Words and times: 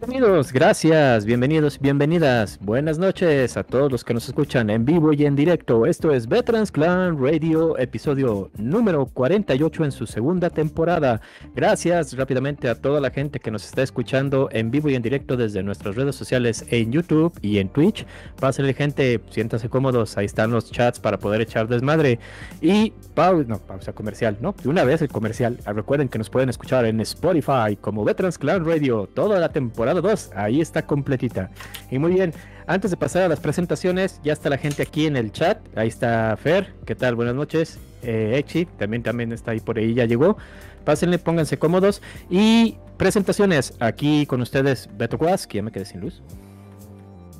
Bienvenidos, 0.00 0.52
gracias, 0.52 1.24
bienvenidos, 1.24 1.78
bienvenidas. 1.78 2.58
Buenas 2.60 2.98
noches 2.98 3.56
a 3.56 3.62
todos 3.62 3.90
los 3.92 4.04
que 4.04 4.12
nos 4.12 4.26
escuchan 4.26 4.68
en 4.68 4.84
vivo 4.84 5.12
y 5.12 5.24
en 5.24 5.36
directo. 5.36 5.86
Esto 5.86 6.12
es 6.12 6.26
Veterans 6.26 6.72
Clan 6.72 7.16
Radio, 7.18 7.78
episodio 7.78 8.50
número 8.58 9.06
48 9.06 9.84
en 9.84 9.92
su 9.92 10.06
segunda 10.06 10.50
temporada. 10.50 11.20
Gracias 11.54 12.14
rápidamente 12.16 12.68
a 12.68 12.74
toda 12.74 13.00
la 13.00 13.10
gente 13.10 13.38
que 13.38 13.52
nos 13.52 13.64
está 13.64 13.82
escuchando 13.82 14.48
en 14.50 14.70
vivo 14.70 14.90
y 14.90 14.94
en 14.94 15.02
directo 15.02 15.36
desde 15.36 15.62
nuestras 15.62 15.94
redes 15.94 16.16
sociales 16.16 16.66
en 16.70 16.90
YouTube 16.90 17.32
y 17.40 17.58
en 17.58 17.68
Twitch. 17.68 18.04
Pásenle 18.40 18.74
gente, 18.74 19.20
siéntanse 19.30 19.68
cómodos, 19.68 20.18
ahí 20.18 20.26
están 20.26 20.50
los 20.50 20.70
chats 20.70 20.98
para 20.98 21.18
poder 21.18 21.40
echar 21.40 21.68
desmadre. 21.68 22.18
Y 22.60 22.92
pausa, 23.14 23.46
no, 23.48 23.58
pausa 23.58 23.92
comercial, 23.92 24.36
¿no? 24.40 24.54
De 24.60 24.68
una 24.68 24.84
vez 24.84 25.00
el 25.02 25.08
comercial. 25.08 25.58
Recuerden 25.64 26.08
que 26.08 26.18
nos 26.18 26.28
pueden 26.28 26.48
escuchar 26.48 26.84
en 26.84 27.00
Spotify 27.00 27.76
como 27.80 28.04
Veterans 28.04 28.38
Clan 28.38 28.66
Radio 28.66 29.08
toda 29.14 29.38
la 29.38 29.50
temporada 29.50 29.83
2. 29.92 30.30
Ahí 30.34 30.60
está 30.60 30.86
completita. 30.86 31.50
Y 31.90 31.98
muy 31.98 32.12
bien, 32.12 32.32
antes 32.66 32.90
de 32.90 32.96
pasar 32.96 33.22
a 33.22 33.28
las 33.28 33.40
presentaciones, 33.40 34.20
ya 34.24 34.32
está 34.32 34.48
la 34.48 34.56
gente 34.56 34.82
aquí 34.82 35.06
en 35.06 35.16
el 35.16 35.32
chat. 35.32 35.58
Ahí 35.76 35.88
está 35.88 36.36
Fer, 36.36 36.72
¿qué 36.86 36.94
tal? 36.94 37.14
Buenas 37.14 37.34
noches. 37.34 37.78
Eh, 38.02 38.36
Echi, 38.38 38.66
también, 38.66 39.02
también 39.02 39.32
está 39.32 39.50
ahí 39.50 39.60
por 39.60 39.78
ahí, 39.78 39.94
ya 39.94 40.06
llegó. 40.06 40.36
Pásenle, 40.84 41.18
pónganse 41.18 41.58
cómodos. 41.58 42.00
Y 42.30 42.76
presentaciones, 42.96 43.74
aquí 43.80 44.26
con 44.26 44.40
ustedes 44.40 44.88
Beto 44.96 45.18
Quas, 45.18 45.46
que 45.46 45.56
ya 45.56 45.62
me 45.62 45.72
quedé 45.72 45.84
sin 45.84 46.00
luz. 46.00 46.22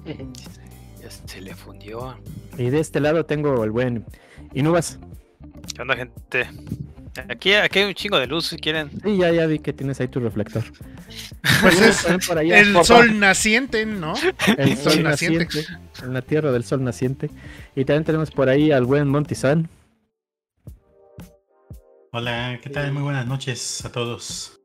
Ya 1.03 1.11
se 1.11 1.43
le 1.43 1.55
fundió. 1.55 2.17
Y 2.57 2.71
de 2.71 2.81
este 2.81 2.99
lado 2.99 3.27
tengo 3.27 3.63
el 3.63 3.71
buen 3.71 4.07
Inubas. 4.55 4.99
¿Qué 5.75 5.83
onda, 5.83 5.97
gente? 5.97 6.49
Aquí, 7.29 7.53
aquí 7.53 7.79
hay 7.81 7.85
un 7.85 7.95
chingo 7.95 8.19
de 8.19 8.27
luz 8.27 8.47
si 8.47 8.57
quieren. 8.57 8.91
Sí, 9.03 9.19
ya, 9.19 9.31
ya 9.31 9.47
vi 9.47 9.59
que 9.59 9.75
tienes 9.75 10.01
ahí 10.01 10.09
tu 10.09 10.21
reflector. 10.21 10.65
Pues 11.61 11.81
es 11.81 12.03
También 12.03 12.21
por 12.27 12.39
allá, 12.39 12.59
el 12.61 12.73
papá. 12.73 12.85
sol 12.85 13.19
naciente, 13.21 13.87
¿no? 13.87 14.15
El 14.59 14.77
sol 14.77 15.03
naciente. 15.03 15.45
naciente. 15.45 15.67
En 16.03 16.15
la 16.15 16.23
tierra 16.23 16.53
del 16.53 16.65
sol 16.65 16.83
naciente. 16.83 17.31
Y 17.77 17.85
también 17.85 18.05
tenemos 18.05 18.31
por 18.31 18.49
ahí 18.49 18.73
al 18.73 18.85
buen 18.85 19.09
Monty-san. 19.09 19.69
Hola, 22.13 22.59
¿qué 22.63 22.71
tal? 22.71 22.93
Muy 22.93 23.03
buenas 23.03 23.27
noches 23.27 23.85
a 23.85 23.93
todos. 23.93 24.61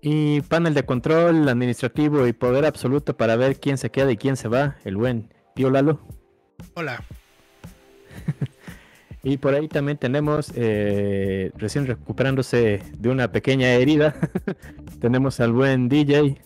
Y 0.00 0.40
panel 0.42 0.74
de 0.74 0.84
control 0.84 1.48
administrativo 1.48 2.26
y 2.26 2.32
poder 2.32 2.64
absoluto 2.64 3.16
para 3.16 3.36
ver 3.36 3.58
quién 3.60 3.76
se 3.76 3.90
queda 3.90 4.10
y 4.12 4.16
quién 4.16 4.36
se 4.36 4.48
va. 4.48 4.76
El 4.84 4.96
buen 4.96 5.32
tío 5.54 5.70
Lalo. 5.70 6.00
Hola. 6.74 7.02
Y 9.28 9.38
por 9.38 9.54
ahí 9.54 9.66
también 9.66 9.98
tenemos, 9.98 10.52
eh, 10.54 11.50
recién 11.56 11.84
recuperándose 11.84 12.80
de 12.96 13.08
una 13.08 13.32
pequeña 13.32 13.72
herida, 13.72 14.14
tenemos 15.00 15.40
al 15.40 15.52
buen 15.52 15.88
DJ. 15.88 16.40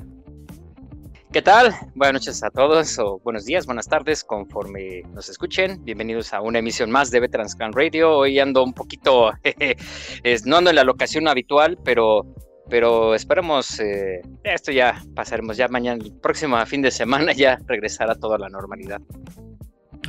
¿Qué 1.31 1.42
tal? 1.42 1.75
Buenas 1.95 2.22
noches 2.22 2.42
a 2.42 2.48
todos, 2.48 2.98
o 2.98 3.19
buenos 3.19 3.45
días, 3.45 3.67
buenas 3.67 3.87
tardes, 3.87 4.25
conforme 4.25 5.03
nos 5.12 5.28
escuchen. 5.28 5.84
Bienvenidos 5.84 6.33
a 6.33 6.41
una 6.41 6.61
emisión 6.61 6.91
más 6.91 7.11
de 7.11 7.20
Veterans 7.20 7.55
Clan 7.55 7.75
Radio. 7.75 8.17
Hoy 8.17 8.39
ando 8.39 8.64
un 8.64 8.72
poquito, 8.72 9.31
es, 10.22 10.47
no 10.47 10.56
ando 10.56 10.70
en 10.70 10.77
la 10.77 10.84
locación 10.84 11.28
habitual, 11.28 11.78
pero, 11.84 12.34
pero 12.70 13.15
esperemos, 13.15 13.78
eh, 13.78 14.22
esto 14.42 14.72
ya 14.72 15.05
pasaremos, 15.15 15.59
ya 15.59 15.69
mañana, 15.69 16.03
el 16.03 16.15
próximo 16.15 16.56
fin 16.65 16.81
de 16.81 16.91
semana 16.91 17.34
ya 17.34 17.59
regresará 17.67 18.15
toda 18.15 18.39
la 18.39 18.48
normalidad. 18.48 19.03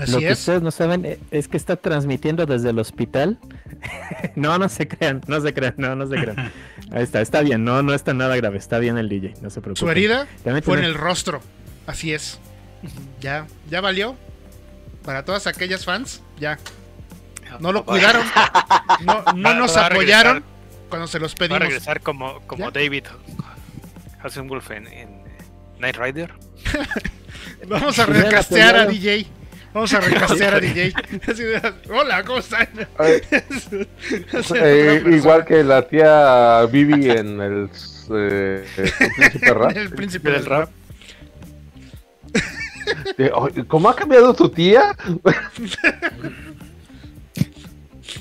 Así 0.02 0.12
Lo 0.14 0.20
que 0.20 0.30
es. 0.30 0.40
ustedes 0.40 0.62
no 0.62 0.72
saben 0.72 1.06
eh, 1.06 1.20
es 1.32 1.48
que 1.48 1.58
está 1.58 1.76
transmitiendo 1.76 2.46
desde 2.46 2.70
el 2.72 2.80
hospital. 2.80 3.38
no, 4.36 4.58
no 4.58 4.68
se 4.70 4.88
crean, 4.88 5.22
no 5.28 5.40
se 5.42 5.54
crean, 5.54 5.76
no, 5.78 5.96
no 5.96 6.08
se 6.08 6.16
crean. 6.16 6.52
Ahí 6.92 7.04
está, 7.04 7.22
está 7.22 7.42
bien, 7.42 7.64
no, 7.64 7.82
no 7.84 7.94
está 7.94 8.14
nada 8.14 8.36
grave, 8.36 8.58
está 8.58 8.80
bien 8.80 8.98
el 8.98 9.08
DJ, 9.10 9.36
no 9.42 9.50
se 9.50 9.62
preocupen. 9.62 9.76
Su 9.76 9.90
herida 9.90 10.28
También 10.44 10.64
fue 10.64 10.78
en 10.80 10.84
el 10.86 10.96
rostro. 10.96 11.42
Así 11.88 12.14
es. 12.14 12.40
Ya, 13.20 13.46
ya 13.70 13.80
valió. 13.82 14.16
Para 15.06 15.24
todas 15.26 15.48
aquellas 15.48 15.86
fans, 15.86 16.22
ya. 16.40 16.58
No 17.60 17.72
lo 17.72 17.86
cuidaron. 17.86 18.24
No, 19.06 19.24
no 19.36 19.50
Va- 19.50 19.56
nos 19.56 19.78
apoyaron 19.78 20.36
regresar. 20.38 20.90
cuando 20.90 21.08
se 21.08 21.20
los 21.20 21.32
Va 21.32 21.36
a 21.36 21.38
pedimos. 21.38 21.60
regresar 21.60 22.02
como, 22.02 22.40
como 22.48 22.66
¿Ya? 22.66 22.72
David 22.82 23.06
Hasselwolf 24.24 24.72
en, 24.72 24.88
en 24.88 25.24
Night 25.80 25.98
Rider. 25.98 26.32
Vamos 27.68 27.98
a 28.00 28.06
recastear 28.06 28.76
a. 28.76 28.86
DJ. 28.86 29.28
Vamos 29.74 29.94
a 29.94 30.02
recastear 30.02 30.56
a 30.56 30.60
DJ. 30.62 30.94
Así 31.28 31.44
de, 31.44 31.74
Hola, 31.90 32.24
¿cómo 32.24 32.40
están? 32.40 32.68
Eh, 34.56 35.04
igual 35.12 35.46
que 35.46 35.64
la 35.64 35.88
tía 35.88 36.66
Vivi 36.72 37.10
en 37.10 37.40
el, 37.40 37.70
eh, 38.14 38.66
el 38.78 38.92
Príncipe 39.16 39.54
Rap. 39.54 39.72
El 39.78 39.90
príncipe 39.90 40.32
del 40.32 40.46
rap. 40.46 40.70
¿Cómo 43.68 43.90
ha 43.90 43.96
cambiado 43.96 44.34
tu 44.34 44.50
tía? 44.50 44.96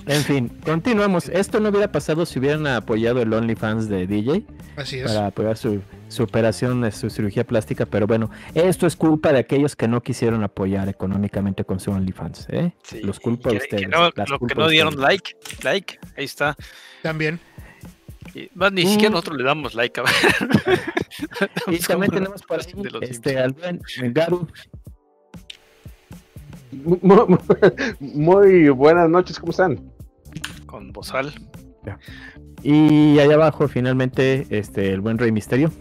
En 0.06 0.22
fin, 0.22 0.48
continuamos. 0.64 1.28
Esto 1.28 1.60
no 1.60 1.70
hubiera 1.70 1.90
pasado 1.90 2.24
si 2.26 2.38
hubieran 2.38 2.66
apoyado 2.66 3.20
el 3.22 3.32
OnlyFans 3.32 3.88
de 3.88 4.06
DJ 4.06 4.44
Así 4.76 4.98
es. 4.98 5.10
para 5.10 5.26
apoyar 5.26 5.56
su, 5.56 5.80
su 6.10 6.22
operación, 6.24 6.84
eh, 6.84 6.90
su 6.92 7.08
cirugía 7.08 7.46
plástica, 7.46 7.86
pero 7.86 8.06
bueno, 8.06 8.30
esto 8.54 8.86
es 8.86 8.96
culpa 8.96 9.32
de 9.32 9.38
aquellos 9.38 9.76
que 9.76 9.88
no 9.88 10.02
quisieron 10.02 10.42
apoyar 10.44 10.88
económicamente 10.88 11.64
con 11.64 11.78
su 11.80 11.90
OnlyFans, 11.92 12.46
¿eh? 12.50 12.72
Sí, 12.82 13.00
Los 13.00 13.20
culpa 13.20 13.48
a 13.48 13.52
que- 13.52 13.58
ustedes. 13.58 13.82
que 13.82 13.88
no- 13.88 14.10
las 14.14 14.28
lo 14.28 14.38
que 14.40 14.54
no 14.54 14.68
dieron 14.68 14.94
ustedes. 14.94 15.08
like, 15.08 15.36
like, 15.62 15.98
ahí 16.16 16.24
está. 16.24 16.56
También. 17.02 17.38
Y, 18.34 18.48
más, 18.54 18.72
ni 18.72 18.84
Mm. 18.84 18.88
siquiera 18.88 19.10
nosotros 19.10 19.38
le 19.38 19.44
damos 19.44 19.74
like. 19.74 20.00
A 20.00 20.04
ver. 20.04 20.12
Y 21.68 21.78
también 21.78 22.12
tenemos 22.12 22.42
ahí 22.48 22.90
los 22.90 23.02
este, 23.02 23.38
al 23.38 23.52
buen 23.52 23.80
Garu. 24.12 24.46
Mu- 26.72 26.98
mu- 27.02 27.38
Muy 28.00 28.68
buenas 28.70 29.08
noches, 29.08 29.38
¿cómo 29.38 29.50
están? 29.50 29.90
con 30.66 30.92
Bozal. 30.92 31.32
Y 32.62 33.18
allá 33.18 33.34
abajo, 33.34 33.66
finalmente, 33.66 34.46
este, 34.50 34.92
el 34.92 35.00
buen 35.00 35.18
Rey 35.18 35.32
Misterio. 35.32 35.72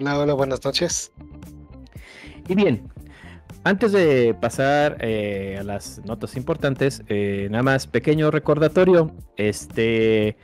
Hola, 0.00 0.16
hola, 0.16 0.34
buenas 0.34 0.64
noches. 0.64 1.10
Y 2.46 2.54
bien, 2.54 2.88
antes 3.64 3.90
de 3.90 4.32
pasar 4.32 4.96
eh, 5.00 5.56
a 5.58 5.64
las 5.64 6.00
notas 6.04 6.36
importantes, 6.36 7.02
eh, 7.08 7.48
nada 7.50 7.64
más 7.64 7.88
pequeño 7.88 8.30
recordatorio. 8.30 9.10
Este, 9.36 10.36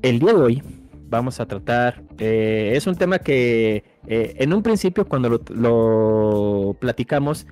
el 0.00 0.18
día 0.18 0.32
de 0.32 0.40
hoy 0.40 0.62
vamos 1.10 1.40
a 1.40 1.46
tratar, 1.46 2.04
eh, 2.16 2.72
es 2.74 2.86
un 2.86 2.96
tema 2.96 3.18
que 3.18 3.84
en 4.06 4.54
un 4.54 4.62
principio 4.62 5.06
cuando 5.06 5.28
lo, 5.28 5.42
lo 5.50 6.74
platicamos, 6.80 7.46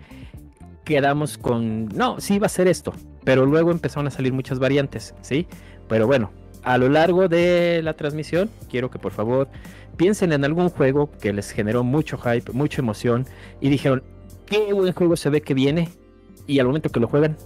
quedamos 0.85 1.37
con, 1.37 1.89
no, 1.89 2.21
sí 2.21 2.39
va 2.39 2.47
a 2.47 2.49
ser 2.49 2.69
esto, 2.69 2.95
pero 3.23 3.45
luego 3.45 3.71
empezaron 3.71 4.07
a 4.07 4.11
salir 4.11 4.33
muchas 4.33 4.59
variantes, 4.59 5.15
¿sí? 5.21 5.47
Pero 5.89 6.07
bueno, 6.07 6.33
a 6.63 6.79
lo 6.79 6.89
largo 6.89 7.29
de 7.29 7.81
la 7.83 7.95
transmisión, 7.95 8.51
quiero 8.69 8.91
que 8.91 8.99
por 8.99 9.13
favor 9.13 9.49
piensen 9.97 10.33
en 10.33 10.45
algún 10.45 10.71
juego 10.71 11.11
que 11.21 11.33
les 11.33 11.51
generó 11.51 11.85
mucho 11.85 12.19
hype, 12.19 12.53
mucha 12.53 12.81
emoción 12.81 13.27
y 13.61 13.69
dijeron, 13.69 14.03
qué 14.47 14.73
buen 14.73 14.93
juego 14.93 15.17
se 15.17 15.31
ve 15.31 15.43
que 15.43 15.55
viene 15.55 15.89
y 16.47 16.59
al 16.59 16.67
momento 16.67 16.91
que 16.91 17.01
lo 17.01 17.09
juegan 17.09 17.37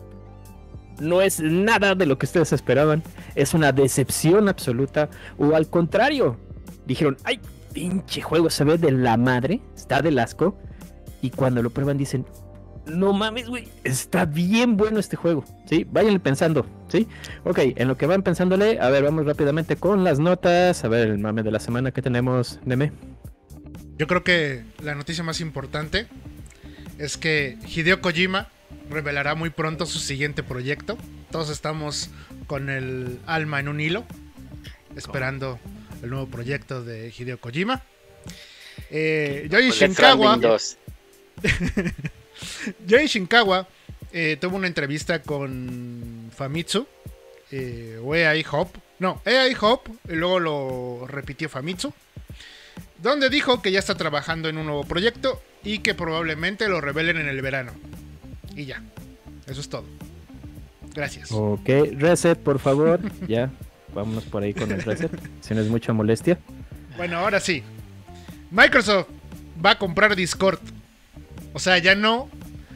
no 1.00 1.20
es 1.20 1.40
nada 1.40 1.94
de 1.94 2.06
lo 2.06 2.18
que 2.18 2.26
ustedes 2.26 2.52
esperaban, 2.52 3.02
es 3.34 3.54
una 3.54 3.72
decepción 3.72 4.48
absoluta 4.48 5.08
o 5.38 5.54
al 5.54 5.68
contrario, 5.68 6.36
dijeron, 6.86 7.16
ay, 7.24 7.40
pinche 7.72 8.20
juego 8.20 8.50
se 8.50 8.64
ve 8.64 8.78
de 8.78 8.92
la 8.92 9.16
madre, 9.16 9.60
está 9.76 10.02
del 10.02 10.18
asco 10.18 10.56
y 11.20 11.30
cuando 11.30 11.62
lo 11.62 11.70
prueban 11.70 11.98
dicen, 11.98 12.24
no 12.86 13.12
mames, 13.12 13.48
güey, 13.48 13.68
está 13.82 14.24
bien 14.24 14.76
bueno 14.76 15.00
este 15.00 15.16
juego, 15.16 15.44
¿sí? 15.68 15.86
Váyanle 15.90 16.20
pensando, 16.20 16.66
¿sí? 16.88 17.08
Ok, 17.44 17.58
en 17.76 17.88
lo 17.88 17.96
que 17.96 18.06
van 18.06 18.22
pensándole, 18.22 18.78
a 18.80 18.90
ver, 18.90 19.04
vamos 19.04 19.26
rápidamente 19.26 19.76
con 19.76 20.04
las 20.04 20.18
notas, 20.18 20.84
a 20.84 20.88
ver 20.88 21.08
el 21.08 21.18
mame 21.18 21.42
de 21.42 21.50
la 21.50 21.60
semana 21.60 21.92
que 21.92 22.02
tenemos, 22.02 22.60
Neme. 22.64 22.92
Yo 23.96 24.06
creo 24.06 24.24
que 24.24 24.64
la 24.82 24.94
noticia 24.94 25.24
más 25.24 25.40
importante 25.40 26.06
es 26.98 27.16
que 27.16 27.58
Hideo 27.66 28.00
Kojima 28.00 28.48
revelará 28.90 29.34
muy 29.34 29.50
pronto 29.50 29.86
su 29.86 29.98
siguiente 29.98 30.42
proyecto. 30.42 30.98
Todos 31.30 31.50
estamos 31.50 32.10
con 32.46 32.70
el 32.70 33.18
alma 33.26 33.60
en 33.60 33.68
un 33.68 33.80
hilo, 33.80 34.04
esperando 34.96 35.58
el 36.02 36.10
nuevo 36.10 36.26
proyecto 36.26 36.84
de 36.84 37.12
Hideo 37.16 37.38
Kojima. 37.38 37.82
Eh, 38.90 39.46
de 39.48 39.70
Shinkawa, 39.70 40.38
Stranding 42.44 42.86
2. 42.86 42.86
Yoji 42.86 43.06
Shinkawa 43.06 43.68
eh, 44.12 44.36
tuvo 44.40 44.56
una 44.56 44.66
entrevista 44.66 45.22
con 45.22 46.30
Famitsu 46.34 46.86
eh, 47.50 48.00
o 48.02 48.12
AI 48.12 48.44
Hop. 48.50 48.68
No, 48.98 49.20
AI 49.24 49.56
Hop, 49.60 49.88
y 50.08 50.14
luego 50.14 50.40
lo 50.40 51.06
repitió 51.06 51.48
Famitsu. 51.48 51.92
Donde 53.02 53.28
dijo 53.28 53.60
que 53.60 53.70
ya 53.72 53.80
está 53.80 53.96
trabajando 53.96 54.48
en 54.48 54.56
un 54.56 54.66
nuevo 54.66 54.84
proyecto 54.84 55.42
y 55.62 55.78
que 55.80 55.94
probablemente 55.94 56.68
lo 56.68 56.80
revelen 56.80 57.18
en 57.18 57.28
el 57.28 57.42
verano. 57.42 57.72
Y 58.54 58.66
ya, 58.66 58.82
eso 59.46 59.60
es 59.60 59.68
todo. 59.68 59.84
Gracias. 60.94 61.32
Ok, 61.32 61.68
reset, 61.98 62.38
por 62.38 62.60
favor, 62.60 63.00
ya, 63.28 63.50
vámonos 63.92 64.24
por 64.24 64.42
ahí 64.42 64.54
con 64.54 64.70
el 64.70 64.82
reset, 64.82 65.10
si 65.40 65.54
no 65.54 65.60
es 65.60 65.68
mucha 65.68 65.92
molestia. 65.92 66.38
Bueno, 66.96 67.18
ahora 67.18 67.40
sí. 67.40 67.62
Microsoft 68.50 69.08
va 69.64 69.72
a 69.72 69.78
comprar 69.78 70.14
Discord. 70.14 70.60
O 71.54 71.58
sea, 71.58 71.78
ya 71.78 71.94
no 71.94 72.28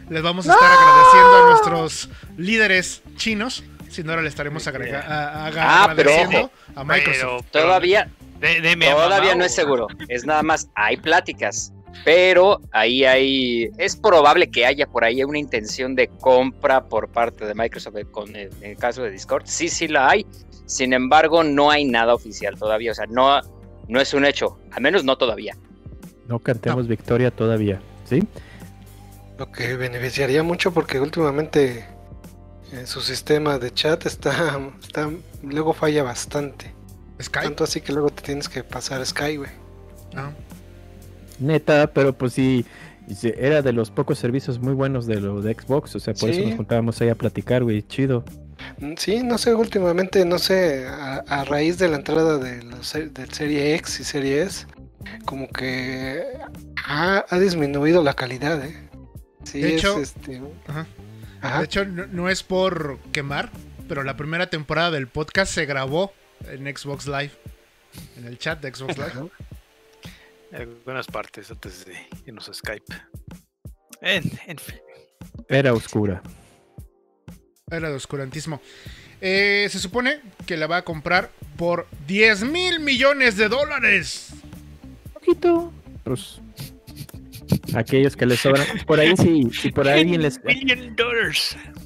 les 0.08 0.22
vamos 0.22 0.48
a 0.48 0.52
estar 0.54 0.70
agradeciendo 0.72 1.36
a 1.36 1.50
nuestros 1.50 2.08
líderes 2.38 3.02
chinos, 3.16 3.62
sino 3.90 4.10
ahora 4.10 4.22
le 4.22 4.28
estaremos 4.28 4.66
agrega- 4.66 5.04
a- 5.06 5.46
a- 5.46 5.84
Ah, 5.84 5.92
pero 5.94 6.10
agradeciendo 6.10 6.38
ojo. 6.46 6.50
a 6.80 6.84
Microsoft. 6.84 7.44
Pero- 7.52 7.64
Todavía, 7.66 8.08
de- 8.40 8.76
todavía 8.76 9.30
mamá, 9.32 9.34
no 9.34 9.44
es 9.44 9.54
seguro. 9.54 9.86
Es 10.08 10.25
nada 10.25 10.42
más, 10.42 10.69
hay 10.75 10.96
pláticas. 10.96 11.72
Pero 12.04 12.60
ahí 12.70 13.04
hay, 13.04 13.70
es 13.78 13.96
probable 13.96 14.50
que 14.50 14.64
haya 14.66 14.86
por 14.86 15.04
ahí 15.04 15.24
una 15.24 15.38
intención 15.38 15.94
de 15.96 16.08
compra 16.08 16.84
por 16.84 17.08
parte 17.08 17.44
de 17.46 17.54
Microsoft 17.54 17.96
con 18.12 18.36
el, 18.36 18.50
en 18.60 18.70
el 18.72 18.76
caso 18.76 19.02
de 19.02 19.10
Discord. 19.10 19.42
Sí, 19.46 19.69
sí 19.69 19.88
la 19.88 20.08
hay. 20.10 20.24
Sin 20.66 20.92
embargo, 20.92 21.42
no 21.42 21.70
hay 21.70 21.84
nada 21.86 22.14
oficial 22.14 22.56
todavía. 22.58 22.92
O 22.92 22.94
sea, 22.94 23.06
no, 23.06 23.40
no 23.88 24.00
es 24.00 24.12
un 24.14 24.26
hecho. 24.26 24.58
Al 24.70 24.82
menos 24.82 25.02
no 25.02 25.16
todavía. 25.16 25.56
No 26.28 26.38
cantemos 26.38 26.86
victoria 26.86 27.31
todavía, 27.31 27.81
¿sí? 28.04 28.22
Lo 29.38 29.50
que 29.52 29.76
beneficiaría 29.76 30.43
mucho 30.43 30.73
porque 30.73 31.00
últimamente 31.00 31.85
eh, 32.73 32.87
su 32.87 33.00
sistema 33.00 33.58
de 33.58 33.73
chat 33.73 34.05
está, 34.06 34.58
está 34.82 35.08
luego 35.43 35.73
falla 35.73 36.02
bastante. 36.02 36.75
Skype. 37.20 37.46
Tanto 37.46 37.64
así 37.64 37.81
que 37.81 37.93
luego 37.93 38.11
te 38.11 38.23
tienes 38.23 38.49
que 38.49 38.62
pasar 38.62 39.05
Sky, 39.05 39.37
güey. 39.37 39.50
Ah. 40.14 40.31
Neta, 41.40 41.88
pero 41.93 42.12
pues 42.17 42.32
sí, 42.32 42.64
era 43.23 43.62
de 43.62 43.73
los 43.73 43.90
pocos 43.90 44.19
servicios 44.19 44.58
muy 44.58 44.73
buenos 44.75 45.06
de 45.06 45.20
los 45.20 45.44
de 45.44 45.55
Xbox, 45.55 45.94
o 45.96 46.00
sea, 46.00 46.14
por 46.14 46.31
eso 46.31 46.41
nos 46.43 46.56
juntábamos 46.56 47.00
ahí 47.00 47.08
a 47.08 47.14
platicar, 47.14 47.62
güey, 47.62 47.82
chido. 47.82 48.25
Mm, 48.79 48.94
Sí, 48.96 49.23
no 49.23 49.38
sé, 49.38 49.55
últimamente, 49.55 50.25
no 50.25 50.38
sé, 50.38 50.87
a, 50.87 51.25
a 51.29 51.44
raíz 51.44 51.79
de 51.79 51.88
la 51.88 51.96
entrada 51.96 52.38
de 52.38 52.62
la 52.64 52.82
se- 52.82 53.08
del 53.08 53.32
Serie 53.32 53.75
X 53.76 54.00
y 54.00 54.05
Serie 54.05 54.43
S, 54.43 54.67
como 55.25 55.49
que 55.49 56.25
ha, 56.87 57.25
ha 57.29 57.38
disminuido 57.38 58.02
la 58.02 58.14
calidad, 58.14 58.64
¿eh? 58.64 58.88
Sí, 59.50 59.60
De 59.60 59.74
es 59.74 59.80
hecho- 59.80 60.00
este... 60.00 60.40
Ajá. 60.66 60.86
Ajá. 61.40 61.58
De 61.60 61.64
hecho, 61.64 61.84
no, 61.84 62.06
no 62.06 62.28
es 62.28 62.42
por 62.42 62.98
quemar, 63.12 63.50
pero 63.88 64.02
la 64.02 64.16
primera 64.16 64.50
temporada 64.50 64.90
del 64.90 65.06
podcast 65.08 65.52
se 65.52 65.66
grabó 65.66 66.12
en 66.46 66.64
Xbox 66.76 67.06
Live. 67.06 67.30
En 68.16 68.26
el 68.26 68.38
chat 68.38 68.60
de 68.60 68.74
Xbox 68.74 68.96
Live. 68.98 69.08
Ajá. 69.10 69.26
Algunas 70.52 71.06
partes 71.06 71.50
antes 71.50 71.84
de 71.84 71.94
irnos 72.26 72.48
a 72.48 72.54
Skype. 72.54 72.94
En, 74.00 74.22
en 74.46 74.58
fin. 74.58 74.76
Era 75.48 75.72
oscura. 75.72 76.22
Era 77.70 77.88
de 77.90 77.94
oscurantismo. 77.96 78.60
Eh, 79.20 79.66
se 79.70 79.78
supone 79.78 80.20
que 80.46 80.56
la 80.56 80.66
va 80.66 80.78
a 80.78 80.82
comprar 80.82 81.30
por 81.56 81.86
10 82.06 82.44
mil 82.44 82.80
millones 82.80 83.36
de 83.36 83.48
dólares. 83.48 84.30
Poquito. 85.12 85.72
Pues 86.04 86.40
aquellos 87.74 88.16
que 88.16 88.26
les 88.26 88.40
sobran. 88.40 88.66
Por 88.86 89.00
ahí 89.00 89.16
sí, 89.16 89.48
si 89.52 89.70
por 89.70 89.88
ahí 89.88 90.00
alguien 90.00 90.22
les. 90.22 90.40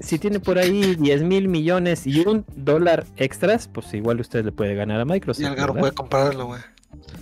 Si 0.01 0.19
tiene 0.19 0.41
por 0.41 0.59
ahí 0.59 0.97
10 0.97 1.23
mil 1.23 1.49
millones 1.49 2.07
y 2.07 2.21
un 2.21 2.45
dólar 2.57 3.07
extras, 3.17 3.69
pues 3.73 3.93
igual 3.95 4.21
usted 4.21 4.45
le 4.45 4.53
puede 4.53 4.75
ganar 4.75 5.01
a 5.01 5.05
Microsoft. 5.05 5.43
Y 5.43 5.47
el 5.47 5.55
¿verdad? 5.55 5.75
puede 5.75 5.93
comprarlo, 5.93 6.47
güey. 6.47 6.61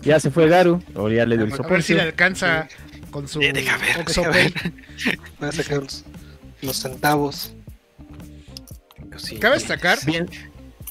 Ya 0.03 0.19
se 0.21 0.31
fue 0.31 0.49
Garu, 0.49 0.83
o 0.95 1.09
ya 1.09 1.27
le 1.27 1.37
dio 1.37 1.47
el 1.47 1.53
A 1.53 1.57
ver 1.69 1.83
si 1.83 1.95
le 1.95 2.01
soporte. 2.01 2.01
alcanza 2.01 2.69
con 3.11 3.29
su 3.29 3.41
Eh, 3.43 3.53
deja 3.53 3.77
ver, 3.79 4.05
deja. 4.05 4.31
Voy 5.39 5.49
a 5.49 5.53
sacar 5.53 5.83
los, 5.83 6.05
los 6.63 6.77
centavos. 6.77 7.53
Sí. 9.17 9.39
Cabe 9.39 9.57
destacar 9.57 9.99
Bien. 10.07 10.29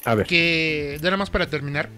A 0.04 0.14
ver. 0.14 0.26
que, 0.26 0.98
nada 1.02 1.16
más 1.16 1.30
para 1.30 1.48
terminar, 1.48 1.88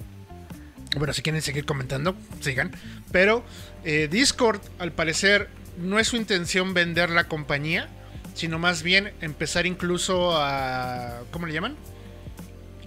bueno, 0.97 1.13
si 1.13 1.23
quieren 1.23 1.43
seguir 1.43 1.65
comentando, 1.65 2.15
sigan. 2.41 2.71
Pero 3.11 3.45
eh, 3.85 4.09
Discord, 4.11 4.61
al 4.79 4.93
parecer, 4.93 5.49
no 5.79 5.99
es 5.99 6.09
su 6.09 6.17
intención 6.17 6.75
vender 6.75 7.11
la 7.11 7.25
compañía, 7.29 7.89
sino 8.35 8.59
más 8.59 8.83
bien 8.83 9.13
empezar 9.21 9.67
incluso 9.67 10.33
a. 10.37 11.21
¿Cómo 11.31 11.47
le 11.47 11.53
llaman? 11.53 11.77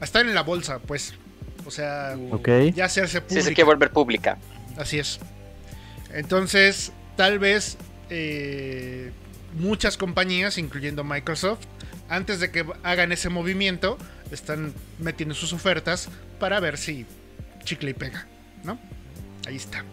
A 0.01 0.05
estar 0.05 0.25
en 0.25 0.33
la 0.35 0.41
bolsa, 0.43 0.79
pues. 0.79 1.13
O 1.65 1.71
sea, 1.71 2.15
Ok. 2.31 2.49
ya 2.75 2.85
hacerse 2.85 3.17
Sí, 3.19 3.23
pública. 3.27 3.43
se 3.43 3.53
quiere 3.53 3.65
volver 3.65 3.89
pública. 3.91 4.37
Así 4.77 4.99
es. 4.99 5.19
Entonces, 6.13 6.91
tal 7.15 7.39
vez 7.39 7.77
eh, 8.09 9.11
muchas 9.57 9.97
compañías, 9.97 10.57
incluyendo 10.57 11.03
Microsoft, 11.03 11.65
antes 12.07 12.39
de 12.39 12.51
que 12.51 12.65
hagan 12.83 13.11
ese 13.11 13.29
movimiento, 13.29 13.97
están 14.31 14.73
metiendo 14.99 15.33
sus 15.33 15.53
ofertas 15.53 16.09
para 16.39 16.59
ver 16.59 16.77
si 16.77 17.05
chicle 17.65 17.91
y 17.91 17.93
pega, 17.93 18.25
¿no? 18.63 18.79
Ahí 19.47 19.57
está. 19.57 19.83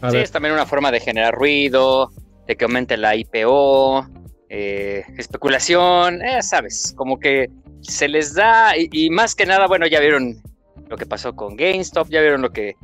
A 0.00 0.10
sí, 0.10 0.16
ver. 0.16 0.24
es 0.24 0.30
también 0.30 0.54
una 0.54 0.66
forma 0.66 0.90
de 0.90 1.00
generar 1.00 1.34
ruido, 1.34 2.12
de 2.46 2.56
que 2.56 2.64
aumente 2.64 2.96
la 2.96 3.16
IPO, 3.16 4.06
eh, 4.48 5.04
especulación, 5.18 6.22
eh, 6.22 6.42
sabes, 6.42 6.92
como 6.96 7.18
que 7.18 7.50
se 7.80 8.08
les 8.08 8.34
da, 8.34 8.76
y, 8.76 8.88
y 8.92 9.10
más 9.10 9.34
que 9.34 9.46
nada, 9.46 9.66
bueno, 9.66 9.86
ya 9.86 10.00
vieron 10.00 10.40
lo 10.88 10.96
que 10.96 11.06
pasó 11.06 11.34
con 11.34 11.56
GameStop, 11.56 12.08
ya 12.08 12.20
vieron 12.20 12.42
lo 12.42 12.50
que, 12.50 12.74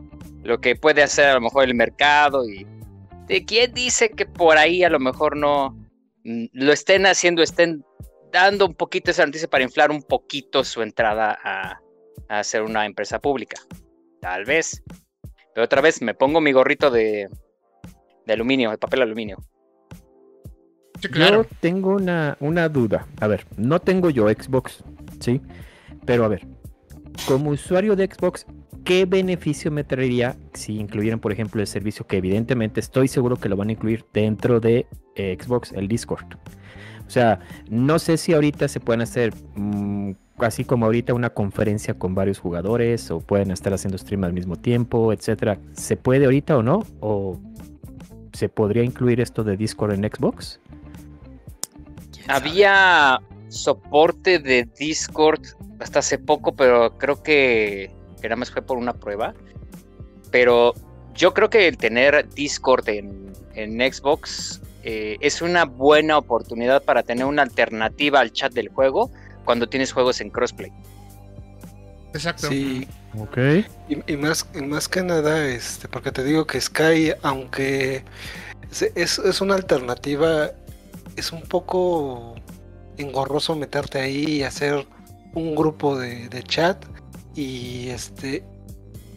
lo 0.42 0.60
que 0.60 0.74
puede 0.74 1.02
hacer 1.02 1.26
a 1.26 1.34
lo 1.34 1.40
mejor 1.40 1.64
el 1.64 1.74
mercado, 1.74 2.48
y 2.48 2.66
de 3.26 3.44
quién 3.44 3.74
dice 3.74 4.10
que 4.10 4.26
por 4.26 4.56
ahí 4.56 4.82
a 4.82 4.88
lo 4.88 4.98
mejor 4.98 5.36
no 5.36 5.76
mm, 6.24 6.46
lo 6.52 6.72
estén 6.72 7.06
haciendo, 7.06 7.42
estén 7.42 7.84
dando 8.32 8.66
un 8.66 8.74
poquito 8.74 9.10
esa 9.10 9.26
noticia 9.26 9.48
para 9.48 9.64
inflar 9.64 9.90
un 9.90 10.02
poquito 10.02 10.64
su 10.64 10.82
entrada 10.82 11.38
a, 11.42 11.80
a 12.28 12.44
ser 12.44 12.62
una 12.62 12.86
empresa 12.86 13.19
pública. 13.19 13.60
Tal 14.20 14.44
vez. 14.44 14.82
Pero 15.54 15.64
otra 15.64 15.80
vez 15.80 16.02
me 16.02 16.14
pongo 16.14 16.40
mi 16.40 16.52
gorrito 16.52 16.90
de, 16.90 17.28
de 18.26 18.32
aluminio, 18.32 18.70
de 18.70 18.78
papel 18.78 19.02
aluminio. 19.02 19.38
Sí, 21.00 21.08
claro. 21.08 21.42
Yo 21.42 21.56
tengo 21.60 21.94
una, 21.94 22.36
una 22.40 22.69
duda. 22.69 23.06
A 23.20 23.26
ver, 23.26 23.46
no 23.56 23.80
tengo 23.80 24.10
yo 24.10 24.28
Xbox, 24.28 24.82
¿sí? 25.20 25.40
Pero 26.04 26.25
a 26.25 26.28
ver, 26.28 26.46
como 27.26 27.50
usuario 27.50 27.96
de 27.96 28.06
Xbox, 28.06 28.46
¿qué 28.84 29.04
beneficio 29.06 29.70
me 29.70 29.84
traería 29.84 30.36
si 30.54 30.78
incluyeran, 30.78 31.20
por 31.20 31.32
ejemplo, 31.32 31.60
el 31.60 31.66
servicio 31.66 32.06
que 32.06 32.16
evidentemente 32.16 32.80
estoy 32.80 33.08
seguro 33.08 33.36
que 33.36 33.48
lo 33.48 33.56
van 33.56 33.69
a 33.69 33.72
incluir 33.72 34.04
dentro 34.12 34.60
de 34.60 34.86
eh, 35.14 35.36
Xbox, 35.40 35.72
el 35.72 35.88
Discord? 35.88 36.34
O 37.06 37.10
sea, 37.10 37.40
no 37.70 37.98
sé 37.98 38.16
si 38.16 38.34
ahorita 38.34 38.69
se 38.69 38.80
pueden 38.80 39.00
hacer 39.00 39.32
mm, 39.54 40.12
así 40.40 40.64
como 40.64 40.87
ahorita 40.87 41.14
una 41.14 41.31
conferencia 41.31 41.94
con 41.94 42.14
varios 42.14 42.38
jugadores 42.38 43.11
o 43.11 43.20
pueden 43.20 43.50
estar 43.50 43.73
haciendo 43.73 43.99
stream 43.99 44.25
al 44.25 44.32
mismo 44.32 44.56
tiempo, 44.56 45.12
etcétera. 45.12 45.58
¿Se 45.73 45.96
puede 45.96 46.25
ahorita 46.25 46.56
o 46.56 46.62
no? 46.62 46.85
¿O 47.00 47.38
se 48.32 48.49
podría 48.49 48.85
incluir 48.85 49.21
esto 49.21 49.45
de 49.45 49.57
Discord 49.57 49.92
en 49.92 50.02
Xbox? 50.02 50.61
Había 52.28 53.21
soporte 53.49 54.38
de 54.38 54.68
Discord 54.78 55.40
hasta 55.80 56.00
hace 56.00 56.18
poco, 56.18 56.54
pero 56.54 56.97
creo 56.99 57.23
que, 57.23 57.90
que 58.21 58.28
nada 58.28 58.37
más 58.37 58.50
fue 58.50 58.62
por 58.62 58.78
una 58.78 58.92
prueba. 58.92 59.35
Pero 60.30 60.75
yo 61.14 61.35
creo 61.35 61.50
que 61.50 61.66
el 61.66 61.76
tener 61.78 62.28
Discord 62.35 62.88
en, 62.88 63.33
en 63.54 63.80
Xbox 63.80 64.61
eh, 64.85 65.16
es 65.21 65.42
una 65.42 65.64
buena 65.64 66.16
oportunidad 66.18 66.83
para 66.83 67.02
tener 67.02 67.25
una 67.25 67.42
alternativa 67.42 68.21
al 68.21 68.33
chat 68.33 68.52
del 68.52 68.68
juego 68.68 69.11
cuando 69.49 69.67
tienes 69.67 69.93
juegos 69.95 70.21
en 70.21 70.28
crossplay. 70.28 70.71
Exacto. 72.12 72.49
Sí, 72.49 72.87
Ok. 73.19 73.38
y, 73.88 74.12
y 74.12 74.17
más, 74.19 74.47
y 74.55 74.61
más 74.61 74.88
que 74.90 75.02
nada, 75.02 75.47
este, 75.47 75.88
porque 75.88 76.12
te 76.12 76.23
digo 76.23 76.47
que 76.47 76.61
Sky, 76.61 77.14
aunque 77.23 78.05
es, 78.95 79.19
es 79.19 79.40
una 79.40 79.55
alternativa, 79.55 80.50
es 81.17 81.33
un 81.33 81.40
poco 81.40 82.35
engorroso 82.99 83.57
meterte 83.57 83.99
ahí 83.99 84.25
y 84.26 84.43
hacer 84.43 84.87
un 85.33 85.55
grupo 85.55 85.99
de, 85.99 86.28
de 86.28 86.43
chat 86.43 86.85
y 87.35 87.88
este 87.88 88.45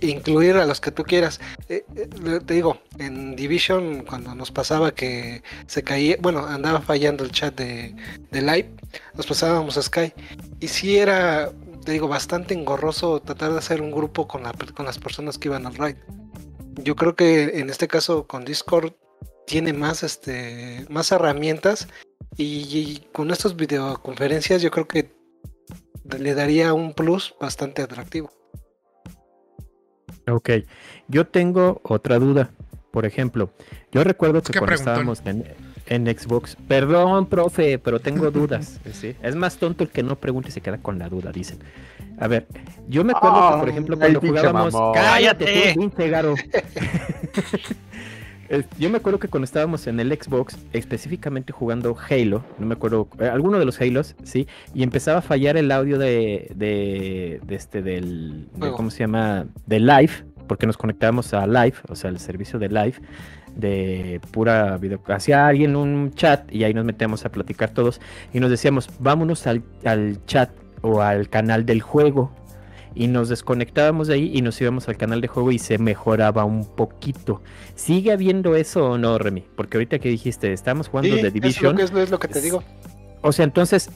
incluir 0.01 0.55
a 0.55 0.65
los 0.65 0.81
que 0.81 0.91
tú 0.91 1.03
quieras. 1.03 1.39
Eh, 1.69 1.85
eh, 1.95 2.07
te 2.45 2.53
digo, 2.53 2.81
en 2.97 3.35
Division 3.35 4.03
cuando 4.03 4.35
nos 4.35 4.51
pasaba 4.51 4.93
que 4.93 5.43
se 5.67 5.83
caía, 5.83 6.17
bueno, 6.19 6.45
andaba 6.45 6.81
fallando 6.81 7.23
el 7.23 7.31
chat 7.31 7.55
de, 7.55 7.95
de 8.31 8.41
live, 8.41 8.69
nos 9.15 9.27
pasábamos 9.27 9.77
a 9.77 9.83
Sky 9.83 10.13
y 10.59 10.67
sí 10.67 10.97
era, 10.97 11.51
te 11.85 11.93
digo, 11.93 12.07
bastante 12.07 12.53
engorroso 12.53 13.21
tratar 13.21 13.51
de 13.53 13.59
hacer 13.59 13.81
un 13.81 13.91
grupo 13.91 14.27
con, 14.27 14.43
la 14.43 14.53
con 14.73 14.85
las 14.85 14.99
personas 14.99 15.37
que 15.37 15.47
iban 15.47 15.65
al 15.65 15.75
raid. 15.75 15.95
Yo 16.83 16.95
creo 16.95 17.15
que 17.15 17.59
en 17.59 17.69
este 17.69 17.87
caso 17.87 18.27
con 18.27 18.45
Discord 18.45 18.93
tiene 19.45 19.73
más 19.73 20.03
este 20.03 20.85
más 20.89 21.11
herramientas 21.11 21.87
y, 22.37 22.45
y 22.45 23.07
con 23.11 23.31
estas 23.31 23.55
videoconferencias 23.55 24.61
yo 24.61 24.71
creo 24.71 24.87
que 24.87 25.11
le 26.17 26.33
daría 26.33 26.73
un 26.73 26.93
plus 26.93 27.35
bastante 27.39 27.81
atractivo. 27.81 28.31
Ok. 30.31 30.49
Yo 31.07 31.27
tengo 31.27 31.79
otra 31.83 32.19
duda. 32.19 32.49
Por 32.91 33.05
ejemplo, 33.05 33.51
yo 33.91 34.03
recuerdo 34.03 34.41
que 34.41 34.57
cuando 34.57 34.75
estábamos 34.75 35.21
en, 35.25 35.45
en 35.87 36.07
Xbox, 36.07 36.57
perdón, 36.67 37.25
profe, 37.27 37.79
pero 37.79 37.99
tengo 38.01 38.29
dudas. 38.31 38.79
¿sí? 38.91 39.15
Es 39.21 39.35
más 39.35 39.57
tonto 39.57 39.83
el 39.85 39.89
que 39.89 40.03
no 40.03 40.17
pregunta 40.17 40.49
y 40.49 40.51
se 40.51 40.59
queda 40.61 40.77
con 40.77 40.99
la 40.99 41.07
duda, 41.07 41.31
dicen. 41.31 41.59
A 42.19 42.27
ver, 42.27 42.47
yo 42.89 43.03
me 43.05 43.13
acuerdo 43.13 43.49
que, 43.51 43.57
por 43.59 43.67
Ah, 43.67 43.71
ejemplo, 43.71 43.97
cuando 43.97 44.19
jugábamos. 44.19 44.73
mamón. 44.73 44.93
¡Cállate, 44.93 45.45
¡Cállate! 45.45 45.73
tú, 45.73 45.91
garo! 46.09 46.35
Yo 48.77 48.89
me 48.89 48.97
acuerdo 48.97 49.17
que 49.19 49.29
cuando 49.29 49.45
estábamos 49.45 49.87
en 49.87 49.99
el 49.99 50.11
Xbox, 50.11 50.57
específicamente 50.73 51.53
jugando 51.53 51.95
Halo, 52.09 52.43
no 52.59 52.65
me 52.65 52.73
acuerdo, 52.73 53.07
eh, 53.19 53.27
alguno 53.27 53.59
de 53.59 53.65
los 53.65 53.79
Halos, 53.79 54.15
sí, 54.23 54.47
y 54.73 54.83
empezaba 54.83 55.19
a 55.19 55.21
fallar 55.21 55.55
el 55.55 55.71
audio 55.71 55.97
de, 55.97 56.51
de, 56.55 57.39
de 57.43 57.55
este, 57.55 57.81
del, 57.81 58.49
de. 58.55 58.71
¿cómo 58.71 58.91
se 58.91 58.99
llama? 58.99 59.45
De 59.67 59.79
Live, 59.79 60.11
porque 60.47 60.67
nos 60.67 60.75
conectábamos 60.75 61.33
a 61.33 61.47
Live, 61.47 61.75
o 61.87 61.95
sea, 61.95 62.09
el 62.09 62.19
servicio 62.19 62.59
de 62.59 62.67
Live, 62.67 62.95
de 63.55 64.19
pura 64.31 64.77
video. 64.77 65.01
Hacía 65.07 65.47
alguien 65.47 65.77
un 65.77 66.11
chat 66.13 66.53
y 66.53 66.65
ahí 66.65 66.73
nos 66.73 66.83
metíamos 66.83 67.25
a 67.25 67.29
platicar 67.29 67.69
todos 67.69 68.01
y 68.33 68.41
nos 68.41 68.49
decíamos, 68.49 68.89
vámonos 68.99 69.47
al, 69.47 69.63
al 69.85 70.25
chat 70.25 70.49
o 70.81 71.01
al 71.01 71.29
canal 71.29 71.65
del 71.65 71.81
juego. 71.81 72.33
Y 72.93 73.07
nos 73.07 73.29
desconectábamos 73.29 74.07
de 74.07 74.15
ahí 74.15 74.31
y 74.33 74.41
nos 74.41 74.59
íbamos 74.61 74.87
al 74.89 74.97
canal 74.97 75.21
de 75.21 75.27
juego 75.27 75.51
y 75.51 75.59
se 75.59 75.77
mejoraba 75.77 76.45
un 76.45 76.65
poquito. 76.75 77.41
¿Sigue 77.75 78.11
habiendo 78.11 78.55
eso 78.55 78.91
o 78.91 78.97
no, 78.97 79.17
Remy? 79.17 79.47
Porque 79.55 79.77
ahorita 79.77 79.99
que 79.99 80.09
dijiste, 80.09 80.51
estamos 80.53 80.89
jugando 80.89 81.15
Sí, 81.15 81.21
de 81.21 81.31
es 81.45 81.61
lo, 81.61 81.73
Division. 81.73 81.75
que, 81.75 81.83
es, 81.83 81.91
es 81.91 82.09
lo 82.11 82.19
que 82.19 82.27
te 82.27 82.41
digo. 82.41 82.63
O 83.21 83.31
sea, 83.31 83.45
entonces, 83.45 83.91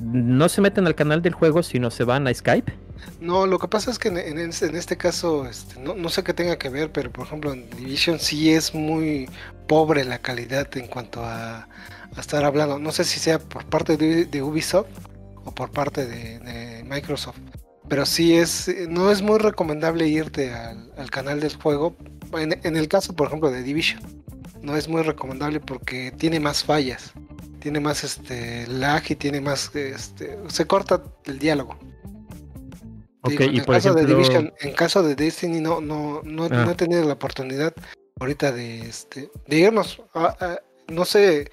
no 0.00 0.48
se 0.48 0.60
meten 0.60 0.86
al 0.86 0.94
canal 0.94 1.22
del 1.22 1.34
juego, 1.34 1.62
sino 1.62 1.90
se 1.90 2.04
van 2.04 2.26
a 2.26 2.34
Skype. 2.34 2.72
No, 3.20 3.46
lo 3.46 3.58
que 3.58 3.68
pasa 3.68 3.90
es 3.90 3.98
que 3.98 4.08
en, 4.08 4.18
en 4.18 4.38
es- 4.38 4.62
en 4.62 4.74
este 4.76 4.96
caso, 4.96 5.46
este, 5.46 5.80
no, 5.80 5.94
no 5.94 6.08
sé 6.08 6.22
qué 6.24 6.34
tenga 6.34 6.58
que 6.58 6.68
ver, 6.68 6.90
pero 6.92 7.10
por 7.12 7.26
ejemplo 7.26 7.52
en 7.52 7.68
Division 7.70 8.18
sí 8.20 8.50
es 8.52 8.74
muy 8.74 9.28
pobre 9.66 10.04
la 10.04 10.18
calidad 10.20 10.68
en 10.76 10.86
cuanto 10.88 11.24
a, 11.24 11.68
a 12.14 12.20
estar 12.20 12.44
hablando. 12.44 12.78
No 12.78 12.92
sé 12.92 13.04
si 13.04 13.18
sea 13.20 13.38
por 13.38 13.64
parte 13.66 13.96
de, 13.96 14.26
de 14.26 14.42
Ubisoft 14.42 14.88
o 15.44 15.52
por 15.54 15.70
parte 15.70 16.06
de, 16.06 16.38
de 16.40 16.84
Microsoft. 16.84 17.38
Pero 17.88 18.04
sí 18.06 18.36
es, 18.36 18.70
no 18.88 19.10
es 19.10 19.22
muy 19.22 19.38
recomendable 19.38 20.06
irte 20.08 20.52
al, 20.52 20.92
al 20.96 21.10
canal 21.10 21.40
del 21.40 21.54
juego. 21.56 21.96
En, 22.32 22.58
en 22.62 22.76
el 22.76 22.88
caso, 22.88 23.14
por 23.14 23.28
ejemplo, 23.28 23.50
de 23.50 23.62
Division, 23.62 24.00
no 24.60 24.76
es 24.76 24.88
muy 24.88 25.02
recomendable 25.02 25.60
porque 25.60 26.12
tiene 26.12 26.38
más 26.40 26.62
fallas, 26.64 27.12
tiene 27.60 27.80
más 27.80 28.04
este 28.04 28.66
lag 28.66 29.02
y 29.08 29.16
tiene 29.16 29.40
más, 29.40 29.74
este, 29.74 30.38
se 30.48 30.66
corta 30.66 31.02
el 31.24 31.38
diálogo. 31.38 31.78
Te 31.80 31.86
Ok, 33.22 33.30
digo, 33.30 33.44
en 33.44 33.54
y 33.54 33.58
el 33.60 33.64
por 33.64 33.74
caso 33.76 33.88
ejemplo. 33.90 34.06
de 34.06 34.14
Division, 34.22 34.52
en 34.60 34.72
caso 34.74 35.02
de 35.02 35.14
Destiny 35.14 35.60
no, 35.60 35.80
no, 35.80 36.20
no, 36.24 36.44
Ah. 36.44 36.48
no 36.64 36.70
he 36.70 36.74
tenido 36.74 37.04
la 37.04 37.14
oportunidad 37.14 37.72
ahorita 38.20 38.52
de 38.52 38.80
este 38.80 39.30
de 39.46 39.56
irnos. 39.58 40.02
a- 40.14 40.36
a- 40.40 40.60
no 40.88 41.04
sé, 41.04 41.50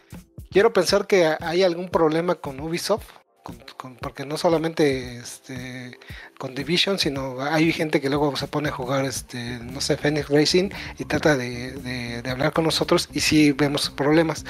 quiero 0.51 0.73
pensar 0.73 1.07
que 1.07 1.33
hay 1.39 1.63
algún 1.63 1.89
problema 1.89 2.35
con 2.35 2.59
Ubisoft, 2.59 3.05
con- 3.45 3.57
con- 3.77 3.95
porque 3.97 4.25
no 4.25 4.37
solamente 4.37 5.17
este 5.17 5.99
con 6.39 6.55
Division, 6.55 6.97
sino 6.97 7.39
hay 7.41 7.71
gente 7.71 8.01
que 8.01 8.09
luego 8.09 8.35
se 8.35 8.47
pone 8.47 8.69
a 8.69 8.71
jugar 8.71 9.05
este, 9.05 9.59
no 9.59 9.81
sé, 9.81 9.97
Phoenix 9.97 10.29
Racing 10.29 10.69
y 10.97 11.05
trata 11.05 11.37
de, 11.37 11.73
de- 11.73 12.23
de 12.23 12.29
hablar 12.31 12.53
con 12.53 12.63
nosotros 12.65 13.07
y 13.13 13.19
sí 13.19 13.51
vemos 13.51 13.91
problemas. 13.91 14.45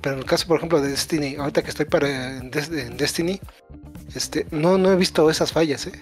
Pero 0.00 0.14
en 0.14 0.20
el 0.20 0.24
caso, 0.26 0.46
por 0.46 0.56
ejemplo, 0.56 0.80
de 0.80 0.88
Destiny, 0.88 1.34
ahorita 1.36 1.62
que 1.62 1.68
estoy 1.68 1.84
para 1.84 2.38
en, 2.38 2.50
Des- 2.50 2.70
en 2.70 2.96
Destiny, 2.96 3.38
este, 4.14 4.46
no, 4.50 4.78
no 4.78 4.90
he 4.90 4.96
visto 4.96 5.28
esas 5.28 5.52
fallas, 5.52 5.86
¿eh? 5.88 5.92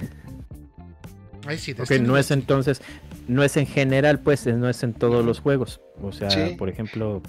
Ay, 1.45 1.59
sí, 1.59 1.75
no 2.00 2.16
es 2.16 2.30
entonces, 2.30 2.83
no 3.26 3.42
es 3.42 3.57
en 3.57 3.66
general, 3.66 4.21
pues, 4.21 4.47
no 4.47 4.68
es 4.68 4.85
en 4.85 4.92
todos 4.95 5.25
los 5.25 5.40
juegos. 5.40 5.80
O 6.00 6.12
sea, 6.12 6.30
Sí. 6.30 6.54
por 6.57 6.68
ejemplo, 6.68 7.21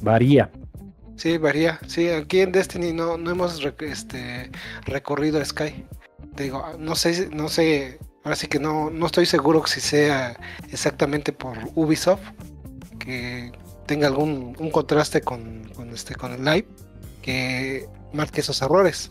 varía. 0.00 0.50
Sí, 1.16 1.38
varía. 1.38 1.78
Sí, 1.86 2.08
aquí 2.08 2.40
en 2.40 2.52
Destiny 2.52 2.92
no, 2.92 3.16
no 3.16 3.30
hemos 3.30 3.62
rec- 3.62 3.82
este, 3.82 4.50
recorrido 4.84 5.40
a 5.40 5.44
Sky. 5.44 5.84
Te 6.34 6.44
digo, 6.44 6.64
no 6.78 6.94
sé, 6.96 7.14
si- 7.14 7.28
no 7.34 7.48
sé, 7.48 7.98
ahora 8.24 8.36
sí 8.36 8.46
que 8.48 8.58
no, 8.58 8.90
no 8.90 9.06
estoy 9.06 9.26
seguro 9.26 9.64
si 9.66 9.80
sea 9.80 10.36
exactamente 10.70 11.32
por 11.32 11.56
Ubisoft, 11.74 12.22
que 12.98 13.52
tenga 13.86 14.06
algún 14.08 14.56
un 14.58 14.70
contraste 14.70 15.20
con, 15.20 15.64
con 15.74 15.90
este 15.90 16.14
con 16.14 16.32
el 16.32 16.44
live, 16.44 16.66
que 17.22 17.88
marque 18.12 18.40
esos 18.40 18.60
errores. 18.62 19.10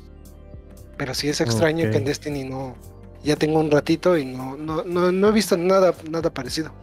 Pero 0.97 1.13
sí 1.13 1.29
es 1.29 1.41
extraño 1.41 1.89
que 1.89 1.97
en. 1.97 2.05
Destiny 2.05 2.43
no, 2.43 2.75
ya 3.23 3.35
tengo 3.35 3.59
un 3.59 3.71
ratito 3.71 4.17
y 4.17 4.25
no, 4.25 4.57
no, 4.57 4.83
no, 4.83 5.11
no 5.11 5.27
he 5.29 5.31
visto 5.31 5.55
nada, 5.57 5.93
nada 6.09 6.33
parecido. 6.33 6.73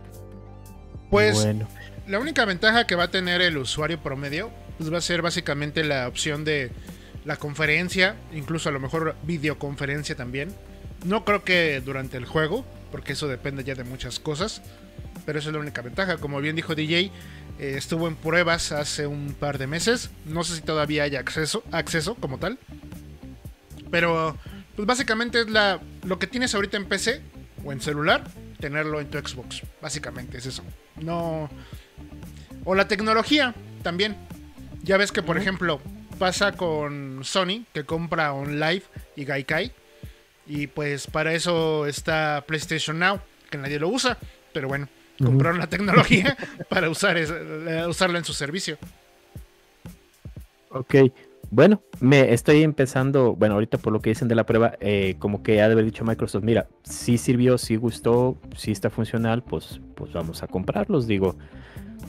Pues 1.11 1.35
bueno. 1.35 1.69
la 2.07 2.19
única 2.19 2.45
ventaja 2.45 2.87
que 2.87 2.95
va 2.95 3.05
a 3.05 3.11
tener 3.11 3.41
el 3.43 3.57
usuario 3.59 4.01
promedio 4.03 4.51
pues 4.81 4.91
va 4.91 4.97
a 4.97 5.03
ser 5.03 5.21
básicamente 5.21 5.85
la 5.85 6.09
opción 6.09 6.43
de 6.43 6.71
la 7.27 7.37
conferencia, 7.37 8.17
incluso 8.33 8.71
a 8.71 8.73
lo 8.73 8.81
mejor 8.81 9.15
videoconferencia 9.25 10.17
también. 10.17 10.55
No 11.05 11.27
creo 11.27 11.45
que 11.45 11.83
durante 11.83 12.17
el 12.17 12.25
juego, 12.25 12.65
porque 12.91 13.13
eso 13.13 13.29
depende 13.29 13.63
ya 13.63 13.75
de 13.75 13.85
muchas 13.85 14.19
cosas, 14.19 14.63
pero 15.27 15.39
esa 15.39 15.51
es 15.51 15.53
la 15.53 15.61
única 15.61 15.83
ventaja. 15.83 16.17
Como 16.17 16.41
bien 16.41 16.57
dijo 16.57 16.75
DJ, 16.75 17.11
eh, 17.59 17.75
estuvo 17.77 18.09
en 18.09 18.17
pruebas 18.17 18.73
hace 18.73 19.07
un 19.07 19.35
par 19.35 19.59
de 19.59 19.67
meses. 19.67 20.09
No 20.25 20.45
sé 20.45 20.57
si 20.57 20.63
todavía 20.63 21.03
hay 21.03 21.15
acceso, 21.15 21.63
acceso 21.73 22.15
como 22.15 22.39
tal. 22.39 22.59
Pero 23.91 24.39
pues 24.77 24.87
básicamente 24.87 25.43
es 25.43 25.51
la, 25.51 25.79
lo 26.05 26.19
que 26.19 26.27
tienes 26.27 26.55
ahorita 26.55 26.79
en 26.79 26.87
PC 26.87 27.21
o 27.67 27.73
en 27.73 27.83
celular, 27.83 28.25
tenerlo 28.59 28.99
en 28.99 29.11
tu 29.11 29.19
Xbox. 29.19 29.61
Básicamente 29.83 30.39
es 30.39 30.47
eso. 30.47 30.65
No. 30.97 31.51
O 32.65 32.75
la 32.75 32.89
tecnología 32.89 33.55
también. 33.83 34.30
Ya 34.83 34.97
ves 34.97 35.13
que, 35.13 35.23
por 35.23 35.37
ejemplo, 35.37 35.81
pasa 36.19 36.53
con 36.53 37.21
Sony, 37.23 37.65
que 37.73 37.85
compra 37.85 38.33
OnLive 38.33 38.83
y 39.17 39.25
Gaikai. 39.25 39.73
Y 40.47 40.67
pues 40.67 41.07
para 41.07 41.33
eso 41.35 41.87
está 41.87 42.43
PlayStation 42.47 42.99
Now, 42.99 43.21
que 43.51 43.59
nadie 43.59 43.79
lo 43.79 43.89
usa. 43.89 44.19
Pero 44.53 44.69
bueno, 44.69 44.89
Ujú. 45.21 45.31
compraron 45.31 45.59
la 45.59 45.69
tecnología 45.69 46.37
para 46.69 46.89
usar 46.91 47.17
es- 47.19 47.31
eh, 47.31 47.85
usarla 47.89 48.19
en 48.19 48.25
su 48.25 48.33
servicio. 48.33 48.79
Ok, 50.71 50.95
bueno, 51.51 51.83
me 52.01 52.33
estoy 52.33 52.63
empezando, 52.63 53.35
bueno, 53.35 53.55
ahorita 53.55 53.79
por 53.79 53.93
lo 53.93 54.01
que 54.01 54.11
dicen 54.11 54.29
de 54.29 54.37
la 54.37 54.47
prueba, 54.47 54.75
eh, 54.81 55.17
como 55.19 55.43
que 55.43 55.61
ha 55.61 55.67
de 55.67 55.73
haber 55.73 55.85
dicho 55.85 56.05
Microsoft, 56.05 56.45
mira, 56.45 56.69
si 56.85 57.19
sirvió, 57.19 57.59
si 57.59 57.75
gustó, 57.77 58.37
si 58.57 58.71
está 58.71 58.89
funcional, 58.89 59.43
pues, 59.43 59.81
pues 59.97 60.13
vamos 60.13 60.43
a 60.43 60.47
comprarlos, 60.47 61.07
digo. 61.09 61.37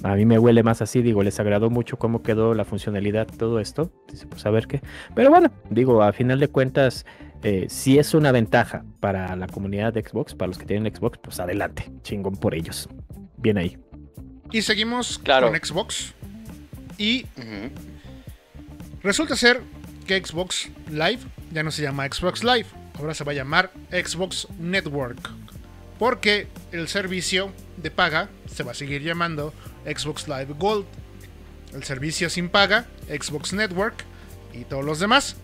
A 0.03 0.15
mí 0.15 0.25
me 0.25 0.39
huele 0.39 0.63
más 0.63 0.81
así, 0.81 1.01
digo, 1.01 1.21
les 1.23 1.39
agradó 1.39 1.69
mucho 1.69 1.97
cómo 1.97 2.23
quedó 2.23 2.53
la 2.53 2.65
funcionalidad, 2.65 3.27
todo 3.27 3.59
esto. 3.59 3.91
Dice, 4.09 4.25
pues 4.27 4.45
a 4.45 4.49
ver 4.49 4.67
qué. 4.67 4.81
Pero 5.15 5.29
bueno, 5.29 5.51
digo, 5.69 6.01
a 6.01 6.11
final 6.13 6.39
de 6.39 6.47
cuentas, 6.47 7.05
eh, 7.43 7.67
si 7.69 7.99
es 7.99 8.13
una 8.13 8.31
ventaja 8.31 8.83
para 8.99 9.35
la 9.35 9.47
comunidad 9.47 9.93
de 9.93 10.01
Xbox, 10.01 10.33
para 10.33 10.47
los 10.47 10.57
que 10.57 10.65
tienen 10.65 10.93
Xbox, 10.93 11.19
pues 11.21 11.39
adelante, 11.39 11.91
chingón 12.03 12.35
por 12.35 12.55
ellos. 12.55 12.89
Bien 13.37 13.57
ahí. 13.57 13.77
Y 14.51 14.61
seguimos 14.63 15.19
Claro. 15.19 15.49
con 15.51 15.59
Xbox. 15.59 16.13
Y. 16.97 17.25
Resulta 19.03 19.35
ser 19.35 19.61
que 20.05 20.23
Xbox 20.23 20.69
Live 20.89 21.19
ya 21.51 21.63
no 21.63 21.71
se 21.71 21.81
llama 21.81 22.05
Xbox 22.07 22.43
Live, 22.43 22.65
ahora 22.99 23.13
se 23.13 23.23
va 23.23 23.31
a 23.31 23.35
llamar 23.35 23.71
Xbox 23.91 24.47
Network. 24.59 25.29
Porque 25.97 26.47
el 26.71 26.87
servicio 26.87 27.51
de 27.77 27.91
paga 27.91 28.29
se 28.47 28.63
va 28.63 28.71
a 28.71 28.75
seguir 28.75 29.01
llamando 29.03 29.53
Xbox 29.85 30.27
Live 30.27 30.53
Gold. 30.57 30.85
El 31.73 31.83
servicio 31.83 32.29
sin 32.29 32.49
paga, 32.49 32.85
Xbox 33.07 33.53
Network 33.53 34.03
y 34.53 34.65
todos 34.65 34.83
los 34.83 34.99
demás. 34.99 35.35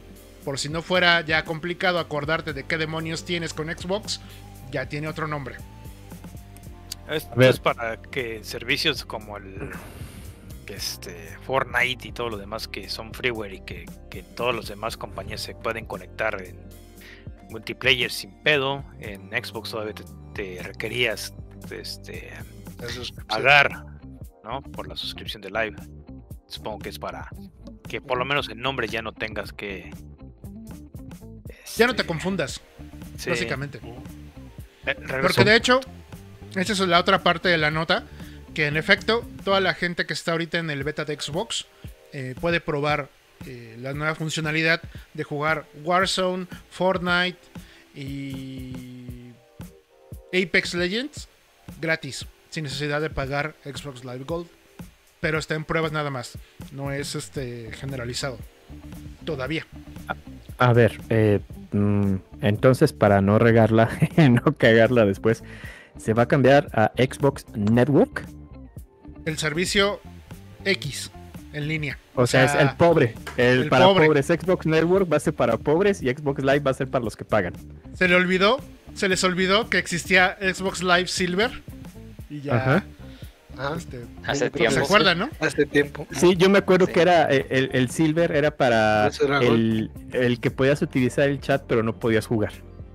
Por 0.44 0.60
si 0.60 0.70
no 0.70 0.82
fuera 0.82 1.22
ya 1.22 1.44
complicado 1.46 2.00
acordarte 2.00 2.54
de 2.54 2.64
qué 2.66 2.78
demonios 2.78 3.26
tienes 3.26 3.54
con 3.54 3.68
Xbox, 3.68 4.22
ya 4.72 4.88
tiene 4.88 5.08
otro 5.08 5.28
nombre. 5.28 5.56
Esto 7.10 7.36
ver. 7.36 7.50
es 7.50 7.60
para 7.60 8.02
que 8.02 8.44
servicios 8.44 9.06
como 9.06 9.38
el 9.38 9.72
este 10.68 11.38
Fortnite 11.46 12.10
y 12.10 12.12
todo 12.12 12.30
lo 12.30 12.38
demás 12.38 12.68
que 12.68 12.90
son 12.90 13.14
freeware 13.14 13.54
y 13.54 13.62
que, 13.62 13.86
que 14.10 14.24
todas 14.24 14.56
las 14.56 14.68
demás 14.68 14.98
compañías 14.98 15.42
se 15.42 15.56
pueden 15.56 15.86
conectar 15.86 16.42
en 16.42 16.58
multiplayer 17.50 18.12
sin 18.12 18.32
pedo. 18.44 18.84
En 19.00 19.30
Xbox 19.30 19.72
todavía 19.72 19.94
te, 19.94 20.04
te 20.34 20.64
requerías 20.64 21.34
este, 21.72 22.32
pagar 23.28 23.97
¿no? 24.48 24.62
por 24.62 24.88
la 24.88 24.96
suscripción 24.96 25.42
de 25.42 25.50
Live. 25.52 25.76
Supongo 26.48 26.80
que 26.80 26.90
es 26.90 27.00
para 27.00 27.30
que 27.88 28.02
por 28.02 28.18
lo 28.18 28.26
menos 28.26 28.50
el 28.50 28.60
nombre 28.60 28.88
ya 28.88 29.02
no 29.02 29.12
tengas 29.14 29.52
que. 29.54 29.92
Ya 31.76 31.86
no 31.86 31.94
te 31.94 32.02
este, 32.02 32.06
confundas, 32.06 32.62
sí, 33.18 33.30
básicamente. 33.30 33.80
eh, 34.86 34.94
regreso- 35.00 35.22
Porque 35.22 35.44
de 35.44 35.56
hecho, 35.56 35.80
esta 36.56 36.74
es 36.74 36.80
la 36.80 37.00
otra 37.00 37.22
parte 37.24 37.50
de 37.50 37.58
la 37.58 37.70
nota, 37.72 38.06
que 38.54 38.68
en 38.68 38.78
efecto, 38.78 39.26
toda 39.44 39.60
la 39.60 39.74
gente 39.74 40.06
que 40.06 40.14
está 40.14 40.32
ahorita 40.32 40.58
en 40.58 40.70
el 40.70 40.84
beta 40.84 41.06
de 41.06 41.20
Xbox 41.20 41.66
eh, 42.14 42.36
puede 42.40 42.62
probar 42.62 43.10
eh, 43.46 43.76
la 43.80 43.94
nueva 43.94 44.16
funcionalidad 44.16 44.82
de 45.14 45.24
jugar 45.24 45.66
Warzone, 45.84 46.48
Fortnite 46.72 47.38
y 47.94 49.32
Apex 50.34 50.74
Legends 50.74 51.28
gratis, 51.80 52.26
sin 52.58 52.64
necesidad 52.64 53.02
de 53.02 53.12
pagar 53.12 53.54
Xbox 53.64 54.04
Live 54.04 54.24
Gold. 54.26 54.48
Pero 55.20 55.38
está 55.38 55.54
en 55.54 55.64
pruebas 55.64 55.92
nada 55.92 56.10
más, 56.10 56.40
no 56.72 56.92
es 56.92 57.14
este 57.14 57.70
generalizado. 57.72 58.40
Todavía. 59.26 59.68
A 60.58 60.74
ver, 60.74 61.00
eh, 61.10 61.40
mm, 61.72 62.16
entonces, 62.42 62.94
para 62.94 63.22
no 63.22 63.38
regarla, 63.38 63.92
no 64.18 64.58
cagarla 64.58 65.06
después, 65.06 65.44
se 66.00 66.14
va 66.14 66.24
a 66.24 66.28
cambiar 66.28 66.70
a 66.74 66.92
Xbox 66.98 67.46
Network. 67.54 68.26
El 69.26 69.38
servicio 69.38 70.02
X 70.66 71.12
en 71.54 71.68
línea. 71.68 72.00
O, 72.16 72.26
sea, 72.26 72.46
es 72.46 72.56
el 72.56 72.76
pobre. 72.76 73.14
El, 73.38 73.62
el 73.62 73.70
para 73.70 73.86
pobre. 73.86 74.08
pobres. 74.08 74.26
Xbox 74.26 74.66
Network 74.66 75.12
va 75.12 75.18
a 75.18 75.20
ser 75.20 75.36
para 75.36 75.58
pobres 75.58 76.02
y 76.02 76.10
Xbox 76.10 76.42
Live 76.42 76.62
va 76.62 76.72
a 76.72 76.74
ser 76.74 76.88
para 76.88 77.06
los 77.06 77.16
que 77.16 77.24
pagan. 77.24 77.54
Se 77.94 78.08
le 78.08 78.16
olvidó, 78.16 78.58
se 78.96 79.08
les 79.10 79.24
olvidó 79.24 79.70
que 79.70 79.78
existía 79.78 80.40
Xbox 80.42 80.82
Live 80.82 81.06
Silver. 81.06 81.52
Y 82.30 82.42
ya. 82.42 82.56
Ajá. 82.56 82.86
Ah, 83.58 83.74
este, 83.76 84.06
Hace 84.26 84.52
que 84.52 84.60
¿Se 84.60 84.68
tiempo. 84.70 84.86
acuerdan, 84.86 85.18
no? 85.20 85.30
Hace 85.40 85.66
tiempo. 85.66 86.06
Sí, 86.12 86.36
yo 86.36 86.48
me 86.50 86.60
acuerdo 86.60 86.86
Sí. 86.86 86.94
que 86.94 87.02
era 87.02 87.32
eh, 87.34 87.48
el, 87.50 87.70
el 87.74 87.90
Silver 87.90 88.32
era 88.32 88.52
para 88.52 89.10
el, 89.42 89.90
el 90.14 90.40
que 90.40 90.52
podías 90.52 90.82
utilizar 90.84 91.28
el 91.30 91.40
chat, 91.40 91.64
pero 91.68 91.82
no 91.82 91.94
podías 92.00 92.28
jugar. 92.28 92.52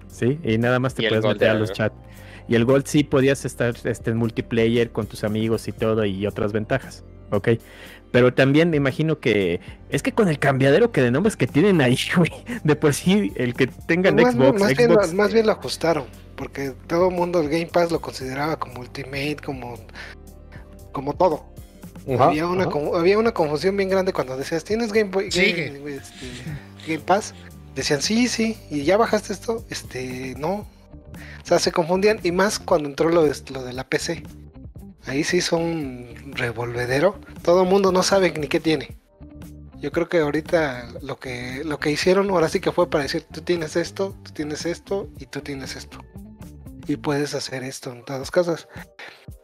¿Sí? 0.09 0.39
Y 0.45 0.59
nada 0.59 0.79
más 0.79 0.95
te 0.95 1.03
podías 1.03 1.23
Gold 1.23 1.35
meter 1.37 1.51
a 1.51 1.55
los 1.55 1.73
chats. 1.73 1.97
Y 2.49 2.55
el 2.55 2.65
Gold 2.65 2.87
sí 2.87 3.03
podías 3.03 3.45
estar 3.45 3.75
este, 3.85 4.11
en 4.11 4.19
multiplayer 4.19 4.91
con 4.93 5.07
tus 5.07 5.25
amigos 5.25 5.67
y 5.69 5.73
todo 5.73 6.05
y 6.05 6.27
otras 6.27 6.53
ventajas. 6.53 7.03
¿Ok? 7.31 7.49
Pero 8.13 8.33
también 8.35 8.71
me 8.71 8.77
imagino 8.77 9.19
que 9.19 9.61
es 9.91 10.03
que 10.03 10.13
con 10.13 10.29
el 10.29 10.39
cambiadero 10.39 10.93
que 10.93 11.01
de 11.03 11.11
nombres 11.11 11.35
que 11.37 11.47
tienen 11.47 11.81
ahí, 11.81 11.99
güey, 12.17 12.31
de 12.63 12.77
por 12.77 12.95
sí 12.95 13.33
el 13.37 13.55
que 13.55 13.67
tengan 13.67 14.15
más, 14.17 14.35
Xbox, 14.35 14.61
más 14.61 14.77
bien, 14.77 14.91
Xbox 14.91 15.09
lo- 15.11 15.15
más 15.17 15.33
bien 15.33 15.47
lo 15.47 15.53
ajustaron, 15.53 16.05
porque 16.37 16.73
todo 16.87 17.09
el 17.09 17.15
mundo 17.15 17.41
el 17.41 17.49
Game 17.49 17.67
Pass 17.67 17.91
lo 17.91 18.01
consideraba 18.01 18.59
como 18.59 18.81
Ultimate, 18.81 19.37
como, 19.45 19.75
como 20.93 21.15
todo. 21.15 21.45
Ajá, 22.15 22.27
había, 22.27 22.47
una, 22.49 22.63
ajá. 22.65 22.73
confu- 22.73 22.97
había 22.99 23.19
una 23.19 23.33
confusión 23.33 23.77
bien 23.77 23.89
grande 23.89 24.13
cuando 24.13 24.37
decías, 24.37 24.65
¿tienes 24.65 24.93
Game, 24.93 25.11
Boy. 25.11 25.29
Game, 25.31 25.95
este, 25.95 26.27
Game 26.87 26.99
Pass? 27.01 27.33
Decían, 27.75 28.03
sí, 28.03 28.29
sí, 28.29 28.59
y 28.71 28.83
ya 28.85 28.97
bajaste 28.99 29.33
esto, 29.33 29.65
este, 29.71 30.35
no. 30.37 30.51
O 30.53 31.45
sea, 31.47 31.59
se 31.59 31.73
confundían, 31.73 32.19
y 32.23 32.31
más 32.33 32.59
cuando 32.59 32.89
entró 32.89 33.09
lo 33.09 33.23
de, 33.25 33.33
lo 33.53 33.63
de 33.63 33.73
la 33.73 33.85
PC. 33.85 34.23
Ahí 35.07 35.25
sí 35.25 35.39
hizo 35.39 35.57
un 35.57 36.33
revolvedero. 36.35 37.19
Todo 37.43 37.63
el 37.63 37.69
mundo 37.69 37.93
no 37.93 38.03
sabe 38.03 38.33
ni 38.33 38.49
qué 38.49 38.61
tiene. 38.61 38.97
Yo 39.81 39.91
creo 39.91 40.09
que 40.09 40.19
ahorita 40.21 40.89
lo 41.03 41.19
que, 41.19 41.63
lo 41.65 41.79
que 41.81 41.91
hicieron 41.91 42.31
ahora 42.31 42.49
sí 42.49 42.61
que 42.61 42.71
fue 42.71 42.89
para 42.89 43.03
decir, 43.03 43.25
tú 43.33 43.41
tienes 43.41 43.75
esto, 43.75 44.17
tú 44.23 44.31
tienes 44.33 44.65
esto 44.65 45.09
y 45.19 45.27
tú 45.27 45.41
tienes 45.41 45.75
esto. 45.75 45.99
Y 46.87 46.97
puedes 46.97 47.35
hacer 47.35 47.65
esto 47.65 47.91
en 47.91 48.05
todas 48.05 48.31
cosas. 48.31 48.69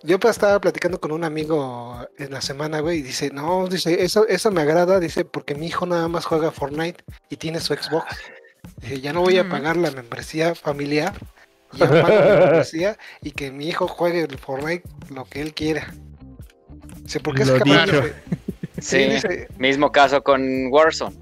Yo 0.05 0.21
pues, 0.21 0.33
estaba 0.37 0.61
platicando 0.61 1.01
con 1.01 1.11
un 1.11 1.25
amigo 1.25 2.07
en 2.19 2.31
la 2.33 2.41
semana, 2.41 2.79
güey, 2.81 2.99
y 2.99 3.03
dice, 3.03 3.31
no, 3.31 3.67
dice, 3.67 4.05
eso, 4.05 4.27
eso 4.29 4.53
me 4.53 4.61
agrada, 4.63 5.01
dice, 5.01 5.25
porque 5.25 5.57
mi 5.57 5.67
hijo 5.67 5.87
nada 5.87 6.07
más 6.07 6.25
juega 6.25 6.53
Fortnite 6.53 7.03
y 7.31 7.37
tiene 7.37 7.61
su 7.61 7.75
Xbox. 7.75 8.07
Dice, 8.81 9.01
ya 9.01 9.13
no 9.13 9.23
voy 9.23 9.39
a 9.39 9.45
Mm. 9.45 9.51
pagar 9.51 9.77
la 9.77 9.91
membresía 9.91 10.55
familiar, 10.55 11.15
pago 11.79 12.63
y 13.23 13.31
que 13.33 13.51
mi 13.51 13.69
hijo 13.69 13.87
juegue 13.89 14.23
el 14.23 14.39
Fortnite 14.39 14.89
lo 15.15 15.25
que 15.25 15.41
él 15.43 15.55
quiera. 15.55 15.93
Es 17.07 17.15
Lo 17.49 17.59
capaz 17.59 17.85
dicho. 17.87 18.01
de- 18.03 18.15
Sí, 18.81 18.99
dice, 18.99 19.49
mismo 19.59 19.91
caso 19.91 20.23
con 20.23 20.69
Warzone. 20.71 21.17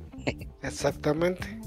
exactamente. 0.62 1.59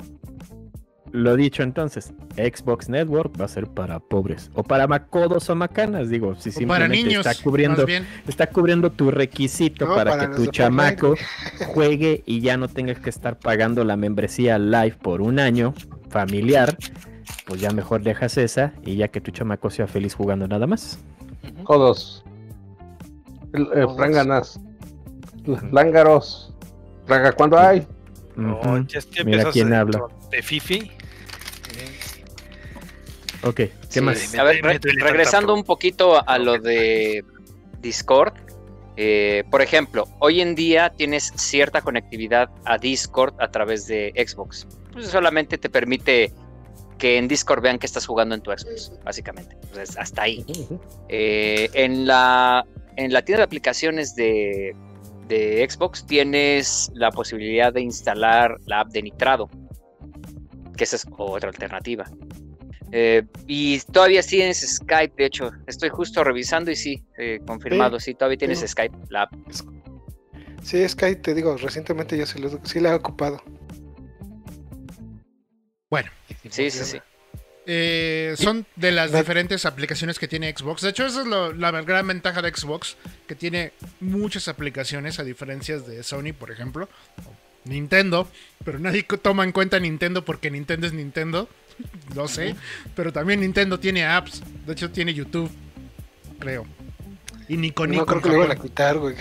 Lo 1.12 1.36
dicho 1.36 1.64
entonces, 1.64 2.14
Xbox 2.36 2.88
Network 2.88 3.40
va 3.42 3.46
a 3.46 3.48
ser 3.48 3.66
para 3.66 4.00
pobres 4.00 4.52
o 4.54 4.62
para 4.62 4.86
macodos 4.86 5.50
o 5.50 5.56
macanas, 5.56 6.10
digo, 6.10 6.36
si 6.36 6.50
O 6.50 6.68
para 6.68 6.86
simplemente 6.86 7.04
niños. 7.10 7.26
está 7.26 7.42
cubriendo 7.44 7.86
está 8.28 8.46
cubriendo 8.48 8.92
tu 8.92 9.10
requisito 9.10 9.88
No, 9.88 9.96
para, 9.96 10.12
para 10.12 10.30
que 10.30 10.36
tu 10.36 10.46
chamaco 10.52 11.16
juegue 11.74 12.22
y 12.28 12.42
ya 12.42 12.58
no 12.58 12.68
tengas 12.68 13.00
que 13.00 13.10
estar 13.10 13.40
pagando 13.40 13.84
la 13.84 13.98
membresía 13.98 14.60
live 14.60 14.98
por 15.02 15.22
un 15.22 15.40
año 15.40 15.74
familiar, 16.12 16.78
pues 17.46 17.62
ya 17.62 17.72
mejor 17.72 18.02
dejas 18.04 18.38
esa 18.38 18.74
y 18.86 18.96
ya 18.96 19.08
que 19.08 19.22
tu 19.22 19.32
chamaco 19.32 19.70
sea 19.70 19.88
feliz 19.88 20.14
jugando 20.16 20.48
nada 20.48 20.68
más. 20.68 21.00
Todos. 21.66 22.24
El- 23.54 23.68
eh, 23.76 23.86
franganas. 23.96 24.60
Lángaros. 25.72 26.54
Fraga, 27.06 27.32
¿cuándo 27.32 27.58
hay? 27.58 27.88
No, 28.36 28.60
Mira 29.26 29.46
quién 29.52 29.74
habla. 29.74 30.04
De 30.32 30.42
Fifi. 30.44 30.92
Ok, 33.44 33.56
¿qué 33.56 33.72
Sí, 33.88 34.02
más? 34.02 34.36
A 34.36 34.44
ver, 34.44 34.62
re- 34.62 34.80
regresando 35.00 35.54
un 35.54 35.64
poquito 35.64 36.28
a 36.28 36.38
lo 36.38 36.60
de 36.60 37.24
Discord. 37.82 38.34
eh, 39.02 39.46
por 39.50 39.62
ejemplo, 39.62 40.10
hoy 40.20 40.42
en 40.42 40.56
día 40.56 40.90
tienes 40.90 41.32
cierta 41.38 41.82
conectividad 41.82 42.50
a 42.66 42.78
Discord 42.78 43.34
a 43.40 43.50
través 43.50 43.88
de 43.88 44.12
Xbox. 44.28 44.68
Pues 44.92 45.08
solamente 45.08 45.58
te 45.58 45.70
permite 45.70 46.34
que 47.00 47.18
en 47.18 47.28
Discord 47.28 47.64
vean 47.64 47.80
que 47.80 47.88
estás 47.88 48.06
jugando 48.06 48.36
en 48.36 48.42
tu 48.42 48.52
Xbox, 48.52 48.92
básicamente. 49.04 49.56
Entonces, 49.64 49.98
hasta 49.98 50.24
ahí. 50.24 50.46
Eh, 51.08 51.70
en, 51.74 52.06
la, 52.06 52.66
en 52.98 53.12
la 53.12 53.24
tienda 53.24 53.40
de 53.40 53.44
aplicaciones 53.46 54.16
de, 54.16 54.76
de 55.28 55.68
Xbox 55.68 56.06
tienes 56.06 56.92
la 56.94 57.10
posibilidad 57.10 57.74
de 57.74 57.82
instalar 57.82 58.58
la 58.66 58.82
app 58.82 58.90
de 58.90 59.02
Nitrado, 59.02 59.50
que 60.78 60.84
esa 60.84 60.98
es 60.98 61.08
otra 61.18 61.50
alternativa. 61.50 62.06
Eh, 62.92 63.24
y 63.48 63.80
todavía 63.80 64.22
tienes 64.22 64.60
Skype, 64.60 65.14
de 65.16 65.26
hecho, 65.26 65.52
estoy 65.68 65.90
justo 65.90 66.24
revisando 66.24 66.70
y 66.72 66.76
sí, 66.76 67.04
eh, 67.18 67.40
confirmado, 67.46 68.00
sí, 68.00 68.14
todavía 68.14 68.38
tienes 68.38 68.60
sí. 68.60 68.68
Skype, 68.68 68.98
la 69.10 69.24
app. 69.24 69.34
Sí, 70.64 70.84
ahí 71.02 71.16
te 71.16 71.34
digo, 71.34 71.56
recientemente 71.58 72.18
yo 72.18 72.26
sí, 72.26 72.40
lo, 72.40 72.50
sí 72.66 72.80
la 72.80 72.92
he 72.92 72.96
ocupado. 72.96 73.42
Bueno, 75.90 76.10
Sí, 76.50 76.70
sí, 76.70 76.84
sí. 76.86 76.98
eh, 77.66 78.36
son 78.38 78.66
de 78.76 78.92
las 78.92 79.12
diferentes 79.12 79.66
aplicaciones 79.66 80.20
que 80.20 80.28
tiene 80.28 80.54
Xbox. 80.56 80.82
De 80.84 80.90
hecho, 80.90 81.06
esa 81.06 81.22
es 81.22 81.28
lo- 81.28 81.54
la 81.54 81.72
gran 81.82 82.08
ventaja 82.08 82.42
de 82.42 82.54
Xbox, 82.54 82.98
que 83.28 83.36
tiene 83.36 83.72
muchas 84.00 84.48
aplicaciones 84.48 85.20
a 85.20 85.24
diferencias 85.24 85.88
de 85.88 86.04
Sony, 86.04 86.34
por 86.38 86.52
ejemplo. 86.52 86.88
o 87.26 87.34
Nintendo, 87.66 88.28
pero 88.64 88.80
nadie 88.80 89.04
toma 89.04 89.44
en 89.44 89.52
cuenta 89.52 89.80
Nintendo 89.80 90.24
porque 90.24 90.50
Nintendo 90.50 90.88
es 90.88 90.94
Nintendo. 90.94 91.50
Lo 92.16 92.28
sé, 92.28 92.56
pero 92.96 93.12
también 93.12 93.42
Nintendo 93.42 93.80
tiene 93.80 94.06
apps. 94.06 94.42
De 94.66 94.74
hecho, 94.74 94.90
tiene 94.92 95.14
YouTube, 95.14 95.52
creo. 96.40 96.66
Y 97.48 97.58
Nico 97.58 97.86
Nico. 97.88 98.02
no 98.02 98.06
creo 98.06 98.22
que 98.22 98.30
lo 98.30 98.36
iban 98.46 98.52
a 98.52 98.56
quitar, 98.62 98.98
güey. 98.98 99.16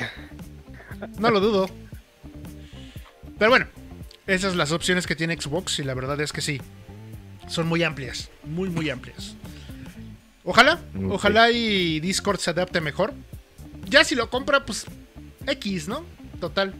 No 1.19 1.31
lo 1.31 1.41
dudo. 1.41 1.69
Pero 3.39 3.51
bueno, 3.51 3.67
esas 4.29 4.51
son 4.51 4.59
las 4.59 4.73
opciones 4.73 5.07
que 5.07 5.17
tiene 5.17 5.41
Xbox 5.41 5.79
y 5.79 5.85
la 5.85 5.95
verdad 5.95 6.21
es 6.21 6.33
que 6.33 6.41
sí. 6.41 6.61
Son 7.49 7.67
muy 7.67 7.83
amplias, 7.83 8.31
muy 8.45 8.69
muy 8.69 8.91
amplias. 8.91 9.35
Ojalá, 10.45 10.79
ojalá 11.09 11.51
y 11.51 11.99
Discord 12.01 12.39
se 12.39 12.51
adapte 12.51 12.81
mejor. 12.81 13.15
Ya 13.89 14.05
si 14.05 14.15
lo 14.15 14.29
compra, 14.29 14.65
pues 14.67 14.85
X, 15.47 15.89
¿no? 15.89 16.05
Total. 16.41 16.75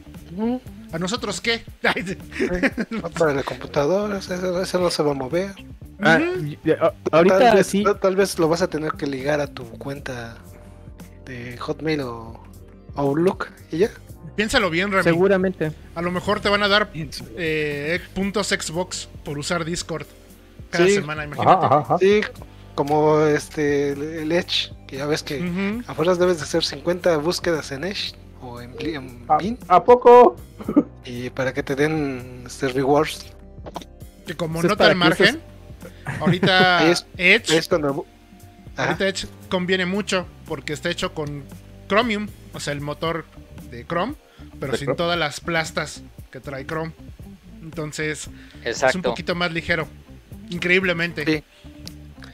¿A 0.93 0.99
nosotros 0.99 1.41
qué? 1.41 1.65
Ay, 1.83 2.05
sí. 2.07 2.19
No 2.91 3.11
para 3.19 3.33
la 3.33 3.43
computadora, 3.43 4.19
eso, 4.19 4.63
eso 4.63 4.79
no 4.79 4.91
se 4.91 5.03
va 5.03 5.13
a 5.13 5.15
mover. 5.15 5.55
Ah, 6.01 6.21
ahorita 7.11 7.39
tal 7.39 7.57
vez, 7.57 7.67
sí, 7.67 7.85
tal 8.01 8.15
vez 8.15 8.39
lo 8.39 8.49
vas 8.49 8.63
a 8.63 8.69
tener 8.69 8.93
que 8.93 9.07
ligar 9.07 9.41
a 9.41 9.49
tu 9.49 9.65
cuenta 9.65 10.37
de 11.25 11.57
Hotmail 11.57 12.03
o 12.03 12.45
Outlook 12.95 13.49
y 13.73 13.79
ya. 13.79 13.91
Piénsalo 14.39 14.71
bien, 14.71 14.93
Remy. 14.93 15.03
seguramente. 15.03 15.73
A 15.97 16.01
lo 16.01 16.13
mejor 16.13 16.39
te 16.39 16.49
van 16.49 16.63
a 16.63 16.69
dar 16.69 16.91
eh, 16.95 18.01
puntos 18.15 18.47
Xbox 18.49 19.09
por 19.25 19.37
usar 19.37 19.65
Discord 19.65 20.07
cada 20.71 20.87
Sí. 20.87 20.95
semana, 20.95 21.25
imagínate. 21.25 21.51
Ajá, 21.67 21.67
ajá, 21.67 21.79
ajá. 21.81 21.99
Sí, 21.99 22.21
como 22.77 23.21
este 23.23 23.91
el, 23.95 24.31
Edge, 24.31 24.73
que 24.87 24.99
ya 24.99 25.07
ves 25.07 25.25
que 25.25 25.41
Ujú. 25.43 25.83
afuera 25.91 26.15
debes 26.15 26.37
de 26.37 26.45
hacer 26.45 26.65
50 26.65 27.17
búsquedas 27.17 27.73
en 27.73 27.83
Edge 27.83 28.15
o 28.41 28.61
en, 28.61 28.75
en 28.79 29.25
¿A, 29.27 29.39
Bing 29.39 29.59
¿A 29.67 29.83
poco? 29.83 30.37
y 31.05 31.31
para 31.31 31.53
que 31.53 31.65
te 31.65 31.75
den 31.75 32.45
este 32.47 32.69
rewards. 32.69 33.27
Que 34.25 34.35
como 34.37 34.63
nota 34.63 34.87
al 34.87 34.95
margen, 34.95 35.41
ahorita 36.21 36.89
es- 36.93 37.07
Edge, 37.17 37.59
Es 37.59 37.67
cuando 37.67 38.07
Ajá. 38.77 38.91
ahorita 38.91 39.09
Edge 39.09 39.27
conviene 39.49 39.85
mucho 39.85 40.27
porque 40.47 40.75
está 40.75 40.91
hecho 40.91 41.13
con 41.13 41.43
Chromium, 41.89 42.29
o 42.55 42.61
sea, 42.61 42.73
el 42.73 42.81
motor 42.81 43.25
de 43.73 43.85
Chrome, 43.85 44.15
pero 44.61 44.77
sin 44.77 44.95
todas 44.97 45.19
las 45.19 45.41
plastas 45.41 46.03
que 46.31 46.41
trae 46.41 46.67
Chrome. 46.67 46.93
Entonces, 47.63 48.31
es 48.65 48.83
un 48.95 49.03
poquito 49.03 49.35
más 49.35 49.53
ligero. 49.53 49.89
Increíblemente. 50.51 51.25
Sí. 51.25 51.45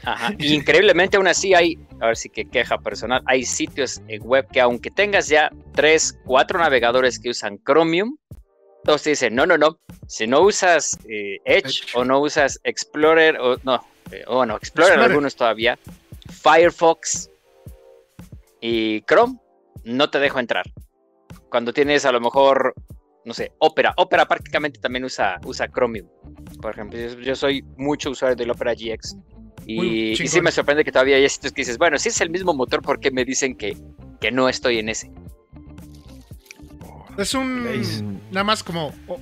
Ajá. 0.03 0.33
Y 0.37 0.53
increíblemente 0.55 1.17
aún 1.17 1.27
así 1.27 1.53
hay, 1.53 1.77
a 1.99 2.07
ver 2.07 2.17
si 2.17 2.29
que 2.29 2.45
queja 2.45 2.77
personal, 2.77 3.21
hay 3.25 3.43
sitios 3.43 4.01
en 4.07 4.21
web 4.23 4.47
que 4.51 4.61
aunque 4.61 4.91
tengas 4.91 5.27
ya 5.27 5.51
tres, 5.73 6.17
cuatro 6.25 6.59
navegadores 6.59 7.19
que 7.19 7.29
usan 7.29 7.59
Chromium, 7.63 8.17
todos 8.83 9.01
te 9.01 9.09
dicen, 9.11 9.33
no, 9.33 9.45
no, 9.45 9.57
no, 9.57 9.79
si 10.07 10.27
no 10.27 10.41
usas 10.41 10.97
eh, 11.09 11.39
Edge, 11.43 11.83
Edge. 11.83 11.95
o 11.95 12.05
no 12.05 12.19
usas 12.19 12.59
Explorer, 12.63 13.37
o 13.39 13.57
no, 13.63 13.83
eh, 14.11 14.23
o 14.27 14.45
no, 14.45 14.55
Explorer, 14.55 14.93
Explorer. 14.93 15.11
algunos 15.11 15.35
todavía, 15.35 15.79
Firefox 16.29 17.31
y 18.61 19.01
Chrome, 19.01 19.39
no 19.83 20.09
te 20.09 20.19
dejo 20.19 20.39
entrar. 20.39 20.65
Cuando 21.49 21.73
tienes 21.73 22.05
a 22.05 22.11
lo 22.11 22.19
mejor, 22.19 22.73
no 23.23 23.33
sé, 23.33 23.51
Opera, 23.59 23.93
Opera 23.97 24.27
prácticamente 24.27 24.79
también 24.79 25.05
usa, 25.05 25.39
usa 25.45 25.67
Chromium. 25.67 26.07
Por 26.61 26.71
ejemplo, 26.71 26.99
yo, 26.99 27.19
yo 27.19 27.35
soy 27.35 27.63
mucho 27.77 28.11
usuario 28.11 28.35
del 28.35 28.51
Opera 28.51 28.73
GX. 28.73 29.17
Y, 29.67 30.15
sí 30.15 30.41
me 30.41 30.51
sorprende 30.51 30.83
que 30.83 30.91
todavía 30.91 31.15
hay 31.15 31.27
sitios 31.27 31.51
que 31.53 31.61
dices, 31.61 31.77
bueno, 31.77 31.97
si 31.97 32.09
es 32.09 32.21
el 32.21 32.29
mismo 32.29 32.53
motor, 32.53 32.81
¿por 32.81 32.99
qué 32.99 33.09
me 33.09 33.25
dicen 33.25 33.55
que, 33.55 33.75
que 34.21 34.31
no 34.31 34.47
estoy 34.47 34.77
en 34.79 34.89
ese? 34.89 35.11
Es 37.17 37.33
un. 37.33 38.21
Nada 38.31 38.43
más 38.43 38.63
como. 38.63 38.93
oh, 39.07 39.19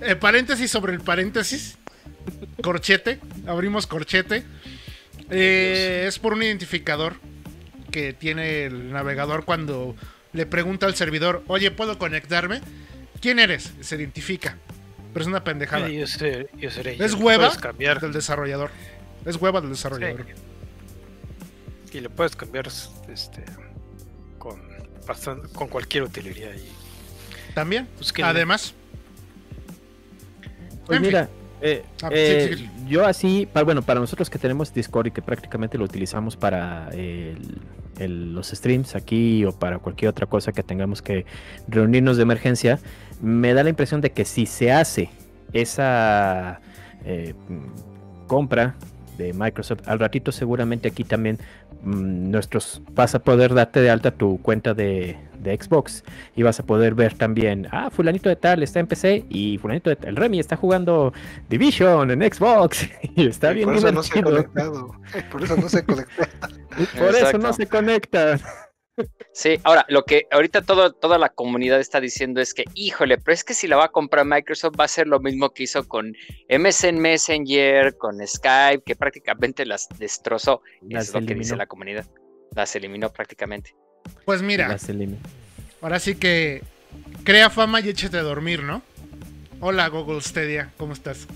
eh, 0.00 0.16
paréntesis 0.16 0.70
sobre 0.70 0.92
el 0.92 1.00
paréntesis. 1.00 1.78
Corchete. 2.62 3.20
Abrimos 3.46 3.86
corchete. 3.86 4.44
Eh, 5.30 6.04
es 6.08 6.18
por 6.18 6.32
un 6.32 6.42
identificador 6.42 7.16
que 7.90 8.12
tiene 8.12 8.64
el 8.64 8.92
navegador 8.92 9.44
cuando 9.44 9.94
le 10.34 10.44
pregunta 10.46 10.86
al 10.86 10.94
servidor: 10.94 11.42
Oye, 11.46 11.70
¿puedo 11.70 11.98
conectarme? 11.98 12.60
¿Quién 13.20 13.38
eres? 13.38 13.72
Se 13.80 13.96
identifica. 13.96 14.58
Pero 15.12 15.22
es 15.22 15.28
una 15.28 15.42
pendejada. 15.44 15.88
Yo 15.88 16.06
seré, 16.06 16.48
yo 16.58 16.70
seré 16.70 16.96
Es 17.02 17.14
hueva 17.14 17.54
cambiar. 17.56 18.00
del 18.00 18.12
desarrollador. 18.12 18.70
Es 19.24 19.36
hueva 19.36 19.60
del 19.60 19.70
desarrollador. 19.70 20.26
Y 21.92 22.00
le 22.00 22.10
puedes 22.10 22.34
cambiar 22.34 22.66
este 23.08 23.44
con 24.38 24.60
con 25.54 25.68
cualquier 25.68 26.02
utilidad. 26.02 26.50
Y, 26.54 27.54
También. 27.54 27.86
pues, 27.96 28.12
Además. 28.22 28.74
Pues 30.86 31.00
fin. 31.00 31.28
Eh, 31.64 31.82
Ah, 32.02 32.08
sí, 32.10 32.14
eh, 32.16 32.54
sí. 32.58 32.70
yo 32.86 33.06
así, 33.06 33.48
para, 33.50 33.64
bueno, 33.64 33.80
para 33.82 33.98
nosotros 33.98 34.28
que 34.28 34.38
tenemos 34.38 34.72
Discord 34.74 35.06
y 35.06 35.10
que 35.10 35.22
prácticamente 35.22 35.78
lo 35.78 35.84
utilizamos 35.84 36.36
para 36.36 36.90
el- 36.92 37.58
el- 37.98 38.34
los 38.34 38.48
streams 38.50 38.94
aquí 38.94 39.44
o 39.44 39.52
para 39.52 39.78
cualquier 39.78 40.10
otra 40.10 40.26
cosa 40.26 40.52
que 40.52 40.62
tengamos 40.62 41.00
que 41.00 41.24
reunirnos 41.68 42.16
de 42.18 42.22
emergencia, 42.24 42.78
me 43.22 43.54
da 43.54 43.62
la 43.62 43.70
impresión 43.70 44.00
de 44.02 44.10
que 44.10 44.24
si 44.24 44.44
se 44.46 44.70
hace 44.72 45.08
esa 45.54 46.60
eh, 47.06 47.34
compra 48.26 48.74
de 49.18 49.32
Microsoft, 49.32 49.80
al 49.86 49.98
ratito 49.98 50.32
seguramente 50.32 50.88
aquí 50.88 51.04
también 51.04 51.38
mm, 51.82 52.30
nuestros 52.30 52.82
vas 52.92 53.14
a 53.14 53.18
poder 53.20 53.54
darte 53.54 53.80
de 53.80 53.90
alta 53.90 54.10
tu 54.10 54.40
cuenta 54.42 54.74
de, 54.74 55.16
de 55.44 55.56
Xbox 55.56 56.02
y 56.34 56.42
vas 56.42 56.58
a 56.58 56.66
poder 56.66 56.94
ver 56.94 57.14
también, 57.14 57.68
ah, 57.70 57.90
fulanito 57.90 58.28
de 58.28 58.36
tal 58.36 58.62
está 58.62 58.80
en 58.80 58.88
PC 58.88 59.24
y 59.28 59.58
fulanito 59.58 59.90
de 59.90 59.96
tal, 59.96 60.08
el 60.08 60.16
Remy 60.16 60.40
está 60.40 60.56
jugando 60.56 61.12
Division 61.48 62.10
en 62.10 62.20
Xbox 62.32 62.88
y 63.16 63.28
está 63.28 63.52
Y 63.52 63.56
bien 63.56 63.68
por 63.68 63.76
eso 63.76 63.92
no 63.92 64.02
se 64.02 64.18
ha 64.18 64.22
conectado. 64.22 64.90
Por 65.30 65.42
eso 65.44 65.56
no 65.56 65.68
se 65.68 65.84
conectó. 65.84 66.22
Por 66.98 67.14
eso 67.14 67.38
no 67.38 67.52
se 67.52 67.66
conecta. 67.66 68.40
Sí, 69.32 69.58
ahora, 69.64 69.84
lo 69.88 70.04
que 70.04 70.26
ahorita 70.30 70.62
todo, 70.62 70.92
toda 70.92 71.18
la 71.18 71.28
comunidad 71.28 71.80
está 71.80 72.00
diciendo 72.00 72.40
es 72.40 72.54
que, 72.54 72.64
híjole, 72.74 73.18
pero 73.18 73.34
es 73.34 73.42
que 73.42 73.54
si 73.54 73.66
la 73.66 73.76
va 73.76 73.86
a 73.86 73.92
comprar 73.92 74.24
Microsoft 74.24 74.74
va 74.78 74.84
a 74.84 74.88
ser 74.88 75.08
lo 75.08 75.18
mismo 75.18 75.50
que 75.50 75.64
hizo 75.64 75.86
con 75.88 76.14
MSN 76.48 76.98
Messenger, 76.98 77.96
con 77.96 78.24
Skype, 78.24 78.84
que 78.84 78.94
prácticamente 78.94 79.66
las 79.66 79.88
destrozó. 79.98 80.62
Las 80.82 81.08
es 81.08 81.14
lo 81.14 81.26
que 81.26 81.34
dice 81.34 81.56
la 81.56 81.66
comunidad. 81.66 82.06
Las 82.54 82.76
eliminó 82.76 83.12
prácticamente. 83.12 83.74
Pues 84.24 84.42
mira. 84.42 84.76
Ahora 85.80 85.98
sí 85.98 86.14
que 86.14 86.62
crea 87.24 87.50
fama 87.50 87.80
y 87.80 87.88
échate 87.88 88.16
a 88.18 88.22
dormir, 88.22 88.62
¿no? 88.62 88.82
Hola 89.60 89.88
Google 89.88 90.20
Stadia, 90.20 90.70
¿cómo 90.76 90.92
estás? 90.92 91.26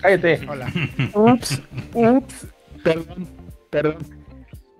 Cállate. 0.00 0.40
Hola. 0.48 0.72
Ups, 1.14 1.60
ups, 1.94 2.46
perdón, 2.82 3.28
perdón. 3.70 4.18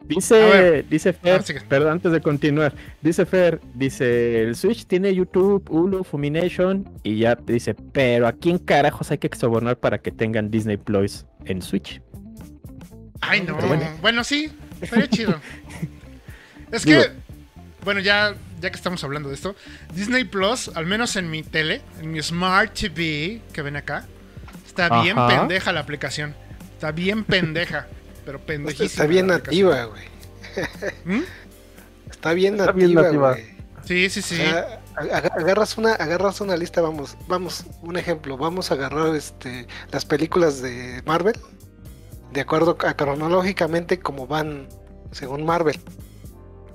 Dice, 0.09 0.35
ver. 0.37 0.89
dice 0.89 1.13
Fer, 1.13 1.43
Ah, 1.43 1.61
perdón, 1.69 1.93
antes 1.93 2.13
de 2.13 2.23
continuar, 2.23 2.73
dice 3.03 3.27
Fer, 3.27 3.61
dice, 3.75 4.43
el 4.43 4.57
Switch 4.57 4.87
tiene 4.87 5.15
YouTube, 5.15 5.69
Hulu, 5.69 6.03
Fumination, 6.03 6.89
y 7.03 7.19
ya 7.19 7.35
dice, 7.35 7.75
pero 7.75 8.27
¿a 8.27 8.33
quién 8.33 8.59
carajos 8.59 9.11
hay 9.11 9.19
que 9.19 9.29
sobornar 9.37 9.77
para 9.77 9.99
que 9.99 10.11
tengan 10.11 10.51
Disney 10.51 10.79
Plus 10.79 11.27
en 11.45 11.61
Switch? 11.61 12.01
Ay, 13.21 13.43
no. 13.43 13.55
Bueno. 13.57 13.85
Bueno, 14.01 14.25
sí, 14.25 14.51
estaría 14.81 15.09
chido. 15.09 15.39
Es 16.73 16.85
Digo- 16.85 17.03
que, 17.03 17.11
bueno, 17.85 18.01
ya, 18.01 18.35
ya 18.61 18.71
que 18.71 18.77
estamos 18.77 19.03
hablando 19.05 19.29
de 19.29 19.35
esto, 19.35 19.55
Disney 19.95 20.25
Plus, 20.25 20.71
al 20.75 20.87
menos 20.87 21.17
en 21.17 21.31
mi 21.31 21.43
tele, 21.43 21.81
en 22.01 22.11
mi 22.13 22.23
Smart 22.23 22.73
TV 22.75 23.41
que 23.53 23.63
ven 23.63 23.77
acá, 23.77 24.07
está 24.67 25.03
bien 25.03 25.17
pendeja 25.17 25.73
la 25.73 25.81
aplicación. 25.81 26.35
Está 26.75 26.93
bien 26.93 27.25
pendeja, 27.25 27.87
pero 28.25 28.41
pendejísima. 28.41 28.87
Está 28.87 29.07
bien 29.07 29.27
nativa, 29.29 29.85
güey. 29.85 30.05
¿Mm? 31.05 31.23
Está 32.11 32.33
bien 32.33 32.55
Está 32.59 32.73
bien 32.73 32.95
nativa, 32.95 33.03
nativa. 33.03 33.33
güey. 33.33 33.59
Sí, 33.85 34.11
sí, 34.11 34.21
sí. 34.23 34.35
O 34.35 34.39
sea, 34.39 34.81
ag- 34.97 35.33
agarras 35.41 35.79
una, 35.79 35.95
agarras 35.95 36.41
una 36.43 36.57
lista, 36.57 36.81
vamos, 36.83 37.17
vamos, 37.27 37.65
un 37.81 37.97
ejemplo, 37.97 38.37
vamos 38.37 38.71
a 38.71 38.75
agarrar 38.75 39.15
este 39.15 39.67
las 39.91 40.05
películas 40.05 40.61
de 40.61 41.03
Marvel, 41.07 41.37
de 42.33 42.41
acuerdo 42.43 42.77
a 42.87 42.95
cronológicamente 42.95 43.99
como 43.99 44.27
van 44.27 44.69
según 45.13 45.45
Marvel. 45.47 45.81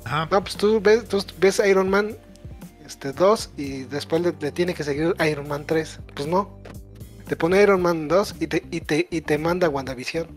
Ajá. 0.05 0.27
No, 0.31 0.43
pues 0.43 0.55
tú 0.57 0.79
ves, 0.81 1.05
tú 1.07 1.23
ves 1.39 1.61
Iron 1.65 1.89
Man 1.89 2.15
este 2.85 3.11
2 3.13 3.51
y 3.57 3.83
después 3.83 4.21
le, 4.21 4.33
le 4.39 4.51
tiene 4.51 4.73
que 4.73 4.83
seguir 4.83 5.13
Iron 5.29 5.47
Man 5.47 5.65
3. 5.65 5.99
Pues 6.15 6.27
no. 6.27 6.59
Te 7.27 7.35
pone 7.35 7.61
Iron 7.61 7.81
Man 7.81 8.07
2 8.07 8.35
y 8.39 8.47
te, 8.47 8.63
y 8.69 8.81
te, 8.81 9.07
y 9.09 9.21
te 9.21 9.37
manda 9.37 9.69
WandaVision. 9.69 10.27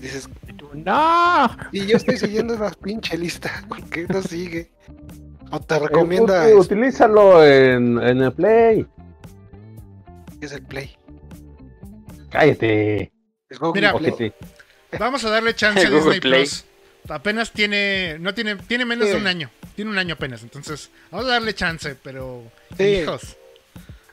Dices, 0.00 0.28
¡No! 0.74 1.48
y 1.72 1.86
yo 1.86 1.96
estoy 1.96 2.16
siguiendo 2.18 2.54
esa 2.54 2.70
pinche 2.70 3.16
lista, 3.16 3.64
¿por 3.68 3.82
qué 3.90 4.06
no 4.08 4.22
sigue? 4.22 4.70
O 5.50 5.60
te 5.60 5.76
Eh, 5.76 5.78
recomienda 5.78 6.44
este, 6.46 6.58
utilízalo 6.58 7.44
en, 7.44 7.98
en 8.02 8.22
el 8.22 8.32
Play. 8.32 8.86
es 10.40 10.52
el 10.52 10.62
Play. 10.62 10.96
Cállate. 12.30 13.12
Es 13.48 13.58
Mira, 13.74 13.94
Play. 13.96 14.32
Vamos 14.98 15.24
a 15.24 15.30
darle 15.30 15.54
chance 15.54 15.86
a 15.86 15.90
Disney 15.90 16.20
Play. 16.20 16.42
Plus. 16.42 16.64
Apenas 17.08 17.50
tiene, 17.52 18.18
no 18.18 18.32
tiene, 18.34 18.56
tiene 18.56 18.84
menos 18.84 19.08
de 19.08 19.16
un 19.16 19.26
año. 19.26 19.50
Tiene 19.76 19.90
un 19.90 19.98
año 19.98 20.14
apenas. 20.14 20.42
Entonces, 20.42 20.90
vamos 21.10 21.26
a 21.26 21.30
darle 21.32 21.54
chance, 21.54 21.94
pero 22.02 22.42
Sí. 22.76 22.84
hijos. 22.84 23.36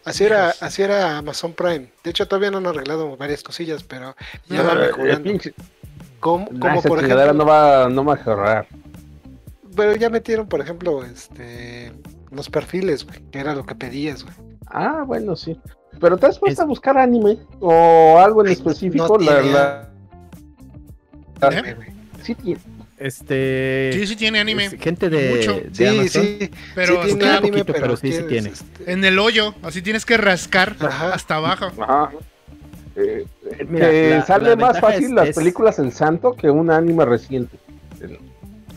Así 0.04 0.24
era, 0.24 0.54
así 0.60 0.82
era 0.82 1.18
Amazon 1.20 1.54
Prime. 1.54 1.92
De 2.04 2.10
hecho, 2.10 2.28
todavía 2.28 2.50
no 2.52 2.58
han 2.58 2.68
arreglado 2.68 3.16
varias 3.18 3.44
cosillas, 3.44 3.84
pero 3.84 4.16
ya 4.50 4.64
No, 4.64 4.70
va 4.70 4.74
Eh, 4.74 4.88
mejorando. 4.88 5.30
pinche- 5.30 5.54
Como, 6.20 6.46
por 6.48 7.00
chingadera 7.00 7.26
ejemplo, 7.26 7.34
no 7.34 7.46
va, 7.46 7.88
no 7.90 8.04
va 8.04 8.14
a 8.14 8.16
mejorar. 8.18 8.68
pero 9.76 9.96
ya 9.96 10.10
metieron, 10.10 10.48
por 10.48 10.60
ejemplo, 10.62 11.06
este 11.06 11.94
los 12.32 12.50
perfiles, 12.50 13.06
güey, 13.06 13.22
que 13.32 13.40
era 13.40 13.54
lo 13.56 13.66
que 13.66 13.76
pedías, 13.76 14.24
güey. 14.24 14.36
Ah, 14.68 15.04
bueno, 15.06 15.36
sí. 15.36 15.60
Pero 16.00 16.18
te 16.18 16.26
has 16.28 16.40
puesto 16.40 16.62
Es- 16.62 16.64
a 16.64 16.66
buscar 16.66 16.98
anime 16.98 17.38
o 17.60 18.18
algo 18.20 18.44
en 18.46 18.52
específico. 18.52 19.08
no 19.08 19.24
la, 19.24 19.42
tiene 19.42 19.52
la- 19.54 19.90
¿Eh? 21.52 21.74
güey. 21.76 21.90
sí 22.24 22.36
tiene. 22.36 22.62
Este... 23.02 23.92
Sí, 23.94 24.08
sí 24.08 24.16
tiene 24.16 24.40
anime. 24.40 24.66
es 24.66 24.74
gente 24.80 25.10
de, 25.10 25.36
Mucho. 25.36 25.54
de 25.60 25.70
Sí, 25.74 25.86
Amazon. 25.86 26.24
sí, 26.24 26.52
Pero 26.76 26.94
sí 27.02 27.08
tiene 27.08 27.24
está 27.24 27.38
anime, 27.38 27.52
poquito, 27.64 27.74
pero, 27.74 27.80
pero 27.86 27.98
sí, 27.98 28.24
tiene. 28.28 28.50
este, 28.50 28.92
en 28.92 29.04
el 29.04 29.18
hoyo. 29.20 29.56
Así 29.64 29.82
tienes 29.82 30.06
que 30.06 30.18
rascar 30.18 30.76
Ajá. 30.80 31.14
hasta 31.14 31.36
abajo. 31.36 31.72
Ajá. 31.82 32.12
Eh, 32.96 33.26
Mira, 33.68 33.90
te 33.90 34.10
la- 34.12 34.26
sale 34.26 34.50
la 34.52 34.56
más 34.56 34.80
fácil 34.80 35.06
es- 35.06 35.12
las 35.12 35.30
es- 35.30 35.36
películas 35.36 35.80
en 35.80 35.92
santo 35.92 36.34
que 36.34 36.50
un 36.50 36.70
anime 36.70 37.06
reciente. 37.06 37.58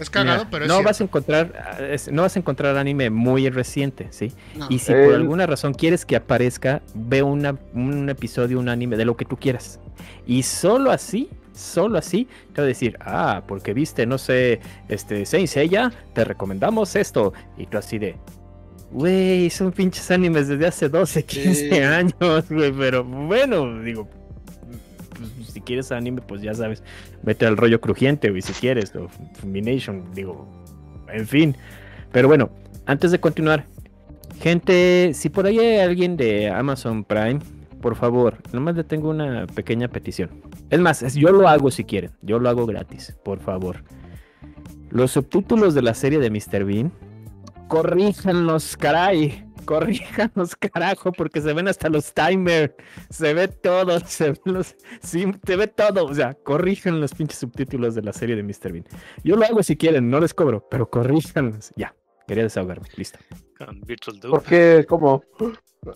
Es 0.01 0.11
cagado, 0.11 0.39
Mira, 0.39 0.51
pero 0.51 0.65
es 0.65 0.69
no 0.69 0.75
cierto. 0.75 0.89
vas 0.89 1.01
a 1.01 1.05
encontrar 1.05 1.79
es- 1.91 2.11
no 2.11 2.23
vas 2.23 2.35
a 2.35 2.39
encontrar 2.41 2.77
anime 2.77 3.11
muy 3.11 3.49
reciente, 3.49 4.09
¿sí? 4.11 4.33
no. 4.57 4.67
Y 4.69 4.79
si 4.81 4.93
por 4.93 5.15
alguna 5.15 5.47
razón 5.47 5.73
quieres 5.75 6.05
que 6.05 6.17
aparezca, 6.17 6.83
ve 6.95 7.23
una, 7.23 7.57
un 7.75 8.09
episodio, 8.11 8.59
un 8.59 8.69
anime 8.69 8.97
de 8.97 9.05
lo 9.05 9.17
que 9.17 9.25
tú 9.25 9.37
quieras. 9.37 9.79
Y 10.27 10.43
solo 10.43 10.91
así, 10.91 11.29
solo 11.55 11.99
así, 11.99 12.29
te 12.53 12.61
va 12.61 12.65
a 12.65 12.69
decir, 12.69 12.97
ah, 13.01 13.43
porque 13.47 13.73
viste, 13.73 14.07
no 14.07 14.19
sé, 14.19 14.61
este, 14.89 15.25
Saint 15.25 15.49
Seiya, 15.49 15.93
te 16.13 16.25
recomendamos 16.25 16.97
esto. 16.97 17.33
Y 17.57 17.67
tú 17.67 17.79
así 17.79 17.99
de, 17.99 18.17
güey, 18.91 19.49
son 19.51 19.73
pinches 19.73 20.11
animes 20.11 20.49
desde 20.49 20.67
hace 20.67 20.89
12, 20.89 21.25
15 21.25 21.69
Sí. 21.71 21.79
años, 21.81 22.49
güey, 22.51 22.73
pero 22.73 23.05
bueno, 23.05 23.81
digo, 23.83 24.09
pues, 25.17 25.49
si 25.53 25.61
quieres 25.61 25.93
anime, 25.93 26.21
pues 26.23 26.43
ya 26.43 26.55
sabes, 26.55 26.83
vete 27.23 27.47
al 27.47 27.57
rollo 27.57 27.81
crujiente, 27.81 28.31
güey, 28.31 28.43
si 28.43 28.53
quieres, 28.53 28.95
o 28.97 29.09
Fumination, 29.41 30.05
digo, 30.15 30.47
en 31.13 31.27
fin. 31.27 31.57
Pero 32.13 32.29
bueno, 32.29 32.51
antes 32.87 33.11
de 33.13 33.19
continuar, 33.21 33.65
gente, 34.41 35.13
si 35.15 35.29
por 35.29 35.47
ahí 35.47 35.59
hay 35.59 35.79
alguien 35.79 36.17
de 36.17 36.49
Amazon 36.51 37.05
Prime, 37.05 37.39
por 37.85 37.97
favor, 37.97 38.39
nomás 38.51 38.77
le 38.77 38.83
tengo 38.83 39.11
una 39.11 39.47
pequeña 39.47 39.89
petición. 39.89 40.31
Es 40.71 40.81
más, 40.81 41.15
yo 41.15 41.31
lo 41.33 41.47
hago 41.47 41.71
si 41.71 41.85
quieren, 41.85 42.13
yo 42.23 42.39
lo 42.39 42.49
hago 42.49 42.65
gratis, 42.65 43.15
por 43.23 43.41
favor. 43.41 43.85
Los 44.89 45.11
subtítulos 45.11 45.75
de 45.75 45.83
la 45.83 45.93
serie 45.93 46.19
de 46.19 46.31
Mr. 46.31 46.65
Bean, 46.65 46.91
corríjanlos, 47.69 48.79
caray. 48.79 49.45
Corríjanos, 49.67 50.57
carajo, 50.57 51.13
porque 51.13 51.43
se 51.43 51.53
ven 51.53 51.69
hasta 51.69 51.91
los 51.91 52.13
timers, 52.13 52.73
se 53.11 53.33
ve 53.35 53.49
todo, 53.49 54.01
se 54.07 54.33
ve, 54.33 54.41
los, 54.45 54.77
sí, 55.03 55.27
se 55.47 55.57
ve 55.57 55.67
todo, 55.67 56.07
o 56.07 56.15
sea, 56.15 56.35
corrijan 56.35 57.01
los 57.03 57.15
pinches 57.15 57.39
subtítulos 57.39 57.95
de 57.95 58.03
la 58.03 58.15
serie 58.15 58.35
de 58.35 58.43
Mr. 58.43 58.73
Bean. 58.73 58.85
Yo 59.25 59.37
lo 59.37 59.45
hago 59.45 59.63
si 59.63 59.77
quieren, 59.77 60.09
no 60.09 60.21
les 60.21 60.33
cobro, 60.33 60.67
pero 60.71 60.89
corríjanlos. 60.89 61.73
Ya, 61.77 61.95
quería 62.27 62.45
desahogarme, 62.45 62.89
listo. 62.97 63.19
Con 63.59 63.81
Virtual 63.83 64.17
Dupe. 64.21 64.29
Porque, 64.31 64.85
como, 64.89 65.23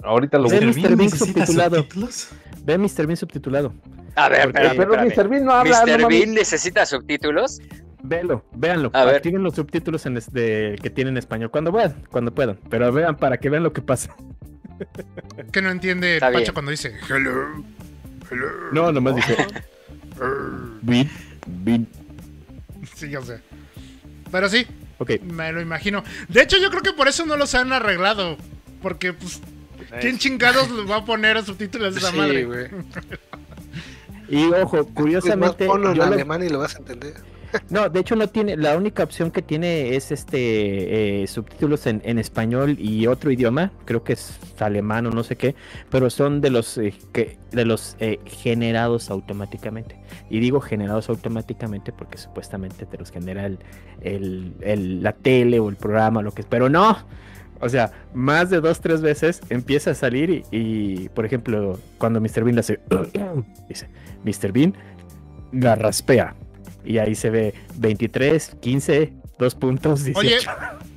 ahorita 0.03 0.39
lo 0.39 0.49
Ve. 0.49 0.61
Mr. 0.61 0.97
Bean 0.97 1.11
subtitulado. 1.11 1.77
subtítulos? 1.77 2.29
Ve 2.65 2.79
Mr. 2.79 3.07
Bean 3.07 3.17
subtitulado. 3.17 3.75
A 4.15 4.29
ver, 4.29 4.49
espérame, 4.49 4.77
Pero 4.77 4.95
espérame. 4.95 5.09
Mr. 5.17 5.29
Bean 5.29 5.45
no 5.45 5.53
habla. 5.53 5.85
¿Mr. 5.85 6.09
Bean 6.09 6.35
necesita 6.35 6.87
subtítulos? 6.87 7.61
Velo, 8.03 8.45
véanlo. 8.53 8.91
A 8.95 9.05
ver. 9.05 9.25
Los 9.27 9.55
subtítulos 9.55 10.07
en 10.07 10.17
este, 10.17 10.77
que 10.83 10.91
tienen 10.91 11.17
español 11.17 11.51
cuando 11.51 11.73
puedan, 11.73 12.03
cuando 12.11 12.33
puedan. 12.35 12.59
Pero 12.71 12.93
vean 12.93 13.17
para 13.17 13.39
que 13.39 13.51
vean 13.51 13.63
lo 13.63 13.73
que 13.73 13.83
pasa. 13.83 14.15
Que 15.53 15.61
no 15.61 15.71
entiende 15.71 16.15
Está 16.15 16.29
Pacho 16.29 16.39
bien. 16.39 16.53
cuando 16.55 16.71
dice 16.71 16.95
hello. 17.11 17.33
Hello. 18.31 18.47
No, 18.71 18.93
nomás 18.93 19.17
dice. 19.17 19.37
Bean, 20.83 21.11
Bean. 21.47 21.89
Sí, 22.95 23.15
o 23.17 23.23
sea. 23.23 23.41
Pero 24.31 24.49
sí, 24.49 24.67
Ok. 24.99 25.21
me 25.23 25.53
lo 25.53 25.61
imagino. 25.61 26.03
De 26.29 26.43
hecho, 26.43 26.57
yo 26.59 26.71
creo 26.71 26.83
que 26.83 26.93
por 26.93 27.09
eso 27.09 27.25
no 27.27 27.37
los 27.37 27.55
han 27.55 27.73
arreglado. 27.73 28.37
Porque, 28.83 29.13
pues, 29.13 29.41
¿quién 30.01 30.19
chingados 30.19 30.69
va 30.89 30.97
a 30.97 31.05
poner 31.05 31.43
subtítulos 31.45 31.95
de 31.95 32.01
esa 32.01 32.11
Sí, 32.13 32.17
madre? 32.17 32.45
güey. 32.45 32.67
Y 34.29 34.45
ojo, 34.53 34.87
curiosamente. 34.89 35.67
ponlo 35.67 35.91
en 35.91 35.97
yo 35.97 36.07
lo- 36.07 36.13
alemán 36.15 36.43
y 36.45 36.49
lo 36.49 36.59
vas 36.59 36.75
a 36.75 36.79
entender. 36.79 37.15
No, 37.71 37.89
de 37.89 38.01
hecho 38.01 38.15
no 38.17 38.29
tiene, 38.29 38.57
la 38.57 38.77
única 38.77 39.03
opción 39.03 39.31
que 39.31 39.41
tiene 39.43 39.97
es 39.97 40.13
este 40.13 41.23
eh, 41.23 41.27
subtítulos 41.27 41.87
en, 41.87 42.19
español 42.19 42.77
y 42.79 43.07
otro 43.07 43.31
idioma, 43.31 43.73
creo 43.87 44.05
que 44.05 44.13
es 44.15 44.39
alemán 44.59 45.07
o 45.07 45.11
no 45.11 45.25
sé 45.25 45.37
qué, 45.37 45.55
pero 45.91 46.11
son 46.11 46.41
de 46.41 46.51
los 46.51 46.77
eh, 46.79 46.95
que, 47.13 47.39
de 47.53 47.65
los 47.65 47.97
eh, 48.01 48.19
generados 48.27 49.11
automáticamente. 49.11 49.99
Y 50.31 50.41
digo 50.41 50.61
generados 50.61 51.09
automáticamente 51.09 51.93
porque 51.93 52.19
supuestamente 52.19 52.85
te 52.87 52.99
los 52.99 53.11
genera 53.11 53.47
el, 53.47 53.59
el- 54.03 55.03
la 55.03 55.13
tele 55.13 55.59
o 55.61 55.69
el 55.71 55.77
programa, 55.77 56.23
lo 56.23 56.33
que 56.33 56.43
es, 56.43 56.47
pero 56.49 56.69
no. 56.69 56.97
O 57.61 57.69
sea, 57.69 57.91
más 58.15 58.51
de 58.51 58.61
dos, 58.61 58.81
tres 58.81 59.01
veces 59.01 59.41
empieza 59.51 59.91
a 59.93 59.95
salir 59.95 60.31
y, 60.31 60.45
y, 60.53 61.09
por 61.09 61.25
ejemplo, 61.27 61.79
cuando 61.99 62.21
Mr. 62.21 62.45
Bean 62.45 62.55
le 62.55 62.61
hace, 62.61 62.81
dice, 63.69 63.89
Mr. 64.25 64.53
Bean 64.53 64.75
la 65.53 65.75
raspea. 65.75 66.35
Y 66.89 66.97
ahí 66.97 67.15
se 67.15 67.29
ve 67.29 67.53
23, 67.77 68.57
15, 68.63 69.13
2 69.39 69.55
puntos, 69.57 70.05
18. 70.05 70.51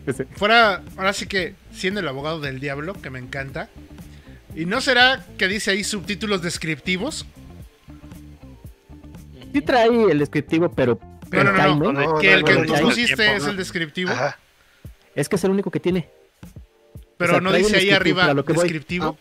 Oye, 0.08 0.25
Fuera, 0.38 0.82
ahora 0.95 1.12
sí 1.12 1.27
que 1.27 1.54
siendo 1.73 1.99
el 1.99 2.08
abogado 2.08 2.39
del 2.39 2.62
diablo, 2.62 2.93
que 2.93 3.10
me 3.10 3.19
encanta. 3.19 3.67
¿Y 4.56 4.65
no 4.65 4.80
será 4.80 5.25
que 5.38 5.49
dice 5.49 5.71
ahí 5.71 5.84
subtítulos 5.84 6.41
descriptivos? 6.41 7.25
sí 9.54 9.60
trae 9.62 9.89
el 10.10 10.19
descriptivo, 10.19 10.71
pero 10.71 10.97
No, 11.30 11.43
no, 11.43 11.51
no, 11.51 11.58
timing, 11.62 11.80
no, 11.80 11.91
No, 11.91 12.19
que 12.19 12.34
el 12.34 12.43
que 12.45 12.56
tú 12.56 12.73
pusiste 12.82 13.15
tiempo, 13.17 13.36
es 13.36 13.43
¿no? 13.43 13.49
el 13.49 13.58
descriptivo, 13.58 14.12
Ajá. 14.12 14.39
es 15.13 15.27
que 15.27 15.36
es 15.36 15.43
el 15.43 15.51
único 15.51 15.71
que 15.71 15.82
tiene. 15.82 16.08
pero 17.17 17.32
o 17.32 17.36
sea, 17.36 17.41
no 17.41 17.51
dice 17.51 17.75
ahí 17.75 17.91
arriba 17.91 18.25
a 18.25 18.34
lo 18.34 18.45
que 18.45 18.54
voy. 18.54 18.63
descriptivo. 18.63 19.17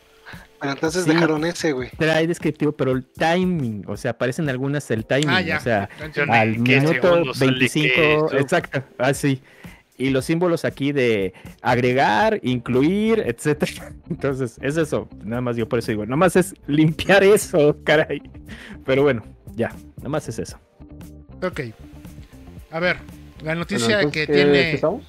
Pero 0.61 0.73
entonces 0.73 1.05
Sí. 1.05 1.11
dejaron 1.11 1.45
ese, 1.45 1.73
güey. 1.73 1.91
Trae 1.97 2.27
descriptivo, 2.27 2.73
pero 2.73 2.93
el 2.93 3.05
timing, 3.07 3.85
o 3.87 3.97
sea, 3.97 4.11
aparecen 4.13 4.49
algunas 4.49 4.91
el 4.91 5.07
timing, 5.07 5.29
Ah, 5.31 5.41
ya. 5.41 5.57
o 5.59 5.61
sea, 5.61 5.89
al 6.29 6.59
minuto 6.59 6.93
segundo 7.03 7.35
sale 7.35 7.51
25, 7.53 7.95
qué, 7.95 8.15
eso. 8.17 8.37
exacto, 8.37 8.83
así. 8.99 9.41
Y 9.97 10.11
los 10.11 10.25
símbolos 10.25 10.65
aquí 10.65 10.93
de 10.93 11.35
agregar, 11.63 12.41
incluir, 12.43 13.23
etcétera. 13.27 13.93
Entonces, 14.11 14.59
es 14.63 14.77
eso. 14.79 15.09
Nada 15.25 15.43
más 15.43 15.57
yo 15.57 15.69
por 15.69 15.79
eso 15.79 15.93
digo, 15.93 16.05
nada 16.07 16.17
más 16.17 16.37
es 16.37 16.55
limpiar 16.67 17.23
eso, 17.25 17.77
caray. 17.85 18.23
Pero 18.85 19.03
bueno, 19.03 19.23
ya, 19.57 19.69
nada 19.99 20.09
más 20.09 20.27
es 20.29 20.39
eso. 20.39 20.59
Ok. 21.43 21.61
A 22.71 22.81
ver, 22.81 22.97
la 22.97 23.45
Bueno, 23.45 23.61
noticia 23.61 23.97
entonces, 24.01 24.13
que 24.13 24.27
¿qué 24.27 24.33
tiene... 24.33 24.69
empezamos? 24.71 25.05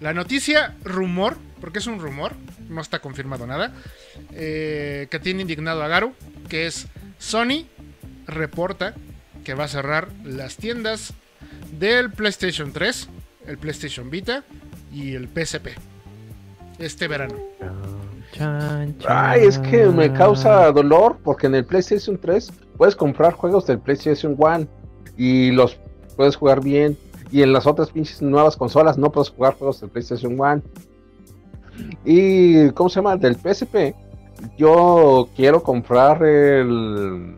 La 0.00 0.12
noticia 0.12 0.74
rumor, 0.84 1.36
porque 1.60 1.78
es 1.78 1.86
un 1.86 1.98
rumor, 1.98 2.32
no 2.68 2.80
está 2.80 3.00
confirmado 3.00 3.46
nada, 3.46 3.72
eh, 4.32 5.08
que 5.10 5.18
tiene 5.18 5.42
indignado 5.42 5.82
a 5.82 5.88
Garu, 5.88 6.14
que 6.48 6.66
es 6.66 6.86
Sony 7.18 7.66
reporta 8.26 8.94
que 9.44 9.54
va 9.54 9.64
a 9.64 9.68
cerrar 9.68 10.08
las 10.24 10.56
tiendas 10.56 11.12
del 11.78 12.10
PlayStation 12.10 12.72
3, 12.72 13.08
el 13.46 13.58
PlayStation 13.58 14.10
Vita 14.10 14.42
y 14.92 15.14
el 15.14 15.28
PSP 15.28 15.68
este 16.78 17.08
verano. 17.08 17.34
Ay, 19.08 19.44
es 19.44 19.58
que 19.58 19.86
me 19.86 20.12
causa 20.12 20.70
dolor 20.72 21.16
porque 21.22 21.46
en 21.46 21.54
el 21.54 21.64
PlayStation 21.64 22.18
3 22.18 22.52
puedes 22.76 22.94
comprar 22.94 23.32
juegos 23.32 23.66
del 23.66 23.78
PlayStation 23.78 24.34
1 24.36 24.66
y 25.16 25.52
los 25.52 25.78
puedes 26.16 26.36
jugar 26.36 26.62
bien. 26.62 26.98
Y 27.32 27.42
en 27.42 27.52
las 27.52 27.66
otras 27.66 27.90
pinches 27.90 28.22
nuevas 28.22 28.56
consolas 28.56 28.98
no 28.98 29.10
puedes 29.10 29.30
jugar 29.30 29.54
juegos 29.54 29.80
del 29.80 29.90
PlayStation 29.90 30.38
1. 30.38 30.62
Y, 32.04 32.70
¿cómo 32.70 32.88
se 32.88 32.96
llama? 32.96 33.16
Del 33.16 33.36
PSP. 33.36 33.94
Yo 34.56 35.28
quiero 35.34 35.62
comprar 35.62 36.22
el, 36.22 37.36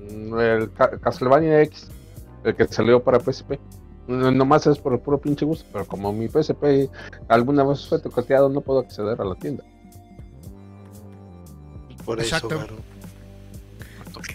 el 0.00 0.72
Ca- 0.72 0.98
Castlevania 0.98 1.62
X, 1.62 1.88
el 2.44 2.54
que 2.54 2.66
salió 2.68 3.02
para 3.02 3.20
PSP. 3.20 3.58
No- 4.06 4.30
Nomás 4.30 4.66
es 4.66 4.78
por 4.78 4.92
el 4.92 5.00
puro 5.00 5.18
pinche 5.18 5.44
gusto, 5.44 5.64
pero 5.72 5.84
como 5.86 6.12
mi 6.12 6.28
PSP 6.28 6.88
alguna 7.28 7.64
vez 7.64 7.88
fue 7.88 8.00
toqueteado, 8.00 8.48
no 8.48 8.60
puedo 8.60 8.78
acceder 8.80 9.20
a 9.20 9.24
la 9.24 9.34
tienda. 9.34 9.64
Por 12.04 12.20
Exacto. 12.20 12.48
eso, 12.48 12.58
Garo. 12.58 12.76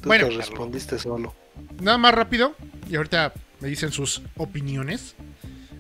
Tú 0.02 0.08
Bueno. 0.08 0.28
te 0.28 0.36
respondiste 0.38 1.00
solo. 1.00 1.34
Nada 1.82 1.98
más 1.98 2.14
rápido, 2.14 2.54
y 2.90 2.96
ahorita 2.96 3.34
me 3.60 3.68
dicen 3.70 3.92
sus 3.92 4.22
opiniones, 4.38 5.16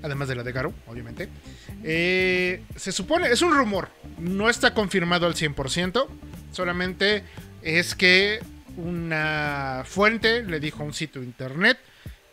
además 0.04 0.28
de 0.28 0.36
la 0.36 0.44
de 0.44 0.52
Garo, 0.52 0.74
obviamente. 0.88 1.30
Eh, 1.84 2.64
se 2.76 2.92
supone, 2.92 3.28
es 3.32 3.42
un 3.42 3.56
rumor, 3.56 3.90
no 4.18 4.50
está 4.50 4.74
confirmado 4.74 5.26
al 5.26 5.36
100%, 5.36 6.08
solamente 6.52 7.24
es 7.62 7.96
que 7.96 8.40
una 8.78 9.84
fuente 9.86 10.44
le 10.44 10.60
dijo 10.60 10.84
a 10.84 10.86
un 10.86 10.94
sitio 10.94 11.22
de 11.22 11.28
internet 11.28 11.78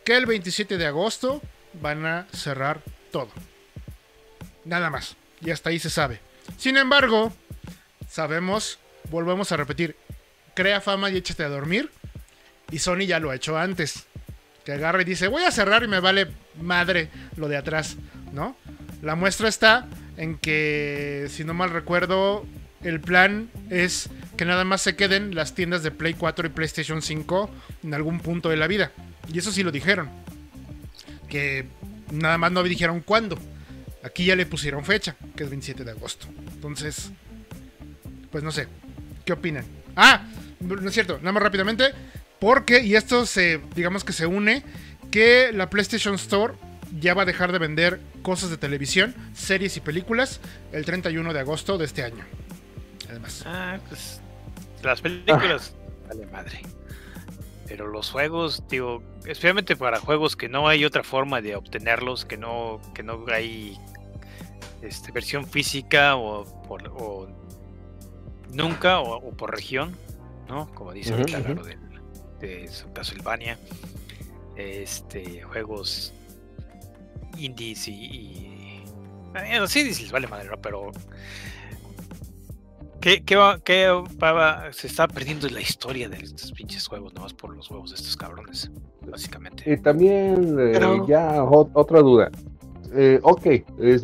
que 0.03 0.15
el 0.15 0.25
27 0.25 0.77
de 0.77 0.85
agosto 0.85 1.41
van 1.81 2.05
a 2.05 2.27
cerrar 2.33 2.81
todo. 3.11 3.29
Nada 4.65 4.89
más, 4.89 5.15
y 5.41 5.51
hasta 5.51 5.69
ahí 5.69 5.79
se 5.79 5.89
sabe. 5.89 6.19
Sin 6.57 6.77
embargo, 6.77 7.33
sabemos, 8.09 8.79
volvemos 9.09 9.51
a 9.51 9.57
repetir, 9.57 9.95
crea 10.55 10.81
fama 10.81 11.09
y 11.09 11.17
échate 11.17 11.43
a 11.43 11.49
dormir. 11.49 11.91
Y 12.71 12.79
Sony 12.79 13.05
ya 13.07 13.19
lo 13.19 13.31
ha 13.31 13.35
hecho 13.35 13.57
antes. 13.57 14.05
Que 14.69 14.75
agarra 14.75 15.01
y 15.01 15.05
dice, 15.05 15.27
voy 15.27 15.41
a 15.41 15.51
cerrar 15.51 15.81
y 15.81 15.87
me 15.87 15.99
vale 15.99 16.27
madre 16.61 17.09
lo 17.37 17.47
de 17.47 17.57
atrás, 17.57 17.97
¿no? 18.33 18.55
La 19.01 19.15
muestra 19.15 19.49
está 19.49 19.87
en 20.15 20.37
que, 20.37 21.25
si 21.31 21.43
no 21.43 21.55
mal 21.55 21.71
recuerdo, 21.71 22.45
el 22.83 22.99
plan 23.01 23.49
es 23.71 24.11
que 24.37 24.45
nada 24.45 24.65
más 24.65 24.81
se 24.81 24.95
queden 24.95 25.33
las 25.33 25.55
tiendas 25.55 25.81
de 25.81 25.89
Play 25.89 26.13
4 26.13 26.45
y 26.45 26.49
PlayStation 26.51 27.01
5 27.01 27.49
en 27.81 27.95
algún 27.95 28.19
punto 28.19 28.49
de 28.49 28.57
la 28.57 28.67
vida. 28.67 28.91
Y 29.33 29.39
eso 29.39 29.51
sí 29.51 29.63
lo 29.63 29.71
dijeron. 29.71 30.07
Que 31.27 31.65
nada 32.11 32.37
más 32.37 32.51
no 32.51 32.61
dijeron 32.61 32.99
cuándo. 32.99 33.39
Aquí 34.03 34.25
ya 34.25 34.35
le 34.35 34.45
pusieron 34.45 34.85
fecha, 34.85 35.15
que 35.35 35.45
es 35.45 35.49
27 35.49 35.83
de 35.83 35.89
agosto. 35.89 36.27
Entonces, 36.53 37.09
pues 38.29 38.43
no 38.43 38.51
sé. 38.51 38.67
¿Qué 39.25 39.33
opinan? 39.33 39.65
Ah, 39.95 40.27
no 40.59 40.87
es 40.87 40.93
cierto, 40.93 41.17
nada 41.17 41.31
más 41.31 41.41
rápidamente. 41.41 41.91
Porque, 42.39 42.81
y 42.81 42.95
esto 42.95 43.25
se, 43.25 43.59
digamos 43.75 44.03
que 44.03 44.13
se 44.13 44.25
une, 44.25 44.63
que 45.11 45.51
la 45.53 45.69
PlayStation 45.69 46.15
Store 46.15 46.53
ya 46.99 47.13
va 47.13 47.23
a 47.23 47.25
dejar 47.25 47.51
de 47.51 47.59
vender 47.59 47.99
cosas 48.21 48.49
de 48.49 48.57
televisión, 48.57 49.13
series 49.33 49.77
y 49.77 49.81
películas 49.81 50.39
el 50.71 50.85
31 50.85 51.33
de 51.33 51.39
agosto 51.39 51.77
de 51.77 51.85
este 51.85 52.03
año. 52.03 52.23
Además. 53.09 53.43
Ah, 53.45 53.77
pues 53.87 54.21
las 54.83 55.01
películas, 55.01 55.73
vale 56.07 56.25
madre. 56.27 56.61
Pero 57.67 57.87
los 57.87 58.09
juegos, 58.09 58.63
digo, 58.69 59.03
especialmente 59.19 59.75
para 59.75 59.99
juegos 59.99 60.35
que 60.35 60.49
no 60.49 60.67
hay 60.67 60.85
otra 60.85 61.03
forma 61.03 61.41
de 61.41 61.55
obtenerlos, 61.55 62.25
que 62.25 62.37
no, 62.37 62.81
que 62.95 63.03
no 63.03 63.23
hay 63.31 63.77
este, 64.81 65.11
versión 65.11 65.45
física 65.45 66.15
o, 66.15 66.45
por, 66.67 66.87
o 66.87 67.27
nunca 68.51 68.99
o, 68.99 69.17
o 69.17 69.31
por 69.31 69.51
región, 69.51 69.95
¿no? 70.47 70.67
Como 70.73 70.93
dice 70.93 71.13
ahorita 71.13 71.39
ujú. 71.39 71.47
Lalo 71.49 71.63
de, 71.63 71.88
de 72.39 72.67
su 72.67 72.91
Castlevania. 72.93 73.57
Este, 74.55 75.41
juegos 75.43 76.13
indies 77.37 77.87
y, 77.87 77.91
y 77.93 78.83
eh, 79.35 79.59
los 79.59 79.73
indies 79.75 80.01
les 80.01 80.11
vale 80.11 80.27
madre, 80.27 80.49
¿no? 80.49 80.57
Pero 80.61 80.91
¿Qué, 83.01 83.23
qué 83.23 83.37
va, 83.37 83.59
qué 83.61 83.87
va- 83.87 84.73
se 84.73 84.87
está 84.87 85.07
perdiendo 85.07 85.47
la 85.47 85.61
historia 85.61 86.09
de 86.09 86.17
estos 86.17 86.51
pinches 86.51 86.85
juegos, 86.85 87.13
nomás 87.13 87.33
por 87.33 87.55
los 87.55 87.71
huevos 87.71 87.91
de 87.91 87.95
estos 87.95 88.17
cabrones, 88.17 88.69
básicamente. 89.07 89.71
Y 89.71 89.77
también, 89.77 90.59
eh, 90.59 90.71
Pero- 90.73 91.07
ya 91.07 91.41
o- 91.43 91.69
otra 91.73 92.01
duda. 92.01 92.29
Eh, 92.93 93.19
ok, 93.23 93.45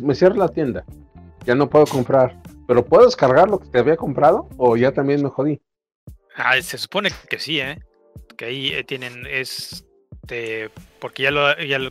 me 0.02 0.14
cierro 0.14 0.36
la 0.36 0.48
tienda. 0.48 0.82
Ya 1.44 1.54
no 1.54 1.68
puedo 1.68 1.84
comprar. 1.86 2.40
¿Pero 2.66 2.84
puedo 2.86 3.04
descargar 3.04 3.50
lo 3.50 3.58
que 3.60 3.68
te 3.68 3.78
había 3.80 3.96
comprado? 3.96 4.48
¿O 4.56 4.76
ya 4.78 4.90
también 4.92 5.22
me 5.22 5.28
jodí? 5.28 5.60
Ah, 6.34 6.60
se 6.62 6.78
supone 6.78 7.10
que 7.28 7.38
sí, 7.38 7.60
¿eh? 7.60 7.78
Que 8.36 8.46
ahí 8.46 8.68
eh, 8.72 8.84
tienen, 8.84 9.26
este, 9.26 10.70
porque 11.00 11.24
ya 11.24 11.30
lo, 11.30 11.58
ya 11.62 11.78
lo 11.78 11.90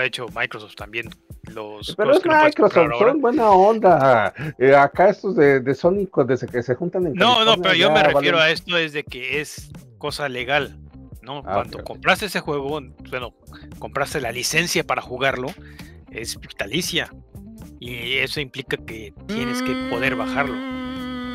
ha 0.00 0.04
hecho 0.04 0.26
Microsoft 0.34 0.74
también. 0.76 1.10
Los 1.44 1.94
Pero 1.96 2.12
es 2.12 2.20
que 2.20 2.28
Microsoft, 2.28 2.92
son 2.98 3.20
buena 3.20 3.50
onda. 3.50 4.32
Eh, 4.58 4.74
acá 4.74 5.08
estos 5.08 5.34
de, 5.36 5.60
de 5.60 5.74
Sonic, 5.74 6.14
desde 6.26 6.46
que 6.46 6.62
se 6.62 6.74
juntan 6.74 7.06
en 7.06 7.14
No, 7.14 7.44
no, 7.44 7.56
pero 7.60 7.74
yo 7.74 7.90
me 7.90 8.02
refiero 8.02 8.38
a 8.38 8.50
esto 8.50 8.76
es 8.76 8.92
de 8.92 9.02
que 9.04 9.40
es 9.40 9.70
cosa 9.98 10.28
legal, 10.28 10.76
¿no? 11.22 11.38
Ah, 11.38 11.54
Cuando 11.54 11.82
compraste 11.82 12.26
ese 12.26 12.40
juego, 12.40 12.68
bueno, 13.10 13.34
compraste 13.78 14.20
la 14.20 14.30
licencia 14.32 14.84
para 14.84 15.02
jugarlo, 15.02 15.48
es 16.12 16.38
vitalicia. 16.38 17.12
Y 17.80 18.18
eso 18.18 18.40
implica 18.40 18.76
que 18.76 19.12
tienes 19.26 19.62
que 19.62 19.88
poder 19.90 20.14
bajarlo. 20.14 20.54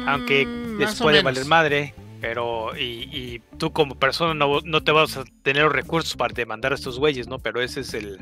Aunque 0.07 0.45
Mm, 0.45 0.81
o 0.83 1.03
puede 1.03 1.17
menos. 1.17 1.23
valer 1.23 1.45
madre, 1.45 1.93
pero 2.21 2.75
y, 2.77 3.09
y 3.11 3.41
tú 3.57 3.71
como 3.71 3.95
persona 3.95 4.33
no, 4.33 4.61
no 4.61 4.83
te 4.83 4.91
vas 4.91 5.17
a 5.17 5.23
tener 5.43 5.63
los 5.63 5.71
recursos 5.71 6.15
para 6.15 6.33
demandar 6.33 6.71
a 6.71 6.75
estos 6.75 6.99
güeyes, 6.99 7.27
¿no? 7.27 7.39
Pero 7.39 7.61
ese 7.61 7.81
es 7.81 7.93
el, 7.93 8.19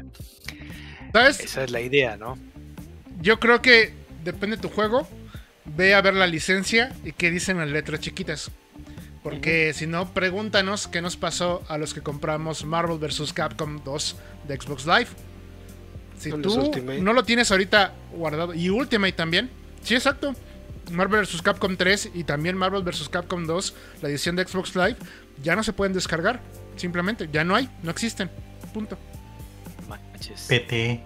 ¿Sabes? 1.11 1.39
esa 1.39 1.63
es 1.63 1.71
la 1.71 1.81
idea, 1.81 2.17
¿no? 2.17 2.37
Yo 3.21 3.39
creo 3.39 3.61
que 3.61 3.93
depende 4.23 4.57
de 4.57 4.61
tu 4.61 4.69
juego. 4.69 5.07
Ve 5.65 5.93
a 5.93 6.01
ver 6.01 6.13
la 6.13 6.27
licencia 6.27 6.93
y 7.05 7.13
qué 7.13 7.31
dicen 7.31 7.57
las 7.57 7.69
letras 7.69 8.01
chiquitas. 8.01 8.51
Porque 9.23 9.71
si 9.73 9.87
no, 9.87 10.13
pregúntanos 10.13 10.87
qué 10.87 11.01
nos 11.01 11.15
pasó 11.15 11.63
a 11.69 11.77
los 11.77 11.93
que 11.93 12.01
compramos 12.01 12.65
Marvel 12.65 12.97
vs. 12.97 13.31
Capcom 13.31 13.81
2 13.81 14.15
de 14.49 14.57
Xbox 14.57 14.85
Live. 14.85 15.07
Si 16.19 16.29
tú 16.29 16.53
Ultimate. 16.53 16.99
no 16.99 17.13
lo 17.13 17.23
tienes 17.23 17.49
ahorita 17.51 17.93
guardado, 18.11 18.53
y 18.53 18.69
Ultimate 18.69 19.13
también, 19.13 19.49
sí, 19.81 19.95
exacto. 19.95 20.35
Marvel 20.91 21.21
vs. 21.21 21.41
Capcom 21.41 21.75
3 21.75 22.11
y 22.13 22.23
también 22.23 22.57
Marvel 22.57 22.83
vs. 22.83 23.09
Capcom 23.09 23.45
2, 23.45 23.75
la 24.01 24.09
edición 24.09 24.35
de 24.35 24.45
Xbox 24.47 24.75
Live, 24.75 24.97
ya 25.41 25.55
no 25.55 25.63
se 25.63 25.73
pueden 25.73 25.93
descargar. 25.93 26.41
Simplemente, 26.75 27.29
ya 27.31 27.43
no 27.43 27.55
hay, 27.55 27.69
no 27.83 27.91
existen. 27.91 28.29
Punto. 28.73 28.97
Manches. 29.87 30.45
PT. 30.47 31.01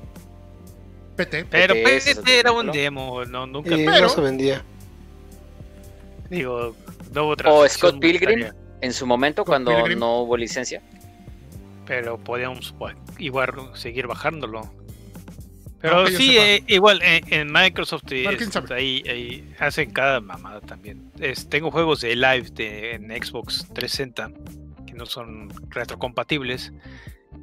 PT. 1.15 1.45
Pero 1.45 1.73
este 1.73 2.39
era 2.39 2.51
un 2.51 2.71
demo, 2.71 3.25
no, 3.25 3.45
nunca 3.47 3.75
Y 3.75 3.85
Pero- 3.85 4.01
no 4.01 4.09
se 4.09 4.21
vendía. 4.21 4.63
digo, 6.29 6.75
no 7.13 7.23
hubo 7.25 7.35
O 7.53 7.67
Scott 7.67 7.99
Pilgrim. 7.99 8.47
En 8.81 8.93
su 8.93 9.05
momento, 9.07 9.41
Scott 9.41 9.47
cuando 9.47 9.71
Pilgrim. 9.75 9.99
no 9.99 10.19
hubo 10.21 10.37
licencia. 10.37 10.81
pero 11.85 12.17
podíamos 12.17 12.75
igual 13.17 13.55
seguir 13.73 14.07
bajándolo. 14.07 14.69
Pero 15.79 16.01
No, 16.03 16.07
sí, 16.07 16.37
eh, 16.37 16.63
igual 16.67 17.01
eh, 17.03 17.21
en 17.27 17.51
Microsoft 17.51 18.11
eh, 18.11 18.25
es- 18.25 18.49
sabe. 18.49 18.73
ahí, 18.75 19.03
ahí 19.07 19.53
hacen 19.59 19.91
cada 19.91 20.19
mamada 20.21 20.59
también. 20.61 21.11
Es- 21.19 21.47
tengo 21.49 21.69
juegos 21.71 22.01
de 22.01 22.15
live 22.15 22.49
de, 22.53 22.93
en 22.93 23.09
Xbox 23.11 23.67
360 23.73 24.31
que 24.87 24.93
no 24.93 25.05
son 25.05 25.49
retrocompatibles. 25.69 26.73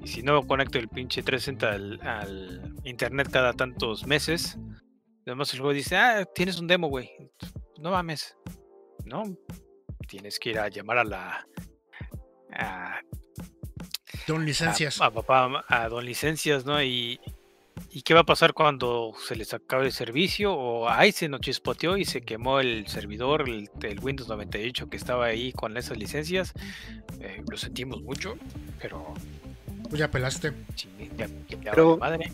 Y 0.03 0.09
si 0.09 0.23
no 0.23 0.47
conecto 0.47 0.79
el 0.79 0.89
pinche 0.89 1.23
360 1.23 1.71
al, 1.71 2.01
al 2.03 2.75
internet 2.85 3.29
cada 3.31 3.53
tantos 3.53 4.07
meses, 4.07 4.59
además 5.27 5.53
el 5.55 5.61
juego 5.61 5.73
dice, 5.73 5.97
ah, 5.97 6.25
tienes 6.35 6.59
un 6.59 6.67
demo, 6.67 6.89
güey. 6.89 7.11
No 7.79 7.91
mames. 7.93 8.37
No, 9.05 9.23
tienes 10.09 10.39
que 10.41 10.51
ir 10.51 10.59
a 10.59 10.69
llamar 10.69 10.99
a 10.99 11.05
la... 11.05 11.47
a- 12.53 13.01
Don 14.27 14.45
licencias. 14.45 15.01
a, 15.01 15.07
a 15.07 15.11
papá, 15.11 15.65
a 15.69 15.89
don 15.89 16.05
licencias, 16.05 16.65
¿no? 16.65 16.83
Y, 16.83 17.21
¿Y 17.91 18.03
qué 18.03 18.15
va 18.15 18.21
a 18.21 18.25
pasar 18.25 18.55
cuando 18.55 19.13
se 19.27 19.37
les 19.37 19.55
acabe 19.55 19.87
el 19.87 19.93
servicio? 19.93 20.53
O 20.55 20.89
ahí 20.89 21.13
se 21.13 21.29
nos 21.29 21.41
chispoteó 21.41 21.97
y 21.97 22.05
se 22.05 22.23
quemó 22.23 22.61
el 22.61 22.87
servidor, 22.89 23.49
el, 23.49 23.71
el 23.83 24.01
Windows 24.01 24.29
98 24.29 24.89
que 24.89 24.97
estaba 24.97 25.27
ahí 25.27 25.53
con 25.53 25.77
esas 25.77 25.97
licencias. 25.97 26.53
Eh, 27.21 27.43
lo 27.49 27.57
sentimos 27.57 28.03
mucho, 28.03 28.37
pero 28.81 29.15
Pues 29.89 29.99
ya 29.99 30.11
pelaste. 30.11 30.53
chingue, 30.75 31.11
ya, 31.17 31.29
ya 31.63 31.71
Pero- 31.73 31.97
madre. 31.99 32.31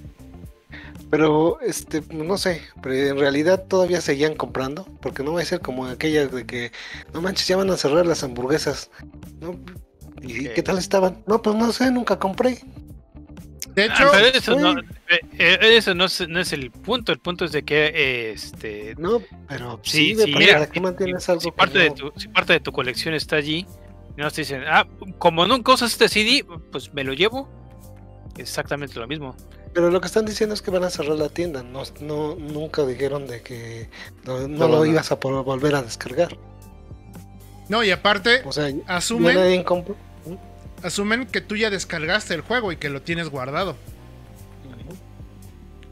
Pero, 1.11 1.61
este, 1.61 2.03
no 2.15 2.39
sé, 2.39 2.63
pero 2.81 2.95
en 2.95 3.19
realidad 3.19 3.65
todavía 3.67 4.01
seguían 4.01 4.37
comprando, 4.37 4.85
porque 5.03 5.25
no 5.25 5.33
va 5.33 5.41
a 5.41 5.45
ser 5.45 5.61
como 5.61 5.87
aquella 5.87 6.29
de 6.29 6.47
que, 6.47 6.71
no 7.13 7.21
manches, 7.21 7.49
ya 7.49 7.57
van 7.57 7.69
a 7.71 7.77
cerrar 7.77 8.07
las 8.07 8.23
hamburguesas. 8.23 8.91
¿no? 9.41 9.59
¿Y 10.23 10.49
qué 10.51 10.63
tal 10.63 10.79
estaban? 10.79 11.25
No, 11.27 11.43
pues 11.43 11.57
no 11.57 11.73
sé, 11.73 11.91
nunca 11.91 12.19
compré. 12.21 12.61
De 13.75 13.83
Ah, 13.85 13.87
hecho, 13.87 14.09
pero 14.11 14.27
eso, 14.27 14.57
no, 14.59 14.81
eh, 14.81 15.21
eh, 15.39 15.59
eso 15.77 15.95
no, 15.95 16.07
es, 16.07 16.29
no 16.29 16.41
es 16.41 16.53
el 16.53 16.71
punto. 16.71 17.13
El 17.13 17.19
punto 17.21 17.45
es 17.45 17.53
de 17.53 17.63
que 17.63 17.87
eh, 17.95 18.33
este, 18.33 18.95
No, 18.99 19.21
pero 19.49 19.79
Sí, 19.83 20.09
sí, 20.09 20.15
de 20.15 20.25
sí, 20.25 20.33
para- 20.33 20.45
mira, 20.45 20.59
¿para 20.59 20.71
qué 20.71 20.81
mantienes 20.81 21.25
si, 21.25 21.31
algo 21.31 21.41
si 21.41 21.51
que 21.51 21.57
parte 21.57 21.79
de 21.79 21.91
tu, 21.91 22.13
si 22.17 22.29
parte 22.29 22.53
de 22.55 22.61
tu 22.61 22.73
colección 22.73 23.15
está 23.15 23.37
allí, 23.37 23.67
y 24.17 24.21
no 24.21 24.31
te 24.31 24.41
dicen, 24.41 24.65
ah, 24.67 24.87
como 25.19 25.47
nunca 25.47 25.73
usas 25.73 25.93
este 25.93 26.09
CD, 26.09 26.45
pues 26.73 26.93
me 26.93 27.05
lo 27.05 27.13
llevo. 27.13 27.49
Exactamente 28.39 28.99
lo 28.99 29.07
mismo. 29.07 29.37
Pero 29.73 29.91
lo 29.91 30.01
que 30.01 30.07
están 30.09 30.25
diciendo 30.25 30.55
es 30.55 30.63
que 30.63 30.71
van 30.73 30.83
a 30.85 30.91
cerrar 30.91 31.17
la 31.17 31.29
tienda. 31.29 31.63
No, 31.63 31.83
no 32.01 32.35
nunca 32.35 32.85
dijeron 32.85 33.27
de 33.29 33.43
que 33.43 33.89
no, 34.25 34.41
no 34.49 34.49
No, 34.49 34.69
lo 34.69 34.77
no. 34.79 34.87
ibas 34.87 35.13
a 35.13 35.21
poder 35.21 35.45
volver 35.45 35.75
a 35.77 35.83
descargar. 35.83 36.37
no, 37.69 37.85
y 37.85 37.91
aparte, 37.93 38.43
O 38.45 38.53
sea, 38.53 38.69
asumen. 38.89 39.65
Asumen 40.83 41.27
que 41.27 41.41
tú 41.41 41.57
ya 41.57 41.71
descargaste 41.71 42.35
el 42.35 42.41
juego 42.43 42.73
y 42.73 42.77
que 42.77 42.89
lo 42.91 43.03
tienes 43.03 43.29
guardado. 43.29 43.77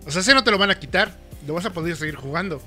O 0.07 0.11
sea, 0.11 0.21
ese 0.23 0.35
no 0.35 0.45
te 0.45 0.51
lo 0.51 0.59
van 0.59 0.71
a 0.71 0.79
quitar. 0.79 1.19
Lo 1.47 1.55
vas 1.55 1.67
a 1.67 1.73
poder 1.73 1.97
seguir 1.97 2.17
jugando. 2.17 2.63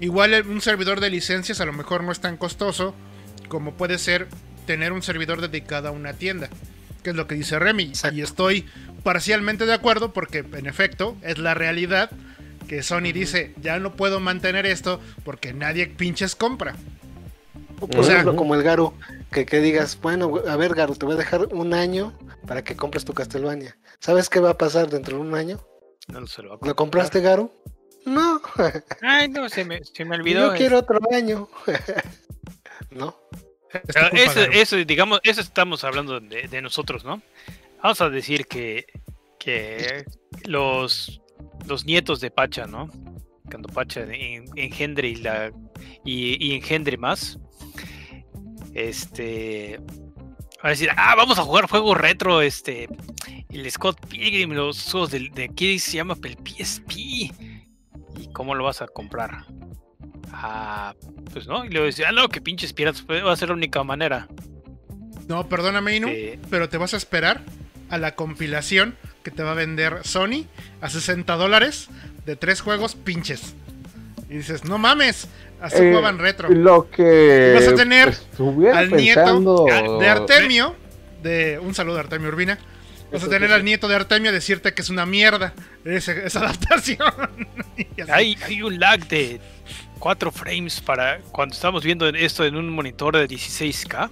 Igual 0.00 0.46
un 0.48 0.60
servidor 0.60 1.00
de 1.00 1.10
licencias 1.10 1.60
a 1.60 1.64
lo 1.66 1.72
mejor 1.72 2.02
no 2.04 2.12
es 2.12 2.20
tan 2.20 2.36
costoso 2.36 2.94
como 3.48 3.74
puede 3.74 3.98
ser 3.98 4.28
tener 4.66 4.92
un 4.92 5.02
servidor 5.02 5.40
dedicado 5.40 5.88
a 5.88 5.90
una 5.90 6.12
tienda. 6.12 6.48
Que 7.02 7.10
es 7.10 7.16
lo 7.16 7.26
que 7.26 7.34
dice 7.34 7.58
Remy. 7.58 7.84
Exacto. 7.84 8.16
Y 8.16 8.22
estoy 8.22 8.66
parcialmente 9.02 9.66
de 9.66 9.74
acuerdo 9.74 10.12
porque 10.12 10.38
en 10.38 10.66
efecto 10.66 11.16
es 11.22 11.38
la 11.38 11.54
realidad 11.54 12.10
que 12.68 12.82
Sony 12.82 13.12
dice, 13.12 13.54
ya 13.60 13.78
no 13.80 13.94
puedo 13.96 14.20
mantener 14.20 14.66
esto 14.66 15.00
porque 15.24 15.52
nadie 15.52 15.88
pinches 15.88 16.36
compra. 16.36 16.74
O 17.80 17.88
por 17.88 18.00
O 18.00 18.04
sea- 18.04 18.14
ejemplo, 18.14 18.36
como 18.36 18.54
el 18.54 18.62
Garu, 18.62 18.94
que, 19.32 19.44
que 19.46 19.60
digas, 19.60 19.98
bueno, 20.00 20.32
a 20.48 20.56
ver, 20.56 20.74
Garu, 20.74 20.94
te 20.94 21.06
voy 21.06 21.14
a 21.14 21.18
dejar 21.18 21.46
un 21.52 21.74
año 21.74 22.16
para 22.46 22.62
que 22.62 22.76
compres 22.76 23.04
tu 23.04 23.12
Castlevania. 23.14 23.76
¿Sabes 23.98 24.28
qué 24.28 24.38
va 24.40 24.50
a 24.50 24.58
pasar 24.58 24.88
dentro 24.90 25.16
de 25.16 25.22
un 25.22 25.34
año? 25.34 25.58
No 26.08 26.26
se 26.26 26.42
lo 26.42 26.50
va 26.50 26.54
a 26.54 26.58
¿Lo 26.58 26.76
comprar. 26.76 27.04
compraste, 27.06 27.20
Garu? 27.20 27.52
No, 28.04 28.40
Ay, 29.02 29.28
no, 29.28 29.48
se 29.48 29.64
me, 29.64 29.80
se 29.84 30.04
me 30.04 30.16
olvidó. 30.16 30.50
yo 30.52 30.56
quiero 30.58 30.78
otro 30.78 30.98
año. 31.12 31.48
no, 32.90 33.16
eso, 34.14 34.40
Garo. 34.40 34.52
eso, 34.52 34.76
digamos, 34.76 35.20
eso 35.22 35.40
estamos 35.40 35.84
hablando 35.84 36.20
de, 36.20 36.48
de 36.48 36.62
nosotros, 36.62 37.04
¿no? 37.04 37.22
Vamos 37.82 38.00
a 38.00 38.10
decir 38.10 38.46
que, 38.46 38.86
que 39.38 40.04
los, 40.44 41.20
los 41.66 41.84
nietos 41.84 42.20
de 42.20 42.30
Pacha, 42.30 42.66
¿no? 42.66 42.90
Cuando 43.50 43.68
Pacha 43.68 44.02
en- 44.02 44.46
engendre 44.56 45.08
y, 45.08 45.16
la, 45.16 45.52
y, 46.04 46.44
y 46.44 46.54
engendre 46.54 46.96
más, 46.96 47.38
este, 48.74 49.80
va 50.56 50.68
a 50.68 50.70
decir, 50.70 50.90
ah, 50.96 51.14
vamos 51.16 51.38
a 51.38 51.42
jugar 51.42 51.68
juegos 51.68 51.96
retro, 51.96 52.40
este, 52.42 52.88
el 53.50 53.70
Scott 53.70 54.04
Pilgrim, 54.06 54.50
los 54.52 54.90
juegos 54.90 55.10
de, 55.10 55.50
¿qué 55.54 55.78
se 55.78 55.92
llama? 55.96 56.16
El 56.22 56.36
PSP. 56.36 56.92
¿Y 58.18 58.28
cómo 58.32 58.54
lo 58.54 58.64
vas 58.64 58.82
a 58.82 58.86
comprar? 58.86 59.44
Ah, 60.32 60.94
pues 61.32 61.46
no, 61.46 61.64
y 61.64 61.68
luego 61.70 61.86
dice, 61.86 62.04
ah, 62.06 62.12
no, 62.12 62.28
que 62.28 62.40
pinches 62.40 62.72
piratas, 62.72 63.02
pues, 63.02 63.24
va 63.24 63.32
a 63.32 63.36
ser 63.36 63.48
la 63.48 63.54
única 63.54 63.82
manera. 63.84 64.28
No, 65.28 65.48
perdóname, 65.48 65.96
Inu, 65.96 66.08
de- 66.08 66.38
pero 66.50 66.68
te 66.68 66.78
vas 66.78 66.94
a 66.94 66.96
esperar 66.96 67.42
a 67.90 67.98
la 67.98 68.14
compilación 68.14 68.96
que 69.22 69.30
te 69.30 69.42
va 69.42 69.52
a 69.52 69.54
vender 69.54 70.00
Sony 70.04 70.46
a 70.80 70.88
60 70.90 71.36
dólares 71.36 71.88
de 72.26 72.36
tres 72.36 72.60
juegos 72.60 72.94
pinches. 72.94 73.54
Y 74.32 74.36
dices, 74.36 74.64
no 74.64 74.78
mames, 74.78 75.28
así 75.60 75.76
Eh, 75.76 75.90
jugaban 75.90 76.18
retro. 76.18 76.48
Lo 76.48 76.90
que 76.90 77.52
Vas 77.54 77.68
a 77.68 77.74
tener 77.74 78.08
estuviera 78.08 78.78
al 78.78 78.90
nieto 78.90 79.66
De 80.00 80.08
Artemio, 80.08 80.74
de 81.22 81.58
un 81.58 81.74
saludo 81.74 81.98
a 81.98 82.00
Artemio 82.00 82.28
Urbina. 82.28 82.58
Vas 83.12 83.24
a 83.24 83.28
tener 83.28 83.52
al 83.52 83.62
nieto 83.62 83.88
de 83.88 83.94
Artemio 83.94 84.30
a 84.30 84.32
decirte 84.32 84.72
que 84.72 84.80
es 84.80 84.88
una 84.88 85.04
mierda 85.04 85.52
esa, 85.84 86.12
esa 86.12 86.40
adaptación. 86.46 87.12
Hay, 88.08 88.38
hay 88.42 88.62
un 88.62 88.80
lag 88.80 89.06
de 89.06 89.38
4 89.98 90.32
frames 90.32 90.80
para 90.80 91.20
cuando 91.30 91.54
estamos 91.54 91.84
viendo 91.84 92.08
esto 92.08 92.46
en 92.46 92.56
un 92.56 92.70
monitor 92.70 93.14
de 93.14 93.28
16K. 93.28 94.08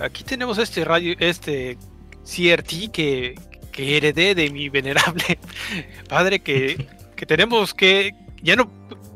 Aquí 0.00 0.24
tenemos 0.24 0.58
este 0.58 0.84
radio, 0.84 1.14
este 1.20 1.78
CRT 2.24 2.90
que, 2.92 3.36
que 3.70 3.96
heredé 3.96 4.34
de 4.34 4.50
mi 4.50 4.68
venerable 4.68 5.38
padre 6.08 6.40
que, 6.40 6.88
que 7.14 7.24
tenemos 7.24 7.72
que 7.72 8.14
ya 8.42 8.56
no 8.56 8.68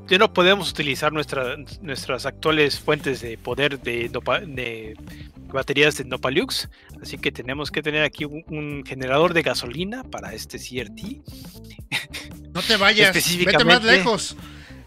ya 0.09 0.19
no 0.19 0.33
podemos 0.33 0.71
utilizar 0.71 1.13
nuestra- 1.13 1.57
nuestras 1.81 2.27
actuales 2.27 2.79
fuentes 2.79 3.21
de 3.21 3.39
poder 3.39 3.81
de, 3.81 4.09
baterías 5.53 5.97
de 5.97 6.05
Nopalux, 6.05 6.69
así 7.03 7.17
que 7.19 7.31
tenemos 7.33 7.71
que 7.71 7.83
tener 7.83 8.03
aquí 8.03 8.25
un, 8.25 8.45
un 8.49 8.85
generador 8.85 9.33
de 9.35 9.43
gasolina 9.43 10.03
para 10.05 10.35
este 10.35 10.59
CRT. 10.59 11.23
No 12.53 12.61
te 12.63 12.77
vayas, 12.77 13.13
vete 13.47 13.65
más 13.65 13.83
lejos. 13.99 14.37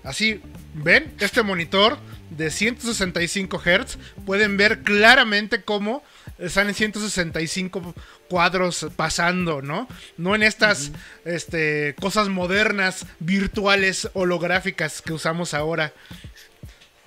Así, 0.03 0.39
ven 0.74 1.13
este 1.20 1.43
monitor 1.43 1.97
de 2.30 2.49
165 2.51 3.59
Hz. 3.59 3.97
Pueden 4.26 4.55
ver 4.57 4.84
claramente 4.84 5.63
cómo 5.63 6.03
están 6.38 6.67
en 6.67 6.73
165 6.73 7.93
cuadros 8.30 8.88
pasando, 8.95 9.61
¿no? 9.61 9.88
No 10.17 10.36
en 10.36 10.43
estas 10.43 10.91
este, 11.25 11.95
cosas 11.99 12.30
modernas, 12.30 13.05
virtuales, 13.19 14.09
holográficas 14.13 15.01
que 15.01 15.13
usamos 15.13 15.53
ahora. 15.53 15.93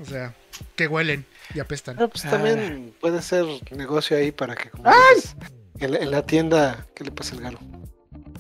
O 0.01 0.05
sea, 0.05 0.35
que 0.77 0.87
huelen 0.87 1.27
y 1.55 1.61
apestan. 1.61 1.97
Pero 1.97 2.09
pues 2.09 2.23
también 2.25 2.95
puede 3.01 3.23
ser 3.23 3.45
negocio 3.71 4.17
ahí 4.17 4.33
para 4.33 4.55
que 4.55 4.71
como 4.71 4.91
dices, 5.15 5.37
en, 5.79 5.93
la, 5.93 5.99
en 5.99 6.11
la 6.11 6.23
tienda, 6.23 6.87
¿qué 6.95 7.05
le 7.05 7.11
pasa 7.11 7.35
al 7.35 7.43
galo? 7.43 7.59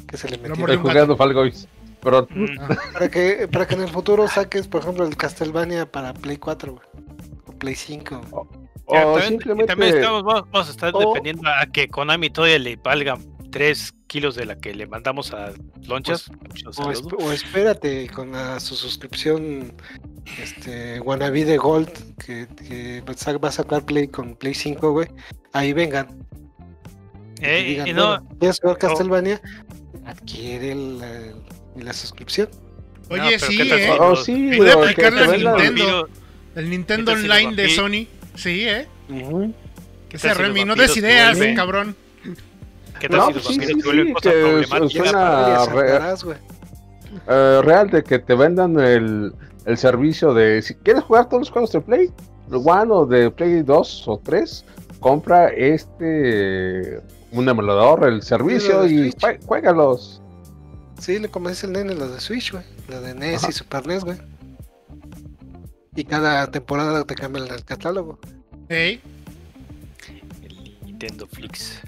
Que 0.07 0.17
se 0.17 0.29
le 0.29 0.39
metió. 0.39 0.55
Estoy 0.55 0.77
jugando 0.77 1.17
Fall 1.17 1.35
Guys. 1.35 1.69
Pero 2.03 2.27
Mm, 2.31 2.47
Para 2.95 3.11
que, 3.11 3.49
para 3.49 3.67
que 3.69 3.75
en 3.75 3.83
el 3.83 3.89
futuro 3.91 4.27
saques, 4.27 4.67
por 4.67 4.81
ejemplo, 4.83 5.05
el 5.07 5.17
Castlevania 5.17 5.91
para 5.91 6.15
Play 6.15 6.39
4, 6.39 6.73
güey. 6.73 6.87
O 7.47 7.53
Play 7.53 7.75
5. 7.75 8.21
o 8.31 8.49
ya, 8.93 9.03
también, 9.03 9.25
y 9.25 9.29
simplemente 9.29 9.67
también 9.73 9.97
estamos, 9.97 10.23
vamos, 10.25 10.45
vamos 10.51 10.69
a 10.69 10.71
estar 10.71 10.91
o- 10.95 10.99
dependiendo 11.01 11.49
a 11.49 11.67
que 11.67 11.89
Konami 11.89 12.31
todavía 12.31 12.59
le 12.59 12.77
valga 12.77 13.19
3 13.51 13.95
kilos 14.07 14.35
de 14.37 14.47
la 14.47 14.57
que 14.59 14.75
le 14.75 14.87
mandamos 14.87 15.33
a 15.33 15.53
Lonchas. 15.87 16.31
Muchos 16.49 16.79
O, 16.79 16.83
saludos. 16.83 17.03
esp- 17.05 17.17
o 17.25 17.33
espérate 17.33 18.09
con 18.09 18.33
la, 18.33 18.61
su 18.61 18.75
suscripción 18.77 19.73
este 20.41 21.01
Wannabe 21.01 21.45
de 21.45 21.57
Gold 21.57 21.89
que, 22.25 22.47
que 22.57 23.03
va 23.07 23.49
a 23.49 23.53
sacar 23.53 23.85
Play 23.85 24.09
con 24.09 24.37
Play 24.37 24.55
5, 24.55 24.93
güey. 24.93 25.09
Ahí 25.53 25.73
vengan. 25.73 26.27
y 27.41 27.45
Eh, 27.45 27.63
digan, 27.65 27.89
y 27.89 27.93
no, 27.93 28.07
"Bueno, 28.21 28.29
¿Quieres 28.39 28.61
jugar 28.61 28.79
Castlevania? 28.79 29.41
Adquiere 30.07 30.75
la, 30.75 31.21
la 31.77 31.93
suscripción. 31.93 32.49
Oye, 33.09 33.37
No, 33.39 33.47
sí, 33.47 33.57
¿qué 33.57 33.65
tal 33.65 33.81
¿eh? 33.81 33.91
Oh, 33.99 34.17
sí, 34.17 34.53
Puede 34.57 34.73
aplicarle 34.73 35.19
te 35.19 35.25
a 35.25 35.31
vendan- 35.31 35.57
Nintendo. 35.57 36.09
El 36.55 36.71
Nintendo 36.71 37.05
¿Qué 37.07 37.13
tal 37.15 37.23
si 37.23 37.29
los 37.29 37.37
Online 37.37 37.63
de 37.63 37.69
Sony. 37.71 38.07
Sí, 38.43 38.67
¿eh? 38.69 38.87
Que 39.09 40.19
los 40.29 40.37
Remy, 40.39 40.65
no 40.65 40.75
des 40.75 40.97
ideas, 40.97 41.37
vuelven? 41.37 41.57
cabrón. 41.57 41.97
¿Qué 42.99 43.09
tal 43.09 43.19
No, 43.19 43.27
si 43.29 43.33
los 43.35 43.45
sí, 43.45 43.59
vampiros 43.59 43.77
sí, 43.77 43.81
se 43.81 43.87
vuelven 43.87 44.07
sí, 44.07 44.13
cosas 44.15 44.33
que 44.33 44.41
problemáticas? 44.41 44.93
suena- 44.93 45.37
Familias 45.37 45.73
re- 45.73 45.93
atrás, 45.93 46.25
güey. 46.25 46.37
eh, 47.29 47.61
real 47.65 47.91
de 47.91 48.03
que 48.03 48.19
te 48.19 48.35
vendan 48.35 48.79
el, 48.81 49.33
el 49.67 49.79
servicio 49.79 50.35
de 50.35 50.63
si 50.63 50.75
quieres 50.75 51.03
jugar 51.05 51.29
todos 51.29 51.43
los 51.43 51.51
juegos 51.51 51.73
de 51.73 51.81
Play, 51.81 52.11
One 52.51 52.93
o 52.93 53.07
de 53.07 53.31
Play 53.31 53.63
2 53.63 54.05
o 54.09 54.21
3, 54.23 54.65
compra 55.01 55.49
este 55.49 57.01
un 57.33 57.49
emulador, 57.49 58.09
el 58.09 58.23
servicio 58.23 58.87
y 58.87 59.15
juégalos. 59.47 60.21
Sí, 60.99 61.19
le 61.19 61.29
convence 61.29 61.67
el 61.67 61.73
nene 61.73 61.95
los 61.95 62.13
de 62.13 62.21
Switch, 62.21 62.53
güey. 62.53 62.65
La 62.89 63.01
de 63.01 63.15
NES 63.15 63.45
Ajá. 63.45 63.51
y 63.51 63.53
Super 63.53 63.87
NES, 63.87 64.05
güey. 64.05 64.19
Y 65.97 66.05
cada 66.05 66.51
temporada 66.51 67.05
te 67.05 67.15
cambian 67.15 67.49
el 67.49 67.65
catálogo. 67.65 68.19
Ey, 68.69 69.01
El 70.43 70.79
Nintendo 70.87 71.27
Flix. 71.27 71.81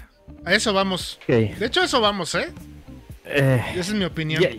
a 0.45 0.53
eso 0.53 0.73
vamos. 0.73 1.19
Ok. 1.23 1.27
De 1.57 1.65
hecho, 1.65 1.81
a 1.81 1.85
eso 1.85 2.01
vamos, 2.01 2.35
¿eh? 2.35 2.51
Eh, 3.25 3.61
Esa 3.71 3.79
es 3.79 3.93
mi 3.93 4.03
opinión. 4.05 4.41
ya 4.43 4.49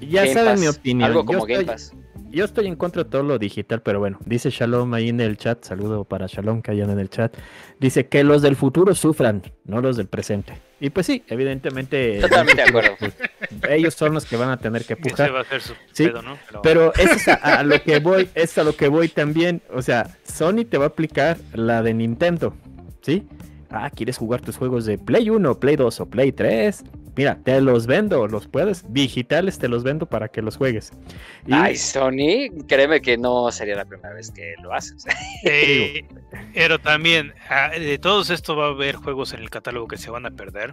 ya- 0.00 0.32
saben 0.32 0.60
mi 0.60 0.66
opinión. 0.68 1.06
Algo 1.08 1.20
Yo 1.20 1.26
como 1.26 1.38
estoy- 1.40 1.54
Game 1.56 1.66
Pass. 1.66 1.92
Yo 2.30 2.44
estoy 2.44 2.66
en 2.66 2.76
contra 2.76 3.04
de 3.04 3.10
todo 3.10 3.22
lo 3.22 3.38
digital, 3.38 3.80
pero 3.82 3.98
bueno, 3.98 4.18
dice 4.26 4.50
Shalom 4.50 4.92
ahí 4.94 5.08
en 5.08 5.20
el 5.20 5.36
chat, 5.38 5.64
saludo 5.64 6.04
para 6.04 6.26
Shalom 6.26 6.60
que 6.60 6.70
hayan 6.72 6.90
en 6.90 6.98
el 6.98 7.08
chat, 7.08 7.34
dice 7.80 8.08
que 8.08 8.24
los 8.24 8.42
del 8.42 8.56
futuro 8.56 8.94
sufran, 8.94 9.42
no 9.64 9.80
los 9.80 9.96
del 9.96 10.06
presente. 10.06 10.52
Y 10.80 10.90
pues 10.90 11.06
sí, 11.06 11.22
evidentemente 11.28 12.20
Totalmente 12.20 12.62
de 12.62 12.68
acuerdo. 12.68 12.90
ellos 13.70 13.94
son 13.94 14.12
los 14.12 14.26
que 14.26 14.36
van 14.36 14.50
a 14.50 14.58
tener 14.58 14.84
que 14.84 14.94
Ese 14.94 15.02
pujar. 15.02 15.34
va 15.34 15.40
a 15.40 15.44
ser 15.44 15.62
su 15.62 15.72
Sí, 15.92 16.08
pedo, 16.08 16.20
¿no? 16.20 16.36
Pero 16.62 16.92
eso 16.94 17.14
es 17.14 17.28
a, 17.28 17.34
a 17.34 17.62
lo 17.62 17.80
que 17.82 18.00
voy, 18.00 18.28
es 18.34 18.58
a 18.58 18.64
lo 18.64 18.76
que 18.76 18.88
voy 18.88 19.08
también. 19.08 19.62
O 19.72 19.80
sea, 19.80 20.16
Sony 20.24 20.64
te 20.68 20.76
va 20.76 20.84
a 20.84 20.88
aplicar 20.88 21.38
la 21.54 21.82
de 21.82 21.94
Nintendo, 21.94 22.52
¿sí? 23.00 23.26
Ah, 23.70 23.88
¿quieres 23.94 24.18
jugar 24.18 24.42
tus 24.42 24.56
juegos 24.58 24.84
de 24.84 24.98
Play 24.98 25.30
1, 25.30 25.58
Play 25.58 25.76
2 25.76 26.00
o 26.00 26.06
Play 26.06 26.32
3? 26.32 26.84
Mira, 27.16 27.38
te 27.42 27.60
los 27.60 27.86
vendo, 27.86 28.26
los 28.28 28.46
puedes, 28.46 28.84
digitales 28.92 29.58
te 29.58 29.68
los 29.68 29.82
vendo 29.82 30.06
para 30.06 30.28
que 30.28 30.42
los 30.42 30.56
juegues. 30.56 30.90
Y- 31.46 31.52
Ay, 31.54 31.76
Sony, 31.76 32.50
créeme 32.68 33.00
que 33.00 33.16
no 33.16 33.50
sería 33.50 33.74
la 33.76 33.84
primera 33.86 34.12
vez 34.14 34.30
que 34.30 34.54
lo 34.62 34.72
haces. 34.74 35.04
Eh, 35.44 36.04
pero 36.54 36.78
también, 36.78 37.32
ah, 37.48 37.70
de 37.70 37.98
todos 37.98 38.30
estos 38.30 38.58
va 38.58 38.66
a 38.66 38.70
haber 38.70 38.96
juegos 38.96 39.32
en 39.32 39.40
el 39.40 39.48
catálogo 39.50 39.86
que 39.88 39.96
se 39.96 40.10
van 40.10 40.26
a 40.26 40.30
perder. 40.30 40.72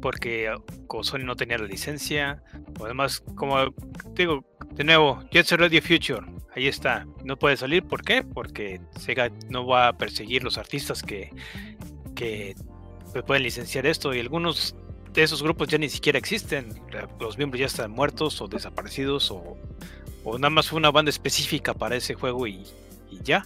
Porque 0.00 0.48
ah, 0.48 0.56
como 0.86 1.04
Sony 1.04 1.20
no 1.24 1.34
tenía 1.36 1.58
la 1.58 1.66
licencia. 1.66 2.42
O 2.78 2.84
además, 2.84 3.22
como 3.36 3.56
digo, 4.14 4.44
de 4.72 4.84
nuevo, 4.84 5.20
Jet 5.32 5.46
Set 5.46 5.58
Radio 5.60 5.80
Future. 5.82 6.26
Ahí 6.54 6.68
está. 6.68 7.06
No 7.24 7.36
puede 7.38 7.56
salir. 7.56 7.82
¿Por 7.84 8.02
qué? 8.02 8.22
Porque 8.22 8.80
Sega 8.98 9.30
no 9.48 9.66
va 9.66 9.88
a 9.88 9.96
perseguir 9.96 10.44
los 10.44 10.58
artistas 10.58 11.02
que, 11.02 11.30
que 12.14 12.54
pues, 13.12 13.24
pueden 13.24 13.42
licenciar 13.44 13.86
esto. 13.86 14.12
Y 14.14 14.20
algunos 14.20 14.76
esos 15.14 15.42
grupos 15.42 15.68
ya 15.68 15.78
ni 15.78 15.88
siquiera 15.88 16.18
existen. 16.18 16.80
Los 17.20 17.36
miembros 17.36 17.60
ya 17.60 17.66
están 17.66 17.90
muertos 17.90 18.40
o 18.40 18.48
desaparecidos. 18.48 19.30
O, 19.30 19.56
o 20.24 20.38
nada 20.38 20.50
más 20.50 20.68
fue 20.68 20.78
una 20.78 20.90
banda 20.90 21.10
específica 21.10 21.74
para 21.74 21.96
ese 21.96 22.14
juego 22.14 22.46
y, 22.46 22.62
y 23.10 23.20
ya. 23.22 23.44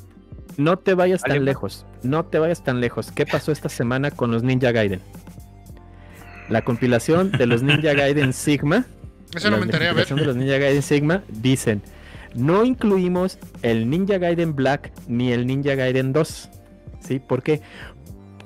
No 0.57 0.79
te 0.79 0.95
vayas 0.95 1.23
tan 1.23 1.45
lejos, 1.45 1.85
no 2.03 2.25
te 2.25 2.39
vayas 2.39 2.63
tan 2.65 2.81
lejos. 2.81 3.11
¿Qué 3.13 3.27
pasó 3.27 3.53
esta 3.53 3.69
semana 3.69 4.11
con 4.11 4.31
los 4.31 4.43
Ninja 4.43 4.73
Gaiden? 4.73 5.01
La 6.49 6.63
compilación 6.63 7.33
de 7.33 7.47
los 7.47 7.63
Ninja 7.63 7.93
Gaiden 7.95 8.33
Sigma, 8.33 8.87
Eso 9.35 9.51
no 9.51 9.57
la 9.57 9.59
me 9.59 9.65
enteré, 9.65 9.89
a 9.89 9.93
ver. 9.93 10.07
compilación 10.07 10.19
de 10.21 10.27
los 10.27 10.37
Ninja 10.37 10.59
Gaiden 10.59 10.83
Sigma 10.83 11.25
dicen, 11.29 11.83
no 12.35 12.65
incluimos 12.65 13.39
el 13.63 13.91
Ninja 13.91 14.19
Gaiden 14.19 14.55
Black 14.55 14.93
ni 15.09 15.33
el 15.33 15.47
Ninja 15.47 15.75
Gaiden 15.75 16.13
2. 16.13 16.49
¿Sí? 17.01 17.19
¿Por 17.19 17.43
qué? 17.43 17.61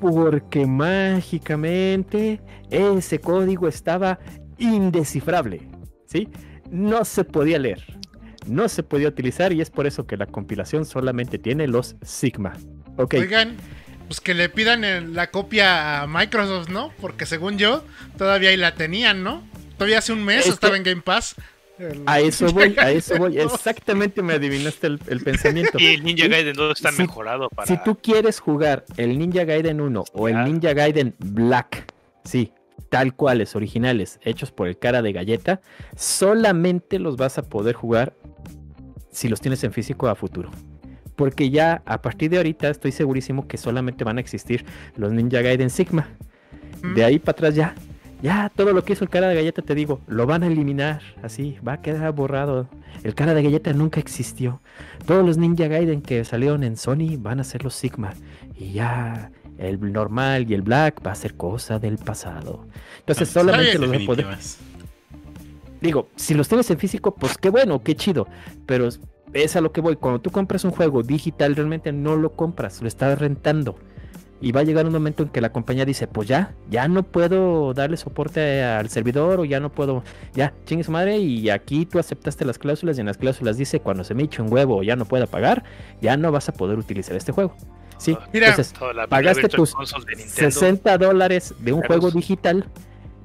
Porque 0.01 0.67
mágicamente 0.67 2.41
ese 2.71 3.21
código 3.21 3.69
estaba 3.69 4.19
indescifrable. 4.59 5.69
¿Sí? 6.07 6.29
No 6.71 7.05
se 7.05 7.25
podía 7.25 7.59
leer. 7.59 7.85
No 8.47 8.69
se 8.69 8.83
podía 8.83 9.09
utilizar 9.09 9.53
y 9.53 9.61
es 9.61 9.71
por 9.71 9.87
eso 9.87 10.07
que 10.07 10.17
la 10.17 10.27
compilación 10.27 10.85
solamente 10.85 11.39
tiene 11.39 11.69
los 11.69 11.97
Sigma. 12.03 12.55
Ok. 12.97 13.15
Oigan, 13.15 13.57
pues 14.07 14.21
que 14.21 14.35
le 14.35 14.49
pidan 14.49 15.15
la 15.15 15.31
copia 15.31 16.03
a 16.03 16.07
Microsoft, 16.07 16.69
¿no? 16.69 16.93
Porque 17.01 17.27
según 17.27 17.59
yo, 17.59 17.85
todavía 18.17 18.51
ahí 18.51 18.57
la 18.57 18.75
tenían, 18.75 19.23
¿no? 19.23 19.47
Todavía 19.77 19.99
hace 19.99 20.13
un 20.13 20.25
mes 20.25 20.47
estaba 20.47 20.77
en 20.77 20.83
Game 20.83 21.03
Pass. 21.03 21.37
El- 21.81 22.03
A 22.07 22.21
eso 22.21 22.47
voy, 22.53 22.75
a 22.79 22.91
eso 22.91 23.17
voy. 23.19 23.39
Exactamente 23.39 24.23
me 24.23 24.35
adivinaste 24.35 24.87
el, 24.89 25.01
el 25.09 25.21
pensamiento. 25.21 25.79
Y 25.79 25.87
el 25.87 26.05
Ninja 26.05 26.29
Gaiden 26.29 26.55
2 26.55 26.77
está 26.79 26.93
si- 26.93 27.03
mejorado 27.03 27.49
para. 27.49 27.67
Si 27.67 27.77
tú 27.85 27.97
quieres 28.01 28.39
jugar 28.41 28.85
el 28.97 29.19
Ninja 29.19 29.45
Gaiden 29.45 29.81
1 29.81 30.05
o 30.13 30.29
el. 30.29 30.45
Ninja 30.45 30.73
Gaiden 30.75 31.15
Black, 31.19 31.93
sí, 32.25 32.53
tal 32.91 33.15
cuales, 33.15 33.57
originales, 33.57 34.21
hechos 34.23 34.51
por 34.53 34.69
el 34.69 34.79
cara 34.79 35.01
de 35.03 35.13
galleta, 35.13 35.61
solamente 35.97 36.99
los 36.99 37.17
vas 37.17 37.39
a 37.39 37.43
poder 37.43 37.75
jugar 37.75 38.15
si 39.11 39.29
los 39.29 39.41
tienes 39.41 39.63
en 39.65 39.73
físico 39.73 40.09
a 40.09 40.15
futuro. 40.15 40.51
Porque 41.17 41.51
ya 41.51 41.83
a 41.85 42.01
partir 42.01 42.31
de 42.31 42.39
ahorita 42.39 42.69
estoy 42.71 42.93
segurísimo 42.93 43.47
que 43.47 43.59
solamente 43.59 44.05
van 44.05 44.17
a 44.19 44.21
existir 44.21 44.65
los 44.97 45.13
Ninja 45.13 45.41
Gaiden 45.43 45.71
Sigma. 45.71 46.09
De 46.95 47.05
ahí 47.05 47.19
para 47.19 47.33
atrás 47.33 47.55
ya, 47.55 47.75
ya 48.23 48.51
todo 48.55 48.73
lo 48.73 48.85
que 48.85 48.93
hizo 48.93 49.05
el 49.05 49.11
cara 49.11 49.29
de 49.29 49.35
galleta, 49.35 49.63
te 49.63 49.75
digo, 49.75 50.01
lo 50.07 50.27
van 50.27 50.43
a 50.43 50.47
eliminar. 50.47 51.01
Así, 51.23 51.59
va 51.67 51.75
a 51.75 51.81
quedar 51.81 52.13
borrado. 52.13 52.69
El 53.03 53.15
cara 53.15 53.35
de 53.35 53.43
galleta 53.43 53.73
nunca 53.73 54.01
existió. 54.01 54.61
Todos 55.07 55.25
los 55.25 55.39
Ninja 55.39 55.69
Gaiden 55.69 56.03
que 56.03 56.25
salieron 56.25 56.63
en 56.65 56.77
Sony 56.77 57.17
van 57.19 57.41
a 57.41 57.45
ser 57.45 57.65
los 57.65 57.75
Sigma. 57.75 58.13
Y 58.57 58.73
ya 58.73 59.31
el 59.59 59.93
normal 59.93 60.51
y 60.51 60.55
el 60.55 60.63
black 60.63 61.05
va 61.07 61.13
a 61.13 61.15
ser 61.15 61.35
cosa 61.35 61.79
del 61.79 61.99
pasado. 61.99 62.67
Entonces 63.01 63.29
Son 63.29 63.47
solamente 63.47 63.79
los 63.79 63.91
vas 63.91 64.03
a 64.03 64.05
poder. 64.07 64.27
definitivas. 64.27 64.59
Digo, 65.81 66.09
si 66.17 66.35
los 66.35 66.49
tienes 66.49 66.71
en 66.71 66.79
físico, 66.79 67.15
pues 67.15 67.39
qué 67.39 67.49
bueno, 67.49 67.83
qué 67.83 67.97
chido. 67.97 68.27
Pero 68.67 68.89
es 69.33 69.57
a 69.57 69.61
lo 69.61 69.73
que 69.73 69.81
voy. 69.81 69.97
Cuando 69.97 70.21
tú 70.21 70.31
compras 70.31 70.65
un 70.65 70.73
juego 70.73 71.03
digital, 71.03 71.57
realmente 71.57 71.93
no 71.93 72.17
lo 72.17 72.33
compras, 72.35 72.83
lo 72.83 72.89
estás 72.89 73.19
rentando. 73.19 73.77
Y 74.43 74.53
va 74.53 74.61
a 74.61 74.65
llegar 74.65 74.87
un 74.87 74.93
momento 74.93 75.23
en 75.23 75.29
que 75.29 75.41
la 75.43 75.53
compañía 75.53 75.85
dice, 75.85 76.07
pues 76.07 76.27
ya, 76.27 76.55
ya 76.71 76.89
no 76.89 77.03
puedo 77.03 77.75
darle 77.75 77.97
soporte 77.99 78.63
al 78.63 78.89
servidor 78.89 79.41
o 79.41 79.45
ya 79.45 79.61
no 79.61 79.71
puedo, 79.71 80.03
ya, 80.35 80.55
chingue 80.65 80.83
su 80.83 80.91
madre 80.91 81.19
y 81.19 81.51
aquí 81.51 81.85
tú 81.85 81.99
aceptaste 81.99 82.47
las 82.47 82.59
cláusulas 82.59 82.97
y 82.97 83.01
en 83.01 83.07
las 83.07 83.19
cláusulas 83.19 83.59
dice 83.59 83.81
cuando 83.81 84.03
se 84.03 84.15
me 84.15 84.23
eche 84.23 84.41
un 84.41 84.51
huevo 84.51 84.79
o 84.79 84.83
ya 84.83 84.97
no 84.97 85.05
pueda 85.05 85.27
pagar, 85.27 85.63
ya 86.01 86.17
no 86.17 86.33
vas 86.33 86.49
a 86.49 86.53
poder 86.53 86.79
utilizar 86.79 87.17
este 87.17 87.33
juego. 87.33 87.55
Sí, 87.99 88.17
Mira, 88.33 88.49
entonces 88.49 88.73
la- 88.81 88.93
la 88.95 89.07
pagaste 89.09 89.47
tus 89.51 89.75
Console 89.75 90.07
de 90.07 90.17
Nintendo. 90.17 90.51
60 90.51 90.97
dólares 90.97 91.55
de 91.59 91.73
un 91.75 91.83
juego 91.83 92.11
digital 92.11 92.65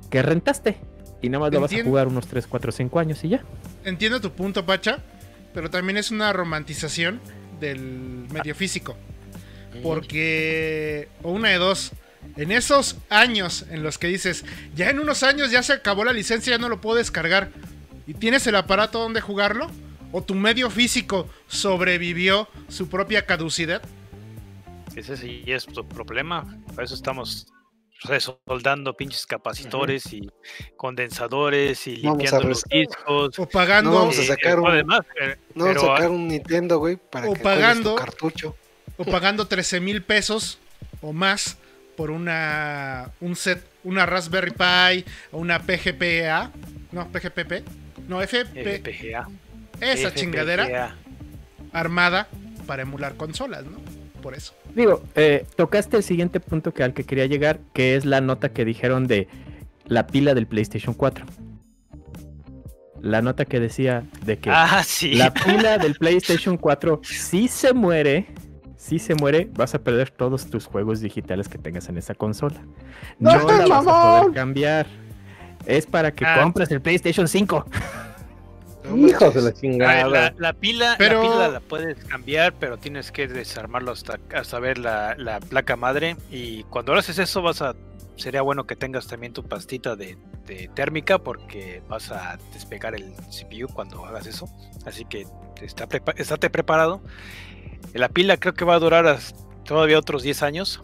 que 0.10 0.22
rentaste 0.22 0.78
y 1.22 1.30
nada 1.30 1.46
más 1.46 1.54
lo 1.54 1.62
vas 1.62 1.72
a 1.72 1.82
jugar 1.86 2.08
unos 2.10 2.28
3, 2.28 2.46
4, 2.46 2.74
5 2.74 3.00
años 3.00 3.24
y 3.24 3.30
ya. 3.30 3.44
Entiendo 3.86 4.20
tu 4.20 4.32
punto, 4.32 4.66
Pacha, 4.66 5.00
pero 5.54 5.70
también 5.70 5.96
es 5.96 6.12
una 6.12 6.34
romantización 6.34 7.22
del 7.62 8.28
medio 8.34 8.54
físico. 8.54 8.96
Porque, 9.84 11.08
o 11.24 11.32
una 11.32 11.50
de 11.50 11.58
dos, 11.58 11.92
en 12.38 12.52
esos 12.52 12.98
años 13.10 13.66
en 13.70 13.84
los 13.84 13.98
que 13.98 14.08
dices, 14.08 14.46
ya 14.76 14.90
en 14.90 15.00
unos 15.00 15.24
años 15.24 15.52
ya 15.52 15.64
se 15.64 15.74
acabó 15.74 16.04
la 16.04 16.14
licencia, 16.14 16.52
ya 16.52 16.58
no 16.58 16.70
lo 16.70 16.82
puedo 16.82 16.98
descargar, 16.98 17.50
y 18.08 18.14
tienes 18.14 18.46
el 18.48 18.56
aparato 18.56 19.00
donde 19.00 19.22
jugarlo, 19.22 19.70
o 20.12 20.22
tu 20.24 20.34
medio 20.36 20.70
físico 20.70 21.28
sobrevivió 21.48 22.48
su 22.70 22.88
propia 22.90 23.26
caducidad. 23.26 23.82
Ese 24.96 25.18
sí 25.18 25.44
es 25.48 25.66
tu 25.66 25.86
problema. 25.88 26.46
Por 26.74 26.84
eso 26.84 26.96
estamos 26.96 27.48
resoldando 28.04 28.96
pinches 28.96 29.26
capacitores 29.26 30.14
y 30.14 30.30
condensadores 30.78 31.88
y 31.88 32.02
Vamos 32.02 32.20
limpiando 32.20 32.38
a 32.48 32.50
los 32.50 32.64
discos. 32.64 33.40
O 33.40 33.50
pagando, 33.50 33.92
No, 33.92 33.98
vamos 34.00 34.20
a 34.20 34.22
eh, 34.22 34.26
sacar 34.28 34.60
un- 34.60 34.68
además, 34.68 35.02
eh, 35.20 35.36
No, 35.54 35.66
pero, 35.66 35.82
sacar 35.82 36.10
un 36.10 36.28
Nintendo, 36.28 36.78
güey, 36.78 36.98
para 36.98 37.30
o 37.30 37.34
que 37.34 37.42
pagando- 37.42 37.96
tu 37.96 38.02
cartucho. 38.02 38.56
O 38.98 39.06
pagando 39.06 39.48
13 39.48 39.80
mil 39.80 40.02
pesos 40.02 40.60
o 41.02 41.14
más 41.14 41.58
por 41.98 42.12
una 42.12 43.12
un 43.22 43.36
set, 43.36 43.64
una 43.84 44.06
Raspberry 44.06 44.52
Pi 44.52 45.06
o 45.32 45.38
una 45.40 45.60
PGPA, 45.62 46.52
no, 46.92 47.08
PGPP, 47.10 47.64
no, 48.08 48.22
FP, 48.22 48.80
FPGA. 48.80 49.28
esa 49.82 50.10
FPGA. 50.10 50.14
chingadera 50.16 50.96
armada 51.72 52.28
para 52.68 52.82
emular 52.84 53.16
consolas, 53.16 53.64
¿no? 53.66 53.78
Por 54.22 54.34
eso. 54.34 54.54
Digo, 54.74 55.04
eh, 55.16 55.46
tocaste 55.56 55.98
el 55.98 56.04
siguiente 56.04 56.40
punto 56.40 56.74
que 56.74 56.84
al 56.84 56.94
que 56.94 57.04
quería 57.04 57.28
llegar, 57.28 57.60
que 57.74 57.96
es 57.96 58.06
la 58.06 58.22
nota 58.22 58.50
que 58.50 58.66
dijeron 58.66 59.08
de 59.08 59.28
la 59.86 60.08
pila 60.08 60.34
del 60.34 60.48
PlayStation 60.48 60.96
4. 60.96 61.26
La 63.02 63.22
nota 63.22 63.46
que 63.46 63.60
decía 63.60 64.04
de 64.26 64.40
que 64.40 64.50
Ah, 64.52 64.84
sí. 64.84 65.14
la 65.14 65.32
pila 65.32 65.78
del 65.78 65.94
PlayStation 65.96 66.58
4 66.58 67.02
si 67.04 67.48
se 67.48 67.72
muere, 67.74 68.26
si 68.86 69.00
se 69.00 69.16
muere, 69.16 69.50
vas 69.54 69.74
a 69.74 69.80
perder 69.80 70.12
todos 70.12 70.46
tus 70.50 70.68
juegos 70.68 71.00
digitales 71.02 71.50
que 71.50 71.58
tengas 71.58 71.90
en 71.90 71.98
esa 71.98 72.14
consola. 72.14 72.62
¡No 73.20 73.32
No, 73.36 73.48
la 73.48 73.66
vas 73.68 73.72
a 73.72 73.84
mamón! 73.84 74.20
poder 74.22 74.34
cambiar. 74.36 74.88
Es 75.66 75.88
para 75.88 76.12
que 76.14 76.24
Ah. 76.26 76.42
compres 76.44 76.70
el 76.70 76.82
PlayStation 76.82 77.28
5. 77.28 77.66
No 78.88 79.08
Hijos 79.08 79.34
de 79.34 79.42
la 79.42 79.52
chingada. 79.54 80.08
La, 80.08 80.34
la 80.38 80.54
pila, 80.54 80.94
Pero- 81.00 81.24
la 81.24 81.30
pila 81.32 81.48
la 81.48 81.60
puedes 81.60 82.06
cambiar, 82.06 82.54
pero 82.60 82.78
tienes 82.78 83.12
que 83.12 83.28
desarmarlo 83.28 83.92
hasta, 83.92 84.20
hasta 84.36 84.60
ver 84.60 84.78
la, 84.78 85.16
la 85.18 85.40
placa 85.40 85.76
madre. 85.76 86.18
Y 86.30 86.62
cuando 86.66 86.94
haces 86.94 87.18
eso, 87.18 87.42
vas 87.42 87.64
a. 87.64 87.74
Sería 88.16 88.44
bueno 88.44 88.66
que 88.68 88.76
tengas 88.76 89.08
también 89.08 89.34
tu 89.34 89.44
pastita 89.44 89.96
de, 89.96 90.18
de 90.46 90.70
térmica, 90.76 91.18
porque 91.18 91.82
vas 91.90 92.12
a 92.12 92.38
despegar 92.54 92.94
el 92.94 93.12
CPU 93.32 93.68
cuando 93.74 94.06
hagas 94.06 94.28
eso. 94.28 94.48
Así 94.86 95.04
que 95.06 95.26
está 95.64 95.90
prepa- 95.90 96.14
estate 96.18 96.52
preparado. 96.52 97.02
La 97.94 98.10
pila 98.10 98.38
creo 98.38 98.54
que 98.54 98.66
va 98.66 98.76
a 98.76 98.80
durar 98.80 99.20
todavía 99.64 99.98
otros 99.98 100.24
10 100.24 100.44
años, 100.44 100.82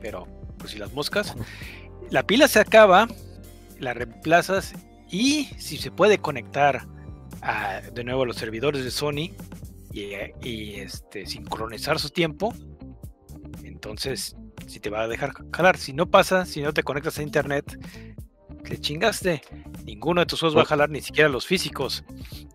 pero 0.00 0.26
pues 0.58 0.72
si 0.72 0.78
las 0.78 0.92
moscas. 0.92 1.34
La 2.10 2.26
pila 2.26 2.48
se 2.48 2.60
acaba, 2.60 3.08
la 3.78 3.94
reemplazas 3.94 4.74
y 5.10 5.44
si 5.58 5.76
se 5.76 5.90
puede 5.90 6.18
conectar 6.18 6.86
de 7.92 8.04
nuevo 8.04 8.22
a 8.22 8.26
los 8.26 8.36
servidores 8.36 8.84
de 8.84 8.90
Sony 8.90 9.30
y, 9.92 10.12
y, 10.42 10.74
este, 10.80 11.26
sincronizar 11.26 11.98
su 11.98 12.10
tiempo, 12.10 12.52
entonces 13.62 14.36
si 14.66 14.80
te 14.80 14.90
va 14.90 15.02
a 15.02 15.08
dejar 15.08 15.32
jalar. 15.52 15.78
Si 15.78 15.92
no 15.92 16.10
pasa, 16.10 16.44
si 16.44 16.60
no 16.60 16.72
te 16.72 16.82
conectas 16.82 17.18
a 17.18 17.22
internet, 17.22 17.78
le 18.68 18.80
chingaste. 18.80 19.42
Ninguno 19.84 20.20
de 20.20 20.26
tus 20.26 20.40
juegos 20.40 20.56
va 20.56 20.62
a 20.62 20.66
jalar, 20.66 20.90
ni 20.90 21.00
siquiera 21.00 21.28
los 21.28 21.46
físicos, 21.46 22.04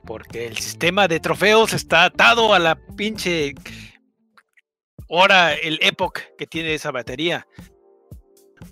porque 0.06 0.48
el 0.48 0.58
sistema 0.58 1.08
de 1.08 1.20
trofeos 1.20 1.74
está 1.74 2.06
atado 2.06 2.54
a 2.54 2.60
la 2.60 2.76
pinche 2.96 3.54
hora, 5.08 5.54
el 5.54 5.80
epoch 5.82 6.20
que 6.38 6.48
tiene 6.48 6.74
esa 6.74 6.92
batería. 6.92 7.48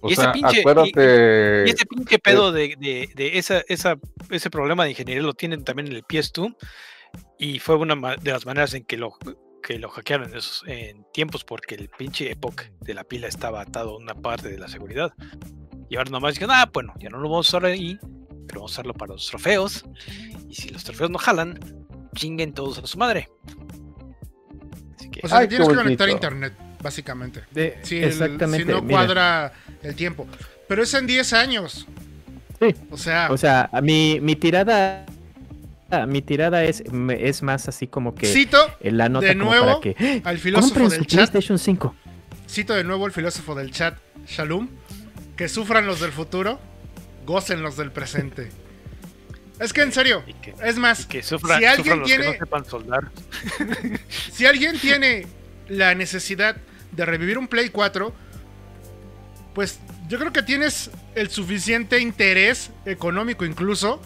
O 0.02 0.10
y 0.10 0.14
ese 0.14 0.22
sea, 0.24 0.32
pinche- 0.34 0.60
acuérdate. 0.62 1.64
Y 1.68 1.70
ese 1.72 1.86
pinche 1.86 2.18
pedo 2.20 2.52
de, 2.52 2.76
de- 2.80 3.10
de 3.14 3.38
esa, 3.38 3.62
esa- 3.68 3.98
ese 4.30 4.50
problema 4.50 4.84
de 4.84 4.92
ingeniería 4.92 5.22
lo 5.24 5.34
tienen 5.34 5.64
también 5.64 5.88
en 5.88 5.94
el 5.94 6.04
PS2 6.04 6.56
y 7.38 7.60
fue 7.60 7.76
una 7.76 8.16
de 8.16 8.32
las 8.32 8.46
maneras 8.46 8.74
en 8.74 8.86
que 8.86 8.98
lo, 8.98 9.14
que 9.62 9.78
lo 9.78 9.90
hackearon 9.90 10.30
en 10.32 10.38
esos 10.38 10.64
en 10.66 11.06
tiempos 11.14 11.44
porque 11.44 11.76
el 11.76 11.90
pinche 11.90 12.32
epoch 12.32 12.64
de 12.80 12.94
la 12.94 13.04
pila 13.04 13.28
estaba 13.28 13.62
atado 13.62 13.92
a 13.92 13.98
una 13.98 14.16
parte 14.16 14.50
de 14.50 14.58
la 14.58 14.68
seguridad. 14.70 15.12
Y 15.92 15.98
ahora 15.98 16.10
nomás 16.10 16.36
dijeron, 16.36 16.56
ah, 16.56 16.70
bueno, 16.72 16.94
ya 17.00 17.10
no 17.10 17.18
lo 17.18 17.28
vamos 17.30 17.48
a 17.48 17.58
usar 17.58 17.66
ahí, 17.70 18.00
pero 18.48 18.62
vamos 18.62 18.72
a 18.72 18.76
usarlo 18.76 18.94
para 18.94 19.12
los 19.12 19.28
trofeos. 19.28 19.84
Y 20.48 20.56
si 20.56 20.70
los 20.70 20.86
trofeos 20.86 21.10
no 21.10 21.18
jalan, 21.18 21.60
chinguen 22.16 22.54
todos 22.54 22.78
a 22.80 22.88
su 22.88 22.98
madre. 22.98 23.28
Así 24.98 25.10
que, 25.10 25.20
O 25.22 25.28
sea, 25.28 25.40
Ay, 25.40 25.46
que 25.46 25.50
tienes 25.50 25.68
que 25.68 25.76
conectar 25.76 26.10
internet, 26.10 26.54
básicamente. 26.82 27.44
De- 27.52 27.78
Si, 27.84 27.98
el- 27.98 28.06
exactamente. 28.06 28.66
si 28.66 28.72
no 28.72 28.82
mira. 28.82 29.00
cuadra 29.00 29.52
el 29.84 29.94
tiempo. 29.96 30.28
Pero 30.70 30.82
es 30.84 30.94
en 30.94 31.08
10 31.08 31.34
años. 31.34 31.86
Sí. 32.62 32.74
O 32.90 32.98
sea, 32.98 33.28
O 33.30 33.36
sea, 33.36 33.70
a 33.74 33.82
mi, 33.82 34.20
mi 34.22 34.38
tirada. 34.38 35.06
Mi 36.08 36.22
tirada 36.22 36.64
es, 36.64 36.84
es 37.20 37.44
más 37.44 37.68
así 37.68 37.86
como 37.86 38.16
que 38.16 38.26
cito 38.28 38.58
en 38.80 38.98
la 38.98 39.10
nota 39.10 39.26
de 39.28 39.34
como 39.38 39.50
nuevo 39.52 39.66
para 39.66 39.82
que 39.82 40.22
¡Ah! 40.24 40.30
al 40.30 40.38
filósofo 40.38 40.70
compren 40.76 40.90
del 40.90 41.00
su 41.00 41.04
chat, 41.06 41.18
PlayStation 41.32 41.60
5. 41.60 41.96
cito 42.48 42.74
de 42.76 42.86
nuevo 42.86 43.06
al 43.08 43.12
filósofo 43.12 43.56
del 43.56 43.72
chat, 43.72 43.98
Shalom, 44.26 44.70
que 45.36 45.50
sufran 45.50 45.86
los 45.86 46.00
del 46.00 46.12
futuro, 46.12 46.60
gocen 47.26 47.62
los 47.62 47.78
del 47.78 47.92
presente. 47.92 48.52
Es 49.60 49.74
que 49.74 49.82
en 49.82 49.92
serio, 49.92 50.24
que, 50.42 50.56
es 50.64 50.78
más, 50.78 51.06
que 51.06 51.22
sufran, 51.22 51.60
si 51.60 51.66
alguien 51.66 52.04
tiene- 52.04 52.26
no 52.26 52.32
sepan 52.34 52.66
soldar. 52.66 53.12
si 54.32 54.46
alguien 54.46 54.80
tiene 54.80 55.28
la 55.68 55.94
necesidad 55.96 56.58
de 56.92 57.06
revivir 57.06 57.38
un 57.38 57.48
Play 57.48 57.70
4, 57.70 58.14
pues 59.54 59.80
yo 60.10 60.18
creo 60.20 60.34
que 60.34 60.44
tienes 60.44 60.90
el 61.16 61.30
suficiente 61.30 62.00
interés 62.00 62.72
económico 62.86 63.46
incluso 63.46 64.02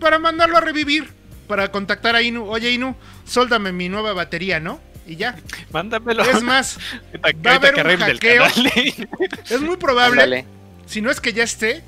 para 0.00 0.18
mandarlo 0.18 0.56
a 0.56 0.60
revivir, 0.60 1.08
para 1.46 1.70
contactar 1.70 2.14
a 2.16 2.22
Inu, 2.22 2.44
oye 2.44 2.70
Inu, 2.70 2.94
sóldame 3.24 3.72
mi 3.72 3.88
nueva 3.88 4.12
batería, 4.12 4.60
¿no? 4.60 4.80
Y 5.08 5.16
ya. 5.16 5.36
Mándamelo. 5.72 6.22
Es 6.22 6.42
más, 6.42 6.78
va 7.46 7.52
a 7.52 7.54
haber 7.56 7.74
un 7.74 7.96
hackeo. 7.96 8.44
es 9.50 9.60
muy 9.60 9.76
probable, 9.78 10.22
Ándale. 10.22 10.44
si 10.86 11.00
no 11.00 11.10
es 11.10 11.20
que 11.20 11.32
ya 11.32 11.42
esté, 11.44 11.82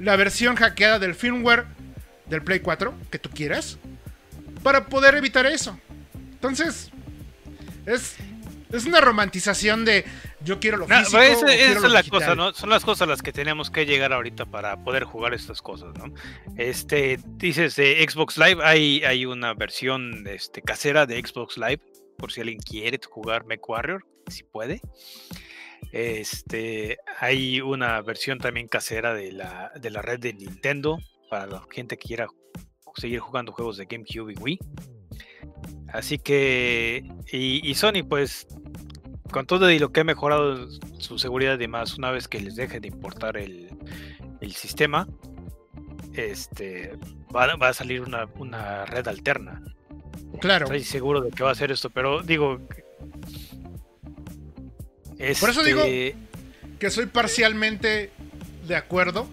la 0.00 0.16
versión 0.16 0.56
hackeada 0.56 0.98
del 0.98 1.14
firmware 1.14 1.64
del 2.26 2.42
Play 2.42 2.60
4 2.60 2.92
que 3.10 3.18
tú 3.18 3.30
quieras, 3.30 3.78
para 4.62 4.86
poder 4.86 5.14
evitar 5.14 5.46
eso. 5.46 5.78
Entonces, 6.32 6.90
es, 7.86 8.16
es 8.72 8.84
una 8.84 9.00
romantización 9.00 9.84
de 9.84 10.04
yo 10.44 10.58
quiero 10.58 10.76
lo 10.78 10.88
No, 10.88 10.98
físico. 10.98 11.18
pero 11.20 11.32
esa, 11.48 11.54
es 11.54 11.82
la 11.82 11.98
digital. 12.02 12.10
cosa, 12.10 12.34
¿no? 12.34 12.52
Son 12.52 12.68
las 12.68 12.84
cosas 12.84 13.02
a 13.02 13.06
las 13.10 13.22
que 13.22 13.32
tenemos 13.32 13.70
que 13.70 13.86
llegar 13.86 14.12
ahorita 14.12 14.44
para 14.46 14.76
poder 14.82 15.04
jugar 15.04 15.34
estas 15.34 15.62
cosas, 15.62 15.94
¿no? 15.96 16.12
Este, 16.56 17.20
dices 17.36 17.76
de 17.76 18.04
Xbox 18.08 18.38
Live, 18.38 18.58
hay, 18.64 19.04
hay 19.04 19.24
una 19.24 19.54
versión 19.54 20.26
este, 20.26 20.60
casera 20.62 21.06
de 21.06 21.20
Xbox 21.24 21.56
Live, 21.58 21.80
por 22.22 22.30
si 22.30 22.40
alguien 22.40 22.60
quiere 22.60 23.00
jugar 23.04 23.46
MechWarrior, 23.46 24.06
si 24.28 24.44
puede. 24.44 24.80
Este, 25.90 26.98
hay 27.18 27.60
una 27.60 28.00
versión 28.00 28.38
también 28.38 28.68
casera 28.68 29.12
de 29.12 29.32
la, 29.32 29.72
de 29.74 29.90
la 29.90 30.02
red 30.02 30.20
de 30.20 30.32
Nintendo, 30.32 31.00
para 31.28 31.48
la 31.48 31.64
gente 31.72 31.98
que 31.98 32.06
quiera 32.06 32.28
seguir 32.94 33.18
jugando 33.18 33.50
juegos 33.50 33.76
de 33.76 33.86
GameCube 33.86 34.34
y 34.34 34.36
Wii. 34.38 34.58
Así 35.88 36.16
que, 36.16 37.04
y, 37.32 37.74
Sony, 37.74 38.04
pues, 38.08 38.46
con 39.32 39.44
todo 39.44 39.68
y 39.68 39.80
lo 39.80 39.90
que 39.90 40.02
ha 40.02 40.04
mejorado 40.04 40.68
su 40.98 41.18
seguridad 41.18 41.56
y 41.56 41.58
demás, 41.58 41.98
una 41.98 42.12
vez 42.12 42.28
que 42.28 42.38
les 42.38 42.54
deje 42.54 42.78
de 42.78 42.86
importar 42.86 43.36
el, 43.36 43.68
el 44.40 44.52
sistema, 44.52 45.08
este 46.14 46.96
va, 47.34 47.56
va 47.56 47.70
a 47.70 47.74
salir 47.74 48.00
una, 48.02 48.28
una 48.36 48.84
red 48.84 49.08
alterna. 49.08 49.60
Claro. 50.40 50.64
Estoy 50.66 50.84
seguro 50.84 51.20
de 51.20 51.30
que 51.30 51.42
va 51.42 51.50
a 51.50 51.52
hacer 51.52 51.70
esto, 51.70 51.90
pero 51.90 52.22
digo. 52.22 52.60
Por 55.40 55.50
eso 55.50 55.62
digo- 55.62 55.82
este, 55.82 56.16
Que 56.78 56.90
soy 56.90 57.06
parcialmente 57.06 58.10
de 58.66 58.76
acuerdo. 58.76 59.28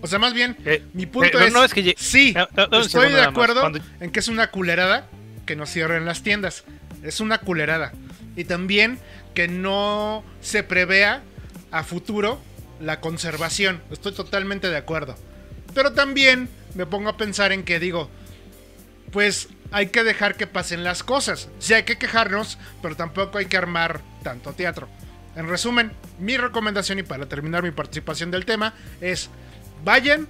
O 0.00 0.06
sea, 0.06 0.18
más 0.18 0.32
bien, 0.34 0.56
eh, 0.64 0.82
mi 0.94 1.04
punto 1.06 1.38
eh, 1.38 1.46
es. 1.48 1.52
no, 1.52 1.62
es 1.64 1.72
que 1.74 1.94
sí, 1.98 2.32
no, 2.34 2.46
no, 2.56 2.66
no, 2.68 2.76
un 2.78 2.82
estoy 2.84 3.10
de 3.12 3.20
acuerdo 3.22 3.60
Cuando- 3.60 3.80
en 4.00 4.10
que 4.10 4.20
es 4.20 4.28
una 4.28 4.50
culerada 4.50 5.08
que 5.46 5.54
no 5.56 5.66
cierren 5.66 6.04
las 6.06 6.22
tiendas. 6.22 6.64
Es 7.02 7.20
una 7.20 7.38
culerada. 7.38 7.92
Y 8.36 8.44
también 8.44 8.98
que 9.34 9.48
no 9.48 10.24
se 10.40 10.62
prevea 10.62 11.22
a 11.70 11.84
futuro 11.84 12.38
la 12.80 13.00
conservación. 13.00 13.82
Estoy 13.90 14.12
totalmente 14.12 14.68
de 14.70 14.76
acuerdo. 14.76 15.14
Pero 15.74 15.92
también 15.92 16.48
me 16.74 16.86
pongo 16.86 17.10
a 17.10 17.16
pensar 17.16 17.52
en 17.52 17.64
que 17.64 17.78
digo, 17.80 18.08
pues 19.14 19.48
hay 19.70 19.86
que 19.86 20.02
dejar 20.02 20.34
que 20.34 20.48
pasen 20.48 20.82
las 20.82 21.04
cosas. 21.04 21.48
Sí 21.60 21.72
hay 21.72 21.84
que 21.84 21.98
quejarnos, 21.98 22.58
pero 22.82 22.96
tampoco 22.96 23.38
hay 23.38 23.46
que 23.46 23.56
armar 23.56 24.00
tanto 24.24 24.52
teatro. 24.52 24.88
En 25.36 25.48
resumen, 25.48 25.92
mi 26.18 26.36
recomendación 26.36 26.98
y 26.98 27.04
para 27.04 27.26
terminar 27.26 27.62
mi 27.62 27.70
participación 27.70 28.32
del 28.32 28.44
tema 28.44 28.74
es 29.00 29.30
vayan, 29.84 30.26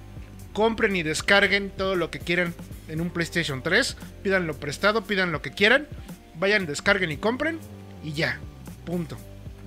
compren 0.53 0.95
y 0.95 1.01
descarguen 1.01 1.71
todo 1.71 1.95
lo 1.95 2.11
que 2.11 2.19
quieran 2.19 2.53
en 2.87 3.01
un 3.01 3.09
PlayStation 3.09 3.63
3, 3.63 3.97
pídanlo 4.21 4.55
prestado, 4.59 5.03
pidan 5.03 5.31
lo 5.31 5.41
que 5.41 5.51
quieran, 5.51 5.87
vayan, 6.35 6.67
descarguen 6.67 7.11
y 7.11 7.17
compren 7.17 7.59
y 8.03 8.13
ya, 8.13 8.39
punto. 8.85 9.17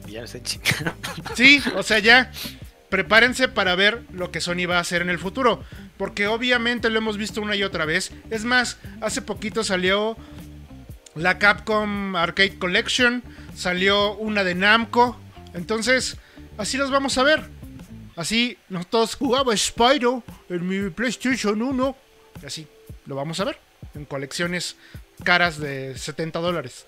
Ya 0.07 0.29
se 0.29 0.41
chingaron. 0.43 0.95
Sí, 1.35 1.61
o 1.75 1.83
sea, 1.83 1.99
ya. 1.99 2.31
Prepárense 2.91 3.49
para 3.49 3.75
ver 3.75 4.03
lo 4.13 4.31
que 4.31 4.41
Sony 4.41 4.67
va 4.69 4.79
a 4.79 4.81
hacer 4.81 5.03
en 5.03 5.11
el 5.11 5.19
futuro. 5.19 5.63
Porque 5.97 6.27
obviamente 6.27 6.91
lo 6.91 6.99
hemos 6.99 7.17
visto 7.17 7.43
una 7.43 7.57
y 7.57 7.63
otra 7.63 7.85
vez. 7.85 8.13
Es 8.31 8.45
más, 8.45 8.79
hace 9.01 9.23
poquito 9.23 9.65
salió 9.65 10.17
la 11.15 11.39
Capcom 11.39 12.17
Arcade 12.17 12.59
Collection, 12.59 13.23
salió 13.55 14.15
una 14.15 14.45
de 14.45 14.55
Namco. 14.55 15.19
Entonces, 15.55 16.17
así 16.57 16.79
los 16.79 16.91
vamos 16.91 17.19
a 17.19 17.23
ver. 17.23 17.45
Así 18.17 18.59
nosotros 18.69 19.15
jugaba 19.15 19.57
Spyro 19.57 20.23
en 20.49 20.67
mi 20.67 20.91
PlayStation 20.91 21.61
1. 21.63 21.97
Y 22.43 22.47
así 22.47 22.67
lo 23.07 23.15
vamos 23.15 23.39
a 23.41 23.45
ver. 23.45 23.59
En 23.95 24.05
colecciones 24.05 24.77
caras 25.25 25.59
de 25.59 25.97
70 25.97 26.39
dólares. 26.41 26.87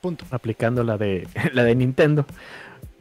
Punto. 0.00 0.26
aplicando 0.30 0.84
la 0.84 0.98
de 0.98 1.26
la 1.52 1.64
de 1.64 1.74
Nintendo. 1.74 2.26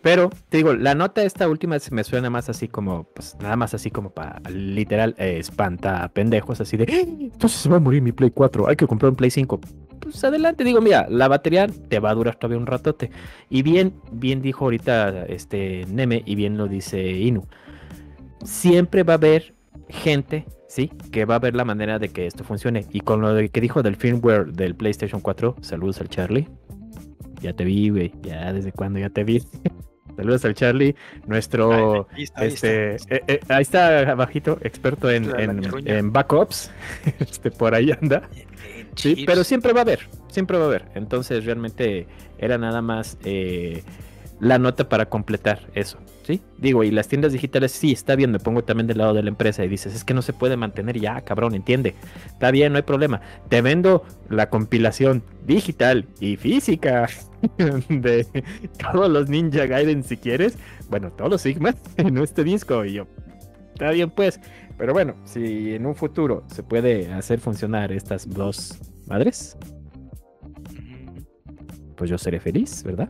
Pero 0.03 0.29
te 0.49 0.57
digo, 0.57 0.73
la 0.73 0.95
nota 0.95 1.23
esta 1.23 1.47
última 1.47 1.79
se 1.79 1.95
me 1.95 2.03
suena 2.03 2.29
más 2.29 2.49
así 2.49 2.67
como, 2.67 3.05
pues 3.15 3.37
nada 3.41 3.55
más 3.55 3.73
así 3.73 3.89
como 3.89 4.09
para 4.09 4.41
literal 4.49 5.15
eh, 5.17 5.37
espanta 5.39 6.03
a 6.03 6.09
pendejos, 6.09 6.59
así 6.59 6.75
de, 6.75 6.83
"¡Eh! 6.83 7.07
entonces 7.07 7.57
se 7.61 7.69
va 7.69 7.77
a 7.77 7.79
morir 7.79 8.01
mi 8.01 8.11
Play 8.11 8.29
4, 8.29 8.67
hay 8.67 8.75
que 8.75 8.85
comprar 8.85 9.11
un 9.11 9.15
Play 9.15 9.31
5. 9.31 9.61
Pues 10.01 10.21
adelante, 10.25 10.65
digo, 10.65 10.81
mira, 10.81 11.07
la 11.09 11.29
batería 11.29 11.67
te 11.67 11.99
va 11.99 12.09
a 12.09 12.15
durar 12.15 12.35
todavía 12.35 12.57
un 12.59 12.65
ratote. 12.67 13.11
Y 13.49 13.61
bien, 13.61 13.93
bien 14.11 14.41
dijo 14.41 14.65
ahorita 14.65 15.25
este 15.27 15.85
Neme 15.89 16.21
y 16.25 16.35
bien 16.35 16.57
lo 16.57 16.67
dice 16.67 17.01
Inu. 17.11 17.47
Siempre 18.43 19.03
va 19.03 19.13
a 19.13 19.15
haber 19.15 19.55
gente, 19.87 20.45
sí, 20.67 20.89
que 21.13 21.23
va 21.23 21.35
a 21.35 21.39
ver 21.39 21.55
la 21.55 21.63
manera 21.63 21.97
de 21.99 22.09
que 22.09 22.27
esto 22.27 22.43
funcione. 22.43 22.85
Y 22.91 22.99
con 22.99 23.21
lo 23.21 23.33
de 23.33 23.47
que 23.47 23.61
dijo 23.61 23.81
del 23.81 23.95
firmware 23.95 24.51
del 24.51 24.75
PlayStation 24.75 25.21
4, 25.21 25.55
saludos 25.61 26.01
al 26.01 26.09
Charlie. 26.09 26.49
Ya 27.41 27.53
te 27.53 27.63
vi, 27.63 27.87
güey. 27.89 28.11
Ya 28.21 28.51
desde 28.51 28.73
cuando 28.73 28.99
ya 28.99 29.09
te 29.09 29.23
vi. 29.23 29.41
Saludos 30.15 30.45
al 30.45 30.53
Charlie, 30.53 30.95
nuestro 31.27 32.07
Ahí 32.11 32.23
está, 32.23 32.41
ahí 32.41 32.47
este, 32.49 32.95
está. 32.95 33.15
eh, 33.15 33.23
eh, 33.27 33.39
ahí 33.49 33.61
está 33.61 34.11
abajito, 34.11 34.57
experto 34.61 35.09
en, 35.09 35.25
en- 35.39 35.87
en 35.87 36.11
backups. 36.11 36.71
Este, 37.19 37.51
por 37.51 37.73
ahí 37.75 37.91
anda. 37.91 38.29
Sí, 38.95 39.23
pero 39.25 39.43
siempre 39.43 39.73
va 39.73 39.79
a 39.79 39.83
haber, 39.83 40.07
siempre 40.27 40.57
va 40.57 40.65
a 40.65 40.67
haber. 40.67 40.85
Entonces 40.95 41.45
realmente 41.45 42.05
era 42.37 42.57
nada 42.57 42.81
más 42.81 43.17
eh, 43.23 43.83
la 44.43 44.59
nota 44.59 44.89
para 44.89 45.05
completar 45.05 45.69
eso, 45.73 45.97
¿sí? 46.23 46.41
Digo, 46.57 46.83
y 46.83 46.91
las 46.91 47.07
tiendas 47.07 47.31
digitales, 47.31 47.71
sí, 47.71 47.93
está 47.93 48.15
bien, 48.15 48.29
me 48.29 48.39
pongo 48.39 48.63
también 48.63 48.87
del 48.87 48.97
lado 48.97 49.13
de 49.13 49.23
la 49.23 49.29
empresa 49.29 49.63
y 49.63 49.69
dices, 49.69 49.95
es 49.95 50.03
que 50.03 50.13
no 50.13 50.21
se 50.21 50.33
puede 50.33 50.57
mantener 50.57 50.99
ya, 50.99 51.21
cabrón, 51.21 51.55
entiende. 51.55 51.95
Está 52.25 52.51
bien, 52.51 52.73
no 52.73 52.77
hay 52.77 52.83
problema. 52.83 53.21
Te 53.47 53.61
vendo 53.61 54.03
la 54.29 54.49
compilación 54.49 55.23
digital 55.45 56.05
y 56.19 56.35
física 56.35 57.07
de 57.89 58.27
todos 58.91 59.09
los 59.09 59.29
Ninja 59.29 59.65
Gaiden 59.65 60.03
si 60.03 60.17
quieres. 60.17 60.57
Bueno, 60.89 61.11
todos 61.13 61.31
los 61.31 61.41
Sigma 61.41 61.73
en 61.97 62.17
este 62.17 62.43
disco 62.43 62.83
y 62.83 62.93
yo, 62.93 63.07
está 63.73 63.91
bien 63.91 64.09
pues. 64.09 64.41
Pero 64.77 64.91
bueno, 64.91 65.15
si 65.23 65.73
en 65.73 65.85
un 65.85 65.95
futuro 65.95 66.43
se 66.47 66.63
puede 66.63 67.13
hacer 67.13 67.39
funcionar 67.39 67.93
estas 67.93 68.29
dos 68.29 68.77
madres, 69.07 69.57
pues 71.95 72.09
yo 72.09 72.17
seré 72.17 72.41
feliz, 72.41 72.83
¿verdad? 72.83 73.09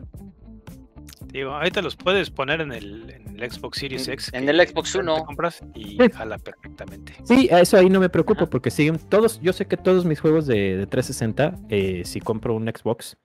Digo, 1.34 1.50
ahorita 1.50 1.82
los 1.82 1.96
puedes 1.96 2.30
poner 2.30 2.60
en 2.60 2.70
el, 2.72 3.10
en 3.10 3.42
el 3.42 3.50
Xbox 3.50 3.78
Series 3.78 4.06
X. 4.06 4.30
En 4.32 4.48
el 4.48 4.66
Xbox 4.66 4.94
One. 4.94 5.12
compras 5.26 5.60
y 5.74 5.98
Sí. 6.00 6.10
jala 6.14 6.38
perfectamente. 6.38 7.12
Sí, 7.24 7.48
a 7.52 7.60
eso 7.60 7.76
ahí 7.76 7.90
no 7.90 7.98
me 7.98 8.08
preocupo 8.08 8.42
Ajá. 8.44 8.50
porque 8.50 8.70
siguen 8.70 8.98
todos, 9.10 9.40
yo 9.42 9.52
sé 9.52 9.66
que 9.66 9.76
todos 9.76 10.04
mis 10.04 10.20
juegos 10.20 10.46
de, 10.46 10.76
de 10.76 10.86
360, 10.86 11.56
eh, 11.70 12.02
si 12.04 12.20
compro 12.20 12.54
un 12.54 12.66
Xbox, 12.68 13.16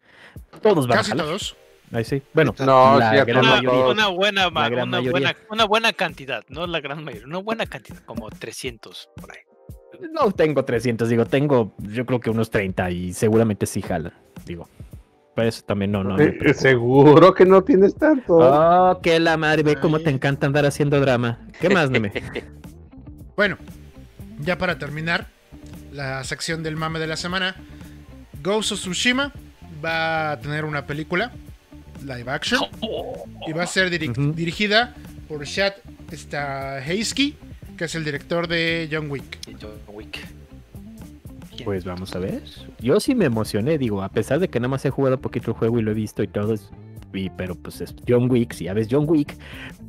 todos 0.61 0.87
van 0.87 0.97
Casi 0.97 1.11
a 1.11 1.13
jalar. 1.13 1.25
todos. 1.27 1.55
Ahí 1.91 2.03
sí. 2.03 2.21
Bueno, 2.33 2.53
No, 2.59 2.97
la 2.99 3.11
sí, 3.11 3.17
gran 3.27 3.45
Una, 3.45 3.55
mayoría. 3.57 3.85
una 3.87 4.07
buena, 4.07 4.41
La 4.49 4.69
gran 4.69 4.87
una, 4.89 4.97
mayoría. 4.97 5.11
buena, 5.11 5.35
una 5.51 5.65
buena 5.65 5.93
cantidad, 5.93 6.43
no 6.49 6.65
la 6.67 6.79
gran 6.81 7.03
mayoría, 7.03 7.27
una 7.27 7.37
buena 7.39 7.65
cantidad, 7.67 7.99
como 8.05 8.29
300 8.31 9.09
por 9.15 9.31
ahí. 9.31 9.37
No 10.13 10.31
tengo 10.31 10.65
300, 10.65 11.09
digo, 11.09 11.25
tengo 11.25 11.73
yo 11.77 12.05
creo 12.07 12.19
que 12.19 12.29
unos 12.31 12.49
30 12.49 12.89
y 12.89 13.13
seguramente 13.13 13.67
sí 13.67 13.81
jalan, 13.83 14.13
digo. 14.45 14.67
Eso 15.41 15.63
también 15.63 15.91
no, 15.91 16.03
no. 16.03 16.19
Eh. 16.19 16.53
Seguro 16.53 17.33
que 17.33 17.45
no 17.45 17.63
tienes 17.63 17.95
tanto. 17.95 18.37
Oh, 18.37 18.99
que 19.01 19.19
la 19.19 19.37
madre, 19.37 19.63
ve 19.63 19.75
cómo 19.77 19.99
te 19.99 20.09
encanta 20.09 20.47
andar 20.47 20.65
haciendo 20.65 20.99
drama. 20.99 21.39
¿Qué 21.59 21.69
más, 21.69 21.89
Neme? 21.89 22.11
Bueno, 23.35 23.57
ya 24.41 24.57
para 24.57 24.77
terminar 24.77 25.27
la 25.93 26.21
sección 26.25 26.61
del 26.61 26.75
mame 26.75 26.99
de 26.99 27.07
la 27.07 27.15
semana, 27.15 27.55
Ghost 28.43 28.73
of 28.73 28.79
Tsushima 28.79 29.31
va 29.83 30.31
a 30.31 30.39
tener 30.41 30.65
una 30.65 30.85
película 30.85 31.31
live 32.03 32.29
action 32.29 32.61
y 33.47 33.53
va 33.53 33.63
a 33.63 33.67
ser 33.67 33.89
dirigida 33.89 34.93
por 35.27 35.45
Chad 35.45 35.73
Stahelski, 36.11 37.37
que 37.77 37.85
es 37.85 37.95
el 37.95 38.03
director 38.03 38.47
de 38.47 38.89
John 38.91 39.09
Wick. 39.09 39.39
John 39.61 39.79
Wick. 39.87 40.19
Pues 41.65 41.85
vamos 41.85 42.15
a 42.15 42.19
ver. 42.19 42.41
Yo 42.79 42.99
sí 42.99 43.15
me 43.15 43.25
emocioné, 43.25 43.77
digo, 43.77 44.01
a 44.03 44.09
pesar 44.09 44.39
de 44.39 44.49
que 44.49 44.59
nada 44.59 44.69
más 44.69 44.85
he 44.85 44.89
jugado 44.89 45.19
poquito 45.19 45.51
el 45.51 45.57
juego 45.57 45.79
y 45.79 45.81
lo 45.81 45.91
he 45.91 45.93
visto 45.93 46.23
y 46.23 46.27
todo, 46.27 46.53
es- 46.53 46.69
y- 47.13 47.29
pero 47.31 47.55
pues 47.55 47.81
es 47.81 47.95
John 48.07 48.29
Wick, 48.29 48.53
si 48.53 48.65
ya 48.65 48.73
ves 48.73 48.87
John 48.89 49.05
Wick, 49.07 49.35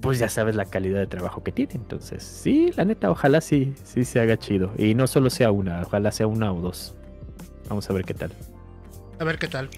pues 0.01 0.19
ya 0.19 0.29
sabes 0.29 0.57
la 0.57 0.65
calidad 0.65 1.01
de 1.01 1.07
trabajo 1.07 1.43
que 1.43 1.53
tiene. 1.53 1.73
Entonces, 1.75 2.23
sí, 2.23 2.71
la 2.77 2.85
neta, 2.85 3.11
ojalá 3.11 3.41
sí, 3.41 3.75
sí 3.85 4.05
se 4.05 4.21
haga 4.21 4.37
chido. 4.39 4.73
Y 4.79 4.95
no 4.95 5.07
solo 5.07 5.29
sea 5.31 5.51
una, 5.51 5.83
ojalá 5.83 6.13
sea 6.13 6.27
una 6.27 6.53
o 6.53 6.61
dos. 6.61 6.95
Vamos 7.69 7.89
a 7.91 7.93
ver 7.93 8.05
qué 8.05 8.15
tal. 8.15 8.33
A 9.19 9.25
ver 9.25 9.39
qué 9.39 9.49
tal. 9.49 9.69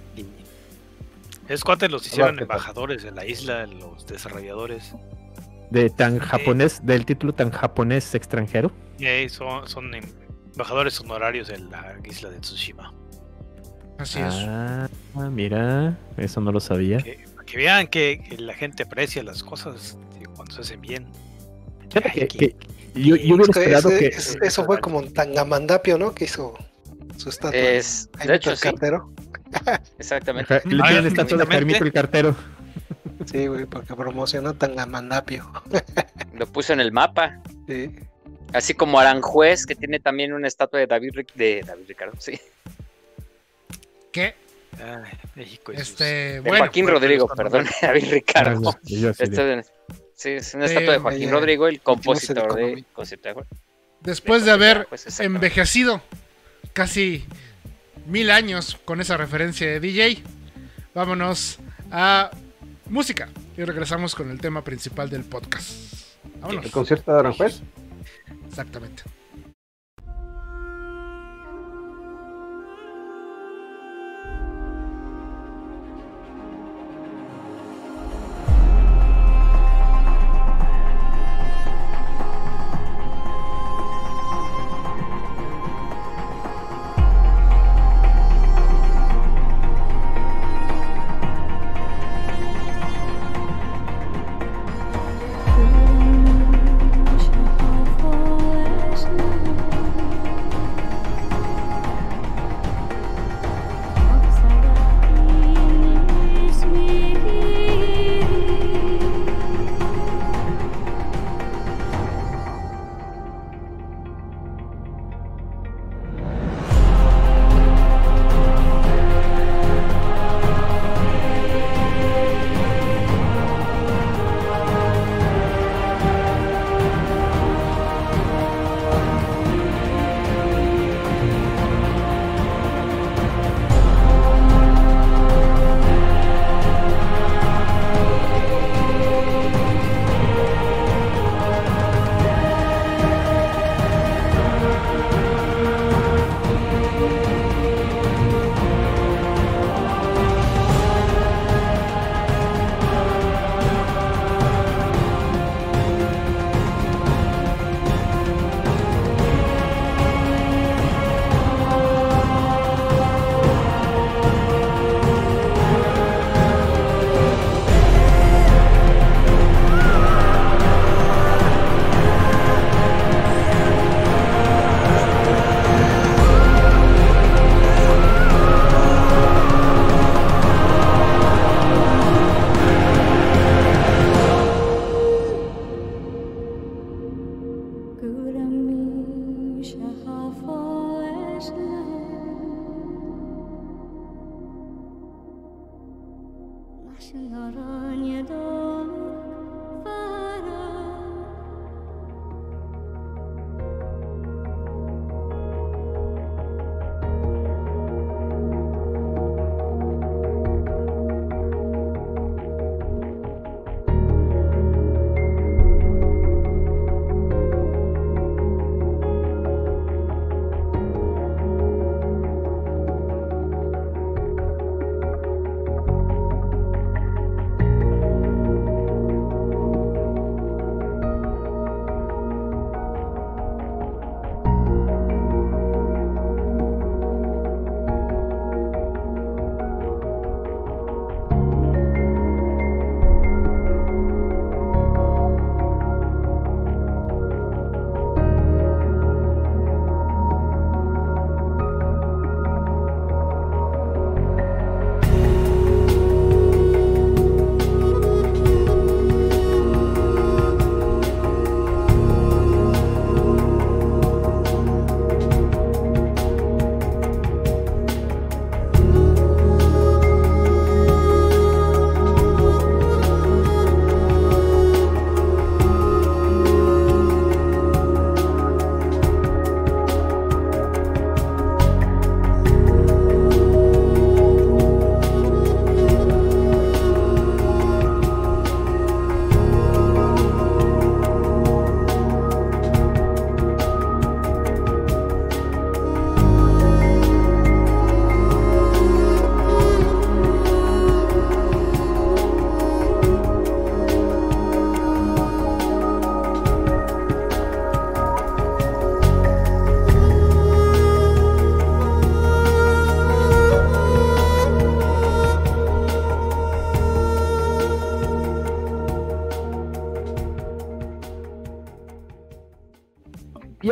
Es 1.49 1.65
cuando 1.65 1.89
los 1.89 2.07
hicieron 2.07 2.39
embajadores 2.39 3.05
en 3.05 3.17
la 3.17 3.27
isla, 3.27 3.67
los 3.67 4.07
desarrolladores. 4.07 4.95
De 5.71 5.91
tan 5.91 6.19
japonés, 6.19 6.85
del 6.87 7.05
título 7.05 7.33
tan 7.35 7.51
japonés 7.51 8.15
extranjero. 8.15 8.71
Ahí 9.01 9.29
son, 9.29 9.67
son 9.69 9.91
embajadores 10.53 11.01
honorarios 11.01 11.49
en 11.51 11.71
la 11.71 11.97
isla 12.05 12.31
de 12.31 12.39
Tsushima. 12.41 12.93
Así 13.99 14.19
es. 14.21 14.35
Ah, 14.49 14.89
mira, 15.31 15.97
eso 16.17 16.41
no 16.41 16.51
lo 16.53 16.61
sabía. 16.61 16.99
Que, 16.99 17.57
vean 17.57 17.87
que, 17.89 18.23
que 18.29 18.39
la 18.39 18.55
gente 18.55 18.85
aprecia 18.85 19.23
las 19.23 19.43
cosas 19.43 19.97
cuando 20.35 20.55
se 20.55 20.63
hacen 20.63 20.81
bien. 20.81 21.07
Fíjate 21.91 22.09
Ay, 22.09 22.21
que- 22.21 22.29
que- 22.29 22.39
que 22.39 23.01
yo, 23.01 23.17
yo 23.17 23.35
hubiera 23.37 23.43
Es 23.43 23.49
esperado 23.57 23.89
ese- 23.91 23.99
que. 23.99 24.07
es- 24.09 24.39
eso 24.43 24.65
fue 24.65 24.81
como 24.81 24.99
un 24.99 25.13
Tangamandapio, 25.13 25.99
¿no? 25.99 26.15
Que 26.15 26.25
hizo 26.25 26.55
su 27.17 27.29
estatua. 27.29 27.59
Es, 27.59 28.09
de 28.27 28.35
hecho, 28.35 28.51
el 28.51 28.57
sí, 28.57 28.63
cartero. 28.63 29.13
exactamente. 29.99 30.63
Le 30.65 30.83
Ah, 30.83 30.89
tienen 30.89 31.07
estatua 31.07 31.39
de. 31.39 31.47
Carmito 31.47 31.85
el 31.85 31.93
cartero. 31.93 32.35
Sí, 33.27 33.47
güey, 33.47 33.67
porque 33.67 33.95
promocionó 33.95 34.55
Tangamandapio. 34.55 35.51
Lo 36.35 36.47
puso 36.47 36.73
en 36.73 36.81
el 36.81 36.93
mapa. 36.93 37.41
Sí. 37.69 37.95
Así 38.53 38.75
como 38.75 38.99
Aranjuez, 38.99 39.65
que 39.67 39.75
tiene 39.75 39.99
también 40.01 40.33
una 40.33 40.47
estatua 40.49 40.79
de 40.81 40.87
David, 40.87 41.13
Ric- 41.15 41.33
de 41.35 41.63
David 41.67 41.85
Ricardo, 41.89 42.13
sí. 42.21 42.39
Ay, 44.79 45.13
México 45.35 45.73
y 45.73 45.77
sus- 45.77 45.89
este, 45.91 46.05
De 46.05 46.41
bueno, 46.41 46.59
Joaquín 46.65 46.85
bueno, 46.87 46.99
Rodrigo, 46.99 47.29
perdón, 47.29 47.67
David 47.83 48.11
Ricardo. 48.11 48.71
Ah, 48.71 48.79
yo 48.85 49.11
así 49.11 49.25
de- 49.25 49.31
Esto 49.31 49.43
es- 49.53 49.73
sí, 50.15 50.31
es 50.31 50.55
una 50.55 50.65
estatua 50.67 50.93
de 50.93 50.97
hombre, 50.97 51.13
Joaquín 51.13 51.29
ya. 51.29 51.33
Rodrigo, 51.35 51.69
el 51.69 51.81
compositor 51.81 52.55
de, 52.55 52.85
compositor 52.93 53.47
después 54.01 54.45
de 54.45 54.51
haber 54.51 54.87
Pues, 54.89 55.21
envejecido 55.21 56.03
casi 56.73 57.25
mil 58.07 58.31
años 58.31 58.79
con 58.85 59.01
esa 59.01 59.17
referencia 59.17 59.67
de 59.67 59.79
DJ, 59.81 60.23
vámonos 60.95 61.59
a 61.91 62.31
música 62.89 63.29
y 63.57 63.65
regresamos 63.65 64.15
con 64.15 64.31
el 64.31 64.41
tema 64.41 64.65
principal 64.65 65.11
del 65.11 65.25
podcast. 65.25 65.71
Vámonos. 66.41 66.65
¿El 66.65 66.71
concierto 66.71 67.13
de 67.13 67.19
Aranjuez? 67.21 67.61
Exactamente. 68.47 69.03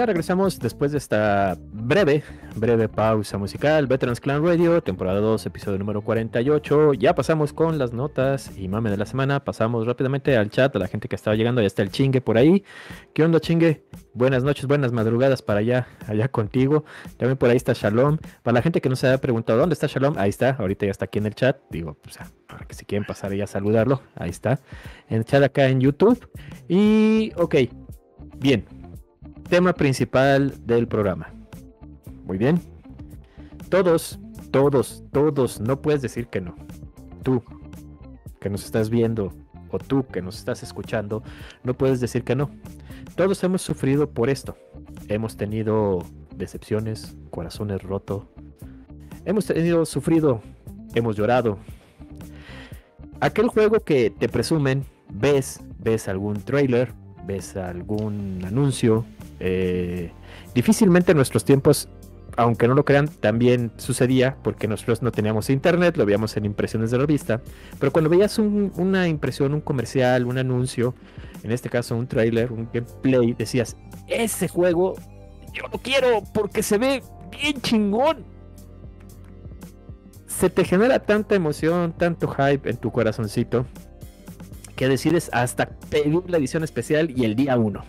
Ya 0.01 0.07
regresamos 0.07 0.59
después 0.59 0.92
de 0.92 0.96
esta 0.96 1.59
breve, 1.74 2.22
breve 2.57 2.88
pausa 2.88 3.36
musical. 3.36 3.86
Veterans 3.86 4.18
Clan 4.18 4.42
Radio, 4.42 4.82
temporada 4.82 5.20
2, 5.20 5.44
episodio 5.44 5.78
número 5.78 6.01
48. 6.01 6.94
Ya 6.94 7.14
pasamos 7.14 7.53
con 7.53 7.76
las 7.76 7.92
notas 7.92 8.51
y 8.57 8.66
mame 8.66 8.88
de 8.88 8.96
la 8.96 9.05
semana. 9.05 9.44
Pasamos 9.44 9.86
rápidamente 9.86 10.38
al 10.38 10.48
chat, 10.48 10.74
a 10.74 10.78
la 10.78 10.88
gente 10.88 11.07
que 11.07 11.16
estaba 11.16 11.36
llegando. 11.36 11.61
Ya 11.61 11.66
está 11.66 11.82
el 11.82 11.90
chingue 11.90 12.22
por 12.22 12.38
ahí. 12.38 12.64
¿Qué 13.12 13.22
onda, 13.22 13.40
chingue? 13.40 13.84
Buenas 14.14 14.42
noches, 14.42 14.66
buenas 14.66 14.90
madrugadas 14.90 15.42
para 15.42 15.61
allá, 15.61 15.86
allá 16.07 16.28
contigo. 16.28 16.86
También 17.18 17.36
por 17.36 17.51
ahí 17.51 17.59
está 17.59 17.74
Shalom. 17.74 18.16
Para 18.42 18.55
la 18.55 18.62
gente 18.62 18.80
que 18.80 18.88
no 18.88 18.96
se 18.96 19.07
haya 19.07 19.18
preguntado 19.18 19.59
dónde 19.59 19.74
está 19.74 19.86
Shalom, 19.86 20.14
ahí 20.16 20.30
está. 20.30 20.57
Ahorita 20.59 20.86
ya 20.86 20.92
está 20.92 21.05
aquí 21.05 21.18
en 21.18 21.26
el 21.26 21.34
chat. 21.34 21.59
Digo, 21.68 21.98
pues, 22.03 22.18
ah, 22.22 22.30
para 22.46 22.64
que 22.64 22.74
si 22.74 22.86
quieren 22.86 23.07
pasar 23.07 23.34
ya 23.34 23.44
a 23.44 23.46
saludarlo, 23.46 24.01
ahí 24.14 24.30
está. 24.30 24.61
En 25.11 25.18
el 25.18 25.24
chat 25.26 25.42
acá 25.42 25.68
en 25.68 25.82
YouTube. 25.82 26.26
Y, 26.70 27.32
ok, 27.36 27.57
bien 28.38 28.80
tema 29.51 29.72
principal 29.74 30.55
del 30.64 30.86
programa. 30.86 31.28
Muy 32.24 32.38
bien. 32.38 32.62
Todos, 33.68 34.18
todos, 34.53 35.03
todos, 35.12 35.61
no 35.61 35.82
puedes 35.82 36.01
decir 36.01 36.28
que 36.28 36.40
no. 36.40 36.55
Tú, 37.24 37.42
que 38.40 38.48
nos 38.48 38.64
estás 38.64 38.88
viendo, 38.88 39.34
o 39.70 39.78
tú 39.78 40.07
que 40.07 40.22
nos 40.22 40.38
estás 40.38 40.62
escuchando, 40.62 41.22
no 41.64 41.74
puedes 41.74 42.01
decir 42.01 42.22
que 42.22 42.36
no. 42.36 42.48
Todos 43.16 43.42
hemos 43.42 43.61
sufrido 43.61 44.09
por 44.09 44.30
esto. 44.30 44.57
Hemos 45.09 45.36
tenido 45.36 46.05
decepciones, 46.36 47.16
corazones 47.30 47.82
rotos. 47.82 48.22
Hemos 49.24 49.46
tenido 49.46 49.84
sufrido, 49.84 50.40
hemos 50.94 51.16
llorado. 51.16 51.59
Aquel 53.20 53.48
juego 53.48 53.80
que 53.80 54.11
te 54.11 54.28
presumen, 54.28 54.84
ves, 55.12 55.61
ves 55.78 56.09
algún 56.09 56.40
trailer, 56.40 56.92
ves 57.26 57.57
algún 57.57 58.42
anuncio, 58.46 59.05
eh, 59.41 60.12
difícilmente 60.55 61.12
en 61.12 61.16
nuestros 61.16 61.45
tiempos, 61.45 61.88
aunque 62.36 62.68
no 62.68 62.74
lo 62.74 62.84
crean, 62.84 63.09
también 63.09 63.72
sucedía 63.76 64.36
porque 64.43 64.68
nosotros 64.68 65.03
no 65.03 65.11
teníamos 65.12 65.51
internet, 65.51 65.97
lo 65.97 66.07
veíamos 66.07 66.36
en 66.36 66.45
impresiones 66.45 66.91
de 66.91 66.99
revista, 66.99 67.41
pero 67.78 67.91
cuando 67.93 68.09
veías 68.09 68.38
un- 68.38 68.72
una 68.76 69.09
impresión, 69.09 69.53
un 69.53 69.61
comercial, 69.61 70.24
un 70.26 70.38
anuncio, 70.38 70.95
en 71.43 71.51
este 71.53 71.68
caso 71.68 71.97
un 71.97 72.07
trailer, 72.07 72.53
un 72.53 72.68
gameplay, 72.72 73.32
decías, 73.34 73.76
ese 74.07 74.47
juego 74.49 74.95
yo 75.53 75.64
lo 75.72 75.78
quiero 75.78 76.22
porque 76.32 76.62
se 76.62 76.78
ve 76.78 77.03
bien 77.32 77.61
chingón. 77.61 78.24
Se 80.26 80.49
te 80.49 80.64
genera 80.64 81.01
tanta 81.01 81.34
emoción, 81.34 81.93
tanto 81.93 82.28
hype 82.28 82.70
en 82.70 82.76
tu 82.76 82.91
corazoncito, 82.93 83.66
que 84.76 84.88
decides 84.88 85.28
hasta 85.32 85.66
pedir 85.91 86.22
la 86.28 86.38
edición 86.38 86.64
especial 86.64 87.11
y 87.14 87.24
el 87.24 87.34
día 87.34 87.59
1 87.59 87.84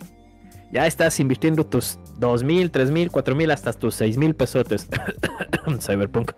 ya 0.71 0.87
estás 0.87 1.19
invirtiendo 1.19 1.65
tus 1.65 1.99
2.000, 2.19 2.71
3.000, 2.71 3.09
4.000, 3.09 3.51
hasta 3.51 3.73
tus 3.73 3.99
6.000 3.99 4.33
pesotes. 4.35 4.87
Cyberpunk. 5.79 6.31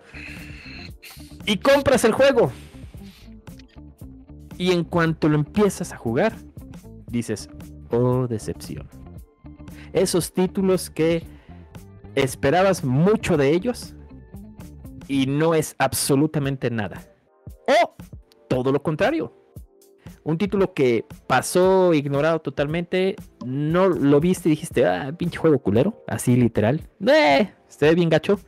Y 1.46 1.58
compras 1.58 2.04
el 2.04 2.12
juego. 2.12 2.52
Y 4.58 4.72
en 4.72 4.84
cuanto 4.84 5.28
lo 5.28 5.36
empiezas 5.36 5.92
a 5.92 5.96
jugar, 5.96 6.34
dices, 7.08 7.48
oh 7.90 8.26
decepción. 8.26 8.88
Esos 9.92 10.32
títulos 10.32 10.90
que 10.90 11.24
esperabas 12.14 12.84
mucho 12.84 13.36
de 13.36 13.50
ellos 13.50 13.94
y 15.08 15.26
no 15.26 15.54
es 15.54 15.74
absolutamente 15.78 16.70
nada. 16.70 17.02
O 17.66 17.94
todo 18.48 18.72
lo 18.72 18.82
contrario. 18.82 19.43
Un 20.24 20.38
título 20.38 20.72
que 20.72 21.04
pasó 21.26 21.92
ignorado 21.92 22.40
totalmente, 22.40 23.14
no 23.44 23.88
lo 23.88 24.20
viste 24.20 24.48
y 24.48 24.52
dijiste, 24.52 24.86
ah, 24.86 25.14
pinche 25.16 25.38
juego 25.38 25.58
culero, 25.58 26.02
así 26.08 26.34
literal. 26.34 26.80
Eh, 27.06 27.50
se 27.68 27.86
ve 27.86 27.94
bien 27.94 28.08
gacho. 28.08 28.40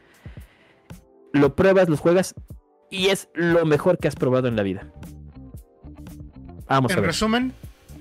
Lo 1.32 1.54
pruebas, 1.54 1.88
los 1.90 2.00
juegas 2.00 2.34
y 2.90 3.08
es 3.08 3.28
lo 3.34 3.66
mejor 3.66 3.98
que 3.98 4.08
has 4.08 4.16
probado 4.16 4.48
en 4.48 4.56
la 4.56 4.62
vida. 4.62 4.90
Vamos 6.66 6.90
a 6.90 6.94
En 6.94 7.00
ver. 7.00 7.08
resumen, 7.08 7.52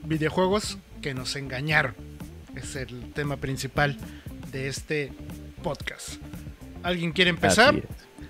videojuegos 0.05 0.77
que 1.01 1.13
nos 1.13 1.35
engañaron. 1.35 1.95
Es 2.55 2.75
el 2.77 3.11
tema 3.11 3.35
principal 3.37 3.97
de 4.53 4.69
este 4.69 5.11
podcast. 5.61 6.15
¿Alguien 6.81 7.11
quiere 7.11 7.29
empezar? 7.29 7.75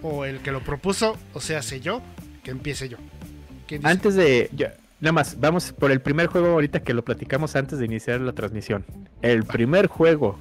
O 0.02 0.26
el 0.26 0.40
que 0.40 0.52
lo 0.52 0.62
propuso, 0.62 1.18
o 1.34 1.40
sea, 1.40 1.62
sé 1.62 1.80
yo, 1.82 2.02
que 2.44 2.52
empiece 2.52 2.90
yo. 2.90 2.98
Antes 3.84 4.16
de. 4.16 4.50
ya, 4.54 4.76
nada 5.00 5.12
más, 5.12 5.40
vamos 5.40 5.72
por 5.74 5.92
el 5.92 6.02
primer 6.02 6.28
juego 6.28 6.48
ahorita 6.48 6.84
que 6.84 6.94
lo 6.94 7.04
platicamos 7.04 7.56
antes 7.56 7.80
de 7.80 7.86
iniciar 7.86 8.22
la 8.22 8.34
transmisión. 8.34 8.86
El 9.22 9.44
primer 9.44 9.88
juego 9.88 10.40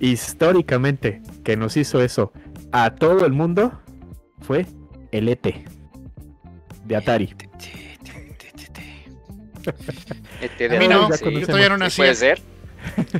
históricamente 0.00 1.22
que 1.44 1.56
nos 1.56 1.76
hizo 1.76 2.02
eso 2.02 2.32
a 2.72 2.94
todo 2.94 3.24
el 3.26 3.32
mundo 3.32 3.80
fue 4.40 4.66
el 5.12 5.28
ET 5.28 5.46
de 6.84 6.96
Atari. 6.96 7.34
Este 10.40 10.76
A 10.76 10.78
mí 10.78 10.86
no, 10.86 11.10
sí, 11.10 11.24
yo 11.40 11.46
todavía 11.46 11.76
no 11.76 11.90
sí 11.90 11.96
puede 11.96 12.10
nací, 12.10 12.20
ser. 12.20 12.42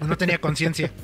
no 0.06 0.16
tenía 0.16 0.38
conciencia. 0.38 0.92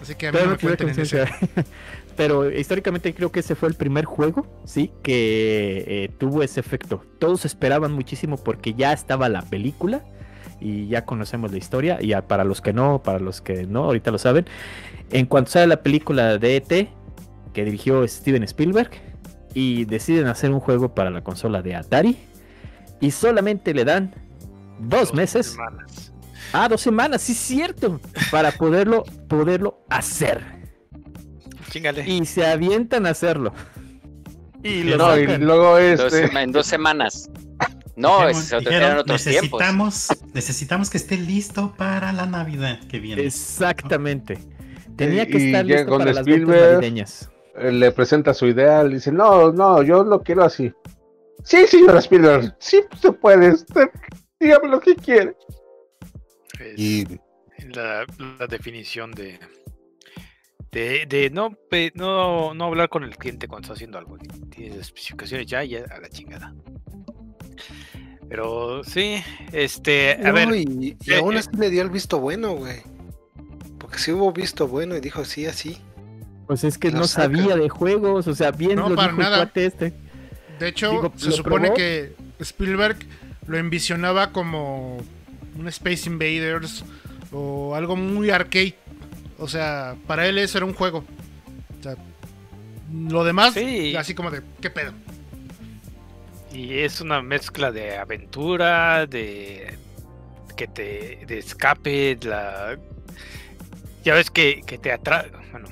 Así 0.00 0.14
que 0.14 0.28
a 0.28 0.32
mí 0.32 0.38
Pero 0.38 0.50
no 0.50 0.56
no 0.56 0.62
me 0.62 0.70
en 0.70 0.76
conciencia. 0.76 1.30
pero 2.16 2.50
históricamente 2.50 3.14
creo 3.14 3.30
que 3.30 3.40
ese 3.40 3.54
fue 3.54 3.68
el 3.68 3.74
primer 3.74 4.04
juego, 4.04 4.46
sí, 4.64 4.92
que 5.02 5.84
eh, 5.86 6.10
tuvo 6.18 6.42
ese 6.42 6.60
efecto. 6.60 7.02
Todos 7.18 7.44
esperaban 7.44 7.92
muchísimo 7.92 8.36
porque 8.36 8.74
ya 8.74 8.92
estaba 8.92 9.28
la 9.28 9.42
película 9.42 10.02
y 10.60 10.88
ya 10.88 11.04
conocemos 11.04 11.52
la 11.52 11.58
historia. 11.58 11.98
Y 12.00 12.08
ya 12.08 12.26
para 12.26 12.44
los 12.44 12.60
que 12.60 12.72
no, 12.72 13.02
para 13.02 13.18
los 13.18 13.40
que 13.40 13.66
no, 13.66 13.84
ahorita 13.84 14.10
lo 14.10 14.18
saben. 14.18 14.46
En 15.10 15.26
cuanto 15.26 15.50
sale 15.50 15.66
la 15.66 15.82
película 15.82 16.38
de 16.38 16.56
ET, 16.56 16.88
que 17.52 17.64
dirigió 17.64 18.06
Steven 18.06 18.42
Spielberg, 18.44 18.90
y 19.54 19.84
deciden 19.84 20.28
hacer 20.28 20.50
un 20.52 20.60
juego 20.60 20.94
para 20.94 21.10
la 21.10 21.22
consola 21.24 21.62
de 21.62 21.74
Atari, 21.74 22.16
y 23.00 23.10
solamente 23.10 23.74
le 23.74 23.84
dan 23.84 24.14
dos 24.78 25.12
meses. 25.14 25.52
semanas. 25.52 26.09
Ah, 26.52 26.68
dos 26.68 26.80
semanas, 26.80 27.22
sí 27.22 27.32
es 27.32 27.38
cierto. 27.38 28.00
Para 28.30 28.50
poderlo, 28.52 29.04
poderlo 29.28 29.84
hacer. 29.88 30.42
Chingale. 31.70 32.04
Y 32.08 32.24
se 32.26 32.46
avientan 32.46 33.06
a 33.06 33.10
hacerlo. 33.10 33.52
Y 34.62 34.82
lo 34.82 34.96
No, 34.98 35.16
y 35.16 35.26
luego 35.38 35.78
Dos 35.78 35.80
este. 35.80 36.26
sema- 36.28 36.42
en 36.42 36.52
dos 36.52 36.66
semanas. 36.66 37.30
No, 37.96 38.18
Dijeron- 38.26 38.30
es- 38.30 38.50
dijeron, 38.50 38.72
eran 38.74 38.98
otros 38.98 39.22
tiempos. 39.24 39.60
necesitamos, 39.60 40.08
necesitamos 40.34 40.90
que 40.90 40.98
esté 40.98 41.16
listo 41.18 41.74
para 41.76 42.12
la 42.12 42.26
Navidad 42.26 42.78
que 42.88 42.98
viene. 42.98 43.22
Exactamente. 43.24 44.38
Tenía 44.96 45.26
que 45.26 45.38
Y 45.38 45.46
estar 45.46 45.64
listo 45.64 45.86
con 45.86 45.98
para 45.98 46.12
las 46.14 46.24
ventas 46.24 46.72
navideñas. 46.72 47.30
eh, 47.56 47.72
le 47.72 47.92
presenta 47.92 48.34
su 48.34 48.46
idea, 48.46 48.82
le 48.82 48.94
dice, 48.96 49.12
no, 49.12 49.52
no, 49.52 49.82
yo 49.82 50.02
lo 50.02 50.22
quiero 50.22 50.44
así. 50.44 50.72
Sí, 51.44 51.66
señor 51.66 51.96
Spielberg, 51.98 52.54
sí 52.58 52.80
se 53.00 53.12
puede, 53.12 53.52
usted 53.52 53.88
dígame 54.38 54.68
lo 54.68 54.80
que 54.80 54.94
quiere. 54.96 55.34
Y 56.76 57.06
la, 57.74 58.04
la 58.38 58.46
definición 58.46 59.12
de, 59.12 59.38
de, 60.72 61.06
de 61.06 61.30
no, 61.30 61.56
no, 61.94 62.54
no 62.54 62.64
hablar 62.64 62.88
con 62.88 63.04
el 63.04 63.16
cliente 63.16 63.48
cuando 63.48 63.66
está 63.66 63.74
haciendo 63.74 63.98
algo. 63.98 64.18
Tienes 64.50 64.78
especificaciones 64.78 65.46
ya, 65.46 65.64
ya 65.64 65.84
a 65.90 66.00
la 66.00 66.08
chingada. 66.08 66.54
Pero 68.28 68.84
sí, 68.84 69.22
este, 69.52 70.12
a 70.24 70.32
No, 70.32 70.32
ver, 70.32 70.48
y, 70.54 70.96
y 71.00 71.12
eh, 71.12 71.16
aún 71.16 71.36
eh. 71.36 71.38
así 71.40 71.50
le 71.58 71.70
dio 71.70 71.82
el 71.82 71.90
visto 71.90 72.20
bueno, 72.20 72.52
güey. 72.54 72.82
Porque 73.78 73.98
sí 73.98 74.12
hubo 74.12 74.32
visto 74.32 74.68
bueno 74.68 74.96
y 74.96 75.00
dijo 75.00 75.24
sí, 75.24 75.46
así. 75.46 75.78
Pues 76.46 76.64
es 76.64 76.78
que 76.78 76.90
no 76.92 77.04
sabía 77.06 77.56
de 77.56 77.68
juegos, 77.68 78.26
o 78.26 78.34
sea, 78.34 78.50
bien 78.52 78.76
No, 78.76 78.88
lo 78.88 78.96
para 78.96 79.08
dijo 79.08 79.20
el 79.22 79.24
nada. 79.24 79.36
cuate 79.38 79.66
este. 79.66 79.94
De 80.58 80.68
hecho, 80.68 80.90
Digo, 80.92 81.12
se 81.16 81.30
¿lo 81.30 81.32
supone 81.32 81.68
probó? 81.68 81.76
que 81.76 82.14
Spielberg 82.40 82.98
lo 83.46 83.56
envisionaba 83.58 84.32
como 84.32 84.98
un 85.56 85.68
Space 85.68 86.08
Invaders 86.08 86.84
o 87.32 87.74
algo 87.74 87.96
muy 87.96 88.30
arcade. 88.30 88.74
O 89.38 89.48
sea, 89.48 89.96
para 90.06 90.26
él 90.26 90.38
eso 90.38 90.58
era 90.58 90.66
un 90.66 90.74
juego. 90.74 91.04
O 91.78 91.82
sea, 91.82 91.96
lo 92.92 93.24
demás, 93.24 93.54
Sí. 93.54 93.94
así 93.96 94.14
como 94.14 94.30
de, 94.30 94.42
¿qué 94.60 94.70
pedo? 94.70 94.92
y 96.52 96.78
es 96.80 97.00
una 97.00 97.22
mezcla 97.22 97.70
de 97.70 97.96
aventura, 97.96 99.06
de 99.06 99.78
que 100.56 100.66
te 100.66 101.24
de 101.24 101.38
escape, 101.38 102.18
la 102.22 102.76
ya 104.04 104.14
ves 104.14 104.30
que, 104.32 104.62
que 104.66 104.76
te 104.76 104.90
atrae, 104.90 105.30
bueno, 105.52 105.68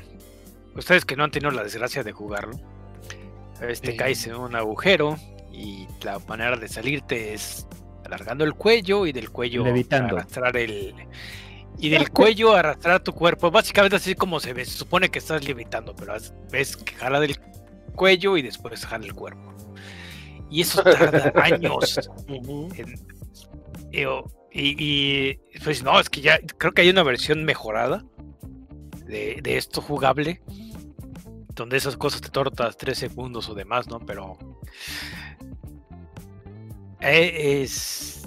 ustedes 0.77 1.05
que 1.05 1.17
no 1.17 1.25
han 1.25 1.33
tenido 1.33 1.51
la 1.51 1.65
desgracia 1.65 2.05
de 2.05 2.13
jugarlo, 2.13 2.61
a 3.61 3.63
veces 3.65 3.81
te 3.81 3.91
Sí. 3.91 3.97
caes 3.97 4.27
en 4.29 4.37
un 4.37 4.55
agujero 4.55 5.17
y 5.53 5.89
la 6.03 6.21
manera 6.21 6.57
de 6.57 6.69
salirte 6.69 7.35
es 7.35 7.67
alargando 8.09 8.45
el 8.45 8.55
cuello 8.55 9.07
y 9.07 9.13
del 9.13 9.31
cuello 9.31 9.63
Levitando. 9.65 10.17
arrastrar 10.17 10.57
el 10.57 10.95
y 11.81 11.91
del 11.91 12.11
cuello 12.11 12.55
arrastrar 12.57 13.01
tu 13.05 13.13
cuerpo, 13.13 13.53
básicamente 13.53 13.95
así 13.97 14.17
como 14.17 14.41
se 14.41 14.53
ve, 14.53 14.65
se 14.65 14.77
supone 14.77 15.11
que 15.11 15.21
estás 15.21 15.45
levitando, 15.45 15.95
pero 15.95 16.15
ves 16.51 16.77
que 16.77 16.95
jala 16.97 17.21
del 17.21 17.39
cuello 17.95 18.37
y 18.37 18.43
después 18.43 18.85
jala 18.85 19.07
el 19.07 19.15
cuerpo. 19.15 19.55
Y 20.51 20.63
eso 20.63 20.83
tarda 20.83 21.33
años. 21.43 22.11
en- 22.27 22.97
y, 24.51 24.75
y, 25.33 25.41
pues 25.63 25.83
no, 25.85 26.01
es 26.01 26.09
que 26.11 26.21
ya 26.21 26.41
creo 26.57 26.73
que 26.73 26.83
hay 26.83 26.91
una 26.91 27.03
versión 27.05 27.45
mejorada 27.45 28.05
de, 29.07 29.39
de 29.43 29.57
esto 29.57 29.81
jugable, 29.81 30.43
donde 31.55 31.77
esas 31.77 31.97
cosas 31.97 32.21
te 32.23 32.31
tortas 32.31 32.77
3 32.77 32.97
segundos 32.99 33.49
o 33.49 33.55
demás, 33.55 33.87
¿no? 33.89 34.01
Pero 34.01 34.37
es 37.01 38.27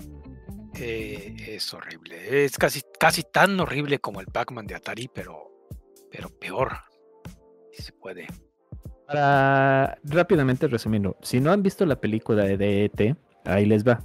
eh, 0.79 1.35
es 1.47 1.73
horrible, 1.73 2.45
es 2.45 2.57
casi 2.57 2.81
casi 2.99 3.23
tan 3.23 3.59
horrible 3.59 3.99
como 3.99 4.19
el 4.19 4.27
Pac-Man 4.27 4.65
de 4.67 4.75
Atari, 4.75 5.09
pero 5.13 5.51
pero 6.11 6.29
peor. 6.29 6.71
Si 7.71 7.83
se 7.83 7.91
puede. 7.93 8.27
Para 9.07 9.97
rápidamente 10.03 10.67
resumiendo, 10.67 11.17
si 11.21 11.39
no 11.39 11.51
han 11.51 11.63
visto 11.63 11.85
la 11.85 11.99
película 11.99 12.43
de 12.43 12.57
DET, 12.57 13.17
ahí 13.45 13.65
les 13.65 13.85
va. 13.85 14.03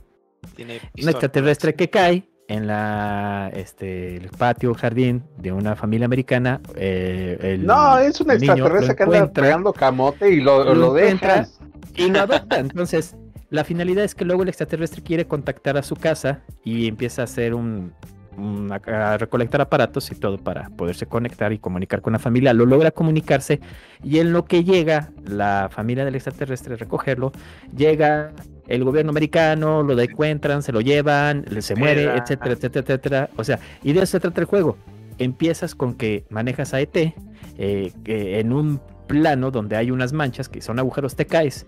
Tiene 0.54 0.80
Un 1.00 1.08
extraterrestre 1.08 1.74
que 1.74 1.90
cae 1.90 2.28
en 2.48 2.66
la 2.66 3.50
este 3.54 4.16
el 4.16 4.28
patio 4.30 4.74
jardín 4.74 5.24
de 5.38 5.52
una 5.52 5.76
familia 5.76 6.06
americana. 6.06 6.60
eh, 6.76 7.38
el 7.40 7.66
no, 7.66 7.98
es 7.98 8.20
un 8.20 8.30
extraterrestre 8.30 8.94
que 8.96 9.02
anda 9.02 9.32
pegando 9.32 9.72
camote 9.72 10.30
y 10.30 10.40
lo, 10.40 10.62
lo 10.64 10.74
lo 10.74 10.92
dejas. 10.92 11.58
y 11.94 12.08
lo 12.10 12.20
adopta. 12.20 12.58
Entonces, 12.58 13.16
la 13.50 13.64
finalidad 13.64 14.04
es 14.04 14.14
que 14.14 14.24
luego 14.24 14.42
el 14.42 14.48
extraterrestre 14.48 15.02
quiere 15.02 15.26
contactar 15.26 15.76
a 15.76 15.82
su 15.82 15.96
casa 15.96 16.40
y 16.64 16.88
empieza 16.88 17.22
a 17.22 17.24
hacer 17.24 17.54
un, 17.54 17.92
un- 18.36 18.70
a 18.72 19.12
a 19.12 19.18
recolectar 19.18 19.60
aparatos 19.60 20.10
y 20.10 20.14
todo 20.14 20.38
para 20.38 20.68
poderse 20.70 21.06
conectar 21.06 21.52
y 21.52 21.58
comunicar 21.58 22.02
con 22.02 22.12
la 22.12 22.18
familia. 22.18 22.52
Lo 22.52 22.66
logra 22.66 22.90
comunicarse 22.90 23.60
y 24.02 24.18
en 24.18 24.32
lo 24.32 24.44
que 24.44 24.64
llega 24.64 25.10
la 25.24 25.68
familia 25.70 26.04
del 26.04 26.14
extraterrestre 26.16 26.74
a 26.74 26.76
recogerlo, 26.76 27.32
llega 27.74 28.32
el 28.68 28.82
gobierno 28.84 29.10
americano, 29.10 29.82
lo 29.84 29.98
encuentran, 30.00 30.62
se 30.62 30.72
lo 30.72 30.80
llevan, 30.80 31.44
le- 31.48 31.62
se 31.62 31.74
muere, 31.76 32.04
etcétera, 32.18 32.52
etcétera, 32.52 32.80
etcétera. 32.84 33.30
O 33.36 33.44
sea, 33.44 33.58
y 33.82 33.92
de 33.92 34.00
eso 34.00 34.06
se 34.12 34.20
trata 34.20 34.40
el 34.40 34.46
juego. 34.46 34.76
Empiezas 35.18 35.74
con 35.74 35.94
que 35.94 36.24
manejas 36.30 36.74
a 36.74 36.80
ET 36.80 37.14
eh, 37.58 37.92
en 38.04 38.52
un 38.52 38.80
plano 39.06 39.50
donde 39.52 39.76
hay 39.76 39.90
unas 39.92 40.12
manchas 40.12 40.48
que 40.48 40.60
son 40.60 40.78
agujeros, 40.80 41.14
te 41.14 41.26
caes 41.26 41.64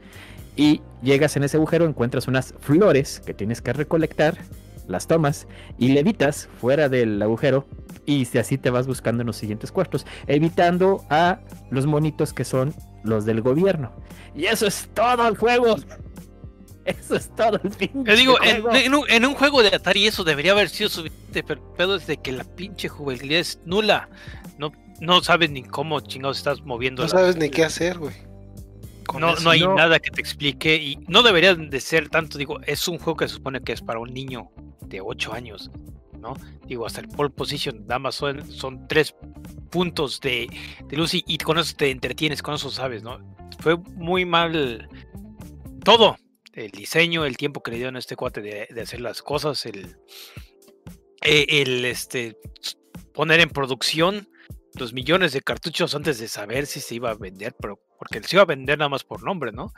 y 0.59 0.83
llegas 1.03 1.37
en 1.37 1.45
ese 1.45 1.57
agujero, 1.57 1.87
encuentras 1.87 2.29
unas 2.29 2.53
flores 2.61 3.21
que 3.25 3.33
tienes 3.33 3.63
que 3.63 3.73
recolectar, 3.73 4.37
las 4.89 5.07
tomas 5.07 5.47
y 5.79 5.89
levitas 5.89 6.49
fuera 6.61 6.89
del 6.89 7.21
agujero 7.23 7.67
y 8.07 8.25
si 8.25 8.39
así 8.39 8.59
te 8.59 8.71
vas 8.71 8.87
buscando 8.87 9.21
en 9.23 9.27
los 9.29 9.37
siguientes 9.37 9.71
cuartos, 9.71 10.05
evitando 10.27 11.05
a 11.11 11.41
los 11.71 11.87
monitos 11.87 12.33
que 12.33 12.45
son 12.45 12.75
los 13.05 13.25
del 13.27 13.41
gobierno. 13.43 13.93
Y 14.35 14.47
eso 14.47 14.67
es 14.67 14.89
todo 14.95 15.29
el 15.29 15.37
juego. 15.37 15.77
Eso 16.85 17.17
es 17.17 17.29
todo 17.37 17.61
el 17.63 17.71
pinche 17.71 18.03
Yo 18.11 18.17
digo, 18.17 18.43
en, 18.43 18.63
juego. 18.63 18.77
en 18.79 18.95
un, 18.95 19.11
en 19.11 19.27
un 19.27 19.35
juego 19.35 19.63
de 19.63 19.69
Atari 19.75 20.07
eso 20.07 20.25
debería 20.25 20.53
haber 20.53 20.71
sido 20.71 20.89
suficiente, 20.89 21.43
pero 21.43 21.61
el 21.61 21.77
pedo 21.77 21.97
es 21.97 22.07
de 22.07 22.17
que 22.17 22.33
la 22.33 22.45
pinche 22.45 22.89
jugabilidad 22.89 23.41
es 23.41 23.61
nula. 23.67 24.09
No, 24.59 24.73
no 25.01 25.23
sabes 25.23 25.51
ni 25.51 25.63
cómo 25.63 26.01
chingados 26.01 26.39
estás 26.39 26.63
moviendo. 26.63 27.03
No 27.03 27.09
la- 27.09 27.13
sabes 27.19 27.37
ni 27.37 27.51
qué 27.51 27.65
hacer, 27.65 27.99
güey. 27.99 28.15
Con 29.09 29.23
No, 29.23 29.33
eso. 29.33 29.43
no 29.43 29.51
hay 29.51 29.61
no. 29.63 29.75
nada 29.75 29.99
que 29.99 30.11
te 30.11 30.21
explique 30.21 30.77
y 30.77 30.97
no 31.09 31.23
debería 31.23 31.55
de 31.55 31.81
ser 31.81 32.11
tanto, 32.11 32.37
digo, 32.37 32.61
es 32.67 32.87
un 32.89 32.99
juego 32.99 33.17
que 33.17 33.27
se 33.29 33.35
supone 33.35 33.61
que 33.63 33.73
es 33.73 33.81
para 33.81 33.99
un 33.99 34.13
niño 34.13 34.51
de 34.83 35.01
8 35.01 35.33
años, 35.33 35.71
¿no? 36.21 36.35
Digo, 36.67 36.85
hasta 36.87 37.01
el 37.01 37.09
pole 37.09 37.31
position 37.31 37.81
nada 37.87 37.99
más 37.99 38.15
son, 38.17 38.49
son 38.53 38.87
tres 38.87 39.15
puntos 39.71 40.21
de, 40.21 40.47
de 40.87 40.97
luz 40.97 41.15
y, 41.15 41.25
y 41.27 41.39
con 41.39 41.59
eso 41.59 41.75
te 41.75 41.91
entretienes, 41.91 42.43
con 42.43 42.55
eso 42.55 42.71
sabes, 42.71 43.03
¿no? 43.03 43.19
Fue 43.61 43.77
muy 43.79 44.27
mal 44.27 44.89
todo, 45.85 46.17
el 46.53 46.71
diseño, 46.71 47.25
el 47.25 47.39
tiempo 47.39 47.63
que 47.63 47.71
le 47.71 47.77
dieron 47.79 47.97
a 47.97 48.01
este 48.01 48.15
cuate 48.15 48.43
de, 48.43 48.69
de 48.71 48.81
hacer 48.83 49.01
las 49.01 49.23
cosas, 49.23 49.65
el, 49.65 49.97
eh, 51.23 51.47
el 51.49 51.85
este, 51.87 52.37
poner 53.15 53.41
en 53.41 53.49
producción 53.49 54.29
los 54.79 54.93
millones 54.93 55.33
de 55.33 55.41
cartuchos 55.43 55.95
antes 55.95 56.19
de 56.19 56.29
saber 56.29 56.67
si 56.67 56.81
se 56.81 56.95
iba 56.97 57.11
a 57.11 57.15
vender, 57.15 57.55
pero 57.61 57.81
porque 57.99 58.23
se 58.23 58.37
iba 58.37 58.43
a 58.43 58.47
vender 58.47 58.79
nada 58.79 58.89
más 58.89 59.05
por 59.05 59.23
nombre, 59.23 59.53
¿no? 59.53 59.73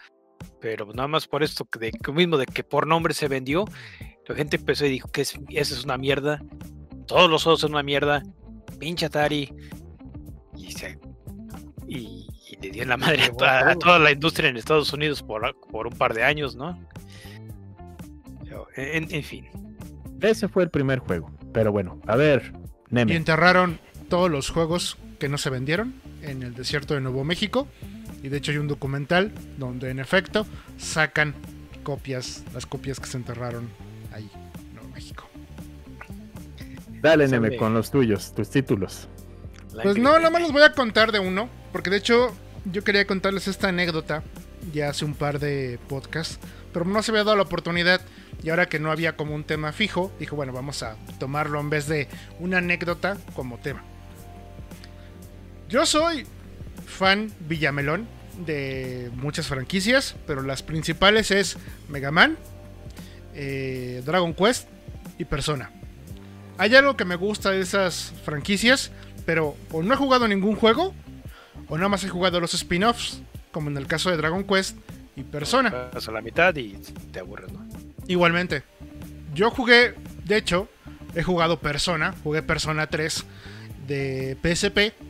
Pero 0.60 0.86
nada 0.92 1.08
más 1.08 1.26
por 1.26 1.42
esto 1.42 1.64
que 1.64 1.78
de 1.78 1.92
que 1.92 2.12
mismo 2.12 2.36
de 2.38 2.46
que 2.46 2.64
por 2.64 2.86
nombre 2.86 3.12
se 3.14 3.28
vendió, 3.28 3.64
la 4.26 4.34
gente 4.34 4.56
empezó 4.56 4.86
y 4.86 4.90
dijo 4.90 5.10
que 5.10 5.22
es, 5.22 5.34
esa 5.48 5.74
es 5.74 5.84
una 5.84 5.98
mierda, 5.98 6.42
todos 7.06 7.28
los 7.30 7.42
juegos 7.42 7.60
son 7.60 7.72
una 7.72 7.82
mierda, 7.82 8.22
pinche 8.78 9.06
Atari, 9.06 9.52
y 10.56 10.72
se 10.72 10.98
y, 11.88 12.28
y 12.48 12.56
le 12.60 12.70
dio 12.70 12.82
en 12.84 12.88
la 12.90 12.96
madre 12.96 13.24
a, 13.24 13.32
toda- 13.32 13.58
a 13.60 13.72
todo. 13.72 13.78
toda 13.80 13.98
la 13.98 14.12
industria 14.12 14.48
en 14.48 14.56
Estados 14.56 14.92
Unidos 14.92 15.22
por, 15.22 15.54
por 15.70 15.86
un 15.88 15.92
par 15.94 16.14
de 16.14 16.22
años, 16.22 16.54
¿no? 16.56 16.78
Pero, 18.44 18.66
en, 18.76 19.12
en 19.12 19.22
fin. 19.24 19.46
Ese 20.20 20.48
fue 20.48 20.62
el 20.64 20.70
primer 20.70 20.98
juego. 21.00 21.30
Pero 21.52 21.72
bueno, 21.72 22.00
a 22.06 22.16
ver, 22.16 22.52
Y 22.90 22.94
Neme. 22.94 23.16
enterraron 23.16 23.80
todos 24.10 24.30
los 24.30 24.50
juegos 24.50 24.98
que 25.18 25.30
no 25.30 25.38
se 25.38 25.48
vendieron 25.48 25.94
en 26.20 26.42
el 26.42 26.54
desierto 26.54 26.92
de 26.92 27.00
Nuevo 27.00 27.24
México. 27.24 27.66
Y 28.22 28.28
de 28.28 28.36
hecho 28.36 28.50
hay 28.50 28.58
un 28.58 28.68
documental 28.68 29.32
donde 29.56 29.88
en 29.88 29.98
efecto 29.98 30.46
sacan 30.76 31.34
copias, 31.82 32.44
las 32.52 32.66
copias 32.66 33.00
que 33.00 33.06
se 33.06 33.16
enterraron 33.16 33.70
ahí 34.12 34.28
en 34.58 34.74
Nuevo 34.74 34.90
México. 34.90 35.26
Dale, 37.00 37.28
Neme, 37.28 37.56
con 37.56 37.72
los 37.72 37.90
tuyos, 37.90 38.34
tus 38.34 38.50
títulos. 38.50 39.08
Pues 39.82 39.96
no, 39.96 40.18
nada 40.18 40.28
más 40.28 40.42
les 40.42 40.52
voy 40.52 40.62
a 40.62 40.72
contar 40.74 41.12
de 41.12 41.20
uno, 41.20 41.48
porque 41.72 41.88
de 41.88 41.96
hecho 41.96 42.34
yo 42.66 42.84
quería 42.84 43.06
contarles 43.06 43.48
esta 43.48 43.68
anécdota 43.68 44.22
ya 44.74 44.90
hace 44.90 45.04
un 45.04 45.14
par 45.14 45.38
de 45.38 45.78
podcasts, 45.88 46.38
pero 46.72 46.84
no 46.84 47.02
se 47.02 47.12
había 47.12 47.24
dado 47.24 47.36
la 47.36 47.44
oportunidad 47.44 48.02
y 48.42 48.50
ahora 48.50 48.68
que 48.68 48.78
no 48.78 48.90
había 48.90 49.16
como 49.16 49.34
un 49.34 49.44
tema 49.44 49.72
fijo, 49.72 50.12
dijo, 50.18 50.36
bueno, 50.36 50.52
vamos 50.52 50.82
a 50.82 50.96
tomarlo 51.18 51.60
en 51.60 51.70
vez 51.70 51.86
de 51.86 52.08
una 52.38 52.58
anécdota 52.58 53.16
como 53.34 53.58
tema. 53.58 53.82
Yo 55.70 55.86
soy 55.86 56.26
fan 56.84 57.32
Villamelón 57.48 58.08
de 58.44 59.08
muchas 59.14 59.46
franquicias, 59.46 60.16
pero 60.26 60.42
las 60.42 60.64
principales 60.64 61.30
es 61.30 61.58
Mega 61.88 62.10
Man, 62.10 62.36
eh, 63.36 64.02
Dragon 64.04 64.34
Quest 64.34 64.66
y 65.16 65.24
Persona. 65.26 65.70
Hay 66.58 66.74
algo 66.74 66.96
que 66.96 67.04
me 67.04 67.14
gusta 67.14 67.52
de 67.52 67.60
esas 67.60 68.12
franquicias, 68.24 68.90
pero 69.24 69.56
o 69.70 69.84
no 69.84 69.94
he 69.94 69.96
jugado 69.96 70.26
ningún 70.26 70.56
juego, 70.56 70.92
o 71.68 71.76
nada 71.76 71.88
más 71.88 72.02
he 72.02 72.08
jugado 72.08 72.40
los 72.40 72.52
spin-offs, 72.52 73.22
como 73.52 73.70
en 73.70 73.76
el 73.76 73.86
caso 73.86 74.10
de 74.10 74.16
Dragon 74.16 74.42
Quest 74.42 74.76
y 75.14 75.22
Persona. 75.22 75.90
Vas 75.94 76.08
a 76.08 76.10
la 76.10 76.20
mitad 76.20 76.56
y 76.56 76.72
te 77.12 77.20
aburres, 77.20 77.52
¿no? 77.52 77.64
Igualmente. 78.08 78.64
Yo 79.34 79.52
jugué, 79.52 79.94
de 80.24 80.36
hecho, 80.36 80.68
he 81.14 81.22
jugado 81.22 81.60
Persona, 81.60 82.12
jugué 82.24 82.42
Persona 82.42 82.88
3 82.88 83.24
de 83.86 84.36
PSP. 84.42 85.09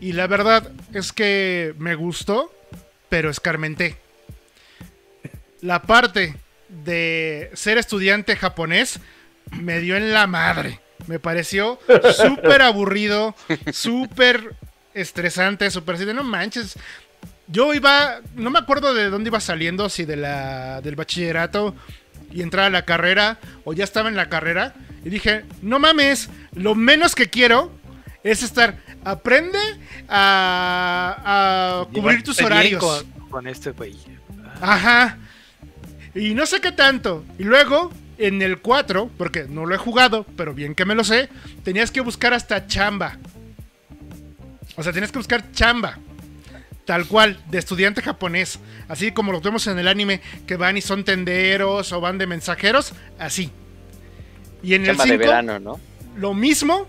Y 0.00 0.12
la 0.12 0.26
verdad 0.26 0.70
es 0.92 1.12
que 1.12 1.74
me 1.78 1.94
gustó, 1.94 2.52
pero 3.08 3.30
escarmenté. 3.30 3.96
La 5.62 5.82
parte 5.82 6.36
de 6.68 7.50
ser 7.54 7.78
estudiante 7.78 8.36
japonés 8.36 9.00
me 9.50 9.80
dio 9.80 9.96
en 9.96 10.12
la 10.12 10.26
madre. 10.26 10.80
Me 11.06 11.18
pareció 11.18 11.78
súper 12.16 12.62
aburrido, 12.62 13.34
súper 13.72 14.54
estresante, 14.94 15.70
súper 15.70 15.96
así 15.96 16.04
de 16.04 16.14
no 16.14 16.24
manches. 16.24 16.76
Yo 17.48 17.72
iba, 17.74 18.20
no 18.34 18.50
me 18.50 18.58
acuerdo 18.58 18.92
de 18.92 19.08
dónde 19.08 19.28
iba 19.28 19.40
saliendo, 19.40 19.88
si 19.88 20.04
de 20.04 20.16
la, 20.16 20.80
del 20.80 20.96
bachillerato 20.96 21.76
y 22.32 22.42
entrar 22.42 22.66
a 22.66 22.70
la 22.70 22.84
carrera 22.84 23.38
o 23.64 23.72
ya 23.72 23.84
estaba 23.84 24.08
en 24.08 24.16
la 24.16 24.28
carrera 24.28 24.74
y 25.04 25.10
dije, 25.10 25.44
no 25.62 25.78
mames, 25.78 26.28
lo 26.54 26.74
menos 26.74 27.14
que 27.14 27.30
quiero 27.30 27.70
es 28.24 28.42
estar, 28.42 28.78
aprende 29.06 29.58
a, 30.08 31.84
a 31.84 31.92
cubrir 31.92 32.24
tus 32.24 32.40
horarios. 32.42 32.82
Con, 32.82 33.28
con 33.30 33.46
este 33.46 33.70
güey. 33.70 33.94
Ajá. 34.60 35.18
Y 36.14 36.34
no 36.34 36.44
sé 36.44 36.60
qué 36.60 36.72
tanto. 36.72 37.24
Y 37.38 37.44
luego, 37.44 37.92
en 38.18 38.42
el 38.42 38.58
4, 38.58 39.10
porque 39.16 39.46
no 39.48 39.64
lo 39.64 39.74
he 39.74 39.78
jugado, 39.78 40.26
pero 40.36 40.54
bien 40.54 40.74
que 40.74 40.84
me 40.84 40.96
lo 40.96 41.04
sé, 41.04 41.28
tenías 41.62 41.92
que 41.92 42.00
buscar 42.00 42.34
hasta 42.34 42.66
chamba. 42.66 43.16
O 44.76 44.82
sea, 44.82 44.92
tenías 44.92 45.12
que 45.12 45.18
buscar 45.18 45.52
chamba. 45.52 45.98
Tal 46.84 47.06
cual, 47.06 47.38
de 47.48 47.58
estudiante 47.58 48.02
japonés. 48.02 48.58
Así 48.88 49.12
como 49.12 49.30
lo 49.30 49.40
vemos 49.40 49.66
en 49.68 49.78
el 49.78 49.86
anime, 49.86 50.20
que 50.46 50.56
van 50.56 50.76
y 50.76 50.80
son 50.80 51.04
tenderos 51.04 51.92
o 51.92 52.00
van 52.00 52.18
de 52.18 52.26
mensajeros. 52.26 52.92
Así. 53.18 53.50
Y 54.62 54.74
en 54.74 54.84
Chamba 54.84 55.04
el 55.04 55.10
de 55.10 55.16
5, 55.16 55.26
verano, 55.26 55.60
¿no? 55.60 55.80
lo 56.16 56.34
mismo, 56.34 56.88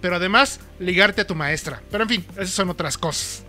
pero 0.00 0.16
además 0.16 0.60
ligarte 0.78 1.20
a 1.22 1.26
tu 1.26 1.34
maestra. 1.34 1.82
Pero 1.90 2.04
en 2.04 2.08
fin, 2.08 2.26
esas 2.32 2.50
son 2.50 2.70
otras 2.70 2.96
cosas. 2.98 3.44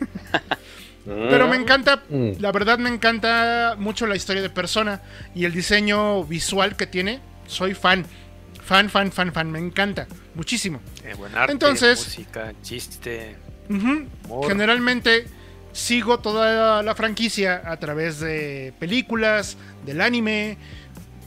Pero 1.04 1.48
me 1.48 1.56
encanta, 1.56 2.02
Mm. 2.08 2.32
la 2.40 2.50
verdad 2.50 2.78
me 2.78 2.88
encanta 2.88 3.74
mucho 3.78 4.06
la 4.06 4.16
historia 4.16 4.40
de 4.40 4.48
Persona 4.48 5.02
y 5.34 5.44
el 5.44 5.52
diseño 5.52 6.24
visual 6.24 6.76
que 6.76 6.86
tiene. 6.86 7.20
Soy 7.46 7.74
fan, 7.74 8.06
fan, 8.64 8.88
fan, 8.88 9.12
fan, 9.12 9.30
fan, 9.32 9.50
me 9.50 9.58
encanta 9.58 10.06
muchísimo. 10.34 10.80
Eh, 11.04 11.12
buen 11.14 11.34
arte, 11.36 11.52
Entonces- 11.52 11.98
música, 12.06 12.54
chiste. 12.62 13.36
Generalmente 14.48 15.26
sigo 15.72 16.20
toda 16.20 16.82
la 16.82 16.94
franquicia 16.94 17.62
a 17.66 17.76
través 17.78 18.20
de 18.20 18.72
películas, 18.78 19.56
del 19.84 20.00
anime 20.00 20.56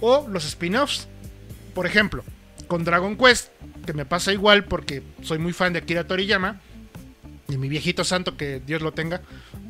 o 0.02 0.28
los 0.28 0.46
spin-offs. 0.46 1.08
Por 1.76 1.86
ejemplo, 1.86 2.24
con 2.68 2.84
Dragon 2.84 3.18
Quest, 3.18 3.50
que 3.86 3.94
me 3.94 4.06
pasa 4.06 4.32
igual 4.34 4.66
porque 4.66 5.04
soy 5.24 5.38
muy 5.40 5.54
fan 5.54 5.74
de 5.74 5.80
Akira 5.80 6.06
Toriyama. 6.06 6.62
Y 7.50 7.56
mi 7.58 7.70
viejito 7.70 8.04
santo, 8.04 8.36
que 8.36 8.60
Dios 8.60 8.82
lo 8.82 8.92
tenga 8.92 9.22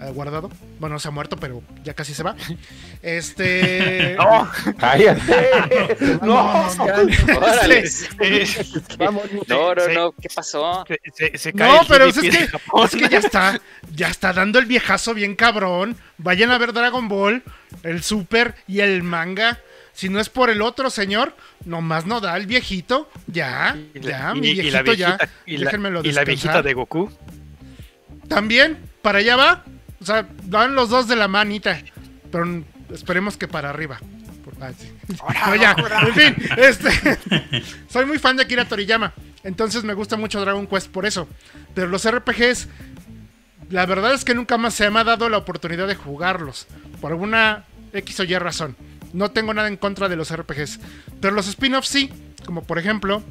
eh, 0.02 0.10
guardado. 0.12 0.50
Bueno, 0.80 0.96
no 0.96 1.00
se 1.00 1.10
ha 1.10 1.12
muerto, 1.12 1.38
pero 1.38 1.62
ya 1.84 1.94
casi 1.94 2.16
se 2.16 2.24
va. 2.24 2.36
Este. 3.04 4.16
¡No! 4.18 4.50
¡Cállate! 4.80 5.96
¡No! 6.24 6.68
No, 9.48 9.76
no, 9.76 9.88
no, 9.94 10.12
¿qué 10.14 10.28
pasó? 10.34 10.84
Se, 10.88 11.00
se- 11.14 11.38
se 11.38 11.54
cae 11.54 11.72
No, 11.72 11.82
pero 11.88 12.06
es 12.06 12.18
que, 12.20 12.28
es 12.84 12.92
que 12.96 13.10
ya 13.10 13.20
está, 13.20 13.62
ya 13.94 14.08
está 14.08 14.34
dando 14.34 14.60
el 14.60 14.66
viejazo 14.66 15.14
bien 15.14 15.36
cabrón. 15.36 15.96
Vayan 16.18 16.52
a 16.52 16.58
ver 16.58 16.74
Dragon 16.74 17.08
Ball, 17.08 17.44
el 17.84 18.02
Super 18.04 18.56
y 18.68 18.80
el 18.80 19.04
manga. 19.04 19.60
Si 19.98 20.10
no 20.10 20.20
es 20.20 20.30
por 20.30 20.52
el 20.52 20.62
otro, 20.62 20.92
señor, 20.92 21.36
nomás 21.66 22.06
no 22.06 22.22
da 22.22 22.38
el 22.38 22.46
viejito. 22.46 23.10
Ya, 23.26 23.76
Y 23.96 24.00
ya, 24.02 24.32
mi 24.36 24.50
y 24.50 24.70
la 24.70 24.84
viejito 24.84 24.94
ya. 24.94 25.18
y 25.48 25.58
la- 25.58 25.66
déjenmelo 25.66 26.02
y 26.04 26.12
la 26.12 26.24
viejita 26.24 26.62
de 26.62 26.74
Goku. 26.76 27.10
También, 28.28 28.78
para 29.02 29.20
allá 29.20 29.36
va. 29.36 29.64
O 30.00 30.06
sea, 30.06 30.28
dan 30.44 30.76
los 30.76 30.90
dos 30.90 31.08
de 31.08 31.16
la 31.16 31.28
manita. 31.28 31.82
Pero 32.32 32.64
esperemos 32.94 33.38
que 33.38 33.48
para 33.48 33.72
arriba. 33.72 34.00
Por- 34.46 34.54
ah, 34.62 34.72
sí. 34.78 34.92
No, 35.48 35.56
ya, 35.56 35.76
en 36.08 36.14
fin, 36.14 36.36
este, 36.58 37.64
soy 37.90 38.06
muy 38.06 38.20
fan 38.20 38.36
de 38.38 38.44
Akira 38.44 38.66
Toriyama. 38.66 39.14
Entonces 39.44 39.84
me 39.84 39.96
gusta 39.96 40.16
mucho 40.16 40.40
Dragon 40.42 40.68
Quest 40.68 40.90
por 40.92 41.08
eso. 41.08 41.28
Pero 41.74 41.88
los 41.88 42.08
RPGs, 42.08 42.68
la 43.72 43.88
verdad 43.88 44.14
es 44.14 44.24
que 44.24 44.36
nunca 44.36 44.60
más 44.60 44.76
se 44.76 44.88
me 44.92 45.00
ha 45.00 45.04
dado 45.04 45.28
la 45.28 45.38
oportunidad 45.38 45.88
de 45.88 45.96
jugarlos. 45.96 46.68
Por 47.02 47.14
alguna 47.14 47.64
X 47.94 48.20
o 48.20 48.24
Y 48.26 48.38
razón. 48.38 48.76
No 49.14 49.32
tengo 49.32 49.54
nada 49.54 49.68
en 49.68 49.78
contra 49.78 50.10
de 50.10 50.16
los 50.16 50.36
RPGs. 50.36 50.80
Pero 51.22 51.34
los 51.34 51.48
spin-offs 51.48 51.88
sí. 51.88 52.12
Como 52.46 52.64
por 52.64 52.80
ejemplo, 52.80 53.24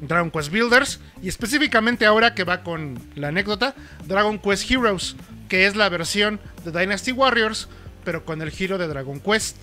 Dragon 0.00 0.30
Quest 0.30 0.50
Builders. 0.50 1.00
Y 1.22 1.28
específicamente 1.28 2.06
ahora 2.06 2.34
que 2.34 2.44
va 2.44 2.62
con 2.62 2.98
la 3.14 3.28
anécdota, 3.28 3.74
Dragon 4.06 4.38
Quest 4.38 4.70
Heroes. 4.70 5.16
Que 5.48 5.66
es 5.66 5.76
la 5.76 5.88
versión 5.88 6.40
de 6.64 6.78
Dynasty 6.78 7.12
Warriors. 7.12 7.68
Pero 8.04 8.24
con 8.24 8.42
el 8.42 8.50
giro 8.50 8.78
de 8.78 8.88
Dragon 8.88 9.20
Quest. 9.20 9.56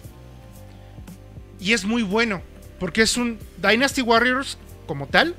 Y 1.60 1.74
es 1.74 1.86
muy 1.86 2.04
bueno. 2.04 2.42
Porque 2.80 3.04
es 3.04 3.18
un 3.18 3.38
Dynasty 3.58 4.02
Warriors 4.02 4.58
como 4.88 5.08
tal. 5.08 5.36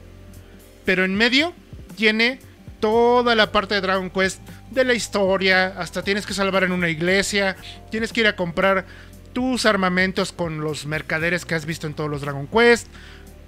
Pero 0.85 1.05
en 1.05 1.15
medio 1.15 1.53
tiene 1.97 2.41
toda 2.81 3.35
la 3.35 3.53
parte 3.53 3.75
de 3.75 3.81
Dragon 3.81 4.11
Quest. 4.11 4.41
De 4.71 4.85
la 4.85 4.95
historia. 4.95 5.75
Hasta 5.79 6.03
tienes 6.03 6.27
que 6.27 6.35
salvar 6.35 6.65
en 6.65 6.73
una 6.73 6.89
iglesia. 6.89 7.57
Tienes 7.91 8.13
que 8.13 8.21
ir 8.21 8.27
a 8.27 8.37
comprar 8.37 8.87
tus 9.33 9.67
armamentos 9.67 10.33
con 10.33 10.61
los 10.61 10.87
mercaderes 10.87 11.45
que 11.45 11.55
has 11.55 11.67
visto 11.67 11.87
en 11.87 11.95
todos 11.95 12.11
los 12.11 12.21
Dragon 12.21 12.47
Quest. 12.47 12.89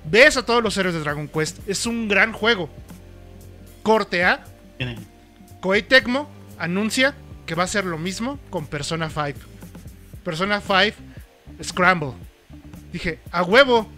Ves 0.05 0.37
a 0.37 0.45
todos 0.45 0.63
los 0.63 0.77
héroes 0.77 0.95
de 0.95 1.01
Dragon 1.01 1.29
Quest. 1.29 1.59
Es 1.69 1.87
un 1.87 2.09
gran 2.09 2.33
juego. 2.33 2.69
Corte 3.83 4.25
A. 4.25 4.45
Koei 5.61 5.83
Tecmo 5.83 6.29
anuncia 6.59 7.15
que 7.47 7.55
va 7.55 7.63
a 7.63 7.65
hacer 7.65 7.85
lo 7.85 7.99
mismo 7.99 8.39
con 8.51 8.67
Persona 8.67 9.09
5. 9.09 9.39
Persona 10.25 10.61
5 10.61 10.97
Scramble. 11.63 12.13
Dije, 12.93 13.21
a 13.31 13.43
huevo. 13.43 13.89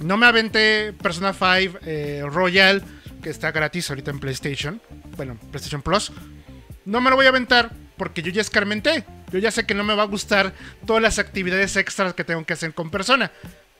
No 0.00 0.16
me 0.16 0.26
aventé 0.26 0.94
Persona 0.94 1.32
5 1.32 1.78
eh, 1.84 2.22
Royal, 2.26 2.82
que 3.22 3.30
está 3.30 3.52
gratis 3.52 3.90
ahorita 3.90 4.10
en 4.10 4.20
PlayStation. 4.20 4.80
Bueno, 5.16 5.36
PlayStation 5.50 5.82
Plus. 5.82 6.12
No 6.84 7.00
me 7.00 7.10
lo 7.10 7.16
voy 7.16 7.26
a 7.26 7.30
aventar 7.30 7.70
porque 7.96 8.22
yo 8.22 8.30
ya 8.30 8.40
escarmenté. 8.40 9.04
Yo 9.32 9.38
ya 9.38 9.50
sé 9.50 9.64
que 9.64 9.74
no 9.74 9.84
me 9.84 9.94
va 9.94 10.02
a 10.02 10.06
gustar 10.06 10.52
todas 10.86 11.02
las 11.02 11.18
actividades 11.18 11.76
extras 11.76 12.14
que 12.14 12.24
tengo 12.24 12.44
que 12.44 12.54
hacer 12.54 12.74
con 12.74 12.90
Persona. 12.90 13.30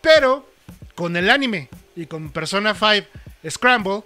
Pero 0.01 0.51
con 0.94 1.16
el 1.16 1.30
anime 1.30 1.68
y 1.96 2.07
con 2.07 2.30
Persona 2.30 2.74
5 2.74 3.07
Scramble, 3.48 4.03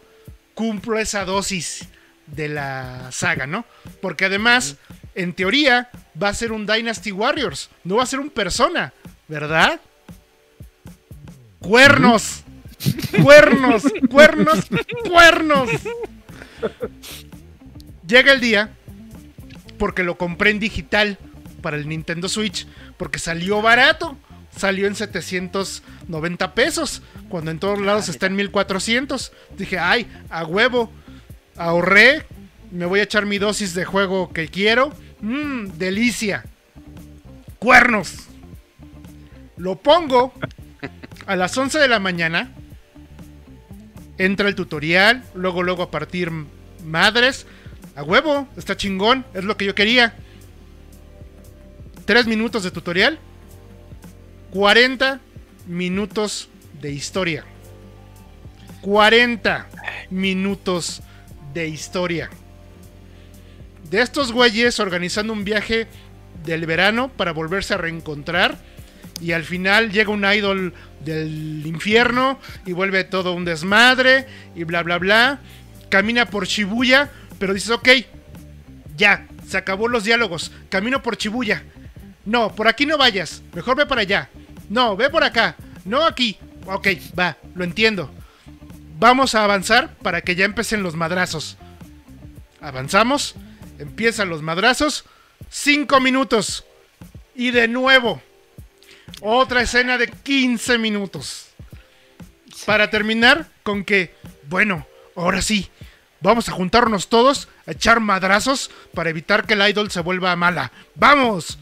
cumplo 0.55 0.99
esa 0.99 1.24
dosis 1.24 1.88
de 2.26 2.49
la 2.49 3.11
saga, 3.12 3.47
¿no? 3.47 3.64
Porque 4.01 4.26
además, 4.26 4.76
en 5.14 5.34
teoría, 5.34 5.90
va 6.20 6.28
a 6.28 6.34
ser 6.34 6.53
un 6.53 6.66
Dynasty 6.66 7.12
Warriors, 7.12 7.70
no 7.82 7.97
va 7.97 8.05
a 8.05 8.07
ser 8.07 8.20
un 8.20 8.30
Persona, 8.30 8.92
¿verdad? 9.28 9.80
¡Cuernos! 11.59 12.45
¡Cuernos! 13.22 13.82
¡Cuernos! 14.11 14.66
¡Cuernos! 15.09 15.70
Llega 18.07 18.32
el 18.32 18.40
día, 18.40 18.74
porque 19.78 20.05
lo 20.05 20.16
compré 20.16 20.51
en 20.51 20.61
digital 20.61 21.18
para 21.64 21.78
el 21.78 21.88
Nintendo 21.88 22.28
Switch, 22.28 22.66
porque 22.98 23.18
salió 23.18 23.62
barato. 23.62 24.18
Salió 24.54 24.86
en 24.86 24.94
790 24.94 26.54
pesos, 26.54 27.02
cuando 27.28 27.50
en 27.50 27.58
todos 27.58 27.80
lados 27.80 28.08
está 28.10 28.26
en 28.26 28.36
1400. 28.36 29.32
Dije, 29.56 29.78
ay, 29.78 30.06
a 30.28 30.44
huevo, 30.44 30.92
ahorré, 31.56 32.26
me 32.70 32.84
voy 32.84 33.00
a 33.00 33.04
echar 33.04 33.24
mi 33.24 33.38
dosis 33.38 33.74
de 33.74 33.86
juego 33.86 34.32
que 34.32 34.48
quiero. 34.48 34.92
Mmm, 35.22 35.70
delicia. 35.76 36.44
Cuernos. 37.58 38.14
Lo 39.56 39.76
pongo 39.76 40.34
a 41.26 41.34
las 41.34 41.56
11 41.56 41.78
de 41.78 41.88
la 41.88 41.98
mañana. 41.98 42.52
Entra 44.18 44.48
el 44.48 44.54
tutorial, 44.54 45.24
luego 45.34 45.62
luego 45.62 45.82
a 45.82 45.90
partir 45.90 46.30
madres. 46.84 47.46
a 47.96 48.02
huevo, 48.02 48.46
está 48.56 48.76
chingón, 48.76 49.24
es 49.32 49.44
lo 49.44 49.56
que 49.56 49.64
yo 49.64 49.74
quería. 49.74 50.14
Tres 52.05 52.26
minutos 52.26 52.62
de 52.62 52.70
tutorial, 52.70 53.18
40 54.50 55.20
minutos 55.66 56.50
de 56.80 56.92
historia. 56.92 57.44
40 58.82 59.66
minutos 60.11 61.02
de 61.55 61.68
historia. 61.68 62.28
De 63.90 64.02
estos 64.02 64.32
güeyes 64.32 64.80
organizando 64.80 65.32
un 65.32 65.44
viaje 65.44 65.86
del 66.44 66.66
verano 66.66 67.09
para 67.09 67.32
volverse 67.32 67.72
a 67.72 67.78
reencontrar. 67.78 68.59
Y 69.22 69.32
al 69.32 69.44
final 69.44 69.90
llega 69.90 70.11
un 70.11 70.26
idol 70.26 70.74
del 71.02 71.62
infierno 71.64 72.38
y 72.66 72.72
vuelve 72.72 73.05
todo 73.05 73.32
un 73.32 73.46
desmadre 73.46 74.26
y 74.55 74.64
bla 74.64 74.82
bla 74.82 74.98
bla. 74.98 75.38
Camina 75.88 76.26
por 76.26 76.46
Shibuya, 76.46 77.11
pero 77.38 77.55
dices, 77.55 77.70
ok, 77.70 77.88
ya, 78.94 79.26
se 79.48 79.57
acabó 79.57 79.88
los 79.88 80.05
diálogos. 80.05 80.52
Camino 80.68 81.02
por 81.02 81.16
Shibuya. 81.16 81.64
No, 82.25 82.55
por 82.55 82.68
aquí 82.68 82.87
no 82.87 82.97
vayas. 82.99 83.43
Mejor 83.53 83.77
ve 83.77 83.87
para 83.87 84.03
allá. 84.03 84.31
No, 84.68 84.97
ve 84.97 85.11
por 85.11 85.25
acá. 85.25 85.57
No 85.85 86.05
aquí. 86.05 86.39
Ok, 86.66 86.89
va, 87.18 87.37
lo 87.55 87.64
entiendo. 87.64 88.11
Vamos 88.99 89.35
a 89.35 89.45
avanzar 89.45 89.95
para 90.03 90.22
que 90.22 90.35
ya 90.35 90.45
empiecen 90.45 90.83
los 90.83 90.95
madrazos. 90.95 91.57
Avanzamos. 92.61 93.35
Empiezan 93.79 94.29
los 94.29 94.41
madrazos. 94.41 95.05
Cinco 95.51 96.01
minutos. 96.01 96.64
Y 97.35 97.51
de 97.51 97.68
nuevo. 97.68 98.22
Otra 99.20 99.62
escena 99.62 99.99
de 99.99 100.09
15 100.09 100.79
minutos. 100.79 101.49
Para 102.64 102.89
terminar 102.89 103.49
con 103.62 103.85
que, 103.85 104.14
bueno, 104.49 104.87
ahora 105.16 105.43
sí. 105.43 105.68
Vamos 106.20 106.49
a 106.49 106.53
juntarnos 106.53 107.09
todos 107.09 107.49
a 107.66 107.72
echar 107.72 108.01
madrazos 108.01 108.70
para 108.95 109.11
evitar 109.11 109.47
que 109.47 109.55
el 109.55 109.68
idol 109.68 109.91
se 109.91 110.01
vuelva 110.01 110.35
mala. 110.37 110.72
¡Vamos! 110.95 111.59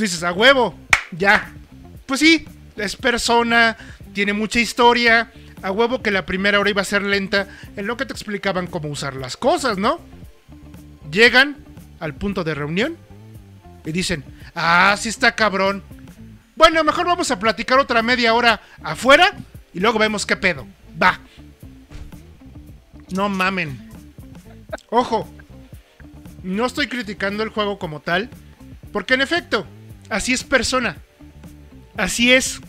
Dices, 0.00 0.22
a 0.22 0.32
huevo. 0.32 0.74
Ya. 1.12 1.52
Pues 2.06 2.20
sí, 2.20 2.46
es 2.76 2.96
persona, 2.96 3.76
tiene 4.12 4.32
mucha 4.32 4.58
historia. 4.58 5.32
A 5.62 5.70
huevo 5.70 6.02
que 6.02 6.10
la 6.10 6.24
primera 6.24 6.58
hora 6.58 6.70
iba 6.70 6.82
a 6.82 6.86
ser 6.86 7.02
lenta 7.02 7.46
en 7.76 7.86
lo 7.86 7.96
que 7.96 8.06
te 8.06 8.12
explicaban 8.12 8.66
cómo 8.66 8.88
usar 8.88 9.14
las 9.14 9.36
cosas, 9.36 9.76
¿no? 9.76 10.00
Llegan 11.10 11.58
al 12.00 12.14
punto 12.14 12.44
de 12.44 12.54
reunión 12.54 12.96
y 13.84 13.92
dicen, 13.92 14.24
ah, 14.54 14.96
sí 14.98 15.10
está 15.10 15.34
cabrón. 15.34 15.82
Bueno, 16.56 16.82
mejor 16.82 17.06
vamos 17.06 17.30
a 17.30 17.38
platicar 17.38 17.78
otra 17.78 18.02
media 18.02 18.32
hora 18.32 18.62
afuera 18.82 19.34
y 19.74 19.80
luego 19.80 19.98
vemos 19.98 20.24
qué 20.24 20.36
pedo. 20.36 20.66
Va. 21.00 21.20
No 23.10 23.28
mamen. 23.28 23.90
Ojo, 24.88 25.28
no 26.42 26.64
estoy 26.64 26.88
criticando 26.88 27.42
el 27.42 27.50
juego 27.50 27.78
como 27.78 28.00
tal, 28.00 28.30
porque 28.92 29.14
en 29.14 29.20
efecto, 29.20 29.66
así 30.10 30.32
es 30.32 30.44
persona. 30.44 30.98
Así 31.96 32.32
es. 32.32 32.60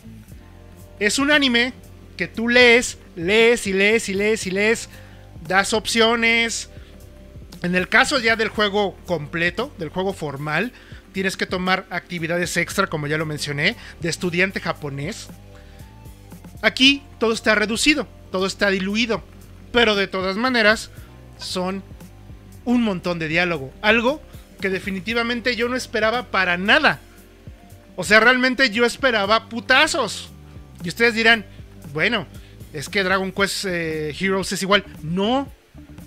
Es 1.00 1.20
un 1.20 1.32
anime 1.32 1.74
que 2.16 2.28
tú 2.28 2.48
lees, 2.48 2.98
lees 3.16 3.68
y 3.68 3.74
lees 3.74 4.08
y 4.08 4.14
lees 4.14 4.48
y 4.48 4.52
lees, 4.52 4.89
das 5.48 5.74
opciones. 5.74 6.70
En 7.64 7.76
el 7.76 7.89
caso 7.89 8.20
ya 8.20 8.36
del 8.36 8.50
juego 8.50 8.96
completo, 9.06 9.74
del 9.78 9.89
juego 9.89 10.14
formal, 10.14 10.72
tienes 11.12 11.38
que 11.38 11.46
tomar 11.46 11.86
actividades 11.89 12.56
extra, 12.58 12.88
como 12.88 13.08
ya 13.08 13.18
lo 13.18 13.26
mencioné, 13.26 13.76
de 14.00 14.10
estudiante 14.10 14.60
japonés. 14.60 15.28
Aquí 16.62 17.04
todo 17.20 17.34
está 17.34 17.56
reducido, 17.56 18.08
todo 18.32 18.46
está 18.46 18.70
diluido, 18.70 19.24
pero 19.72 19.96
de 19.96 20.08
todas 20.08 20.38
maneras 20.38 20.92
son 21.38 21.84
un 22.66 22.84
montón 22.84 23.20
de 23.20 23.28
diálogo, 23.28 23.74
algo 23.82 24.22
que 24.60 24.70
definitivamente 24.70 25.56
yo 25.56 25.68
no 25.68 25.76
esperaba 25.76 26.28
para 26.28 26.58
nada. 26.58 27.00
O 27.96 28.04
sea, 28.04 28.20
realmente 28.20 28.70
yo 28.70 28.86
esperaba 28.86 29.50
putazos. 29.50 30.30
Y 30.84 30.89
ustedes 30.89 31.14
dirán, 31.14 31.46
bueno, 31.94 32.26
es 32.74 32.89
que 32.89 33.04
Dragon 33.04 33.32
Quest 33.32 33.66
eh, 33.66 34.16
Heroes 34.20 34.52
es 34.52 34.62
igual. 34.64 34.84
No, 35.04 35.48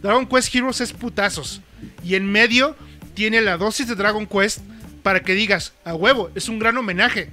Dragon 0.03 0.27
Quest 0.27 0.55
Heroes 0.55 0.81
es 0.81 0.93
putazos. 0.93 1.61
Y 2.03 2.15
en 2.15 2.31
medio 2.31 2.75
tiene 3.15 3.41
la 3.41 3.57
dosis 3.57 3.87
de 3.87 3.95
Dragon 3.95 4.27
Quest 4.27 4.61
para 5.03 5.21
que 5.21 5.35
digas, 5.35 5.75
a 5.85 5.95
huevo, 5.95 6.31
es 6.35 6.49
un 6.49 6.59
gran 6.59 6.77
homenaje. 6.77 7.31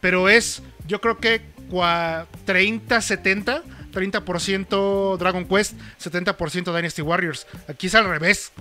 Pero 0.00 0.28
es, 0.28 0.62
yo 0.88 1.00
creo 1.00 1.18
que 1.18 1.42
cua- 1.70 2.26
30, 2.46 3.00
70, 3.00 3.62
30% 3.92 5.16
Dragon 5.18 5.44
Quest, 5.44 5.74
70% 6.02 6.74
Dynasty 6.74 7.02
Warriors. 7.02 7.46
Aquí 7.68 7.86
es 7.88 7.94
al 7.94 8.08
revés. 8.08 8.52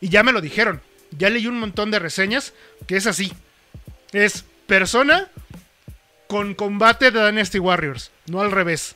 Y 0.00 0.08
ya 0.08 0.22
me 0.22 0.32
lo 0.32 0.40
dijeron. 0.40 0.80
Ya 1.16 1.30
leí 1.30 1.46
un 1.46 1.58
montón 1.58 1.90
de 1.90 1.98
reseñas 1.98 2.52
que 2.86 2.96
es 2.96 3.06
así. 3.06 3.32
Es 4.12 4.44
persona 4.66 5.28
con 6.28 6.54
combate 6.54 7.10
de 7.10 7.24
Dynasty 7.26 7.58
Warriors, 7.58 8.10
no 8.26 8.40
al 8.40 8.50
revés. 8.50 8.94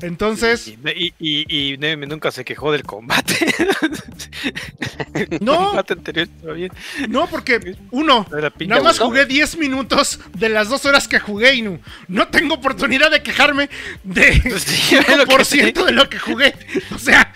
Entonces, 0.00 0.66
Y, 0.68 0.72
y, 0.84 1.14
y- 1.18 1.72
y 1.74 1.78
Neme 1.78 2.06
nunca 2.06 2.30
se 2.32 2.44
quejó 2.44 2.72
del 2.72 2.82
combate. 2.82 3.34
El 5.14 5.38
No. 5.40 5.66
combate 5.68 5.92
anterior 5.94 6.28
estaba 6.28 6.52
bien. 6.54 6.72
no, 7.08 7.26
porque 7.28 7.76
uno, 7.92 8.26
nada 8.66 8.82
más 8.82 8.98
jugué 8.98 9.24
10 9.24 9.56
minutos 9.56 10.18
de 10.34 10.48
las 10.48 10.68
dos 10.68 10.84
horas 10.84 11.06
que 11.08 11.20
jugué 11.20 11.54
y 11.54 11.62
no, 11.62 11.78
no 12.08 12.28
tengo 12.28 12.54
oportunidad 12.56 13.10
de 13.10 13.22
quejarme 13.22 13.70
de 14.02 14.32
Sí, 14.58 14.96
es 14.96 15.16
lo 15.16 15.24
que 15.26 15.34
5% 15.36 15.84
de 15.86 15.92
lo 15.92 16.08
que 16.10 16.18
jugué. 16.18 16.54
O 16.94 16.98
sea. 16.98 17.32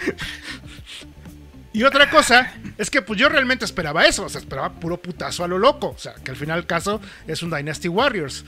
Y 1.79 1.85
otra 1.85 2.11
cosa 2.11 2.53
es 2.77 2.91
que 2.91 3.03
pues 3.03 3.21
yo 3.21 3.29
realmente 3.29 3.65
esperaba 3.65 4.05
eso, 4.05 4.25
o 4.25 4.29
sea, 4.29 4.41
esperaba 4.41 4.73
puro 4.81 5.01
putazo 5.01 5.45
a 5.45 5.47
lo 5.47 5.61
loco, 5.61 5.91
o 5.91 5.97
sea, 5.97 6.13
que 6.25 6.33
al 6.33 6.37
final 6.37 6.67
caso 6.67 7.01
es 7.29 7.41
un 7.45 7.51
Dynasty 7.51 7.87
Warriors. 7.87 8.45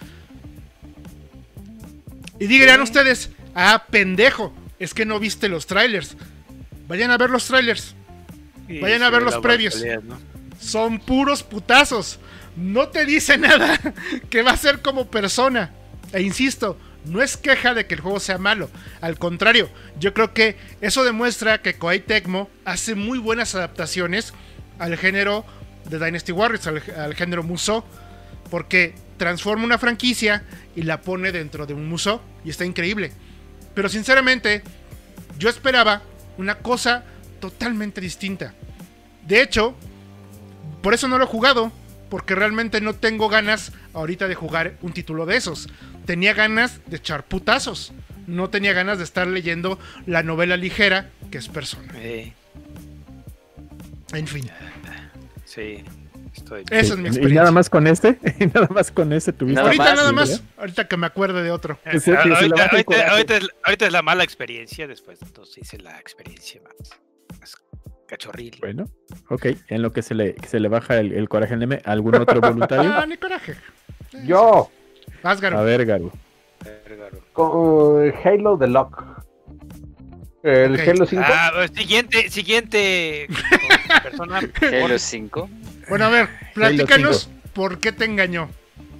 Y 2.40 2.48
digan 2.48 2.81
ustedes, 2.81 3.31
ah, 3.55 3.85
pendejo, 3.89 4.52
es 4.81 4.94
que 4.94 5.05
no 5.07 5.20
viste 5.20 5.48
los 5.48 5.69
trailers. 5.69 6.16
Vayan 6.89 7.12
a 7.12 7.19
ver 7.19 7.31
los 7.31 7.47
trailers, 7.47 7.94
Vayan 8.81 9.05
a 9.05 9.11
ver 9.11 9.20
ve 9.20 9.31
los 9.31 9.40
previos. 9.40 9.81
son 10.61 10.98
puros 10.98 11.44
putazos. 11.44 12.19
No 12.57 12.89
te 12.89 13.07
dice 13.07 13.39
nada 13.39 13.78
que 14.28 14.43
va 14.43 14.51
a 14.51 14.57
ser 14.57 14.82
como 14.82 15.09
persona. 15.09 15.70
E 16.12 16.20
insisto, 16.20 16.77
no 17.05 17.22
es 17.22 17.36
queja 17.36 17.74
de 17.74 17.86
que 17.86 17.94
el 17.94 18.01
juego 18.01 18.20
sea 18.20 18.39
malo. 18.39 18.70
Al 19.01 19.18
contrario, 19.18 19.68
yo 19.98 20.14
creo 20.14 20.32
que 20.35 20.56
eso 20.81 21.05
demuestra 21.05 21.62
que 21.62 21.74
Koei 21.74 22.01
Tecmo 22.01 22.51
hace 22.64 22.94
muy 22.94 23.18
buenas 23.18 23.55
adaptaciones 23.55 24.35
al 24.78 24.97
género 24.97 25.44
de 25.89 25.98
Dynasty 25.98 26.32
Warriors, 26.32 26.66
al, 26.66 26.82
al 26.97 27.14
género 27.14 27.43
Musou. 27.43 27.85
Porque 28.51 28.94
transforma 29.16 29.64
una 29.64 29.78
franquicia 29.78 30.44
y 30.74 30.82
la 30.82 31.01
pone 31.02 31.32
dentro 31.32 31.66
de 31.66 31.74
un 31.74 31.89
Musou. 31.89 32.20
Y 32.44 32.51
está 32.51 32.64
increíble. 32.64 33.12
Pero 33.74 33.89
sinceramente, 33.89 34.62
yo 35.39 35.48
esperaba 35.48 36.02
una 36.36 36.56
cosa 36.59 37.05
totalmente 37.40 38.01
distinta. 38.01 38.55
De 39.27 39.43
hecho, 39.43 39.74
por 40.82 40.94
eso 40.94 41.09
no 41.09 41.18
lo 41.18 41.24
he 41.24 41.28
jugado, 41.28 41.72
porque 42.11 42.35
realmente 42.35 42.81
no 42.82 42.95
tengo 42.95 43.28
ganas 43.28 43.73
ahorita 43.95 44.28
de 44.28 44.35
jugar 44.35 44.74
un 44.82 44.93
título 44.93 45.24
de 45.27 45.37
esos. 45.37 45.69
Tenía 46.05 46.35
ganas 46.35 46.81
de 46.87 46.97
echar 46.97 47.24
putazos. 47.24 47.93
No 48.27 48.51
tenía 48.51 48.73
ganas 48.74 48.99
de 48.99 49.05
estar 49.05 49.27
leyendo 49.27 49.78
la 50.07 50.23
novela 50.23 50.57
ligera 50.57 51.09
que 51.31 51.39
es 51.39 51.49
persona. 51.49 51.93
Eh, 51.97 52.32
En 54.12 54.27
fin, 54.27 54.51
sí, 55.45 55.82
estoy. 56.35 56.65
esa 56.70 56.82
Sí, 56.85 56.93
es 56.93 56.97
mi 56.99 57.05
Y 57.05 57.07
experiencia. 57.07 57.41
nada 57.41 57.53
más 57.53 57.70
con 57.70 57.87
este, 57.87 58.19
y 58.41 58.47
nada 58.47 58.69
más 58.70 58.91
con 58.91 59.12
este 59.12 59.32
tuviste. 59.32 59.61
Ahorita 59.61 59.82
más, 59.85 59.95
nada 59.95 60.09
¿sí, 60.09 60.15
más, 60.15 60.28
verdad? 60.31 60.45
ahorita 60.59 60.89
que 60.89 60.97
me 60.97 61.07
acuerde 61.07 61.43
de 61.43 61.51
otro. 61.51 61.78
Ahorita, 61.85 63.37
es, 63.37 63.49
ahorita 63.65 63.87
es 63.87 63.93
la 63.93 64.03
mala 64.03 64.24
experiencia, 64.24 64.87
después 64.87 65.19
entonces 65.23 65.59
hice 65.59 65.78
la 65.78 65.99
experiencia 65.99 66.61
más 66.62 66.91
cachorril. 68.11 68.57
Bueno, 68.61 68.85
ok. 69.28 69.47
En 69.69 69.82
lo 69.82 69.93
que 69.93 70.03
se 70.03 70.15
le, 70.15 70.35
que 70.35 70.49
se 70.49 70.59
le 70.61 70.69
baja 70.69 70.99
el, 70.99 71.12
el 71.12 71.28
coraje 71.28 71.55
al 71.55 71.61
Neme, 71.61 71.81
¿algún 71.85 72.16
otro 72.16 72.41
voluntario? 72.51 72.93
Ah, 72.93 73.07
ni 73.07 73.16
coraje. 73.16 73.55
Yo, 74.27 74.70
Vas. 75.23 75.43
A 75.43 75.62
ver, 75.62 75.87
Garu. 75.87 76.11
Con 77.32 78.12
Halo 78.24 78.59
The 78.59 78.66
Lock. 78.66 79.05
El. 80.43 80.81
Halo 80.81 81.07
5. 81.07 81.23
Ah, 81.24 81.51
pues, 81.55 81.70
siguiente, 81.74 82.28
siguiente 82.31 83.28
persona. 84.03 84.41
Halo 84.61 84.99
5. 84.99 85.51
Bueno, 85.89 86.07
a 86.07 86.09
ver, 86.09 86.28
platícanos 86.55 87.31
por 87.53 87.78
qué 87.78 87.93
te 87.93 88.05
engañó. 88.07 88.49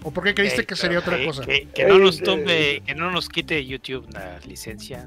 ¿O 0.03 0.13
por 0.13 0.25
qué 0.25 0.35
creíste 0.35 0.63
Eh, 0.63 0.67
que 0.67 0.77
sería 0.77 0.99
otra 0.99 1.23
cosa? 1.25 1.45
Que, 1.45 1.69
que 1.75 1.85
no 1.85 1.99
nos 1.99 2.21
Eh, 2.21 2.25
tumbe, 2.25 2.83
que 2.87 2.95
no 2.95 3.11
nos 3.11 3.29
quite 3.29 3.65
YouTube 3.67 4.07
la 4.13 4.39
licencia. 4.47 5.05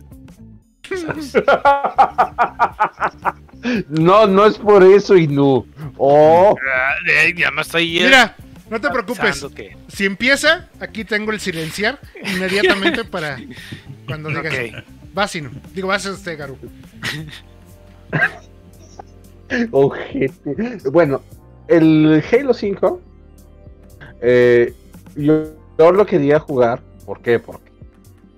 no, 3.90 4.28
no 4.28 4.46
es 4.46 4.58
por 4.58 4.84
eso, 4.84 5.16
Inu. 5.16 5.66
Oh, 5.98 6.56
Ah, 6.74 6.94
eh, 7.10 7.34
ya 7.38 7.52
me 7.52 7.62
estoy 7.62 8.00
Mira, 8.02 8.36
no 8.70 8.82
te 8.82 8.90
preocupes. 8.90 9.46
que- 9.56 9.78
Si 9.88 10.06
empieza, 10.06 10.70
aquí 10.80 11.06
tengo 11.06 11.32
el 11.32 11.40
silenciar 11.40 12.00
inmediatamente 12.24 13.04
para 13.06 13.38
cuando 14.08 14.30
digas. 14.30 14.54
Ok. 14.54 14.84
Vas, 15.14 15.36
Inu. 15.36 15.52
Digo, 15.74 15.88
vas 15.90 16.06
este, 16.06 16.36
Garu. 16.36 16.58
Ojete. 19.72 20.78
Bueno, 20.92 21.22
el 21.68 22.24
Halo 22.32 22.54
5, 22.54 23.02
eh, 24.22 24.74
yo, 25.16 25.46
yo 25.78 25.92
lo 25.92 26.06
quería 26.06 26.40
jugar. 26.40 26.82
¿Por 27.06 27.22
qué? 27.22 27.40
Porque 27.40 27.72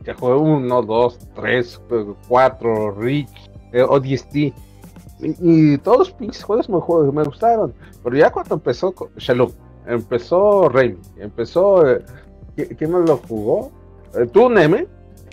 ya 0.04 0.14
jugué 0.16 0.34
1, 0.36 0.82
2, 0.82 1.20
3, 1.36 1.82
4, 2.28 2.92
Reach, 3.00 3.30
eh, 3.72 3.82
ODST. 3.82 4.54
Y, 5.20 5.78
todos 5.80 6.00
los 6.00 6.12
pinches 6.12 6.44
juegos 6.44 6.70
me, 6.70 6.78
ju- 6.78 7.12
me 7.12 7.24
gustaron. 7.24 7.74
Pero 8.04 8.16
ya 8.18 8.32
cuando 8.32 8.56
empezó 8.56 8.94
Shalom, 9.18 9.52
empezó 9.88 10.68
Remy, 10.70 10.98
empezó. 11.18 11.88
eh, 11.90 12.04
¿qui- 12.58 12.76
¿Quién 12.78 12.92
me 12.92 13.06
lo 13.06 13.18
jugó? 13.18 13.72
Eh, 14.14 14.28
¿Tú, 14.32 14.50
Neme? 14.50 14.88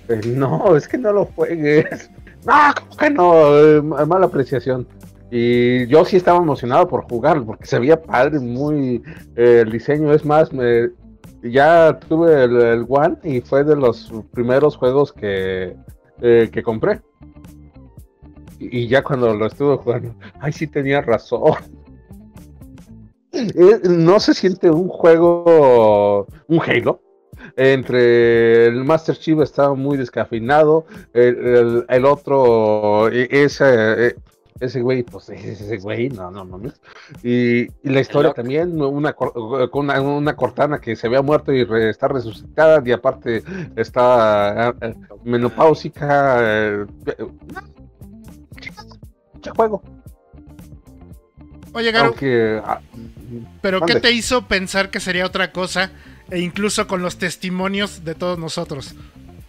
Eh, 0.09 0.21
no, 0.27 0.77
es 0.77 0.87
que 0.89 0.99
no 0.99 1.13
lo 1.13 1.25
juegues. 1.27 2.11
No, 2.45 2.55
¿cómo 2.77 2.97
que 2.97 3.09
no? 3.09 3.83
Ma- 3.85 4.05
mala 4.05 4.27
apreciación. 4.27 4.85
Y 5.31 5.87
yo 5.87 6.05
sí 6.05 6.17
estaba 6.17 6.39
emocionado 6.39 6.89
por 6.89 7.05
jugarlo, 7.05 7.47
porque 7.47 7.67
se 7.67 7.79
veía 7.79 8.03
padre, 8.03 8.41
muy 8.41 9.01
el 9.37 9.71
diseño. 9.71 10.13
Es 10.13 10.25
más, 10.25 10.53
me, 10.53 10.89
ya 11.45 12.01
tuve 12.09 12.43
el, 12.43 12.85
One 12.89 13.17
y 13.23 13.41
fue 13.43 13.63
de 13.63 13.77
los 13.77 14.13
primeros 14.33 14.77
juegos 14.77 15.13
que, 15.13 15.77
que 16.21 16.63
compré. 16.65 17.01
Y, 18.63 18.79
y 18.83 18.89
ya 18.89 19.03
cuando 19.03 19.35
lo 19.35 19.47
estuve 19.47 19.77
jugando, 19.77 20.15
ay, 20.41 20.53
sí 20.53 20.67
tenía 20.67 21.01
razón. 21.01 21.55
Eh, 23.33 23.81
no 23.89 24.21
se 24.21 24.35
siente 24.35 24.71
un 24.71 24.89
juego, 24.89 26.27
un 26.49 26.61
Halo. 26.61 27.01
Entre 27.57 28.67
el 28.67 28.85
Master 28.85 29.17
Chief 29.17 29.39
estaba 29.41 29.75
muy 29.75 29.97
descafeinado, 29.99 30.87
el, 31.13 31.37
el- 31.47 31.85
el 31.89 32.05
otro, 32.05 33.09
e- 33.09 33.29
ese, 33.31 34.07
e- 34.09 34.17
ese 34.61 34.81
güey, 34.81 35.03
pues 35.03 35.29
ese 35.31 35.77
güey, 35.79 36.09
no, 36.09 36.31
no 36.31 36.45
mames. 36.45 36.81
Y, 37.23 37.63
y 37.63 37.71
la 37.91 38.01
historia 38.01 38.33
también, 38.33 38.81
una, 38.81 39.13
cor- 39.15 39.71
con 39.71 39.87
una, 39.87 40.01
una 40.01 40.37
cortana 40.37 40.79
que 40.81 40.95
se 40.95 41.07
había 41.09 41.21
muerto 41.21 41.53
y 41.53 41.65
re- 41.65 41.91
está 41.91 42.07
resucitada, 42.09 42.81
y 42.85 42.93
aparte 42.93 43.43
está 43.77 44.69
eh, 44.71 44.75
eh, 44.83 44.95
menopáusica. 45.25 46.37
eh, 46.41 46.87
pinche 49.43 49.51
juego. 49.57 49.83
Oye, 51.75 51.91
Garo, 51.91 52.09
Aunque 52.09 52.61
ah, 52.65 52.81
¿pero 53.61 53.81
qué 53.81 53.97
te 53.99 54.13
hizo 54.13 54.47
pensar 54.47 54.91
que 54.91 55.01
sería 55.01 55.27
otra 55.27 55.53
cosa? 55.53 55.91
E 56.31 56.39
incluso 56.41 56.87
con 56.87 57.03
los 57.03 57.19
testimonios 57.19 58.05
de 58.05 58.15
todos 58.15 58.39
nosotros. 58.39 58.95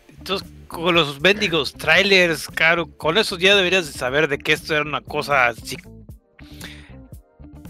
Entonces, 0.10 0.48
con 0.68 0.96
los 0.96 1.22
mendigos 1.22 1.74
trailers, 1.74 2.48
claro, 2.48 2.88
con 2.98 3.18
eso 3.18 3.38
ya 3.38 3.56
deberías 3.56 3.86
de 3.92 3.94
saber 3.98 4.28
de 4.28 4.38
que 4.40 4.54
esto 4.54 4.74
era 4.74 4.84
una 4.84 5.02
cosa 5.02 5.48
así. 5.48 5.78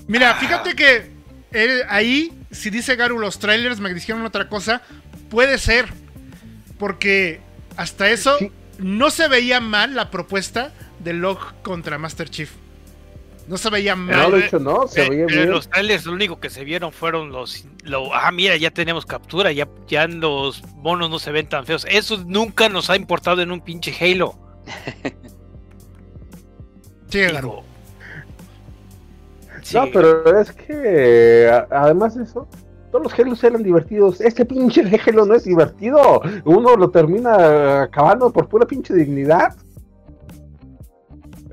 Mira, 0.08 0.32
Ah. 0.32 0.36
fíjate 0.40 0.76
que 0.76 1.12
él- 1.52 1.82
ahí, 1.90 2.32
si 2.52 2.70
dice 2.70 2.96
Garu, 2.96 3.20
los 3.20 3.40
trailers 3.40 3.80
me 3.80 3.94
dijeron 3.94 4.24
otra 4.26 4.48
cosa, 4.50 4.82
puede 5.30 5.58
ser. 5.58 5.88
Porque 6.78 7.42
hasta 7.76 8.10
eso 8.10 8.38
Sí. 8.38 8.52
no 8.78 9.10
se 9.10 9.28
veía 9.28 9.60
mal 9.60 9.96
la 9.96 10.12
propuesta 10.12 10.74
de 11.04 11.14
Locke 11.14 11.54
contra 11.62 11.98
Master 11.98 12.30
Chief. 12.30 12.52
No 13.48 13.58
se 13.58 13.70
veía 13.70 13.94
no, 13.96 14.06
mal. 14.06 14.32
de 14.32 14.46
hecho, 14.46 14.58
no, 14.60 14.88
se 14.88 15.04
Eh, 15.06 15.10
veía 15.10 15.26
pero 15.28 15.42
bien. 15.42 15.52
los 15.52 15.70
trailers 15.70 16.06
lo 16.06 16.14
único 16.14 16.40
que 16.40 16.50
se 16.50 16.64
vieron 16.64 16.94
fueron 16.94 17.32
los, 17.34 17.66
lo- 17.84 18.14
ah 18.14 18.32
mira 18.32 18.56
ya 18.56 18.72
tenemos 18.72 19.06
captura 19.06 19.52
ya 19.52 19.68
ya 19.86 20.08
los 20.08 20.64
monos 20.78 21.10
no 21.10 21.20
se 21.20 21.32
ven 21.34 21.48
tan 21.50 21.66
feos 21.66 21.86
eso 21.90 22.24
nunca 22.26 22.70
nos 22.70 22.90
ha 22.90 22.96
importado 22.96 23.42
en 23.42 23.52
un 23.52 23.60
pinche 23.60 23.94
Halo 24.00 24.34
Sí. 27.10 27.20
Digo, 27.20 27.64
No, 29.74 29.84
sí, 29.86 29.90
pero 29.94 30.40
es 30.40 30.52
que 30.52 31.50
además 31.70 32.16
de 32.16 32.24
eso, 32.24 32.48
todos 32.92 33.04
los 33.04 33.20
Halos 33.20 33.44
eran 33.44 33.62
divertidos. 33.64 34.20
Este 34.22 34.46
pinche 34.46 34.82
Halo 35.06 35.26
no 35.26 35.36
es 35.36 35.44
divertido. 35.44 36.22
Uno 36.46 36.76
lo 36.76 36.90
termina 36.90 37.84
acabando 37.84 38.32
por 38.32 38.48
pura 38.50 38.66
pinche 38.66 38.94
dignidad. 38.94 39.56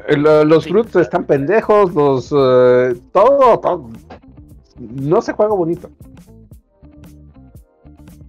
Eh, 0.08 0.16
los 0.16 0.64
Sí. 0.64 0.70
Brutes 0.70 0.96
están 0.96 1.24
pendejos, 1.24 1.94
los 1.94 2.26
eh, 2.32 2.98
todo, 3.12 3.58
todo. 3.60 3.90
No 4.78 5.20
se 5.22 5.32
juega 5.32 5.52
bonito. 5.54 5.90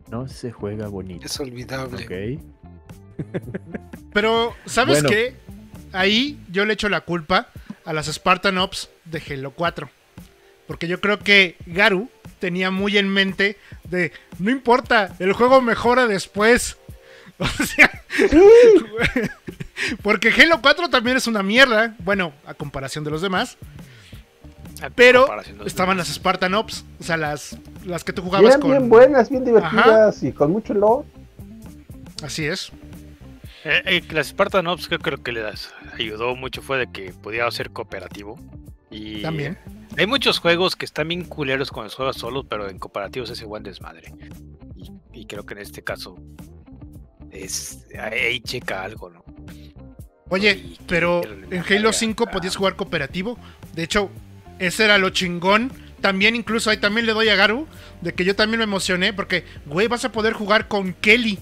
No 0.09 0.27
se 0.27 0.51
juega 0.51 0.87
bonito. 0.87 1.25
Es 1.25 1.39
olvidable. 1.39 2.03
Ok. 2.37 2.41
Pero, 4.13 4.53
¿sabes 4.65 5.01
Bueno. 5.03 5.09
qué? 5.09 5.35
Ahí 5.93 6.39
yo 6.51 6.65
le 6.65 6.73
echo 6.73 6.89
la 6.89 7.01
culpa 7.01 7.47
a 7.85 7.93
las 7.93 8.07
Spartan 8.07 8.57
Ops 8.57 8.89
de 9.05 9.21
Halo 9.29 9.51
4. 9.51 9.89
Porque 10.67 10.87
yo 10.87 10.99
creo 11.01 11.19
que 11.19 11.57
Garu 11.65 12.09
tenía 12.39 12.71
muy 12.71 12.97
en 12.97 13.09
mente 13.09 13.57
de, 13.89 14.11
no 14.39 14.51
importa, 14.51 15.15
el 15.19 15.33
juego 15.33 15.61
mejora 15.61 16.07
después. 16.07 16.77
O 17.59 17.65
sea, 17.65 17.89
porque 20.03 20.29
Halo 20.29 20.61
4 20.61 20.89
también 20.89 21.17
es 21.17 21.27
una 21.27 21.41
mierda, 21.41 21.95
bueno, 21.99 22.33
a 22.45 22.53
comparación 22.53 23.03
de 23.03 23.11
los 23.11 23.21
demás, 23.21 23.57
pero 24.95 25.27
estaban 25.65 25.97
las 25.97 26.07
Spartan 26.07 26.53
Ops, 26.53 26.85
o 26.99 27.03
sea, 27.03 27.17
las, 27.17 27.57
las 27.85 28.03
que 28.03 28.13
tú 28.13 28.21
jugabas 28.21 28.49
eran 28.49 28.61
con... 28.61 28.71
bien 28.71 28.89
buenas, 28.89 29.29
bien 29.29 29.43
divertidas 29.43 30.21
y 30.23 30.31
con 30.31 30.51
mucho 30.51 30.73
lore. 30.73 31.07
Así 32.23 32.45
es. 32.45 32.71
Eh, 33.63 33.81
eh, 33.85 34.03
las 34.11 34.27
Spartan 34.27 34.67
Ops 34.67 34.87
que 34.87 34.97
creo 34.97 35.21
que 35.21 35.31
les 35.31 35.71
ayudó 35.93 36.35
mucho 36.35 36.61
fue 36.61 36.77
de 36.77 36.91
que 36.91 37.11
podía 37.11 37.49
ser 37.51 37.71
cooperativo 37.71 38.39
y 38.89 39.21
También. 39.21 39.57
hay 39.97 40.07
muchos 40.07 40.39
juegos 40.39 40.75
que 40.75 40.85
están 40.85 41.07
bien 41.07 41.25
culeros 41.25 41.71
con 41.71 41.83
los 41.83 41.93
juegos 41.93 42.17
solos 42.17 42.45
pero 42.49 42.67
en 42.69 42.79
cooperativos 42.79 43.29
es 43.29 43.39
igual 43.41 43.61
desmadre 43.61 44.13
y, 44.75 44.91
y 45.13 45.25
creo 45.25 45.45
que 45.45 45.53
en 45.53 45.59
este 45.59 45.83
caso 45.83 46.17
es 47.31 47.85
ahí 47.99 48.39
checa 48.41 48.83
algo 48.83 49.09
no 49.09 49.23
Oye, 50.31 50.77
pero 50.87 51.21
en 51.25 51.61
carga. 51.61 51.75
Halo 51.75 51.93
5 51.93 52.27
podías 52.27 52.55
jugar 52.55 52.77
cooperativo. 52.77 53.37
De 53.73 53.83
hecho, 53.83 54.09
ese 54.59 54.85
era 54.85 54.97
lo 54.97 55.09
chingón. 55.09 55.73
También, 55.99 56.37
incluso 56.37 56.69
ahí 56.69 56.77
también 56.77 57.05
le 57.05 57.11
doy 57.11 57.27
a 57.27 57.35
Garu 57.35 57.67
de 57.99 58.13
que 58.13 58.23
yo 58.23 58.33
también 58.33 58.59
me 58.59 58.63
emocioné 58.63 59.11
porque, 59.11 59.43
güey, 59.65 59.87
vas 59.87 60.05
a 60.05 60.13
poder 60.13 60.31
jugar 60.31 60.69
con 60.69 60.93
Kelly, 60.93 61.37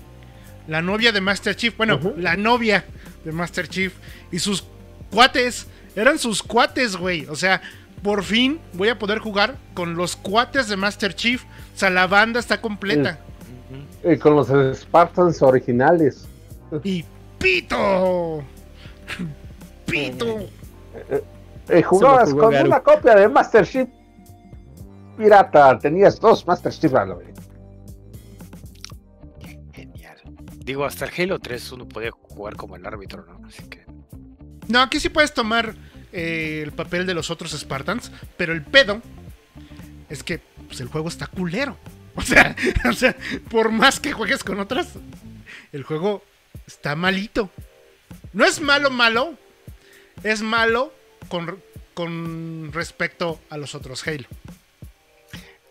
la 0.67 0.81
novia 0.81 1.11
de 1.11 1.21
Master 1.21 1.55
Chief. 1.55 1.77
Bueno, 1.77 1.99
la 2.17 2.35
novia 2.35 2.83
de 3.23 3.31
Master 3.31 3.67
Chief 3.67 3.93
y 4.31 4.39
sus 4.39 4.65
cuates. 5.11 5.67
Eran 5.95 6.17
sus 6.17 6.41
cuates, 6.41 6.95
güey. 6.95 7.27
O 7.27 7.35
sea, 7.35 7.61
por 8.01 8.23
fin 8.23 8.59
voy 8.73 8.89
a 8.89 8.97
poder 8.97 9.19
jugar 9.19 9.55
con 9.75 9.95
los 9.95 10.15
cuates 10.15 10.67
de 10.67 10.77
Master 10.77 11.13
Chief. 11.13 11.43
O 11.43 11.77
sea, 11.77 11.91
la 11.91 12.07
banda 12.07 12.39
está 12.39 12.59
completa. 12.59 13.19
Eh, 14.03 14.17
con 14.17 14.35
los 14.35 14.47
Spartans 14.77 15.41
originales. 15.41 16.27
Y 16.83 17.03
pito. 17.37 18.43
Pito. 19.85 20.39
Eh, 21.69 21.83
jugabas 21.83 22.29
jugó 22.29 22.43
con 22.43 22.53
Garu. 22.53 22.67
una 22.67 22.79
copia 22.81 23.15
de 23.15 23.27
Master 23.27 23.65
Chief 23.65 23.87
pirata. 25.17 25.77
Tenías 25.79 26.19
dos 26.19 26.45
Master 26.47 26.71
Chief 26.71 26.91
vez. 26.91 27.35
genial 29.73 30.17
digo 30.63 30.85
hasta 30.85 31.05
el 31.05 31.11
Halo 31.17 31.39
3 31.39 31.71
uno 31.73 31.87
podía 31.87 32.11
jugar 32.11 32.55
como 32.55 32.75
el 32.75 32.85
árbitro 32.85 33.25
no 33.25 33.47
así 33.47 33.63
que 33.63 33.85
No, 34.67 34.81
aquí 34.81 34.99
sí 34.99 35.09
puedes 35.09 35.33
tomar 35.33 35.75
eh, 36.11 36.61
el 36.63 36.71
papel 36.71 37.05
de 37.05 37.13
los 37.13 37.29
otros 37.29 37.51
Spartans, 37.51 38.11
pero 38.35 38.53
el 38.53 38.63
pedo 38.63 39.01
es 40.09 40.23
que 40.23 40.39
pues, 40.67 40.81
el 40.81 40.87
juego 40.87 41.07
está 41.07 41.27
culero. 41.27 41.77
O 42.19 42.21
sea, 42.21 42.55
o 42.89 42.93
sea, 42.93 43.15
por 43.49 43.71
más 43.71 43.99
que 43.99 44.11
juegues 44.11 44.43
con 44.43 44.59
otras, 44.59 44.89
el 45.71 45.83
juego 45.83 46.23
está 46.67 46.95
malito. 46.95 47.49
No 48.33 48.45
es 48.45 48.59
malo, 48.59 48.89
malo. 48.89 49.37
Es 50.23 50.41
malo 50.41 50.93
con, 51.29 51.61
con 51.93 52.71
respecto 52.73 53.39
a 53.49 53.57
los 53.57 53.73
otros 53.75 54.05
Halo. 54.05 54.27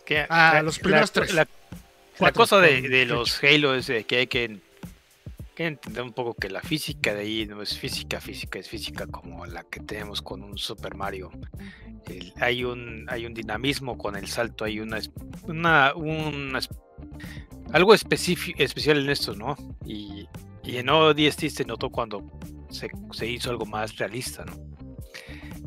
que 0.05 0.25
Ah, 0.29 0.51
la- 0.55 0.63
los 0.63 0.79
primeros 0.79 1.09
la- 1.15 1.21
tres. 1.21 1.33
la, 2.19 2.31
cosa 2.31 2.57
de, 2.59 2.81
de 2.81 3.05
los 3.05 3.41
Halo 3.43 3.75
es 3.75 3.91
que 4.07 4.17
hay 4.17 4.27
que, 4.27 4.57
entender 5.67 6.03
un 6.03 6.13
poco 6.13 6.33
que 6.33 6.49
la 6.49 6.61
física 6.61 7.13
de 7.13 7.21
ahí 7.21 7.45
no 7.45 7.61
es 7.61 7.77
física 7.77 8.19
física, 8.21 8.59
es 8.59 8.69
física 8.69 9.07
como 9.07 9.45
la 9.45 9.63
que 9.63 9.79
tenemos 9.79 10.21
con 10.21 10.43
un 10.43 10.57
Super 10.57 10.95
Mario. 10.95 11.31
Hay 12.37 12.63
un 12.63 13.05
hay 13.09 13.25
un 13.25 13.33
dinamismo 13.33 13.97
con 13.97 14.15
el 14.15 14.27
salto, 14.27 14.65
hay 14.65 14.79
una 14.79 14.99
una, 15.43 15.93
una 15.95 16.59
algo 17.73 17.93
especial 17.93 18.99
en 18.99 19.09
esto, 19.09 19.35
¿no? 19.35 19.55
Y, 19.85 20.27
y 20.63 20.77
en 20.77 20.89
ODST 20.89 21.47
se 21.49 21.65
notó 21.65 21.89
cuando 21.89 22.23
se, 22.69 22.89
se 23.11 23.27
hizo 23.27 23.49
algo 23.49 23.65
más 23.65 23.97
realista, 23.97 24.45
¿no? 24.45 24.53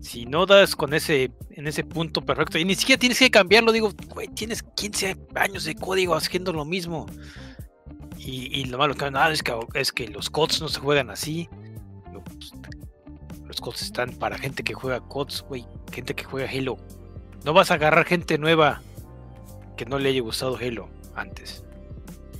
Si 0.00 0.26
no 0.26 0.46
das 0.46 0.74
con 0.74 0.94
ese 0.94 1.30
en 1.50 1.66
ese 1.66 1.84
punto 1.84 2.22
perfecto 2.22 2.58
y 2.58 2.64
ni 2.64 2.74
siquiera 2.74 2.98
tienes 2.98 3.18
que 3.18 3.30
cambiarlo, 3.30 3.72
digo, 3.72 3.92
güey, 4.08 4.28
tienes 4.28 4.62
15 4.62 5.16
años 5.34 5.64
de 5.64 5.74
código 5.74 6.14
haciendo 6.14 6.52
lo 6.52 6.64
mismo. 6.64 7.06
Y, 8.18 8.60
y 8.60 8.64
lo 8.66 8.78
malo 8.78 8.94
que 8.94 9.04
ah, 9.04 9.30
es 9.32 9.42
que 9.42 9.52
es 9.74 9.92
que 9.92 10.08
los 10.08 10.30
CODs 10.30 10.60
no 10.60 10.68
se 10.68 10.80
juegan 10.80 11.10
así. 11.10 11.48
Pues, 12.24 12.52
los 13.44 13.60
CODs 13.60 13.82
están 13.82 14.12
para 14.12 14.38
gente 14.38 14.62
que 14.62 14.74
juega 14.74 15.00
CODs, 15.00 15.42
güey. 15.48 15.66
gente 15.92 16.14
que 16.14 16.24
juega 16.24 16.50
Halo. 16.50 16.78
No 17.44 17.52
vas 17.52 17.70
a 17.70 17.74
agarrar 17.74 18.04
gente 18.04 18.38
nueva 18.38 18.80
que 19.76 19.84
no 19.84 19.98
le 19.98 20.10
haya 20.10 20.20
gustado 20.20 20.56
Halo 20.56 20.88
antes. 21.14 21.64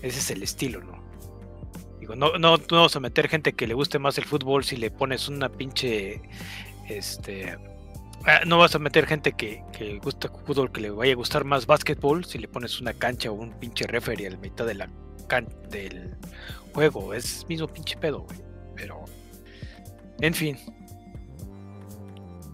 Ese 0.03 0.19
es 0.19 0.31
el 0.31 0.43
estilo, 0.43 0.83
¿no? 0.83 1.03
Digo, 2.01 2.17
no, 2.17 2.37
no, 2.39 2.57
no 2.57 2.83
vas 2.83 2.97
a 2.97 3.01
meter 3.01 3.29
gente 3.29 3.53
que 3.53 3.67
le 3.67 3.75
guste 3.75 3.99
más 3.99 4.19
el 4.19 4.25
fútbol 4.25 4.65
si 4.65 4.77
le 4.77 4.91
pones 4.91 5.29
una 5.29 5.49
pinche. 5.49 6.21
Este. 6.89 7.57
ah, 8.27 8.41
No 8.45 8.59
vas 8.59 8.75
a 8.75 8.79
meter 8.79 9.07
gente 9.07 9.33
que, 9.33 9.63
que 9.73 9.99
gusta 9.99 10.29
fútbol 10.45 10.73
que 10.73 10.81
le 10.81 10.91
vaya 10.91 11.13
a 11.13 11.17
gustar 11.17 11.45
más 11.45 11.67
básquetbol 11.67 12.25
si 12.25 12.39
le 12.39 12.49
pones 12.49 12.81
una 12.81 12.93
cancha 12.93 13.31
o 13.31 13.35
un 13.35 13.53
pinche 13.59 13.87
referee 13.87 14.27
a 14.27 14.31
la 14.31 14.39
mitad 14.39 14.67
de 14.67 14.75
la 14.75 14.89
can 15.27 15.47
del 15.71 16.15
juego. 16.75 17.15
Es 17.15 17.47
mismo 17.49 17.67
pinche 17.69 17.97
pedo, 17.97 18.21
güey. 18.21 18.39
Pero. 18.77 19.05
En 20.21 20.35
fin. 20.35 20.57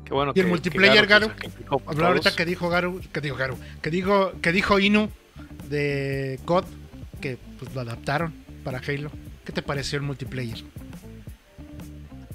Qué 0.05 0.15
bueno 0.15 0.33
Y 0.35 0.41
el 0.41 0.43
que- 0.43 0.43
que 0.43 0.49
multiplayer, 0.49 1.07
por 1.69 1.83
Habló 1.87 2.07
ahorita 2.07 2.35
que 2.35 2.45
dijo 2.47 2.69
Garu, 2.71 3.01
que 3.13 3.21
dijo 3.21 3.37
Garu, 3.37 3.57
que 3.83 3.91
dijo, 3.91 4.33
que 4.41 4.53
dijo 4.53 4.79
Inu 4.79 5.11
de 5.69 6.41
COD, 6.47 6.65
que 7.21 7.37
pues 7.59 7.75
lo 7.75 7.83
adaptaron 7.83 8.33
para 8.65 8.79
Halo. 8.79 9.11
¿Qué 9.45 9.53
te 9.53 9.61
pareció 9.63 9.99
el 9.99 10.05
multiplayer? 10.05 10.59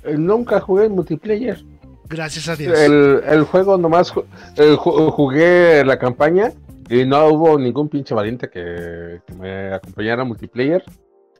Eh, 0.03 0.15
Nunca 0.17 0.59
jugué 0.59 0.85
en 0.85 0.91
multiplayer. 0.93 1.63
Gracias 2.09 2.47
a 2.49 2.55
Dios. 2.55 2.77
El, 2.77 3.21
el 3.27 3.43
juego 3.43 3.77
nomás 3.77 4.13
ju- 4.13 4.25
el 4.57 4.75
ju- 4.77 5.09
jugué 5.11 5.83
la 5.85 5.97
campaña 5.97 6.51
y 6.89 7.05
no 7.05 7.27
hubo 7.27 7.57
ningún 7.59 7.89
pinche 7.89 8.13
valiente 8.13 8.49
que, 8.49 9.21
que 9.25 9.33
me 9.33 9.73
acompañara 9.73 10.21
a 10.21 10.25
multiplayer. 10.25 10.83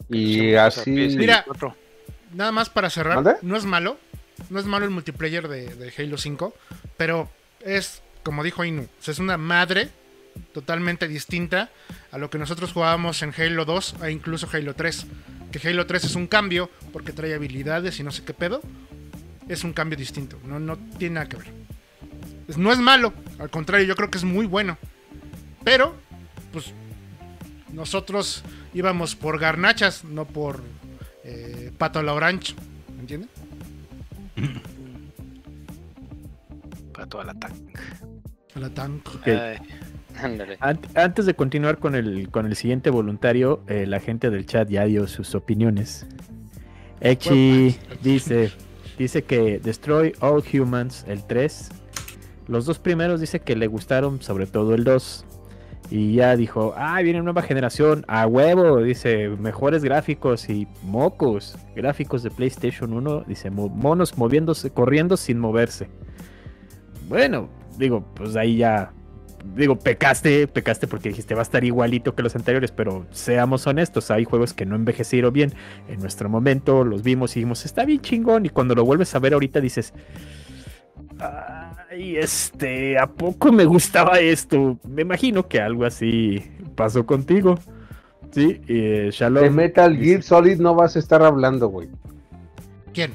Y 0.10 0.56
así. 0.56 0.92
Mira, 0.92 1.46
Otro. 1.48 1.76
Nada 2.34 2.52
más 2.52 2.70
para 2.70 2.90
cerrar, 2.90 3.16
¿Mande? 3.16 3.36
no 3.44 3.56
es 3.56 3.66
malo, 3.66 3.98
no 4.50 4.60
es 4.60 4.66
malo 4.66 4.86
el 4.86 4.92
multiplayer 4.92 5.48
de, 5.48 5.76
de 5.76 5.94
Halo 5.96 6.18
5, 6.18 6.54
pero 6.98 7.30
es, 7.60 8.02
como 8.24 8.44
dijo 8.44 8.66
Inu, 8.66 8.84
o 8.84 9.04
sea, 9.04 9.12
es 9.12 9.20
una 9.20 9.38
madre 9.38 9.90
totalmente 10.52 11.08
distinta 11.08 11.70
a 12.12 12.18
lo 12.18 12.32
que 12.32 12.40
nosotros 12.40 12.74
jugábamos 12.74 13.22
en 13.22 13.34
Halo 13.38 13.66
2 13.66 13.98
e 14.04 14.12
incluso 14.12 14.48
Halo 14.52 14.74
3. 14.74 15.06
Que 15.52 15.68
Halo 15.68 15.86
3 15.86 16.06
es 16.06 16.16
un 16.16 16.26
cambio 16.26 16.72
porque 16.92 17.12
trae 17.12 17.36
habilidades 17.36 18.00
y 18.00 18.04
no 18.04 18.12
sé 18.12 18.24
qué 18.24 18.34
pedo. 18.34 18.62
Es 19.48 19.64
un 19.64 19.74
cambio 19.74 19.98
distinto, 19.98 20.40
no, 20.46 20.60
no 20.60 20.78
tiene 20.98 21.16
nada 21.16 21.30
que 21.30 21.38
ver. 21.38 21.52
No 22.58 22.72
es 22.72 22.80
malo, 22.80 23.14
al 23.40 23.50
contrario, 23.50 23.86
yo 23.86 23.96
creo 23.96 24.10
que 24.10 24.18
es 24.18 24.24
muy 24.24 24.48
bueno. 24.48 24.78
Pero, 25.64 25.96
pues, 26.52 26.74
nosotros 27.72 28.44
íbamos 28.74 29.16
por 29.16 29.40
garnachas, 29.40 30.04
no 30.04 30.26
por 30.26 30.62
eh, 31.24 31.72
pato 31.78 32.00
a 32.00 32.04
la 32.04 32.14
orange. 32.14 32.54
¿Me 32.96 33.02
entiendes? 33.02 33.30
Para 36.94 37.08
toda 37.08 37.24
la 37.24 37.34
tan- 37.34 37.54
A 38.56 38.60
la 38.60 38.70
tank. 38.70 39.08
Ok. 39.16 39.28
Ay, 39.28 39.58
Ándale. 40.22 40.60
Ant- 40.60 40.96
Antes 40.96 41.26
de 41.26 41.34
continuar 41.34 41.80
con 41.80 41.96
el, 41.96 42.30
con 42.30 42.46
el 42.46 42.56
siguiente 42.56 42.92
voluntario, 42.92 43.64
eh, 43.68 43.86
la 43.88 44.00
gente 44.00 44.30
del 44.30 44.46
chat 44.46 44.70
ya 44.70 44.86
dio 44.86 45.08
sus 45.08 45.34
opiniones. 45.34 46.06
Echi 47.02 47.76
dice, 48.04 48.52
dice 48.98 49.24
que 49.24 49.60
Destroy 49.60 50.14
All 50.20 50.44
Humans, 50.54 51.06
el 51.08 51.26
3. 51.26 51.70
Los 52.48 52.66
dos 52.66 52.78
primeros 52.78 53.20
dice 53.22 53.40
que 53.40 53.56
le 53.56 53.66
gustaron, 53.68 54.22
sobre 54.22 54.46
todo 54.46 54.76
el 54.76 54.84
2. 54.84 55.26
Y 55.96 56.16
ya 56.16 56.36
dijo, 56.36 56.74
ah, 56.76 57.00
viene 57.04 57.22
nueva 57.22 57.44
generación, 57.44 58.04
a 58.08 58.26
huevo, 58.26 58.82
dice, 58.82 59.30
mejores 59.30 59.84
gráficos 59.84 60.50
y 60.50 60.68
mocos. 60.82 61.56
Gráficos 61.76 62.24
de 62.24 62.32
PlayStation 62.32 62.94
1, 62.94 63.26
dice, 63.28 63.52
mo- 63.52 63.70
monos 63.70 64.18
moviéndose, 64.18 64.72
corriendo 64.72 65.18
sin 65.18 65.38
moverse. 65.38 65.88
Bueno, 67.08 67.48
digo, 67.78 68.04
pues 68.16 68.36
ahí 68.36 68.58
ya 68.58 68.92
digo, 69.56 69.78
pecaste, 69.78 70.48
pecaste 70.48 70.88
porque 70.88 71.10
dijiste 71.10 71.36
va 71.36 71.42
a 71.42 71.44
estar 71.44 71.64
igualito 71.64 72.16
que 72.16 72.24
los 72.24 72.36
anteriores, 72.36 72.72
pero 72.72 73.06
seamos 73.12 73.68
honestos, 73.68 74.10
hay 74.10 74.24
juegos 74.24 74.56
que 74.56 74.66
no 74.66 74.76
envejecieron 74.76 75.32
bien. 75.32 75.54
En 75.90 76.00
nuestro 76.00 76.28
momento 76.28 76.84
los 76.84 77.04
vimos 77.04 77.36
y 77.36 77.42
dijimos, 77.42 77.66
está 77.66 77.86
bien 77.86 78.02
chingón, 78.02 78.48
y 78.48 78.50
cuando 78.50 78.74
lo 78.74 78.84
vuelves 78.84 79.14
a 79.14 79.20
ver 79.20 79.34
ahorita 79.34 79.62
dices, 79.62 79.94
ay, 81.94 82.18
este, 82.18 82.98
¿a 82.98 83.08
poco 83.08 83.52
me 83.52 83.66
gustaba 83.66 84.20
esto? 84.20 84.78
Me 84.88 85.04
imagino 85.04 85.48
que 85.48 85.60
algo 85.60 85.86
así 85.86 86.44
pasó 86.76 87.06
contigo. 87.06 87.60
Sí, 88.32 88.62
eh, 88.68 89.10
Shalom. 89.12 89.44
De 89.44 89.50
Metal 89.50 89.96
Gear 89.96 90.24
Solid 90.24 90.60
no 90.60 90.74
vas 90.74 90.96
a 90.96 91.00
estar 91.00 91.22
hablando, 91.22 91.68
güey. 91.68 91.88
¿Quién? 92.94 93.14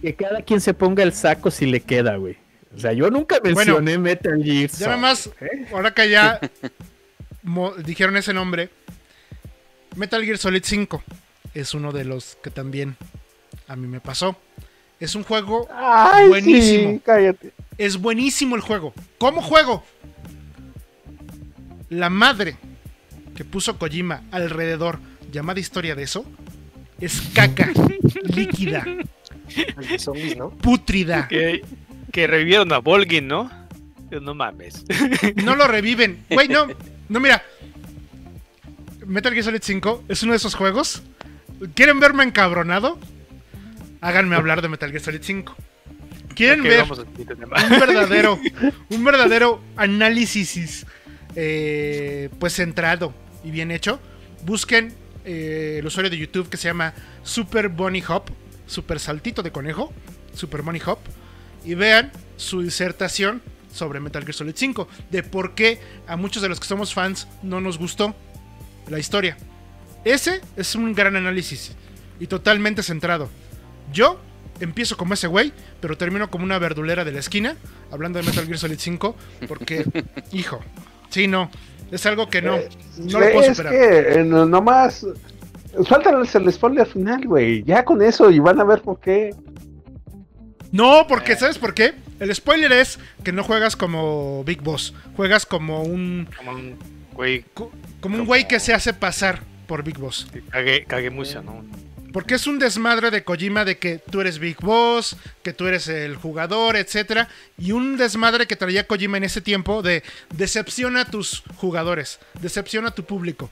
Que 0.00 0.14
cada 0.14 0.42
quien 0.42 0.60
se 0.60 0.72
ponga 0.72 1.02
el 1.02 1.12
saco 1.12 1.50
si 1.50 1.66
le 1.66 1.80
queda, 1.80 2.16
güey. 2.16 2.36
O 2.74 2.78
sea, 2.78 2.92
yo 2.92 3.10
nunca 3.10 3.36
mencioné 3.42 3.98
Metal 3.98 4.42
Gear 4.42 4.70
Ya 4.70 4.86
nada 4.96 4.96
Solid, 4.96 5.00
más, 5.02 5.26
¿eh? 5.40 5.66
ahora 5.72 5.92
que 5.92 6.10
ya 6.10 6.40
dijeron 7.84 8.16
ese 8.16 8.32
nombre, 8.32 8.70
Metal 9.94 10.24
Gear 10.24 10.38
Solid 10.38 10.62
5 10.64 11.02
es 11.52 11.74
uno 11.74 11.92
de 11.92 12.04
los 12.04 12.36
que 12.42 12.50
también 12.50 12.96
a 13.68 13.76
mí 13.76 13.86
me 13.86 14.00
pasó. 14.00 14.36
Es 15.00 15.14
un 15.14 15.24
juego, 15.24 15.68
Ay, 15.72 16.28
Buenísimo. 16.28 16.92
sí, 16.92 17.00
cállate. 17.04 17.52
Es 17.78 17.96
buenísimo 17.98 18.56
el 18.56 18.62
juego. 18.62 18.92
¿Cómo 19.18 19.42
juego? 19.42 19.84
La 21.90 22.10
madre 22.10 22.56
que 23.36 23.44
puso 23.44 23.78
Kojima 23.78 24.22
alrededor, 24.30 25.00
llamada 25.32 25.60
historia 25.60 25.94
de 25.94 26.04
eso, 26.04 26.24
es 27.00 27.20
caca 27.34 27.70
líquida, 28.24 28.84
zombies, 29.98 30.36
¿no? 30.36 30.50
pútrida. 30.50 31.28
que, 31.28 31.64
que 32.12 32.26
revivieron 32.26 32.72
a 32.72 32.78
Volgin, 32.78 33.26
¿no? 33.26 33.50
Yo, 34.10 34.20
No 34.20 34.34
mames. 34.34 34.84
No 35.42 35.56
lo 35.56 35.66
reviven. 35.66 36.24
Güey, 36.30 36.48
no. 36.48 36.66
No, 37.06 37.20
mira. 37.20 37.42
Metal 39.04 39.32
Gear 39.32 39.44
Solid 39.44 39.60
5 39.62 40.04
es 40.08 40.22
uno 40.22 40.32
de 40.32 40.38
esos 40.38 40.54
juegos. 40.54 41.02
¿Quieren 41.74 42.00
verme 42.00 42.24
encabronado? 42.24 42.98
Háganme 44.00 44.36
hablar 44.36 44.62
de 44.62 44.70
Metal 44.70 44.90
Gear 44.90 45.02
Solid 45.02 45.20
5. 45.22 45.54
¿Quieren 46.34 46.62
ver 46.62 46.84
un 46.84 47.80
verdadero, 47.80 48.40
un 48.90 49.04
verdadero 49.04 49.62
análisis 49.76 50.86
eh, 51.36 52.28
pues 52.38 52.54
centrado 52.54 53.14
y 53.42 53.50
bien 53.50 53.70
hecho? 53.70 54.00
Busquen 54.44 54.94
eh, 55.24 55.76
el 55.78 55.86
usuario 55.86 56.10
de 56.10 56.18
YouTube 56.18 56.48
que 56.48 56.56
se 56.56 56.68
llama 56.68 56.94
Super 57.22 57.68
Bunny 57.68 58.02
Hop, 58.08 58.24
Super 58.66 58.98
Saltito 58.98 59.42
de 59.42 59.52
Conejo, 59.52 59.92
Super 60.34 60.62
Bunny 60.62 60.80
Hop, 60.86 60.98
y 61.64 61.74
vean 61.74 62.12
su 62.36 62.62
disertación 62.62 63.40
sobre 63.72 64.00
Metal 64.00 64.22
Gear 64.22 64.34
Solid 64.34 64.54
5, 64.54 64.88
de 65.10 65.22
por 65.22 65.54
qué 65.54 65.80
a 66.06 66.16
muchos 66.16 66.42
de 66.42 66.48
los 66.48 66.60
que 66.60 66.66
somos 66.66 66.94
fans 66.94 67.26
no 67.42 67.60
nos 67.60 67.78
gustó 67.78 68.14
la 68.88 68.98
historia. 68.98 69.36
Ese 70.04 70.40
es 70.56 70.74
un 70.74 70.92
gran 70.94 71.16
análisis 71.16 71.72
y 72.20 72.26
totalmente 72.26 72.82
centrado. 72.82 73.30
Yo 73.92 74.20
empiezo 74.60 74.96
como 74.96 75.14
ese 75.14 75.26
güey, 75.26 75.52
pero 75.80 75.96
termino 75.96 76.30
como 76.30 76.44
una 76.44 76.58
verdulera 76.58 77.04
de 77.04 77.12
la 77.12 77.20
esquina, 77.20 77.56
hablando 77.90 78.18
de 78.18 78.24
Metal 78.26 78.44
Gear 78.46 78.58
Solid 78.58 78.78
5, 78.78 79.16
porque, 79.48 79.84
hijo, 80.32 80.60
sí, 81.10 81.26
no, 81.28 81.50
es 81.90 82.04
algo 82.06 82.28
que 82.28 82.42
no, 82.42 82.56
no 82.98 83.20
lo 83.20 83.30
puedo 83.32 83.40
es 83.42 83.56
superar. 83.56 83.72
que 83.72 83.98
eh, 84.20 84.24
no- 84.24 84.46
nomás. 84.46 85.06
Suéltales 85.86 86.32
el 86.36 86.52
spoiler 86.52 86.86
final, 86.86 87.26
güey. 87.26 87.64
Ya 87.64 87.84
con 87.84 88.00
eso 88.00 88.30
y 88.30 88.38
van 88.38 88.60
a 88.60 88.64
ver 88.64 88.80
por 88.80 89.00
qué. 89.00 89.34
No, 90.70 91.06
porque 91.08 91.36
¿sabes 91.36 91.58
por 91.58 91.74
qué? 91.74 91.94
El 92.20 92.32
spoiler 92.34 92.70
es 92.72 92.98
que 93.24 93.32
no 93.32 93.42
juegas 93.42 93.74
como 93.76 94.44
Big 94.44 94.60
Boss, 94.62 94.94
juegas 95.16 95.46
como 95.46 95.82
un 95.82 96.28
Como 96.36 96.52
un 96.52 96.78
güey 97.12 97.44
co- 97.54 97.72
como 98.00 98.18
un 98.18 98.24
güey 98.26 98.46
que 98.46 98.60
se 98.60 98.72
hace 98.72 98.92
pasar 98.94 99.40
por 99.66 99.82
Big 99.82 99.98
Boss. 99.98 100.28
cague, 100.50 100.84
cague 100.84 101.10
mucho, 101.10 101.42
¿no? 101.42 101.64
Porque 102.14 102.36
es 102.36 102.46
un 102.46 102.60
desmadre 102.60 103.10
de 103.10 103.24
Kojima 103.24 103.64
de 103.64 103.76
que 103.76 103.98
tú 103.98 104.20
eres 104.20 104.38
Big 104.38 104.58
Boss, 104.60 105.16
que 105.42 105.52
tú 105.52 105.66
eres 105.66 105.88
el 105.88 106.14
jugador, 106.14 106.76
etcétera, 106.76 107.28
y 107.58 107.72
un 107.72 107.96
desmadre 107.96 108.46
que 108.46 108.54
traía 108.54 108.86
Kojima 108.86 109.16
en 109.16 109.24
ese 109.24 109.40
tiempo 109.40 109.82
de 109.82 110.04
decepciona 110.32 111.00
a 111.00 111.04
tus 111.06 111.42
jugadores, 111.56 112.20
decepciona 112.40 112.90
a 112.90 112.94
tu 112.94 113.04
público. 113.04 113.50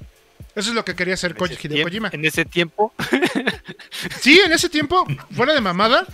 Eso 0.55 0.69
es 0.69 0.77
lo 0.77 0.85
que 0.85 0.95
quería 0.95 1.15
hacer 1.15 1.35
Koji- 1.35 1.59
Hideo 1.61 1.83
Kojima. 1.83 2.11
En 2.13 2.25
ese 2.25 2.45
tiempo, 2.45 2.95
Sí, 4.21 4.39
en 4.45 4.53
ese 4.53 4.69
tiempo, 4.69 5.05
fuera 5.33 5.55
de 5.55 5.61
mamada, 5.61 6.07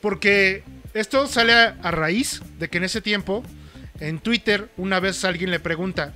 porque 0.00 0.62
esto 0.94 1.26
sale 1.26 1.52
a, 1.52 1.76
a 1.82 1.90
raíz 1.90 2.40
de 2.58 2.68
que 2.70 2.78
en 2.78 2.84
ese 2.84 3.02
tiempo, 3.02 3.44
en 4.00 4.20
Twitter, 4.20 4.70
una 4.78 5.00
vez 5.00 5.22
alguien 5.24 5.50
le 5.50 5.60
pregunta, 5.60 6.14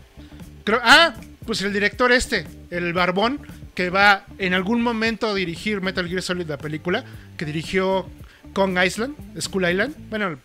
creo, 0.64 0.80
ah, 0.82 1.14
pues 1.46 1.60
el 1.62 1.72
director 1.74 2.10
este, 2.12 2.46
el 2.70 2.92
barbón, 2.92 3.40
que 3.78 3.90
va 3.90 4.24
en 4.38 4.54
algún 4.54 4.82
momento 4.82 5.28
a 5.28 5.34
dirigir 5.34 5.80
Metal 5.80 6.04
Gear 6.08 6.20
Solid, 6.20 6.48
la 6.48 6.58
película, 6.58 7.04
que 7.36 7.44
dirigió 7.44 8.06
Kong 8.52 8.76
Island, 8.84 9.14
Skull 9.40 9.70
Island, 9.70 9.94
bueno, 10.10 10.36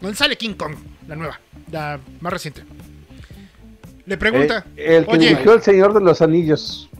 donde 0.00 0.16
sale 0.16 0.34
King 0.36 0.54
Kong, 0.54 0.74
la 1.06 1.14
nueva, 1.14 1.38
la 1.70 2.00
más 2.20 2.32
reciente. 2.32 2.64
Le 4.06 4.18
pregunta, 4.18 4.66
Eh, 4.76 4.96
el 4.96 5.04
que 5.06 5.10
Oye. 5.12 5.28
dirigió 5.28 5.54
El 5.54 5.62
Señor 5.62 5.94
de 5.94 6.00
los 6.00 6.20
Anillos. 6.20 6.90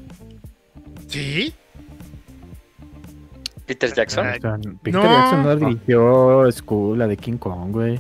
¿sí? 1.09 1.53
Peter 3.67 3.93
Jackson. 3.93 4.27
Ay, 4.29 4.39
Peter 4.81 5.03
No. 5.03 5.03
Jackson 5.03 5.43
no 5.43 5.57
dirigió 5.57 6.53
School, 6.53 6.99
la 7.01 7.09
de 7.09 7.17
King 7.17 7.37
Kong, 7.39 7.73
güey. 7.73 7.99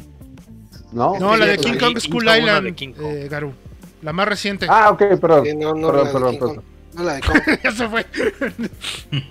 ¿no? 0.92 1.18
No, 1.18 1.36
la 1.36 1.46
de 1.46 1.58
King 1.58 1.72
Kong 1.80 1.94
King 1.94 2.00
School 2.00 2.24
Kong, 2.24 2.36
Island, 2.38 2.64
de 2.66 2.74
King 2.76 2.92
Kong. 2.92 3.04
eh, 3.04 3.26
Garu. 3.28 3.52
La 4.02 4.12
más 4.12 4.28
reciente. 4.28 4.66
Ah, 4.68 4.90
ok, 4.92 5.18
perdón. 5.20 5.44
Sí, 5.44 5.56
no, 5.56 5.74
no, 5.74 5.88
perdón, 5.88 6.12
perdón, 6.12 6.38
perdón. 6.38 6.73
No 6.94 7.02
la 7.02 7.14
de 7.14 7.20
Kong. 7.22 7.40
ya 7.64 7.72
se 7.72 7.88
fue. 7.88 8.06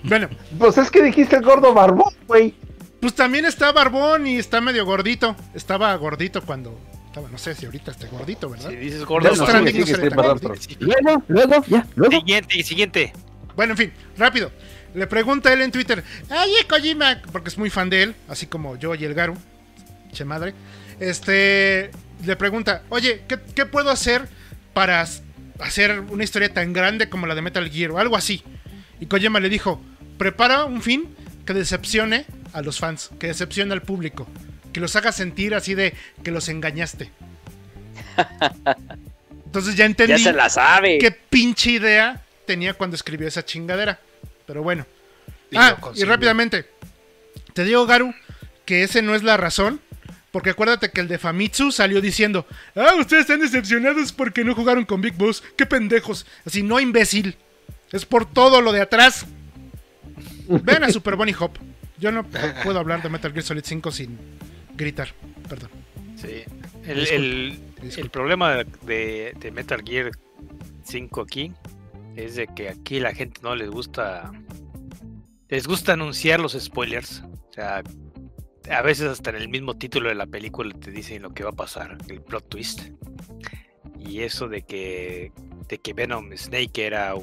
bueno, 0.04 0.28
Pues 0.58 0.78
es 0.78 0.90
que 0.90 1.02
dijiste 1.02 1.36
el 1.36 1.42
gordo 1.42 1.72
barbón, 1.72 2.12
güey. 2.26 2.54
pues 3.00 3.14
también 3.14 3.44
está 3.44 3.72
barbón 3.72 4.26
y 4.26 4.36
está 4.36 4.60
medio 4.60 4.84
gordito. 4.84 5.34
Estaba 5.54 5.94
gordito 5.96 6.42
cuando. 6.42 6.78
Estaba, 7.06 7.28
no 7.28 7.38
sé 7.38 7.54
si 7.54 7.66
ahorita 7.66 7.92
está 7.92 8.06
gordito, 8.08 8.50
¿verdad? 8.50 8.70
Si 8.70 8.76
dices 8.76 9.04
gordo, 9.04 9.30
no, 9.30 9.36
no 9.36 9.66
sí, 9.68 9.94
perdón. 9.94 10.40
Luego, 10.80 11.22
luego, 11.28 11.64
ya, 11.68 11.86
luego. 11.94 12.16
Siguiente, 12.18 12.62
siguiente. 12.62 13.12
Bueno, 13.56 13.72
en 13.72 13.76
fin, 13.78 13.92
rápido. 14.18 14.50
Le 14.94 15.06
pregunta 15.06 15.52
él 15.52 15.62
en 15.62 15.72
Twitter, 15.72 16.04
oye 16.30 16.66
Kojima, 16.68 17.20
porque 17.32 17.48
es 17.48 17.58
muy 17.58 17.68
fan 17.68 17.90
de 17.90 18.04
él, 18.04 18.14
así 18.28 18.46
como 18.46 18.76
yo 18.76 18.94
y 18.94 19.04
el 19.04 19.12
Garu, 19.14 19.34
che 20.12 20.24
madre. 20.24 20.54
Este, 21.00 21.90
le 22.24 22.36
pregunta, 22.36 22.82
oye, 22.90 23.22
¿qué, 23.28 23.40
qué 23.56 23.66
puedo 23.66 23.90
hacer 23.90 24.28
para 24.72 25.04
hacer 25.60 26.00
una 26.00 26.24
historia 26.24 26.52
tan 26.52 26.72
grande 26.72 27.08
como 27.08 27.26
la 27.26 27.34
de 27.34 27.42
Metal 27.42 27.70
Gear 27.70 27.90
o 27.90 27.98
algo 27.98 28.16
así? 28.16 28.42
Y 29.00 29.06
Kojima 29.06 29.40
le 29.40 29.48
dijo, 29.48 29.80
prepara 30.18 30.64
un 30.64 30.82
fin 30.82 31.14
que 31.46 31.54
decepcione 31.54 32.26
a 32.52 32.62
los 32.62 32.78
fans, 32.78 33.10
que 33.18 33.26
decepcione 33.28 33.72
al 33.72 33.82
público, 33.82 34.26
que 34.72 34.80
los 34.80 34.94
haga 34.96 35.12
sentir 35.12 35.54
así 35.54 35.74
de 35.74 35.94
que 36.22 36.30
los 36.30 36.48
engañaste. 36.48 37.10
Entonces 39.46 39.76
ya 39.76 39.84
entendí 39.84 40.12
Ya 40.12 40.18
se 40.18 40.32
la 40.32 40.48
sabe. 40.48 40.98
qué 40.98 41.10
pinche 41.12 41.70
idea 41.72 42.22
tenía 42.46 42.74
cuando 42.74 42.96
escribió 42.96 43.28
esa 43.28 43.44
chingadera. 43.44 44.00
Pero 44.46 44.62
bueno. 44.62 44.86
Y 45.50 45.56
ah, 45.56 45.78
y 45.94 46.04
rápidamente. 46.04 46.66
Te 47.52 47.64
digo, 47.64 47.86
Garu, 47.86 48.12
que 48.64 48.82
ese 48.82 49.02
no 49.02 49.14
es 49.14 49.22
la 49.22 49.36
razón. 49.36 49.80
Porque 50.34 50.50
acuérdate 50.50 50.90
que 50.90 51.00
el 51.00 51.06
de 51.06 51.16
Famitsu 51.16 51.70
salió 51.70 52.00
diciendo: 52.00 52.44
Ah, 52.74 52.94
ustedes 52.98 53.20
están 53.20 53.38
decepcionados 53.38 54.12
porque 54.12 54.42
no 54.42 54.52
jugaron 54.52 54.84
con 54.84 55.00
Big 55.00 55.14
Boss. 55.14 55.44
¡Qué 55.56 55.64
pendejos! 55.64 56.26
Así, 56.44 56.64
no 56.64 56.80
imbécil. 56.80 57.36
Es 57.92 58.04
por 58.04 58.26
todo 58.26 58.60
lo 58.60 58.72
de 58.72 58.80
atrás. 58.80 59.26
Ven 60.48 60.82
a 60.82 60.90
Super 60.90 61.14
Bunny 61.14 61.32
Hop. 61.38 61.52
Yo 62.00 62.10
no 62.10 62.24
puedo 62.64 62.80
hablar 62.80 63.00
de 63.00 63.10
Metal 63.10 63.32
Gear 63.32 63.44
Solid 63.44 63.62
5 63.64 63.92
sin 63.92 64.18
gritar. 64.76 65.10
Perdón. 65.48 65.70
Sí. 66.16 66.42
El, 66.84 66.98
Disculpe, 66.98 67.14
el- 67.14 67.50
disculpe. 67.80 68.00
el 68.00 68.10
problema 68.10 68.64
de, 68.82 69.34
de 69.38 69.50
Metal 69.52 69.82
Gear 69.86 70.10
5 70.82 71.20
aquí 71.20 71.52
es 72.16 72.34
de 72.34 72.48
que 72.48 72.70
aquí 72.70 72.98
la 72.98 73.14
gente 73.14 73.38
no 73.44 73.54
les 73.54 73.70
gusta. 73.70 74.32
Les 75.48 75.68
gusta 75.68 75.92
anunciar 75.92 76.40
los 76.40 76.54
spoilers. 76.60 77.22
O 77.50 77.52
sea, 77.54 77.84
a 78.70 78.82
veces 78.82 79.08
hasta 79.08 79.30
en 79.30 79.36
el 79.36 79.48
mismo 79.48 79.74
título 79.76 80.08
de 80.08 80.14
la 80.14 80.26
película 80.26 80.74
te 80.74 80.90
dicen 80.90 81.22
lo 81.22 81.32
que 81.34 81.44
va 81.44 81.50
a 81.50 81.54
pasar, 81.54 81.96
el 82.08 82.20
plot 82.22 82.48
twist. 82.48 82.80
Y 83.98 84.20
eso 84.22 84.48
de 84.48 84.62
que, 84.62 85.32
de 85.68 85.78
que 85.78 85.92
Venom 85.92 86.30
Snake 86.36 86.86
era 86.86 87.14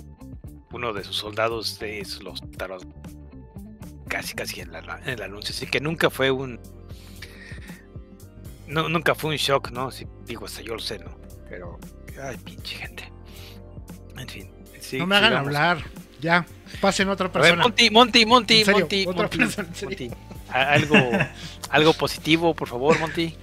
uno 0.72 0.94
de 0.94 1.04
sus 1.04 1.16
soldados, 1.18 1.82
es 1.82 2.22
los 2.24 2.42
taros 2.52 2.84
casi 4.08 4.34
casi 4.34 4.62
en, 4.62 4.72
la- 4.72 5.00
en 5.04 5.10
el 5.10 5.22
anuncio. 5.22 5.54
Así 5.56 5.68
que 5.68 5.80
nunca 5.80 6.10
fue 6.10 6.32
un, 6.32 6.60
no, 8.68 8.90
nunca 8.90 9.16
fue 9.16 9.32
un 9.32 9.36
shock, 9.38 9.72
¿no? 9.72 9.92
Sí, 9.92 10.08
digo, 10.26 10.46
hasta 10.46 10.62
yo 10.62 10.74
lo 10.74 10.80
sé, 10.80 11.00
¿no? 11.00 11.16
Pero, 11.50 11.80
ay, 12.22 12.38
pinche 12.38 12.76
gente. 12.78 13.12
En 14.18 14.28
fin. 14.28 14.50
sí, 14.80 14.98
no 14.98 15.08
me 15.08 15.16
hagan 15.18 15.34
hablar. 15.34 15.84
Ya, 16.22 16.46
pasen 16.80 17.10
a 17.10 17.14
otra 17.14 17.26
A 17.28 17.30
ver, 17.32 17.42
persona. 17.42 17.64
Monty, 17.64 17.90
Monty, 17.90 18.26
Monty, 18.26 18.60
En 18.60 18.66
serio, 18.66 18.80
Monty, 18.82 19.06
otra 19.08 19.22
Monty, 19.24 19.38
persona, 19.40 19.68
en 19.68 19.76
serio. 19.76 19.98
Monty. 20.10 20.18
Algo, 20.50 21.10
algo 21.70 21.94
positivo, 21.94 22.54
por 22.56 22.68
favor, 22.68 23.00
Monty. 23.00 23.36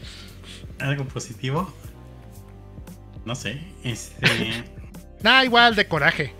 ¿Algo 0.78 1.04
positivo? 1.06 1.72
No 3.24 3.34
sé. 3.34 3.60
Este. 3.84 4.64
Nah, 5.20 5.42
igual 5.42 5.74
de 5.74 5.88
coraje. 5.88 6.32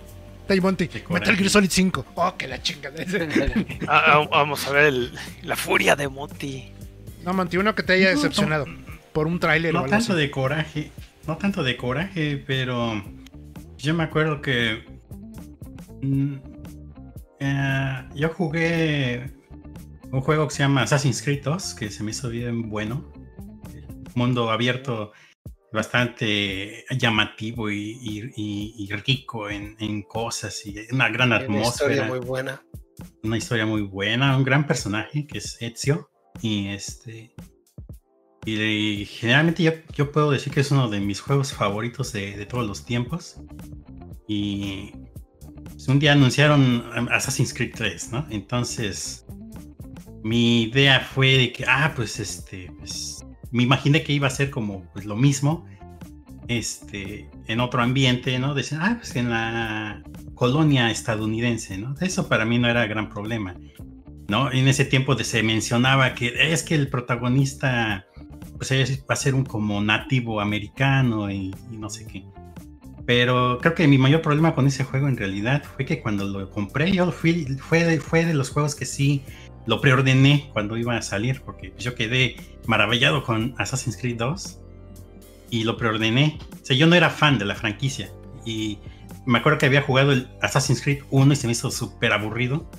Tay 0.47 0.61
Monty, 0.61 0.87
De 0.87 1.03
coraje. 1.03 1.21
Metal 1.21 1.37
Gear 1.37 1.51
Solid 1.51 1.69
5. 1.71 2.07
Oh, 2.15 2.37
que 2.37 2.47
la 2.47 2.63
chingada. 2.63 2.95
Ah, 3.89 4.03
ah, 4.23 4.29
vamos 4.31 4.65
a 4.69 4.71
ver 4.73 4.85
el- 4.85 5.13
la 5.43 5.57
furia 5.57 5.97
de 5.97 6.07
Monty. 6.09 6.73
no, 7.25 7.35
Monty, 7.35 7.57
uno 7.57 7.75
que 7.75 7.83
te 7.83 7.95
haya 7.95 8.11
No, 8.13 8.17
decepcionado 8.17 8.67
por 9.13 9.27
un 9.27 9.41
tráiler 9.41 9.71
o 9.71 9.73
No 9.73 9.79
algo 9.81 9.91
tanto 9.91 10.13
así. 10.13 10.21
de 10.23 10.31
coraje, 10.31 10.93
no 11.27 11.37
tanto 11.39 11.65
de 11.65 11.77
coraje, 11.77 12.43
pero 12.47 13.03
yo 13.79 13.95
me 13.95 14.05
acuerdo 14.05 14.41
que 14.41 14.85
mm, 16.03 16.35
eh, 17.41 18.09
yo 18.15 18.29
jugué 18.31 19.31
un 20.11 20.21
juego 20.21 20.49
que 20.49 20.55
se 20.55 20.63
llama 20.63 20.83
Assassin's 20.83 21.23
Creed 21.23 21.43
2, 21.45 21.75
que 21.75 21.91
se 21.91 22.03
me 22.03 22.11
hizo 22.13 22.29
bien 22.29 22.69
bueno. 22.71 23.13
Mundo 24.15 24.51
abierto 24.51 25.13
bastante 25.73 26.85
llamativo 26.99 27.71
y, 27.71 27.99
y- 28.01 28.33
y- 28.37 28.75
y 28.79 28.93
rico 28.93 29.51
en, 29.51 29.77
en 29.79 30.03
cosas 30.03 30.65
y 30.67 30.75
una 30.93 31.09
gran 31.11 31.29
Tiene 31.29 31.47
Una 31.59 31.63
historia 31.63 32.05
atmósfera 32.05 32.09
muy 32.09 32.19
buena. 32.27 32.63
una 33.23 33.37
historia 33.37 33.67
muy 33.67 33.83
buena, 33.83 34.37
un 34.37 34.45
gran 34.45 34.67
personaje 34.67 35.27
que 35.27 35.39
es 35.39 35.57
Ezio. 35.61 36.11
Y 36.41 36.69
este. 36.69 37.35
Y 38.47 39.05
generalmente 39.07 39.63
yo, 39.63 39.73
yo 39.95 40.11
puedo 40.11 40.31
decir 40.31 40.53
que 40.53 40.61
es 40.61 40.71
uno 40.71 40.89
de 40.89 41.01
mis 41.01 41.21
juegos 41.21 41.53
favoritos 41.53 42.13
de, 42.13 42.37
de 42.37 42.47
todos 42.47 42.67
los 42.67 42.85
tiempos. 42.85 43.37
Y 44.27 44.93
un 45.89 45.99
día 45.99 46.13
anunciaron 46.13 46.85
um, 46.97 47.09
Assassin's 47.11 47.53
Creed 47.55 47.73
3, 47.75 48.13
¿no? 48.13 48.27
Entonces, 48.31 49.25
mi 50.23 50.63
idea 50.63 51.01
fue 51.01 51.37
de 51.39 51.53
que, 51.53 51.65
ah, 51.67 51.93
pues 51.95 52.21
este, 52.21 52.71
pues, 52.79 53.25
me 53.51 53.63
imaginé 53.63 54.03
que 54.03 54.13
iba 54.13 54.27
a 54.27 54.31
ser 54.31 54.51
como 54.51 54.85
pues, 54.93 55.05
lo 55.07 55.17
mismo, 55.17 55.67
este, 56.49 57.29
en 57.47 57.61
otro 57.61 57.83
ambiente, 57.83 58.39
¿no? 58.39 58.55
Decían, 58.55 58.81
ah, 58.83 58.97
pues 58.99 59.15
en 59.17 59.31
la 59.31 60.03
colonia 60.35 60.91
estadounidense, 60.91 61.79
¿no? 61.79 61.95
Eso 62.01 62.29
para 62.29 62.45
mí 62.45 62.59
no 62.59 62.69
era 62.69 62.87
gran 62.87 63.09
problema, 63.09 63.55
¿no? 64.29 64.53
En 64.53 64.69
ese 64.69 64.85
tiempo 64.85 65.17
se 65.19 65.43
mencionaba 65.43 66.15
que 66.15 66.53
es 66.53 66.63
que 66.63 66.75
el 66.75 66.89
protagonista, 66.89 68.07
pues 68.57 68.71
es- 68.73 69.01
va 69.01 69.15
a 69.15 69.17
ser 69.17 69.35
un 69.35 69.45
como 69.45 69.81
nativo 69.81 70.41
americano 70.41 71.31
y 71.31 71.55
no 71.71 71.89
sé 71.91 72.07
qué. 72.07 72.25
Pero 73.09 73.57
creo 73.63 73.75
que 73.75 73.89
mi 73.89 73.97
mayor 73.97 74.21
problema 74.21 74.55
con 74.55 74.67
ese 74.67 74.85
juego 74.85 75.09
en 75.09 75.17
realidad 75.17 75.63
fue 75.65 75.87
que 75.87 76.03
cuando 76.03 76.27
lo 76.27 76.51
compré, 76.51 76.93
yo 76.93 77.11
fui, 77.11 77.47
fue, 77.59 77.83
de, 77.83 78.01
fue 78.01 78.27
de 78.27 78.35
los 78.35 78.51
juegos 78.51 78.75
que 78.75 78.85
sí 78.85 79.23
lo 79.65 79.81
preordené 79.81 80.51
cuando 80.53 80.77
iba 80.77 80.95
a 80.95 81.01
salir, 81.01 81.41
porque 81.41 81.73
yo 81.79 81.95
quedé 81.95 82.37
maravillado 82.67 83.25
con 83.25 83.55
Assassin's 83.57 83.97
Creed 83.97 84.19
2 84.19 84.61
y 85.49 85.65
lo 85.65 85.79
preordené. 85.79 86.39
O 86.53 86.67
sea, 86.67 86.77
yo 86.77 86.87
no 86.87 86.97
era 86.97 87.09
fan 87.09 87.39
de 87.39 87.47
la 87.47 87.55
franquicia 87.55 88.11
y 88.45 88.79
me 89.25 89.39
acuerdo 89.39 89.57
que 89.57 89.65
había 89.65 89.81
jugado 89.81 90.13
el 90.13 90.29
Assassin's 90.43 90.83
Creed 90.83 90.99
1 91.11 91.33
y 91.33 91.37
se 91.37 91.47
me 91.47 91.53
hizo 91.53 91.71
súper 91.71 92.13
aburrido, 92.13 92.71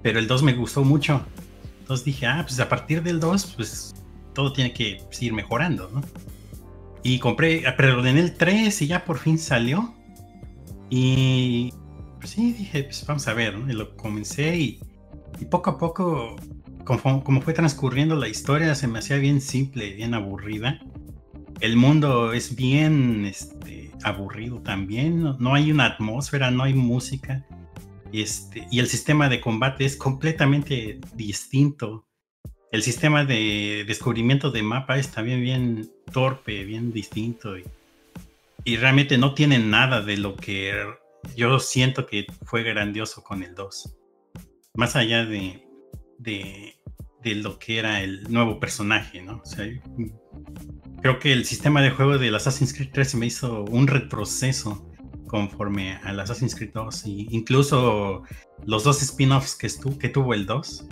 pero 0.00 0.20
el 0.20 0.28
2 0.28 0.44
me 0.44 0.52
gustó 0.52 0.84
mucho. 0.84 1.26
Entonces 1.80 2.04
dije, 2.04 2.26
ah, 2.26 2.44
pues 2.46 2.60
a 2.60 2.68
partir 2.68 3.02
del 3.02 3.18
2, 3.18 3.54
pues 3.56 3.96
todo 4.32 4.52
tiene 4.52 4.72
que 4.72 5.00
pues, 5.06 5.20
ir 5.22 5.32
mejorando, 5.32 5.90
¿no? 5.92 6.02
Y 7.06 7.20
compré, 7.20 7.62
preordené 7.76 8.18
el 8.18 8.34
3 8.34 8.82
y 8.82 8.88
ya 8.88 9.04
por 9.04 9.18
fin 9.18 9.38
salió. 9.38 9.94
Y 10.90 11.72
pues 12.18 12.30
sí, 12.30 12.52
dije, 12.52 12.82
pues 12.82 13.06
vamos 13.06 13.28
a 13.28 13.32
ver, 13.32 13.56
¿no? 13.56 13.70
Y 13.70 13.74
lo 13.74 13.96
comencé 13.96 14.56
y, 14.56 14.80
y 15.38 15.44
poco 15.44 15.70
a 15.70 15.78
poco, 15.78 16.34
como, 16.84 17.22
como 17.22 17.40
fue 17.42 17.52
transcurriendo 17.52 18.16
la 18.16 18.26
historia, 18.26 18.74
se 18.74 18.88
me 18.88 18.98
hacía 18.98 19.18
bien 19.18 19.40
simple, 19.40 19.94
bien 19.94 20.14
aburrida. 20.14 20.80
El 21.60 21.76
mundo 21.76 22.32
es 22.32 22.56
bien 22.56 23.24
este, 23.24 23.92
aburrido 24.02 24.60
también, 24.60 25.22
no, 25.22 25.36
no 25.38 25.54
hay 25.54 25.70
una 25.70 25.84
atmósfera, 25.84 26.50
no 26.50 26.64
hay 26.64 26.74
música. 26.74 27.46
Este, 28.12 28.66
y 28.72 28.80
el 28.80 28.88
sistema 28.88 29.28
de 29.28 29.40
combate 29.40 29.84
es 29.84 29.96
completamente 29.96 30.98
distinto. 31.14 32.04
El 32.76 32.82
sistema 32.82 33.24
de 33.24 33.86
descubrimiento 33.86 34.50
de 34.50 34.62
mapa 34.62 34.98
es 34.98 35.10
también 35.10 35.40
bien 35.40 35.90
torpe, 36.12 36.62
bien 36.64 36.92
distinto. 36.92 37.56
Y, 37.56 38.76
realmente 38.76 39.16
no 39.16 39.32
tiene 39.32 39.58
nada 39.58 40.02
de 40.02 40.18
lo 40.18 40.36
que 40.36 40.84
yo 41.34 41.58
siento 41.58 42.06
que 42.06 42.26
fue 42.44 42.64
grandioso 42.64 43.24
con 43.24 43.42
el 43.42 43.54
2. 43.54 43.96
Más 44.74 44.94
allá 44.94 45.24
de, 45.24 45.66
de, 46.18 46.74
lo 47.36 47.58
que 47.58 47.78
era 47.78 48.02
el 48.02 48.30
nuevo 48.30 48.60
personaje, 48.60 49.22
¿no? 49.22 49.40
O 49.42 49.46
sea, 49.46 49.66
creo 51.00 51.18
que 51.18 51.32
el 51.32 51.46
sistema 51.46 51.80
de 51.80 51.92
juego 51.92 52.18
del 52.18 52.34
Assassin's 52.34 52.74
Creed 52.74 52.90
3 52.92 53.10
se 53.10 53.16
me 53.16 53.24
hizo 53.24 53.64
un 53.64 53.86
retroceso 53.86 54.86
conforme 55.28 55.96
al 56.04 56.20
Assassin's 56.20 56.54
Creed 56.54 56.72
2. 56.74 57.06
Y 57.06 57.28
incluso 57.30 58.24
los 58.66 58.84
dos 58.84 59.00
spin-offs 59.00 59.56
que, 59.56 59.70
que 59.98 60.10
tuvo 60.10 60.34
el 60.34 60.44
2, 60.44 60.86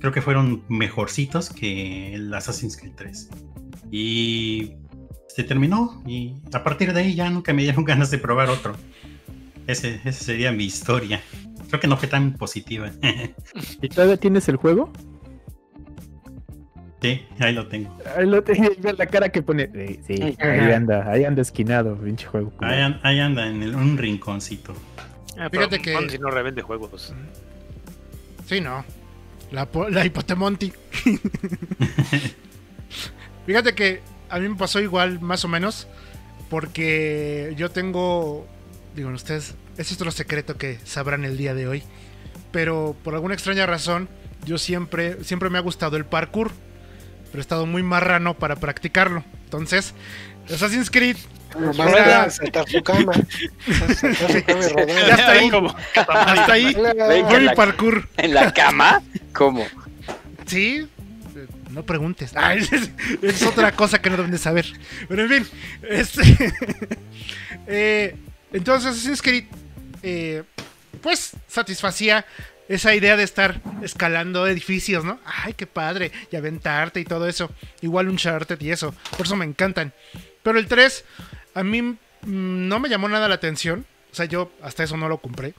creo 0.00 0.12
que 0.12 0.20
fueron 0.22 0.62
mejorcitos 0.68 1.50
que 1.50 2.14
el 2.14 2.32
Assassin's 2.34 2.76
Creed 2.76 2.92
3. 2.96 3.28
Y 3.90 4.72
se 5.28 5.44
terminó 5.44 6.02
y 6.06 6.34
a 6.52 6.62
partir 6.64 6.92
de 6.92 7.00
ahí 7.00 7.14
ya 7.14 7.30
nunca 7.30 7.52
me 7.52 7.62
dieron 7.62 7.84
ganas 7.84 8.10
de 8.10 8.18
probar 8.18 8.48
otro. 8.50 8.74
Ese, 9.66 10.00
esa 10.04 10.24
sería 10.24 10.50
mi 10.52 10.64
historia. 10.64 11.20
Creo 11.68 11.80
que 11.80 11.86
no 11.88 11.96
fue 11.98 12.08
tan 12.08 12.32
positiva. 12.34 12.90
¿Y 13.82 13.88
todavía 13.88 14.16
tienes 14.16 14.48
el 14.48 14.56
juego? 14.56 14.90
Sí, 17.00 17.22
ahí 17.38 17.52
lo 17.54 17.68
tengo. 17.68 17.96
Ahí 18.16 18.26
lo 18.26 18.42
ve 18.42 18.94
la 18.96 19.06
cara 19.06 19.28
que 19.28 19.40
pone. 19.40 19.70
Sí, 19.72 20.00
sí, 20.06 20.36
ahí 20.40 20.72
anda, 20.72 21.08
ahí 21.08 21.24
anda 21.24 21.42
esquinado, 21.42 21.96
pinche 21.96 22.26
juego. 22.26 22.52
Ahí, 22.60 22.80
an- 22.80 22.98
ahí 23.04 23.20
anda 23.20 23.46
en 23.48 23.62
el- 23.62 23.74
un 23.76 23.96
rinconcito. 23.96 24.72
Ah, 25.38 25.48
Fíjate 25.48 25.78
pero 25.78 25.82
que- 25.82 25.92
Monty 25.94 26.18
no 26.18 26.30
revende 26.30 26.62
juegos. 26.62 27.14
Sí, 28.46 28.60
no. 28.60 28.84
La, 29.50 29.68
la 29.90 30.04
hipotemonti. 30.04 30.72
Fíjate 33.46 33.74
que 33.74 34.02
a 34.28 34.38
mí 34.38 34.48
me 34.48 34.56
pasó 34.56 34.80
igual, 34.80 35.20
más 35.20 35.44
o 35.44 35.48
menos. 35.48 35.86
Porque 36.50 37.54
yo 37.56 37.70
tengo. 37.70 38.46
Digo, 38.94 39.10
ustedes. 39.10 39.54
Ese 39.76 39.94
es 39.94 40.00
otro 40.00 40.10
secreto 40.10 40.56
que 40.56 40.78
sabrán 40.84 41.24
el 41.24 41.36
día 41.36 41.54
de 41.54 41.68
hoy. 41.68 41.82
Pero 42.50 42.96
por 43.04 43.14
alguna 43.14 43.34
extraña 43.34 43.66
razón, 43.66 44.08
yo 44.44 44.58
siempre, 44.58 45.22
siempre 45.24 45.50
me 45.50 45.58
ha 45.58 45.62
gustado 45.62 45.96
el 45.96 46.04
parkour. 46.04 46.50
Pero 47.26 47.38
he 47.38 47.40
estado 47.40 47.66
muy 47.66 47.82
marrano 47.82 48.34
para 48.34 48.56
practicarlo. 48.56 49.24
Entonces, 49.44 49.94
Assassin's 50.52 50.90
Creed. 50.90 51.16
Nomás 51.58 51.88
Era- 51.92 52.26
rodar. 52.26 52.30
Ya 53.66 55.14
está 55.14 55.30
ahí. 55.32 55.50
Como 55.50 55.74
Hasta 55.96 56.52
ahí 56.52 56.74
fue 56.74 57.38
mi 57.40 57.44
la- 57.46 57.54
parkour. 57.54 58.08
¿En 58.16 58.34
la 58.34 58.52
cama? 58.52 59.02
¿Cómo? 59.32 59.66
Sí, 60.46 60.88
no 61.70 61.82
preguntes. 61.84 62.32
Ah, 62.34 62.54
es, 62.54 62.70
es 63.22 63.42
otra 63.42 63.72
cosa 63.72 64.00
que 64.00 64.10
no 64.10 64.16
deben 64.16 64.30
de 64.32 64.38
saber. 64.38 64.66
Pero 65.08 65.22
en 65.24 65.28
fin, 65.28 65.46
este, 65.88 66.22
eh, 67.66 68.16
entonces 68.52 68.90
Assassin's 68.92 69.22
Creed, 69.22 69.44
eh, 70.02 70.42
pues 71.02 71.32
satisfacía 71.48 72.24
esa 72.68 72.94
idea 72.94 73.16
de 73.16 73.22
estar 73.22 73.60
escalando 73.82 74.46
edificios, 74.46 75.02
¿no? 75.04 75.18
Ay, 75.24 75.54
qué 75.54 75.66
padre, 75.66 76.12
y 76.30 76.36
aventarte 76.36 77.00
y 77.00 77.04
todo 77.04 77.26
eso. 77.26 77.50
Igual 77.80 78.06
un 78.06 78.12
Uncharted 78.12 78.60
y 78.60 78.70
eso, 78.70 78.94
por 79.16 79.24
eso 79.26 79.36
me 79.36 79.44
encantan. 79.46 79.92
Pero 80.42 80.58
el 80.58 80.66
3, 80.66 81.04
a 81.54 81.64
mí 81.64 81.82
mm, 81.82 81.96
no 82.22 82.80
me 82.80 82.88
llamó 82.88 83.08
nada 83.08 83.28
la 83.28 83.34
atención. 83.34 83.86
O 84.10 84.14
sea, 84.14 84.24
yo 84.24 84.50
hasta 84.62 84.84
eso 84.84 84.96
no 84.96 85.08
lo 85.08 85.18
compré. 85.18 85.54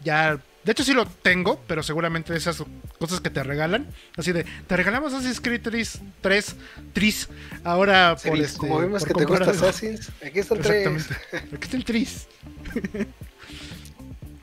Ya, 0.00 0.38
de 0.64 0.72
hecho 0.72 0.84
sí 0.84 0.92
lo 0.92 1.06
tengo, 1.06 1.60
pero 1.66 1.82
seguramente 1.82 2.34
esas 2.36 2.62
cosas 2.98 3.20
que 3.20 3.30
te 3.30 3.42
regalan. 3.42 3.88
Así 4.16 4.32
de, 4.32 4.44
te 4.44 4.76
regalamos 4.76 5.12
Assassin's 5.12 5.40
Creed 5.40 5.62
3, 5.62 6.00
3 6.20 6.56
Tris, 6.92 7.28
ahora 7.64 8.16
Sí, 8.18 8.28
por 8.28 8.38
este... 8.38 8.58
como 8.58 8.80
vimos 8.80 9.02
por 9.02 9.08
que 9.08 9.14
te 9.14 9.24
gusta 9.24 9.44
algo. 9.44 9.66
Assassin's, 9.66 10.10
aquí 10.24 10.38
están 10.38 10.58
tres. 10.58 10.86
Exactamente. 10.86 11.56
Aquí 11.56 11.64
está 11.64 11.76
el 11.76 11.84
tris. 11.84 12.28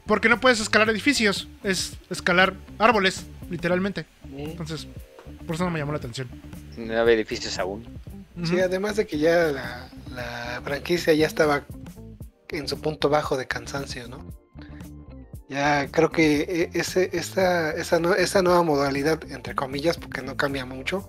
Porque 0.05 0.29
no 0.29 0.39
puedes 0.39 0.59
escalar 0.59 0.89
edificios, 0.89 1.47
es 1.63 1.93
escalar 2.09 2.53
árboles, 2.77 3.25
literalmente. 3.49 4.05
Entonces, 4.37 4.87
por 5.47 5.55
eso 5.55 5.63
no 5.63 5.71
me 5.71 5.79
llamó 5.79 5.93
la 5.93 5.97
atención. 5.97 6.27
No 6.77 6.99
había 6.99 7.15
edificios 7.15 7.57
aún. 7.57 7.85
Sí, 8.43 8.59
además 8.59 8.97
de 8.97 9.07
que 9.07 9.17
ya 9.17 9.45
la, 9.47 9.89
la 10.13 10.61
franquicia 10.63 11.13
ya 11.13 11.25
estaba 11.25 11.63
en 12.49 12.67
su 12.67 12.79
punto 12.81 13.09
bajo 13.09 13.37
de 13.37 13.47
cansancio, 13.47 14.07
¿no? 14.09 14.25
Ya 15.47 15.87
creo 15.91 16.11
que 16.11 16.41
e- 16.41 16.69
ese, 16.77 17.09
esta, 17.13 17.71
esa, 17.71 17.99
no- 17.99 18.13
esa 18.15 18.41
nueva 18.41 18.61
modalidad, 18.63 19.19
entre 19.31 19.55
comillas, 19.55 19.97
porque 19.97 20.21
no 20.21 20.35
cambia 20.35 20.65
mucho, 20.65 21.07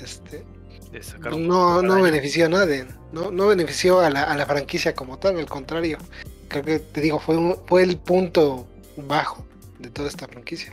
este, 0.00 0.44
de 0.92 1.02
sacar 1.02 1.34
un 1.34 1.48
no, 1.48 1.82
no 1.82 2.00
benefició 2.02 2.46
a 2.46 2.48
nadie, 2.50 2.86
no, 3.12 3.30
no 3.30 3.46
benefició 3.48 4.00
a 4.00 4.10
la, 4.10 4.22
a 4.24 4.36
la 4.36 4.46
franquicia 4.46 4.94
como 4.94 5.18
tal, 5.18 5.38
al 5.38 5.46
contrario. 5.46 5.98
Creo 6.48 6.62
que, 6.64 6.78
te 6.78 7.00
digo, 7.00 7.18
fue, 7.18 7.36
un- 7.36 7.56
fue 7.66 7.82
el 7.82 7.96
punto 7.96 8.68
bajo 8.96 9.44
de 9.78 9.88
toda 9.90 10.08
esta 10.08 10.28
franquicia. 10.28 10.72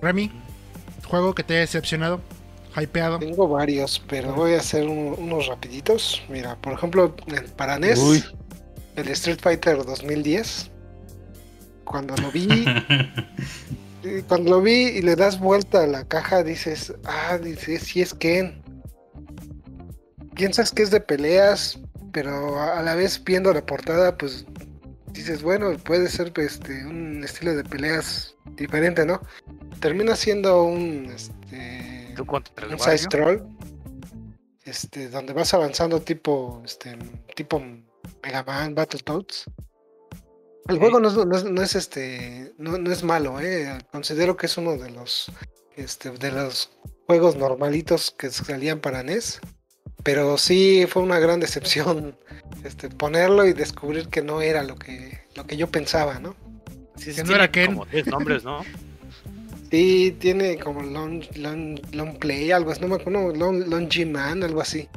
Remy, 0.00 0.30
juego 1.08 1.34
que 1.34 1.42
te 1.42 1.54
haya 1.54 1.60
decepcionado, 1.60 2.20
hypeado. 2.82 3.18
Tengo 3.18 3.48
varios, 3.48 4.02
pero 4.08 4.32
voy 4.34 4.54
a 4.54 4.58
hacer 4.58 4.86
un- 4.86 5.14
unos 5.18 5.46
rapiditos. 5.46 6.22
Mira, 6.28 6.56
por 6.56 6.72
ejemplo, 6.74 7.14
para 7.56 7.78
NES, 7.78 7.98
Uy. 8.00 8.24
el 8.96 9.08
Street 9.08 9.38
Fighter 9.40 9.84
2010. 9.84 10.70
Cuando 11.84 12.14
lo 12.16 12.30
vi, 12.30 12.46
cuando 14.28 14.50
lo 14.50 14.60
vi 14.62 14.88
y 14.88 15.02
le 15.02 15.16
das 15.16 15.38
vuelta 15.40 15.84
a 15.84 15.86
la 15.86 16.04
caja, 16.04 16.42
dices, 16.42 16.92
ah, 17.04 17.38
dices, 17.38 17.82
sí 17.82 18.02
es 18.02 18.12
Ken. 18.14 18.60
Piensas 20.34 20.70
que 20.70 20.82
es 20.82 20.90
de 20.90 21.00
peleas, 21.00 21.78
pero 22.12 22.60
a 22.60 22.78
a 22.78 22.82
la 22.82 22.94
vez 22.94 23.22
viendo 23.24 23.52
la 23.52 23.64
portada, 23.64 24.16
pues 24.16 24.44
dices, 25.12 25.42
bueno, 25.42 25.76
puede 25.78 26.08
ser 26.08 26.32
este, 26.36 26.84
un 26.86 27.24
estilo 27.24 27.56
de 27.56 27.64
peleas 27.64 28.34
diferente, 28.56 29.04
¿no? 29.04 29.20
Termina 29.80 30.14
siendo 30.14 30.62
un, 30.62 31.06
este, 31.14 31.87
Tú 32.18 32.26
contra 32.26 32.66
el 32.66 32.78
side 32.78 32.98
scroll 32.98 33.42
este 34.64 35.08
donde 35.08 35.32
vas 35.32 35.54
avanzando 35.54 36.00
tipo 36.02 36.60
este 36.64 36.98
tipo 37.34 37.62
Mega 38.22 38.42
Man 38.44 38.74
Battletoads. 38.74 39.44
El 40.68 40.78
juego 40.78 41.00
no 41.00 41.08
es, 41.08 41.14
no 41.16 41.36
es- 41.36 41.44
no 41.44 41.62
es, 41.62 41.74
este 41.74 42.52
no, 42.58 42.76
no 42.76 42.92
es 42.92 43.02
malo 43.02 43.40
eh. 43.40 43.78
Considero 43.90 44.36
que 44.36 44.46
es 44.46 44.58
uno 44.58 44.76
de 44.76 44.90
los 44.90 45.32
este 45.76 46.10
de 46.10 46.32
los 46.32 46.70
juegos 47.06 47.36
normalitos 47.36 48.10
que 48.10 48.30
salían 48.30 48.80
para 48.80 49.02
NES 49.02 49.40
pero 50.02 50.36
sí 50.38 50.86
fue 50.88 51.02
una 51.02 51.18
gran 51.18 51.40
decepción 51.40 52.16
este 52.64 52.88
ponerlo 52.90 53.46
y 53.46 53.52
descubrir 53.54 54.08
que 54.08 54.22
no 54.22 54.42
era 54.42 54.62
lo 54.62 54.76
que 54.76 55.20
lo 55.34 55.46
que 55.46 55.56
yo 55.56 55.68
pensaba 55.68 56.18
no 56.18 56.34
Sí, 56.96 57.14
Que 57.14 57.22
no 57.22 57.32
era 57.36 57.48
Ken. 57.48 57.66
Como 57.74 57.86
10 57.86 58.08
nombres, 58.08 58.42
¿no? 58.42 58.58
Sí, 59.70 60.16
tiene 60.18 60.58
como 60.58 60.82
long, 60.82 61.22
long, 61.36 61.78
long 61.92 62.18
play, 62.18 62.50
algo 62.52 62.70
así, 62.70 62.80
no 62.80 62.88
me 62.88 62.94
acuerdo, 62.96 63.34
long, 63.34 63.66
long 63.68 63.88
G 63.88 64.10
man, 64.10 64.42
algo 64.42 64.60
así. 64.62 64.88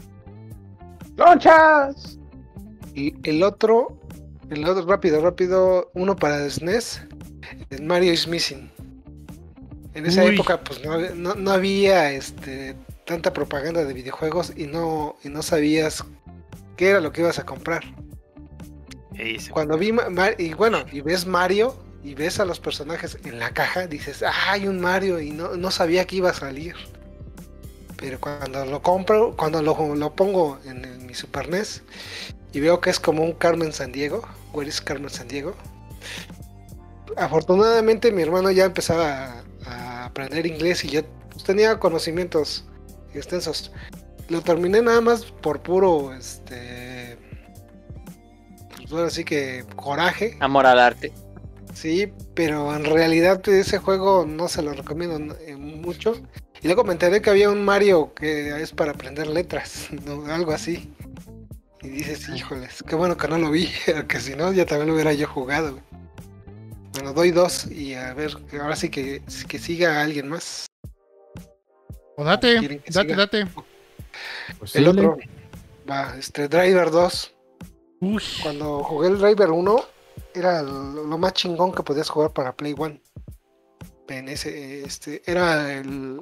¡Lonchas! 1.18 2.18
Y 2.96 3.14
el 3.30 3.44
otro, 3.44 3.98
el 4.50 4.66
otro, 4.66 4.86
rápido, 4.86 5.22
rápido, 5.22 5.92
uno 5.94 6.16
para 6.16 6.50
SNES, 6.50 7.02
el 7.70 7.84
Mario 7.84 8.14
is 8.14 8.28
Missing. 8.28 8.70
En 9.94 10.06
esa 10.06 10.24
Uy. 10.24 10.36
época, 10.36 10.62
pues 10.64 10.84
no, 10.84 10.94
había- 10.94 11.12
no, 11.16 11.36
no 11.36 11.52
había 11.52 12.12
este, 12.14 12.76
tanta 13.06 13.34
propaganda 13.34 13.84
de 13.84 13.94
videojuegos 13.94 14.54
y 14.56 14.68
no, 14.68 15.18
y 15.24 15.28
no 15.30 15.42
sabías 15.42 16.06
qué 16.78 16.90
era 16.92 17.02
lo 17.02 17.12
que 17.12 17.22
ibas 17.22 17.40
a 17.40 17.46
comprar. 17.46 17.84
Cuando 19.52 19.78
vi, 19.78 19.94
y 20.38 20.54
bueno, 20.54 20.80
y 20.92 21.02
ves 21.02 21.28
Mario 21.28 21.76
y 22.04 22.16
ves 22.16 22.40
a 22.40 22.46
los 22.46 22.60
personajes 22.60 23.18
en 23.26 23.40
la 23.40 23.52
caja, 23.52 23.88
dices, 23.88 24.24
ah, 24.24 24.52
hay 24.52 24.68
un 24.68 24.80
Mario 24.80 25.20
y 25.20 25.32
no, 25.32 25.56
no 25.56 25.72
sabía 25.72 26.06
que 26.06 26.18
iba 26.18 26.32
a 26.32 26.34
salir. 26.34 26.76
Pero 27.98 28.20
cuando 28.20 28.66
lo 28.66 28.82
compro, 28.82 29.36
cuando 29.38 29.62
lo, 29.62 29.96
lo 29.96 30.16
pongo 30.16 30.60
en, 30.66 31.06
mi 31.06 31.14
Super 31.14 31.50
NES 31.50 31.84
y 32.52 32.60
veo 32.60 32.82
que 32.82 32.90
es 32.90 33.00
como 33.00 33.24
un 33.24 33.34
Carmen 33.34 33.72
San 33.74 33.92
Diego, 33.92 34.28
Where 34.54 34.68
is 34.68 34.82
Carmen 34.82 35.10
San 35.10 35.28
Diego? 35.28 35.56
Afortunadamente 37.16 38.12
mi 38.12 38.24
hermano 38.24 38.50
ya 38.50 38.66
empezaba 38.66 39.44
a, 39.66 40.06
aprender 40.06 40.48
inglés 40.48 40.84
y 40.84 41.00
pues, 41.30 41.44
tenía 41.44 41.78
conocimientos 41.80 42.66
extensos. 43.14 43.72
Lo 44.30 44.42
terminé 44.42 44.82
nada 44.82 45.02
más 45.02 45.26
por 45.26 45.62
puro, 45.62 46.14
este, 46.14 47.18
pues 48.78 48.92
ahora 48.92 49.10
sí 49.10 49.24
que 49.24 49.64
coraje. 49.76 50.38
Amor 50.40 50.66
al 50.66 50.80
arte. 50.80 51.14
Sí, 51.74 52.12
pero 52.34 52.76
en 52.76 52.86
realidad 52.86 53.48
ese 53.50 53.78
juego 53.78 54.26
no 54.26 54.48
se 54.48 54.62
lo 54.62 54.74
recomiendo 54.74 55.36
eh, 55.40 55.56
mucho. 55.56 56.16
Y 56.62 56.68
luego 56.68 56.84
me 56.84 56.94
enteré 56.94 57.22
que 57.22 57.30
había 57.30 57.50
un 57.50 57.64
Mario 57.64 58.14
que 58.14 58.62
es 58.62 58.72
para 58.72 58.92
aprender 58.92 59.28
letras, 59.28 59.88
¿no? 60.06 60.26
algo 60.32 60.52
así. 60.52 60.94
Y 61.82 61.90
dices, 61.90 62.30
híjoles, 62.30 62.84
qué 62.88 62.96
bueno 62.96 63.18
que 63.18 63.28
no 63.28 63.38
lo 63.40 63.50
vi, 63.50 63.70
que 64.08 64.20
si 64.20 64.36
no 64.36 64.54
ya 64.54 64.66
también 64.66 64.90
lo 64.90 64.94
hubiera 64.94 65.14
yo 65.14 65.28
jugado. 65.28 65.80
Bueno, 66.94 67.14
doy 67.14 67.32
dos 67.32 67.66
y 67.72 67.96
a 67.96 68.14
ver, 68.14 68.36
ahora 68.62 68.76
sí 68.76 68.90
que, 68.90 69.22
que 69.48 69.58
siga 69.60 70.02
alguien 70.02 70.28
más. 70.28 70.66
O 72.18 72.24
date, 72.24 72.60
¿Quieren 72.60 72.80
que 72.80 72.92
date, 72.92 73.10
siga? 73.10 73.16
date. 73.16 73.48
Pues 74.60 74.76
El 74.76 74.84
sí, 74.84 74.90
otro, 74.90 75.18
va, 75.90 76.16
este 76.20 76.48
Driver 76.48 76.92
2. 76.92 77.34
Uy, 78.02 78.24
Cuando 78.44 78.84
jugué 78.84 79.08
el 79.08 79.18
Driver 79.20 79.50
1, 79.52 79.86
era 80.34 80.62
lo, 80.62 81.18
más 81.18 81.34
chingón 81.34 81.72
que 81.72 81.84
podías 81.84 82.10
jugar 82.10 82.32
para 82.32 82.56
Play 82.56 82.76
One. 82.78 83.02
En 84.08 84.28
este, 84.28 85.22
era 85.26 85.74
el, 85.74 86.22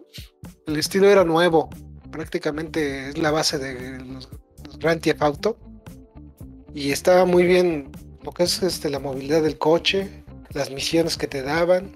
el 0.68 0.77
estilo 0.77 1.10
era 1.10 1.23
nuevo. 1.23 1.69
Prácticamente 2.11 3.10
es 3.10 3.18
la 3.18 3.31
base 3.31 3.57
de 3.57 3.99
los, 3.99 4.30
los 4.65 4.77
Grand 4.77 5.02
Theft 5.02 5.22
Auto. 5.22 5.57
Y 6.73 6.91
estaba 6.91 7.26
muy 7.26 7.44
bien 7.44 7.91
lo 8.23 8.31
que 8.31 8.44
es 8.44 8.61
este, 8.61 8.90
la 8.90 8.99
movilidad 8.99 9.41
del 9.41 9.57
coche, 9.57 10.23
las 10.53 10.69
misiones 10.69 11.18
que 11.18 11.27
te 11.27 11.41
daban. 11.41 11.91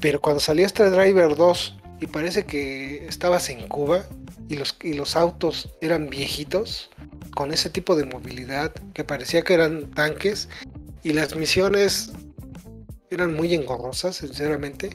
Pero 0.00 0.20
cuando 0.20 0.40
salió 0.40 0.66
este 0.66 0.90
Driver 0.90 1.36
2 1.36 1.78
y 2.00 2.06
parece 2.06 2.44
que 2.44 3.06
estabas 3.06 3.48
en 3.48 3.66
Cuba 3.68 4.04
y 4.48 4.56
los, 4.56 4.76
y 4.82 4.92
los 4.92 5.16
autos 5.16 5.70
eran 5.80 6.10
viejitos, 6.10 6.90
con 7.36 7.52
ese 7.52 7.68
tipo 7.68 7.94
de 7.94 8.06
movilidad 8.06 8.72
que 8.94 9.04
parecía 9.04 9.42
que 9.42 9.54
eran 9.54 9.90
tanques 9.90 10.48
y 11.06 11.12
las 11.12 11.36
misiones 11.36 12.10
eran 13.10 13.32
muy 13.32 13.54
engorrosas, 13.54 14.16
sinceramente. 14.16 14.90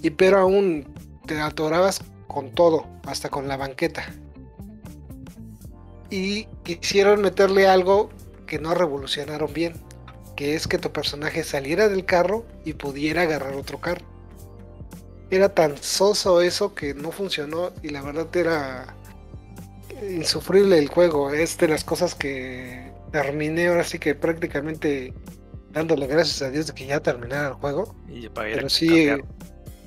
y 0.00 0.10
pero 0.10 0.38
aún 0.38 0.94
te 1.26 1.40
atorabas 1.40 2.02
con 2.28 2.54
todo, 2.54 2.86
hasta 3.04 3.30
con 3.30 3.48
la 3.48 3.56
banqueta. 3.56 4.14
Y 6.08 6.44
quisieron 6.62 7.20
meterle 7.20 7.66
algo 7.66 8.10
que 8.46 8.60
no 8.60 8.76
revolucionaron 8.76 9.52
bien, 9.52 9.72
que 10.36 10.54
es 10.54 10.68
que 10.68 10.78
tu 10.78 10.92
personaje 10.92 11.42
saliera 11.42 11.88
del 11.88 12.04
carro 12.04 12.46
y 12.64 12.74
pudiera 12.74 13.22
agarrar 13.22 13.54
otro 13.54 13.80
carro. 13.80 14.06
Era 15.32 15.48
tan 15.48 15.76
soso 15.78 16.42
eso 16.42 16.76
que 16.76 16.94
no 16.94 17.10
funcionó 17.10 17.72
y 17.82 17.88
la 17.88 18.02
verdad 18.02 18.28
era 18.36 18.94
insufrible 20.08 20.78
el 20.78 20.86
juego. 20.86 21.32
Es 21.32 21.58
de 21.58 21.66
las 21.66 21.82
cosas 21.82 22.14
que 22.14 22.92
terminé 23.10 23.66
ahora 23.66 23.82
sí 23.82 23.98
que 23.98 24.14
prácticamente 24.14 25.12
dándole 25.72 26.06
gracias 26.06 26.42
a 26.42 26.50
Dios 26.50 26.66
de 26.68 26.74
que 26.74 26.86
ya 26.86 27.00
terminara 27.00 27.48
el 27.48 27.54
juego. 27.54 27.94
Y 28.08 28.28
para 28.28 28.48
ir 28.50 28.56
Pero 28.56 28.68
sí, 28.68 28.86
cambiar. 28.88 29.24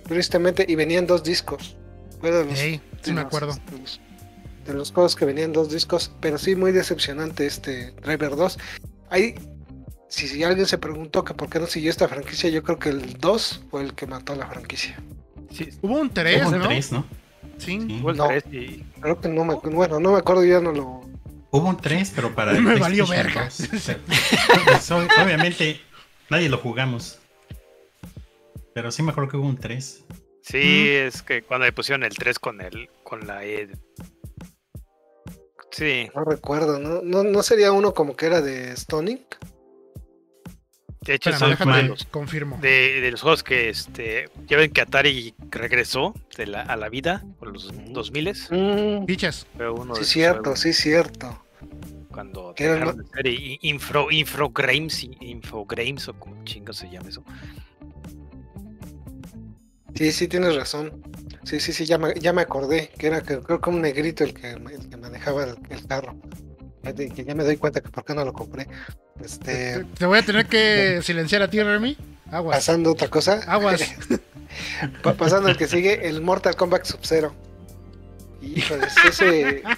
tristemente, 0.07 0.65
y 0.67 0.75
venían 0.75 1.07
dos 1.07 1.23
discos. 1.23 1.77
Fue 2.19 2.31
de 2.31 2.45
los- 2.45 2.57
sí 2.57 2.81
de 3.03 3.11
me 3.13 3.21
los- 3.21 3.25
acuerdo. 3.25 3.53
De 3.71 3.77
los, 3.79 4.01
de 4.65 4.73
los 4.73 4.91
juegos 4.91 5.15
que 5.15 5.25
venían 5.25 5.51
dos 5.53 5.69
discos, 5.71 6.11
pero 6.21 6.37
sí 6.37 6.55
muy 6.55 6.71
decepcionante 6.71 7.45
este 7.45 7.91
Driver 8.01 8.35
2. 8.35 8.57
Hay, 9.09 9.35
si, 10.07 10.27
si 10.27 10.43
alguien 10.43 10.65
se 10.67 10.77
preguntó 10.77 11.23
que 11.25 11.33
por 11.33 11.49
qué 11.49 11.59
no 11.59 11.67
siguió 11.67 11.89
esta 11.89 12.07
franquicia, 12.07 12.49
yo 12.49 12.63
creo 12.63 12.79
que 12.79 12.89
el 12.89 13.17
2 13.19 13.63
fue 13.69 13.81
el 13.83 13.93
que 13.93 14.07
mató 14.07 14.33
a 14.33 14.35
la 14.37 14.47
franquicia. 14.47 14.95
Sí, 15.51 15.69
Hubo 15.81 15.99
un 15.99 16.09
3, 16.09 16.41
Hubo 16.43 16.49
un 16.51 16.59
¿no? 16.59 16.67
tres, 16.67 16.91
¿no? 16.91 17.05
Sí. 17.57 17.79
Sí. 17.79 17.99
hubo 18.01 18.11
el 18.11 18.17
No. 18.17 18.27
3 18.27 18.43
y 18.51 18.83
Creo 18.99 19.19
que 19.19 19.27
no 19.29 19.43
me, 19.45 19.55
bueno, 19.55 19.99
no 19.99 20.13
me 20.13 20.17
acuerdo, 20.17 20.43
ya 20.45 20.59
no 20.61 20.71
lo. 20.71 21.01
Hubo 21.53 21.69
un 21.69 21.77
3, 21.77 22.11
pero 22.15 22.33
para. 22.33 22.51
Me 22.59 22.73
el 22.73 22.79
valió 22.79 23.05
verga. 23.07 23.45
2. 23.45 23.69
Pues, 24.65 24.91
ob- 24.91 25.23
obviamente, 25.23 25.79
nadie 26.29 26.49
lo 26.49 26.57
jugamos. 26.57 27.19
Pero 28.73 28.91
sí 28.91 29.03
me 29.03 29.11
acuerdo 29.11 29.29
que 29.29 29.37
hubo 29.37 29.47
un 29.47 29.57
3. 29.57 30.03
Sí, 30.41 30.89
es 30.89 31.21
que 31.21 31.43
cuando 31.43 31.65
le 31.65 31.71
pusieron 31.71 32.03
el 32.03 32.15
3 32.17 32.39
con 32.39 32.59
el 32.59 32.89
con 33.03 33.25
la 33.27 33.45
E. 33.45 33.69
Sí, 35.71 36.09
No 36.15 36.23
recuerdo, 36.23 36.79
¿no? 36.79 37.01
¿no? 37.01 37.23
¿No 37.23 37.41
sería 37.43 37.71
uno 37.71 37.93
como 37.93 38.15
que 38.15 38.25
era 38.27 38.41
de 38.41 38.75
Stonic? 38.75 39.37
de 41.01 41.15
hecho 41.15 41.31
Espérame, 41.31 41.57
fue 41.57 41.65
de 41.65 41.71
déjame 41.73 41.89
los, 41.89 42.05
confirmo. 42.05 42.57
de, 42.61 43.01
de 43.01 43.11
los 43.11 43.21
juegos 43.21 43.43
que 43.43 43.67
este 43.69 44.29
ya 44.47 44.55
ven 44.55 44.71
que 44.71 44.79
Atari 44.81 45.35
regresó 45.49 46.13
de 46.37 46.47
la, 46.47 46.61
a 46.61 46.77
la 46.77 46.87
vida 46.89 47.23
por 47.39 47.51
los 47.51 47.69
2000 47.91 48.33
Mm, 48.51 49.05
Pichas. 49.05 49.45
fue 49.57 49.69
uno 49.69 49.95
sí, 49.95 50.01
de 50.01 50.07
cierto, 50.07 50.55
sí, 50.55 50.71
cierto. 50.71 51.42
Cuando 52.11 52.53
dejaron 52.57 52.97
de 52.97 53.03
ser 53.05 53.27
infro 53.61 54.11
infogrames 54.11 56.07
o 56.07 56.13
como 56.19 56.43
chingo 56.43 56.71
se 56.73 56.89
llama 56.89 57.09
eso 57.09 57.23
Sí, 59.95 60.11
sí, 60.11 60.27
tienes 60.27 60.55
razón. 60.55 61.03
Sí, 61.43 61.59
sí, 61.59 61.71
sí, 61.71 61.85
ya 61.85 61.97
me, 61.99 62.15
ya 62.15 62.33
me 62.33 62.41
acordé, 62.41 62.89
que 62.97 63.07
era 63.07 63.21
que, 63.21 63.39
creo 63.39 63.61
que 63.61 63.69
un 63.69 63.81
negrito 63.81 64.23
el 64.23 64.33
que, 64.33 64.51
el 64.51 64.89
que 64.89 64.97
manejaba 64.97 65.43
el, 65.43 65.55
el 65.69 65.85
carro. 65.85 66.15
Ya 66.83 66.93
te- 66.93 67.09
que 67.09 67.23
ya 67.23 67.35
me 67.35 67.43
doy 67.43 67.57
cuenta 67.57 67.79
que 67.81 67.89
por 67.89 68.03
qué 68.03 68.15
no 68.15 68.25
lo 68.25 68.33
compré. 68.33 68.65
Te, 68.65 69.25
Este, 69.25 69.85
te 69.97 70.05
voy 70.07 70.17
a 70.17 70.23
tener 70.25 70.47
que 70.47 70.99
silenciar 71.03 71.43
a 71.43 71.47
ti, 71.49 71.61
Remy. 71.61 71.95
Aguas. 72.31 72.57
pasando 72.57 72.91
otra 72.91 73.07
cosa. 73.09 73.41
Aguas. 73.47 73.83
Pa- 75.03 75.13
pasando 75.13 75.49
el 75.49 75.57
que 75.57 75.67
sigue, 75.67 76.07
el 76.07 76.21
Mortal 76.21 76.55
Kombat 76.55 76.85
Sub-Zero. 76.85 77.33
Híjole, 78.43 78.87
ese. 79.07 79.63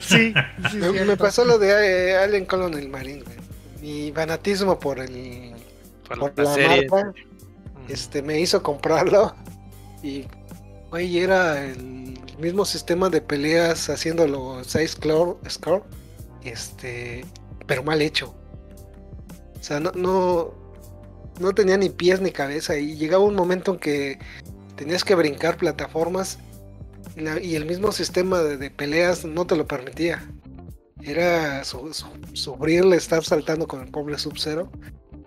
Sí, 0.00 0.34
sí, 0.70 0.76
me, 0.76 1.16
pasó 1.16 1.44
lo 1.44 1.58
de 1.58 2.10
eh, 2.10 2.16
Alien 2.16 2.44
Colonel 2.44 2.88
Marine, 2.88 3.22
güey. 3.22 3.36
Mi 3.80 4.12
fanatismo 4.12 4.78
por 4.78 4.98
el. 4.98 5.54
por 6.06 6.18
por 6.18 6.32
la 6.36 6.44
la 6.44 6.54
serie 6.54 6.88
marca, 6.88 7.12
este, 7.88 8.22
me 8.22 8.38
hizo 8.38 8.62
comprarlo. 8.62 9.34
Y, 10.02 10.26
güey, 10.90 11.18
era 11.18 11.64
el 11.64 12.18
mismo 12.38 12.64
sistema 12.64 13.08
de 13.08 13.20
peleas 13.20 13.88
haciéndolo 13.88 14.62
6 14.64 14.90
score, 14.90 15.36
score, 15.48 15.82
este, 16.44 17.24
pero 17.66 17.82
mal 17.82 18.02
hecho. 18.02 18.34
O 19.58 19.62
sea, 19.62 19.80
no, 19.80 19.92
no, 19.92 20.54
no 21.38 21.52
tenía 21.52 21.76
ni 21.76 21.88
pies 21.88 22.20
ni 22.20 22.30
cabeza. 22.30 22.76
Y 22.76 22.96
llegaba 22.96 23.24
un 23.24 23.34
momento 23.34 23.72
en 23.72 23.78
que 23.78 24.18
tenías 24.76 25.04
que 25.04 25.14
brincar 25.14 25.56
plataformas 25.56 26.38
la- 27.20 27.40
y 27.40 27.56
el 27.56 27.66
mismo 27.66 27.92
sistema 27.92 28.40
de, 28.40 28.56
de 28.56 28.70
peleas 28.70 29.24
no 29.24 29.46
te 29.46 29.56
lo 29.56 29.66
permitía. 29.66 30.26
Era 31.02 31.64
su- 31.64 31.92
su- 31.94 32.06
sufrirle 32.34 32.96
estar 32.96 33.24
saltando 33.24 33.66
con 33.66 33.80
el 33.82 33.90
pobre 33.90 34.18
Sub-Zero. 34.18 34.70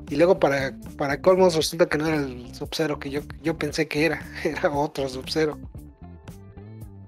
Y 0.09 0.15
luego 0.17 0.39
para, 0.39 0.77
para 0.97 1.21
colmos 1.21 1.55
resulta 1.55 1.87
que 1.87 1.97
no 1.97 2.07
era 2.07 2.17
el 2.17 2.53
Sub-Zero 2.53 2.99
que 2.99 3.09
yo, 3.09 3.21
yo 3.41 3.57
pensé 3.57 3.87
que 3.87 4.05
era, 4.05 4.21
era 4.43 4.71
otro 4.71 5.07
Sub-Zero. 5.09 5.57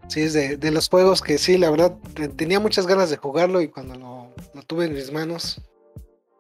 Sí, 0.08 0.22
es 0.22 0.34
de, 0.34 0.58
de 0.58 0.72
los 0.72 0.88
juegos 0.90 1.22
que 1.22 1.38
sí, 1.38 1.58
la 1.58 1.70
verdad, 1.72 1.98
te- 2.14 2.28
tenía 2.30 2.60
muchas 2.60 2.86
ganas 2.88 3.10
de 3.10 3.18
jugarlo 3.18 3.62
y 3.62 3.68
cuando 3.70 3.96
lo, 3.96 4.36
lo 4.54 4.62
tuve 4.64 4.86
en 4.86 4.94
mis 4.94 5.12
manos, 5.12 5.62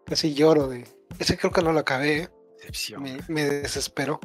casi 0.05 0.34
lloro 0.34 0.67
de... 0.67 0.85
Ese 1.19 1.38
creo 1.38 1.51
que 1.51 1.61
no 1.61 1.73
lo 1.73 1.80
acabé, 1.80 2.17
¿eh? 2.23 2.30
Me 3.27 3.43
desesperó. 3.43 4.19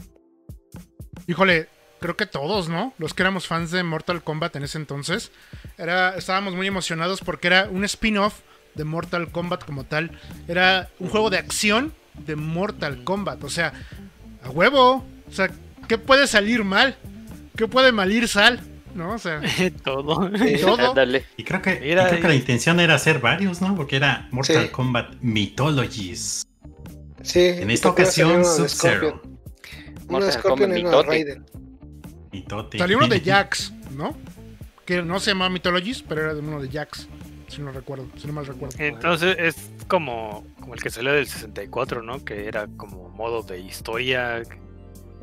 Híjole, 1.26 1.68
creo 2.01 2.16
que 2.16 2.27
todos, 2.27 2.68
¿no? 2.68 2.93
Los 2.98 3.14
que 3.14 3.22
éramos 3.22 3.47
fans 3.47 3.70
de 3.70 3.82
Mortal 3.82 4.22
Kombat 4.22 4.56
en 4.56 4.64
ese 4.64 4.78
entonces, 4.78 5.31
era, 5.78 6.16
estábamos 6.16 6.55
muy 6.55 6.66
emocionados 6.66 7.20
porque 7.20 7.47
era 7.48 7.68
un 7.70 7.85
spin-off 7.85 8.40
de 8.74 8.85
Mortal 8.85 9.31
Kombat 9.31 9.64
como 9.64 9.85
tal. 9.85 10.18
Era 10.48 10.89
un 10.98 11.09
juego 11.09 11.31
de 11.31 11.39
acción 11.39 11.93
de 12.27 12.36
Mortal 12.36 13.05
Kombat. 13.05 13.43
O 13.44 13.51
sea, 13.51 13.72
a 14.43 14.51
huevo. 14.51 15.05
O 15.28 15.32
sea, 15.32 15.51
¿qué 15.89 15.98
puede 15.98 16.27
salir 16.27 16.64
mal? 16.64 16.97
¿Qué 17.56 17.66
puede 17.68 17.93
malir 17.93 18.28
sal? 18.28 18.60
¿No? 18.94 19.14
O 19.14 19.18
sea, 19.18 19.40
todo 19.85 20.31
todo. 20.31 20.31
Y 21.36 21.44
creo 21.44 21.62
que, 21.62 21.74
y 21.74 21.93
creo 21.94 22.20
que 22.20 22.28
la 22.28 22.35
intención 22.35 22.81
era 22.81 22.94
hacer 22.94 23.20
varios, 23.20 23.60
¿no? 23.60 23.77
Porque 23.77 23.97
era 23.97 24.28
Mortal 24.31 24.64
Sí. 24.64 24.68
Kombat 24.70 25.14
Mythologies. 25.20 26.47
Sí, 27.22 27.40
En 27.40 27.70
esta 27.70 27.90
ocasión, 27.90 28.44
Sub-Zero. 28.44 29.22
Mortal 30.09 30.32
Scorpion 30.32 30.82
Kombat. 30.82 31.06
Raiden. 31.06 31.44
Mitote. 32.32 32.78
Salió 32.78 32.98
uno 32.98 33.09
de 33.09 33.20
Jax, 33.24 33.73
¿no? 33.93 34.16
Que 34.85 35.02
no 35.02 35.20
se 35.20 35.31
llamaba 35.32 35.51
Mythologies, 35.51 36.02
pero 36.02 36.23
era 36.23 36.35
de 36.35 36.40
uno 36.40 36.61
de 36.61 36.69
Jax. 36.70 37.09
Si 37.48 37.61
no 37.61 37.73
recuerdo, 37.73 38.07
si 38.16 38.27
no 38.28 38.32
mal 38.32 38.47
recuerdo. 38.47 38.77
Entonces 38.78 39.36
es 39.39 39.70
como, 39.89 40.44
como 40.61 40.74
el 40.74 40.82
que 40.82 40.90
salió 40.90 41.12
del 41.12 41.27
64, 41.27 42.02
¿no? 42.02 42.24
Que 42.24 42.47
era 42.47 42.69
como 42.77 43.09
modo 43.09 43.43
de 43.43 43.59
historia. 43.61 44.43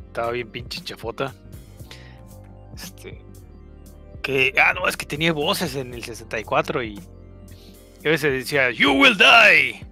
Estaba 0.08 0.32
bien 0.32 0.50
pinche 0.52 0.82
chafota. 0.82 1.34
Este. 2.76 3.22
Que. 4.22 4.54
Ah, 4.62 4.74
no, 4.74 4.88
es 4.88 4.98
que 4.98 5.06
tenía 5.06 5.32
voces 5.32 5.76
en 5.76 5.94
el 5.94 6.04
64 6.04 6.84
y. 6.84 6.96
y 8.04 8.08
a 8.08 8.12
veces 8.12 8.34
decía, 8.34 8.72
You 8.72 8.92
will 8.92 9.18
die. 9.18 9.86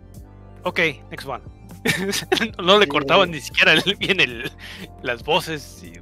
Ok, 0.63 0.79
next 1.11 1.27
one. 1.27 1.43
no 2.63 2.79
le 2.79 2.87
cortaban 2.87 3.31
ni 3.31 3.39
siquiera 3.39 3.73
el- 3.73 3.95
bien 3.97 4.19
el, 4.19 4.51
las 5.03 5.23
voces. 5.23 5.83
Y. 5.83 5.93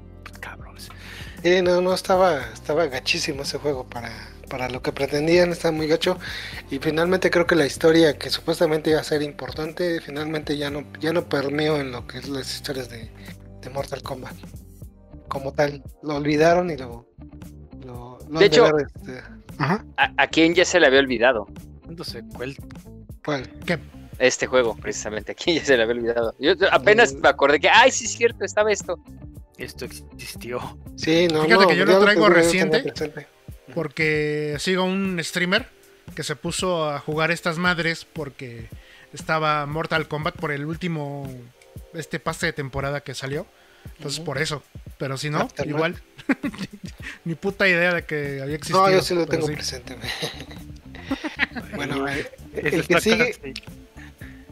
Sí, 1.43 1.61
no, 1.61 1.81
no, 1.81 1.93
estaba, 1.93 2.39
estaba 2.53 2.85
gachísimo 2.87 3.41
ese 3.43 3.57
juego 3.57 3.83
para, 3.89 4.09
para 4.49 4.69
lo 4.69 4.81
que 4.81 4.93
pretendían, 4.93 5.51
estaba 5.51 5.73
muy 5.73 5.87
gacho. 5.87 6.17
Y 6.71 6.79
finalmente 6.79 7.29
creo 7.29 7.45
que 7.45 7.55
la 7.55 7.65
historia 7.65 8.17
que 8.17 8.29
supuestamente 8.29 8.91
iba 8.91 9.01
a 9.01 9.03
ser 9.03 9.21
importante, 9.21 9.99
finalmente 9.99 10.57
ya 10.57 10.69
no, 10.69 10.85
ya 11.01 11.11
no 11.11 11.27
permeó 11.27 11.77
en 11.81 11.91
lo 11.91 12.07
que 12.07 12.19
es 12.19 12.29
las 12.29 12.53
historias 12.55 12.89
de, 12.89 13.11
de 13.61 13.69
Mortal 13.69 14.01
Kombat. 14.01 14.35
Como 15.27 15.51
tal, 15.53 15.83
lo 16.01 16.15
olvidaron 16.15 16.69
y 16.69 16.77
lo... 16.77 17.07
lo, 17.85 18.19
lo 18.29 18.39
De 18.39 18.45
hecho- 18.45 18.77
este, 18.77 19.21
Ajá, 19.57 19.85
¿A, 19.97 20.11
a 20.17 20.27
quién 20.27 20.55
ya 20.55 20.65
se 20.65 20.79
le 20.79 20.87
había 20.87 20.99
olvidado 20.99 21.45
¿Cuándo 21.83 22.03
se 22.03 22.23
cuál? 22.35 22.55
¿cuál? 23.23 23.47
este 24.17 24.47
juego? 24.47 24.75
Precisamente, 24.77 25.33
a 25.33 25.35
quién 25.35 25.57
ya 25.57 25.65
se 25.65 25.75
le 25.77 25.83
había 25.83 25.95
olvidado. 25.95 26.33
Yo 26.39 26.53
apenas 26.71 27.13
Mm. 27.13 27.19
me 27.21 27.29
acordé 27.29 27.59
que, 27.59 27.69
ay, 27.69 27.91
sí 27.91 28.05
es 28.05 28.11
cierto, 28.13 28.45
estaba 28.45 28.71
esto. 28.71 28.95
Esto 29.57 29.85
existió. 29.85 30.77
Sí, 30.95 31.27
no, 31.31 31.43
Fíjate 31.43 31.63
no, 31.63 31.67
que 31.69 31.75
yo 31.77 31.85
lo 31.85 31.99
traigo 31.99 32.27
reciente. 32.29 32.79
presente. 32.81 33.27
Porque 33.73 34.55
sigo 34.59 34.83
un 34.83 35.19
streamer 35.23 35.67
que 36.15 36.23
se 36.23 36.35
puso 36.35 36.89
a 36.89 36.99
jugar 36.99 37.31
estas 37.31 37.57
madres 37.57 38.05
porque 38.05 38.67
estaba 39.13 39.65
Mortal 39.65 40.07
Kombat 40.07 40.35
por 40.35 40.51
el 40.51 40.65
último 40.65 41.29
este 41.93 42.19
pase 42.19 42.47
de 42.47 42.53
temporada 42.53 43.01
que 43.01 43.13
salió. 43.13 43.45
Entonces 43.97 44.19
por 44.19 44.37
eso. 44.37 44.63
Pero 44.97 45.17
si 45.17 45.29
no, 45.29 45.39
Aftermath. 45.39 45.75
igual. 45.75 46.01
Ni 47.25 47.35
puta 47.35 47.67
idea 47.67 47.93
de 47.93 48.05
que 48.05 48.41
había 48.41 48.55
existido. 48.55 48.85
No, 48.87 48.91
yo 48.91 49.01
sí 49.01 49.13
lo 49.13 49.25
tengo 49.25 49.47
sí. 49.47 49.53
presente. 49.53 49.97
bueno, 51.75 52.07
eh, 52.07 52.31
Eso 52.55 52.75
el 52.77 52.87
que 52.87 53.01
sigue, 53.01 53.35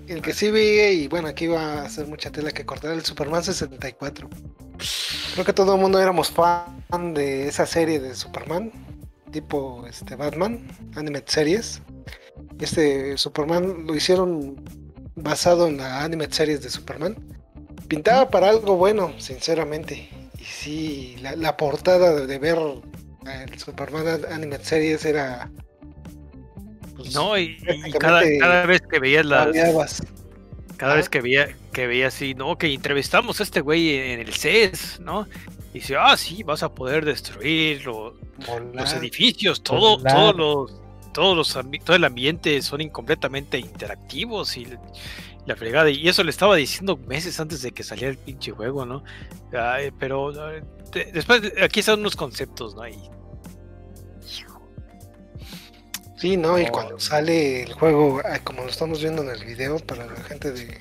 El 0.07 0.22
que 0.22 0.34
sí 0.34 0.52
vi, 0.52 0.80
y 0.80 1.07
bueno, 1.07 1.28
aquí 1.30 1.48
va 1.48 1.84
a 1.84 1.90
ser 1.90 2.07
mucha 2.07 2.32
tela 2.32 2.52
que 2.52 2.65
cortar, 2.65 2.91
el 2.91 3.06
Superman 3.06 3.44
64. 3.44 4.30
Creo 5.34 5.45
que 5.45 5.53
todo 5.53 5.76
el 5.76 5.82
mundo 5.82 5.99
éramos 5.99 6.32
fan 6.32 7.14
de 7.14 7.48
esa 7.48 7.66
serie 7.66 7.99
de 7.99 8.16
Superman, 8.16 8.72
tipo 9.32 9.86
este 9.88 10.16
Batman, 10.16 10.68
Animated 10.95 11.30
Series. 11.30 11.82
Este 12.60 13.18
Superman 13.18 13.86
lo 13.88 13.95
hicieron 13.95 14.56
basado 15.16 15.68
en 15.68 15.78
la 15.78 16.03
Animated 16.03 16.34
Series 16.34 16.62
de 16.62 16.70
Superman. 16.70 17.16
Pintaba 17.88 18.30
para 18.30 18.49
algo 18.49 18.76
bueno, 18.78 19.14
sinceramente. 19.20 20.10
Y 20.40 20.44
sí, 20.44 21.16
la, 21.22 21.36
la 21.36 21.58
portada 21.58 22.16
de, 22.16 22.28
de 22.28 22.40
ver 22.40 22.58
el 23.26 23.60
Superman 23.60 24.22
Animated 24.32 24.66
Series 24.66 25.06
era. 25.06 25.52
pues, 26.95 27.14
No, 27.14 27.38
y, 27.38 27.58
cada, 27.99 28.24
cada 28.40 28.66
vez 28.66 28.82
que 28.82 28.99
veías 28.99 29.26
las. 29.26 29.56
Cada 30.82 30.95
vez 30.95 31.10
que 31.10 31.22
veía, 31.22 31.56
que 31.72 31.88
veía 31.88 32.08
así, 32.08 32.34
no, 32.34 32.58
que 32.58 32.74
entrevistamos 32.74 33.40
a 33.40 33.44
este 33.44 33.62
güey 33.62 33.95
en 33.95 34.20
el 34.20 34.34
CES, 34.34 34.99
¿no? 34.99 35.28
Y 35.74 35.80
dice, 35.80 35.95
ah, 35.95 36.18
sí, 36.18 36.44
vas 36.44 36.64
a 36.64 36.74
poder 36.74 37.06
destruir 37.06 37.86
lo- 37.86 38.16
los 38.74 38.91
edificios, 38.94 39.62
todo, 39.64 39.98
todos 40.12 40.36
los, 40.36 40.82
todos 41.14 41.38
los 41.38 41.66
todo 41.86 41.95
el 41.95 42.03
ambiente 42.03 42.62
son 42.62 42.90
completamente 42.90 43.58
interactivos 43.60 44.58
y 44.58 44.68
la 45.45 45.56
fregada. 45.56 45.90
Y 45.90 46.08
eso 46.08 46.24
le 46.24 46.32
estaba 46.32 46.56
diciendo 46.56 46.98
meses 46.98 47.40
antes 47.40 47.62
de 47.62 47.72
que 47.72 47.84
saliera 47.84 48.10
el 48.12 48.18
pinche 48.18 48.52
juego, 48.52 48.86
¿no? 48.86 49.03
Ay, 49.53 49.91
pero 49.99 50.32
eh, 50.52 50.64
de- 50.91 51.12
después, 51.12 51.41
aquí 51.62 51.80
están 51.82 51.99
unos 51.99 52.16
conceptos, 52.16 52.76
¿no? 52.76 52.88
Y, 52.88 52.95
Sí, 56.22 56.38
no, 56.38 56.60
y 56.60 56.65
No. 56.65 56.72
cuando 56.72 56.99
sale 56.99 57.64
el 57.64 57.73
juego, 57.73 58.22
ah, 58.23 58.38
como 58.43 58.61
lo 58.64 58.69
estamos 58.69 59.02
viendo 59.02 59.23
en 59.23 59.30
el 59.30 59.43
video 59.43 59.80
para 59.80 60.06
la 60.06 60.15
gente 60.23 60.52
de 60.52 60.77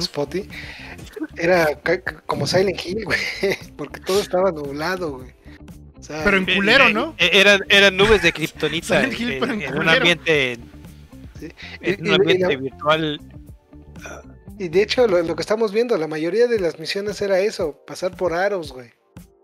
Spotty, 0.00 0.48
era 1.36 1.68
como 2.26 2.46
Silent 2.46 2.80
Hill, 2.84 3.04
güey, 3.04 3.18
porque 3.76 3.98
todo 4.00 4.20
estaba 4.20 4.52
nublado, 4.52 5.18
güey. 5.18 5.30
O 5.98 6.02
sea, 6.02 6.22
Pero 6.22 6.36
en 6.36 6.44
culero, 6.46 6.90
¿no? 6.90 7.14
Eh, 7.18 7.30
Eran, 7.32 7.60
eran 7.68 7.96
nubes 7.96 8.22
de 8.22 8.32
kriptonita 8.32 8.86
Silent 9.00 9.18
Hill, 9.20 9.32
en, 9.32 9.40
pero 9.40 9.52
en 9.54 9.62
en 9.62 9.78
un 9.78 9.88
ambiente, 9.88 10.58
Sí. 11.40 11.48
en 11.80 12.06
Y- 12.06 12.08
un 12.08 12.14
ambiente 12.14 12.52
y- 12.52 12.56
virtual. 12.56 13.20
Y 14.58 14.68
de 14.68 14.82
hecho, 14.82 15.06
lo, 15.06 15.20
lo 15.22 15.34
que 15.36 15.42
estamos 15.42 15.72
viendo, 15.72 15.98
la 15.98 16.06
mayoría 16.06 16.46
de 16.46 16.58
las 16.60 16.78
misiones 16.78 17.20
era 17.20 17.40
eso, 17.40 17.82
pasar 17.86 18.16
por 18.16 18.32
aros, 18.32 18.72
güey. 18.72 18.90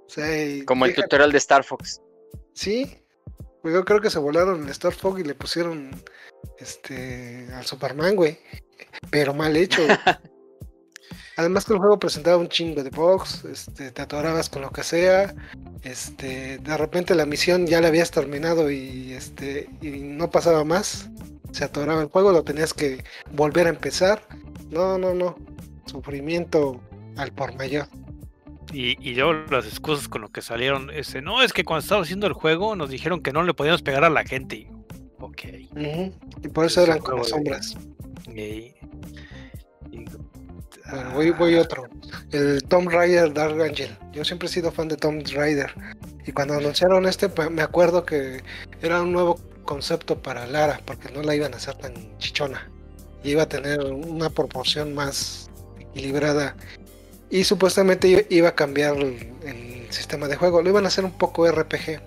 O 0.06 0.08
sea, 0.08 0.46
y 0.46 0.62
Como 0.64 0.86
el 0.86 0.94
tutorial 0.94 1.32
de 1.32 1.38
Star 1.38 1.64
Fox. 1.64 2.00
Sí, 2.54 2.98
pues 3.62 3.74
yo 3.74 3.84
creo 3.84 4.01
que 4.01 4.10
se 4.10 4.18
volaron 4.18 4.64
el 4.64 4.68
Star 4.70 4.93
Fog 4.93 5.18
y 5.18 5.24
le 5.24 5.34
pusieron 5.34 5.90
este 6.59 7.48
al 7.55 7.64
Superman, 7.64 8.16
güey. 8.16 8.39
Pero 9.10 9.34
mal 9.34 9.56
hecho. 9.56 9.84
güey. 9.84 9.98
Además 11.36 11.64
que 11.64 11.72
el 11.72 11.78
juego 11.78 11.98
presentaba 11.98 12.36
un 12.36 12.48
chingo 12.48 12.82
de 12.82 12.90
bugs, 12.90 13.44
este, 13.47 13.90
te 13.90 14.02
atorabas 14.02 14.51
con 14.51 14.62
lo 14.62 14.70
que 14.70 14.82
sea, 14.82 15.34
este, 15.82 16.59
de 16.59 16.76
repente 16.76 17.14
la 17.14 17.24
misión 17.24 17.66
ya 17.66 17.80
la 17.80 17.89
habías 17.89 18.10
terminado 18.10 18.70
y 18.70 19.14
este 19.14 19.70
y 19.80 19.89
no 20.02 20.30
pasaba 20.30 20.62
más, 20.62 21.09
se 21.52 21.64
atoraba 21.64 22.02
el 22.02 22.09
juego, 22.09 22.32
lo 22.32 22.44
tenías 22.44 22.74
que 22.74 23.05
volver 23.30 23.66
a 23.66 23.70
empezar. 23.70 24.26
No, 24.70 24.98
no, 24.98 25.14
no. 25.14 25.36
Sufrimiento 25.86 26.80
al 27.16 27.32
por 27.32 27.55
mayor. 27.56 27.86
Y, 28.73 28.97
y 29.07 29.15
yo 29.15 29.32
las 29.35 29.66
excusas 29.66 30.09
con 30.09 30.23
lo 30.23 30.31
que 30.31 30.40
salieron, 30.40 30.89
ese, 30.90 31.20
no, 31.20 31.43
es 31.43 31.53
que 31.53 31.62
cuando 31.65 31.82
estaba 31.82 32.03
haciendo 32.03 32.27
el 32.27 32.32
juego 32.32 32.74
nos 32.74 32.89
dijeron 32.90 33.23
que 33.23 33.32
no 33.32 33.43
le 33.43 33.53
podíamos 33.55 33.82
pegar 33.82 34.03
a 34.05 34.11
la 34.11 34.24
gente. 34.24 34.57
Y, 34.57 34.69
ok. 35.20 35.40
Y 36.43 36.49
por 36.49 36.65
eso 36.65 36.81
Es 36.82 36.89
eran 36.89 36.99
como 37.01 37.23
de- 37.23 37.28
sombras. 37.28 37.77
Y- 38.28 38.74
y- 39.90 40.05
Bueno, 40.90 41.11
voy, 41.15 41.31
voy 41.31 41.55
otro. 41.57 41.85
El 42.32 42.62
Tomb 42.65 42.89
Raider 42.90 43.32
Dark 43.32 43.61
Angel. 43.61 43.97
Yo 44.12 44.24
siempre 44.24 44.49
he 44.49 44.51
sido 44.51 44.73
fan 44.73 44.89
de 44.89 44.97
Tomb 44.97 45.23
Raider. 45.35 45.73
Y 46.27 46.32
cuando 46.32 46.55
anunciaron 46.55 47.07
este, 47.07 47.28
pues, 47.28 47.51
me 47.51 47.62
acuerdo 47.62 48.05
que 48.05 48.43
era 48.81 49.03
un 49.03 49.12
nuevo 49.12 49.39
concepto 49.65 50.20
para 50.20 50.47
Lara, 50.47 50.81
porque 50.85 51.11
no 51.11 51.23
la 51.23 51.35
iban 51.35 51.53
a 51.55 51.57
hacer 51.57 51.74
tan 51.77 51.93
chichona. 52.19 52.70
Y 53.23 53.31
iba 53.31 53.43
a 53.44 53.49
tener 53.49 53.81
una 53.81 54.28
proporción 54.31 54.94
más 54.94 55.51
equilibrada. 55.78 56.57
Y 57.32 57.44
supuestamente 57.44 58.26
iba 58.30 58.50
a 58.50 58.54
cambiar 58.54 58.96
el, 58.98 59.34
el 59.44 59.86
sistema 59.92 60.28
de 60.28 60.36
juego. 60.36 60.62
Lo 60.62 60.68
iban 60.70 60.84
a 60.84 60.88
hacer 60.88 61.04
un 61.04 61.16
poco 61.18 61.50
RPG. 61.50 62.00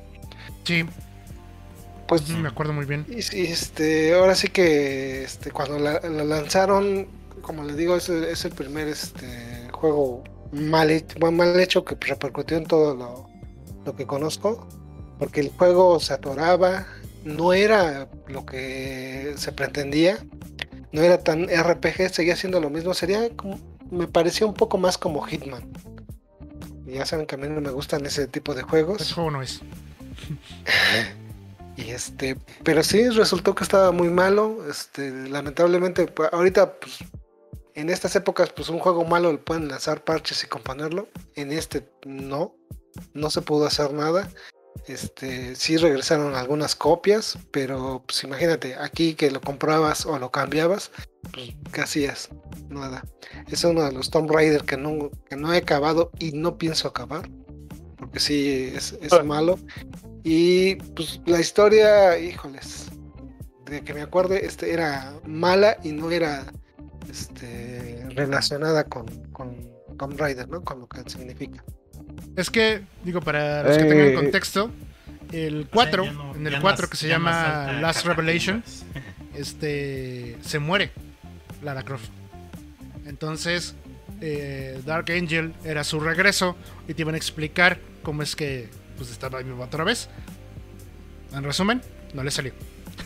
Sí, 0.64 0.86
Pues 2.08 2.30
me 2.30 2.48
acuerdo 2.50 2.74
muy 2.74 2.86
bien. 2.86 3.08
y 3.10 3.20
este, 3.48 4.14
ahora 4.14 4.36
sí 4.36 4.50
que 4.50 5.24
este, 5.24 5.52
cuando 5.52 5.80
la, 5.80 6.00
la 6.02 6.24
lanzaron, 6.24 7.08
como 7.42 7.64
les 7.64 7.78
digo, 7.78 7.96
es 7.96 8.10
el, 8.10 8.26
es 8.26 8.46
el 8.46 8.54
primer 8.54 8.88
este, 8.88 9.70
juego 9.72 10.24
mal 10.52 10.92
hecho, 10.92 11.18
mal 11.32 11.60
hecho 11.60 11.84
que 11.86 11.96
repercutió 12.00 12.58
en 12.58 12.66
todo 12.66 12.96
lo, 12.96 13.32
lo 13.86 13.96
que 13.96 14.06
conozco, 14.06 14.68
porque 15.18 15.42
el 15.42 15.50
juego 15.50 16.00
se 16.00 16.14
atoraba, 16.14 16.88
no 17.24 17.54
era 17.54 18.08
lo 18.28 18.46
que 18.46 19.34
se 19.38 19.52
pretendía, 19.52 20.20
no 20.92 21.02
era 21.02 21.24
tan 21.24 21.48
RPG, 21.50 22.10
seguía 22.14 22.36
siendo 22.36 22.62
lo 22.62 22.70
mismo, 22.70 22.94
sería 22.94 23.30
como, 23.36 23.60
me 23.96 24.08
parecía 24.08 24.46
un 24.46 24.54
poco 24.54 24.78
más 24.78 24.98
como 24.98 25.22
Hitman. 25.22 25.64
Y 26.86 26.94
ya 26.94 27.06
saben 27.06 27.26
que 27.26 27.36
a 27.36 27.38
mí 27.38 27.48
no 27.48 27.62
me 27.62 27.72
gustan 27.72 28.06
ese 28.06 28.28
tipo 28.28 28.54
de 28.54 28.62
juegos. 28.62 29.02
Ese 29.02 29.14
juego 29.14 29.32
no 29.32 29.42
es. 29.42 29.62
Y 31.78 31.90
este, 31.90 32.38
pero 32.64 32.84
sí 32.84 33.10
resultó 33.10 33.54
que 33.54 33.66
estaba 33.66 33.92
muy 33.92 34.08
malo. 34.08 34.66
Este, 34.70 35.12
lamentablemente, 35.12 36.08
pues, 36.08 36.30
ahorita, 36.32 36.80
pues, 36.80 37.00
en 37.74 37.90
estas 37.90 38.16
épocas, 38.16 38.50
pues 38.56 38.70
un 38.70 38.80
juego 38.80 39.04
malo 39.04 39.32
le 39.32 39.38
pueden 39.38 39.68
lanzar 39.68 40.04
parches 40.04 40.44
y 40.44 40.48
componerlo. 40.48 41.10
En 41.36 41.52
este 41.52 41.90
no, 42.06 42.56
no 43.14 43.30
se 43.30 43.42
pudo 43.42 43.66
hacer 43.66 43.92
nada. 43.94 44.30
Este, 44.88 45.56
sí 45.56 45.78
regresaron 45.78 46.36
algunas 46.36 46.76
copias, 46.76 47.38
pero 47.52 48.04
pues 48.06 48.24
imagínate, 48.24 48.76
aquí 48.76 49.16
que 49.16 49.32
lo 49.32 49.42
comprabas 49.42 50.06
o 50.06 50.20
lo 50.20 50.32
cambiabas, 50.32 50.92
pues 51.34 51.54
¿qué 51.74 51.82
hacías? 51.82 52.30
Nada. 52.70 53.04
Es 53.48 53.64
uno 53.64 53.84
de 53.84 53.92
los 53.92 54.10
Tomb 54.12 54.30
Raider 54.32 54.64
que 54.64 54.78
no, 54.78 55.10
que 55.28 55.36
no 55.36 55.54
he 55.54 55.58
acabado 55.58 56.12
y 56.20 56.32
no 56.34 56.58
pienso 56.58 56.88
acabar. 56.88 57.30
Porque 57.98 58.20
sí, 58.20 58.72
es, 58.76 58.98
es 59.02 59.24
malo. 59.24 59.58
Y 60.24 60.76
pues 60.76 61.22
la 61.26 61.40
historia, 61.40 62.18
híjoles, 62.20 62.88
de 63.66 63.84
que 63.84 63.94
me 63.94 64.02
acuerde, 64.02 64.46
este 64.46 64.74
era 64.74 65.14
mala 65.26 65.78
y 65.84 65.92
no 65.92 66.12
era 66.12 66.46
este, 67.10 68.06
relacionada 68.10 68.84
con, 68.84 69.06
con 69.32 69.56
Tomb 69.98 70.20
Raider, 70.20 70.48
¿no? 70.50 70.64
Con 70.64 70.82
lo 70.82 70.88
que 70.88 71.08
significa. 71.10 71.64
Es 72.36 72.50
que, 72.50 72.82
digo, 73.04 73.22
para 73.22 73.64
los 73.64 73.78
que 73.78 73.84
Eh, 73.84 73.88
tengan 73.88 74.14
contexto, 74.14 74.72
el 75.32 75.68
4, 75.72 76.04
O 76.04 76.06
sea, 76.06 76.14
ya 76.14 76.18
no- 76.20 76.36
en 76.36 76.48
el 76.48 76.54
ya 76.54 76.62
4 76.62 76.86
no- 76.86 76.90
que 76.90 76.98
se 76.98 77.08
llama 77.08 77.80
Last. 77.82 78.06
Revelation, 78.06 78.64
este 79.36 80.38
se 80.42 80.60
muere 80.60 80.92
Lara 81.64 81.84
Croft. 81.84 82.10
Entonces, 83.06 83.76
eh, 84.22 84.82
Dark 84.86 85.12
Angel 85.12 85.54
era 85.64 85.84
su 85.84 86.00
regreso 86.00 86.56
y 86.88 86.94
te 86.94 87.02
iban 87.02 87.16
a 87.16 87.18
explicar 87.18 87.80
cómo 88.04 88.22
es 88.24 88.36
que 88.36 88.70
pues 88.98 89.12
estaba 89.12 89.40
vivo 89.42 89.64
otra 89.64 89.84
vez. 89.84 90.10
En 91.34 91.44
resumen, 91.44 91.82
no 92.14 92.24
le 92.24 92.32
salió. 92.32 92.54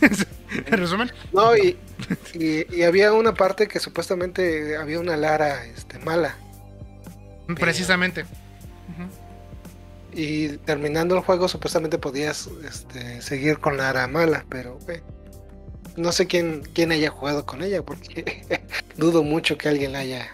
en 0.00 0.78
resumen, 0.78 1.10
No, 1.32 1.56
y, 1.56 1.76
y, 2.34 2.74
y 2.76 2.82
había 2.84 3.12
una 3.12 3.34
parte 3.34 3.66
que 3.66 3.80
supuestamente 3.80 4.76
había 4.76 5.00
una 5.00 5.16
Lara 5.16 5.64
este, 5.66 5.98
mala. 5.98 6.36
precisamente. 7.58 8.24
Y 10.12 10.56
terminando 10.58 11.14
el 11.16 11.22
juego, 11.22 11.46
supuestamente 11.48 11.98
podías 11.98 12.48
este, 12.64 13.22
seguir 13.22 13.58
con 13.58 13.76
Lara 13.76 14.08
mala, 14.08 14.44
pero 14.48 14.78
eh, 14.88 15.02
no 15.96 16.10
sé 16.10 16.26
quién, 16.26 16.62
quién 16.74 16.90
haya 16.90 17.10
jugado 17.10 17.46
con 17.46 17.62
ella, 17.62 17.82
porque 17.84 18.42
dudo 18.96 19.22
mucho 19.22 19.56
que 19.56 19.68
alguien 19.68 19.92
la 19.92 20.00
haya, 20.00 20.26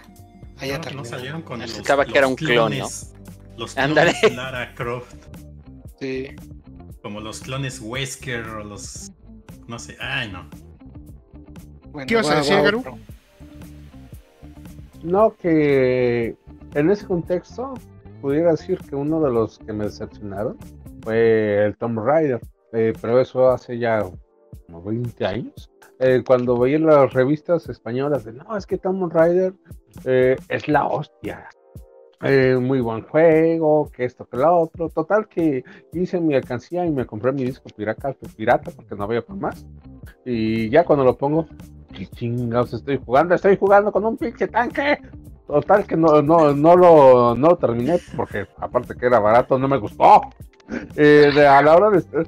haya 0.58 0.72
No, 0.72 0.78
no 0.78 0.84
terminado. 0.84 1.10
salieron 1.10 1.42
con 1.42 1.60
los, 1.60 1.72
Pensaba 1.72 2.04
que 2.06 2.12
era 2.12 2.22
los 2.22 2.30
un 2.30 2.36
clon, 2.36 2.56
¿no? 2.78 2.86
clones- 2.86 3.12
Los 3.58 3.76
Ándale. 3.76 4.14
clones 4.18 4.36
Lara 4.36 4.74
Croft, 4.74 5.14
Sí. 6.00 6.28
como 7.02 7.20
los 7.20 7.40
clones 7.40 7.80
Wesker 7.80 8.44
o 8.46 8.64
los... 8.64 9.12
No 9.66 9.78
sé, 9.78 9.96
ay 10.00 10.30
no. 10.30 10.48
Bueno, 11.90 12.06
¿Qué 12.06 12.14
ibas 12.14 12.28
a 12.30 12.36
decir, 12.36 12.60
Garu? 12.62 12.82
No, 15.02 15.36
que 15.36 16.34
en 16.74 16.90
ese 16.90 17.06
contexto 17.06 17.74
pudiera 18.20 18.52
decir 18.52 18.78
que 18.78 18.96
uno 18.96 19.20
de 19.20 19.30
los 19.30 19.58
que 19.58 19.72
me 19.72 19.84
decepcionaron 19.84 20.56
fue 21.02 21.64
el 21.66 21.76
Tomb 21.76 21.98
Raider, 21.98 22.40
eh, 22.72 22.92
pero 23.00 23.20
eso 23.20 23.48
hace 23.50 23.78
ya 23.78 24.04
como 24.66 24.82
20 24.82 25.24
años. 25.26 25.70
Eh, 25.98 26.22
cuando 26.26 26.58
veía 26.58 26.78
las 26.78 27.12
revistas 27.14 27.68
españolas 27.68 28.24
de 28.24 28.34
no, 28.34 28.56
es 28.56 28.66
que 28.66 28.76
Tomb 28.76 29.10
Raider 29.10 29.54
eh, 30.04 30.36
es 30.48 30.68
la 30.68 30.86
hostia. 30.86 31.48
Eh, 32.22 32.56
muy 32.56 32.80
buen 32.80 33.02
juego, 33.02 33.90
que 33.90 34.04
esto, 34.04 34.26
que 34.26 34.36
lo 34.38 34.58
otro. 34.58 34.88
Total 34.88 35.28
que 35.28 35.64
hice 35.92 36.20
mi 36.20 36.34
alcancía 36.34 36.84
y 36.86 36.90
me 36.90 37.06
compré 37.06 37.32
mi 37.32 37.44
disco 37.44 37.68
pirata, 37.76 38.14
pirata 38.36 38.70
porque 38.74 38.94
no 38.94 39.04
había 39.04 39.22
para 39.22 39.38
más. 39.38 39.66
Y 40.24 40.68
ya 40.70 40.84
cuando 40.84 41.04
lo 41.04 41.16
pongo, 41.16 41.46
¿qué 41.94 42.06
chingados 42.06 42.72
estoy 42.74 42.98
jugando? 43.04 43.34
Estoy 43.34 43.56
jugando 43.56 43.92
con 43.92 44.04
un 44.04 44.16
pinche 44.16 44.48
tanque. 44.48 44.98
Total 45.46 45.86
que 45.86 45.96
no, 45.96 46.20
no, 46.22 46.52
no, 46.54 46.76
lo, 46.76 47.34
no 47.36 47.48
lo 47.50 47.56
terminé 47.56 47.98
porque 48.16 48.46
aparte 48.58 48.94
que 48.96 49.06
era 49.06 49.20
barato, 49.20 49.58
no 49.58 49.68
me 49.68 49.78
gustó. 49.78 50.20
Eh, 50.96 51.30
de- 51.34 51.46
a 51.46 51.62
la 51.62 51.76
hora 51.76 51.90
de 51.90 51.98
estar, 51.98 52.26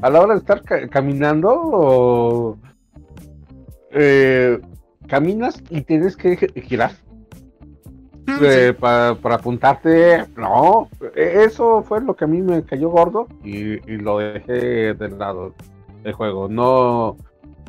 a 0.00 0.10
la 0.10 0.20
hora 0.22 0.32
de 0.34 0.40
estar 0.40 0.62
ca- 0.62 0.88
caminando, 0.88 1.50
o, 1.52 2.56
eh, 3.92 4.58
caminas 5.06 5.62
y 5.70 5.82
tienes 5.82 6.16
que 6.16 6.36
gi- 6.36 6.60
girar. 6.62 6.92
eh, 8.42 8.72
pa- 8.72 9.16
para 9.22 9.36
apuntarte, 9.36 10.24
no, 10.36 10.88
e- 11.14 11.44
eso 11.44 11.82
fue 11.82 12.00
lo 12.00 12.16
que 12.16 12.24
a 12.24 12.28
mí 12.28 12.42
me 12.42 12.64
cayó 12.64 12.88
gordo 12.90 13.28
y, 13.44 13.74
y 13.90 13.98
lo 13.98 14.18
dejé 14.18 14.94
de 14.94 15.08
lado 15.10 15.54
del 16.02 16.12
juego. 16.12 16.48
No, 16.48 17.16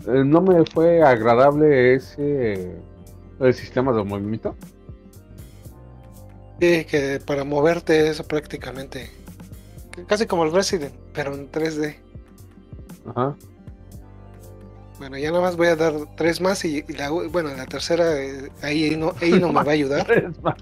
eh, 0.08 0.24
no 0.26 0.42
me 0.42 0.64
fue 0.66 1.04
agradable 1.04 1.94
ese 1.94 2.76
el 3.40 3.54
sistema 3.54 3.92
de 3.94 4.04
movimiento. 4.04 4.56
Sí, 6.60 6.86
que 6.86 7.20
para 7.26 7.44
moverte 7.44 8.10
eso 8.10 8.24
prácticamente. 8.28 9.10
Casi 10.08 10.26
como 10.26 10.44
el 10.44 10.52
Resident, 10.52 10.94
pero 11.14 11.34
en 11.34 11.52
3D. 11.52 11.96
Ajá. 13.10 13.36
Bueno, 15.00 15.18
ya 15.18 15.30
nada 15.30 15.42
más 15.42 15.56
voy 15.56 15.68
a 15.68 15.76
dar 15.76 15.94
tres 16.16 16.42
más 16.42 16.66
y, 16.66 16.84
y 16.88 16.94
la, 16.94 17.10
bueno, 17.12 17.50
la 17.56 17.66
tercera 17.68 18.20
eh, 18.20 18.50
ahí 18.64 18.96
no, 18.96 19.14
ahí 19.22 19.32
no 19.34 19.50
me 19.50 19.64
va 19.64 19.72
a 19.72 19.76
ayudar. 19.76 20.12
Es 20.34 20.42
más, 20.42 20.56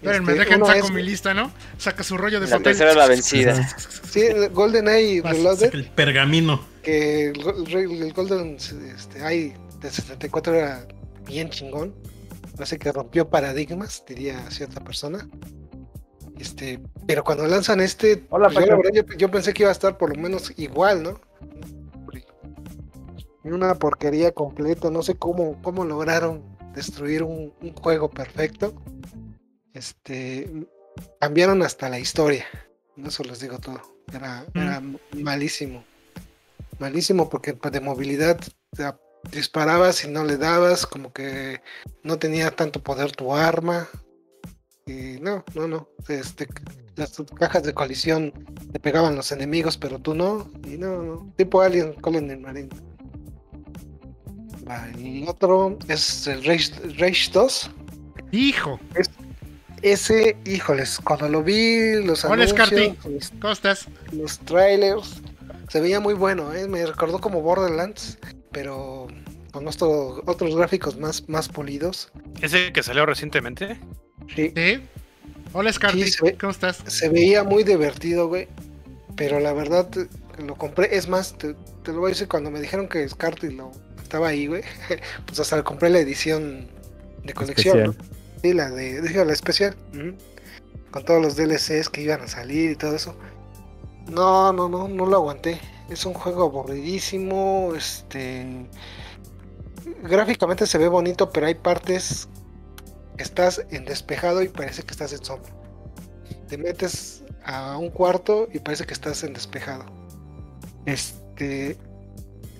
Espérenme, 0.00 0.32
Este, 0.32 0.44
dejen 0.44 0.64
saco 0.64 0.86
es- 0.86 0.92
mi 0.92 1.02
lista, 1.02 1.34
¿no? 1.34 1.50
Saca 1.76 2.04
su 2.04 2.16
rollo 2.16 2.38
de 2.38 2.46
La 2.46 2.52
papel. 2.58 2.64
tercera 2.76 2.94
la 2.94 3.06
vencida. 3.08 3.68
Sí, 4.08 4.22
GoldenEye 4.54 5.20
Reloaded, 5.22 5.74
El 5.74 5.84
pergamino. 5.90 6.60
que 6.82 7.26
el, 7.30 7.40
el 7.76 8.02
el 8.04 8.12
Golden 8.14 8.56
este, 8.56 9.18
Eye 9.28 9.54
de 9.82 9.90
74 9.90 10.54
era 10.54 10.86
bien 11.26 11.50
chingón. 11.50 11.92
Parece 12.58 12.76
que 12.78 12.90
rompió 12.90 13.30
paradigmas, 13.30 14.02
diría 14.04 14.50
cierta 14.50 14.82
persona. 14.82 15.28
Este, 16.38 16.80
pero 17.06 17.22
cuando 17.22 17.46
lanzan 17.46 17.80
este, 17.80 18.26
Hola, 18.30 18.48
pues, 18.50 18.66
yo, 18.66 18.72
la 18.72 18.76
Paco. 18.76 18.82
verdad, 18.92 19.06
yo- 19.08 19.16
yo 19.16 19.30
pensé 19.30 19.54
que 19.54 19.62
iba 19.62 19.70
a 19.70 19.72
estar 19.72 19.96
por 19.96 20.14
lo 20.14 20.20
menos 20.20 20.52
igual, 20.58 21.02
¿no? 21.04 21.20
Una 23.44 23.74
porquería 23.76 24.32
completa, 24.32 24.90
no 24.90 25.02
sé 25.02 25.14
cómo, 25.14 25.62
cómo 25.62 25.84
lograron 25.84 26.42
destruir 26.74 27.22
un, 27.22 27.54
un 27.62 27.72
juego 27.72 28.10
perfecto. 28.10 28.74
Este, 29.72 30.50
cambiaron 31.20 31.62
hasta 31.62 31.88
la 31.88 31.98
historia, 31.98 32.44
eso 33.06 33.22
les 33.22 33.40
digo 33.40 33.58
todo. 33.58 33.80
Era, 34.12 34.44
era 34.54 34.82
malísimo, 35.16 35.84
malísimo 36.78 37.28
porque 37.30 37.52
de 37.52 37.80
movilidad 37.80 38.38
disparabas 39.30 40.04
y 40.04 40.08
no 40.08 40.24
le 40.24 40.36
dabas, 40.36 40.86
como 40.86 41.12
que 41.12 41.60
no 42.02 42.18
tenía 42.18 42.50
tanto 42.50 42.82
poder 42.82 43.12
tu 43.12 43.34
arma. 43.34 43.88
Y 44.86 45.20
no, 45.20 45.44
no, 45.54 45.68
no. 45.68 45.88
Este, 46.08 46.48
las 46.96 47.22
cajas 47.38 47.62
de 47.62 47.74
colisión 47.74 48.32
te 48.72 48.80
pegaban 48.80 49.16
los 49.16 49.32
enemigos, 49.32 49.76
pero 49.76 49.98
tú 49.98 50.14
no. 50.14 50.50
Y 50.64 50.78
no, 50.78 51.02
no. 51.02 51.32
Tipo 51.36 51.60
Alien 51.60 51.92
Colony 51.94 52.36
Marine. 52.36 52.70
Va, 54.68 54.88
el 54.88 55.26
otro 55.28 55.78
es 55.88 56.26
el 56.26 56.44
Rage, 56.44 56.72
Rage 56.98 57.30
2. 57.32 57.70
Hijo, 58.32 58.78
Ese, 59.80 60.36
híjoles, 60.44 60.98
cuando 61.02 61.28
lo 61.28 61.42
vi, 61.42 62.02
los 62.04 62.22
¿Cuál 62.22 62.42
es, 62.42 62.52
anuncios, 62.52 63.04
los, 63.06 63.30
¿cómo 63.40 63.52
estás? 63.52 63.86
los 64.12 64.38
trailers, 64.40 65.22
se 65.68 65.80
veía 65.80 66.00
muy 66.00 66.12
bueno, 66.14 66.52
¿eh? 66.52 66.68
me 66.68 66.84
recordó 66.84 67.20
como 67.20 67.40
Borderlands, 67.40 68.18
pero 68.52 69.06
con 69.52 69.66
otro- 69.66 70.22
otros 70.26 70.56
gráficos 70.56 70.96
más, 70.98 71.28
más 71.28 71.48
pulidos. 71.48 72.10
Ese 72.40 72.72
que 72.72 72.82
salió 72.82 73.06
recientemente. 73.06 73.78
Sí, 74.34 74.52
¿Sí? 74.54 74.80
Hola, 75.52 75.72
Scarty, 75.72 76.04
Sí, 76.04 76.10
se 76.12 76.24
ve- 76.24 76.36
¿cómo 76.38 76.50
estás? 76.52 76.82
se 76.86 77.08
veía 77.08 77.42
muy 77.44 77.64
divertido, 77.64 78.28
güey. 78.28 78.48
Pero 79.16 79.40
la 79.40 79.52
verdad, 79.52 79.88
lo 80.38 80.54
compré. 80.56 80.94
Es 80.96 81.08
más, 81.08 81.36
te, 81.38 81.54
te 81.82 81.92
lo 81.92 82.00
voy 82.00 82.10
a 82.10 82.12
decir, 82.14 82.28
cuando 82.28 82.50
me 82.50 82.60
dijeron 82.60 82.88
que 82.88 83.08
Scarty 83.08 83.50
lo 83.50 83.72
estaba 84.02 84.28
ahí, 84.28 84.46
güey, 84.46 84.62
pues 85.26 85.40
hasta 85.40 85.56
le 85.56 85.62
compré 85.64 85.88
la 85.90 85.98
edición 86.00 86.68
de 87.24 87.32
colección. 87.34 87.96
Sí, 88.42 88.52
la 88.52 88.70
de, 88.70 89.00
digo, 89.02 89.24
la 89.24 89.32
especial. 89.32 89.74
Con 90.90 91.04
todos 91.04 91.20
los 91.20 91.36
DLCs 91.36 91.88
que 91.88 92.02
iban 92.02 92.20
a 92.20 92.28
salir 92.28 92.70
y 92.70 92.76
todo 92.76 92.94
eso. 92.94 93.16
No, 94.08 94.52
no, 94.52 94.68
no, 94.68 94.86
no 94.88 95.06
lo 95.06 95.16
aguanté. 95.16 95.60
Es 95.88 96.04
un 96.04 96.14
juego 96.14 96.44
aburridísimo. 96.44 97.72
Este. 97.76 98.66
Gráficamente 100.02 100.66
se 100.66 100.78
ve 100.78 100.88
bonito, 100.88 101.30
pero 101.30 101.46
hay 101.46 101.54
partes 101.54 102.28
que 103.16 103.22
estás 103.24 103.64
en 103.70 103.84
despejado 103.84 104.42
y 104.42 104.48
parece 104.48 104.82
que 104.82 104.92
estás 104.92 105.12
en 105.12 105.24
sombra. 105.24 105.50
Te 106.48 106.58
metes 106.58 107.24
a 107.44 107.76
un 107.78 107.90
cuarto 107.90 108.48
y 108.52 108.58
parece 108.58 108.84
que 108.86 108.94
estás 108.94 109.22
en 109.24 109.32
despejado. 109.32 109.84
Este. 110.86 111.76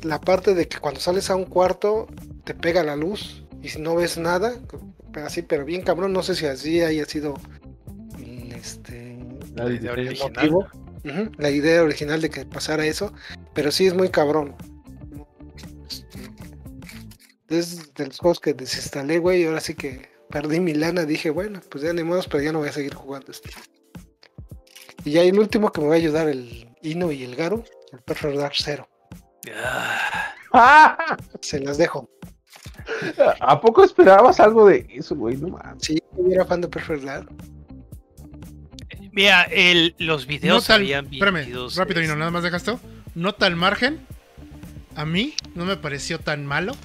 La 0.03 0.21
parte 0.21 0.55
de 0.55 0.69
que 0.69 0.79
cuando 0.79 1.01
sales 1.01 1.29
a 1.29 1.37
un 1.37 1.45
cuarto 1.45 2.07
te 2.45 2.55
pega 2.55 2.85
la 2.85 2.95
luz 2.95 3.45
y 3.63 3.69
si 3.69 3.81
no 3.81 3.97
ves 3.97 4.17
nada, 4.17 4.55
pero 5.13 5.27
así, 5.27 5.43
pero 5.43 5.65
bien 5.65 5.83
cabrón, 5.83 6.13
no 6.13 6.23
sé 6.23 6.37
si 6.37 6.47
así 6.47 6.81
haya 6.83 7.05
sido 7.05 7.35
el, 8.19 8.53
este, 8.53 9.19
La 9.55 9.65
original. 9.65 10.17
motivo, 10.23 10.67
la 11.03 11.51
idea 11.51 11.83
original 11.83 12.21
de 12.21 12.31
que 12.31 12.45
pasara 12.45 12.87
eso, 12.87 13.13
pero 13.55 13.71
sí 13.71 13.87
es 13.87 13.95
muy 13.95 14.11
cabrón. 14.11 14.57
Es 17.49 17.95
de 17.95 18.07
los 18.07 18.19
juegos 18.19 18.41
que 18.41 18.53
desinstalé, 18.53 19.19
güey, 19.19 19.43
y 19.43 19.47
ahora 19.47 19.61
sí 19.61 19.75
que 19.75 20.11
perdí 20.31 20.61
mi 20.61 20.75
lana, 20.75 21.05
dije, 21.05 21.31
bueno, 21.31 21.61
pues 21.71 21.83
ya 21.83 21.93
ni 21.93 22.05
modo, 22.05 22.23
pero 22.31 22.43
ya 22.43 22.53
no 22.53 22.59
voy 22.59 22.69
a 22.69 22.73
seguir 22.73 22.95
jugando 22.95 23.33
este. 23.33 23.51
Y 25.05 25.13
ya 25.13 25.23
el 25.23 25.39
último 25.39 25.73
que 25.73 25.81
me 25.81 25.89
va 25.89 25.95
a 25.95 25.97
ayudar 25.97 26.29
el 26.29 26.69
Ino 26.83 27.11
y 27.11 27.25
el 27.25 27.37
Garu, 27.37 27.65
el 27.93 28.01
Perfect 28.01 28.37
Dark 28.37 28.55
Zero. 28.57 28.89
¡Ah! 30.53 31.17
Se 31.41 31.61
las 31.61 31.79
dejo. 31.79 32.09
¿A 33.41 33.61
poco 33.61 33.85
esperabas 33.85 34.41
algo 34.41 34.67
de 34.67 34.87
eso, 34.91 35.15
güey? 35.15 35.37
No 35.37 35.49
mames. 35.49 35.83
Sí, 35.83 36.03
yo 36.17 36.31
era 36.31 36.45
fan 36.45 36.61
de 36.61 36.69
Perfect 36.69 37.05
Dark. 37.05 37.29
Mira, 39.19 39.43
el, 39.51 39.97
los 39.99 40.29
videos 40.29 40.63
Nota 40.63 40.77
al, 40.77 40.83
habían 40.83 41.07
espérame, 41.07 41.39
rápido, 41.41 41.69
Dino, 41.69 42.13
este, 42.13 42.17
nada 42.17 42.31
más 42.31 42.45
dejas 42.45 42.63
esto. 42.63 42.81
Nota 43.17 43.47
al 43.47 43.57
margen. 43.57 43.99
A 44.95 45.05
mí 45.05 45.35
no 45.57 45.65
me 45.65 45.77
pareció 45.77 46.21
tan 46.21 46.47
malo. 46.47 46.77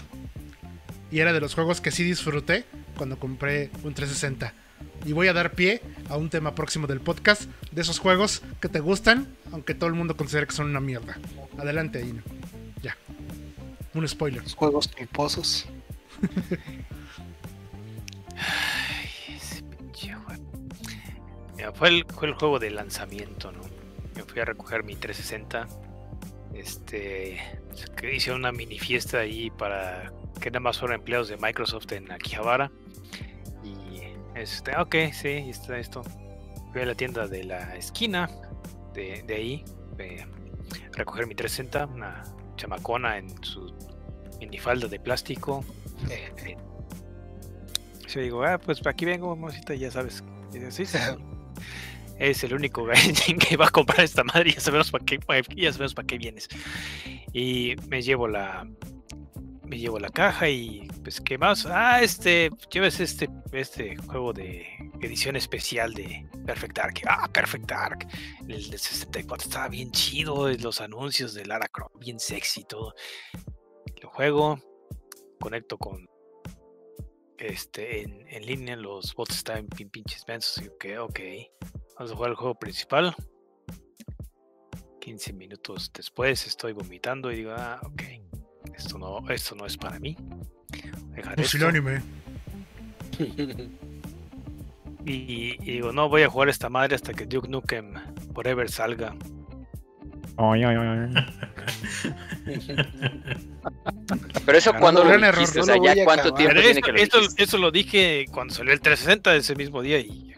Y 1.12 1.20
era 1.20 1.32
de 1.32 1.40
los 1.40 1.54
juegos 1.54 1.80
que 1.80 1.92
sí 1.92 2.04
disfruté 2.04 2.66
cuando 2.98 3.20
compré 3.20 3.70
un 3.84 3.94
360. 3.94 4.52
Y 5.06 5.12
voy 5.12 5.28
a 5.28 5.34
dar 5.34 5.52
pie 5.52 5.84
a 6.10 6.18
un 6.18 6.32
tema 6.32 6.56
próximo 6.56 6.88
del 6.88 7.02
podcast 7.02 7.44
de 7.72 7.84
esos 7.84 8.00
juegos 8.00 8.42
que 8.60 8.68
te 8.68 8.80
gustan, 8.80 9.28
aunque 9.52 9.76
todo 9.76 9.90
el 9.90 9.96
mundo 9.96 10.18
considera 10.18 10.48
que 10.48 10.56
son 10.56 10.66
una 10.66 10.80
mierda. 10.80 11.20
Adelante, 11.60 12.02
Dino. 12.02 12.24
Ya. 12.82 12.98
Un 13.94 14.08
spoiler. 14.08 14.42
Los 14.42 14.56
juegos 14.56 14.88
culposos. 14.88 15.68
fue, 21.72 21.90
el, 21.90 22.06
fue 22.06 22.28
el 22.28 22.34
juego 22.34 22.60
de 22.60 22.70
lanzamiento, 22.72 23.52
¿no? 23.52 23.62
Me 24.16 24.24
fui 24.24 24.42
a 24.42 24.46
recoger 24.46 24.84
mi 24.84 24.96
360. 24.96 25.68
Este. 26.54 27.40
que 27.98 28.16
Hice 28.16 28.32
una 28.32 28.52
mini 28.52 28.78
fiesta 28.78 29.20
ahí 29.20 29.50
para 29.52 30.12
que 30.40 30.52
nada 30.52 30.60
más 30.60 30.78
fueron 30.80 30.96
empleados 31.00 31.30
de 31.30 31.38
Microsoft 31.38 31.92
en 31.94 32.12
Akihabara. 32.12 32.72
Y 33.64 34.02
este, 34.38 34.76
ok, 34.78 34.96
sí, 35.14 35.30
está 35.50 35.78
esto. 35.78 36.04
Fui 36.72 36.82
a 36.82 36.86
la 36.86 36.96
tienda 36.96 37.28
de 37.28 37.44
la 37.44 37.76
esquina 37.76 38.30
de, 38.94 39.24
de 39.24 39.36
ahí. 39.36 39.66
eh, 39.98 40.26
a 40.94 40.98
recoger 40.98 41.26
mi 41.28 41.34
360, 41.36 41.86
una 41.94 42.24
chamacona 42.56 43.18
en 43.18 43.30
su 43.44 43.74
minifalda 44.40 44.88
de 44.88 45.00
plástico. 45.00 45.64
eh, 46.10 46.32
eh, 46.46 46.58
yo 48.08 48.22
digo, 48.22 48.44
ah, 48.44 48.60
pues 48.60 48.86
aquí 48.86 49.06
vengo, 49.06 49.36
mosita, 49.36 49.74
ya 49.74 49.90
sabes. 49.90 50.24
Y 50.54 50.60
dice, 50.60 50.72
sí, 50.72 50.86
sí. 50.86 50.98
Es 52.20 52.44
el 52.44 52.54
único 52.54 52.88
que 53.40 53.58
va 53.58 53.68
a 53.68 53.72
comprar 53.72 54.02
esta 54.02 54.24
madre, 54.24 54.52
ya 54.52 54.60
sabemos 54.60 54.92
para 54.92 55.04
qué, 55.06 55.20
ya 55.56 55.72
sabemos 55.72 55.94
para 55.94 56.06
qué 56.06 56.18
vienes. 56.18 56.48
Y 57.34 57.76
me 57.88 58.02
llevo 58.02 58.28
la 58.28 58.68
me 59.66 59.80
llevo 59.80 59.98
la 59.98 60.10
caja 60.10 60.50
y 60.50 60.88
pues 61.04 61.20
qué 61.20 61.38
más. 61.38 61.66
Ah, 61.66 62.02
este, 62.02 62.52
lleves 62.72 63.00
este 63.00 63.30
este 63.52 63.96
juego 63.96 64.34
de 64.34 64.68
edición 65.02 65.36
especial 65.36 65.94
de 65.94 66.28
Perfect 66.46 66.78
Dark. 66.78 67.02
Ah, 67.08 67.28
Perfect 67.32 67.66
Dark. 67.66 68.08
El 68.48 68.70
de 68.70 68.78
64 68.78 69.48
estaba 69.48 69.68
bien 69.70 69.92
chido, 69.92 70.50
los 70.50 70.82
anuncios 70.82 71.34
de 71.34 71.46
Lara 71.46 71.68
Croft 71.68 71.98
bien 72.00 72.20
sexy 72.20 72.62
y 72.62 72.66
todo. 72.66 72.94
Lo 74.02 74.10
juego, 74.10 74.60
conecto 75.40 75.78
con 75.78 76.08
este, 77.38 78.02
en, 78.02 78.26
en 78.28 78.46
línea 78.46 78.76
los 78.76 79.14
bots 79.14 79.38
están 79.38 79.68
bien 79.76 79.90
pinches 79.90 80.24
mensos. 80.28 80.64
Y 80.64 80.68
ok, 80.68 80.86
ok. 81.02 81.20
Vamos 81.98 82.12
a 82.12 82.16
jugar 82.16 82.32
el 82.32 82.36
juego 82.36 82.56
principal. 82.56 83.16
15 85.02 85.34
minutos 85.34 85.92
después 85.94 86.48
estoy 86.48 86.74
vomitando 86.74 87.32
y 87.32 87.38
digo, 87.38 87.52
ah, 87.56 87.80
ok. 87.84 88.04
Esto 88.76 88.98
no, 88.98 89.30
esto 89.30 89.56
no 89.56 89.66
es 89.66 89.78
para 89.78 90.00
mí. 90.00 90.16
Dejar 91.16 91.40
esto. 91.40 91.58
Pusilánime. 91.58 92.02
Y, 95.06 95.58
y 95.60 95.74
digo, 95.74 95.92
no 95.92 96.08
voy 96.08 96.22
a 96.22 96.30
jugar 96.30 96.48
esta 96.48 96.70
madre 96.70 96.96
hasta 96.96 97.14
que 97.14 97.26
Duke 97.26 97.50
Nukem 97.50 97.94
Forever 98.34 98.70
salga. 98.72 99.16
Pero 104.46 104.58
eso 104.58 104.74
cuando 104.80 105.04
lo 105.04 105.12
error, 105.14 105.36
dijiste, 105.36 105.60
no 105.60 105.64
o 105.64 105.66
sea, 105.66 105.76
ya 105.96 106.04
cuánto 106.04 106.30
acabar. 106.30 106.38
tiempo 106.38 106.54
Pero 106.56 106.62
tiene 106.62 106.70
esto, 106.80 106.86
que 106.86 106.92
lo 106.92 106.98
esto- 106.98 107.20
dijiste? 107.20 107.44
eso 107.44 107.58
lo 107.58 107.72
dije 107.72 108.26
cuando 108.32 108.54
salió 108.54 108.74
el 108.74 108.82
360 108.82 109.32
de 109.32 109.38
ese 109.38 109.56
mismo 109.56 109.82
día 109.82 110.00
y 110.00 110.34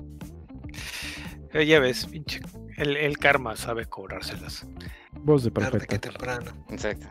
ya 1.65 1.79
ves, 1.79 2.05
pinche, 2.07 2.41
el, 2.77 2.97
el 2.97 3.17
karma 3.17 3.55
sabe 3.55 3.85
cobrárselas. 3.85 4.67
Voz 5.13 5.43
de 5.45 5.51
Tarde 5.51 5.71
que 5.71 5.77
perfecto. 5.99 6.09
temprano. 6.09 6.51
Exacto. 6.69 7.07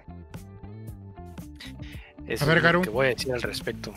Eso 2.27 2.45
A 2.45 2.49
ver, 2.49 2.61
Garu. 2.61 2.83
que 2.83 2.91
voy 2.91 3.07
a 3.07 3.09
decir 3.11 3.33
al 3.33 3.41
respecto. 3.43 3.93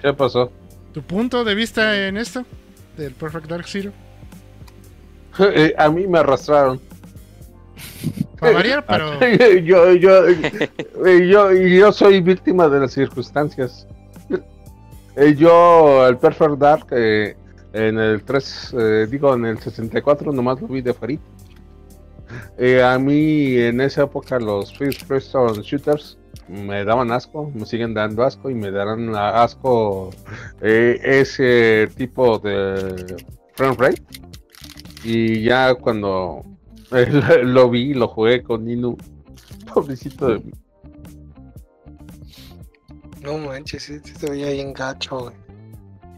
¿Qué 0.00 0.12
pasó? 0.12 0.52
¿Tu 0.92 1.02
punto 1.02 1.44
de 1.44 1.54
vista 1.54 2.06
en 2.06 2.18
esto? 2.18 2.44
Del 2.98 3.14
Perfect 3.14 3.46
Dark 3.46 3.66
Zero. 3.66 3.92
Eh, 5.40 5.74
a 5.76 5.90
mí 5.90 6.06
me 6.06 6.20
arrastraron. 6.20 6.80
Para 8.44 8.54
variar, 8.54 8.84
pero. 8.86 9.20
yo, 9.64 9.92
yo, 9.92 10.28
eh, 10.28 11.28
yo, 11.28 11.52
yo 11.52 11.92
soy 11.92 12.20
víctima 12.20 12.68
de 12.68 12.80
las 12.80 12.92
circunstancias. 12.92 13.86
Eh, 15.16 15.34
Yo, 15.36 16.06
el 16.08 16.16
Perfect 16.16 16.58
Dark, 16.58 16.86
eh, 16.90 17.36
en 17.72 17.98
el 17.98 18.24
3, 18.24 18.74
eh, 18.78 19.06
digo, 19.08 19.34
en 19.34 19.46
el 19.46 19.58
64, 19.58 20.32
nomás 20.32 20.60
lo 20.60 20.66
vi 20.66 20.80
de 20.80 20.92
Farid. 20.92 21.20
Eh, 22.58 22.82
a 22.82 22.98
mí, 22.98 23.56
en 23.56 23.80
esa 23.80 24.02
época, 24.04 24.40
los 24.40 24.76
first 24.76 25.06
person 25.06 25.60
shooters 25.62 26.18
me 26.48 26.84
daban 26.84 27.12
asco, 27.12 27.50
me 27.54 27.64
siguen 27.64 27.94
dando 27.94 28.24
asco 28.24 28.50
y 28.50 28.54
me 28.54 28.70
darán 28.70 29.14
asco 29.14 30.10
ese 30.60 31.88
tipo 31.96 32.38
de 32.40 33.16
frame 33.54 33.76
rate. 33.78 34.02
Y 35.04 35.42
ya 35.42 35.74
cuando 35.74 36.44
lo 37.44 37.70
vi, 37.70 37.94
lo 37.94 38.08
jugué 38.08 38.42
con 38.42 38.64
Ninu, 38.64 38.96
pobrecito 39.74 40.28
de 40.28 40.38
mí. 40.40 40.52
No 43.22 43.38
manches, 43.38 43.82
sí, 43.84 43.98
se 44.00 44.30
veía 44.30 44.50
bien 44.50 44.72
gacho, 44.72 45.18
güey. 45.18 45.34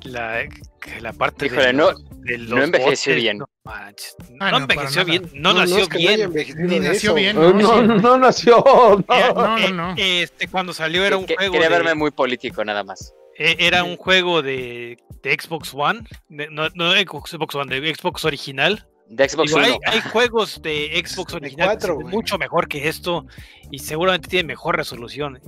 La, 0.05 0.45
que 0.81 1.01
la 1.01 1.13
parte 1.13 1.47
Híjole, 1.47 1.67
de, 1.67 1.73
no- 1.73 1.91
los- 1.93 2.03
de 2.21 2.39
no 2.39 2.57
los 2.57 2.65
envejeció 2.65 3.13
botes, 3.13 3.23
bien. 3.23 3.39
No, 3.39 3.47
manches, 3.65 4.17
no, 4.31 4.37
Ah, 4.41 4.51
no, 4.53 4.57
envejeció 4.59 5.05
bien, 5.05 5.23
no, 5.35 5.53
No, 5.53 5.53
no 5.55 5.61
nació 5.61 5.79
es 5.79 5.89
que 5.89 6.05
no 6.05 6.11
haya 6.11 6.29
bien. 6.29 6.67
Ni 6.67 6.81
nació 6.81 7.15
bien. 7.15 7.37
Eh, 7.37 7.41
No, 7.41 7.53
No, 7.53 7.83
no, 7.83 7.97
no 7.99 8.19
nació. 8.19 8.57
no. 8.67 9.05
No, 9.09 9.59
eh, 9.59 9.73
no. 9.73 9.95
Este, 9.97 10.49
cuando 10.49 10.73
salió 10.73 11.05
era 11.05 11.17
un 11.17 11.27
Que- 11.27 11.37
juego 11.37 11.53
Quería 11.53 11.69
de, 11.69 11.75
verme 11.77 11.95
muy 11.95 12.11
político 12.11 12.65
nada 12.65 12.83
más. 12.85 13.15
eh, 13.39 13.57
era 13.61 13.85
un 13.85 13.97
juego 13.97 14.43
de, 14.43 14.97
de 15.23 15.37
Xbox 15.41 15.73
One, 15.75 16.01
de- 16.29 16.49
no, 16.51 16.69
no 16.75 16.93
de 16.93 17.03
Xbox 17.03 17.55
One, 17.55 17.81
de 17.81 17.95
Xbox 17.95 18.25
original. 18.25 18.87
De 19.09 19.29
Xbox 19.29 19.49
Digo, 19.51 19.61
hay, 19.61 19.71
One. 19.73 19.81
hay 19.87 20.01
juegos 20.01 20.61
de 20.63 21.03
Xbox 21.07 21.35
original 21.35 21.69
que 21.77 21.81
64, 21.81 21.87
se 21.87 21.93
ven 21.93 22.03
güey. 22.03 22.15
mucho 22.15 22.39
mejor 22.39 22.67
que 22.69 22.89
esto 22.89 23.27
y 23.71 23.79
seguramente 23.79 24.29
tiene 24.29 24.49
mejor 24.49 24.77
resolución. 24.77 25.41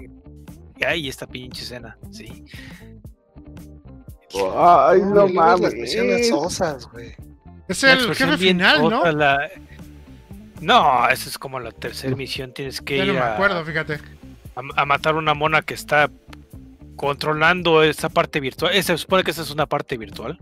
Y 0.76 0.84
ahí 0.84 1.08
esta 1.08 1.26
pinche 1.26 1.62
escena, 1.62 1.98
sí. 2.12 2.44
Ay, 4.56 5.00
no 5.00 5.26
luego 5.26 5.58
Las 5.60 5.74
misiones 5.74 6.12
mames. 6.12 6.28
sosas, 6.28 6.86
güey. 6.90 7.14
Es 7.66 7.82
el 7.82 8.14
jefe 8.14 8.36
final, 8.38 8.88
¿no? 8.88 9.10
la- 9.12 9.50
No, 10.60 11.08
esa 11.08 11.28
es 11.28 11.38
como 11.38 11.58
la 11.60 11.70
tercera 11.72 12.14
misión. 12.16 12.52
Tienes 12.52 12.80
que 12.80 12.98
Ya 12.98 13.04
no 13.04 13.12
ir 13.12 13.18
me 13.18 13.24
a, 13.24 13.34
acuerdo, 13.34 13.64
fíjate. 13.64 13.94
a- 14.54 14.82
a 14.82 14.84
matar 14.86 15.14
una 15.16 15.34
mona 15.34 15.62
que 15.62 15.74
está 15.74 16.10
controlando 16.96 17.82
esa 17.82 18.08
parte 18.08 18.40
virtual. 18.40 18.72
Se 18.82 18.96
supone 18.98 19.22
que 19.24 19.30
esa 19.30 19.42
es 19.42 19.50
una 19.50 19.66
parte 19.66 19.96
virtual. 19.96 20.38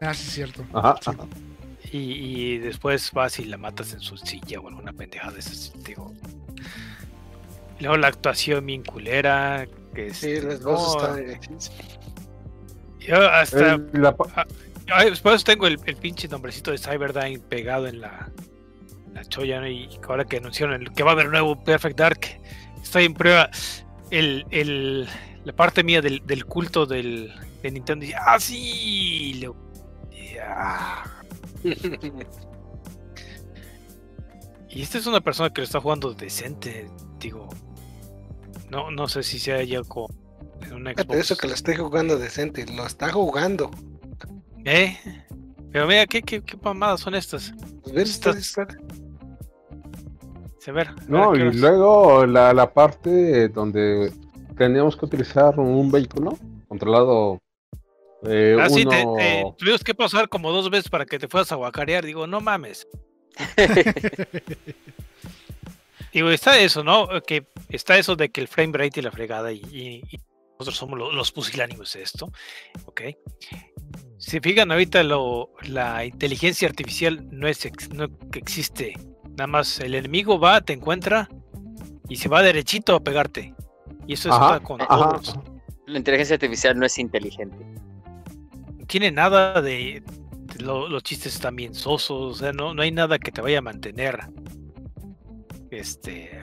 Ah, 0.00 0.12
sí, 0.14 0.24
es 0.28 0.34
cierto. 0.34 0.64
Ajá, 0.72 0.96
Sí. 1.00 1.10
ajá. 1.10 1.26
Y, 1.92 1.98
y 1.98 2.58
después 2.58 3.10
vas 3.12 3.38
y 3.40 3.44
la 3.46 3.56
matas 3.56 3.92
en 3.92 4.00
su 4.00 4.16
silla 4.16 4.60
o 4.60 4.68
alguna 4.68 4.92
pendejada 4.92 5.32
de 5.32 5.40
esas. 5.40 5.72
Digo. 5.84 6.12
Luego 7.80 7.96
la 7.96 8.08
actuación 8.08 8.64
bien 8.66 8.84
culera. 8.84 9.66
Que 9.94 10.14
Sí, 10.14 10.30
este, 10.30 10.46
las 10.46 10.62
voces 10.62 10.94
no, 11.02 11.16
están 11.16 11.40
difíciles. 11.40 11.98
Yo 13.00 13.28
hasta. 13.28 13.74
El- 13.74 13.88
la 13.94 14.14
pa- 14.16 14.46
Ay, 14.92 15.10
después 15.10 15.42
tengo 15.44 15.66
el, 15.66 15.78
el 15.86 15.96
pinche 15.96 16.28
nombrecito 16.28 16.70
de 16.72 16.78
Cyberdyne 16.78 17.38
pegado 17.38 17.86
en 17.86 18.00
la, 18.00 18.28
la 19.14 19.24
cholla 19.24 19.60
¿no? 19.60 19.68
y 19.68 19.88
ahora 20.08 20.24
que 20.24 20.36
anunciaron 20.38 20.80
el- 20.82 20.92
que 20.92 21.02
va 21.04 21.10
a 21.10 21.12
haber 21.14 21.28
nuevo 21.28 21.62
Perfect 21.62 21.96
Dark, 21.98 22.20
estoy 22.82 23.04
en 23.04 23.14
prueba. 23.14 23.50
El, 24.10 24.44
el- 24.50 25.08
la 25.44 25.52
parte 25.54 25.82
mía 25.84 26.02
del, 26.02 26.20
del 26.26 26.44
culto 26.44 26.86
del, 26.86 27.32
de 27.62 27.70
Nintendo 27.70 28.04
dice, 28.04 28.16
ah, 28.20 28.38
sí. 28.38 29.46
ah". 30.44 31.04
Y 34.72 34.82
esta 34.82 34.98
es 34.98 35.06
una 35.06 35.20
persona 35.20 35.50
que 35.50 35.62
lo 35.62 35.64
está 35.64 35.80
jugando 35.80 36.14
decente, 36.14 36.88
digo. 37.18 37.48
No, 38.70 38.90
no 38.92 39.08
sé 39.08 39.24
si 39.24 39.40
sea 39.40 39.62
ya 39.64 39.82
con 39.82 40.06
en 40.62 40.74
una 40.74 40.92
Xbox. 40.92 41.18
eso 41.18 41.36
que 41.36 41.48
lo 41.48 41.54
estoy 41.54 41.74
jugando 41.74 42.16
decente, 42.18 42.64
lo 42.72 42.86
está 42.86 43.10
jugando. 43.10 43.70
¿Eh? 44.64 44.96
Pero 45.72 45.88
mira, 45.88 46.06
¿qué, 46.06 46.22
qué, 46.22 46.40
qué 46.42 46.56
mamadas 46.62 47.00
son 47.00 47.16
estas? 47.16 47.52
Pues 47.82 48.10
está- 48.10 48.30
A 48.30 48.64
ver. 48.64 48.78
a 50.68 50.72
ver 50.72 51.08
No, 51.08 51.34
y 51.34 51.52
luego 51.52 52.24
la, 52.26 52.52
la 52.52 52.72
parte 52.72 53.48
donde 53.48 54.12
teníamos 54.56 54.96
que 54.96 55.04
utilizar 55.06 55.58
un 55.58 55.90
vehículo 55.90 56.38
controlado. 56.68 57.40
Eh, 58.26 58.56
Ah, 58.60 58.68
sí, 58.68 58.82
uno... 58.82 58.90
te, 58.90 59.04
te- 59.22 59.44
tuvimos 59.58 59.82
que 59.84 59.94
pasar 59.94 60.28
como 60.28 60.52
dos 60.52 60.68
veces 60.70 60.88
para 60.90 61.06
que 61.06 61.18
te 61.18 61.28
fueras 61.28 61.50
a 61.52 61.56
guacarear. 61.56 62.04
Digo, 62.04 62.26
no 62.26 62.40
mames. 62.40 62.86
Digo, 66.12 66.30
está 66.30 66.58
eso, 66.58 66.82
¿no? 66.82 67.08
Que 67.26 67.46
está 67.68 67.96
eso 67.96 68.16
de 68.16 68.30
que 68.30 68.40
el 68.40 68.48
frame 68.48 68.76
rate 68.76 68.98
y 69.00 69.02
la 69.02 69.12
fregada 69.12 69.52
y, 69.52 69.60
y- 69.70 70.02
y 70.10 70.18
nosotros 70.58 70.76
somos 70.76 70.98
lo- 70.98 71.12
los 71.12 71.30
pusilánimes 71.32 71.92
de 71.92 72.02
esto, 72.02 72.30
¿ok? 72.86 73.02
Si 74.18 74.40
fijan 74.40 74.70
ahorita 74.72 75.02
lo, 75.04 75.50
la 75.62 76.04
inteligencia 76.04 76.68
artificial 76.68 77.26
no 77.30 77.46
es 77.48 77.64
ex- 77.64 77.88
no 77.90 78.08
que 78.30 78.38
existe. 78.40 78.94
Nada 79.30 79.46
más 79.46 79.78
el 79.80 79.94
enemigo 79.94 80.38
va, 80.38 80.60
te 80.60 80.72
encuentra 80.74 81.28
y 82.08 82.16
se 82.16 82.28
va 82.28 82.42
derechito 82.42 82.96
a 82.96 83.00
pegarte. 83.00 83.54
Y 84.06 84.14
eso 84.14 84.30
Ajá, 84.32 84.56
está 84.56 84.64
con 84.66 84.82
ajá, 84.82 84.88
todos. 84.88 85.28
ajá. 85.30 85.42
La 85.86 85.98
inteligencia 85.98 86.34
artificial 86.34 86.78
no 86.78 86.84
es 86.86 86.98
inteligente. 86.98 87.56
No 88.90 88.92
tiene 88.92 89.12
nada 89.12 89.62
de, 89.62 90.02
de 90.56 90.64
lo- 90.64 90.88
los 90.88 91.02
chistes 91.04 91.34
están 91.36 91.54
bien 91.54 91.74
sosos, 91.74 92.10
o 92.10 92.34
sea, 92.34 92.52
no, 92.52 92.74
no 92.74 92.82
hay 92.82 92.90
nada 92.90 93.18
que 93.20 93.30
te 93.30 93.40
vaya 93.40 93.58
a 93.58 93.62
mantener 93.62 94.18
este 95.70 96.40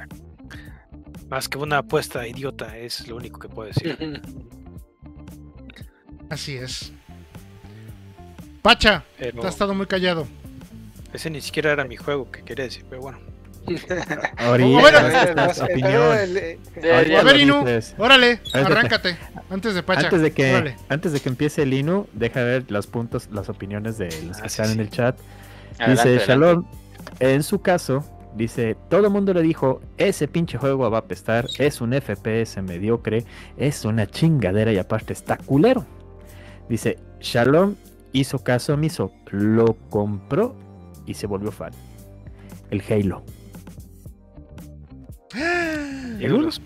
más 1.30 1.50
que 1.50 1.58
una 1.58 1.80
apuesta 1.80 2.26
idiota, 2.26 2.78
es 2.78 3.06
lo 3.10 3.18
único 3.18 3.38
que 3.38 3.50
puedo 3.50 3.68
decir. 3.68 3.98
Así 6.30 6.56
es. 6.56 6.94
Pacha, 8.62 9.04
Pero 9.18 9.42
te 9.42 9.48
has 9.48 9.54
estado 9.54 9.74
muy 9.74 9.86
callado. 9.88 10.26
ese 11.14 11.30
ni 11.30 11.42
siquiera 11.42 11.72
era 11.74 11.84
mi 11.84 11.98
juego 11.98 12.32
que 12.32 12.44
quería 12.44 12.64
decir, 12.66 12.86
pero 12.90 13.02
bueno. 13.02 13.20
Ahorita, 14.38 14.80
Bueno, 14.80 14.98
es 15.00 15.60
el- 15.60 16.38
el- 16.38 16.60
el- 16.84 16.92
Ahorita 16.94 17.20
A 17.20 17.24
ver, 17.24 17.40
Inu, 17.40 17.60
dices. 17.60 17.96
órale, 17.98 18.40
arráncate. 18.54 19.18
Antes 19.50 19.76
de 19.76 19.84
Pacha. 19.84 20.02
Antes 20.06 20.22
de 20.22 20.32
que 20.32 20.52
órale. 20.56 20.76
antes 20.90 21.12
de 21.14 21.20
que 21.20 21.30
empiece 21.30 21.64
el 21.64 21.74
Inu, 21.74 22.08
deja 22.14 22.44
ver 22.44 22.66
los 22.70 22.88
puntos, 22.88 23.30
las 23.32 23.50
opiniones 23.50 23.98
de 23.98 24.06
los 24.28 24.38
Ah, 24.38 24.44
que 24.44 24.50
sí, 24.50 24.62
están 24.62 24.72
en 24.72 24.80
el 24.80 24.90
chat. 24.90 25.18
Adelante, 25.80 25.90
dice 25.90 26.02
adelante. 26.02 26.26
Shalom, 26.28 26.66
en 27.20 27.44
su 27.44 27.62
caso, 27.62 28.04
dice, 28.36 28.76
todo 28.90 29.06
el 29.06 29.10
mundo 29.12 29.34
le 29.34 29.42
dijo, 29.42 29.82
ese 29.98 30.28
pinche 30.28 30.58
juego 30.58 30.90
va 30.90 30.98
a 30.98 31.02
apestar, 31.02 31.48
es 31.60 31.82
un 31.82 31.94
FPS 31.94 32.62
mediocre, 32.62 33.26
es 33.58 33.84
una 33.86 34.06
chingadera 34.08 34.72
y 34.72 34.78
aparte 34.78 35.14
está 35.14 35.38
culero. 35.38 35.86
Dice, 36.70 36.98
Shalom 37.22 37.76
hizo 38.12 38.40
caso 38.44 38.74
omiso, 38.74 39.12
lo 39.32 39.76
compró 39.90 40.56
y 41.06 41.14
se 41.14 41.28
volvió 41.28 41.52
fan. 41.52 41.72
El 42.70 42.82
Halo. 42.90 43.24
Digo, 46.20 46.38
los, 46.38 46.62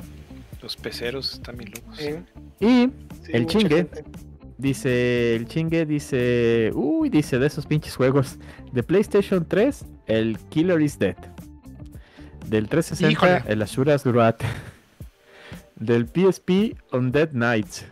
los 0.61 0.75
peceros 0.77 1.33
están 1.33 1.57
bien 1.57 1.71
locos. 1.75 1.99
Y 2.59 2.65
sí, 2.65 2.91
El 3.29 3.45
chingue. 3.47 3.75
gente. 3.75 4.03
Dice 4.57 5.35
el 5.35 5.47
chingue, 5.47 5.88
dice, 5.88 6.71
uy, 6.75 7.09
dice 7.09 7.39
de 7.39 7.47
esos 7.47 7.65
pinches 7.65 7.95
juegos 7.95 8.38
de 8.71 8.83
PlayStation 8.83 9.43
3, 9.47 9.83
el 10.05 10.38
Killer 10.49 10.79
is 10.81 10.99
Dead. 10.99 11.15
Del 12.47 12.69
360, 12.69 13.11
Híjole. 13.11 13.43
el 13.51 13.61
Asura's 13.63 14.05
Wrath. 14.05 14.43
Del 15.77 16.05
PSP, 16.07 16.75
Undead 16.93 17.31
Nights. 17.31 17.88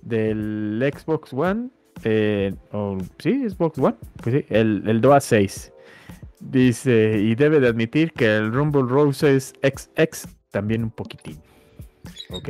Del 0.00 0.82
Xbox 0.96 1.34
One, 1.34 1.68
eh, 2.04 2.54
o- 2.72 2.96
sí, 3.18 3.46
Xbox 3.48 3.78
One, 3.78 3.96
pues 4.22 4.36
sí, 4.36 4.46
el, 4.48 4.82
el 4.86 5.02
DOA 5.02 5.20
6. 5.20 5.70
Dice, 6.44 7.18
y 7.20 7.34
debe 7.34 7.58
de 7.58 7.68
admitir 7.68 8.12
que 8.12 8.36
el 8.36 8.52
Rumble 8.52 8.82
Roses 8.82 9.54
XX 9.62 10.28
también 10.50 10.84
un 10.84 10.90
poquitín. 10.90 11.40
¿Ok? 12.30 12.48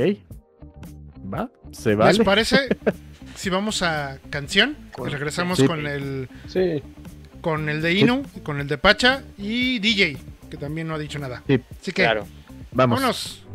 ¿Va? 1.33 1.49
¿Se 1.73 1.91
¿Les 1.91 1.99
vale? 1.99 2.25
parece 2.25 2.57
si 3.37 3.51
vamos 3.51 3.83
a 3.83 4.19
canción? 4.31 4.77
Y 4.99 5.09
regresamos 5.09 5.59
Sí. 5.59 5.67
con 5.67 5.87
el 5.87 6.29
Sí. 6.49 6.83
con 7.41 7.69
el 7.69 7.81
de 7.83 7.95
Inu, 7.95 8.23
con 8.43 8.61
el 8.61 8.67
de 8.69 8.79
Pacha 8.79 9.23
y 9.39 9.79
DJ, 9.79 10.17
que 10.51 10.57
también 10.57 10.89
no 10.89 10.95
ha 10.95 10.99
dicho 10.99 11.19
nada. 11.19 11.43
Sí. 11.47 11.61
Así 11.81 11.93
que, 11.93 12.03
Claro. 12.03 12.27
Vamos. 12.73 12.99
vámonos. 13.01 13.47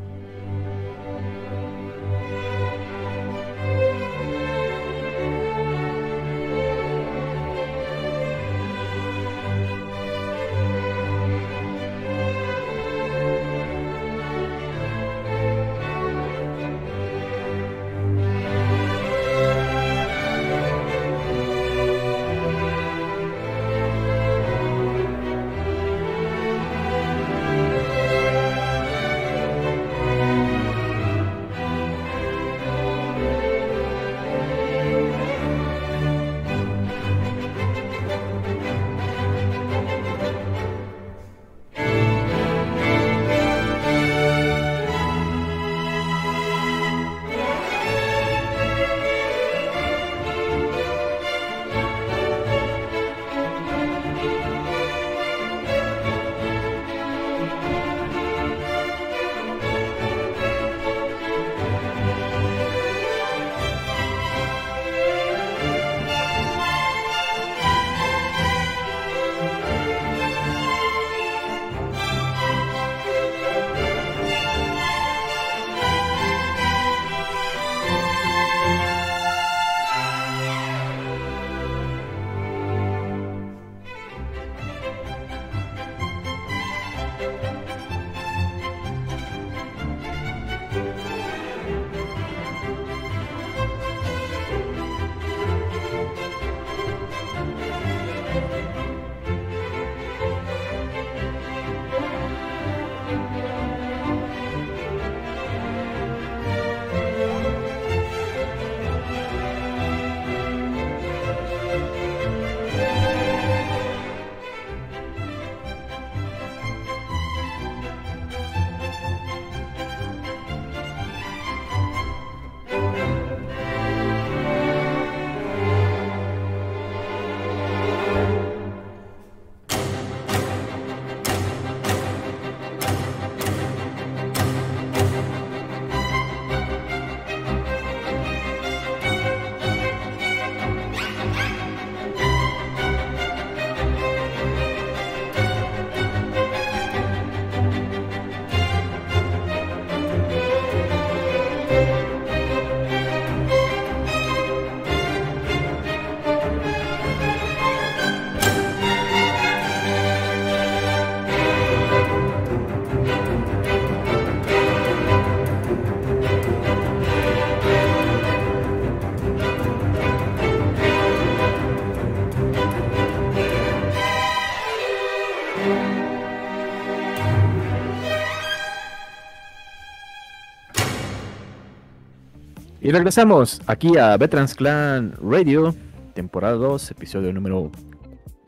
Y 182.90 182.92
regresamos 182.92 183.62
aquí 183.68 184.00
a 184.00 184.18
Veterans 184.18 184.56
Clan 184.56 185.14
Radio, 185.22 185.76
temporada 186.16 186.56
2, 186.56 186.90
episodio 186.90 187.32
número 187.32 187.70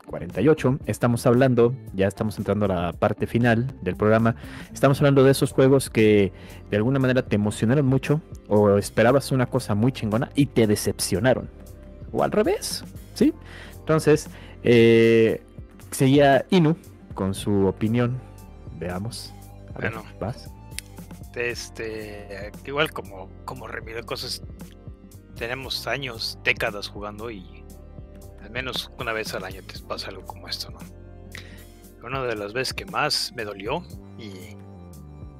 48. 0.06 0.80
Estamos 0.86 1.24
hablando, 1.26 1.76
ya 1.94 2.08
estamos 2.08 2.36
entrando 2.38 2.64
a 2.64 2.68
la 2.68 2.92
parte 2.92 3.28
final 3.28 3.72
del 3.82 3.94
programa. 3.94 4.34
Estamos 4.74 4.98
hablando 4.98 5.22
de 5.22 5.30
esos 5.30 5.52
juegos 5.52 5.90
que 5.90 6.32
de 6.72 6.76
alguna 6.76 6.98
manera 6.98 7.22
te 7.22 7.36
emocionaron 7.36 7.86
mucho 7.86 8.20
o 8.48 8.78
esperabas 8.78 9.30
una 9.30 9.46
cosa 9.46 9.76
muy 9.76 9.92
chingona 9.92 10.30
y 10.34 10.46
te 10.46 10.66
decepcionaron. 10.66 11.48
O 12.10 12.24
al 12.24 12.32
revés, 12.32 12.82
¿sí? 13.14 13.32
Entonces, 13.78 14.28
eh, 14.64 15.40
seguía 15.92 16.46
Inu 16.50 16.76
con 17.14 17.34
su 17.34 17.68
opinión. 17.68 18.18
Veamos. 18.80 19.32
A 19.76 19.78
ver, 19.78 19.92
Bueno. 19.92 20.04
vas. 20.18 20.50
Este, 21.34 22.52
igual 22.66 22.92
como, 22.92 23.30
como 23.44 23.66
Remiro 23.66 24.04
Cosas, 24.04 24.42
tenemos 25.36 25.86
años, 25.86 26.38
décadas 26.44 26.88
jugando 26.88 27.30
y 27.30 27.64
al 28.42 28.50
menos 28.50 28.90
una 28.98 29.12
vez 29.12 29.32
al 29.34 29.44
año 29.44 29.62
te 29.62 29.78
pasa 29.80 30.08
algo 30.08 30.24
como 30.24 30.48
esto, 30.48 30.70
¿no? 30.70 30.78
Una 32.04 32.22
de 32.24 32.36
las 32.36 32.52
veces 32.52 32.74
que 32.74 32.84
más 32.84 33.32
me 33.34 33.44
dolió 33.44 33.82
y 34.18 34.56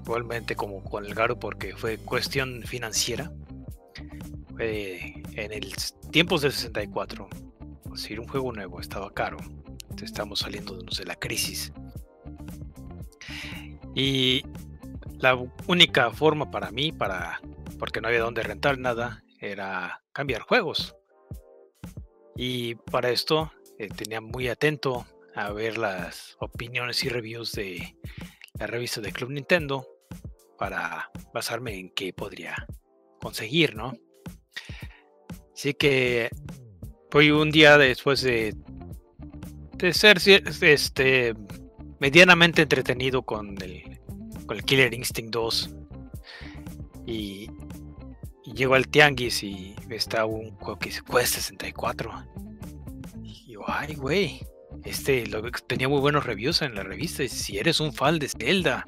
igualmente 0.04 0.54
como 0.56 0.82
con 0.82 1.04
el 1.04 1.14
Garo 1.14 1.38
porque 1.38 1.76
fue 1.76 1.98
cuestión 1.98 2.62
financiera, 2.62 3.32
fue 4.56 5.22
en 5.34 5.52
el 5.52 5.74
tiempos 6.10 6.42
del 6.42 6.52
64. 6.52 7.28
Si 7.96 8.16
un 8.16 8.26
juego 8.28 8.52
nuevo 8.52 8.80
estaba 8.80 9.12
caro, 9.12 9.38
estamos 10.02 10.40
saliendo 10.40 10.76
de 10.78 11.04
la 11.04 11.16
crisis. 11.16 11.72
Y 13.94 14.42
la 15.22 15.38
única 15.68 16.10
forma 16.10 16.50
para 16.50 16.72
mí, 16.72 16.90
para 16.90 17.40
porque 17.78 18.00
no 18.00 18.08
había 18.08 18.20
dónde 18.20 18.42
rentar 18.42 18.76
nada, 18.78 19.22
era 19.40 20.02
cambiar 20.12 20.42
juegos. 20.42 20.96
Y 22.36 22.74
para 22.74 23.10
esto 23.10 23.52
eh, 23.78 23.88
tenía 23.88 24.20
muy 24.20 24.48
atento 24.48 25.06
a 25.34 25.52
ver 25.52 25.78
las 25.78 26.36
opiniones 26.40 27.04
y 27.04 27.08
reviews 27.08 27.52
de 27.52 27.96
la 28.58 28.66
revista 28.66 29.00
de 29.00 29.12
Club 29.12 29.30
Nintendo 29.30 29.86
para 30.58 31.10
basarme 31.32 31.78
en 31.78 31.90
qué 31.90 32.12
podría 32.12 32.66
conseguir, 33.20 33.76
¿no? 33.76 33.92
Así 35.54 35.74
que 35.74 36.30
fue 37.10 37.32
un 37.32 37.50
día 37.50 37.78
después 37.78 38.22
de, 38.22 38.56
de 39.76 39.92
ser 39.92 40.18
este 40.62 41.34
medianamente 42.00 42.62
entretenido 42.62 43.22
con 43.22 43.60
el, 43.62 44.01
con 44.46 44.56
el 44.56 44.64
Killer 44.64 44.92
Instinct 44.92 45.32
2 45.32 45.70
y, 47.06 47.50
y 48.44 48.52
llego 48.54 48.74
al 48.74 48.88
Tianguis 48.88 49.42
y 49.42 49.74
está 49.90 50.24
un 50.24 50.50
juego 50.56 50.78
que 50.78 50.90
cuesta 51.06 51.40
64 51.40 52.10
y 53.22 53.52
yo, 53.52 53.60
ay 53.66 53.94
güey 53.94 54.40
este 54.84 55.24
tenía 55.66 55.88
muy 55.88 56.00
buenos 56.00 56.24
reviews 56.24 56.62
en 56.62 56.74
la 56.74 56.82
revista 56.82 57.22
y 57.22 57.28
si 57.28 57.58
eres 57.58 57.80
un 57.80 57.92
fan 57.92 58.18
de 58.18 58.28
Zelda 58.28 58.86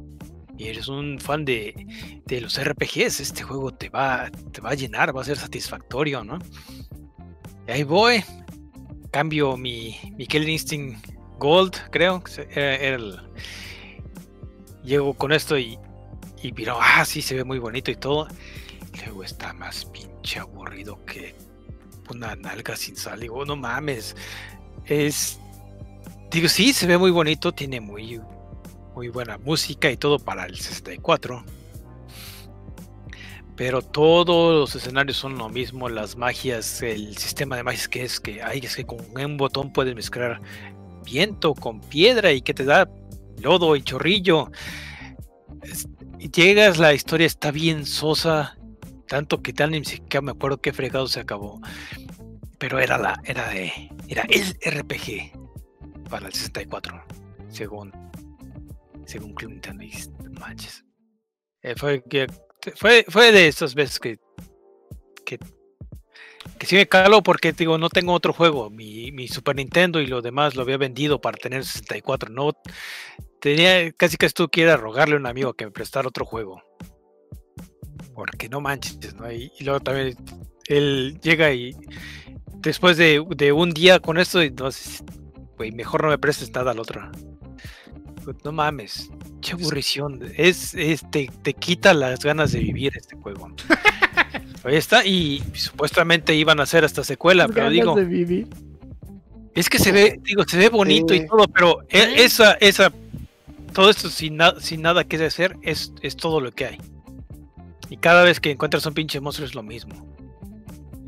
y 0.57 0.69
eres 0.69 0.89
un 0.89 1.19
fan 1.19 1.45
de, 1.45 1.87
de 2.27 2.41
los 2.41 2.63
RPGs 2.63 3.21
este 3.21 3.43
juego 3.43 3.73
te 3.73 3.89
va 3.89 4.31
te 4.53 4.61
va 4.61 4.71
a 4.71 4.75
llenar 4.75 5.15
va 5.15 5.23
a 5.23 5.25
ser 5.25 5.37
satisfactorio 5.37 6.25
¿no? 6.25 6.39
y 7.67 7.71
ahí 7.71 7.83
voy 7.83 8.25
cambio 9.15 9.57
mi, 9.57 9.97
mi 10.17 10.27
Killer 10.27 10.49
Instinct 10.49 11.15
Gold, 11.39 11.77
creo. 11.91 12.23
que 12.25 12.49
era 12.51 12.97
el... 12.97 13.21
Llego 14.85 15.15
con 15.15 15.33
esto 15.33 15.59
y, 15.59 15.79
y 16.43 16.53
miro, 16.53 16.79
ah, 16.81 17.05
sí, 17.05 17.23
se 17.23 17.35
ve 17.35 17.45
muy 17.45 17.59
bonito 17.59 17.91
y 17.91 17.97
todo. 17.97 18.29
Luego 19.05 19.25
está 19.25 19.53
más 19.53 19.85
pinche 19.87 20.39
aburrido 20.39 21.05
que 21.05 21.35
una 22.11 22.37
nalga 22.37 22.77
sin 22.77 22.97
sal. 22.97 23.21
Digo, 23.21 23.45
no 23.45 23.57
mames. 23.57 24.15
Es. 24.87 25.41
Digo, 26.31 26.49
sí, 26.49 26.73
se 26.73 26.87
ve 26.87 26.99
muy 26.99 27.11
bonito, 27.11 27.53
tiene 27.53 27.81
muy, 27.81 28.21
muy 28.95 29.09
buena 29.09 29.39
música 29.39 29.91
y 29.91 29.97
todo 29.97 30.19
para 30.19 30.47
el 30.47 30.57
64. 30.57 31.45
Pero 33.57 33.83
todos 33.83 34.53
los 34.59 34.75
escenarios 34.75 35.17
son 35.17 35.39
lo 35.39 35.49
mismo, 35.49 35.89
las 35.89 36.17
magias, 36.17 36.83
el 36.83 37.17
sistema 37.17 37.57
de 37.57 37.63
magias 37.63 37.89
que 37.89 38.03
es 38.03 38.19
que 38.19 38.43
hay, 38.43 38.59
es 38.59 38.75
que 38.75 38.85
con 38.85 38.99
un 39.17 39.37
botón 39.37 39.73
puedes 39.73 39.95
mezclar 39.95 40.41
viento 41.05 41.55
con 41.55 41.81
piedra 41.81 42.33
y 42.33 42.43
que 42.43 42.53
te 42.53 42.65
da 42.65 42.91
lodo 43.45 43.77
y 43.77 43.83
chorrillo. 43.83 44.51
Llegas, 46.19 46.79
la 46.79 46.95
historia 46.95 47.27
está 47.27 47.51
bien 47.51 47.87
sosa, 47.87 48.57
tanto 49.07 49.43
que 49.43 49.53
tal 49.53 49.71
ni 49.71 49.85
siquiera 49.85 50.23
me 50.23 50.33
acuerdo 50.33 50.61
qué 50.61 50.73
fregado 50.73 51.07
se 51.07 51.21
acabó. 51.21 51.61
Pero 52.59 52.79
era 52.81 52.99
la, 52.99 53.21
era 53.25 53.49
de, 53.51 53.71
era 54.09 54.25
el 54.31 54.57
RPG 54.65 55.33
para 56.09 56.27
el 56.27 56.33
64, 56.33 57.05
según, 57.49 57.93
según 59.07 59.35
dices, 59.79 60.11
"No 60.23 60.41
manches. 60.41 60.85
Eh, 61.63 61.75
fue, 61.77 62.03
fue, 62.77 63.05
fue 63.09 63.33
de 63.33 63.49
esas 63.49 63.75
veces 63.75 63.99
que, 63.99 64.19
que, 65.25 65.39
que 66.59 66.67
sí 66.67 66.77
me 66.77 66.87
caló 66.87 67.23
porque 67.23 67.53
digo, 67.53 67.79
no 67.79 67.89
tengo 67.89 68.13
otro 68.13 68.33
juego. 68.33 68.71
Mi, 68.71 69.13
mi 69.13 69.29
Super 69.29 69.57
Nintendo 69.57 70.01
y 70.01 70.07
lo 70.07 70.23
demás 70.23 70.55
lo 70.55 70.63
había 70.63 70.77
vendido 70.77 71.21
para 71.21 71.37
tener 71.37 71.65
64. 71.65 72.31
No 72.31 72.53
tenía 73.45 73.93
casi 73.93 74.17
que 74.17 74.25
esto 74.25 74.49
quiera 74.49 74.79
rogarle 74.79 75.17
a 75.17 75.19
un 75.19 75.27
amigo 75.27 75.53
que 75.53 75.67
me 75.67 75.71
prestara 75.71 76.09
otro 76.09 76.25
juego. 76.25 76.63
Porque 78.15 78.49
no 78.49 78.63
manches, 78.63 79.15
¿no? 79.17 79.31
Y, 79.31 79.53
y 79.59 79.65
luego 79.65 79.81
también 79.81 80.17
él 80.67 81.19
llega 81.21 81.53
y 81.53 81.77
después 82.61 82.97
de, 82.97 83.23
de 83.37 83.53
un 83.53 83.73
día 83.73 84.01
con 84.01 84.17
esto, 84.17 84.41
entonces, 84.41 85.05
güey, 85.59 85.73
mejor 85.73 86.05
no 86.05 86.09
me 86.09 86.17
prestes 86.17 86.51
nada 86.53 86.71
al 86.71 86.79
otro. 86.79 87.13
Pues, 88.25 88.39
No 88.47 88.53
mames, 88.53 89.11
qué 89.43 89.53
aburrición. 89.53 90.23
Es, 90.39 90.73
es 90.73 91.03
te, 91.11 91.29
te 91.43 91.53
quita 91.53 91.93
las 91.93 92.21
ganas 92.25 92.51
de 92.53 92.61
vivir 92.61 92.95
este 92.97 93.15
juego. 93.17 93.55
Ahí 94.65 94.77
está, 94.77 95.05
y 95.05 95.43
supuestamente 95.53 96.35
iban 96.35 96.61
a 96.61 96.63
hacer 96.63 96.83
hasta 96.87 97.05
secuela, 97.05 97.47
pero 97.47 97.69
digo, 97.69 97.95
es 99.55 99.69
que 99.69 99.79
se 99.79 99.93
ve, 99.93 100.19
digo, 100.23 100.45
se 100.45 100.57
ve 100.57 100.71
bonito 100.71 101.13
y 101.13 101.27
todo, 101.27 101.47
pero 101.49 101.83
e- 101.91 102.25
esa, 102.25 102.55
esa, 102.55 102.91
todo 103.75 103.91
esto 103.91 104.09
sin, 104.09 104.39
sin 104.61 104.83
nada 104.83 105.05
que 105.05 105.23
hacer 105.23 105.57
es, 105.63 105.93
es 106.01 106.17
todo 106.17 106.41
lo 106.41 106.53
que 106.53 106.65
hay. 106.65 106.79
Y 107.91 107.99
cada 107.99 108.23
vez 108.23 108.41
que 108.41 108.53
encuentras 108.53 108.87
un 108.87 108.95
pinche 108.95 109.21
monstruo 109.21 109.47
es 109.47 109.55
lo 109.55 109.63
mismo. 109.63 109.95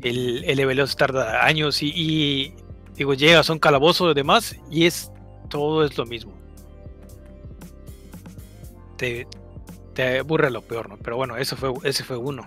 El, 0.03 0.43
el 0.43 0.95
tarda 0.95 1.45
años 1.45 1.81
y, 1.81 1.91
y, 1.95 2.53
digo, 2.95 3.13
llegas 3.15 3.49
a 3.49 3.53
un 3.53 3.59
calabozo 3.59 4.11
y 4.11 4.13
demás 4.13 4.55
y 4.69 4.85
es 4.85 5.11
todo 5.49 5.83
es 5.83 5.97
lo 5.97 6.05
mismo. 6.05 6.37
Te, 8.97 9.27
te 9.93 10.19
aburre 10.19 10.51
lo 10.51 10.61
peor, 10.61 10.89
¿no? 10.89 10.97
Pero 10.97 11.15
bueno, 11.15 11.37
eso 11.37 11.55
fue, 11.55 11.73
ese 11.83 12.03
fue 12.03 12.17
uno. 12.17 12.43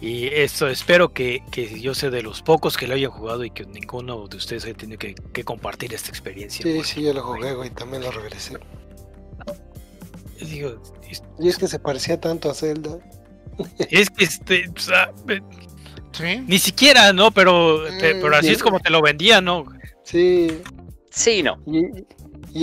Y 0.00 0.28
eso 0.28 0.66
espero 0.68 1.12
que, 1.12 1.42
que 1.50 1.78
yo 1.80 1.94
sea 1.94 2.08
de 2.10 2.22
los 2.22 2.40
pocos 2.42 2.76
que 2.78 2.86
lo 2.86 2.94
hayan 2.94 3.10
jugado 3.10 3.44
y 3.44 3.50
que 3.50 3.66
ninguno 3.66 4.26
de 4.28 4.36
ustedes 4.38 4.64
haya 4.64 4.74
tenido 4.74 4.98
que, 4.98 5.14
que 5.14 5.44
compartir 5.44 5.92
esta 5.92 6.08
experiencia. 6.08 6.62
Sí, 6.62 6.82
sí, 6.84 7.02
yo 7.02 7.12
lo 7.12 7.22
jugué, 7.22 7.52
güey, 7.54 7.68
también 7.70 8.02
lo 8.02 8.10
regresé. 8.10 8.56
digo, 10.40 10.80
es, 11.08 11.22
Y 11.38 11.48
es 11.48 11.58
que 11.58 11.68
se 11.68 11.78
parecía 11.78 12.18
tanto 12.20 12.50
a 12.50 12.54
Zelda. 12.54 12.98
es 13.90 14.08
que 14.10 14.24
este, 14.24 14.68
o 14.74 14.80
sea, 14.80 15.12
Sí. 16.12 16.42
ni 16.46 16.58
siquiera, 16.58 17.12
¿no? 17.12 17.30
Pero, 17.30 17.84
te- 17.98 18.14
Mm, 18.14 18.20
pero 18.22 18.36
así 18.36 18.48
sí. 18.48 18.52
es 18.54 18.62
como 18.62 18.80
te 18.80 18.90
lo 18.90 19.02
vendía, 19.02 19.40
¿no? 19.40 19.64
Sí, 20.02 20.48
Sí, 21.10 21.42
no. 21.42 21.58
y, 21.66 21.84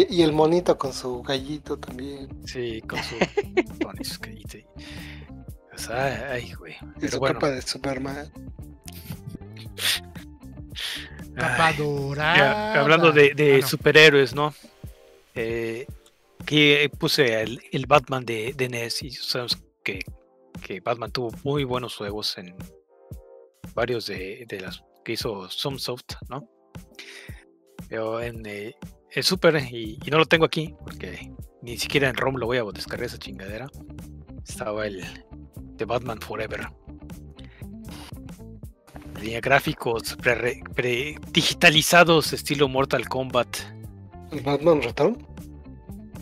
y, 0.02 0.16
y 0.16 0.22
el 0.24 0.34
monito 0.34 0.78
con 0.78 0.92
su 0.92 1.22
gallito 1.22 1.78
también. 1.78 2.28
Sí, 2.46 2.82
con 2.82 3.00
su 3.04 3.16
con 3.86 4.04
sus 4.04 4.18
callitas 4.20 4.62
O 5.78 5.80
sea, 5.80 6.32
ay, 6.32 6.54
güey. 6.54 6.76
Pero 7.00 7.12
su 7.14 7.20
bueno, 7.20 7.36
capa 7.36 7.52
de 7.52 7.62
Superman. 7.62 8.32
Capa 11.36 11.68
ay, 11.68 11.76
dorada. 11.78 12.74
ya, 12.74 12.82
hablando 12.82 13.12
de, 13.12 13.34
de 13.36 13.56
Ah, 13.56 13.60
no. 13.62 13.68
superhéroes, 13.68 14.34
¿no? 14.34 14.54
Eh, 15.36 15.86
que 16.46 16.90
puse 16.98 17.42
el, 17.42 17.62
el 17.72 17.86
Batman 17.86 18.26
de, 18.26 18.54
de 18.58 18.70
NES 18.70 19.04
y 19.04 19.12
sabemos 19.12 19.58
que, 19.84 20.00
que 20.66 20.80
Batman 20.80 21.12
tuvo 21.12 21.32
muy 21.44 21.64
buenos 21.64 21.96
juegos 21.96 22.38
en 22.38 22.56
varios 23.76 24.08
de, 24.08 24.46
de 24.48 24.62
las 24.62 24.84
que 25.06 25.14
hizo 25.14 25.48
Sunsoft, 25.50 26.16
¿no? 26.30 26.50
Pero 27.88 28.20
en 28.22 28.46
eh, 28.46 28.76
el 29.12 29.24
Super, 29.24 29.56
y, 29.72 30.00
y 30.04 30.10
no 30.10 30.18
lo 30.18 30.26
tengo 30.26 30.46
aquí 30.46 30.74
porque 30.84 31.32
ni 31.62 31.78
siquiera 31.78 32.10
en 32.10 32.16
ROM 32.16 32.36
lo 32.38 32.48
voy 32.48 32.58
a 32.58 32.64
descargar 32.74 33.06
esa 33.06 33.20
chingadera. 33.20 33.68
Estaba 34.48 34.88
el 34.88 35.04
de 35.78 35.86
Batman 35.86 36.20
Forever. 36.20 36.68
Tenía 39.14 39.40
gráficos 39.42 40.16
pre, 40.22 40.62
pre- 40.76 41.18
digitalizados 41.32 42.34
estilo 42.34 42.68
Mortal 42.68 43.08
Kombat. 43.10 43.48
¿El 44.32 44.42
Batman 44.42 44.82
Return? 44.82 45.18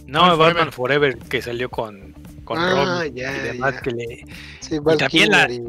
No, 0.07 0.38
Batman 0.38 0.72
Forever. 0.72 1.14
Forever 1.14 1.30
que 1.30 1.41
salió 1.41 1.69
con 1.69 2.14
con 2.45 2.60
Ah, 2.60 3.02
Rob 3.02 3.14
ya, 3.15 3.36
y 3.36 3.40
demás 3.41 3.73
ya. 3.73 3.82
que 3.82 3.91
le 3.91 4.26
Sí, 4.60 4.77
Val 4.77 4.98
también 4.99 5.32
la- 5.32 5.52
y- 5.52 5.61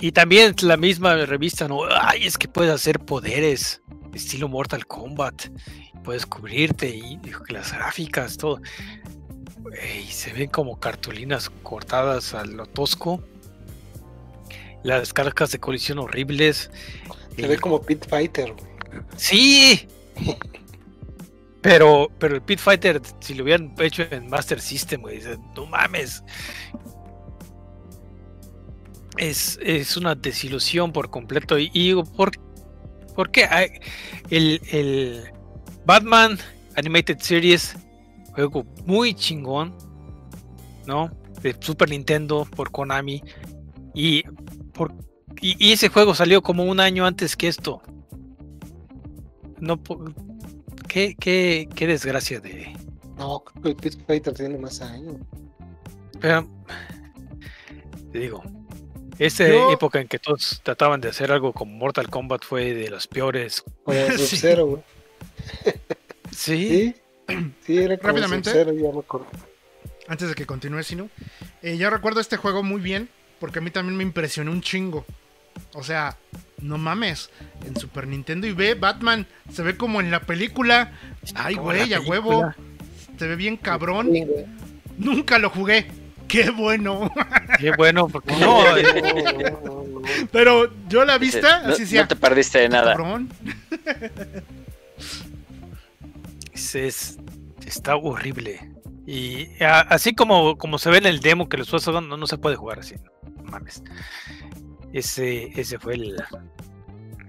y 0.00 0.12
también 0.12 0.54
la 0.62 0.76
misma 0.76 1.16
revista 1.26 1.66
no 1.66 1.80
ay 1.90 2.24
es 2.24 2.38
que 2.38 2.46
puedes 2.46 2.72
hacer 2.72 3.00
poderes 3.00 3.82
estilo 4.14 4.48
Mortal 4.48 4.86
Kombat 4.86 5.46
puedes 6.04 6.24
cubrirte 6.24 6.88
y, 6.88 7.14
y 7.24 7.52
las 7.52 7.72
gráficas 7.72 8.36
todo 8.36 8.60
Se 10.08 10.32
ven 10.32 10.48
como 10.48 10.78
cartulinas 10.78 11.50
cortadas 11.62 12.34
a 12.34 12.44
lo 12.44 12.66
tosco 12.66 13.22
las 14.82 15.12
cargas 15.12 15.52
de 15.52 15.58
colisión 15.58 15.98
horribles 15.98 16.70
Se 17.36 17.46
ve 17.46 17.58
como 17.58 17.82
Pit 17.82 18.06
Fighter, 18.08 18.52
güey. 18.52 18.72
Sí. 19.16 19.88
Pero, 21.62 22.10
pero 22.18 22.34
el 22.34 22.42
Pit 22.42 22.58
Fighter, 22.58 23.00
si 23.20 23.34
lo 23.34 23.44
hubieran 23.44 23.72
hecho 23.78 24.02
en 24.10 24.28
Master 24.28 24.60
System, 24.60 25.00
güey, 25.00 25.20
no 25.54 25.64
mames. 25.66 26.24
Es, 29.16 29.60
es 29.62 29.96
una 29.96 30.16
desilusión 30.16 30.92
por 30.92 31.08
completo. 31.08 31.56
Y, 31.60 31.70
y 31.72 31.84
digo, 31.84 32.04
¿por, 32.04 32.32
por 33.14 33.30
qué? 33.30 33.48
El, 34.28 34.60
el 34.72 35.30
Batman 35.86 36.36
Animated 36.74 37.20
Series, 37.20 37.76
juego 38.34 38.64
muy 38.86 39.14
chingón, 39.14 39.74
¿no? 40.86 41.10
De 41.42 41.56
Super 41.60 41.90
Nintendo 41.90 42.46
por 42.56 42.70
Konami. 42.70 43.22
Y, 43.94 44.22
por, 44.72 44.92
y, 45.40 45.56
y 45.68 45.72
ese 45.72 45.88
juego 45.88 46.14
salió 46.14 46.42
como 46.42 46.64
un 46.64 46.80
año 46.80 47.04
antes 47.06 47.36
que 47.36 47.48
esto. 47.48 47.82
No, 49.58 49.80
qué, 50.88 51.14
qué, 51.18 51.68
qué 51.74 51.86
desgracia 51.86 52.40
de. 52.40 52.74
No, 53.16 53.44
el 53.64 53.76
Pit 53.76 53.94
Fighter 54.06 54.34
tiene 54.34 54.58
más 54.58 54.80
años. 54.80 55.16
Pero, 56.20 56.48
te 58.12 58.18
digo, 58.18 58.42
esa 59.18 59.46
Yo- 59.46 59.70
época 59.72 60.00
en 60.00 60.08
que 60.08 60.18
todos 60.18 60.60
trataban 60.64 61.00
de 61.00 61.08
hacer 61.08 61.30
algo 61.30 61.52
como 61.52 61.72
Mortal 61.76 62.08
Kombat 62.10 62.44
fue 62.44 62.74
de 62.74 62.90
las 62.90 63.06
peores. 63.06 63.62
Como 63.84 63.98
Sí. 64.16 64.54
Güey. 64.56 64.82
Sí, 66.32 66.68
Sí, 66.68 66.94
sí, 67.66 67.78
era 67.78 67.96
como 67.96 68.08
Rápidamente. 68.08 68.50
Ya 68.52 68.64
me. 68.72 69.02
Antes 70.08 70.28
de 70.28 70.34
que 70.34 70.46
continúe, 70.46 70.82
Sino. 70.82 71.08
Eh, 71.62 71.76
yo 71.76 71.90
recuerdo 71.90 72.20
este 72.20 72.36
juego 72.36 72.62
muy 72.62 72.80
bien 72.80 73.08
porque 73.38 73.58
a 73.60 73.62
mí 73.62 73.70
también 73.70 73.96
me 73.96 74.02
impresionó 74.02 74.50
un 74.50 74.60
chingo. 74.62 75.04
O 75.74 75.82
sea, 75.82 76.16
no 76.58 76.78
mames. 76.78 77.30
En 77.66 77.76
Super 77.76 78.06
Nintendo 78.06 78.46
y 78.46 78.52
ve 78.52 78.74
Batman. 78.74 79.26
Se 79.52 79.62
ve 79.62 79.76
como 79.76 80.00
en 80.00 80.10
la 80.10 80.20
película. 80.20 80.92
Ay, 81.34 81.54
güey, 81.56 81.92
a 81.94 82.00
huevo. 82.00 82.52
Se 83.18 83.26
ve 83.26 83.36
bien 83.36 83.56
cabrón. 83.56 84.10
Sí. 84.12 84.26
Nunca 84.98 85.38
lo 85.38 85.50
jugué. 85.50 85.86
Qué 86.28 86.50
bueno. 86.50 87.12
Qué 87.58 87.72
bueno, 87.72 88.08
porque 88.08 88.32
no, 88.36 88.76
eh, 88.76 89.02
No, 89.02 89.32
no, 89.32 89.42
no, 89.52 90.00
no. 90.00 90.02
Pero 90.30 90.72
yo 90.88 91.02
a 91.02 91.04
la 91.04 91.18
vista, 91.18 91.62
no, 91.62 91.72
así 91.72 91.82
decía. 91.82 92.02
no 92.02 92.08
te 92.08 92.16
perdiste 92.16 92.58
de 92.60 92.68
nada. 92.68 92.92
Cabrón. 92.96 93.28
es, 96.52 96.74
es- 96.74 97.18
está 97.72 97.96
horrible. 97.96 98.70
Y 99.06 99.62
a- 99.62 99.80
así 99.80 100.14
como, 100.14 100.56
como 100.56 100.78
se 100.78 100.90
ve 100.90 100.98
en 100.98 101.06
el 101.06 101.20
demo 101.20 101.48
que 101.48 101.56
lo 101.56 101.64
estoy 101.64 101.80
jugando, 101.80 102.16
no 102.16 102.26
se 102.26 102.38
puede 102.38 102.56
jugar 102.56 102.78
así. 102.80 102.94
No 103.36 103.50
mames. 103.50 103.82
Ese, 104.92 105.46
ese 105.58 105.78
fue 105.78 105.94
el 105.94 106.16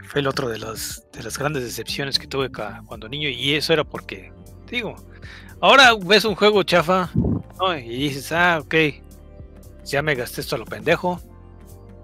fue 0.10 0.20
el 0.22 0.28
otro 0.28 0.48
de 0.50 0.60
las 0.60 1.08
de 1.14 1.24
las 1.24 1.38
grandes 1.40 1.64
decepciones 1.64 2.20
que 2.20 2.28
tuve 2.28 2.52
cuando 2.52 3.10
niño. 3.10 3.30
Y 3.30 3.56
eso 3.56 3.74
era 3.74 3.84
porque, 3.84 4.32
digo, 4.70 4.96
ahora 5.62 5.94
ves 5.96 6.26
un 6.26 6.36
juego 6.36 6.62
chafa, 6.64 7.10
¿no? 7.58 7.76
Y 7.78 7.88
dices, 7.98 8.32
ah, 8.32 8.60
ok, 8.62 8.76
ya 9.86 10.02
me 10.04 10.14
gasté 10.14 10.42
esto 10.42 10.56
a 10.56 10.60
lo 10.60 10.66
pendejo, 10.66 11.20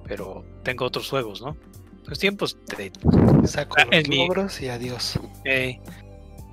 pero 0.07 0.43
tengo 0.63 0.85
otros 0.85 1.09
juegos, 1.09 1.41
¿no? 1.41 1.55
Los 2.05 2.17
tiempos 2.17 2.57
te, 2.65 2.91
Saco 3.45 3.75
Ah, 3.77 3.85
los 3.85 3.93
en 3.93 4.09
mi- 4.09 4.17
logros 4.27 4.59
y 4.61 4.69
adiós. 4.69 5.19
Ey. 5.43 5.79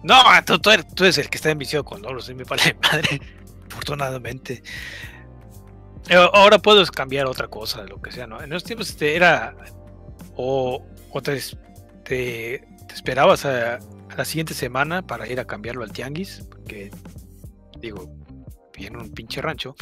No, 0.03 0.23
tú, 0.45 0.59
tú 0.59 0.71
eres, 1.05 1.19
el 1.19 1.29
que 1.29 1.37
está 1.37 1.51
enviciado 1.51 1.85
con 1.85 2.01
logros, 2.03 2.33
me 2.35 2.45
vale 2.45 2.77
madre. 2.93 3.21
Afortunadamente. 3.71 4.63
Eh, 6.09 6.29
Ahora 6.33 6.59
puedes 6.59 6.91
cambiar 6.91 7.27
otra 7.27 7.49
cosa, 7.49 7.83
lo 7.85 8.01
que 8.01 8.13
sea, 8.13 8.27
¿no? 8.27 8.41
En 8.41 8.53
esos 8.53 8.65
tiempos 8.65 8.91
este, 8.91 9.17
era. 9.17 9.57
O, 10.37 10.85
o 11.11 11.23
te, 11.23 11.41
te- 12.05 12.65
esperabas 12.95 13.45
a, 13.45 13.79
la 14.17 14.25
siguiente 14.25 14.55
semana 14.55 15.03
para 15.07 15.27
ir 15.29 15.41
a 15.41 15.45
cambiarlo 15.47 15.83
al 15.83 15.93
tianguis, 15.93 16.45
porque, 16.49 16.91
digo, 17.81 18.09
viene 18.77 18.99
un 18.99 19.11
pinche 19.13 19.41
rancho. 19.43 19.75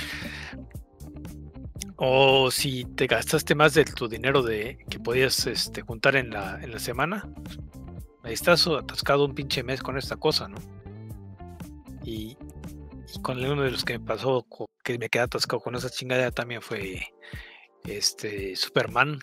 O 1.97 2.51
si 2.51 2.85
te 2.97 3.07
gastaste 3.07 3.55
más 3.55 3.75
de 3.75 3.85
tu 3.85 4.09
dinero 4.09 4.43
de 4.43 4.79
que 4.89 4.99
podías 4.99 5.47
este, 5.47 5.83
juntar 5.83 6.17
en 6.17 6.31
la, 6.31 6.59
en 6.63 6.73
la 6.73 6.79
semana, 6.79 7.29
estás 8.25 8.67
atascado 8.67 9.25
un 9.25 9.35
pinche 9.35 9.63
mes 9.63 9.83
con 9.83 9.99
esta 9.99 10.17
cosa, 10.17 10.49
¿no? 10.49 10.59
Y, 12.05 12.37
y 13.15 13.23
con 13.23 13.43
uno 13.45 13.63
de 13.63 13.71
los 13.71 13.85
que 13.85 13.99
me 13.99 14.05
pasó, 14.05 14.47
que 14.83 14.99
me 14.99 15.09
quedé 15.09 15.23
atascado 15.23 15.61
con 15.61 15.75
esa 15.75 15.91
chingadera 15.91 16.31
también 16.31 16.63
fue 16.63 17.07
este 17.85 18.57
Superman. 18.57 19.19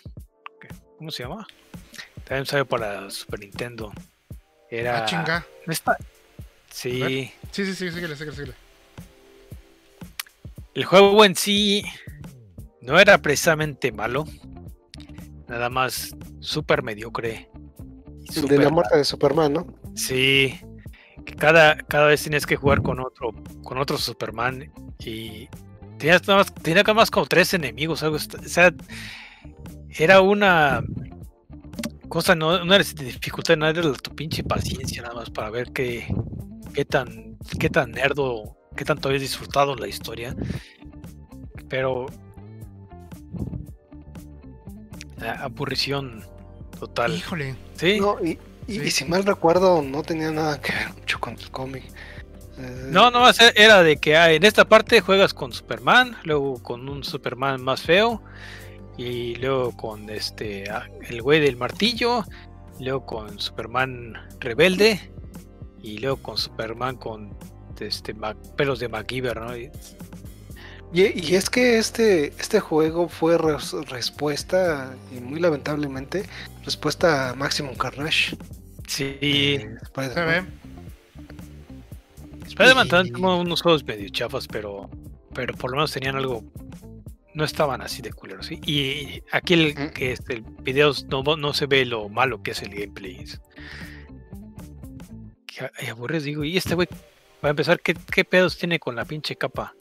¿Cómo 0.98 1.10
se 1.10 1.24
llama? 1.24 1.46
También 2.24 2.46
salió 2.46 2.66
para 2.66 3.10
Super 3.10 3.40
Nintendo. 3.40 3.92
Era. 4.70 5.02
Ah, 5.02 5.06
chinga. 5.06 5.46
¿no 5.66 5.72
está? 5.72 5.92
A 5.92 5.98
Sí. 6.70 7.30
Sí, 7.50 7.66
sí, 7.66 7.74
sí, 7.74 7.90
síguele, 7.90 8.16
síguele, 8.16 8.36
síguele. 8.36 8.54
El 10.74 10.84
juego 10.84 11.24
en 11.24 11.36
sí 11.36 11.84
no 12.80 12.98
era 12.98 13.18
precisamente 13.18 13.92
malo. 13.92 14.24
Nada 15.48 15.68
más 15.68 16.16
súper 16.40 16.82
mediocre. 16.82 17.50
De 18.48 18.58
la 18.58 18.70
muerte 18.70 18.96
de 18.96 19.04
Superman, 19.04 19.52
¿no? 19.52 19.66
Sí, 19.94 20.58
que 21.24 21.34
cada, 21.34 21.76
cada 21.76 22.06
vez 22.06 22.22
tienes 22.22 22.46
que 22.46 22.56
jugar 22.56 22.82
con 22.82 23.00
otro, 23.00 23.30
con 23.62 23.78
otro 23.78 23.98
Superman 23.98 24.72
y 24.98 25.48
tenías 25.98 26.26
nada 26.26 26.40
más, 26.40 26.54
tenía 26.54 26.82
nada 26.82 26.94
más 26.94 27.10
como 27.10 27.26
tres 27.26 27.54
enemigos, 27.54 28.02
algo, 28.02 28.16
o 28.16 28.18
sea, 28.18 28.72
era 29.90 30.20
una 30.20 30.82
cosa, 32.08 32.34
no, 32.34 32.64
no 32.64 32.74
era 32.74 32.84
dificultad, 32.84 33.56
no 33.56 33.68
era 33.68 33.92
tu 33.94 34.14
pinche 34.14 34.42
paciencia 34.42 35.02
nada 35.02 35.14
más 35.14 35.30
para 35.30 35.50
ver 35.50 35.72
qué, 35.72 36.06
qué 36.74 36.84
tan, 36.84 37.38
qué 37.58 37.70
tan 37.70 37.92
nerdo, 37.92 38.56
qué 38.76 38.84
tanto 38.84 39.08
habías 39.08 39.22
disfrutado 39.22 39.74
la 39.76 39.88
historia, 39.88 40.34
pero 41.68 42.06
la 45.18 45.32
aburrición 45.44 46.24
total, 46.86 47.14
Híjole. 47.14 47.54
sí. 47.76 48.00
No, 48.00 48.16
y, 48.22 48.30
y- 48.66 48.78
Sí. 48.78 48.80
y 48.86 48.90
si 48.90 49.04
mal 49.04 49.24
recuerdo, 49.24 49.82
no 49.82 50.02
tenía 50.02 50.30
nada 50.32 50.60
que 50.60 50.72
ver 50.72 50.92
mucho 50.98 51.20
con 51.20 51.34
el 51.34 51.50
cómic. 51.50 51.84
Eh, 52.58 52.86
No, 52.90 53.10
no, 53.10 53.24
era 53.54 53.82
de 53.82 53.96
que 53.98 54.16
ah, 54.16 54.32
en 54.32 54.44
esta 54.44 54.64
parte 54.64 55.00
juegas 55.00 55.32
con 55.32 55.52
Superman, 55.52 56.16
luego 56.24 56.60
con 56.62 56.88
un 56.88 57.04
Superman 57.04 57.62
más 57.62 57.82
feo, 57.82 58.20
y 58.98 59.36
luego 59.36 59.76
con 59.76 60.10
este 60.10 60.68
ah, 60.70 60.86
el 61.08 61.22
güey 61.22 61.40
del 61.40 61.56
martillo, 61.56 62.24
luego 62.80 63.06
con 63.06 63.38
Superman 63.38 64.14
rebelde, 64.40 65.10
y 65.82 65.98
luego 65.98 66.16
con 66.18 66.36
Superman 66.36 66.96
con 66.96 67.36
este 67.80 68.12
Mac- 68.14 68.36
pelos 68.56 68.78
de 68.80 68.88
MacGyver, 68.88 69.40
¿no? 69.40 69.56
Y- 69.56 69.70
Y, 70.92 71.02
y 71.30 71.34
es 71.36 71.48
que 71.48 71.78
este, 71.78 72.26
este 72.38 72.60
juego 72.60 73.08
fue 73.08 73.38
res- 73.38 73.72
respuesta, 73.88 74.94
y 75.16 75.20
muy 75.20 75.40
lamentablemente, 75.40 76.24
respuesta 76.64 77.30
a 77.30 77.34
Maximum 77.34 77.74
Carnage. 77.76 78.36
sí, 78.86 79.16
Se 79.20 79.78
Spider-Man. 79.84 80.48
Spider-Man 82.46 82.88
también 82.88 83.14
tuvo 83.14 83.36
unos 83.40 83.62
juegos 83.62 83.84
medio 83.84 84.08
chafas, 84.10 84.46
pero, 84.46 84.90
pero 85.32 85.54
por 85.54 85.70
lo 85.70 85.78
menos 85.78 85.92
tenían 85.92 86.16
algo. 86.16 86.44
No 87.34 87.44
estaban 87.44 87.80
así 87.80 88.02
de 88.02 88.12
culeros. 88.12 88.44
¿sí? 88.44 88.60
Y 88.66 89.22
aquí 89.32 89.54
el, 89.54 89.74
Mm. 89.74 89.90
que 89.94 90.12
este, 90.12 90.34
el 90.34 90.42
video 90.42 90.92
no, 91.08 91.22
no 91.36 91.54
se 91.54 91.64
ve 91.64 91.86
lo 91.86 92.10
malo 92.10 92.42
que 92.42 92.50
es 92.50 92.60
el 92.60 92.68
gameplay. 92.74 93.24
Que 95.46 95.88
aburres, 95.90 96.24
digo. 96.24 96.44
Y 96.44 96.58
este 96.58 96.74
güey, 96.74 96.88
para 97.40 97.50
empezar, 97.50 97.80
¿qué, 97.80 97.94
¿qué 97.94 98.26
pedos 98.26 98.58
tiene 98.58 98.78
con 98.78 98.94
la 98.96 99.06
pinche 99.06 99.36
capa? 99.36 99.74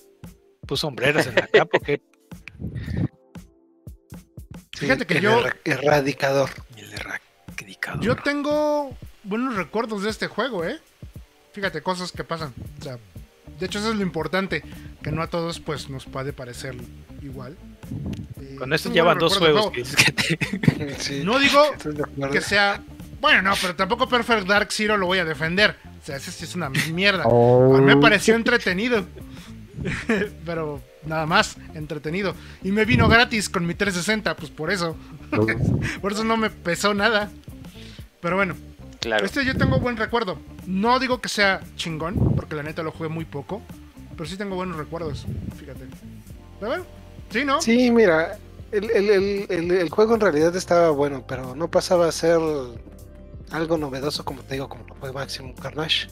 ¿Puso 0.67 0.81
sombreras 0.88 1.27
en 1.27 1.35
la 1.35 1.47
capa? 1.47 1.79
¿Qué? 1.79 2.01
Fíjate 4.77 5.05
que 5.05 5.15
el 5.15 5.21
yo- 5.21 5.39
erra- 5.39 5.55
erradicador. 5.65 6.49
El 6.77 6.91
erradicador. 6.93 8.01
Yo 8.01 8.15
tengo 8.15 8.95
buenos 9.23 9.55
recuerdos 9.55 10.03
de 10.03 10.09
este 10.09 10.27
juego, 10.27 10.65
¿eh? 10.65 10.79
Fíjate, 11.53 11.81
cosas 11.81 12.11
que 12.11 12.23
pasan. 12.23 12.53
O 12.79 12.83
sea, 12.83 12.97
de 13.59 13.65
hecho, 13.65 13.79
eso 13.79 13.89
es 13.91 13.95
lo 13.97 14.01
importante. 14.03 14.63
Que 15.03 15.11
no 15.11 15.21
a 15.21 15.27
todos, 15.27 15.59
pues, 15.59 15.89
nos 15.89 16.05
puede 16.05 16.31
parecer 16.33 16.75
igual. 17.21 17.57
Eh, 18.39 18.55
Con 18.57 18.71
esto 18.73 18.89
tengo 18.89 18.95
ya 18.97 19.03
van 19.03 19.17
buenos 19.17 19.33
dos 19.33 19.39
juegos 19.39 19.71
que 19.71 20.11
te- 20.11 20.95
Sí, 20.99 21.21
No 21.23 21.38
digo 21.39 21.61
que 22.31 22.41
sea. 22.41 22.81
Bueno, 23.19 23.41
no, 23.43 23.53
pero 23.61 23.75
tampoco 23.75 24.07
Perfect 24.09 24.47
Dark 24.47 24.71
Zero 24.71 24.97
lo 24.97 25.05
voy 25.05 25.19
a 25.19 25.25
defender. 25.25 25.75
O 26.01 26.05
sea, 26.05 26.15
ese 26.15 26.31
sí 26.31 26.45
es 26.45 26.55
una 26.55 26.69
mierda. 26.69 27.23
A 27.23 27.27
Oh, 27.27 27.77
mí 27.77 27.81
me 27.85 27.97
pareció 27.97 28.33
entretenido. 28.35 29.05
Pero 30.45 30.81
nada 31.05 31.25
más, 31.25 31.57
entretenido. 31.73 32.33
Y 32.63 32.71
me 32.71 32.85
vino 32.85 33.07
gratis 33.07 33.49
con 33.49 33.65
mi 33.65 33.73
360, 33.73 34.35
pues 34.35 34.51
por 34.51 34.71
eso. 34.71 34.95
Por 36.01 36.11
eso 36.11 36.23
no 36.23 36.35
me 36.37 36.49
pesó 36.49 36.93
nada. 36.93 37.31
Pero 38.21 38.35
bueno, 38.35 38.55
Claro. 38.99 39.25
este 39.25 39.43
yo 39.45 39.55
tengo 39.57 39.79
buen 39.79 39.97
recuerdo. 39.97 40.37
No 40.67 40.99
digo 40.99 41.21
que 41.21 41.29
sea 41.29 41.61
chingón, 41.75 42.35
porque 42.35 42.55
la 42.55 42.63
neta 42.63 42.83
lo 42.83 42.91
jugué 42.91 43.09
muy 43.09 43.25
poco. 43.25 43.61
Pero 44.15 44.29
sí 44.29 44.37
tengo 44.37 44.55
buenos 44.55 44.77
recuerdos, 44.77 45.25
fíjate. 45.57 45.85
Pero 46.59 46.67
bueno, 46.69 46.85
sí, 47.31 47.43
¿no? 47.45 47.61
Sí, 47.61 47.89
mira, 47.89 48.37
el, 48.71 48.91
el- 48.91 49.09
el- 49.09 49.45
el- 49.49 49.71
el 49.71 49.89
juego 49.89 50.13
en 50.15 50.21
realidad 50.21 50.55
estaba 50.55 50.91
bueno, 50.91 51.23
pero 51.27 51.55
no 51.55 51.71
pasaba 51.71 52.07
a 52.07 52.11
ser 52.11 52.39
algo 53.51 53.77
novedoso, 53.77 54.23
como 54.23 54.41
te 54.43 54.53
digo, 54.55 54.69
como 54.69 54.85
lo 54.87 54.95
fue 54.95 55.11
Maximum 55.11 55.53
Carnage. 55.55 56.07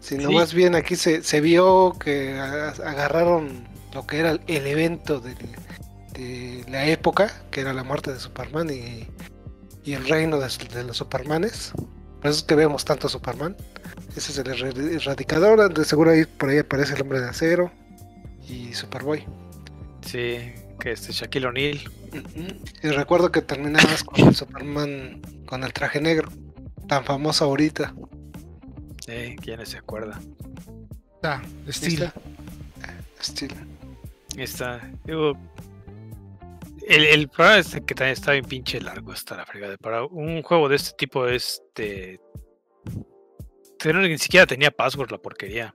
Sino 0.00 0.28
Sí. 0.28 0.34
más 0.34 0.54
bien 0.54 0.74
aquí 0.74 0.96
se, 0.96 1.22
se 1.22 1.40
vio 1.40 1.96
que 1.98 2.38
a- 2.38 2.68
agarraron 2.70 3.66
lo 3.92 4.06
que 4.06 4.18
era 4.18 4.32
el 4.46 4.66
evento 4.66 5.20
de, 5.20 5.34
de 6.12 6.64
la 6.68 6.86
época, 6.86 7.32
que 7.50 7.60
era 7.60 7.72
la 7.72 7.82
muerte 7.84 8.12
de 8.12 8.20
Superman 8.20 8.68
y, 8.70 9.08
y 9.84 9.94
el 9.94 10.08
reino 10.08 10.38
de, 10.38 10.48
de 10.74 10.84
los 10.84 10.96
Supermanes. 10.98 11.72
Por 12.20 12.30
eso 12.30 12.38
es 12.40 12.42
que 12.44 12.54
vemos 12.54 12.84
tanto 12.84 13.08
Superman. 13.08 13.56
Ese 14.16 14.32
es 14.32 14.38
el 14.38 14.46
erra- 14.48 14.94
erradicador, 14.94 15.72
de 15.72 15.84
seguro 15.84 16.10
ahí 16.10 16.24
por 16.24 16.48
ahí 16.50 16.58
aparece 16.58 16.94
el 16.94 17.02
hombre 17.02 17.20
de 17.20 17.28
acero 17.28 17.70
y 18.48 18.72
Superboy. 18.74 19.24
Sí, 20.06 20.52
que 20.80 20.92
este 20.92 21.12
Shaquille 21.12 21.46
O'Neal. 21.48 21.80
Y 22.82 22.88
recuerdo 22.88 23.30
que 23.30 23.42
terminabas 23.42 24.02
con 24.04 24.28
el 24.28 24.34
Superman 24.34 25.20
con 25.46 25.62
el 25.64 25.72
traje 25.72 26.00
negro, 26.00 26.30
tan 26.88 27.04
famoso 27.04 27.44
ahorita. 27.44 27.94
Eh, 29.08 29.36
¿Quién 29.40 29.64
se 29.66 29.78
acuerda? 29.78 30.20
Está, 31.16 31.42
estilo. 31.66 32.06
¿Viste? 32.06 32.20
Estilo. 33.20 33.54
Ahí 34.36 34.42
está. 34.44 34.90
Digo, 35.04 35.32
el, 36.86 37.04
el 37.04 37.28
problema 37.28 37.58
es 37.58 37.70
que 37.70 37.94
también 37.94 38.12
está 38.12 38.32
bien 38.32 38.44
pinche 38.44 38.80
largo 38.80 39.12
hasta 39.12 39.36
la 39.36 39.46
fregada. 39.46 39.76
Para 39.78 40.04
un 40.04 40.42
juego 40.42 40.68
de 40.68 40.76
este 40.76 40.94
tipo, 40.96 41.26
este. 41.26 42.20
pero 43.82 44.00
Ni 44.00 44.18
siquiera 44.18 44.46
tenía 44.46 44.70
password 44.70 45.10
la 45.10 45.18
porquería. 45.18 45.74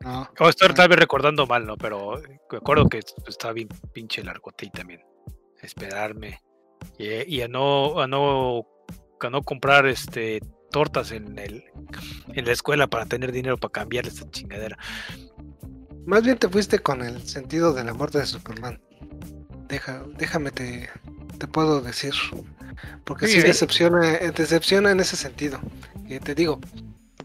No, 0.00 0.28
O 0.38 0.48
estoy 0.48 0.68
Ah. 0.70 0.74
tal 0.74 0.88
vez 0.88 0.98
recordando 0.98 1.46
mal, 1.46 1.66
¿no? 1.66 1.76
Pero 1.76 2.20
me 2.52 2.58
acuerdo 2.58 2.88
que 2.88 3.00
estaba 3.26 3.52
bien 3.52 3.68
pinche 3.92 4.22
largote 4.22 4.66
y 4.66 4.70
también. 4.70 5.02
Esperarme. 5.60 6.40
Y, 6.98 7.36
y 7.36 7.42
a 7.42 7.48
no, 7.48 8.00
a 8.00 8.06
no, 8.06 8.64
a 9.20 9.30
no 9.30 9.42
comprar 9.42 9.86
este 9.86 10.40
tortas 10.70 11.12
en 11.12 11.38
el 11.38 11.64
en 12.34 12.44
la 12.44 12.52
escuela 12.52 12.86
para 12.86 13.06
tener 13.06 13.32
dinero 13.32 13.56
para 13.56 13.72
cambiar 13.72 14.06
esta 14.06 14.28
chingadera. 14.30 14.76
más 16.06 16.22
bien 16.22 16.38
te 16.38 16.48
fuiste 16.48 16.78
con 16.78 17.02
el 17.02 17.22
sentido 17.26 17.72
de 17.74 17.84
la 17.84 17.94
muerte 17.94 18.18
de 18.18 18.26
Superman. 18.26 18.80
Deja, 19.68 20.02
déjame 20.16 20.50
te, 20.50 20.88
te 21.38 21.46
puedo 21.46 21.80
decir. 21.80 22.12
Porque 23.04 23.26
Sí, 23.26 23.34
sí, 23.34 23.40
sí. 23.42 23.46
decepciona, 23.46 24.14
eh, 24.14 24.32
decepciona 24.34 24.90
en 24.90 25.00
ese 25.00 25.16
sentido. 25.16 25.60
Que 26.06 26.20
te 26.20 26.34
digo, 26.34 26.60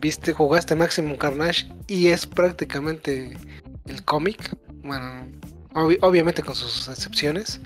viste, 0.01 0.33
jugaste 0.33 0.75
Maximum 0.75 1.15
Carnage 1.15 1.67
y 1.87 2.07
es 2.07 2.25
prácticamente 2.27 3.37
el 3.85 4.03
cómic. 4.03 4.57
Bueno, 4.83 5.25
obvi- 5.73 5.99
obviamente 6.01 6.41
con 6.43 6.55
sus 6.55 6.87
excepciones. 6.89 7.61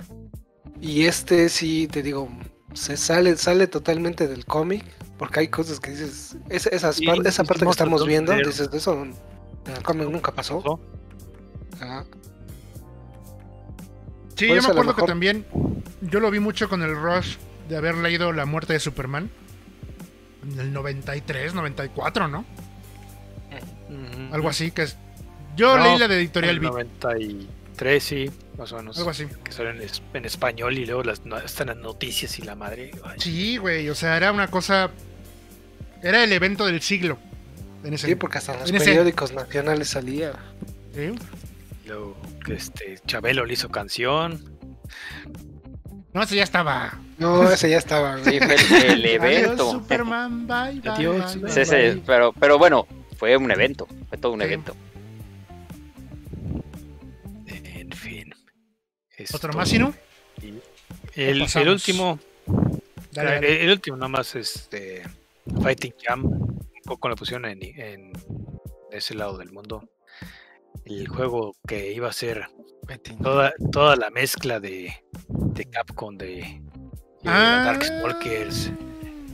Y 0.80 1.06
este 1.06 1.50
sí, 1.50 1.88
te 1.88 2.04
digo, 2.04 2.30
se 2.74 2.98
sale, 2.98 3.36
sale 3.38 3.68
totalmente 3.68 4.28
del 4.28 4.46
cómic. 4.46 4.84
Porque 5.18 5.40
hay 5.40 5.48
cosas 5.48 5.80
que 5.80 5.92
dices, 5.92 6.38
esa, 6.50 6.70
esas 6.70 6.96
Sí, 6.98 7.06
par- 7.08 7.26
esa 7.26 7.44
parte 7.44 7.66
que 7.66 7.72
estamos 7.72 8.06
viendo, 8.06 8.34
video. 8.34 8.48
dices, 8.48 8.70
eso 8.72 9.02
en 9.04 9.16
el 9.76 9.82
cómic 9.84 10.08
nunca 10.10 10.32
pasó. 10.32 10.80
Sí, 14.36 14.48
yo 14.48 14.62
me 14.62 14.68
acuerdo 14.68 14.96
que 14.96 15.02
también 15.04 15.46
yo 16.02 16.20
lo 16.20 16.30
vi 16.30 16.40
mucho 16.40 16.70
con 16.70 16.84
el 16.84 16.96
rush 16.96 17.38
de 17.68 17.78
haber 17.78 17.96
leído 17.96 18.32
La 18.32 18.46
muerte 18.46 18.74
de 18.74 18.80
Superman. 18.80 19.30
En 20.44 20.60
el 20.60 20.72
93, 20.72 21.54
94, 21.56 22.28
¿no? 22.28 22.46
Algo 24.32 24.50
así, 24.50 24.72
que 24.72 24.84
es... 24.84 24.98
Yo 25.56 25.76
No, 25.78 25.84
leí 25.84 25.98
la 25.98 26.08
de 26.08 26.18
Editorial 26.18 26.54
el 26.56 26.60
Beat, 26.60 26.72
93, 26.74 28.04
sí, 28.04 28.30
más 28.58 28.72
o 28.72 28.78
menos. 28.78 28.98
algo 28.98 29.10
así. 29.12 29.28
Que 29.44 29.52
salen 29.52 29.78
en, 29.78 29.82
es- 29.84 30.02
en 30.14 30.26
español 30.26 30.78
y 30.78 30.86
luego 30.86 31.04
las, 31.04 31.22
están 31.46 31.68
las 31.68 31.78
noticias 31.78 32.38
y 32.40 32.42
la 32.44 32.56
madre. 32.56 32.92
ay, 33.04 33.20
Sí, 33.20 33.58
güey, 33.58 33.90
o 33.90 33.96
sea, 33.96 34.18
era 34.18 34.32
una 34.32 34.48
cosa... 34.48 34.90
Era 36.04 36.24
el 36.24 36.32
evento 36.32 36.66
del 36.66 36.82
siglo. 36.82 37.18
En 37.84 37.94
ese... 37.94 38.08
Sí, 38.08 38.16
porque 38.16 38.38
hasta 38.40 38.54
en 38.54 38.60
los 38.62 38.70
en 38.70 38.76
ese- 38.78 38.86
periódicos 38.86 39.32
nacionales 39.34 39.90
salía. 39.90 40.34
Sí. 40.94 41.12
luego 41.86 42.18
que 42.46 42.54
este 42.56 43.00
Chabelo 43.06 43.46
le 43.46 43.54
hizo 43.54 43.70
canción. 43.70 44.44
No, 46.14 46.24
ese 46.24 46.36
ya 46.36 46.44
estaba. 46.44 47.00
No, 47.20 47.50
ese 47.52 47.70
ya 47.70 47.78
estaba. 47.78 48.18
Sí, 48.24 48.40
fue 48.40 48.56
el, 48.56 49.06
el 49.06 49.22
Adiós, 49.22 49.34
evento. 49.46 49.72
Superman, 49.72 50.48
bye, 50.48 50.80
bye, 50.82 50.92
Adiós, 50.92 51.34
bye, 51.36 51.44
bye, 51.44 51.52
Sí, 51.52 51.66
sí, 51.66 51.72
bye. 51.76 52.04
pero, 52.06 52.34
pero 52.34 52.58
bueno, 52.58 52.88
fue 53.18 53.38
un 53.38 53.52
evento. 53.52 53.88
Fue 54.10 54.18
todo 54.18 54.32
un 54.32 54.40
Sí. 54.40 54.46
evento. 54.46 54.76
¿Otro 59.34 59.54
más, 59.54 59.70
Sinu? 59.70 59.94
El, 61.16 61.42
el 61.56 61.70
último, 61.70 62.20
Dale, 63.12 63.36
el, 63.38 63.42
dale. 63.42 63.64
el 63.64 63.72
último 63.72 63.98
nada 63.98 64.08
más 64.10 64.36
este 64.36 65.04
Fighting 65.62 65.94
Jam, 66.04 66.24
un 66.26 66.82
poco 66.86 67.10
la 67.10 67.16
pusieron 67.16 67.46
en, 67.46 67.60
en 67.64 68.12
ese 68.92 69.16
lado 69.16 69.38
del 69.38 69.52
mundo. 69.52 69.90
El 70.86 71.08
juego 71.08 71.56
que 71.68 71.92
iba 71.92 72.08
a 72.10 72.14
ser 72.14 72.48
toda, 73.22 73.54
toda 73.72 73.96
la 73.96 74.10
mezcla 74.12 74.60
de, 74.60 74.94
de 75.28 75.66
Capcom 75.66 76.18
de, 76.18 76.26
de 76.28 76.62
Ah. 77.26 77.64
Darkstalkers 77.66 78.72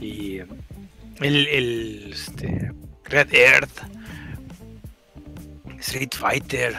y 0.00 0.38
el, 0.38 1.46
el 1.46 2.10
este, 2.12 2.72
Red 3.04 3.32
Earth, 3.34 3.80
Street 5.78 6.10
Fighter 6.16 6.74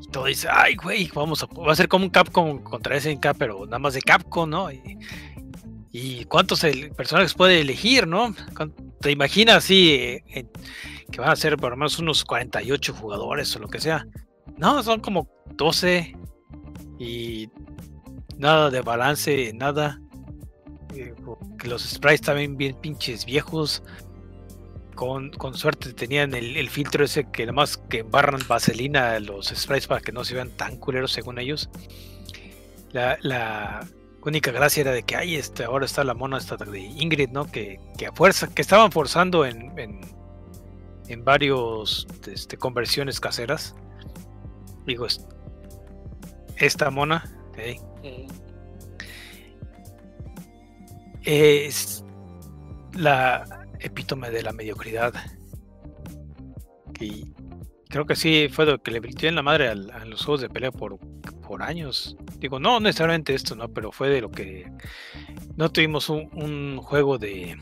y 0.00 0.06
todo 0.08 0.24
dice, 0.26 0.48
ay 0.50 0.74
güey, 0.76 1.10
vamos 1.14 1.42
a 1.42 1.46
va 1.46 1.72
a 1.72 1.76
ser 1.76 1.88
como 1.88 2.04
un 2.04 2.10
Capcom 2.10 2.58
contra 2.62 2.96
SNK, 2.98 3.34
pero 3.38 3.64
nada 3.66 3.78
más 3.78 3.94
de 3.94 4.02
Capcom, 4.02 4.48
¿no? 4.48 4.68
Y, 5.92 6.24
cuántos 6.26 6.62
el- 6.64 6.90
personajes 6.92 7.34
puede 7.34 7.60
elegir, 7.60 8.06
¿no? 8.06 8.34
¿Cuán- 8.56 8.74
¿Te 9.00 9.10
imaginas 9.10 9.56
así 9.56 9.90
eh, 9.92 10.24
eh, 10.28 10.46
que 11.10 11.20
van 11.20 11.30
a 11.30 11.36
ser 11.36 11.56
por 11.56 11.70
lo 11.70 11.76
menos 11.76 11.98
unos 11.98 12.24
48 12.24 12.94
jugadores 12.94 13.54
o 13.56 13.58
lo 13.58 13.68
que 13.68 13.80
sea? 13.80 14.06
No, 14.56 14.82
son 14.82 15.00
como 15.00 15.28
12 15.56 16.14
y 16.98 17.48
nada 18.36 18.70
de 18.70 18.82
balance, 18.82 19.52
nada. 19.54 20.00
Eh, 20.94 21.14
los 21.64 21.82
sprites 21.82 22.20
también 22.20 22.56
bien 22.56 22.74
pinches 22.80 23.24
viejos. 23.24 23.82
Con, 25.00 25.30
con 25.30 25.54
suerte 25.54 25.94
tenían 25.94 26.34
el, 26.34 26.58
el 26.58 26.68
filtro 26.68 27.06
ese 27.06 27.24
que 27.30 27.44
nada 27.44 27.54
más 27.54 27.78
que 27.78 28.00
embarran 28.00 28.42
vaselina 28.46 29.18
los 29.18 29.46
sprites 29.46 29.86
para 29.86 30.02
que 30.02 30.12
no 30.12 30.24
se 30.24 30.34
vean 30.34 30.50
tan 30.50 30.76
culeros 30.76 31.10
según 31.10 31.38
ellos. 31.38 31.70
La, 32.92 33.16
la 33.22 33.88
única 34.26 34.50
gracia 34.50 34.82
era 34.82 34.92
de 34.92 35.02
que 35.02 35.16
ay, 35.16 35.36
este, 35.36 35.64
ahora 35.64 35.86
está 35.86 36.04
la 36.04 36.12
mona 36.12 36.36
esta 36.36 36.56
de 36.56 36.80
Ingrid, 36.80 37.30
¿no? 37.30 37.50
Que, 37.50 37.80
que 37.96 38.08
a 38.08 38.12
fuerza, 38.12 38.48
que 38.48 38.60
estaban 38.60 38.92
forzando 38.92 39.46
en, 39.46 39.72
en, 39.78 40.02
en 41.08 41.24
varios 41.24 42.06
este, 42.30 42.58
conversiones 42.58 43.20
caseras. 43.20 43.74
Digo, 44.84 45.06
es- 45.06 45.26
esta 46.58 46.90
mona, 46.90 47.24
¿eh? 47.56 47.80
es 51.24 52.04
la 52.92 53.59
epítome 53.80 54.30
de 54.30 54.42
la 54.42 54.52
mediocridad. 54.52 55.14
Y 57.00 57.32
creo 57.88 58.06
que 58.06 58.16
sí 58.16 58.48
fue 58.50 58.66
lo 58.66 58.82
que 58.82 58.90
le 58.90 59.00
metió 59.00 59.28
en 59.28 59.34
la 59.34 59.42
madre 59.42 59.68
a, 59.68 59.74
los 59.74 60.24
juegos 60.24 60.40
de 60.40 60.48
pelea 60.48 60.70
por, 60.70 60.98
por 61.40 61.62
años. 61.62 62.16
Digo, 62.38 62.60
no 62.60 62.80
necesariamente 62.80 63.34
esto, 63.34 63.54
¿no? 63.56 63.68
Pero 63.68 63.92
fue 63.92 64.08
de 64.08 64.20
lo 64.20 64.30
que 64.30 64.70
no 65.56 65.70
tuvimos 65.70 66.08
un, 66.08 66.28
un 66.32 66.78
juego 66.78 67.18
de, 67.18 67.56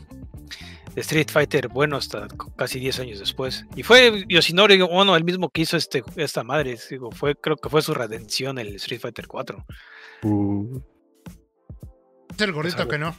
de 0.95 1.01
Street 1.01 1.29
Fighter 1.31 1.67
bueno 1.67 1.97
hasta 1.97 2.27
casi 2.55 2.79
10 2.79 2.99
años 2.99 3.19
después. 3.19 3.65
Y 3.75 3.83
fue 3.83 4.25
Yoshinori 4.27 4.81
Ono 4.81 5.15
el 5.15 5.23
mismo 5.23 5.49
que 5.49 5.61
hizo 5.61 5.77
este, 5.77 6.03
esta 6.15 6.43
madre. 6.43 6.77
Digo, 6.89 7.11
fue, 7.11 7.35
creo 7.35 7.57
que 7.57 7.69
fue 7.69 7.81
su 7.81 7.93
redención 7.93 8.57
el 8.59 8.75
Street 8.75 9.01
Fighter 9.01 9.27
4. 9.27 9.65
Uh, 10.23 10.79
Es 12.35 12.41
el 12.41 12.51
gordito 12.51 12.77
algo. 12.77 12.91
que 12.91 12.97
no. 12.97 13.15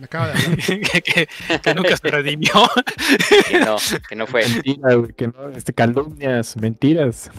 Me 0.00 0.06
acaba 0.06 0.28
de 0.28 0.32
hablar. 0.32 0.56
que, 0.66 1.02
que- 1.02 1.28
que 1.62 1.74
nunca 1.74 1.96
se 1.96 2.08
redimió. 2.10 2.50
Que 3.48 3.60
no, 3.60 3.76
que 4.08 4.16
no 4.16 4.26
fue. 4.26 4.48
Mentira, 4.48 4.94
güey, 4.94 5.12
que 5.12 5.26
no, 5.28 5.48
este, 5.50 5.72
calumnias, 5.72 6.56
mentiras. 6.56 7.30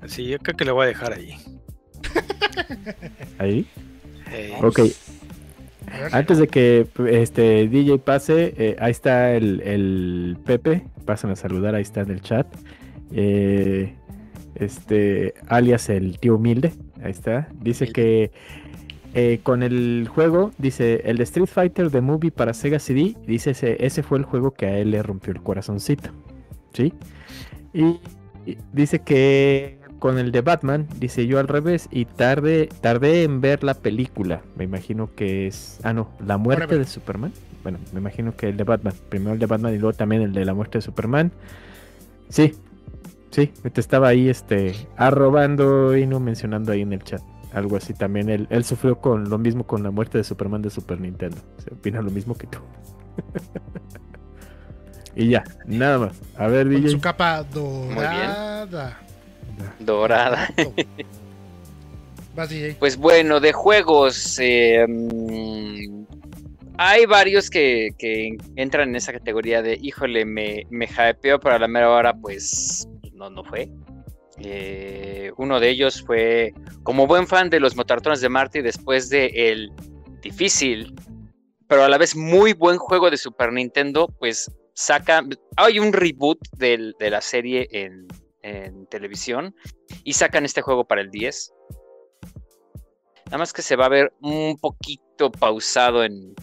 Así, 0.00 0.26
yo 0.28 0.38
creo 0.38 0.56
que 0.56 0.64
le 0.64 0.70
voy 0.72 0.84
a 0.84 0.88
dejar 0.88 1.14
ahí. 1.14 1.34
Ahí. 3.38 3.66
Eh, 4.32 4.52
Ok, 4.62 4.78
ver. 4.78 4.90
antes 6.12 6.38
de 6.38 6.48
que 6.48 6.86
este 7.10 7.68
DJ 7.68 7.98
pase, 7.98 8.54
eh, 8.56 8.76
ahí 8.80 8.90
está 8.90 9.32
el, 9.34 9.60
el 9.62 10.36
Pepe. 10.44 10.86
Pasen 11.06 11.30
a 11.30 11.36
saludar, 11.36 11.74
ahí 11.74 11.82
está 11.82 12.00
en 12.02 12.10
el 12.10 12.20
chat. 12.20 12.46
eh, 13.12 13.94
este, 14.56 15.34
alias 15.48 15.88
el 15.88 16.18
tío 16.20 16.36
humilde, 16.36 16.72
ahí 17.02 17.10
está, 17.10 17.48
dice 17.60 17.88
que 17.88 18.30
eh, 19.14 19.38
con 19.42 19.62
el 19.62 20.08
juego, 20.12 20.50
dice, 20.58 21.02
el 21.04 21.18
de 21.18 21.22
Street 21.22 21.46
Fighter 21.46 21.90
de 21.90 22.00
Movie 22.00 22.32
para 22.32 22.52
Sega 22.52 22.80
CD, 22.80 23.16
dice, 23.26 23.52
ese, 23.52 23.76
ese 23.84 24.02
fue 24.02 24.18
el 24.18 24.24
juego 24.24 24.50
que 24.50 24.66
a 24.66 24.78
él 24.78 24.90
le 24.90 25.02
rompió 25.04 25.32
el 25.32 25.40
corazoncito, 25.40 26.10
¿sí? 26.72 26.92
Y, 27.72 28.00
y 28.44 28.58
dice 28.72 28.98
que 28.98 29.78
con 30.00 30.18
el 30.18 30.32
de 30.32 30.40
Batman, 30.40 30.88
dice 30.98 31.28
yo 31.28 31.38
al 31.38 31.46
revés, 31.46 31.88
y 31.92 32.06
tarde, 32.06 32.68
tardé 32.80 33.22
en 33.22 33.40
ver 33.40 33.62
la 33.62 33.74
película, 33.74 34.42
me 34.56 34.64
imagino 34.64 35.08
que 35.14 35.46
es, 35.46 35.78
ah 35.84 35.92
no, 35.92 36.10
la 36.26 36.36
muerte 36.36 36.64
Forever. 36.64 36.84
de 36.84 36.90
Superman, 36.90 37.32
bueno, 37.62 37.78
me 37.92 38.00
imagino 38.00 38.36
que 38.36 38.48
el 38.48 38.56
de 38.56 38.64
Batman, 38.64 38.94
primero 39.08 39.32
el 39.32 39.38
de 39.38 39.46
Batman 39.46 39.74
y 39.74 39.78
luego 39.78 39.96
también 39.96 40.22
el 40.22 40.32
de 40.32 40.44
la 40.44 40.54
muerte 40.54 40.78
de 40.78 40.82
Superman, 40.82 41.30
sí, 42.28 42.52
sí, 43.30 43.46
te 43.46 43.80
estaba 43.80 44.08
ahí, 44.08 44.28
este, 44.28 44.74
arrobando 44.96 45.96
y 45.96 46.04
no 46.04 46.18
mencionando 46.18 46.72
ahí 46.72 46.82
en 46.82 46.92
el 46.92 47.02
chat. 47.04 47.22
Algo 47.54 47.76
así 47.76 47.94
también. 47.94 48.28
Él, 48.28 48.46
él 48.50 48.64
sufrió 48.64 49.00
con 49.00 49.28
lo 49.30 49.38
mismo 49.38 49.66
con 49.66 49.82
la 49.82 49.90
muerte 49.90 50.18
de 50.18 50.24
Superman 50.24 50.62
de 50.62 50.70
Super 50.70 51.00
Nintendo. 51.00 51.36
Se 51.58 51.72
opina 51.72 52.02
lo 52.02 52.10
mismo 52.10 52.34
que 52.34 52.46
tú. 52.48 52.58
y 55.16 55.28
ya, 55.28 55.44
nada 55.66 55.98
más. 55.98 56.20
A 56.36 56.48
ver, 56.48 56.66
Con 56.66 56.76
DJ. 56.76 56.88
su 56.90 57.00
capa 57.00 57.44
dorada. 57.44 58.98
Dorada. 59.78 60.48
Vas, 62.34 62.48
DJ. 62.48 62.76
Pues 62.80 62.96
bueno, 62.96 63.38
de 63.38 63.52
juegos. 63.52 64.38
eh, 64.40 64.84
hay 66.76 67.06
varios 67.06 67.50
que, 67.50 67.90
que 67.98 68.36
entran 68.56 68.88
en 68.88 68.96
esa 68.96 69.12
categoría 69.12 69.62
de 69.62 69.78
híjole, 69.80 70.24
me, 70.24 70.66
me 70.70 70.86
hypeó, 70.86 71.38
pero 71.38 71.54
a 71.54 71.58
la 71.60 71.68
mera 71.68 71.88
hora, 71.90 72.12
pues 72.14 72.88
no, 73.12 73.30
no 73.30 73.44
fue. 73.44 73.70
Eh, 74.38 75.30
uno 75.36 75.60
de 75.60 75.68
ellos 75.70 76.02
fue, 76.02 76.52
como 76.82 77.06
buen 77.06 77.26
fan 77.26 77.50
de 77.50 77.60
los 77.60 77.76
Motartones 77.76 78.20
de 78.20 78.28
Marte, 78.28 78.62
después 78.62 79.08
de 79.08 79.26
el 79.34 79.70
difícil, 80.20 80.94
pero 81.68 81.84
a 81.84 81.88
la 81.88 81.98
vez 81.98 82.16
muy 82.16 82.52
buen 82.52 82.78
juego 82.78 83.10
de 83.10 83.16
Super 83.16 83.52
Nintendo, 83.52 84.08
pues 84.18 84.50
saca. 84.74 85.22
Hay 85.56 85.78
un 85.78 85.92
reboot 85.92 86.38
del- 86.56 86.94
de 86.98 87.10
la 87.10 87.20
serie 87.20 87.68
en, 87.70 88.06
en 88.42 88.86
televisión 88.86 89.54
y 90.02 90.14
sacan 90.14 90.44
este 90.44 90.62
juego 90.62 90.84
para 90.84 91.00
el 91.00 91.10
10. 91.10 91.52
Nada 93.26 93.38
más 93.38 93.52
que 93.52 93.62
se 93.62 93.76
va 93.76 93.86
a 93.86 93.90
ver 93.90 94.12
un 94.20 94.58
poquito 94.60 95.30
pausado 95.32 96.04
en, 96.04 96.34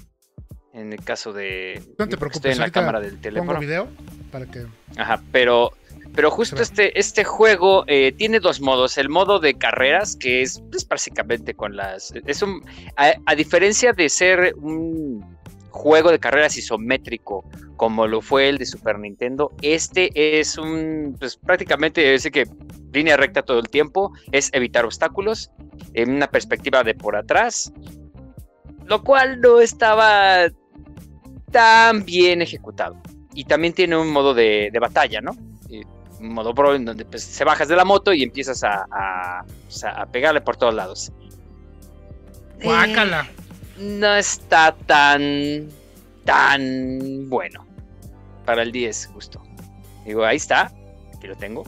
en 0.73 0.93
el 0.93 1.03
caso 1.03 1.31
de. 1.33 1.81
No 1.99 2.07
te 2.07 2.17
preocupes, 2.17 2.37
Estoy 2.37 2.51
en 2.53 2.59
la 2.59 2.71
cámara 2.71 2.99
del 2.99 3.19
teléfono. 3.21 3.59
video 3.59 3.87
para 4.31 4.45
que. 4.47 4.65
Ajá, 4.97 5.21
pero, 5.31 5.71
pero 6.13 6.29
justo 6.29 6.61
este, 6.61 6.97
este 6.99 7.23
juego 7.23 7.85
eh, 7.87 8.11
tiene 8.11 8.39
dos 8.39 8.59
modos. 8.59 8.97
El 8.97 9.09
modo 9.09 9.39
de 9.39 9.53
carreras, 9.53 10.15
que 10.15 10.41
es 10.41 10.61
pues, 10.69 10.87
básicamente 10.87 11.53
con 11.53 11.75
las. 11.75 12.13
Es 12.25 12.41
un. 12.41 12.63
A, 12.97 13.13
a 13.25 13.35
diferencia 13.35 13.93
de 13.93 14.09
ser 14.09 14.53
un 14.57 15.23
juego 15.69 16.11
de 16.11 16.19
carreras 16.19 16.57
isométrico, 16.57 17.45
como 17.77 18.07
lo 18.07 18.21
fue 18.21 18.49
el 18.49 18.57
de 18.57 18.65
Super 18.65 18.99
Nintendo, 18.99 19.53
este 19.61 20.39
es 20.39 20.57
un. 20.57 21.15
Pues 21.17 21.37
prácticamente 21.37 22.01
decir 22.01 22.31
que 22.31 22.45
línea 22.91 23.15
recta 23.15 23.41
todo 23.41 23.59
el 23.59 23.69
tiempo. 23.69 24.11
Es 24.31 24.49
evitar 24.53 24.85
obstáculos. 24.85 25.51
En 25.93 26.11
una 26.11 26.27
perspectiva 26.27 26.83
de 26.83 26.93
por 26.93 27.15
atrás. 27.15 27.71
Lo 28.85 29.03
cual 29.03 29.39
no 29.39 29.61
estaba 29.61 30.49
tan 31.51 32.05
bien 32.05 32.41
ejecutado 32.41 32.97
y 33.33 33.45
también 33.45 33.73
tiene 33.73 33.97
un 33.97 34.11
modo 34.11 34.33
de, 34.33 34.69
de 34.71 34.79
batalla, 34.79 35.21
¿no? 35.21 35.35
Modo 36.21 36.53
pro 36.53 36.75
en 36.75 36.85
donde 36.85 37.03
pues, 37.05 37.23
se 37.23 37.43
bajas 37.43 37.67
de 37.67 37.75
la 37.75 37.83
moto 37.85 38.13
y 38.13 38.23
empiezas 38.23 38.63
a, 38.63 38.85
a- 38.91 39.43
a 39.95 40.05
pegarle 40.07 40.41
por 40.41 40.55
todos 40.57 40.73
lados. 40.73 41.11
Guácala. 42.63 43.27
Eh, 43.77 43.83
no 43.99 44.15
está 44.15 44.75
tan, 44.85 45.69
tan 46.25 47.29
bueno 47.29 47.65
para 48.45 48.61
el 48.63 48.71
10, 48.71 49.07
justo. 49.13 49.41
Digo, 50.05 50.23
ahí 50.25 50.37
está, 50.37 50.71
aquí 51.15 51.27
lo 51.27 51.35
tengo. 51.35 51.63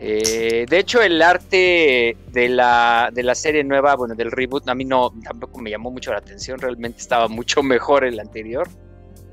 Eh, 0.00 0.64
de 0.68 0.78
hecho, 0.78 1.02
el 1.02 1.20
arte 1.22 2.16
de 2.30 2.48
la, 2.48 3.10
de 3.12 3.22
la 3.24 3.34
serie 3.34 3.64
nueva, 3.64 3.96
bueno, 3.96 4.14
del 4.14 4.30
reboot, 4.30 4.68
a 4.68 4.74
mí 4.74 4.84
no, 4.84 5.12
tampoco 5.24 5.58
me 5.60 5.70
llamó 5.70 5.90
mucho 5.90 6.12
la 6.12 6.18
atención, 6.18 6.58
realmente 6.60 7.00
estaba 7.00 7.26
mucho 7.28 7.62
mejor 7.64 8.04
el 8.04 8.18
anterior. 8.20 8.68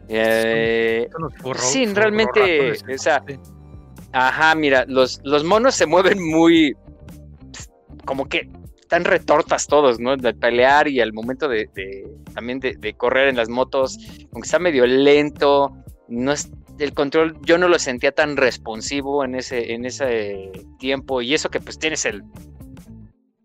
Eh, 0.08 1.08
Sí, 1.64 1.86
realmente, 1.94 2.72
o 2.94 2.98
sea. 2.98 3.24
Ajá, 4.18 4.56
mira, 4.56 4.86
los, 4.88 5.20
los 5.26 5.44
monos 5.44 5.76
se 5.76 5.86
mueven 5.86 6.24
muy. 6.24 6.74
como 8.06 8.30
que 8.30 8.50
están 8.80 9.04
retortas 9.04 9.68
todos, 9.68 10.00
¿no? 10.00 10.16
De 10.16 10.34
pelear 10.34 10.88
y 10.88 11.02
al 11.02 11.12
momento 11.12 11.50
de. 11.50 11.70
también 12.34 12.62
de, 12.62 12.94
correr 12.94 13.28
en 13.28 13.36
las 13.36 13.50
motos, 13.50 13.98
aunque 14.32 14.46
está 14.46 14.58
medio 14.58 14.86
lento, 14.86 15.76
no 16.08 16.32
es. 16.32 16.50
El 16.80 16.94
control 16.94 17.38
yo 17.42 17.58
no 17.58 17.68
lo 17.68 17.78
sentía 17.78 18.14
tan 18.14 18.38
responsivo 18.38 19.26
en 19.26 19.36
ese, 19.36 19.74
en 19.74 19.84
ese 19.84 20.50
tiempo. 20.80 21.22
Y 21.22 21.34
eso 21.34 21.50
que 21.50 21.60
pues 21.60 21.78
tienes 21.78 22.06
el 22.06 22.24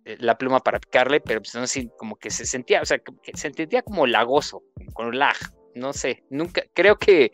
eh, 0.05 0.16
la 0.20 0.38
pluma 0.38 0.60
para 0.60 0.78
picarle, 0.78 1.20
pero 1.20 1.40
pues 1.40 1.52
no 1.56 1.66
sé, 1.66 1.90
como 1.98 2.14
que 2.14 2.30
se 2.30 2.47
sentía, 2.47 2.80
o 2.80 2.84
sea, 2.84 3.02
se 3.34 3.52
sentía 3.52 3.82
como 3.82 4.06
lagoso, 4.06 4.62
con 4.92 5.18
lag. 5.18 5.36
No 5.74 5.92
sé, 5.92 6.22
nunca, 6.30 6.62
creo 6.74 6.97
que 6.97 7.32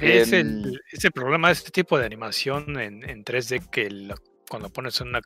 Es 0.00 0.32
Em, 0.32 0.40
el, 0.40 0.80
es 0.92 1.04
el 1.04 1.12
problema 1.12 1.48
de 1.48 1.54
este 1.54 1.70
tipo 1.70 1.98
de 1.98 2.04
animación 2.06 2.78
en, 2.78 3.08
en 3.08 3.24
3D 3.24 3.70
que 3.70 3.90
la- 3.90 4.16
cuando 4.48 4.68
pones 4.70 5.00
una, 5.00 5.20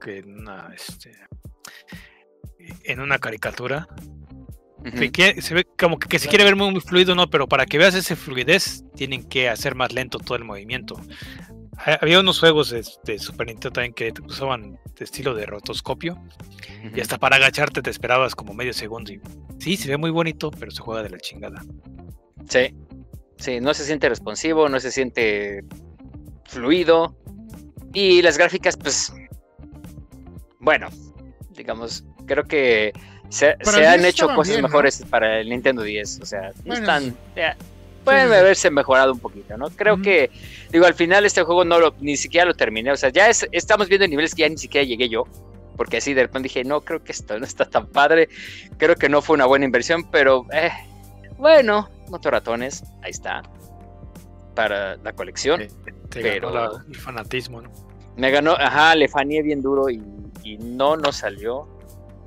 que 0.00 0.18
en 0.18 0.40
una, 0.40 0.72
este, 0.74 1.12
en 2.84 3.00
una 3.00 3.18
caricatura, 3.18 3.86
quiere- 5.10 5.40
se 5.42 5.54
ve 5.54 5.64
como 5.78 5.98
que, 5.98 6.08
que 6.08 6.18
se 6.18 6.28
quiere 6.28 6.44
ver 6.44 6.56
muy, 6.56 6.80
fluido, 6.80 7.14
¿no? 7.14 7.28
Pero 7.28 7.46
para 7.48 7.66
que 7.66 7.78
veas 7.78 7.94
esa 7.94 8.16
fluidez, 8.16 8.84
tienen 8.94 9.28
que 9.28 9.48
hacer 9.48 9.74
más 9.74 9.92
lento 9.92 10.18
todo 10.18 10.36
el 10.36 10.44
movimiento. 10.44 11.00
Ha- 11.78 11.98
Había 12.00 12.20
unos 12.20 12.40
juegos 12.40 12.70
de, 12.70 12.84
de 13.04 13.18
Super 13.18 13.46
Nintendo 13.48 13.72
también 13.72 13.92
que 13.94 14.12
usaban 14.26 14.78
de 14.96 15.04
estilo 15.04 15.34
de 15.34 15.44
rotoscopio 15.46 16.16
y 16.94 17.00
hasta 17.00 17.18
para 17.18 17.36
agacharte 17.36 17.82
te 17.82 17.90
esperabas 17.90 18.34
como 18.34 18.54
medio 18.54 18.72
segundo 18.72 19.12
y 19.12 19.20
sí, 19.58 19.76
se 19.76 19.88
ve 19.88 19.96
muy 19.98 20.10
bonito, 20.10 20.50
pero 20.50 20.70
se 20.70 20.80
juega 20.80 21.02
de 21.02 21.10
la 21.10 21.18
chingada. 21.18 21.62
Sí, 22.48 22.74
sí, 23.38 23.60
no 23.60 23.74
se 23.74 23.84
siente 23.84 24.08
responsivo, 24.08 24.68
no 24.68 24.80
se 24.80 24.90
siente 24.90 25.64
fluido. 26.44 27.14
Y 27.92 28.20
las 28.22 28.36
gráficas, 28.38 28.76
pues, 28.76 29.12
bueno, 30.58 30.88
digamos, 31.50 32.04
creo 32.26 32.44
que 32.44 32.92
se, 33.28 33.50
han 33.50 34.00
10 34.00 34.04
hecho 34.04 34.26
cosas 34.28 34.48
bien, 34.48 34.62
¿no? 34.62 34.68
mejores 34.68 35.04
para 35.08 35.40
el 35.40 35.48
Nintendo 35.48 35.82
10. 35.82 36.20
O 36.22 36.26
sea, 36.26 36.50
no 36.64 36.74
Bueno, 36.74 36.80
están... 36.80 37.16
ya, 37.34 37.56
pueden 38.04 38.28
sí, 38.28 38.32
sí. 38.34 38.38
haberse 38.38 38.70
mejorado 38.70 39.12
un 39.12 39.18
poquito, 39.20 39.56
¿no? 39.56 39.70
Creo 39.70 40.00
que, 40.02 40.30
digo, 40.70 40.86
al 40.86 40.94
final 40.94 41.24
este 41.24 41.42
juego 41.42 41.64
no 41.64 41.78
lo, 41.80 41.94
ni 42.00 42.16
siquiera 42.16 42.46
lo 42.46 42.54
terminé. 42.54 42.92
O 42.92 42.96
sea, 42.96 43.10
ya 43.10 43.28
es- 43.28 43.48
estamos 43.52 43.88
viendo 43.88 44.06
niveles 44.06 44.34
que 44.34 44.42
ya 44.42 44.48
ni 44.48 44.58
siquiera 44.58 44.86
llegué 44.86 45.08
yo. 45.08 45.24
Porque 45.76 45.98
así 45.98 46.14
de 46.14 46.22
repente 46.22 46.48
dije, 46.48 46.64
no, 46.64 46.80
creo 46.82 47.04
que 47.04 47.12
esto 47.12 47.38
no 47.38 47.44
está 47.44 47.66
tan 47.66 47.86
padre. 47.88 48.28
Creo 48.78 48.94
que 48.96 49.08
no 49.10 49.20
fue 49.22 49.34
una 49.34 49.44
buena 49.46 49.66
inversión, 49.66 50.10
pero 50.10 50.46
eh, 50.52 50.70
bueno, 51.38 51.88
motorratones, 52.10 52.84
ahí 53.02 53.10
está. 53.10 53.42
Para 54.54 54.96
la 54.96 55.12
colección. 55.12 55.60
Te, 55.60 55.92
te 56.08 56.20
Pero- 56.22 56.50
ganó 56.52 56.72
la- 56.78 56.84
el 56.88 56.94
fanatismo, 56.96 57.60
¿no? 57.60 57.70
Me 58.16 58.30
ganó, 58.30 58.52
ajá, 58.52 58.94
le 58.94 59.08
faneé 59.08 59.42
bien 59.42 59.60
duro 59.60 59.90
y, 59.90 60.02
y 60.42 60.56
no 60.58 60.96
nos 60.96 61.16
salió. 61.16 61.68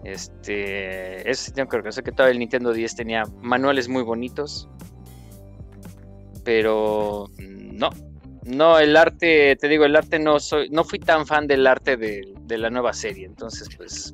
Este, 0.03 1.29
eso 1.29 1.45
sí 1.45 1.51
tengo 1.51 1.67
que 1.69 1.77
reconocer 1.77 2.03
que 2.03 2.11
todo 2.11 2.27
el 2.27 2.37
Nintendo 2.39 2.71
10 2.71 2.95
tenía 2.95 3.23
manuales 3.41 3.89
muy 3.89 4.03
bonitos. 4.03 4.69
Pero 6.43 7.27
no, 7.39 7.89
no, 8.45 8.79
el 8.79 8.95
arte, 8.95 9.55
te 9.55 9.67
digo, 9.67 9.85
el 9.85 9.95
arte 9.95 10.19
no 10.19 10.39
soy, 10.39 10.69
no 10.69 10.83
fui 10.83 10.99
tan 10.99 11.25
fan 11.27 11.47
del 11.47 11.67
arte 11.67 11.97
de, 11.97 12.33
de 12.41 12.57
la 12.57 12.69
nueva 12.69 12.93
serie, 12.93 13.25
entonces 13.25 13.67
pues 13.75 14.11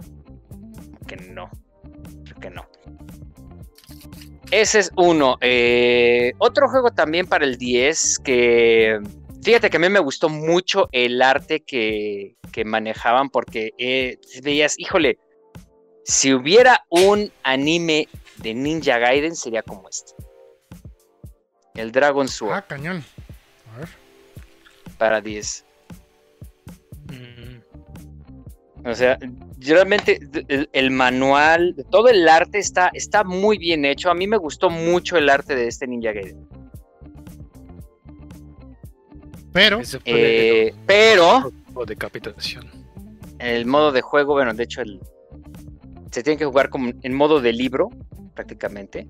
que 1.08 1.16
no, 1.18 1.50
creo 2.24 2.40
que 2.42 2.50
no. 2.50 2.66
Ese 4.52 4.80
es 4.80 4.92
uno. 4.96 5.38
Eh, 5.42 6.34
otro 6.38 6.70
juego 6.70 6.92
también 6.92 7.28
para 7.28 7.46
el 7.46 7.58
10 7.58 8.20
que 8.20 9.00
Fíjate 9.46 9.70
que 9.70 9.78
a 9.78 9.80
mí 9.80 9.90
me 9.90 10.00
gustó 10.00 10.28
mucho 10.28 10.90
el 10.92 11.22
arte 11.22 11.60
que, 11.62 12.36
que 12.52 12.66
manejaban 12.66 13.30
porque 13.30 13.74
eh, 13.78 14.18
veías, 14.42 14.74
híjole, 14.80 15.20
si 16.04 16.34
hubiera 16.34 16.84
un 16.90 17.32
anime 17.44 18.08
de 18.38 18.56
Ninja 18.56 18.98
Gaiden 18.98 19.36
sería 19.36 19.62
como 19.62 19.88
este. 19.88 20.14
El 21.76 21.92
Dragon 21.92 22.28
Sword 22.28 22.54
Ah, 22.56 22.62
cañón. 22.64 23.06
A 23.76 23.80
ver. 23.82 23.90
para 24.98 25.22
10. 25.22 25.64
Mm, 27.12 28.88
O 28.90 28.96
sea, 28.96 29.20
realmente 29.74 30.20
el, 30.48 30.70
el 30.74 30.92
manual, 30.92 31.76
todo 31.90 32.08
el 32.10 32.28
arte 32.28 32.60
está, 32.60 32.90
está 32.94 33.24
muy 33.24 33.58
bien 33.58 33.86
hecho. 33.86 34.10
A 34.10 34.14
mí 34.14 34.28
me 34.28 34.38
gustó 34.38 34.70
mucho 34.70 35.18
el 35.18 35.30
arte 35.30 35.56
de 35.56 35.68
este 35.68 35.88
Ninja 35.88 36.12
Gaiden. 36.12 36.48
Pero, 39.52 39.78
de- 39.80 40.00
Eh, 40.68 40.74
pero 40.86 41.52
o 41.74 41.86
decapitación. 41.86 42.66
el 43.40 43.66
modo 43.66 43.92
de 43.92 44.02
juego, 44.02 44.34
bueno, 44.34 44.54
de 44.54 44.64
hecho, 44.64 44.82
el, 44.82 45.00
se 46.12 46.24
tiene 46.24 46.38
que 46.38 46.46
jugar 46.46 46.70
como 46.70 46.92
en 47.02 47.14
modo 47.14 47.40
de 47.40 47.54
libro, 47.54 47.90
prácticamente. 48.34 49.08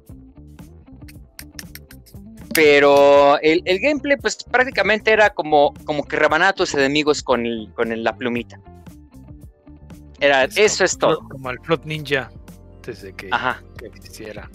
Pero 2.54 3.38
el, 3.42 3.62
el 3.66 3.80
gameplay, 3.80 4.18
pues 4.18 4.38
prácticamente 4.44 5.12
era 5.12 5.32
como, 5.32 5.74
como 5.84 6.04
que 6.06 6.16
rebanar 6.16 6.50
a 6.50 6.54
tus 6.54 6.74
enemigos 6.74 7.22
con, 7.22 7.46
el- 7.46 7.70
con 7.76 7.92
el- 7.92 8.04
la 8.04 8.16
plumita. 8.16 8.62
Era, 10.26 10.44
Es 10.46 10.58
eso 10.58 10.78
como- 10.78 10.86
es 10.86 10.98
todo. 10.98 11.30
Como 11.30 11.50
el 11.52 11.60
Fruit 11.60 11.84
Ninja, 11.86 12.32
desde 12.86 13.14
que, 13.14 13.30
Ajá. 13.32 13.62
que 13.78 13.88
existiera. 13.88 14.50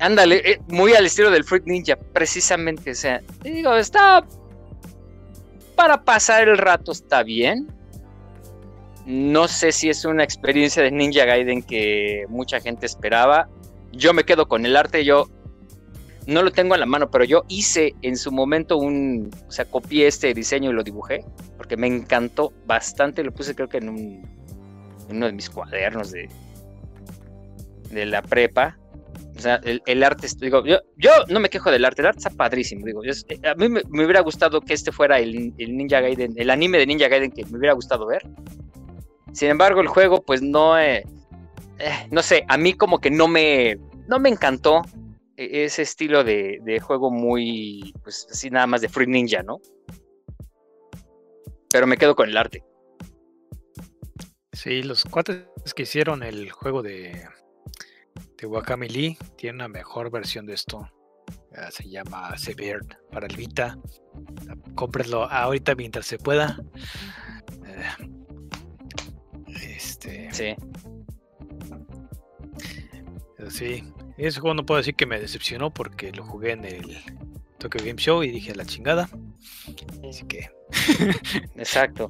Ándale, 0.00 0.36
eh, 0.44 0.60
muy 0.68 0.92
al 0.94 1.06
estilo 1.06 1.30
del 1.30 1.44
Fruit 1.44 1.64
Ninja, 1.66 1.96
precisamente. 1.96 2.90
O 2.90 2.94
sea, 2.94 3.20
digo, 3.42 3.74
está. 3.76 4.24
Para 5.76 6.04
pasar 6.04 6.48
el 6.48 6.58
rato 6.58 6.92
está 6.92 7.22
bien. 7.22 7.68
No 9.06 9.48
sé 9.48 9.72
si 9.72 9.88
es 9.90 10.04
una 10.04 10.24
experiencia 10.24 10.82
de 10.82 10.90
Ninja 10.90 11.24
Gaiden 11.24 11.62
que 11.62 12.24
mucha 12.28 12.60
gente 12.60 12.86
esperaba. 12.86 13.48
Yo 13.92 14.12
me 14.14 14.24
quedo 14.24 14.48
con 14.48 14.64
el 14.66 14.76
arte, 14.76 15.04
yo 15.04 15.28
no 16.26 16.42
lo 16.42 16.50
tengo 16.52 16.74
en 16.74 16.80
la 16.80 16.86
mano, 16.86 17.10
pero 17.10 17.24
yo 17.24 17.44
hice 17.48 17.94
en 18.02 18.16
su 18.16 18.32
momento 18.32 18.76
un. 18.76 19.30
O 19.46 19.52
sea, 19.52 19.64
copié 19.64 20.06
este 20.06 20.32
diseño 20.32 20.70
y 20.70 20.72
lo 20.72 20.82
dibujé, 20.82 21.24
porque 21.56 21.76
me 21.76 21.86
encantó 21.86 22.52
bastante. 22.66 23.22
Lo 23.22 23.32
puse, 23.32 23.54
creo 23.54 23.68
que 23.68 23.78
en, 23.78 23.88
un, 23.88 23.98
en 25.08 25.16
uno 25.16 25.26
de 25.26 25.32
mis 25.32 25.50
cuadernos 25.50 26.12
de, 26.12 26.28
de 27.90 28.06
la 28.06 28.22
prepa. 28.22 28.78
O 29.36 29.40
sea, 29.40 29.60
el, 29.64 30.04
arte, 30.04 30.28
digo, 30.40 30.64
yo, 30.64 30.78
yo 30.96 31.10
no 31.28 31.40
me 31.40 31.50
quejo 31.50 31.70
del 31.70 31.84
arte, 31.84 32.02
el 32.02 32.06
arte 32.06 32.18
está 32.18 32.30
padrísimo, 32.30 32.86
digo, 32.86 33.02
eh, 33.04 33.12
a 33.44 33.54
mí 33.56 33.68
me, 33.68 33.82
hubiera 33.90 34.20
gustado 34.20 34.60
que 34.60 34.74
este 34.74 34.92
fuera 34.92 35.18
el, 35.18 35.52
el 35.58 35.76
Ninja 35.76 36.00
Gaiden, 36.00 36.34
el 36.36 36.50
anime 36.50 36.78
de 36.78 36.86
Ninja 36.86 37.08
Gaiden 37.08 37.32
que 37.32 37.44
me 37.46 37.58
hubiera 37.58 37.74
gustado 37.74 38.06
ver. 38.06 38.22
Sin 39.32 39.48
embargo, 39.50 39.80
el 39.80 39.88
juego, 39.88 40.22
pues 40.22 40.40
no, 40.40 40.78
eh, 40.78 41.04
eh, 41.80 42.06
no 42.12 42.22
sé, 42.22 42.44
a 42.48 42.56
mí 42.56 42.74
como 42.74 43.00
que 43.00 43.10
no 43.10 43.26
me, 43.26 43.76
no 44.06 44.20
me 44.20 44.28
encantó 44.28 44.82
ese 45.36 45.82
estilo 45.82 46.24
de, 46.24 46.58
de 46.62 46.80
juego 46.80 47.10
muy, 47.10 47.92
pues 48.02 48.26
así 48.30 48.50
nada 48.50 48.66
más 48.66 48.80
de 48.80 48.88
Free 48.88 49.06
Ninja, 49.06 49.42
¿no? 49.42 49.60
Pero 51.70 51.86
me 51.86 51.96
quedo 51.96 52.14
con 52.14 52.28
el 52.28 52.36
arte. 52.36 52.64
Sí, 54.52 54.82
los 54.82 55.04
cuates 55.04 55.46
que 55.74 55.82
hicieron 55.82 56.22
el 56.22 56.50
juego 56.50 56.82
de, 56.82 57.26
de 58.38 58.46
Wakami 58.46 58.88
Lee 58.88 59.18
tienen 59.36 59.56
una 59.56 59.68
mejor 59.68 60.10
versión 60.10 60.46
de 60.46 60.54
esto. 60.54 60.88
Ah, 61.56 61.70
se 61.70 61.88
llama 61.88 62.36
Severed 62.38 62.86
para 63.10 63.26
el 63.26 63.36
Vita. 63.36 63.76
Cómprenlo 64.74 65.24
ahorita 65.24 65.74
mientras 65.74 66.06
se 66.06 66.18
pueda. 66.18 66.58
Eh, 67.66 68.10
Este, 69.76 70.32
Sí. 70.32 70.54
sí, 73.48 73.84
ese 74.16 74.40
juego 74.40 74.54
no 74.54 74.66
puedo 74.66 74.78
decir 74.78 74.94
que 74.94 75.06
me 75.06 75.20
decepcionó 75.20 75.72
porque 75.72 76.12
lo 76.12 76.24
jugué 76.24 76.52
en 76.52 76.64
el 76.64 76.98
Tokyo 77.58 77.84
Game 77.84 78.00
Show 78.00 78.22
y 78.22 78.30
dije 78.30 78.54
la 78.54 78.64
chingada. 78.64 79.08
Así 80.08 80.24
que 80.26 80.50
Exacto. 81.56 82.08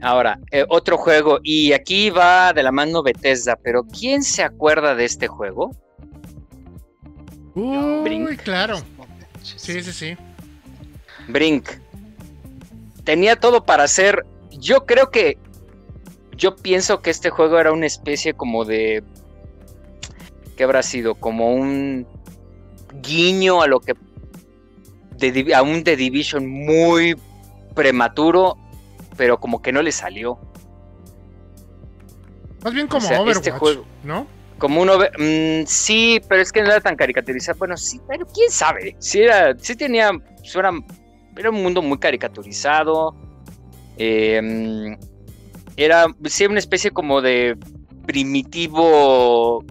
Ahora, 0.00 0.38
eh, 0.52 0.64
otro 0.68 0.96
juego, 0.96 1.40
y 1.42 1.72
aquí 1.72 2.10
va 2.10 2.52
de 2.52 2.62
la 2.62 2.70
mano 2.70 3.02
Bethesda, 3.02 3.56
pero 3.56 3.82
¿quién 3.84 4.22
se 4.22 4.42
acuerda 4.42 4.94
de 4.94 5.04
este 5.04 5.26
juego? 5.26 5.72
uy, 7.54 8.02
Brink. 8.04 8.42
claro. 8.42 8.78
Sí, 9.42 9.82
sí, 9.82 9.92
sí. 9.92 10.16
Brink. 11.28 11.68
Tenía 13.04 13.36
todo 13.36 13.64
para 13.64 13.88
ser. 13.88 14.24
Yo 14.50 14.86
creo 14.86 15.10
que. 15.10 15.38
Yo 16.36 16.54
pienso 16.54 17.00
que 17.00 17.10
este 17.10 17.30
juego 17.30 17.58
era 17.58 17.72
una 17.72 17.86
especie 17.86 18.34
como 18.34 18.64
de. 18.64 19.02
¿Qué 20.58 20.64
habrá 20.64 20.82
sido? 20.82 21.14
Como 21.14 21.54
un 21.54 22.04
guiño 23.00 23.62
a 23.62 23.68
lo 23.68 23.78
que. 23.78 23.94
de 25.16 25.54
a 25.54 25.62
un 25.62 25.84
The 25.84 25.94
Division 25.94 26.48
muy 26.48 27.16
prematuro, 27.76 28.56
pero 29.16 29.38
como 29.38 29.62
que 29.62 29.70
no 29.70 29.82
le 29.82 29.92
salió. 29.92 30.36
Más 32.64 32.74
bien 32.74 32.88
como 32.88 33.06
O 33.06 33.08
sea, 33.08 33.20
Overwatch, 33.20 33.36
este 33.46 33.50
juego- 33.52 33.84
¿no? 34.02 34.26
Como 34.58 34.82
uno 34.82 34.98
ve, 34.98 35.62
mm, 35.62 35.66
sí, 35.68 36.20
pero 36.28 36.42
es 36.42 36.50
que 36.50 36.60
no 36.60 36.66
era 36.70 36.80
tan 36.80 36.96
caricaturizado. 36.96 37.56
Bueno, 37.56 37.76
sí, 37.76 38.00
pero 38.08 38.26
quién 38.26 38.50
sabe. 38.50 38.96
Sí 38.98 39.20
era, 39.20 39.56
sí 39.60 39.76
tenía, 39.76 40.10
era, 40.56 40.72
era 41.36 41.50
un 41.50 41.62
mundo 41.62 41.82
muy 41.82 41.98
caricaturizado. 41.98 43.14
eh, 43.96 44.40
mm, 44.42 44.94
era, 45.76 46.06
sí, 46.24 46.46
una 46.46 46.58
especie 46.58 46.90
como 46.90 47.20
de 47.22 47.56
primitivo 48.06 49.64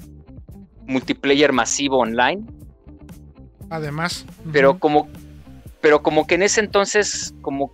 multiplayer 0.87 1.53
masivo 1.53 1.99
online. 1.99 2.45
Además. 3.69 4.25
Pero 4.51 4.79
como, 4.79 5.07
pero 5.81 6.01
como 6.01 6.25
que 6.25 6.35
en 6.35 6.43
ese 6.43 6.61
entonces, 6.61 7.33
como 7.41 7.71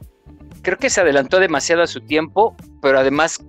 creo 0.61 0.77
que 0.77 0.89
se 0.89 1.01
adelantó 1.01 1.39
demasiado 1.39 1.83
a 1.83 1.87
su 1.87 2.01
tiempo, 2.01 2.55
pero 2.81 2.99
además 2.99 3.43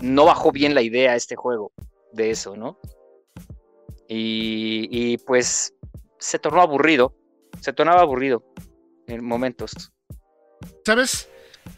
no 0.00 0.24
bajó 0.24 0.50
bien 0.50 0.74
la 0.74 0.82
idea 0.82 1.14
este 1.14 1.36
juego 1.36 1.72
de 2.12 2.30
eso, 2.30 2.56
¿no? 2.56 2.78
Y, 4.08 4.88
y 4.90 5.18
pues 5.18 5.74
se 6.18 6.38
tornó 6.38 6.60
aburrido, 6.60 7.14
se 7.60 7.72
tornaba 7.72 8.02
aburrido 8.02 8.44
en 9.06 9.24
momentos. 9.24 9.92
¿Sabes? 10.84 11.28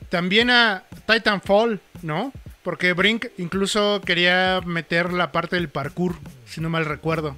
También 0.09 0.51
a 0.51 0.85
Titanfall, 1.07 1.81
¿no? 2.03 2.33
Porque 2.65 2.93
Brink 2.95 3.27
incluso 3.39 4.01
quería 4.05 4.61
meter 4.65 5.13
la 5.13 5.31
parte 5.31 5.55
del 5.57 5.69
parkour, 5.69 6.17
si 6.47 6.61
no 6.61 6.69
mal 6.71 6.87
recuerdo. 6.87 7.37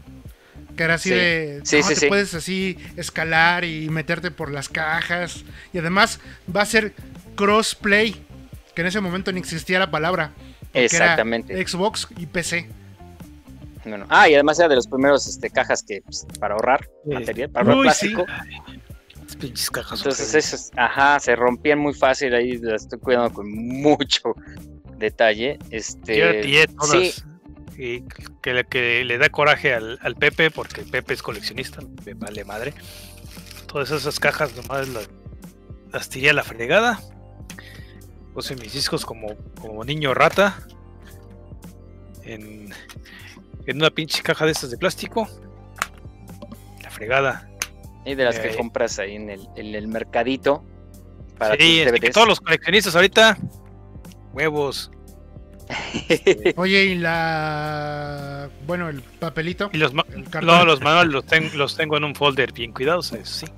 Que 0.77 0.85
era 0.85 0.95
así 0.95 1.09
Sí. 1.11 1.15
de. 1.15 1.61
Sí, 1.65 1.77
no, 1.79 1.83
sí, 1.83 1.89
te 1.95 2.01
sí. 2.01 2.07
puedes 2.07 2.33
así 2.35 2.79
escalar 2.97 3.65
y 3.65 3.89
meterte 3.91 4.31
por 4.31 4.51
las 4.51 4.69
cajas. 4.69 5.45
Y 5.73 5.79
además 5.79 6.21
va 6.55 6.63
a 6.63 6.67
ser 6.67 6.95
crossplay. 7.35 8.15
Que 8.75 8.83
en 8.83 8.87
ese 8.89 9.01
momento 9.01 9.33
ni 9.33 9.41
existía 9.41 9.79
la 9.79 9.91
palabra. 9.91 10.31
porque 10.73 10.79
era 10.79 10.85
Exactamente. 10.85 11.67
Xbox 11.67 12.07
y 12.19 12.27
PC. 12.27 12.69
Bueno, 13.85 14.05
ah, 14.11 14.29
y 14.29 14.35
además 14.35 14.59
era 14.59 14.69
de 14.69 14.75
los 14.77 14.87
primeros 14.89 15.27
este, 15.27 15.49
cajas 15.49 15.83
que 15.83 16.03
pues, 16.03 16.27
para 16.39 16.55
ahorrar 16.55 16.89
Sí. 17.05 17.11
material, 17.15 17.51
para 17.51 17.63
ahorrar 17.65 17.79
Uy, 17.79 17.85
plástico. 17.85 18.27
las 19.25 19.37
pinches 19.37 19.71
cajas. 19.71 19.99
Entonces 20.01 20.35
esos, 20.35 20.71
ajá, 20.77 21.19
se 21.21 21.35
rompían 21.37 21.79
muy 21.79 21.95
fácil 21.95 22.35
ahí, 22.35 22.59
las 22.59 22.83
estoy 22.83 22.99
cuidando 22.99 23.33
con 23.33 23.51
mucho 23.51 24.35
detalle. 24.99 25.59
Este, 25.71 26.19
Yo 26.19 26.75
todas. 26.75 26.91
sí, 26.91 27.23
Y 27.79 28.03
que, 28.43 28.55
le- 28.55 28.65
que 28.65 29.05
le 29.05 29.19
da 29.19 29.29
coraje 29.29 29.75
al, 29.75 29.99
al 30.03 30.15
Pepe, 30.17 30.51
porque 30.51 30.81
el 30.83 30.89
Pepe 30.91 31.15
es 31.15 31.23
coleccionista, 31.23 31.81
me 32.05 32.15
vale 32.15 32.45
madre. 32.45 32.73
Todas 33.67 33.91
esas 33.91 34.19
cajas 34.21 34.55
nomás 34.57 34.89
las, 34.89 35.09
las 35.93 36.09
tiré 36.09 36.31
a 36.31 36.33
la 36.33 36.43
fregada. 36.45 37.01
Puse 38.33 38.55
mis 38.57 38.73
discos 38.73 39.05
como, 39.05 39.35
como 39.61 39.85
niño 39.85 40.15
rata. 40.15 40.59
En, 42.25 42.73
en 43.67 43.77
una 43.77 43.91
pinche 43.91 44.23
caja 44.23 44.45
de 44.47 44.53
estas 44.53 44.71
de 44.71 44.79
plástico. 44.79 45.29
La 46.83 46.91
fregada. 46.91 47.49
y 48.05 48.15
de 48.15 48.25
las 48.25 48.39
que 48.39 48.51
Eh, 48.51 48.57
compras 48.57 48.99
ahí 48.99 49.17
en 49.17 49.31
el, 49.31 49.49
en 49.57 49.75
el 49.75 49.89
mercadito. 49.89 50.65
Para 51.39 51.55
sí, 51.57 51.85
que 52.01 52.11
todos 52.11 52.27
los 52.29 52.41
coleccionistas 52.41 52.95
ahorita. 52.97 53.37
Huevos. 54.37 54.91
Oye, 56.57 56.85
y 56.85 56.95
la. 56.97 58.49
Bueno, 58.67 58.89
el 58.89 59.03
papelito. 59.03 59.71
Y 59.73 59.79
los, 59.79 59.95
ma- 59.95 60.05
El 60.15 60.25
cartón. 60.29 60.47
no, 60.47 60.65
los 60.65 60.81
manuales 60.81 61.13
los, 61.13 61.27
ten- 61.27 61.51
los 61.57 61.77
tengo 61.77 61.97
en 61.97 62.05
un 62.05 62.15
folder 62.15 62.53
bien 62.53 62.73
cuidados, 62.73 63.13
eso 63.13 63.47
sí. 63.47 63.53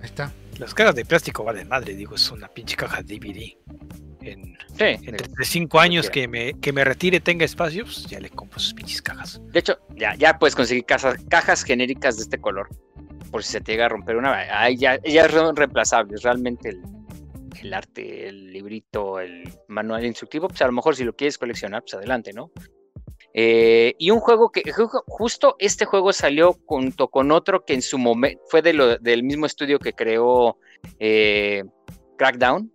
Ahí 0.00 0.04
está. 0.06 0.32
Las 0.58 0.72
cajas 0.74 0.94
de 0.94 1.04
plástico 1.04 1.44
valen 1.44 1.68
madre, 1.68 1.94
digo, 1.94 2.14
es 2.14 2.30
una 2.30 2.48
pinche 2.48 2.74
caja 2.76 3.02
de 3.02 3.18
DVD. 3.18 3.56
En, 4.22 4.54
Sí, 4.76 4.84
entre 5.06 5.28
de 5.28 5.44
cinco 5.44 5.78
años 5.78 6.08
que 6.10 6.26
me, 6.26 6.54
que 6.54 6.72
me 6.72 6.82
retire 6.82 7.20
tenga 7.20 7.44
espacios, 7.44 8.06
ya 8.08 8.18
le 8.18 8.30
compro 8.30 8.58
sus 8.58 8.74
pinches 8.74 9.00
cajas. 9.02 9.40
de 9.52 9.58
hecho, 9.60 9.78
ya, 9.94 10.14
ya 10.16 10.38
puedes 10.38 10.56
conseguir 10.56 10.84
casas, 10.84 11.16
cajas 11.28 11.62
genéricas 11.62 12.16
de 12.16 12.22
este 12.24 12.38
color. 12.40 12.68
Por 13.30 13.44
si 13.44 13.52
se 13.52 13.60
te 13.60 13.72
llega 13.72 13.86
a 13.86 13.88
romper 13.90 14.16
una. 14.16 14.32
Ahí 14.60 14.76
ya, 14.76 14.98
ya 15.04 15.28
son 15.28 15.54
reemplazables. 15.54 16.22
Realmente 16.22 16.70
el, 16.70 16.82
el 17.62 17.74
arte, 17.74 18.28
el 18.28 18.52
librito, 18.52 19.20
el 19.20 19.44
manual 19.68 20.04
instructivo, 20.04 20.48
pues 20.48 20.60
a 20.62 20.66
lo 20.66 20.72
mejor 20.72 20.96
si 20.96 21.04
lo 21.04 21.14
quieres 21.14 21.38
coleccionar, 21.38 21.82
pues 21.82 21.94
adelante, 21.94 22.32
¿no? 22.32 22.50
Eh, 23.36 23.94
y 23.98 24.10
un 24.10 24.20
juego 24.20 24.50
que 24.50 24.62
ju- 24.62 25.02
justo 25.06 25.56
este 25.58 25.84
juego 25.86 26.12
salió 26.12 26.56
junto 26.66 27.08
con 27.08 27.32
otro 27.32 27.64
que 27.64 27.74
en 27.74 27.82
su 27.82 27.98
momento 27.98 28.40
fue 28.48 28.62
de 28.62 28.72
lo- 28.72 28.96
del 28.98 29.24
mismo 29.24 29.46
estudio 29.46 29.78
que 29.80 29.92
creó 29.92 30.58
eh, 31.00 31.64
Crackdown, 32.16 32.70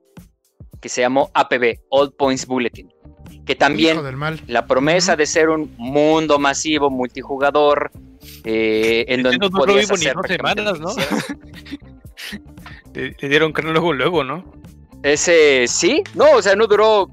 que 0.82 0.90
se 0.90 1.02
llamó 1.02 1.32
APB, 1.34 1.80
All 1.90 2.12
Points 2.14 2.46
Bulletin, 2.46 2.92
que 3.46 3.56
también 3.56 3.96
Hijo 3.96 4.04
del 4.04 4.18
mal. 4.18 4.42
la 4.48 4.66
promesa 4.66 5.16
de 5.16 5.26
ser 5.26 5.50
un 5.50 5.74
mundo 5.78 6.40
masivo, 6.40 6.90
multijugador, 6.90 7.92
eh, 8.44 9.06
en 9.08 9.24
donde. 9.24 9.38
Le, 12.94 13.16
dieron 13.28 13.54
creo 13.54 13.72
luego, 13.72 13.94
luego, 13.94 14.24
¿no? 14.24 14.44
Ese 15.04 15.66
sí, 15.68 16.04
no, 16.16 16.32
o 16.32 16.42
sea, 16.42 16.56
no 16.56 16.68
duró. 16.68 17.10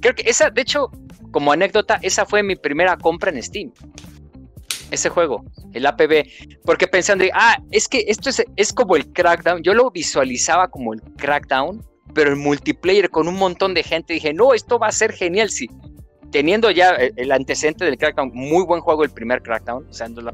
creo 0.00 0.14
que 0.14 0.28
esa, 0.28 0.50
de 0.50 0.62
hecho, 0.62 0.90
como 1.30 1.52
anécdota, 1.52 1.98
esa 2.02 2.26
fue 2.26 2.42
mi 2.42 2.56
primera 2.56 2.96
compra 2.96 3.30
en 3.30 3.42
Steam. 3.42 3.72
Ese 4.90 5.08
juego, 5.08 5.44
el 5.72 5.86
APB. 5.86 6.26
Porque 6.64 6.86
pensando, 6.86 7.24
ah, 7.34 7.58
es 7.70 7.88
que 7.88 8.04
esto 8.06 8.30
es, 8.30 8.44
es 8.56 8.72
como 8.72 8.96
el 8.96 9.12
Crackdown. 9.12 9.62
Yo 9.62 9.74
lo 9.74 9.90
visualizaba 9.90 10.68
como 10.68 10.94
el 10.94 11.02
Crackdown, 11.16 11.84
pero 12.14 12.32
en 12.32 12.38
multiplayer 12.38 13.10
con 13.10 13.28
un 13.28 13.36
montón 13.36 13.74
de 13.74 13.82
gente. 13.82 14.14
Dije, 14.14 14.32
no, 14.32 14.54
esto 14.54 14.78
va 14.78 14.88
a 14.88 14.92
ser 14.92 15.12
genial. 15.12 15.50
Sí, 15.50 15.68
teniendo 16.34 16.68
ya 16.72 16.90
el, 16.96 17.12
el 17.16 17.30
antecedente 17.30 17.84
del 17.84 17.96
Crackdown, 17.96 18.32
muy 18.34 18.64
buen 18.64 18.80
juego 18.80 19.04
el 19.04 19.10
primer 19.10 19.40
Crackdown. 19.40 19.86
O 19.88 19.92
sea, 19.94 20.08
nos 20.08 20.24
la 20.24 20.32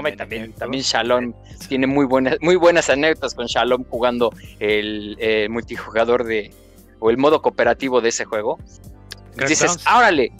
me 0.00 0.12
también, 0.12 0.52
también 0.52 0.84
Shalom 0.84 1.34
tiene 1.68 1.88
muy 1.88 2.06
buenas, 2.06 2.36
muy 2.40 2.54
buenas 2.54 2.88
anécdotas 2.88 3.34
con 3.34 3.46
Shalom 3.46 3.82
jugando 3.90 4.32
el 4.60 5.16
eh, 5.18 5.48
multijugador 5.50 6.22
de 6.22 6.52
o 7.00 7.10
el 7.10 7.16
modo 7.16 7.42
cooperativo 7.42 8.00
de 8.00 8.10
ese 8.10 8.24
juego. 8.24 8.60
Dices, 9.48 9.80
árale, 9.84 10.30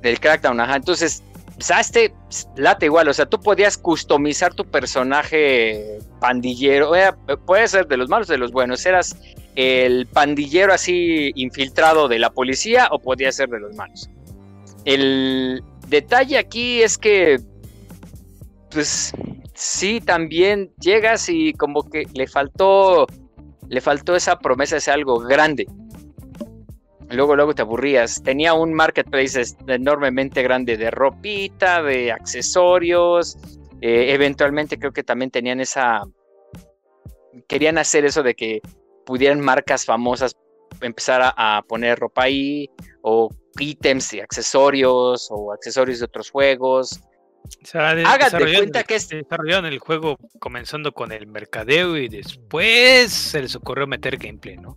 del 0.00 0.20
Crackdown, 0.20 0.60
ajá. 0.60 0.76
Entonces, 0.76 1.24
o 1.58 1.60
sea, 1.60 1.80
este 1.80 2.14
late 2.54 2.86
igual, 2.86 3.08
o 3.08 3.14
sea, 3.14 3.26
tú 3.26 3.40
podías 3.40 3.76
customizar 3.76 4.54
tu 4.54 4.64
personaje 4.64 5.98
pandillero, 6.20 6.94
eh, 6.94 7.10
puede 7.44 7.66
ser 7.66 7.88
de 7.88 7.96
los 7.96 8.08
malos, 8.08 8.28
de 8.28 8.38
los 8.38 8.52
buenos, 8.52 8.86
eras 8.86 9.16
el 9.56 10.06
pandillero 10.06 10.72
así 10.72 11.32
infiltrado 11.34 12.08
de 12.08 12.18
la 12.18 12.30
policía 12.30 12.88
o 12.92 12.98
podía 12.98 13.32
ser 13.32 13.48
de 13.48 13.58
los 13.58 13.74
malos. 13.74 14.08
El 14.84 15.64
detalle 15.88 16.38
aquí 16.38 16.82
es 16.82 16.98
que, 16.98 17.40
pues, 18.70 19.12
sí, 19.54 20.00
también 20.00 20.70
llegas 20.78 21.28
y 21.28 21.54
como 21.54 21.88
que 21.88 22.06
le 22.12 22.26
faltó, 22.28 23.06
le 23.68 23.80
faltó 23.80 24.14
esa 24.14 24.38
promesa 24.38 24.76
de 24.76 24.82
ser 24.82 24.94
algo 24.94 25.18
grande. 25.18 25.66
Luego, 27.08 27.34
luego 27.34 27.54
te 27.54 27.62
aburrías. 27.62 28.22
Tenía 28.22 28.52
un 28.52 28.74
marketplace 28.74 29.42
enormemente 29.68 30.42
grande 30.42 30.76
de 30.76 30.90
ropita, 30.90 31.82
de 31.82 32.12
accesorios. 32.12 33.38
eh, 33.80 34.12
eventualmente 34.12 34.78
creo 34.78 34.92
que 34.92 35.02
también 35.02 35.30
tenían 35.30 35.60
esa... 35.60 36.02
Querían 37.48 37.78
hacer 37.78 38.04
eso 38.04 38.22
de 38.22 38.34
que 38.34 38.60
pudieran 39.06 39.40
marcas 39.40 39.86
famosas 39.86 40.36
empezar 40.82 41.22
a, 41.22 41.56
a 41.58 41.62
poner 41.62 41.98
ropa 41.98 42.24
ahí, 42.24 42.68
o 43.00 43.30
ítems 43.58 44.12
y 44.12 44.20
accesorios, 44.20 45.28
o 45.30 45.52
accesorios 45.52 46.00
de 46.00 46.04
otros 46.04 46.30
juegos. 46.30 47.00
O 47.62 47.66
sea, 47.66 47.94
desarrollaron 47.94 48.54
cuenta 48.56 48.82
que 48.82 48.96
es- 48.96 49.08
Desarrollaron 49.08 49.66
el 49.66 49.78
juego 49.78 50.16
comenzando 50.40 50.92
con 50.92 51.12
el 51.12 51.26
mercadeo 51.28 51.96
y 51.96 52.08
después 52.08 53.12
se 53.12 53.40
les 53.42 53.54
ocurrió 53.54 53.86
meter 53.86 54.18
gameplay, 54.18 54.56
¿no? 54.56 54.76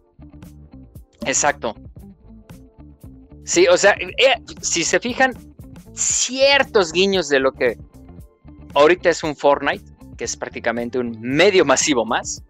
Exacto. 1.25 1.75
Sí, 3.43 3.67
o 3.67 3.75
sea, 3.77 3.93
eh, 3.93 4.35
si 4.61 4.83
se 4.83 4.99
fijan, 4.99 5.33
ciertos 5.93 6.91
guiños 6.93 7.27
de 7.29 7.39
lo 7.39 7.51
que 7.51 7.77
ahorita 8.75 9.09
es 9.09 9.23
un 9.23 9.35
Fortnite, 9.35 9.83
que 10.17 10.23
es 10.25 10.37
prácticamente 10.37 10.99
un 10.99 11.19
medio 11.19 11.65
masivo 11.65 12.05
más. 12.05 12.43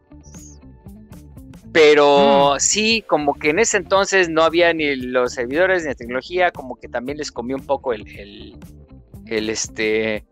Pero 1.71 2.55
sí, 2.59 3.03
como 3.07 3.35
que 3.35 3.49
en 3.51 3.59
ese 3.59 3.77
entonces 3.77 4.29
no 4.29 4.43
había 4.43 4.73
ni 4.73 4.95
los 4.95 5.33
servidores 5.33 5.83
ni 5.83 5.89
la 5.89 5.95
tecnología, 5.95 6.51
como 6.51 6.75
que 6.79 6.87
también 6.87 7.17
les 7.17 7.31
comió 7.31 7.55
un 7.55 7.65
poco 7.65 7.93
el, 7.93 8.07
el, 8.17 8.57
el, 9.27 9.49
este, 9.49 10.25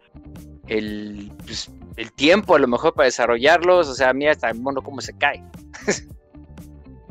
el, 0.67 1.31
pues, 1.45 1.69
el 1.95 2.11
tiempo 2.11 2.55
a 2.55 2.59
lo 2.59 2.67
mejor 2.67 2.93
para 2.93 3.05
desarrollarlos. 3.05 3.87
O 3.87 3.93
sea, 3.93 4.13
mira 4.13 4.31
hasta 4.31 4.49
el 4.49 4.59
mono 4.59 4.81
cómo 4.81 5.01
se 5.01 5.15
cae. 5.17 5.43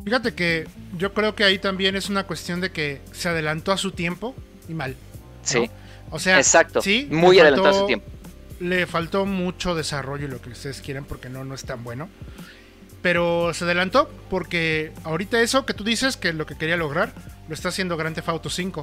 Fíjate 0.05 0.35
que 0.35 0.67
yo 0.97 1.13
creo 1.15 1.35
que 1.35 1.45
ahí 1.45 1.59
también 1.59 1.97
es 1.97 2.09
una 2.09 2.27
cuestión 2.27 2.61
de 2.61 2.71
que 2.71 3.01
se 3.13 3.29
adelantó 3.29 3.73
a 3.73 3.77
su 3.77 3.91
tiempo 3.93 4.35
y 4.69 4.75
mal. 4.75 4.97
Sí, 5.43 5.71
O 6.11 6.19
sea, 6.19 6.39
exacto. 6.39 6.81
sí, 6.81 7.09
muy 7.11 7.39
adelantado 7.41 7.75
a 7.75 7.81
su 7.81 7.87
tiempo. 7.87 8.07
le 8.61 8.87
faltó 8.87 9.27
mucho 9.27 9.75
desarrollo 9.75 10.27
y 10.27 10.31
lo 10.31 10.41
que 10.41 10.51
ustedes 10.51 10.81
quieran 10.81 11.05
porque 11.05 11.29
no, 11.29 11.45
no 11.45 11.55
es 11.55 11.65
tan 11.65 11.85
bueno. 11.85 12.09
Pero 13.07 13.55
se 13.55 13.63
adelantó 13.63 14.11
porque 14.29 14.93
ahorita 15.05 15.41
eso 15.41 15.65
que 15.65 15.75
tú 15.75 15.85
dices 15.85 16.17
que 16.17 16.33
lo 16.33 16.45
que 16.45 16.57
quería 16.59 16.77
lograr 16.77 17.13
lo 17.47 17.55
está 17.55 17.69
haciendo 17.69 17.97
Grand 17.97 18.17
Theft 18.17 18.29
Auto 18.29 18.51
5. 18.51 18.81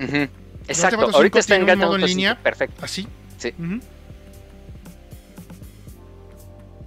Ujú, 0.00 0.16
Exacto, 0.16 0.30
Theft 0.66 0.94
Auto 0.94 1.06
5 1.08 1.16
ahorita 1.18 1.38
está 1.38 1.54
en 1.56 1.66
tiene 1.66 1.72
un 1.74 1.78
Grand 1.78 1.80
Theft 1.80 1.86
modo 1.88 1.96
en 1.96 2.00
Auto 2.00 2.08
5, 2.08 2.16
línea. 2.16 2.38
Perfecto. 2.42 2.82
Así. 2.82 3.06
Sí. 3.36 3.52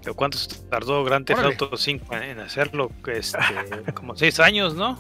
¿Pero 0.02 0.16
cuánto 0.16 0.40
tardó 0.68 1.04
Grand 1.04 1.28
Theft. 1.28 1.44
Auto 1.44 1.78
5 1.78 2.16
en 2.16 2.40
hacerlo? 2.40 2.92
Este, 3.06 3.38
como 3.94 4.16
seis 4.16 4.40
años, 4.40 4.74
¿no? 4.74 4.98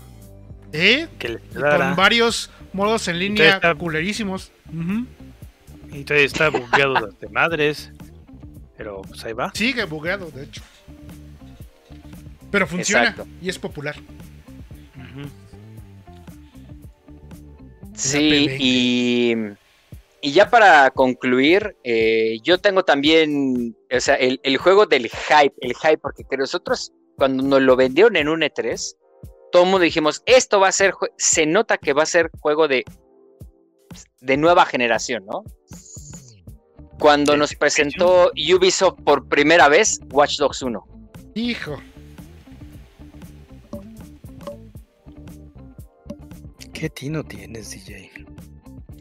¿Eh? 0.73 1.07
Que 1.17 1.39
con 1.55 1.95
varios 1.95 2.51
modos 2.71 3.07
en 3.07 3.17
línea 3.17 3.55
está- 3.55 3.73
culerísimos. 3.73 4.51
Ujú. 4.71 5.07
Y 5.91 6.03
todavía 6.03 6.27
está 6.27 6.49
bugueado 6.49 7.07
de 7.19 7.29
madres. 7.29 7.91
Pero 8.77 9.01
pues 9.01 9.25
ahí 9.25 9.33
va. 9.33 9.51
Sigue 9.55 9.85
bugueado, 9.85 10.29
de 10.29 10.43
hecho. 10.43 10.61
Pero 12.55 12.67
funciona 12.67 13.09
Exacto. 13.09 13.27
y 13.41 13.49
es 13.49 13.59
popular. 13.59 13.97
Sí, 17.93 18.47
y, 18.57 19.35
y 20.21 20.31
ya 20.31 20.49
para 20.49 20.89
concluir, 20.91 21.75
eh, 21.83 22.37
yo 22.43 22.57
tengo 22.57 22.85
también, 22.85 23.75
o 23.91 23.99
sea, 23.99 24.15
el, 24.15 24.39
el 24.43 24.55
juego 24.55 24.85
del 24.85 25.09
hype, 25.09 25.53
el 25.59 25.75
hype, 25.75 25.97
porque 25.97 26.23
que 26.23 26.37
nosotros 26.37 26.93
cuando 27.17 27.43
nos 27.43 27.61
lo 27.61 27.75
vendieron 27.75 28.15
en 28.15 28.29
un 28.29 28.39
E3, 28.39 28.95
todo 29.51 29.63
el 29.63 29.69
mundo 29.69 29.83
dijimos, 29.83 30.23
esto 30.25 30.61
va 30.61 30.69
a 30.69 30.71
ser, 30.71 30.93
se 31.17 31.45
nota 31.45 31.77
que 31.77 31.91
va 31.91 32.03
a 32.03 32.05
ser 32.05 32.31
juego 32.39 32.69
de, 32.69 32.85
de 34.21 34.37
nueva 34.37 34.65
generación, 34.65 35.25
¿no? 35.25 35.43
Cuando 37.01 37.33
¿De 37.33 37.37
nos 37.37 37.53
presentó 37.53 38.31
Ubisoft 38.31 39.01
por 39.03 39.27
primera 39.27 39.67
vez, 39.67 39.99
Watch 40.09 40.37
Dogs 40.37 40.61
1. 40.61 40.87
Hijo. 41.33 41.77
¿Qué 46.75 46.89
tino 46.89 47.23
tienes, 47.23 47.71
DJ? 47.71 48.11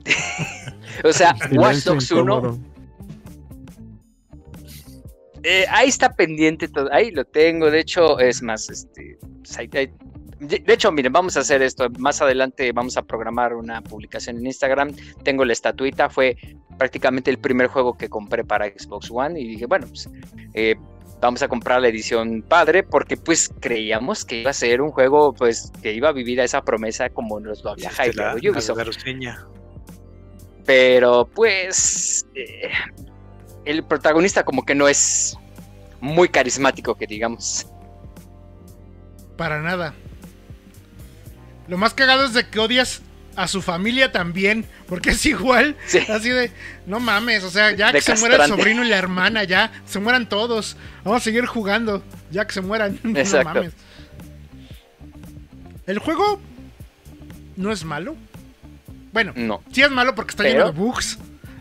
O 1.03 1.13
sea, 1.13 1.35
Watch 1.53 1.85
Dogs 1.85 2.11
1 2.13 2.21
incómodo. 2.23 2.59
Eh, 5.43 5.67
ahí 5.69 5.89
está 5.89 6.15
pendiente 6.15 6.69
todo, 6.69 6.89
ahí 6.93 7.11
lo 7.11 7.25
tengo, 7.25 7.71
de 7.71 7.81
hecho, 7.81 8.19
es 8.21 8.41
más, 8.43 8.71
este, 8.71 9.19
pues, 9.21 9.59
de 10.39 10.73
hecho, 10.73 10.93
miren, 10.93 11.13
vamos 11.13 11.37
a 11.37 11.41
hacer 11.41 11.63
esto, 11.63 11.91
más 11.99 12.23
adelante 12.23 12.71
vamos 12.73 12.97
a 12.97 13.03
programar 13.03 13.55
una 13.55 13.83
publicación 13.83 14.39
en 14.39 14.47
Instagram, 14.47 14.95
tengo 15.23 15.45
la 15.45 15.53
estatuita, 15.53 16.09
fue 16.09 16.37
prácticamente 16.79 17.31
el 17.31 17.39
primer 17.39 17.67
juego 17.67 17.97
que 17.97 18.09
compré 18.09 18.45
para 18.45 18.67
Xbox 18.67 19.11
One 19.11 19.39
y 19.39 19.49
dije, 19.49 19.67
bueno, 19.67 19.87
pues 19.89 20.09
eh, 20.55 20.77
vamos 21.25 21.43
a 21.43 21.49
comprar 21.49 21.81
la 21.81 21.89
edición 21.89 22.43
padre 22.43 22.83
porque 22.83 23.17
pues 23.17 23.51
creíamos 23.59 24.27
que 24.27 24.43
iba 24.43 24.51
a 24.51 24.53
ser 24.53 24.83
un 24.83 24.91
juego 24.91 25.33
pues 25.33 25.73
que 25.83 25.95
iba 25.95 26.11
a 26.11 26.13
vivir 26.13 26.39
a 26.39 26.45
esa 26.45 26.63
promesa 26.63 27.09
como 27.09 27.41
nos 27.41 27.65
lo 27.65 27.71
había 27.71 27.91
hypeado 27.91 28.37
Ubisoft. 28.37 29.07
la. 29.07 29.47
Pero 30.67 31.27
pues 31.35 32.27
eh, 32.35 32.71
el 33.65 33.85
protagonista 33.85 34.45
como 34.45 34.67
que 34.67 34.75
no 34.75 34.87
es 34.87 35.39
muy 36.01 36.29
carismático 36.29 36.95
que 36.95 37.07
digamos. 37.07 37.67
Para 39.39 39.63
nada. 39.63 39.95
Lo 41.69 41.79
más 41.79 41.95
cagado 41.95 42.27
es 42.27 42.35
de 42.35 42.47
que 42.47 42.61
odias 42.61 43.01
a 43.37 43.49
su 43.49 43.63
familia 43.63 44.13
también, 44.13 44.65
porque 44.87 45.11
es 45.11 45.27
igual, 45.27 45.77
Sí. 45.87 45.99
así 46.09 46.29
de, 46.31 46.51
no 46.87 47.01
mames, 47.01 47.43
o 47.45 47.51
sea, 47.51 47.73
ya 47.73 47.89
De 47.93 47.99
que 47.99 48.01
se 48.03 48.17
muera 48.17 48.45
el 48.45 48.49
sobrino 48.51 48.85
y 48.85 48.89
la 48.89 48.97
hermana, 48.99 49.45
ya, 49.45 49.73
se 49.87 49.99
mueran 50.01 50.29
todos, 50.29 50.77
vamos 51.05 51.21
a 51.21 51.25
seguir 51.25 51.47
jugando, 51.47 52.03
ya 52.31 52.47
que 52.47 52.53
se 52.53 52.61
mueran, 52.61 52.99
no 53.03 53.45
mames. 53.45 53.73
El 55.87 55.99
juego 55.99 56.41
no 57.57 57.73
es 57.73 57.85
malo. 57.85 58.17
Bueno, 59.13 59.33
No. 59.37 59.63
sí 59.73 59.83
es 59.83 59.91
malo 59.91 60.15
porque 60.15 60.31
está 60.31 60.43
Pero- 60.43 60.55
lleno 60.55 60.73
de 60.73 60.79
bugs, 60.79 61.19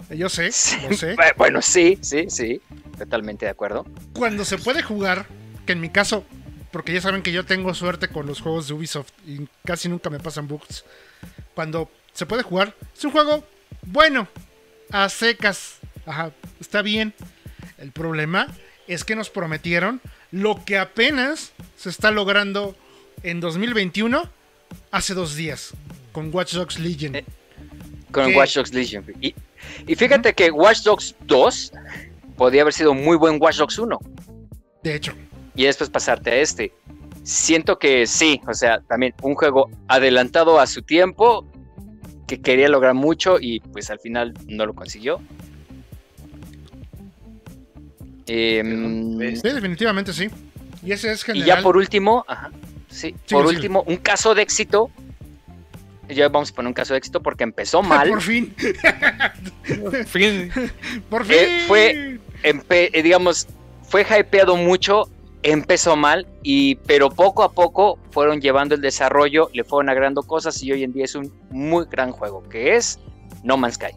yo 0.10 0.30
sé, 0.30 0.52
Sí, 0.52 0.78
lo 0.90 0.96
sé. 0.96 1.16
bu- 1.16 1.34
Bueno, 1.38 1.62
sí, 1.62 1.98
sí, 2.02 2.26
sí. 2.30 2.62
Totalmente 2.98 3.46
de 3.46 3.52
acuerdo. 3.52 3.86
cuando 4.14 4.46
se 4.46 4.58
puede 4.58 4.82
jugar, 4.84 5.26
que 5.66 5.74
en 5.74 5.82
mi 5.82 5.90
caso, 5.90 6.24
porque 6.72 6.94
ya 6.94 7.02
saben 7.02 7.22
que 7.24 7.32
yo 7.32 7.44
tengo 7.46 7.74
suerte 7.74 8.08
con 8.08 8.26
los 8.28 8.40
juegos 8.42 8.68
de 8.68 8.74
Ubisoft 8.76 9.10
y 9.26 9.48
casi 9.66 9.90
nunca 9.90 10.10
me 10.10 10.20
pasan 10.20 10.48
bugs. 10.48 10.86
Cuando 11.56 11.90
se 12.14 12.26
puede 12.26 12.44
jugar, 12.44 12.76
es 12.96 13.04
un 13.04 13.12
juego 13.12 13.44
bueno, 13.84 14.28
a 14.92 15.10
secas. 15.10 15.80
Ajá, 16.06 16.32
está 16.60 16.82
bien. 16.82 17.14
El 17.78 17.92
problema 17.92 18.48
es 18.88 19.04
que 19.04 19.16
nos 19.16 19.30
prometieron 19.30 20.02
lo 20.32 20.64
que 20.66 20.78
apenas 20.78 21.54
se 21.78 21.90
está 21.90 22.12
logrando 22.12 22.76
en 23.24 23.40
2021 23.40 24.30
hace 24.92 25.14
dos 25.14 25.36
días 25.36 25.74
con 26.12 26.34
Watch 26.34 26.54
Dogs 26.54 26.80
Legion. 26.80 27.16
Eh, 27.16 27.26
Con 28.12 28.28
¿Qué? 28.28 28.38
Watch 28.38 28.56
Dogs 28.56 28.74
Legion. 28.74 29.06
Y, 29.20 29.36
y 29.88 29.96
fíjate 29.96 30.34
que 30.34 30.52
Watch 30.52 30.84
Dogs 30.84 31.16
2 31.22 31.74
podía 32.38 32.62
haber 32.62 32.74
sido 32.74 32.94
muy 32.94 33.18
buen 33.18 33.42
Watch 33.42 33.58
Dogs 33.58 33.78
1. 33.78 34.00
De 34.84 34.96
hecho, 34.96 35.14
y 35.56 35.66
después 35.66 35.90
pasarte 35.90 36.32
a 36.32 36.36
este. 36.38 36.74
Siento 37.24 37.80
que 37.80 38.06
sí, 38.06 38.42
o 38.48 38.54
sea, 38.54 38.82
también 38.82 39.14
un 39.22 39.36
juego 39.36 39.70
adelantado 39.88 40.60
a 40.60 40.68
su 40.68 40.82
tiempo, 40.82 41.46
que 42.28 42.42
quería 42.42 42.68
lograr 42.70 42.94
mucho 42.94 43.38
y 43.40 43.60
pues 43.60 43.90
al 43.90 44.00
final 44.00 44.34
no 44.48 44.66
lo 44.66 44.74
consiguió. 44.74 45.20
Em. 48.28 49.36
Sí, 49.36 49.42
definitivamente 49.50 50.14
sí. 50.14 50.30
Y 50.84 50.92
ese 50.92 51.12
es 51.12 51.22
y 51.22 51.26
general. 51.26 51.48
ya 51.48 51.62
por 51.62 51.78
último, 51.78 52.26
ajá, 52.28 52.52
sí, 52.90 53.16
por 53.30 53.46
último, 53.46 53.84
un 53.88 53.98
caso 53.98 54.34
de 54.36 54.42
éxito. 54.42 54.90
Ya 56.10 56.28
vamos 56.28 56.52
a 56.52 56.56
poner 56.56 56.68
un 56.68 56.74
caso 56.74 56.94
de 56.94 56.98
éxito 57.00 57.22
porque 57.22 57.44
empezó 57.44 57.82
mal. 57.84 58.10
Por 58.10 58.22
fin. 58.22 58.54
Fin. 60.06 60.52
Por 61.10 61.26
fin. 61.26 61.38
Eh, 61.38 61.64
fue- 61.68 62.20
empe- 62.44 62.90
eh, 62.94 63.02
digamos, 63.02 63.48
fue 63.88 64.04
hypeado 64.04 64.56
mucho, 64.58 65.10
empezó 65.44 65.96
mal, 65.96 66.26
y, 66.42 66.76
pero 66.76 67.10
poco 67.10 67.44
a 67.44 67.52
poco 67.52 68.00
fueron 68.12 68.42
llevando 68.42 68.76
el 68.76 68.82
desarrollo, 68.82 69.50
le 69.54 69.64
fueron 69.64 69.90
agregando 69.90 70.24
cosas 70.24 70.62
y 70.64 70.72
hoy 70.72 70.84
en 70.84 70.94
día 70.94 71.06
es 71.06 71.16
un 71.16 71.32
muy 71.52 71.86
gran 71.86 72.12
juego, 72.12 72.48
que 72.50 72.76
es 72.76 73.00
No 73.44 73.58
Man's 73.58 73.76
Sky. 73.76 73.92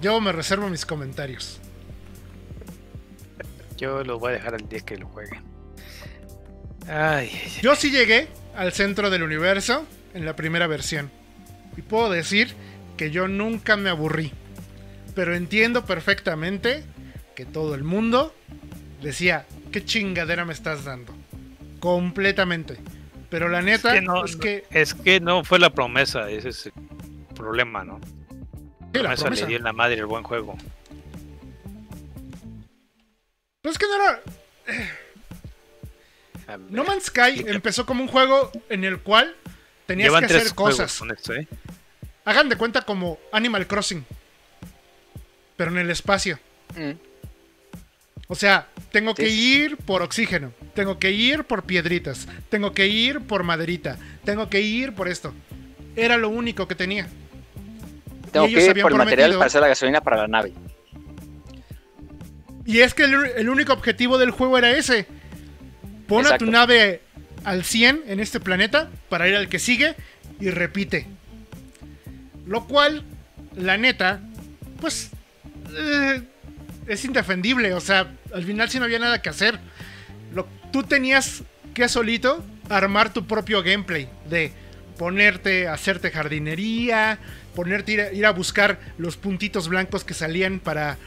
Yo 0.00 0.20
me 0.20 0.32
reservo 0.32 0.68
mis 0.68 0.86
comentarios. 0.86 1.60
Yo 3.76 4.02
lo 4.04 4.18
voy 4.18 4.30
a 4.30 4.34
dejar 4.34 4.54
al 4.54 4.68
día 4.68 4.80
que 4.80 4.96
lo 4.96 5.06
juegue. 5.08 5.40
Ay, 6.86 7.30
ay, 7.32 7.40
ay. 7.44 7.52
Yo 7.62 7.74
sí 7.74 7.90
llegué 7.90 8.28
al 8.56 8.72
centro 8.72 9.10
del 9.10 9.22
universo 9.22 9.84
en 10.14 10.24
la 10.24 10.36
primera 10.36 10.66
versión. 10.66 11.10
Y 11.76 11.82
puedo 11.82 12.10
decir 12.10 12.54
que 12.96 13.10
yo 13.10 13.28
nunca 13.28 13.76
me 13.76 13.90
aburrí. 13.90 14.32
Pero 15.14 15.34
entiendo 15.34 15.84
perfectamente 15.84 16.84
que 17.34 17.44
todo 17.44 17.74
el 17.74 17.84
mundo 17.84 18.34
decía, 19.00 19.46
¿qué 19.72 19.84
chingadera 19.84 20.44
me 20.44 20.52
estás 20.52 20.84
dando? 20.84 21.14
Completamente. 21.78 22.78
Pero 23.28 23.48
la 23.48 23.62
neta 23.62 23.94
que 23.94 24.00
no, 24.00 24.24
es 24.24 24.36
que... 24.36 24.64
es 24.70 24.94
que 24.94 25.20
no 25.20 25.44
fue 25.44 25.58
la 25.58 25.70
promesa, 25.70 26.28
ese 26.30 26.48
es 26.48 26.66
el 26.66 26.72
problema, 27.34 27.84
¿no? 27.84 28.00
sí, 28.00 28.98
la 28.98 29.00
promesa 29.00 29.22
promesa. 29.22 29.42
le 29.42 29.48
dio 29.48 29.58
en 29.58 29.64
la 29.64 29.72
madre 29.72 29.98
el 29.98 30.06
buen 30.06 30.24
juego. 30.24 30.56
Pero 33.62 33.72
es 33.72 33.78
que 33.78 33.86
no 33.86 33.94
era... 33.94 34.22
No 36.68 36.84
Man's 36.84 37.04
Sky 37.04 37.44
empezó 37.46 37.86
como 37.86 38.02
un 38.02 38.08
juego 38.08 38.50
en 38.68 38.82
el 38.82 38.98
cual 39.00 39.36
tenías 39.86 40.08
llevan 40.08 40.26
que 40.26 40.34
hacer 40.34 40.54
cosas. 40.54 40.98
con 40.98 41.12
esto, 41.12 41.34
¿eh? 41.34 41.46
Hagan 42.24 42.48
de 42.48 42.56
cuenta 42.56 42.82
como 42.82 43.20
Animal 43.30 43.68
Crossing. 43.68 44.04
Pero 45.56 45.70
en 45.70 45.78
el 45.78 45.90
espacio. 45.90 46.40
Mm, 46.76 46.90
O 48.30 48.36
sea, 48.36 48.68
tengo 48.92 49.12
que 49.16 49.28
ir 49.28 49.76
por 49.76 50.02
oxígeno, 50.02 50.52
tengo 50.72 51.00
que 51.00 51.10
ir 51.10 51.42
por 51.42 51.64
piedritas, 51.64 52.28
tengo 52.48 52.72
que 52.72 52.86
ir 52.86 53.22
por 53.22 53.42
maderita, 53.42 53.98
tengo 54.24 54.48
que 54.48 54.60
ir 54.60 54.94
por 54.94 55.08
esto. 55.08 55.34
Era 55.96 56.16
lo 56.16 56.28
único 56.28 56.68
que 56.68 56.76
tenía. 56.76 57.08
Tengo 58.30 58.46
que 58.46 58.64
ir 58.64 58.80
por 58.82 58.92
el 58.92 58.98
material 58.98 59.32
para 59.32 59.46
hacer 59.46 59.60
la 59.60 59.66
gasolina 59.66 60.00
para 60.00 60.16
la 60.18 60.28
nave. 60.28 60.52
Y 62.64 62.78
es 62.78 62.94
que 62.94 63.02
el, 63.02 63.14
el 63.36 63.48
único 63.48 63.72
objetivo 63.72 64.16
del 64.16 64.30
juego 64.30 64.56
era 64.58 64.70
ese. 64.70 65.08
Pon 66.06 66.24
a 66.24 66.38
tu 66.38 66.46
nave 66.46 67.00
al 67.42 67.64
100 67.64 68.04
en 68.06 68.20
este 68.20 68.38
planeta 68.38 68.90
para 69.08 69.26
ir 69.26 69.34
al 69.34 69.48
que 69.48 69.58
sigue 69.58 69.96
y 70.38 70.50
repite. 70.50 71.08
Lo 72.46 72.68
cual, 72.68 73.02
la 73.56 73.76
neta, 73.76 74.20
pues 74.80 75.10
eh, 75.76 76.22
es 76.90 77.04
indefendible. 77.04 77.72
O 77.74 77.80
sea, 77.80 78.12
al 78.34 78.44
final 78.44 78.68
sí 78.68 78.78
no 78.78 78.84
había 78.84 78.98
nada 78.98 79.22
que 79.22 79.28
hacer. 79.28 79.58
Tú 80.72 80.82
tenías 80.82 81.42
que 81.74 81.88
solito 81.88 82.44
armar 82.68 83.12
tu 83.12 83.26
propio 83.26 83.62
gameplay 83.62 84.08
de 84.28 84.52
ponerte 84.98 85.66
hacerte 85.66 86.10
jardinería, 86.10 87.18
ponerte 87.54 87.92
ir 87.92 88.00
a, 88.00 88.12
ir 88.12 88.26
a 88.26 88.30
buscar 88.30 88.78
los 88.98 89.16
puntitos 89.16 89.68
blancos 89.68 90.04
que 90.04 90.14
salían 90.14 90.60
para 90.60 90.98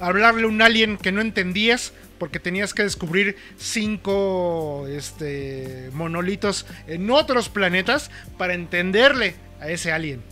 hablarle 0.00 0.44
a 0.44 0.46
un 0.46 0.62
alien 0.62 0.96
que 0.96 1.12
no 1.12 1.20
entendías 1.20 1.92
porque 2.18 2.40
tenías 2.40 2.74
que 2.74 2.82
descubrir 2.82 3.36
cinco 3.58 4.86
este, 4.88 5.90
monolitos 5.92 6.66
en 6.86 7.10
otros 7.10 7.48
planetas 7.48 8.10
para 8.36 8.54
entenderle 8.54 9.36
a 9.60 9.68
ese 9.68 9.92
alien. 9.92 10.22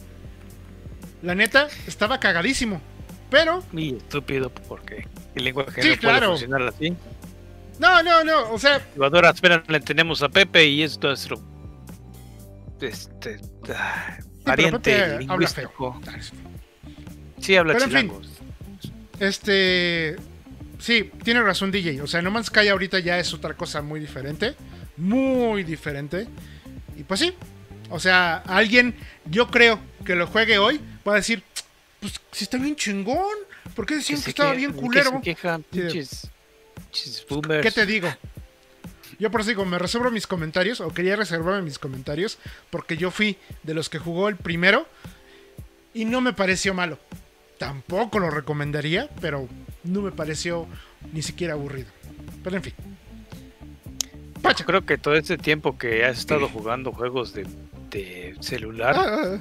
La 1.23 1.35
neta, 1.35 1.69
estaba 1.87 2.19
cagadísimo. 2.21 2.81
Pero, 3.31 3.63
Y 3.73 3.97
estúpido, 3.97 4.51
porque 4.51 5.07
el 5.35 5.45
lenguaje 5.45 5.83
Sí, 5.83 5.91
no 5.91 5.97
claro. 5.99 6.19
puede 6.19 6.31
funcionar 6.31 6.63
así. 6.69 6.95
no, 7.79 8.03
no, 8.03 8.25
no, 8.25 8.53
o 8.53 8.59
sea, 8.59 8.81
Jugador, 8.95 9.27
apenas 9.27 9.69
le 9.69 9.81
tenemos 9.81 10.23
a 10.23 10.29
Pepe 10.29 10.67
y 10.67 10.83
es 10.83 11.01
nuestro 11.01 11.41
este 12.81 13.41
ah, 13.75 14.19
pariente 14.45 14.79
Pepe 14.93 15.03
habla 15.03 15.19
lingüístico. 15.19 16.01
Sí, 17.41 17.57
habla 17.57 17.75
Pero 17.75 17.85
en 17.85 17.91
fin. 17.91 18.13
Este. 19.19 20.17
Sí, 20.79 21.11
tiene 21.25 21.43
razón 21.43 21.71
DJ. 21.71 22.03
O 22.03 22.07
sea, 22.07 22.21
No 22.23 22.31
Man's 22.31 22.47
Sky 22.47 22.69
ahorita 22.69 22.99
ya 22.99 23.19
es 23.19 23.33
otra 23.33 23.55
cosa 23.55 23.81
muy 23.83 24.01
diferente. 24.01 24.55
Muy 24.97 25.65
diferente. 25.65 26.27
Y 26.97 27.03
pues 27.03 27.21
sí. 27.21 27.33
O 27.89 27.99
sea, 28.01 28.39
alguien, 28.47 28.95
yo 29.27 29.49
creo 29.49 29.79
que 30.05 30.17
lo 30.17 30.27
juegue 30.27 30.59
hoy, 30.59 30.81
va 31.07 31.13
a 31.13 31.17
decir, 31.17 31.43
pues 32.01 32.21
si 32.33 32.45
está 32.45 32.59
bien 32.59 32.77
chingón. 32.77 33.37
¿Por 33.75 33.87
qué 33.87 33.97
decían 33.97 34.23
que, 34.23 34.31
estaba 34.31 34.53
que- 34.53 34.59
bien 34.59 34.73
culero? 34.73 35.21
quejan, 35.21 35.63
pinches, 35.65 36.29
pinches 36.93 37.27
boomers. 37.29 37.63
¿Qué 37.63 37.71
te 37.71 37.87
digo? 37.87 38.09
Yo 39.19 39.31
por 39.31 39.41
eso 39.41 39.49
digo, 39.49 39.65
me 39.65 39.79
reservo 39.79 40.11
mis 40.11 40.27
comentarios, 40.27 40.81
o 40.81 40.93
quería 40.93 41.17
reservarme 41.17 41.63
mis 41.63 41.79
comentarios, 41.79 42.39
porque 42.71 42.97
yo 42.99 43.11
fui 43.11 43.39
de 43.63 43.73
los 43.75 43.89
que 43.89 43.99
jugó 43.99 44.29
el 44.29 44.37
primero 44.37 44.87
y 45.95 46.05
no 46.05 46.21
me 46.21 46.33
pareció 46.35 46.75
malo. 46.75 46.99
Tampoco 47.59 48.19
lo 48.19 48.29
recomendaría, 48.29 49.09
pero 49.23 49.49
no 49.85 50.03
me 50.03 50.13
pareció 50.13 50.67
ni 51.15 51.23
siquiera 51.23 51.55
aburrido. 51.55 51.89
Pero 52.45 52.57
en 52.57 52.63
fin. 52.63 52.75
Pacha. 54.43 54.65
Creo 54.65 54.85
que 54.85 54.99
todo 54.99 55.15
este 55.15 55.39
tiempo 55.39 55.79
que 55.79 56.05
has 56.05 56.19
estado 56.19 56.49
jugando 56.53 56.93
juegos 56.93 57.33
de, 57.33 57.47
de 57.91 58.37
celular 58.41 58.95
Ah, 58.99 59.39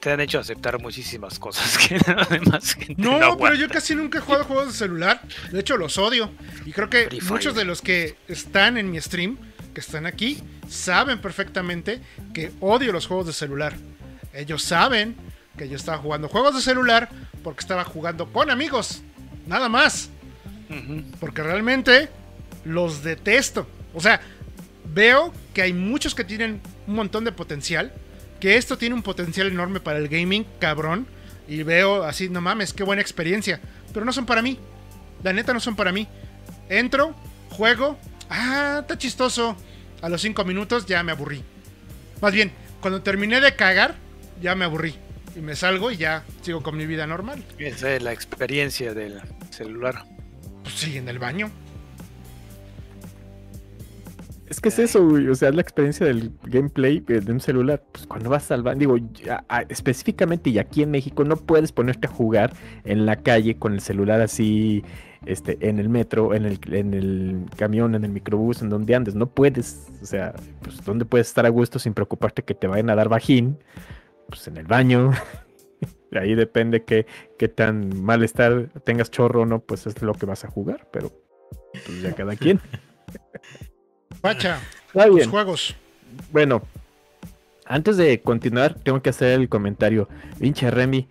te 0.00 0.10
han 0.10 0.20
hecho 0.20 0.38
aceptar 0.38 0.80
muchísimas 0.80 1.38
cosas 1.38 1.78
que 1.78 1.98
la 2.06 2.24
demás 2.24 2.74
gente 2.74 3.02
no, 3.02 3.18
no, 3.18 3.38
pero 3.38 3.54
yo 3.54 3.68
casi 3.68 3.94
nunca 3.94 4.18
he 4.18 4.20
jugado 4.20 4.44
juegos 4.44 4.68
de 4.68 4.72
celular. 4.72 5.20
De 5.50 5.60
hecho, 5.60 5.76
los 5.76 5.98
odio. 5.98 6.30
Y 6.66 6.72
creo 6.72 6.90
que 6.90 7.06
Free 7.06 7.20
muchos 7.22 7.52
Fire. 7.52 7.56
de 7.56 7.64
los 7.64 7.82
que 7.82 8.16
están 8.28 8.78
en 8.78 8.90
mi 8.90 9.00
stream, 9.00 9.36
que 9.74 9.80
están 9.80 10.06
aquí, 10.06 10.42
saben 10.68 11.20
perfectamente 11.20 12.00
que 12.34 12.52
odio 12.60 12.92
los 12.92 13.06
juegos 13.06 13.26
de 13.26 13.32
celular. 13.32 13.74
Ellos 14.32 14.62
saben 14.62 15.16
que 15.56 15.68
yo 15.68 15.76
estaba 15.76 15.98
jugando 15.98 16.28
juegos 16.28 16.54
de 16.54 16.62
celular 16.62 17.08
porque 17.42 17.60
estaba 17.60 17.84
jugando 17.84 18.32
con 18.32 18.50
amigos. 18.50 19.02
Nada 19.46 19.68
más. 19.68 20.10
Porque 21.18 21.42
realmente 21.42 22.08
los 22.64 23.02
detesto. 23.02 23.66
O 23.94 24.00
sea, 24.00 24.20
veo 24.92 25.32
que 25.54 25.62
hay 25.62 25.72
muchos 25.72 26.14
que 26.14 26.24
tienen 26.24 26.60
un 26.86 26.94
montón 26.94 27.24
de 27.24 27.32
potencial. 27.32 27.92
Que 28.40 28.56
esto 28.56 28.78
tiene 28.78 28.94
un 28.94 29.02
potencial 29.02 29.48
enorme 29.48 29.80
para 29.80 29.98
el 29.98 30.08
gaming, 30.08 30.46
cabrón. 30.58 31.06
Y 31.48 31.62
veo 31.62 32.04
así, 32.04 32.28
no 32.28 32.40
mames, 32.40 32.72
qué 32.72 32.84
buena 32.84 33.02
experiencia. 33.02 33.60
Pero 33.92 34.04
no 34.04 34.12
son 34.12 34.26
para 34.26 34.42
mí. 34.42 34.58
La 35.22 35.32
neta 35.32 35.52
no 35.52 35.60
son 35.60 35.76
para 35.76 35.92
mí. 35.92 36.06
Entro, 36.68 37.14
juego. 37.50 37.98
Ah, 38.30 38.78
está 38.82 38.98
chistoso. 38.98 39.56
A 40.02 40.08
los 40.08 40.20
5 40.20 40.44
minutos 40.44 40.86
ya 40.86 41.02
me 41.02 41.12
aburrí. 41.12 41.42
Más 42.20 42.32
bien, 42.32 42.52
cuando 42.80 43.02
terminé 43.02 43.40
de 43.40 43.56
cagar, 43.56 43.96
ya 44.40 44.54
me 44.54 44.64
aburrí. 44.64 44.94
Y 45.34 45.40
me 45.40 45.56
salgo 45.56 45.90
y 45.90 45.96
ya 45.96 46.24
sigo 46.42 46.62
con 46.62 46.76
mi 46.76 46.86
vida 46.86 47.06
normal. 47.06 47.44
Esa 47.58 47.94
es 47.94 48.02
la 48.02 48.12
experiencia 48.12 48.94
del 48.94 49.20
celular. 49.50 50.04
Pues 50.62 50.74
sí, 50.74 50.96
en 50.96 51.08
el 51.08 51.18
baño. 51.18 51.50
Es 54.48 54.60
que 54.60 54.70
es 54.70 54.78
eso, 54.78 55.06
güey. 55.06 55.28
O 55.28 55.34
sea, 55.34 55.50
es 55.50 55.54
la 55.54 55.60
experiencia 55.60 56.06
del 56.06 56.32
gameplay 56.44 57.04
eh, 57.08 57.20
de 57.20 57.32
un 57.32 57.40
celular. 57.40 57.82
Pues 57.92 58.06
cuando 58.06 58.30
vas 58.30 58.50
al 58.50 58.62
baño, 58.62 58.78
digo, 58.78 58.96
específicamente 59.68 60.50
y 60.50 60.58
aquí 60.58 60.82
en 60.82 60.90
México 60.90 61.24
no 61.24 61.36
puedes 61.36 61.72
ponerte 61.72 62.06
a 62.06 62.10
jugar 62.10 62.54
en 62.84 63.04
la 63.04 63.16
calle 63.16 63.58
con 63.58 63.74
el 63.74 63.80
celular 63.80 64.20
así, 64.20 64.84
este, 65.26 65.58
en 65.68 65.78
el 65.78 65.88
metro, 65.88 66.34
en 66.34 66.46
el, 66.46 66.58
en 66.72 66.94
el 66.94 67.46
camión, 67.56 67.94
en 67.94 68.04
el 68.04 68.10
microbús, 68.10 68.62
en 68.62 68.70
donde 68.70 68.94
andes. 68.94 69.14
No 69.14 69.26
puedes, 69.26 69.88
o 70.02 70.06
sea, 70.06 70.34
pues 70.62 70.82
¿dónde 70.84 71.04
puedes 71.04 71.28
estar 71.28 71.44
a 71.44 71.50
gusto 71.50 71.78
sin 71.78 71.92
preocuparte 71.92 72.42
que 72.42 72.54
te 72.54 72.66
vayan 72.66 72.88
a 72.90 72.94
dar 72.94 73.08
bajín? 73.08 73.58
Pues 74.28 74.48
en 74.48 74.56
el 74.56 74.66
baño. 74.66 75.12
Ahí 76.12 76.34
depende 76.34 76.84
qué, 76.84 77.06
qué 77.38 77.48
tan 77.48 78.02
mal 78.02 78.24
estar, 78.24 78.70
tengas 78.84 79.10
chorro 79.10 79.42
o 79.42 79.46
no, 79.46 79.60
pues 79.60 79.86
es 79.86 80.00
lo 80.00 80.14
que 80.14 80.24
vas 80.24 80.42
a 80.44 80.48
jugar, 80.48 80.88
pero 80.90 81.12
pues 81.84 82.00
ya 82.00 82.14
cada 82.14 82.34
quien. 82.34 82.60
Pacha, 84.20 84.60
Está 84.94 85.28
juegos. 85.28 85.76
Bueno, 86.32 86.62
antes 87.66 87.96
de 87.96 88.20
continuar, 88.20 88.74
tengo 88.74 89.00
que 89.02 89.10
hacer 89.10 89.38
el 89.40 89.48
comentario. 89.48 90.08
Pinche 90.38 90.70
Remy, 90.70 91.06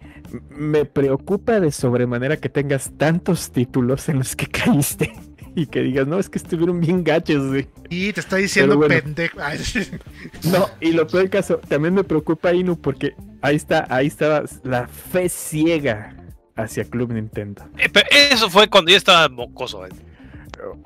me 0.49 0.85
preocupa 0.85 1.59
de 1.59 1.71
sobremanera 1.71 2.37
que 2.37 2.49
tengas 2.49 2.91
tantos 2.97 3.51
títulos 3.51 4.09
en 4.09 4.17
los 4.19 4.35
que 4.35 4.47
caíste. 4.47 5.13
y 5.55 5.67
que 5.67 5.81
digas, 5.81 6.07
no, 6.07 6.19
es 6.19 6.29
que 6.29 6.37
estuvieron 6.39 6.79
bien 6.79 7.03
gachos, 7.03 7.47
güey. 7.47 7.67
Y 7.89 8.11
te 8.13 8.19
está 8.19 8.35
diciendo 8.37 8.75
bueno. 8.77 8.95
pendejo. 9.01 9.39
Ay, 9.41 9.59
No, 10.51 10.69
y 10.81 10.91
lo 10.91 11.07
peor 11.07 11.23
del 11.23 11.29
caso, 11.31 11.57
también 11.67 11.93
me 11.93 12.03
preocupa 12.03 12.53
Inu 12.53 12.79
porque 12.79 13.13
ahí 13.41 13.55
está, 13.55 13.85
ahí 13.89 14.07
estaba 14.07 14.43
la 14.63 14.87
fe 14.87 15.29
ciega 15.29 16.15
hacia 16.55 16.83
Club 16.85 17.13
Nintendo. 17.13 17.63
Eh, 17.77 17.87
pero 17.91 18.07
eso 18.31 18.49
fue 18.49 18.67
cuando 18.67 18.91
yo 18.91 18.97
estaba 18.97 19.29
mocoso. 19.29 19.85
eh. 19.85 19.89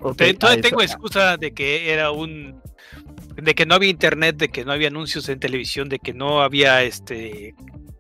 A 0.02 0.58
tengo 0.58 0.82
excusa 0.82 1.38
de 1.38 1.54
que 1.54 1.92
era 1.94 2.12
un. 2.12 2.62
de 3.36 3.56
que 3.56 3.66
no 3.66 3.76
había 3.76 3.90
internet, 3.90 4.38
de 4.38 4.50
que 4.50 4.66
no 4.66 4.72
había 4.72 4.88
anuncios 4.88 5.30
en 5.30 5.40
televisión, 5.40 5.90
de 5.90 6.00
que 6.00 6.14
no 6.14 6.42
había 6.42 6.84
este. 6.84 7.56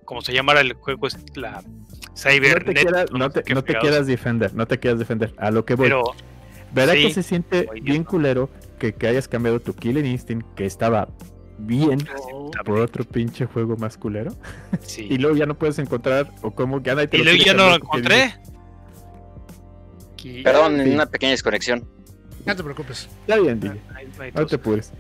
como 0.06 0.22
se 0.22 0.34
llamara 0.34 0.62
el 0.62 0.74
juego, 0.74 1.08
la 1.36 1.62
No 1.62 2.16
Cybernet. 2.16 2.66
te, 2.66 2.74
quieras, 2.74 3.12
no 3.12 3.30
te, 3.30 3.54
no 3.54 3.64
quieras 3.64 4.08
defender, 4.08 4.54
no 4.54 4.66
te 4.68 4.80
quieras 4.80 5.00
defender. 5.00 5.34
A 5.38 5.52
lo 5.52 5.66
que 5.66 5.76
voy. 5.76 5.86
Pero 5.88 6.04
¿Verdad 6.74 6.94
sí, 6.94 7.08
que 7.08 7.14
se 7.14 7.24
siente 7.24 7.68
bien 7.82 8.04
culero 8.04 8.50
que, 8.80 8.94
que 8.94 9.08
hayas 9.08 9.28
cambiado 9.28 9.60
tu 9.60 9.74
Killer 9.74 10.06
Instinct, 10.06 10.48
que 10.56 10.66
estaba 10.66 11.10
bien, 11.58 12.00
por 12.66 12.80
otro 12.80 13.04
pinche 13.04 13.46
juego 13.46 13.78
más 13.78 13.98
culero? 13.98 14.36
sí. 14.82 15.08
Y 15.10 15.18
luego 15.18 15.36
ya 15.36 15.46
no 15.46 15.58
puedes 15.58 15.80
encontrar, 15.80 16.32
o 16.42 16.52
como 16.52 16.82
que 16.82 16.96
te 17.08 17.18
Y 17.18 17.24
luego 17.24 17.44
ya 17.44 17.54
no 17.54 17.70
lo 17.70 17.76
encontré. 17.76 18.36
Perdón, 20.44 20.82
Sí. 20.84 20.90
una 20.92 21.06
pequeña 21.06 21.32
desconexión. 21.32 21.88
no 22.46 22.56
te 22.56 22.64
preocupes. 22.64 23.08
Está 23.28 23.38
bien, 23.40 23.60
DJ. 23.60 23.80
Ahí- 23.96 24.08
ahí 24.20 24.32
No 24.34 24.46
te 24.48 24.56
apures. 24.56 24.92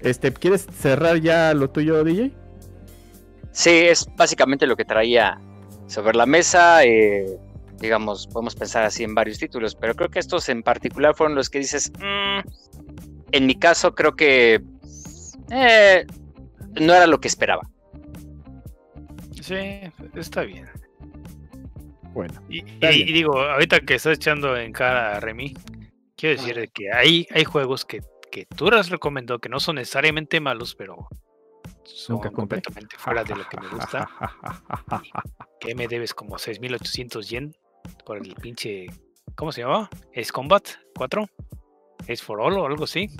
Este, 0.00 0.30
¿quieres 0.32 0.66
cerrar 0.78 1.16
ya 1.18 1.54
lo 1.54 1.70
tuyo, 1.70 2.04
DJ? 2.04 2.32
Sí, 3.52 3.70
es 3.70 4.06
básicamente 4.16 4.66
lo 4.66 4.76
que 4.76 4.84
traía 4.84 5.38
sobre 5.86 6.14
la 6.16 6.26
mesa. 6.26 6.84
eh, 6.84 7.38
digamos, 7.80 8.26
podemos 8.26 8.54
pensar 8.54 8.84
así 8.84 9.04
en 9.04 9.14
varios 9.14 9.38
títulos, 9.38 9.74
pero 9.74 9.94
creo 9.94 10.08
que 10.10 10.18
estos 10.18 10.48
en 10.48 10.62
particular 10.62 11.14
fueron 11.14 11.34
los 11.34 11.50
que 11.50 11.58
dices, 11.58 11.92
"Mm", 11.98 12.40
en 13.32 13.46
mi 13.46 13.54
caso 13.58 13.94
creo 13.94 14.16
que 14.16 14.62
eh, 15.50 16.06
no 16.80 16.94
era 16.94 17.06
lo 17.06 17.20
que 17.20 17.28
esperaba. 17.28 17.62
Sí, 19.42 19.54
está 20.14 20.42
bien. 20.42 20.66
Bueno, 22.16 22.40
Y, 22.48 22.62
digo, 23.12 23.38
ahorita 23.38 23.80
que 23.80 23.96
estás 23.96 24.14
echando 24.16 24.56
en 24.56 24.72
cara 24.72 25.16
a 25.16 25.20
Remy, 25.20 25.54
quiero 26.16 26.40
decir 26.40 26.56
de 26.56 26.68
que 26.68 26.90
hay, 26.90 27.26
hay 27.30 27.44
juegos 27.44 27.84
que, 27.84 28.00
que 28.32 28.46
tú 28.46 28.68
has 28.68 28.88
recomendado 28.88 29.38
que 29.38 29.50
no 29.50 29.60
son 29.60 29.76
necesariamente 29.76 30.40
malos, 30.40 30.74
pero 30.74 31.08
son 31.84 32.16
Nunca 32.16 32.30
completamente 32.30 32.96
fuera 32.98 33.22
de 33.22 33.36
lo 33.36 33.46
que 33.46 33.60
me 33.60 33.68
gusta. 33.68 34.08
que 35.60 35.74
me 35.74 35.86
debes 35.88 36.14
como 36.14 36.36
6.800 36.36 37.20
yen 37.28 37.54
por 38.06 38.16
el 38.16 38.34
pinche. 38.34 38.86
¿Cómo 39.34 39.52
se 39.52 39.60
llama? 39.60 39.90
¿Es 40.14 40.32
Combat 40.32 40.66
4? 40.96 41.28
¿Es 42.06 42.22
for 42.22 42.40
All 42.40 42.54
o 42.54 42.66
algo 42.66 42.84
así? 42.84 43.10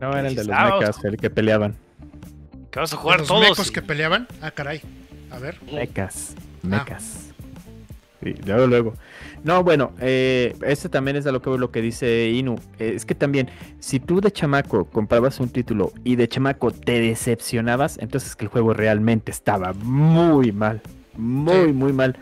no 0.00 0.10
era 0.10 0.26
el 0.28 0.34
de 0.34 0.44
los 0.44 0.56
Ah, 0.58 0.78
mechas, 0.80 1.04
el 1.04 1.16
que 1.16 1.30
peleaban. 1.30 1.76
Que 2.72 2.80
vas 2.80 2.92
a 2.92 2.96
¿De 2.96 3.02
jugar 3.02 3.18
los 3.20 3.28
todos. 3.28 3.40
mecos 3.50 3.68
y- 3.68 3.72
que 3.72 3.82
peleaban? 3.82 4.26
Ah, 4.42 4.50
caray. 4.50 4.80
A 5.30 5.38
ver. 5.38 5.62
Mecas, 5.72 6.34
Ah. 6.70 6.84
Sí, 8.26 8.34
luego, 8.44 8.66
luego. 8.66 8.94
No, 9.44 9.62
bueno, 9.62 9.92
eh, 10.00 10.56
este 10.66 10.88
también 10.88 11.16
es 11.16 11.26
a 11.26 11.32
lo 11.32 11.40
que 11.40 11.50
lo 11.50 11.70
que 11.70 11.80
dice 11.80 12.28
Inu. 12.30 12.56
Eh, 12.80 12.92
es 12.96 13.04
que 13.06 13.14
también, 13.14 13.48
si 13.78 14.00
tú 14.00 14.20
de 14.20 14.32
chamaco 14.32 14.86
comprabas 14.86 15.38
un 15.38 15.48
título 15.48 15.92
y 16.02 16.16
de 16.16 16.26
chamaco 16.26 16.72
te 16.72 17.00
decepcionabas, 17.00 17.98
entonces 17.98 18.34
que 18.34 18.46
el 18.46 18.48
juego 18.50 18.74
realmente 18.74 19.30
estaba 19.30 19.72
muy 19.74 20.50
mal. 20.50 20.80
Muy, 21.16 21.66
Sí. 21.66 21.72
muy 21.72 21.92
mal. 21.92 22.16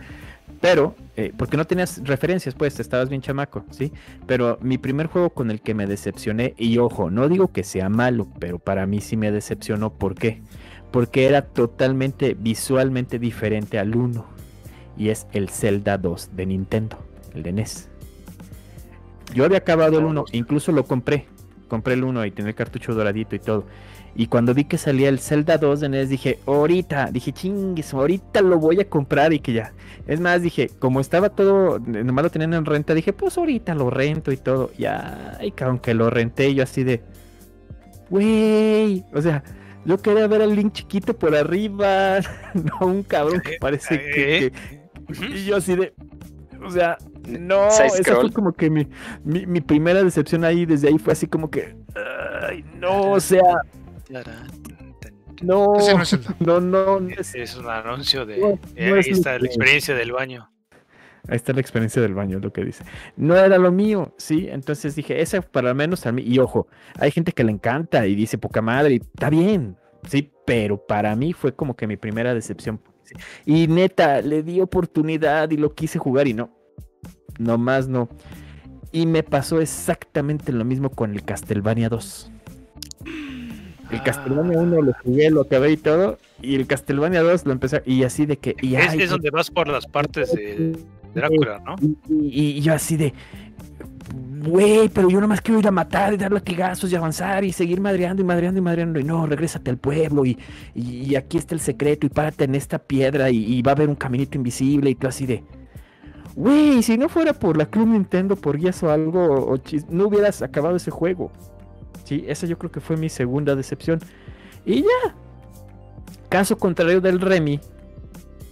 Pero, 0.60 0.94
eh, 1.16 1.32
porque 1.36 1.56
no 1.56 1.66
tenías 1.66 2.00
referencias, 2.04 2.54
pues, 2.54 2.78
estabas 2.80 3.08
bien 3.08 3.22
chamaco, 3.22 3.64
¿sí? 3.70 3.90
Pero 4.26 4.58
mi 4.60 4.76
primer 4.78 5.06
juego 5.06 5.30
con 5.30 5.50
el 5.50 5.60
que 5.62 5.74
me 5.74 5.86
decepcioné, 5.86 6.54
y 6.58 6.76
ojo, 6.78 7.10
no 7.10 7.28
digo 7.28 7.48
que 7.48 7.64
sea 7.64 7.88
malo, 7.88 8.26
pero 8.38 8.58
para 8.58 8.86
mí 8.86 9.00
sí 9.00 9.16
me 9.16 9.30
decepcionó. 9.30 9.90
¿Por 9.92 10.14
qué? 10.14 10.42
Porque 10.90 11.26
era 11.26 11.42
totalmente 11.42 12.34
visualmente 12.38 13.18
diferente 13.18 13.78
al 13.78 13.96
1. 13.96 14.24
Y 14.96 15.08
es 15.08 15.26
el 15.32 15.48
Zelda 15.48 15.98
2 15.98 16.30
de 16.36 16.46
Nintendo, 16.46 16.98
el 17.34 17.42
de 17.42 17.52
NES. 17.52 17.88
Yo 19.34 19.44
había 19.44 19.58
acabado 19.58 19.98
el 19.98 20.04
1, 20.04 20.24
incluso 20.32 20.70
lo 20.72 20.84
compré. 20.84 21.26
Compré 21.68 21.94
el 21.94 22.04
1 22.04 22.26
y 22.26 22.30
tenía 22.30 22.50
el 22.50 22.54
cartucho 22.54 22.94
doradito 22.94 23.34
y 23.34 23.38
todo. 23.40 23.64
Y 24.16 24.28
cuando 24.28 24.54
vi 24.54 24.64
que 24.64 24.78
salía 24.78 25.08
el 25.08 25.18
Zelda 25.18 25.58
2 25.58 25.80
de 25.80 25.88
NES, 25.88 26.08
dije, 26.08 26.38
ahorita, 26.46 27.10
dije, 27.10 27.32
chingues, 27.32 27.92
ahorita 27.92 28.42
lo 28.42 28.58
voy 28.60 28.80
a 28.80 28.88
comprar 28.88 29.32
y 29.32 29.40
que 29.40 29.52
ya. 29.54 29.72
Es 30.06 30.20
más, 30.20 30.40
dije, 30.42 30.70
como 30.78 31.00
estaba 31.00 31.30
todo, 31.30 31.80
nomás 31.80 32.22
lo 32.24 32.30
tenían 32.30 32.54
en 32.54 32.64
renta, 32.64 32.94
dije, 32.94 33.12
pues 33.12 33.36
ahorita 33.36 33.74
lo 33.74 33.90
rento 33.90 34.30
y 34.30 34.36
todo. 34.36 34.70
Ya, 34.78 35.36
y 35.42 35.52
aunque 35.64 35.94
lo 35.94 36.10
renté, 36.10 36.54
yo 36.54 36.62
así 36.62 36.84
de, 36.84 37.02
güey, 38.10 39.04
o 39.12 39.20
sea, 39.20 39.42
yo 39.84 39.98
quería 40.00 40.26
ver 40.28 40.42
al 40.42 40.54
Link 40.54 40.72
chiquito 40.74 41.14
por 41.14 41.34
arriba, 41.34 42.18
no 42.54 42.86
un 42.86 43.02
cabrón 43.02 43.40
que 43.40 43.56
parece 43.60 43.98
que, 43.98 44.52
que- 44.52 44.83
y 45.08 45.44
yo 45.44 45.56
así 45.56 45.74
de, 45.74 45.94
o 46.64 46.70
sea, 46.70 46.96
no, 47.28 47.68
esa 47.68 48.16
fue 48.16 48.32
como 48.32 48.52
que 48.52 48.70
mi, 48.70 48.88
mi, 49.24 49.46
mi 49.46 49.60
primera 49.60 50.02
decepción 50.02 50.44
ahí, 50.44 50.66
desde 50.66 50.88
ahí 50.88 50.98
fue 50.98 51.12
así 51.12 51.26
como 51.26 51.50
que, 51.50 51.76
ay, 52.42 52.64
no, 52.78 53.12
o 53.12 53.20
sea, 53.20 53.42
no, 55.42 55.74
no 56.40 56.60
no, 56.60 56.98
no, 56.98 57.08
Es, 57.08 57.56
un 57.56 57.68
anuncio 57.68 58.26
de. 58.26 58.38
No, 58.38 58.48
eh, 58.76 58.88
no 58.88 58.94
ahí 58.94 59.00
es 59.00 59.08
está 59.08 59.38
la 59.38 59.46
experiencia 59.46 59.94
del 59.94 60.12
baño. 60.12 60.50
Ahí 61.28 61.36
está 61.36 61.54
la 61.54 61.60
experiencia 61.60 62.02
del 62.02 62.14
baño, 62.14 62.38
lo 62.38 62.52
que 62.52 62.64
dice. 62.64 62.84
No 63.16 63.34
era 63.36 63.56
lo 63.56 63.72
mío, 63.72 64.14
¿sí? 64.18 64.46
Entonces 64.50 64.94
dije, 64.94 65.22
esa 65.22 65.40
para 65.40 65.70
lo 65.70 65.74
menos 65.74 66.04
a 66.06 66.12
mí. 66.12 66.22
Y 66.22 66.38
ojo, 66.38 66.68
hay 66.98 67.10
gente 67.10 67.32
que 67.32 67.44
le 67.44 67.52
encanta 67.52 68.06
y 68.06 68.14
dice 68.14 68.36
poca 68.36 68.60
madre, 68.60 68.94
y 68.94 68.96
está 68.96 69.30
bien, 69.30 69.76
¿sí? 70.06 70.30
Pero 70.44 70.76
para 70.76 71.16
mí 71.16 71.32
fue 71.32 71.54
como 71.54 71.74
que 71.76 71.86
mi 71.86 71.96
primera 71.96 72.34
decepción. 72.34 72.80
Y 73.46 73.66
neta, 73.68 74.20
le 74.22 74.42
di 74.42 74.60
oportunidad 74.60 75.50
y 75.50 75.56
lo 75.56 75.74
quise 75.74 75.98
jugar 75.98 76.26
y 76.28 76.34
no. 76.34 76.50
Nomás 77.38 77.88
no. 77.88 78.08
Y 78.92 79.06
me 79.06 79.22
pasó 79.22 79.60
exactamente 79.60 80.52
lo 80.52 80.64
mismo 80.64 80.90
con 80.90 81.12
el 81.12 81.24
Castlevania 81.24 81.88
2. 81.88 82.30
El 83.90 84.02
Castlevania 84.02 84.58
1 84.58 84.82
lo 84.82 84.92
jugué, 85.04 85.30
lo 85.30 85.42
acabé 85.42 85.72
y 85.72 85.76
todo. 85.76 86.18
Y 86.42 86.54
el 86.56 86.66
Castlevania 86.66 87.22
2 87.22 87.46
lo 87.46 87.52
empecé. 87.52 87.82
Y 87.86 88.02
así 88.04 88.26
de 88.26 88.36
que. 88.38 88.56
Y, 88.62 88.74
Es, 88.76 88.88
ay, 88.90 89.02
es 89.02 89.10
donde 89.10 89.30
vas 89.30 89.50
por 89.50 89.68
las 89.68 89.86
partes 89.86 90.32
de 90.32 90.76
Drácula, 91.14 91.60
¿no? 91.64 91.76
y, 92.08 92.24
y- 92.26 92.50
y 92.58 92.60
yo 92.60 92.74
así 92.74 92.96
de, 92.96 93.14
güey, 94.12 94.88
pero 94.88 95.08
yo 95.08 95.20
nomás 95.20 95.40
quiero 95.40 95.60
ir 95.60 95.66
a 95.66 95.70
matar 95.70 96.12
y 96.12 96.16
dar 96.16 96.32
latigazos 96.32 96.90
y 96.92 96.96
avanzar 96.96 97.44
y 97.44 97.52
seguir 97.52 97.80
madreando 97.80 98.22
y 98.22 98.24
madreando 98.24 98.58
y 98.58 98.62
madreando. 98.62 99.00
Y 99.00 99.04
no, 99.04 99.26
regrésate 99.26 99.70
al 99.70 99.78
pueblo 99.78 100.24
y, 100.24 100.38
y- 100.74 101.10
y 101.12 101.16
aquí 101.16 101.38
está 101.38 101.54
el 101.54 101.60
secreto 101.60 102.06
y 102.06 102.10
párate 102.10 102.44
en 102.44 102.54
esta 102.54 102.78
piedra 102.78 103.30
y, 103.30 103.44
y 103.44 103.62
va 103.62 103.72
a 103.72 103.74
haber 103.74 103.88
un 103.88 103.94
caminito 103.96 104.36
invisible 104.36 104.90
y 104.90 104.94
tú 104.94 105.06
así 105.08 105.26
de, 105.26 105.42
güey, 106.36 106.82
si 106.82 106.98
no 106.98 107.08
fuera 107.08 107.32
por 107.32 107.56
la 107.56 107.66
Club 107.66 107.88
Nintendo, 107.88 108.36
por 108.36 108.58
guías 108.58 108.82
o 108.82 108.90
algo, 108.90 109.24
o 109.54 109.58
no 109.88 110.06
hubieras 110.08 110.42
acabado 110.42 110.76
ese 110.76 110.90
juego. 110.90 111.30
Sí, 112.04 112.24
esa 112.28 112.46
yo 112.46 112.58
creo 112.58 112.70
que 112.70 112.80
fue 112.80 112.96
mi 112.98 113.08
segunda 113.08 113.54
decepción. 113.56 113.98
Y 114.66 114.82
ya. 114.82 115.14
Caso 116.28 116.58
contrario 116.58 117.00
del 117.00 117.20
Remy, 117.20 117.60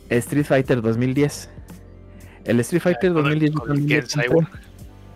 Street 0.08 0.44
Fighter 0.44 0.80
2010. 0.80 1.50
El 2.44 2.60
Street 2.60 2.80
Fighter 2.82 3.12
Con 3.12 3.26
el- 3.30 3.50
2010 3.52 4.08
yo 4.14 4.32
con 4.32 4.38
el 4.46 4.71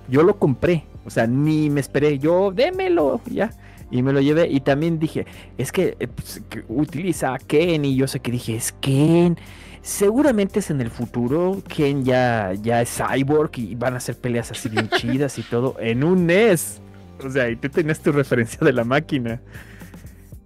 Yo 0.09 0.23
lo 0.23 0.39
compré, 0.39 0.85
o 1.05 1.11
sea, 1.11 1.27
ni 1.27 1.71
me 1.71 1.81
esperé, 1.81 2.19
yo 2.19 2.53
démelo, 2.53 3.21
ya. 3.27 3.51
Y 3.91 4.03
me 4.03 4.13
lo 4.13 4.21
llevé 4.21 4.49
y 4.49 4.61
también 4.61 4.99
dije, 4.99 5.27
es 5.59 5.71
que, 5.71 5.97
eh, 6.01 6.09
pues, 6.09 6.43
que 6.49 6.65
utiliza 6.69 7.35
a 7.35 7.39
Ken 7.39 7.85
y 7.85 7.95
yo 7.97 8.09
sé 8.09 8.19
que 8.19 8.33
dije, 8.33 8.57
es 8.57 8.73
Ken. 8.81 9.37
Seguramente 9.81 10.59
es 10.59 10.71
en 10.71 10.81
el 10.81 10.91
futuro, 10.91 11.63
Ken 11.69 12.05
ya, 12.05 12.53
ya 12.61 12.83
es 12.83 12.91
cyborg 12.97 13.53
y 13.59 13.77
van 13.77 13.95
a 13.95 13.99
hacer 13.99 14.17
peleas 14.17 14.51
así 14.51 14.69
bien 14.69 14.89
chidas 14.97 15.39
y 15.39 15.43
todo 15.43 15.77
en 15.79 16.03
un 16.03 16.27
NES. 16.27 16.81
O 17.25 17.31
sea, 17.31 17.49
y 17.49 17.57
tú 17.57 17.69
tenías 17.69 18.01
tu 18.01 18.11
referencia 18.11 18.59
de 18.61 18.73
la 18.73 18.83
máquina. 18.85 19.41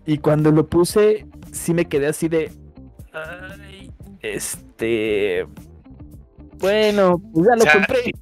Y 0.06 0.18
cuando 0.18 0.52
lo 0.52 0.66
puse, 0.68 1.26
sí 1.52 1.72
me 1.72 1.86
quedé 1.86 2.08
así 2.08 2.28
de, 2.28 2.52
"Ay, 3.12 3.90
este, 4.20 5.46
bueno, 6.58 7.20
pues 7.32 7.46
ya 7.46 7.56
lo 7.56 7.62
O 7.62 7.64
sea, 7.64 7.72
compré. 7.72 8.12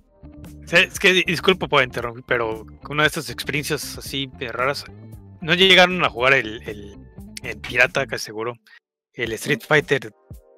Es 0.73 0.99
que 0.99 1.13
disculpo 1.27 1.69
por 1.69 1.83
interrumpir, 1.83 2.25
pero 2.27 2.67
una 2.91 3.03
de 3.05 3.07
estas 3.07 3.31
experiencias 3.31 3.97
así 3.99 4.31
raras, 4.53 4.85
no 5.41 5.55
llegaron 5.55 6.05
a 6.05 6.09
jugar 6.11 6.35
el, 6.35 6.63
el, 6.69 6.97
el 7.43 7.59
pirata, 7.61 8.07
que 8.07 8.19
seguro, 8.19 8.55
el 9.15 9.33
Street 9.33 9.61
Fighter 9.67 10.13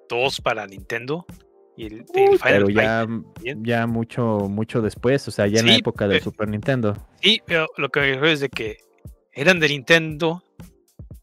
2 0.09 0.41
para 0.41 0.67
Nintendo 0.67 1.25
y 1.77 1.87
el, 1.87 1.93
el 2.15 2.31
Uy, 2.31 2.39
Final 2.39 2.39
pero 2.43 2.69
ya, 2.71 3.07
ya 3.59 3.87
mucho, 3.87 4.49
mucho 4.49 4.83
después, 4.83 5.27
o 5.29 5.31
sea, 5.31 5.47
ya 5.47 5.61
en 5.61 5.67
la 5.67 5.77
época 5.77 6.09
del 6.09 6.19
pe- 6.19 6.25
Super 6.25 6.49
Nintendo. 6.49 6.97
Sí, 7.23 7.41
pero 7.47 7.67
lo 7.77 7.89
que 7.91 8.01
me 8.01 8.07
refiero 8.07 8.27
es 8.29 8.41
de 8.41 8.49
que 8.49 8.79
eran 9.33 9.61
de 9.61 9.69
Nintendo 9.69 10.43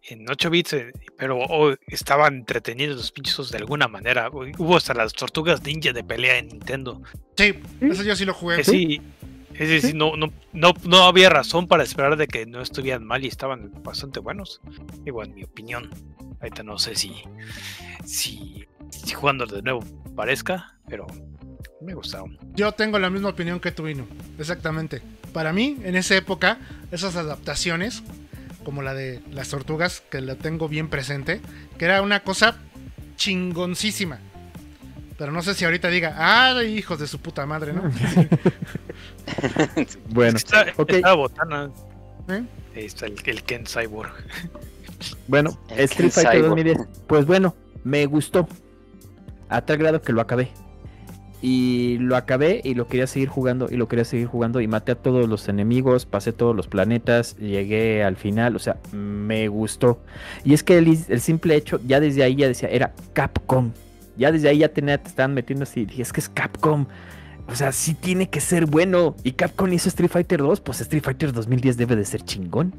en 0.07 0.29
8 0.29 0.49
bits, 0.49 0.73
eh, 0.73 0.91
pero 1.17 1.37
oh, 1.37 1.73
estaban 1.87 2.35
entretenidos 2.35 2.97
los 2.97 3.11
pinchos 3.11 3.51
de 3.51 3.57
alguna 3.57 3.87
manera. 3.87 4.29
Hubo 4.29 4.77
hasta 4.77 4.93
las 4.93 5.13
tortugas 5.13 5.61
ninja 5.63 5.91
de 5.91 6.03
pelea 6.03 6.37
en 6.37 6.47
Nintendo. 6.47 7.01
Sí, 7.35 7.55
eso 7.81 8.03
yo 8.03 8.15
sí 8.15 8.25
lo 8.25 8.33
jugué. 8.33 8.61
Eh, 8.61 8.63
sí, 8.63 9.01
Es 9.53 9.69
decir, 9.69 9.95
no, 9.95 10.15
no, 10.15 10.31
no, 10.53 10.73
no 10.83 11.03
había 11.03 11.29
razón 11.29 11.67
para 11.67 11.83
esperar 11.83 12.15
de 12.15 12.27
que 12.27 12.45
no 12.45 12.61
estuvieran 12.61 13.05
mal 13.05 13.23
y 13.23 13.27
estaban 13.27 13.71
bastante 13.83 14.19
buenos. 14.19 14.61
Igual, 15.05 15.29
en 15.29 15.35
mi 15.35 15.43
opinión. 15.43 15.89
Ahorita 16.39 16.63
no 16.63 16.77
sé 16.77 16.95
si, 16.95 17.13
si, 18.05 18.65
si 18.91 19.13
jugando 19.13 19.45
de 19.45 19.61
nuevo 19.61 19.83
parezca, 20.15 20.77
pero 20.87 21.07
me 21.81 21.93
gustaron. 21.95 22.37
Yo 22.53 22.71
tengo 22.71 22.99
la 22.99 23.09
misma 23.09 23.29
opinión 23.29 23.59
que 23.59 23.71
tú, 23.71 23.87
Inu. 23.87 24.07
Exactamente. 24.37 25.01
Para 25.33 25.51
mí, 25.51 25.77
en 25.83 25.95
esa 25.95 26.15
época, 26.15 26.59
esas 26.91 27.15
adaptaciones, 27.15 28.03
como 28.67 28.81
la 28.81 28.93
de 28.93 29.21
las 29.31 29.47
tortugas, 29.47 30.03
que 30.11 30.19
la 30.19 30.35
tengo 30.35 30.67
bien 30.67 30.89
presente, 30.89 31.39
que 31.77 31.85
era 31.85 32.01
una 32.01 32.19
cosa 32.25 32.57
chingoncísima. 33.15 34.19
Pero 35.17 35.31
no 35.31 35.41
sé 35.41 35.53
si 35.53 35.63
ahorita 35.63 35.87
diga, 35.87 36.15
ah, 36.17 36.61
hijos 36.65 36.99
de 36.99 37.07
su 37.07 37.19
puta 37.21 37.45
madre, 37.45 37.71
¿no? 37.71 37.83
Bueno, 40.09 40.35
Está, 40.35 40.65
ok. 40.75 40.91
está 40.91 41.13
botana. 41.13 41.69
¿Eh? 42.27 42.43
Ahí 42.75 42.85
está 42.85 43.05
el, 43.05 43.15
el 43.23 43.43
Ken 43.43 43.65
Cyborg. 43.65 44.11
Bueno, 45.29 45.57
El 45.69 45.85
Street 45.85 46.11
Ken 46.11 46.23
Fighter 46.25 46.33
Cyborg. 46.43 46.49
2010. 46.65 46.77
Pues 47.07 47.25
bueno, 47.25 47.55
me 47.85 48.05
gustó. 48.05 48.49
A 49.47 49.61
tal 49.61 49.77
grado 49.77 50.01
que 50.01 50.11
lo 50.11 50.19
acabé. 50.19 50.51
Y 51.41 51.97
lo 51.99 52.15
acabé 52.15 52.61
y 52.63 52.73
lo 52.73 52.87
quería 52.87 53.05
seguir 53.05 53.29
jugando 53.29 53.67
y 53.69 53.75
lo 53.75 53.87
quería 53.87 54.05
seguir 54.05 54.25
jugando 54.25 54.59
y 54.59 54.67
maté 54.67 54.93
a 54.93 54.95
todos 54.95 55.29
los 55.29 55.47
enemigos, 55.47 56.05
pasé 56.05 56.33
todos 56.33 56.55
los 56.55 56.67
planetas, 56.67 57.37
llegué 57.37 58.03
al 58.03 58.15
final, 58.15 58.55
o 58.55 58.59
sea, 58.59 58.77
me 58.91 59.47
gustó. 59.47 59.99
Y 60.43 60.53
es 60.53 60.63
que 60.63 60.79
el, 60.79 60.97
el 61.07 61.21
simple 61.21 61.55
hecho, 61.55 61.79
ya 61.85 61.99
desde 61.99 62.23
ahí 62.23 62.35
ya 62.35 62.47
decía, 62.47 62.69
era 62.69 62.93
Capcom. 63.13 63.71
Ya 64.17 64.31
desde 64.31 64.49
ahí 64.49 64.59
ya 64.59 64.69
tenía, 64.69 64.97
te 64.97 65.09
estaban 65.09 65.35
metiendo 65.35 65.63
así, 65.63 65.85
dije, 65.85 66.01
es 66.01 66.11
que 66.11 66.21
es 66.21 66.29
Capcom. 66.29 66.87
O 67.47 67.55
sea, 67.55 67.71
sí 67.71 67.93
tiene 67.93 68.29
que 68.29 68.41
ser 68.41 68.65
bueno. 68.65 69.15
Y 69.23 69.33
Capcom 69.33 69.71
hizo 69.71 69.89
Street 69.89 70.09
Fighter 70.09 70.39
2, 70.39 70.61
pues 70.61 70.81
Street 70.81 71.03
Fighter 71.03 71.31
2010 71.31 71.77
debe 71.77 71.95
de 71.95 72.05
ser 72.05 72.21
chingón. 72.23 72.73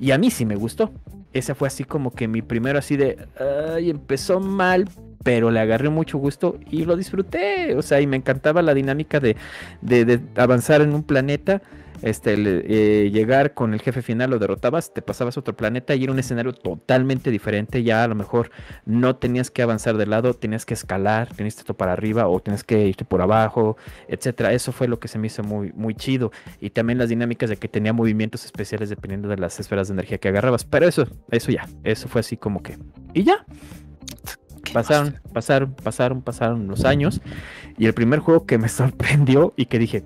Y 0.00 0.10
a 0.10 0.18
mí 0.18 0.30
sí 0.30 0.44
me 0.44 0.56
gustó. 0.56 0.92
Ese 1.32 1.54
fue 1.54 1.68
así 1.68 1.84
como 1.84 2.12
que 2.12 2.26
mi 2.26 2.42
primero 2.42 2.78
así 2.78 2.96
de, 2.96 3.28
ay, 3.74 3.90
empezó 3.90 4.40
mal, 4.40 4.88
pero 5.22 5.50
le 5.50 5.60
agarré 5.60 5.88
mucho 5.90 6.18
gusto 6.18 6.58
y 6.70 6.84
lo 6.84 6.96
disfruté. 6.96 7.74
O 7.76 7.82
sea, 7.82 8.00
y 8.00 8.06
me 8.06 8.16
encantaba 8.16 8.62
la 8.62 8.74
dinámica 8.74 9.20
de, 9.20 9.36
de- 9.82 10.20
avanzar 10.36 10.80
en 10.80 10.94
un 10.94 11.02
planeta, 11.02 11.60
este, 12.00 12.34
eh, 12.36 13.10
llegar 13.10 13.54
con 13.54 13.74
el 13.74 13.80
jefe 13.82 14.02
final, 14.02 14.30
lo 14.30 14.38
derrotabas, 14.38 14.94
te 14.94 15.02
pasabas 15.02 15.36
a 15.36 15.40
otro 15.40 15.56
planeta 15.56 15.96
y 15.96 16.04
era 16.04 16.12
un 16.12 16.20
escenario 16.20 16.52
totalmente 16.52 17.30
diferente. 17.32 17.82
Ya 17.82 18.04
a 18.04 18.08
lo 18.08 18.14
mejor 18.14 18.50
no 18.86 19.16
tenías 19.16 19.50
que 19.50 19.62
avanzar 19.62 19.96
de 19.96 20.06
lado, 20.06 20.32
tenías 20.34 20.64
que 20.64 20.74
escalar, 20.74 21.28
tenías 21.34 21.56
que 21.56 21.62
irte 21.62 21.74
para 21.74 21.92
arriba 21.94 22.28
o 22.28 22.38
tenías 22.40 22.62
que 22.62 22.86
irte 22.86 23.04
por 23.04 23.20
abajo, 23.20 23.76
etcétera. 24.06 24.52
Eso 24.52 24.70
fue 24.70 24.86
lo 24.86 25.00
que 25.00 25.08
se 25.08 25.18
me 25.18 25.26
hizo 25.26 25.42
muy, 25.42 25.72
muy 25.74 25.94
chido. 25.94 26.30
Y 26.60 26.70
también 26.70 26.98
las 26.98 27.08
dinámicas 27.08 27.50
de 27.50 27.56
que 27.56 27.66
tenía 27.68 27.92
movimientos 27.92 28.44
especiales 28.44 28.90
dependiendo 28.90 29.28
de 29.28 29.36
las 29.36 29.58
esferas 29.58 29.88
de 29.88 29.94
energía 29.94 30.18
que 30.18 30.28
agarrabas. 30.28 30.64
Pero 30.64 30.86
eso, 30.86 31.06
eso 31.32 31.50
ya, 31.50 31.66
eso 31.82 32.06
fue 32.08 32.20
así 32.20 32.36
como 32.36 32.62
que. 32.62 32.78
Y 33.12 33.24
ya. 33.24 33.44
Pasaron, 34.72 35.20
pasaron, 35.32 35.74
pasaron, 35.74 36.22
pasaron 36.22 36.68
los 36.68 36.84
años. 36.84 37.20
Y 37.76 37.86
el 37.86 37.94
primer 37.94 38.20
juego 38.20 38.46
que 38.46 38.58
me 38.58 38.68
sorprendió 38.68 39.54
y 39.56 39.66
que 39.66 39.78
dije, 39.78 40.04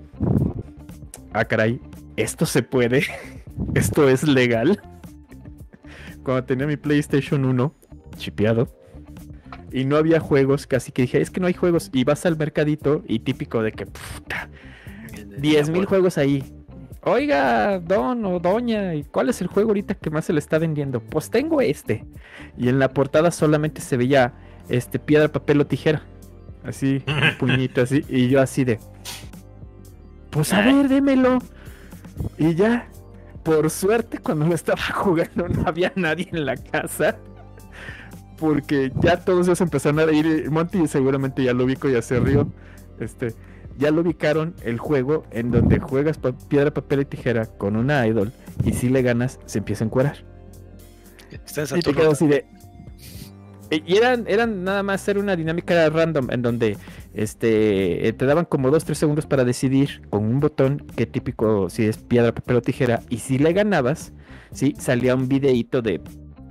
ah, 1.33 1.45
caray, 1.45 1.81
esto 2.17 2.47
se 2.47 2.63
puede, 2.63 3.05
esto 3.75 4.09
es 4.09 4.27
legal. 4.27 4.81
Cuando 6.25 6.45
tenía 6.45 6.67
mi 6.67 6.77
PlayStation 6.77 7.45
1 7.45 7.75
chipeado 8.17 8.69
y 9.73 9.85
no 9.85 9.97
había 9.97 10.21
juegos, 10.21 10.67
casi 10.67 10.93
que 10.93 11.03
dije, 11.03 11.21
es 11.21 11.31
que 11.31 11.41
no 11.41 11.47
hay 11.47 11.55
juegos. 11.55 11.91
Y 11.93 12.05
vas 12.05 12.27
al 12.27 12.37
mercadito 12.37 13.03
y 13.09 13.21
típico 13.21 13.63
de 13.63 13.73
que, 13.73 13.87
puta, 13.87 14.49
10 15.39 15.71
mil 15.71 15.87
juegos 15.87 16.19
ahí. 16.19 16.45
Oiga, 17.05 17.81
don 17.81 18.25
o 18.27 18.39
doña, 18.39 18.95
¿y 18.95 19.03
cuál 19.03 19.29
es 19.29 19.41
el 19.41 19.49
juego 19.49 19.71
ahorita 19.71 19.95
que 19.95 20.11
más 20.11 20.27
se 20.27 20.33
le 20.33 20.39
está 20.39 20.59
vendiendo? 20.59 21.01
Pues 21.01 21.31
tengo 21.31 21.61
este. 21.61 22.05
Y 22.57 22.69
en 22.69 22.79
la 22.79 22.91
portada 22.91 23.33
solamente 23.33 23.81
se 23.81 23.97
veía 23.97 24.35
este 24.69 24.99
piedra, 24.99 25.29
papel 25.29 25.61
o 25.61 25.67
tijera. 25.67 26.03
Así, 26.65 27.03
un 27.07 27.37
puñito 27.39 27.83
así. 27.83 28.05
Y 28.09 28.29
yo 28.29 28.41
así 28.41 28.65
de. 28.65 28.79
Pues 30.31 30.53
a 30.53 30.61
ver, 30.63 30.89
démelo. 30.89 31.39
Y 32.39 32.55
ya. 32.55 32.89
Por 33.43 33.71
suerte, 33.71 34.19
cuando 34.19 34.47
lo 34.47 34.55
estaba 34.55 34.83
jugando, 34.95 35.49
no 35.49 35.67
había 35.67 35.93
nadie 35.97 36.29
en 36.33 36.47
la 36.47 36.57
casa. 36.57 37.17
Porque 38.39 38.93
ya 39.01 39.25
todos 39.25 39.47
ellos 39.47 39.61
empezaron 39.61 39.99
a 40.01 40.13
ir. 40.13 40.51
Monty 40.51 40.87
seguramente 40.89 41.43
ya 41.45 41.53
lo 41.53 41.65
ubico, 41.65 41.89
ya 41.89 42.03
se 42.03 42.19
rió. 42.21 42.49
Este 43.01 43.35
ya 43.79 43.91
lo 43.91 44.03
ubicaron 44.03 44.55
el 44.65 44.79
juego 44.79 45.25
en 45.31 45.51
donde 45.51 45.79
juegas 45.81 46.19
pa- 46.19 46.33
piedra, 46.33 46.73
papel 46.75 47.01
y 47.01 47.05
tijera 47.07 47.47
con 47.47 47.75
una 47.77 48.07
idol 48.07 48.31
y 48.65 48.75
si 48.75 48.91
le 48.91 49.01
ganas 49.01 49.41
se 49.47 49.59
empieza 49.59 49.83
a 49.83 49.87
encuerar. 49.87 50.17
Está 51.31 51.63
en 51.63 51.79
Y 51.79 51.81
te 51.81 51.95
quedas 51.95 52.13
así 52.13 52.27
de... 52.27 52.45
Y 53.73 53.97
eran, 53.97 54.25
eran 54.29 54.65
nada 54.65 54.83
más 54.83 55.01
ser 55.01 55.17
una 55.17 55.35
dinámica 55.35 55.89
random 55.89 56.31
en 56.31 56.43
donde 56.43 56.77
este 57.15 58.07
eh, 58.07 58.13
te 58.13 58.27
daban 58.27 58.45
como 58.45 58.71
2-3 58.71 58.95
segundos 58.95 59.25
para 59.25 59.45
decidir 59.45 60.03
con 60.11 60.25
un 60.25 60.41
botón 60.41 60.85
qué 60.95 61.07
típico 61.07 61.71
si 61.71 61.87
es 61.87 61.97
piedra, 61.97 62.35
papel 62.35 62.57
o 62.57 62.63
tijera 62.63 63.01
y 63.09 63.19
si 63.19 63.39
le 63.39 63.53
ganabas, 63.55 64.13
sí, 64.53 64.75
salía 64.79 65.15
un 65.15 65.27
videíto 65.27 65.81
de 65.81 66.03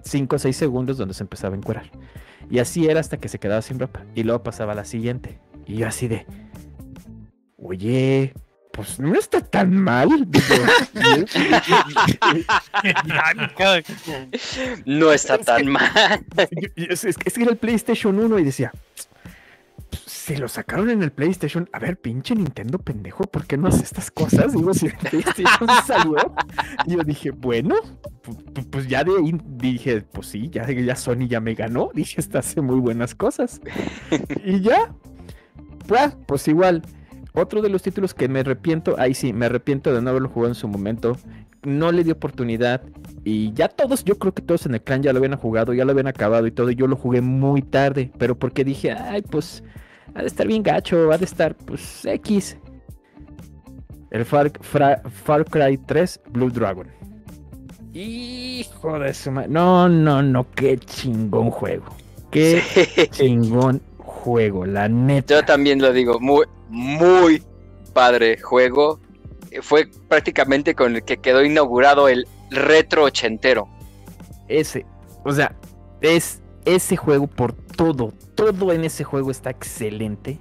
5 0.04 0.36
o 0.36 0.40
6 0.40 0.58
segundos 0.58 0.98
donde 0.98 1.14
se 1.14 1.24
empezaba 1.24 1.54
a 1.54 1.58
encuerar. 1.58 1.92
Y 2.50 2.60
así 2.60 2.88
era 2.88 3.00
hasta 3.00 3.18
que 3.18 3.30
se 3.30 3.40
quedaba 3.40 3.62
sin 3.62 3.80
ropa. 3.80 4.06
Y 4.16 4.24
luego 4.24 4.44
pasaba 4.44 4.76
la 4.76 4.84
siguiente. 4.84 5.40
Y 5.66 5.78
yo 5.78 5.88
así 5.88 6.08
de... 6.08 6.26
Oye, 7.58 8.34
pues 8.74 9.00
no 9.00 9.14
está 9.16 9.42
tan 9.42 9.76
mal. 9.76 10.10
No 14.86 15.12
está 15.12 15.36
Es 15.36 15.46
tan 15.46 15.58
que- 15.64 15.70
mal. 15.70 16.26
Es, 16.76 17.04
es 17.06 17.18
que 17.18 17.42
era 17.42 17.52
el 17.52 17.58
PlayStation 17.58 18.18
1 18.20 18.40
y 18.40 18.44
decía, 18.44 18.72
si 20.06 20.36
lo 20.38 20.48
sacaron 20.48 20.90
en 20.90 21.04
el 21.04 21.12
PlayStation, 21.12 21.70
a 21.74 21.80
ver, 21.80 21.98
pinche 21.98 22.36
Nintendo 22.36 22.78
pendejo, 22.80 23.24
¿por 23.26 23.46
qué 23.46 23.58
no 23.58 23.68
hace 23.68 23.84
estas 23.84 24.12
cosas? 24.12 24.54
Digo, 24.54 24.74
si 24.74 24.88
el 24.88 24.94
PlayStation 24.98 25.68
salió, 25.86 26.16
y 26.86 26.92
yo 26.96 27.04
dije, 27.04 27.32
bueno, 27.32 27.76
pu- 28.24 28.38
pu- 28.54 28.70
pues 28.70 28.88
ya 28.88 29.04
de 29.04 29.12
ahí 29.18 29.36
dije, 29.58 30.02
pues 30.02 30.28
sí, 30.28 30.50
ya, 30.50 30.70
ya 30.70 30.96
Sony 30.96 31.28
ya 31.28 31.40
me 31.42 31.54
ganó, 31.56 31.90
dije, 31.94 32.22
esta 32.22 32.40
hace 32.40 32.62
muy 32.62 32.80
buenas 32.80 33.16
cosas. 33.16 33.60
Y 34.46 34.62
ya, 34.62 34.94
pues, 35.88 36.16
pues 36.28 36.48
igual, 36.48 36.84
otro 37.34 37.62
de 37.62 37.70
los 37.70 37.82
títulos 37.82 38.14
que 38.14 38.28
me 38.28 38.40
arrepiento, 38.42 38.96
ahí 39.00 39.14
sí, 39.14 39.34
me 39.34 39.46
arrepiento 39.48 39.94
de 39.94 40.02
no 40.02 40.10
haberlo 40.10 40.30
jugado 40.30 40.52
en 40.52 40.56
su 40.56 40.68
momento, 40.68 41.16
no 41.64 41.92
le 41.92 42.04
di 42.04 42.12
oportunidad 42.12 42.82
y 43.24 43.54
ya 43.54 43.68
todos, 43.70 44.04
yo 44.04 44.18
creo 44.18 44.34
que 44.34 44.42
todos 44.42 44.66
en 44.66 44.74
el 44.74 44.82
clan 44.82 45.04
ya 45.04 45.14
lo 45.14 45.20
habían 45.20 45.38
jugado, 45.38 45.74
ya 45.74 45.86
lo 45.86 45.92
habían 45.92 46.08
acabado 46.08 46.48
y 46.48 46.52
todo. 46.52 46.72
Y 46.72 46.76
yo 46.76 46.88
lo 46.88 46.96
jugué 46.96 47.22
muy 47.22 47.62
tarde, 47.62 48.12
pero 48.18 48.38
porque 48.38 48.64
dije, 48.64 48.92
ay, 48.92 49.22
pues 49.22 49.64
ha 50.16 50.22
de 50.22 50.28
estar 50.28 50.48
bien 50.48 50.64
gacho, 50.64 51.12
ha 51.12 51.18
de 51.18 51.26
estar, 51.26 51.56
pues 51.56 52.04
X. 52.06 52.58
El 54.10 54.26
Far, 54.26 54.52
Fra- 54.60 55.02
Far 55.24 55.46
Cry 55.46 55.78
3 55.78 56.20
Blue 56.32 56.50
Dragon. 56.50 56.88
Hijo 57.94 59.00
de 59.00 59.14
su 59.14 59.32
madre. 59.32 59.50
No, 59.50 59.88
no, 59.90 60.22
no, 60.24 60.50
qué 60.52 60.78
chingón 60.78 61.52
juego. 61.52 61.86
Qué 62.30 62.62
Sí. 62.62 63.08
chingón 63.12 63.82
juego, 64.22 64.66
la 64.66 64.88
neta. 64.88 65.36
Yo 65.36 65.46
también 65.46 65.82
lo 65.82 65.92
digo, 65.92 66.20
muy, 66.20 66.46
muy 66.70 67.44
padre 67.94 68.40
juego. 68.40 69.00
Fue 69.62 69.90
prácticamente 70.08 70.76
con 70.76 70.96
el 70.96 71.04
que 71.04 71.18
quedó 71.18 71.44
inaugurado 71.44 72.08
el 72.08 72.28
retro 72.52 73.04
ochentero. 73.04 73.68
ese, 74.48 74.86
o 75.24 75.32
sea, 75.32 75.56
es 76.02 76.42
ese 76.66 76.96
juego 76.96 77.28
por 77.28 77.54
todo, 77.54 78.14
todo 78.36 78.72
en 78.72 78.84
ese 78.86 79.04
juego 79.04 79.32
está 79.32 79.50
excelente. 79.50 80.40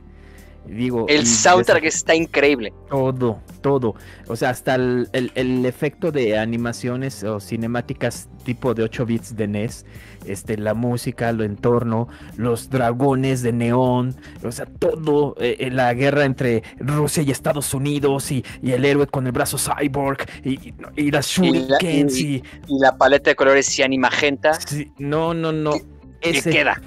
Digo, 0.71 1.07
El 1.09 1.27
soundtrack 1.27 1.85
está 1.85 2.15
increíble. 2.15 2.73
todo, 2.89 3.41
todo, 3.61 3.97
o 4.29 4.37
sea, 4.37 4.51
hasta 4.51 4.77
el, 4.77 5.09
el- 5.13 5.33
el 5.35 5.67
efecto 5.67 6.13
de 6.13 6.39
animaciones 6.39 7.25
o 7.25 7.41
cinemáticas 7.41 8.29
tipo 8.45 8.73
de 8.73 8.85
8 8.85 9.05
bits 9.05 9.35
de 9.37 9.49
NES, 9.49 9.85
este, 10.27 10.57
la 10.57 10.75
música, 10.75 11.33
lo 11.33 11.43
entorno, 11.43 12.07
los 12.37 12.71
dragones 12.71 13.43
de 13.43 13.53
neón, 13.53 14.15
o 14.45 14.53
sea, 14.53 14.67
todo, 14.67 15.35
eh, 15.41 15.57
eh, 15.59 15.71
la 15.71 15.93
guerra 15.93 16.25
entre 16.25 16.63
Rusia 16.79 17.23
y 17.25 17.31
Estados 17.33 17.75
Unidos 17.75 18.31
y, 18.31 18.45
y 18.63 18.71
el 18.71 18.85
héroe 18.85 19.09
con 19.09 19.27
el 19.27 19.33
brazo 19.33 19.59
cyborg 19.59 20.19
y, 20.45 20.73
y- 20.97 21.11
las 21.11 21.27
shurikens 21.27 22.17
y- 22.17 22.37
y, 22.37 22.43
Y 22.69 22.79
la 22.81 22.97
paleta 22.97 23.31
de 23.31 23.35
colores 23.37 23.67
cian 23.67 23.93
y 23.93 23.99
magenta 23.99 24.55
sí, 24.55 24.87
no, 24.99 25.35
no, 25.35 25.51
no, 25.53 25.73
que 26.21 26.31
ese, 26.31 26.51
queda. 26.51 26.81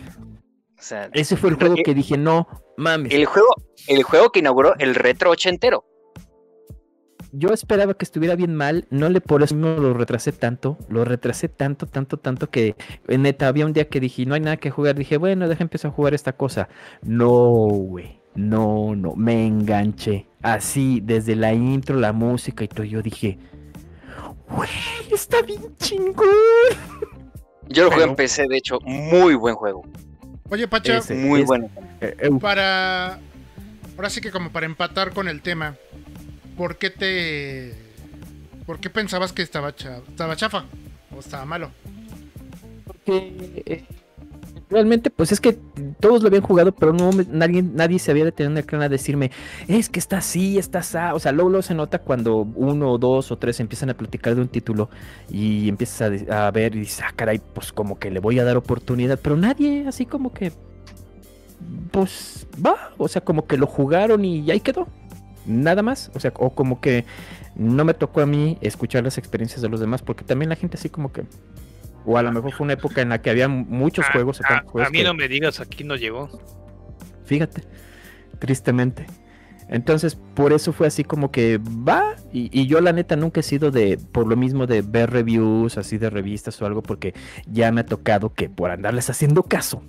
O 0.79 0.81
sea, 0.85 1.09
ese 1.13 1.35
fue 1.37 1.49
el 1.49 1.55
juego 1.57 1.75
que 1.83 1.93
dije, 1.93 2.17
no, 2.17 2.47
el 2.77 3.25
juego, 3.25 3.47
el 3.87 4.03
juego 4.03 4.31
que 4.31 4.39
inauguró 4.39 4.75
el 4.79 4.95
retro 4.95 5.31
ochentero. 5.31 5.85
yo 7.31 7.49
esperaba 7.49 7.95
que 7.95 8.05
estuviera 8.05 8.35
bien 8.35 8.55
mal, 8.55 8.85
no 8.91 9.09
le 9.09 9.19
por 9.21 9.41
eso 9.43 9.55
no 9.55 9.77
lo 9.77 9.93
retrasé 9.93 10.31
tanto, 10.31 10.77
lo 10.87 11.03
retrasé 11.03 11.49
tanto, 11.49 11.87
tanto, 11.87 12.17
tanto 12.17 12.49
que 12.49 12.75
eh, 13.07 13.17
neta 13.17 13.47
había 13.47 13.65
un 13.65 13.73
día 13.73 13.89
que 13.89 13.99
dije, 13.99 14.25
no 14.25 14.35
hay 14.35 14.41
nada 14.41 14.57
que 14.57 14.69
jugar, 14.69 14.95
dije, 14.95 15.17
bueno, 15.17 15.47
deja 15.47 15.63
empezar 15.63 15.91
a 15.91 15.93
jugar 15.93 16.13
esta 16.13 16.33
cosa. 16.33 16.69
No, 17.01 17.31
güey. 17.31 18.21
no, 18.35 18.95
no, 18.95 19.15
me 19.15 19.45
enganché. 19.47 20.27
Así, 20.41 20.99
desde 21.01 21.35
la 21.35 21.53
intro, 21.53 21.97
la 21.97 22.13
música 22.13 22.63
y 22.63 22.67
todo, 22.67 22.83
yo 22.83 23.01
dije, 23.01 23.37
güey, 24.49 24.69
está 25.11 25.41
bien 25.41 25.75
chingón. 25.77 26.27
Yo 27.69 27.85
lo 27.85 27.91
jugué 27.91 28.03
en 28.03 28.15
PC, 28.15 28.47
de 28.47 28.57
hecho, 28.57 28.79
muy 28.81 29.35
buen 29.35 29.55
juego. 29.55 29.83
Oye, 30.53 30.67
Pacha, 30.67 30.97
Ese. 30.97 31.15
Muy 31.15 31.41
es- 31.41 31.47
bueno. 31.47 31.67
Eh, 31.99 32.15
eh, 32.19 32.29
para. 32.39 33.19
Ahora 33.97 34.09
sí 34.11 34.21
que, 34.21 34.29
como 34.29 34.51
para 34.51 34.67
empatar 34.67 35.11
con 35.11 35.27
el 35.27 35.41
tema, 35.41 35.75
¿por 36.55 36.77
qué 36.77 36.91
te. 36.91 37.73
¿Por 38.67 38.79
qué 38.79 38.91
pensabas 38.91 39.33
que 39.33 39.41
estaba, 39.41 39.75
cha- 39.75 40.01
estaba 40.07 40.35
chafa? 40.35 40.65
¿O 41.15 41.19
estaba 41.19 41.43
malo? 41.45 41.71
porque 42.85 43.33
eh, 43.65 43.83
realmente 44.73 45.09
pues 45.09 45.31
es 45.31 45.39
que 45.39 45.57
todos 45.99 46.21
lo 46.21 46.27
habían 46.27 46.43
jugado, 46.43 46.73
pero 46.73 46.91
no 46.91 47.11
nadie, 47.29 47.63
nadie 47.63 47.99
se 47.99 48.11
había 48.11 48.25
detenido 48.25 48.51
en 48.51 48.57
el 48.57 48.65
canal 48.65 48.87
a 48.87 48.89
decirme, 48.89 49.31
es 49.67 49.89
que 49.89 49.99
está 49.99 50.17
así, 50.17 50.57
está 50.57 50.79
así, 50.79 50.97
o 51.13 51.19
sea, 51.19 51.31
luego, 51.31 51.61
se 51.61 51.73
nota 51.73 51.99
cuando 51.99 52.41
uno 52.55 52.97
dos 52.97 53.31
o 53.31 53.37
tres 53.37 53.59
empiezan 53.59 53.89
a 53.91 53.93
platicar 53.93 54.35
de 54.35 54.41
un 54.41 54.47
título 54.49 54.89
y 55.29 55.69
empiezas 55.69 56.29
a, 56.29 56.47
a 56.47 56.51
ver 56.51 56.75
y 56.75 56.79
dices, 56.79 57.01
ah, 57.07 57.13
caray, 57.15 57.39
pues 57.53 57.71
como 57.71 57.97
que 57.97 58.11
le 58.11 58.19
voy 58.19 58.39
a 58.39 58.43
dar 58.43 58.57
oportunidad, 58.57 59.19
pero 59.21 59.37
nadie 59.37 59.85
así 59.87 60.05
como 60.05 60.33
que, 60.33 60.51
pues 61.91 62.47
va, 62.65 62.91
o 62.97 63.07
sea, 63.07 63.21
como 63.21 63.45
que 63.45 63.57
lo 63.57 63.67
jugaron 63.67 64.25
y 64.25 64.49
ahí 64.51 64.59
quedó, 64.59 64.87
nada 65.45 65.83
más, 65.83 66.11
o 66.15 66.19
sea, 66.19 66.33
o 66.37 66.49
como 66.49 66.81
que 66.81 67.05
no 67.55 67.85
me 67.85 67.93
tocó 67.93 68.21
a 68.21 68.25
mí 68.25 68.57
escuchar 68.61 69.03
las 69.03 69.17
experiencias 69.17 69.61
de 69.61 69.69
los 69.69 69.79
demás, 69.79 70.01
porque 70.01 70.23
también 70.23 70.49
la 70.49 70.55
gente 70.55 70.77
así 70.77 70.89
como 70.89 71.11
que... 71.11 71.23
O 72.05 72.17
a 72.17 72.23
lo 72.23 72.31
mejor 72.31 72.51
fue 72.53 72.65
una 72.65 72.73
época 72.73 73.01
en 73.01 73.09
la 73.09 73.21
que 73.21 73.29
había 73.29 73.47
muchos 73.47 74.05
A- 74.09 74.11
juegos. 74.13 74.39
o 74.41 74.43
a, 74.45 74.47
tantos 74.49 74.71
juegos 74.71 74.87
a 74.87 74.91
mí 74.91 74.97
que- 74.99 75.03
no 75.05 75.13
me 75.13 75.27
digas, 75.27 75.59
aquí 75.59 75.83
no 75.83 75.95
llegó. 75.95 76.29
Fíjate, 77.25 77.63
tristemente. 78.39 79.05
Entonces, 79.69 80.15
por 80.35 80.51
eso 80.53 80.73
fue 80.73 80.87
así 80.87 81.03
como 81.03 81.31
que 81.31 81.57
va. 81.57 82.15
Y, 82.31 82.49
y 82.57 82.67
yo, 82.67 82.81
la 82.81 82.91
neta, 82.91 83.15
nunca 83.15 83.39
he 83.39 83.43
sido 83.43 83.71
de, 83.71 83.97
por 84.11 84.27
lo 84.27 84.35
mismo, 84.35 84.67
de 84.67 84.81
ver 84.81 85.09
reviews 85.11 85.77
así 85.77 85.97
de 85.97 86.09
revistas 86.09 86.61
o 86.61 86.65
algo, 86.65 86.83
porque 86.83 87.13
ya 87.47 87.71
me 87.71 87.81
ha 87.81 87.85
tocado 87.85 88.33
que 88.33 88.49
por 88.49 88.69
andarles 88.71 89.09
haciendo 89.09 89.43
caso, 89.43 89.81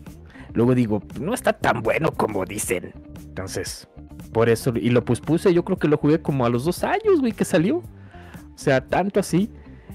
luego 0.53 0.75
digo, 0.75 1.03
no 1.21 1.35
está 1.35 1.53
tan 1.55 1.83
bueno 1.83 2.13
como 2.13 2.45
dicen. 2.45 2.93
Entonces, 3.19 3.89
por 4.33 4.49
eso, 4.49 4.73
y 4.77 4.91
lo 4.91 5.05
pospuse, 5.05 5.53
yo 5.53 5.65
creo 5.65 5.79
que 5.79 5.89
lo 5.89 5.99
jugué 5.99 6.21
como 6.23 6.47
a 6.47 6.49
los 6.49 6.65
dos 6.65 6.85
años, 6.85 7.21
güey, 7.21 7.33
que 7.33 7.45
salió. 7.45 7.79
O 7.79 7.85
sea, 8.59 8.87
tanto 8.87 9.19
así. 9.19 9.51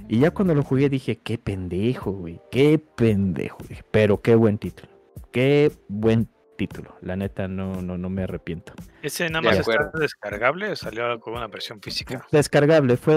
Y 0.09 0.19
ya 0.19 0.31
cuando 0.31 0.55
lo 0.55 0.63
jugué 0.63 0.89
dije, 0.89 1.17
qué 1.19 1.37
pendejo, 1.37 2.11
güey, 2.11 2.41
qué 2.51 2.79
pendejo. 2.79 3.57
Dije, 3.69 3.83
Pero 3.91 4.21
qué 4.21 4.35
buen 4.35 4.57
título. 4.57 4.89
Qué 5.31 5.71
buen 5.87 6.27
título. 6.57 6.97
La 7.01 7.15
neta, 7.15 7.47
no, 7.47 7.81
no, 7.81 7.97
no 7.97 8.09
me 8.09 8.23
arrepiento. 8.23 8.73
Ese 9.03 9.29
nada 9.29 9.41
De 9.41 9.47
más 9.49 9.59
acuerdo. 9.59 9.85
está 9.85 9.99
descargable 9.99 10.71
o 10.71 10.75
salió 10.75 11.19
con 11.19 11.35
una 11.35 11.47
versión 11.47 11.79
física. 11.81 12.25
Descargable, 12.31 12.97
fue 12.97 13.15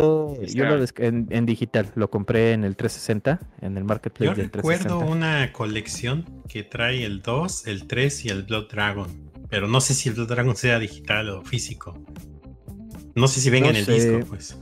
yo 0.54 0.64
lo 0.66 0.84
en, 0.98 1.26
en 1.30 1.46
digital, 1.46 1.90
lo 1.96 2.08
compré 2.10 2.52
en 2.52 2.62
el 2.62 2.76
360, 2.76 3.40
en 3.62 3.76
el 3.78 3.84
marketplace 3.84 4.30
Yo 4.30 4.36
del 4.36 4.50
recuerdo 4.52 4.98
360. 5.00 5.12
una 5.12 5.52
colección 5.52 6.42
que 6.48 6.62
trae 6.62 7.04
el 7.04 7.22
2, 7.22 7.66
el 7.66 7.86
3 7.88 8.26
y 8.26 8.28
el 8.28 8.42
Blood 8.44 8.68
Dragon. 8.70 9.32
Pero 9.48 9.66
no 9.66 9.80
sé 9.80 9.94
si 9.94 10.08
el 10.10 10.14
Blood 10.14 10.28
Dragon 10.28 10.54
sea 10.56 10.78
digital 10.78 11.28
o 11.30 11.42
físico. 11.42 11.98
No 13.14 13.26
sé 13.28 13.40
si 13.40 13.50
venga 13.50 13.66
No 13.66 13.70
en 13.70 13.76
el 13.76 13.84
sé. 13.86 13.92
disco, 13.94 14.26
pues. 14.28 14.58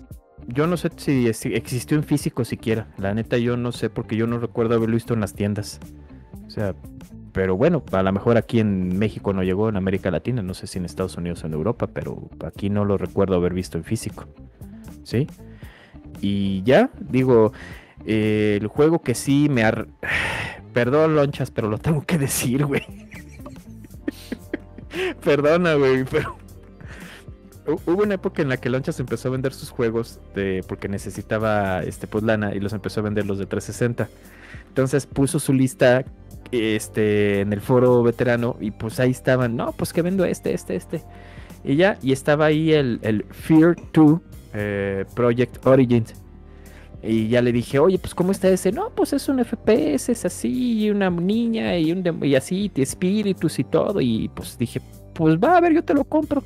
Yo 0.53 0.67
no 0.67 0.77
sé 0.77 0.91
si 0.97 1.29
existió 1.29 1.97
en 1.97 2.05
físico 2.05 2.45
siquiera. 2.45 2.89
La 2.99 3.15
neta, 3.15 3.39
yo 3.39 3.57
no 3.57 3.73
sé 3.73 3.91
porque 3.91 4.17
yo 4.17 4.27
no 4.27 4.39
recuerdo 4.39 4.75
haberlo 4.75 4.95
visto 4.95 5.15
en 5.15 5.21
las 5.21 5.35
tiendas. 5.35 5.79
O 6.47 6.51
sea, 6.51 6.75
pero 7.33 7.57
bueno, 7.57 7.85
a 7.93 8.03
lo 8.03 8.13
mejor 8.13 8.37
aquí 8.37 8.59
en 8.59 8.99
México 8.99 9.33
no 9.33 9.45
llegó, 9.45 9.69
en 9.69 9.77
América 9.77 10.11
Latina, 10.11 10.43
no 10.43 10.55
sé 10.55 10.67
si 10.67 10.79
en 10.79 10.85
Estados 10.85 11.17
Unidos 11.17 11.45
o 11.45 11.47
en 11.47 11.53
Europa, 11.53 11.87
pero 11.87 12.29
aquí 12.45 12.71
no 12.71 12.85
lo 12.85 12.99
recuerdo 12.99 13.37
haber 13.37 13.55
visto 13.55 13.79
en 13.79 13.85
físico. 13.85 14.27
¿Sí? 15.05 15.29
Y 16.21 16.63
ya, 16.65 16.91
digo, 16.99 17.53
eh, 18.05 18.59
el 18.61 18.67
juego 18.67 19.03
que 19.03 19.15
sí 19.15 19.49
me... 19.51 19.63
ar- 19.63 19.87
Perdón, 20.73 21.17
lonchas, 21.17 21.51
pero 21.51 21.69
lo 21.69 21.79
tengo 21.79 22.03
que 22.03 22.19
decir, 22.19 22.65
güey. 22.67 22.83
Perdona, 25.25 25.75
güey, 25.75 26.05
pero... 26.05 26.37
hu- 27.71 27.81
Hubo 27.87 28.03
una 28.03 28.15
época 28.15 28.43
en 28.43 28.49
la 28.49 28.57
que 28.59 28.69
Lonchas 28.71 28.99
empezó 29.01 29.29
a 29.29 29.31
vender 29.33 29.53
sus 29.53 29.71
juegos 29.71 30.21
porque 30.69 30.89
necesitaba 30.89 31.83
este, 31.83 32.07
pues, 32.07 32.25
lana 32.25 32.55
y 32.55 32.61
los 32.61 32.73
empezó 32.73 33.01
a 33.01 33.03
vender 33.05 33.27
los 33.27 33.39
de 33.39 33.47
360. 33.47 34.09
Entonces 34.69 35.07
puso 35.07 35.39
su 35.41 35.53
lista 35.53 36.05
este, 36.53 37.41
en 37.41 37.53
el 37.53 37.61
foro 37.61 38.03
veterano 38.03 38.57
y 38.61 38.71
pues 38.71 39.01
ahí 39.01 39.11
estaban, 39.11 39.57
no, 39.57 39.73
pues 39.73 39.93
que 39.93 40.03
vendo 40.03 40.25
este, 40.25 40.53
este, 40.55 40.77
este. 40.77 41.03
Y 41.65 41.77
ya, 41.77 41.99
y 42.03 42.13
estaba 42.13 42.47
ahí 42.47 42.73
el, 42.73 43.25
Fear 43.31 43.77
2 43.93 44.21
eh, 44.55 45.05
Project 45.15 45.65
Origins. 45.67 46.15
Y 47.03 47.29
ya 47.29 47.41
le 47.41 47.51
dije, 47.53 47.79
oye, 47.79 47.99
pues 47.99 48.15
¿cómo 48.15 48.31
está 48.31 48.49
ese? 48.51 48.73
No, 48.73 48.91
pues 48.91 49.15
es 49.15 49.27
un 49.29 49.39
FPS, 49.43 50.11
es 50.13 50.25
así, 50.27 50.85
y 50.85 50.91
una 50.91 51.09
niña 51.09 51.79
y, 51.79 51.93
un 51.93 52.05
y 52.23 52.35
así, 52.35 52.71
de 52.75 52.83
espíritus 52.83 53.59
y 53.59 53.65
todo. 53.65 54.01
Y 54.03 54.29
pues 54.35 54.59
dije, 54.59 54.83
pues 55.15 55.37
va, 55.39 55.57
a 55.57 55.61
ver, 55.63 55.73
yo 55.73 55.83
te 55.83 55.95
lo 55.95 56.05
compro. 56.05 56.45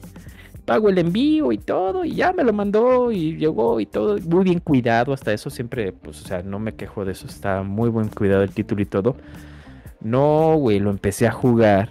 Pago 0.65 0.89
el 0.89 0.97
envío 0.99 1.53
y 1.53 1.59
todo, 1.59 2.05
y 2.05 2.15
ya 2.15 2.33
me 2.33 2.43
lo 2.43 2.53
mandó 2.53 3.13
y 3.13 3.37
llegó 3.37 3.81
y 3.81 3.87
todo. 3.87 4.19
Muy 4.21 4.45
bien 4.45 4.61
cuidado, 4.61 5.13
hasta 5.13 5.33
eso 5.33 5.51
siempre, 5.51 5.93
pues, 5.93 6.23
o 6.23 6.27
sea, 6.27 6.43
no 6.43 6.59
me 6.59 6.75
quejo 6.75 7.05
de 7.05 7.13
eso. 7.13 7.27
Está 7.27 7.63
muy 7.63 7.91
buen 7.91 8.09
cuidado 8.09 8.43
el 8.43 8.51
título 8.51 8.81
y 8.81 8.87
todo. 8.87 9.17
No, 10.01 10.55
güey, 10.57 10.79
lo 10.81 10.91
empecé 10.91 11.27
a 11.27 11.33
jugar. 11.33 11.91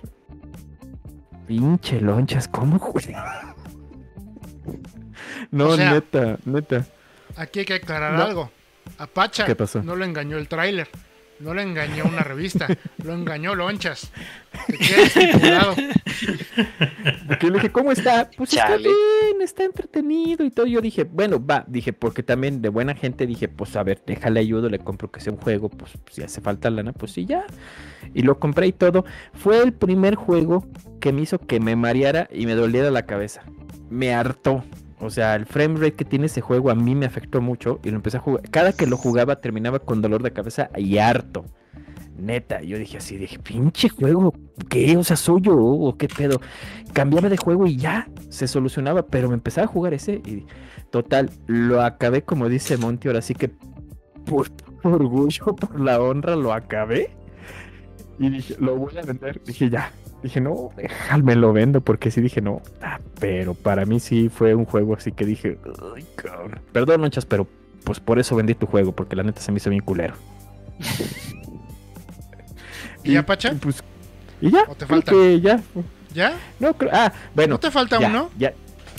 Pinche 1.48 2.00
lonchas, 2.02 2.48
¿cómo 2.48 2.80
juega? 2.80 3.56
No, 5.52 5.70
O 5.70 5.76
sea, 5.76 5.92
neta, 5.94 6.38
neta. 6.46 6.86
Aquí 7.36 7.60
hay 7.60 7.66
que 7.66 7.76
aclarar 7.76 8.14
No. 8.18 8.24
algo. 8.24 8.52
A 8.98 9.06
Pacha 9.06 9.46
¿Qué 9.46 9.56
pasó? 9.56 9.84
no 9.84 9.96
lo 9.96 10.04
engañó 10.04 10.38
el 10.38 10.48
tráiler. 10.48 10.88
No 11.40 11.54
lo 11.54 11.62
engañó 11.62 12.06
una 12.06 12.22
revista. 12.24 12.68
lo 13.04 13.14
engañó 13.14 13.56
Lonchas. 13.56 14.12
Porque 17.28 17.48
le 17.48 17.54
dije, 17.54 17.72
¿cómo 17.72 17.92
está? 17.92 18.30
Pues 18.38 18.54
está 18.54 18.78
bien, 18.78 19.42
está 19.42 19.64
entretenido 19.64 20.46
y 20.46 20.52
todo. 20.52 20.66
Yo 20.66 20.82
dije, 20.82 21.04
bueno, 21.04 21.44
va, 21.44 21.66
dije, 21.68 21.94
porque 21.94 22.24
también 22.24 22.62
de 22.62 22.70
buena 22.70 22.96
gente 22.96 23.26
dije, 23.26 23.48
pues 23.48 23.76
a 23.76 23.84
ver, 23.84 24.02
déjale 24.06 24.40
ayudo, 24.40 24.70
le 24.70 24.80
compro 24.80 25.12
que 25.12 25.20
sea 25.20 25.34
un 25.34 25.40
juego, 25.40 25.70
pues 25.70 25.92
si 26.12 26.22
hace 26.22 26.42
falta 26.42 26.70
lana, 26.70 26.94
pues 26.94 27.12
sí, 27.12 27.26
ya. 27.26 27.46
Y 28.14 28.22
lo 28.22 28.40
compré 28.40 28.68
y 28.68 28.74
todo. 28.74 29.06
Fue 29.34 29.62
el 29.62 29.74
primer 29.74 30.16
juego 30.16 30.68
que 31.00 31.12
me 31.12 31.22
hizo 31.22 31.40
que 31.40 31.60
me 31.60 31.76
mareara 31.76 32.30
y 32.32 32.46
me 32.46 32.56
doliera 32.56 32.92
la 32.92 33.06
cabeza. 33.06 33.44
Me 33.90 34.14
hartó. 34.14 34.64
O 35.04 35.10
sea, 35.10 35.36
el 35.36 35.46
frame 35.46 35.76
rate 35.76 35.94
que 35.94 36.06
tiene 36.06 36.28
ese 36.28 36.42
juego 36.42 36.70
a 36.70 36.76
mí 36.76 36.96
me 36.96 37.06
afectó 37.06 37.42
mucho 37.42 37.80
y 37.84 37.90
lo 37.90 37.98
empecé 37.98 38.18
a 38.18 38.20
jugar. 38.22 38.50
Cada 38.50 38.74
que 38.74 38.88
lo 38.88 38.98
jugaba 38.98 39.42
terminaba 39.42 39.80
con 39.80 40.02
dolor 40.02 40.24
de 40.24 40.32
cabeza 40.32 40.70
y 40.76 40.98
harto. 40.98 41.46
Neta, 42.18 42.62
yo 42.62 42.78
dije 42.78 42.98
así, 42.98 43.18
dije, 43.18 43.40
pinche 43.40 43.90
juego, 43.90 44.34
¿qué? 44.70 44.96
O 44.98 45.04
sea, 45.04 45.18
soy 45.18 45.42
yo 45.42 45.56
o 45.58 45.98
qué 45.98 46.08
pedo. 46.08 46.40
Cambiaba 46.94 47.28
de 47.28 47.38
juego 47.38 47.66
y 47.66 47.78
ya 47.78 48.08
se 48.30 48.48
solucionaba, 48.48 49.08
pero 49.08 49.30
me 49.30 49.34
empezaba 49.34 49.66
a 49.66 49.68
jugar 49.68 49.94
ese 49.94 50.22
y 50.26 50.46
total, 50.92 51.32
lo 51.48 51.82
acabé 51.82 52.22
como 52.22 52.50
dice 52.50 52.78
Monty, 52.78 53.08
ahora 53.08 53.22
sí 53.22 53.34
que 53.34 53.50
por 54.26 54.48
orgullo, 54.84 55.56
por 55.56 55.80
la 55.80 56.02
honra, 56.02 56.36
lo 56.36 56.54
acabé. 56.54 57.10
Y 58.20 58.30
dije, 58.30 58.56
lo 58.60 58.76
voy 58.76 58.98
a 58.98 59.02
vender. 59.02 59.42
Dije, 59.44 59.70
ya. 59.70 59.92
Dije, 60.24 60.40
no, 60.40 60.70
déjame 60.78 61.36
lo 61.36 61.52
vendo, 61.54 61.82
porque 61.82 62.10
sí 62.10 62.22
dije, 62.22 62.42
no. 62.42 62.62
Ah, 62.82 63.00
pero 63.20 63.54
para 63.54 63.86
mí 63.86 64.00
sí 64.00 64.30
fue 64.30 64.56
un 64.56 64.66
juego 64.66 64.96
así 64.96 65.12
que 65.12 65.26
dije, 65.26 65.58
ay, 65.96 66.06
cabrón. 66.16 66.62
Perdón, 66.72 67.02
lonchas, 67.02 67.26
pero 67.26 67.46
pues 67.84 68.00
por 68.00 68.18
eso 68.20 68.36
vendí 68.36 68.56
tu 68.56 68.66
juego, 68.66 68.94
porque 68.94 69.16
la 69.18 69.24
neta 69.24 69.42
se 69.42 69.52
me 69.52 69.58
hizo 69.58 69.70
bien 69.70 69.84
culero. 69.84 70.16
¿Y 73.04 73.14
ya, 73.14 73.26
Pacha? 73.26 73.54
Pues, 73.62 73.84
y 74.42 74.52
ya. 74.52 74.64
¿O 74.68 74.76
te 74.76 74.86
falta? 74.86 75.12
que 75.12 75.42
ya. 75.42 75.62
¿Ya? 76.14 76.38
No, 76.60 76.74
creo- 76.74 76.92
ah, 76.94 77.12
bueno. 77.36 77.56
¿No 77.56 77.60
te 77.60 77.72
falta 77.72 78.00
ya, 78.00 78.08
uno? 78.08 78.30
Ya. 78.38 78.54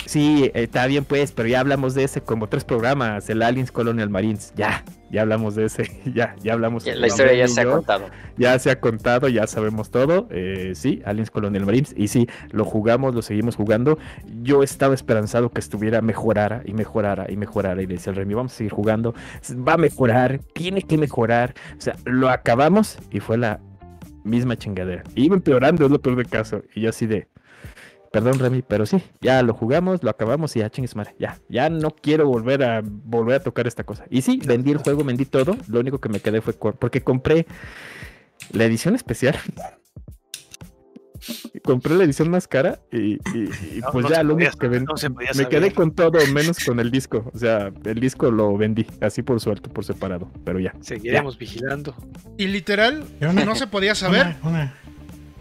Sí, 0.05 0.51
eh, 0.53 0.65
está 0.65 0.85
bien 0.87 1.05
pues, 1.07 1.33
pero 1.33 1.49
ya 1.49 1.61
hablamos 1.61 1.95
de 1.95 2.05
ese 2.05 2.21
como 2.21 2.49
tres 2.49 2.65
programas, 2.65 3.31
el 3.31 3.41
Aliens 3.41 3.73
Colonial 3.73 4.11
Marines. 4.11 4.53
Ya, 4.57 4.85
ya 5.15 5.23
hablamos 5.23 5.55
de 5.55 5.65
ese, 5.67 5.91
ya, 6.15 6.37
ya 6.43 6.53
hablamos. 6.53 6.85
Ya, 6.85 6.95
La 6.97 7.07
historia 7.07 7.33
ya 7.35 7.49
se 7.49 7.61
ha 7.63 7.65
contado. 7.65 8.05
Ya 8.37 8.59
se 8.59 8.71
ha 8.71 8.81
contado, 8.81 9.29
ya 9.29 9.47
sabemos 9.47 9.91
todo. 9.91 10.29
eh, 10.31 10.73
sí, 10.75 11.01
Aliens 11.07 11.31
Colonial 11.31 11.65
Marines. 11.65 11.95
Y 11.97 12.09
sí, 12.09 12.27
lo 12.51 12.65
jugamos, 12.65 13.15
lo 13.15 13.23
seguimos 13.23 13.57
jugando. 13.57 13.99
Yo 14.43 14.63
estaba 14.63 14.93
esperanzado 14.95 15.51
que 15.51 15.61
estuviera 15.61 16.03
mejorara 16.03 16.63
y 16.65 16.75
mejorara 16.75 17.27
y 17.31 17.37
mejorara. 17.37 17.81
Y 17.81 17.87
le 17.87 17.95
decía 17.95 18.11
al 18.11 18.17
Remy, 18.17 18.35
vamos 18.35 18.53
a 18.53 18.57
seguir 18.57 18.73
jugando. 18.73 19.15
Va 19.67 19.75
a 19.75 19.79
mejorar, 19.79 20.41
tiene 20.53 20.83
que 20.83 20.99
mejorar. 20.99 21.55
O 21.79 21.81
sea, 21.81 21.97
lo 22.05 22.29
acabamos 22.29 22.99
y 23.11 23.21
fue 23.21 23.39
la 23.39 23.61
misma 24.25 24.57
chingadera. 24.57 25.05
Iba 25.15 25.37
empeorando, 25.37 25.85
es 25.85 25.91
lo 25.91 26.01
peor 26.01 26.17
del 26.17 26.29
caso. 26.29 26.63
Y 26.75 26.83
yo 26.83 26.91
así 26.91 27.07
de. 27.07 27.29
Perdón, 28.15 28.39
Remy, 28.39 28.63
pero 28.63 28.87
sí, 28.87 29.03
ya 29.21 29.43
lo 29.43 29.55
jugamos, 29.55 30.03
lo 30.03 30.11
acabamos 30.11 30.55
y 30.57 30.61
ya 30.61 30.71
chingues 30.71 30.95
madre. 30.97 31.15
Ya, 31.19 31.39
ya 31.49 31.69
no 31.69 31.91
quiero 31.91 32.27
volver 32.27 32.63
a 32.63 32.83
volver 32.85 33.37
a 33.37 33.43
tocar 33.43 33.67
esta 33.67 33.85
cosa. 33.85 34.05
Y 34.09 34.23
sí, 34.23 34.41
vendí 34.47 34.71
el 34.71 34.79
juego, 34.79 35.05
vendí 35.05 35.25
todo. 35.25 35.57
Lo 35.69 35.81
único 35.81 36.01
que 36.01 36.09
me 36.09 36.21
quedé 36.21 36.41
fue 36.41 36.55
porque 36.55 37.03
compré 37.03 37.47
la 38.53 38.65
edición 38.65 38.95
especial. 38.95 39.37
compré 41.65 41.95
la 41.95 42.05
edición 42.05 42.31
más 42.31 42.47
cara 42.47 42.81
y, 42.93 43.15
y- 43.15 43.19
y 43.35 43.81
No, 43.81 43.89
pues 43.93 44.05
no 44.05 44.11
ya 44.11 44.23
lo 44.23 44.35
único 44.35 44.51
que 44.53 44.57
saber, 44.67 44.71
ven- 44.71 44.85
no 44.85 44.97
se 44.97 45.11
podía 45.11 45.31
me 45.35 45.47
quedé 45.49 45.73
con 45.73 45.95
todo 45.95 46.19
menos 46.33 46.59
con 46.65 46.81
el 46.81 46.91
disco. 46.91 47.31
O 47.35 47.39
sea, 47.39 47.73
el 47.85 48.01
disco 48.01 48.31
lo 48.31 48.57
vendí 48.57 48.87
así 49.01 49.23
por 49.23 49.41
suerte, 49.41 49.69
por 49.71 49.85
separado. 49.85 50.31
Pero 50.45 50.61
ya. 50.61 50.75
Seguiremos 50.81 51.39
vigilando 51.39 51.95
Y 52.37 52.49
literal, 52.49 53.05
una- 53.21 53.45
no 53.45 53.55
se 53.55 53.67
podía 53.67 53.95
saber 53.95 54.37
Una- 54.43 54.51
una- 54.51 54.75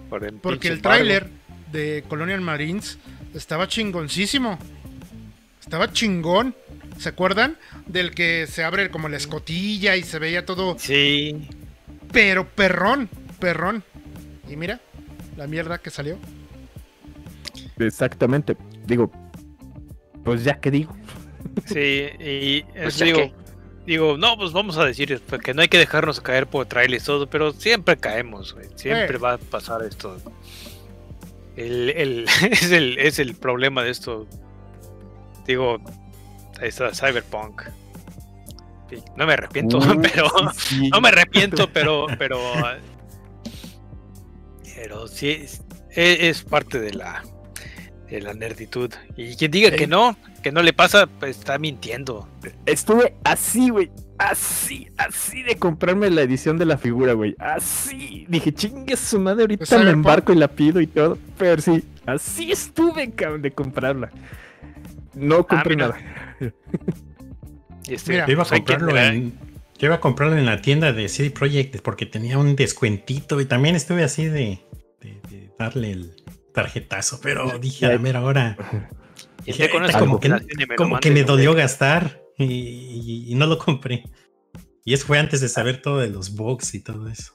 por 0.10 0.24
el 0.24 0.36
porque 0.36 0.68
el 0.70 0.76
embargo. 0.76 0.98
tráiler 0.98 1.30
de 1.74 2.06
Colonial 2.08 2.40
Marines 2.40 2.98
estaba 3.34 3.68
chingoncísimo. 3.68 4.58
Estaba 5.60 5.92
chingón. 5.92 6.56
¿Se 7.00 7.10
acuerdan? 7.10 7.58
Del 7.88 8.12
que 8.12 8.46
se 8.48 8.64
abre 8.64 8.90
como 8.92 9.10
la 9.10 9.18
escotilla 9.18 9.96
y 9.98 10.04
se 10.04 10.20
veía 10.20 10.46
todo, 10.46 10.78
Sí, 10.80 11.50
pero 12.12 12.48
perrón, 12.48 13.10
perrón. 13.40 13.84
Y 14.48 14.56
mira, 14.56 14.80
la 15.36 15.48
mierda 15.48 15.80
que 15.80 15.90
salió. 15.90 16.18
Exactamente. 17.80 18.56
Digo, 18.86 19.12
pues 20.24 20.44
ya 20.44 20.60
que 20.60 20.72
digo. 20.72 20.96
sí, 21.66 22.06
y 22.20 22.64
Pues 22.84 23.00
digo, 23.00 23.18
que- 23.18 23.34
digo, 23.86 24.18
no, 24.18 24.38
pues 24.38 24.52
vamos 24.54 24.78
a 24.78 24.86
decir 24.86 25.20
que 25.44 25.54
no 25.54 25.62
hay 25.64 25.68
que 25.68 25.78
dejarnos 25.80 26.22
caer 26.22 26.48
por 26.48 26.66
trailers 26.68 27.04
todo, 27.06 27.28
pero 27.28 27.52
siempre 27.54 27.98
caemos, 27.98 28.54
güey, 28.54 28.68
siempre 28.76 29.16
Eh. 29.16 29.20
va 29.20 29.34
a 29.34 29.38
pasar 29.38 29.84
esto. 29.84 30.18
El, 31.56 31.90
el- 31.92 32.26
es, 32.52 32.72
el, 32.72 32.98
es 33.00 33.20
el 33.20 33.36
problema 33.36 33.84
de 33.84 33.92
esto. 33.92 34.28
Digo, 35.46 35.78
ahí 36.62 36.70
está 36.70 36.92
Cyberpunk. 36.94 37.64
No 39.18 39.26
me 39.26 39.34
arrepiento, 39.34 39.80
pero 40.02 40.30
sí, 40.54 40.90
no 40.90 41.02
me 41.02 41.10
arrepiento, 41.10 41.68
pero, 41.74 42.06
pero, 42.20 42.38
pero 44.76 45.08
sí 45.08 45.30
es- 45.32 45.64
es 45.96 46.44
parte 46.44 46.80
de 46.80 46.94
la, 46.94 47.24
de 48.18 48.22
la 48.22 48.34
nerditud. 48.34 48.92
Y 49.18 49.36
quien 49.36 49.52
diga 49.52 49.72
que 49.72 49.86
Eh. 49.86 49.88
no, 49.88 50.16
que 50.44 50.52
no 50.52 50.62
le 50.62 50.72
pasa, 50.74 51.08
pues 51.08 51.38
está 51.40 51.58
mintiendo. 51.58 52.28
Estuve 52.66 53.16
así, 53.24 53.70
güey. 53.70 53.90
Así, 54.20 54.88
así 54.98 55.42
de 55.44 55.56
comprarme 55.58 56.10
la 56.12 56.22
edición 56.22 56.58
de 56.58 56.66
la 56.66 56.78
figura, 56.78 57.14
güey. 57.14 57.36
Así. 57.40 58.26
Dije, 58.30 58.54
chingue 58.54 58.96
su 58.96 59.20
madre, 59.20 59.42
ahorita 59.44 59.66
Pues, 59.68 59.84
me 59.84 59.90
embarco 59.90 60.32
y 60.32 60.36
la 60.36 60.48
pido 60.48 60.80
y 60.80 60.88
todo. 60.88 61.18
Pero 61.38 61.62
sí, 61.62 61.84
así 62.06 62.52
estuve, 62.52 63.10
cabrón, 63.12 63.42
de 63.42 63.52
comprarla. 63.52 64.12
No 65.16 65.46
compré 65.48 65.76
mira. 65.76 65.88
nada. 65.90 66.00
Y 67.86 67.96
este, 67.96 68.12
Mira, 68.14 68.26
iba 68.32 68.44
a 68.44 68.46
comprarlo 68.46 68.98
en. 68.98 69.34
Yo 69.78 69.88
iba 69.88 69.96
a 69.96 70.00
comprarlo 70.00 70.38
en 70.38 70.46
la 70.46 70.62
tienda 70.62 70.94
de 70.94 71.10
CD 71.10 71.32
Projekt 71.32 71.82
porque 71.82 72.06
tenía 72.06 72.38
un 72.38 72.56
descuentito 72.56 73.42
y 73.42 73.46
también 73.46 73.76
estuve 73.76 74.04
así 74.06 74.24
de, 74.26 74.60
de- 75.02 75.20
de 75.30 75.50
darle 75.60 75.92
el 75.92 76.23
tarjetazo, 76.54 77.20
pero 77.22 77.58
dije 77.60 77.86
a 77.86 77.90
la 77.90 77.98
mera 78.00 78.22
hora. 78.24 78.58
Dije, 79.46 79.64
esté 79.66 79.70
con 79.72 79.82
"Ahorita 79.82 79.98
esa 79.98 80.06
como 80.06 80.20
que, 80.22 80.30
como 80.78 81.00
que 81.02 81.12
me 81.12 81.24
dolió 81.24 81.54
gastar 81.54 82.22
y, 82.38 82.46
y- 82.46 83.26
y 83.28 83.36
no 83.36 83.46
lo 83.46 83.58
compré. 83.58 84.06
Y 84.86 84.94
eso 84.94 85.06
fue 85.06 85.20
antes 85.20 85.42
de 85.42 85.50
saber 85.50 85.82
todo 85.82 86.00
de 86.00 86.10
los 86.10 86.34
bugs 86.36 86.74
y 86.76 86.82
todo 86.82 87.10
eso. 87.10 87.34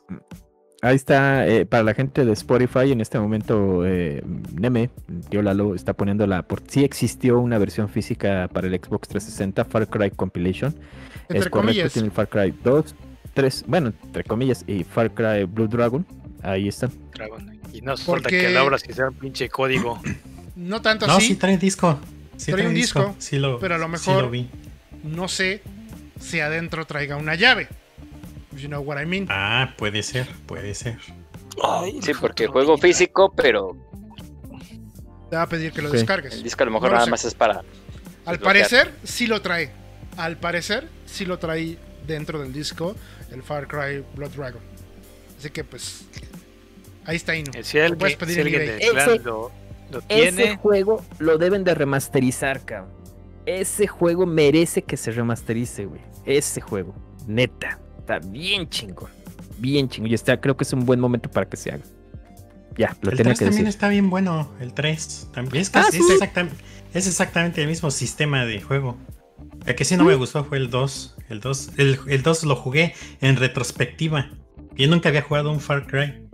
Ahí 0.80 0.96
está, 0.96 1.46
eh, 1.46 1.66
para 1.66 1.82
la 1.82 1.92
gente 1.92 2.24
de 2.24 2.32
Spotify, 2.32 2.92
en 2.92 3.00
este 3.00 3.18
momento, 3.18 3.84
eh, 3.84 4.22
Neme, 4.54 4.90
tío 5.28 5.42
Lalo, 5.42 5.74
está 5.74 5.92
poniendo 5.92 6.26
la. 6.26 6.42
Por 6.46 6.62
sí 6.66 6.82
existió 6.84 7.38
una 7.40 7.58
versión 7.58 7.88
física 7.88 8.48
para 8.52 8.68
el 8.68 8.74
Xbox 8.74 9.08
360, 9.08 9.64
Far 9.64 9.88
Cry 9.88 10.10
Compilation. 10.12 10.74
Entre 11.22 11.38
es 11.40 11.48
correcto, 11.48 11.50
comillas. 11.50 11.92
tiene 11.92 12.06
el 12.08 12.12
Far 12.12 12.28
Cry 12.28 12.54
2, 12.64 12.94
3, 13.34 13.64
bueno, 13.66 13.92
entre 14.04 14.24
comillas, 14.24 14.64
y 14.66 14.84
Far 14.84 15.12
Cry 15.12 15.44
Blue 15.44 15.66
Dragon. 15.68 16.06
Ahí. 16.42 16.70
Dragon. 17.14 17.57
Y 17.72 17.80
no 17.82 17.92
hace 17.92 18.04
falta 18.04 18.22
Porque- 18.24 18.40
que 18.40 18.48
le 18.50 18.58
abras 18.58 18.82
que 18.82 18.92
sea 18.92 19.08
un 19.08 19.14
pinche 19.14 19.48
código. 19.48 20.00
No 20.56 20.82
tanto 20.82 21.06
No, 21.06 21.14
así. 21.16 21.28
sí 21.28 21.34
trae 21.36 21.56
disco. 21.58 22.00
Sí 22.36 22.52
Trae 22.52 22.66
un 22.68 22.74
disco, 22.74 23.14
Sí 23.18 23.38
lo, 23.38 23.58
pero 23.58 23.74
a 23.74 23.78
lo 23.78 23.86
sí 23.86 23.92
mejor- 23.92 24.24
lo 24.24 24.30
vi. 24.30 24.48
No 25.04 25.28
sé 25.28 25.62
si 26.20 26.40
adentro 26.40 26.84
traiga 26.86 27.16
una 27.16 27.34
llave. 27.34 27.68
You 28.56 28.68
know 28.68 28.80
what 28.82 29.00
I 29.00 29.06
mean. 29.06 29.26
Ah, 29.28 29.74
puede 29.76 30.02
ser, 30.02 30.26
puede 30.46 30.74
ser. 30.74 30.98
Sí, 32.02 32.12
porque 32.20 32.46
juego 32.46 32.78
físico, 32.78 33.32
pero 33.36 33.76
Te 35.30 35.36
va 35.36 35.42
a 35.42 35.48
pedir 35.48 35.72
que 35.72 35.82
lo 35.82 35.90
Sí. 35.90 35.96
descargues. 35.98 36.32
el 36.34 36.42
disco 36.42 36.62
a 36.62 36.66
lo 36.66 36.72
mejor 36.72 36.88
No 36.88 36.92
lo 36.92 36.94
nada 36.94 37.04
sé. 37.04 37.10
más 37.10 37.24
es 37.24 37.34
para. 37.34 37.58
Al 37.58 37.64
desbloquear. 37.64 38.40
parecer, 38.42 38.94
sí 39.04 39.26
lo 39.26 39.42
trae. 39.42 39.70
Al 40.16 40.38
parecer, 40.38 40.88
sí 41.06 41.24
lo 41.26 41.38
trae 41.38 41.76
dentro 42.06 42.40
del 42.40 42.52
disco 42.52 42.96
el 43.30 43.42
Far 43.42 43.68
Cry 43.68 44.02
Blood 44.16 44.30
Dragon. 44.30 44.62
Así 45.38 45.50
que, 45.50 45.64
pues, 45.64 46.06
ahí 47.08 47.16
está 47.16 47.34
Inu. 47.36 47.50
Eh, 47.54 47.64
Si 47.64 47.78
alguien, 47.78 47.98
puedes 47.98 48.16
pedir 48.16 48.34
si 48.36 48.40
alguien 48.42 48.62
clan 48.92 49.10
Ese- 49.10 49.18
lo, 49.24 49.50
lo 49.90 50.02
Ese 50.08 50.56
juego 50.56 51.04
lo 51.18 51.38
deben 51.38 51.64
de 51.64 51.74
remasterizar, 51.74 52.64
cabrón. 52.64 52.92
Ese 53.46 53.86
juego 53.86 54.26
merece 54.26 54.82
que 54.82 54.96
se 54.96 55.10
remasterice, 55.10 55.86
güey. 55.86 56.00
Ese 56.26 56.60
juego, 56.60 56.94
neta. 57.26 57.78
Está 57.98 58.18
bien 58.18 58.68
chingón. 58.68 59.10
Bien 59.58 59.88
chingón. 59.88 60.10
Y 60.10 60.14
está, 60.14 60.38
creo 60.40 60.56
que 60.56 60.64
es 60.64 60.72
un 60.72 60.84
buen 60.84 61.00
momento 61.00 61.30
para 61.30 61.48
que 61.48 61.56
se 61.56 61.70
haga. 61.72 61.82
Ya, 62.76 62.96
lo 63.00 63.10
el 63.10 63.16
tenía 63.16 63.32
3 63.34 63.38
que 63.40 63.44
también 63.46 63.64
decir. 63.64 63.68
está 63.68 63.88
bien 63.88 64.08
bueno. 64.10 64.52
El 64.60 64.72
3 64.74 65.28
también. 65.32 65.62
Es, 65.62 65.70
que 65.70 65.78
Ah, 65.78 65.86
es, 65.88 65.94
sí. 65.94 66.00
exactam- 66.02 66.50
es 66.94 67.06
exactamente 67.06 67.60
el 67.62 67.66
mismo 67.68 67.90
sistema 67.90 68.44
de 68.44 68.60
juego. 68.60 68.96
El 69.66 69.74
que 69.74 69.84
sí 69.84 69.96
no 69.96 70.04
me 70.04 70.14
gustó 70.14 70.44
fue 70.44 70.58
el 70.58 70.70
2. 70.70 71.16
El 71.28 71.40
2, 71.40 71.70
el, 71.78 71.98
el 72.06 72.22
2 72.22 72.44
lo 72.44 72.54
jugué 72.54 72.94
en 73.20 73.36
retrospectiva. 73.36 74.30
Yo 74.76 74.86
nunca 74.88 75.08
había 75.08 75.22
jugado 75.22 75.50
un 75.50 75.60
Far 75.60 75.86
Cry. 75.86 76.27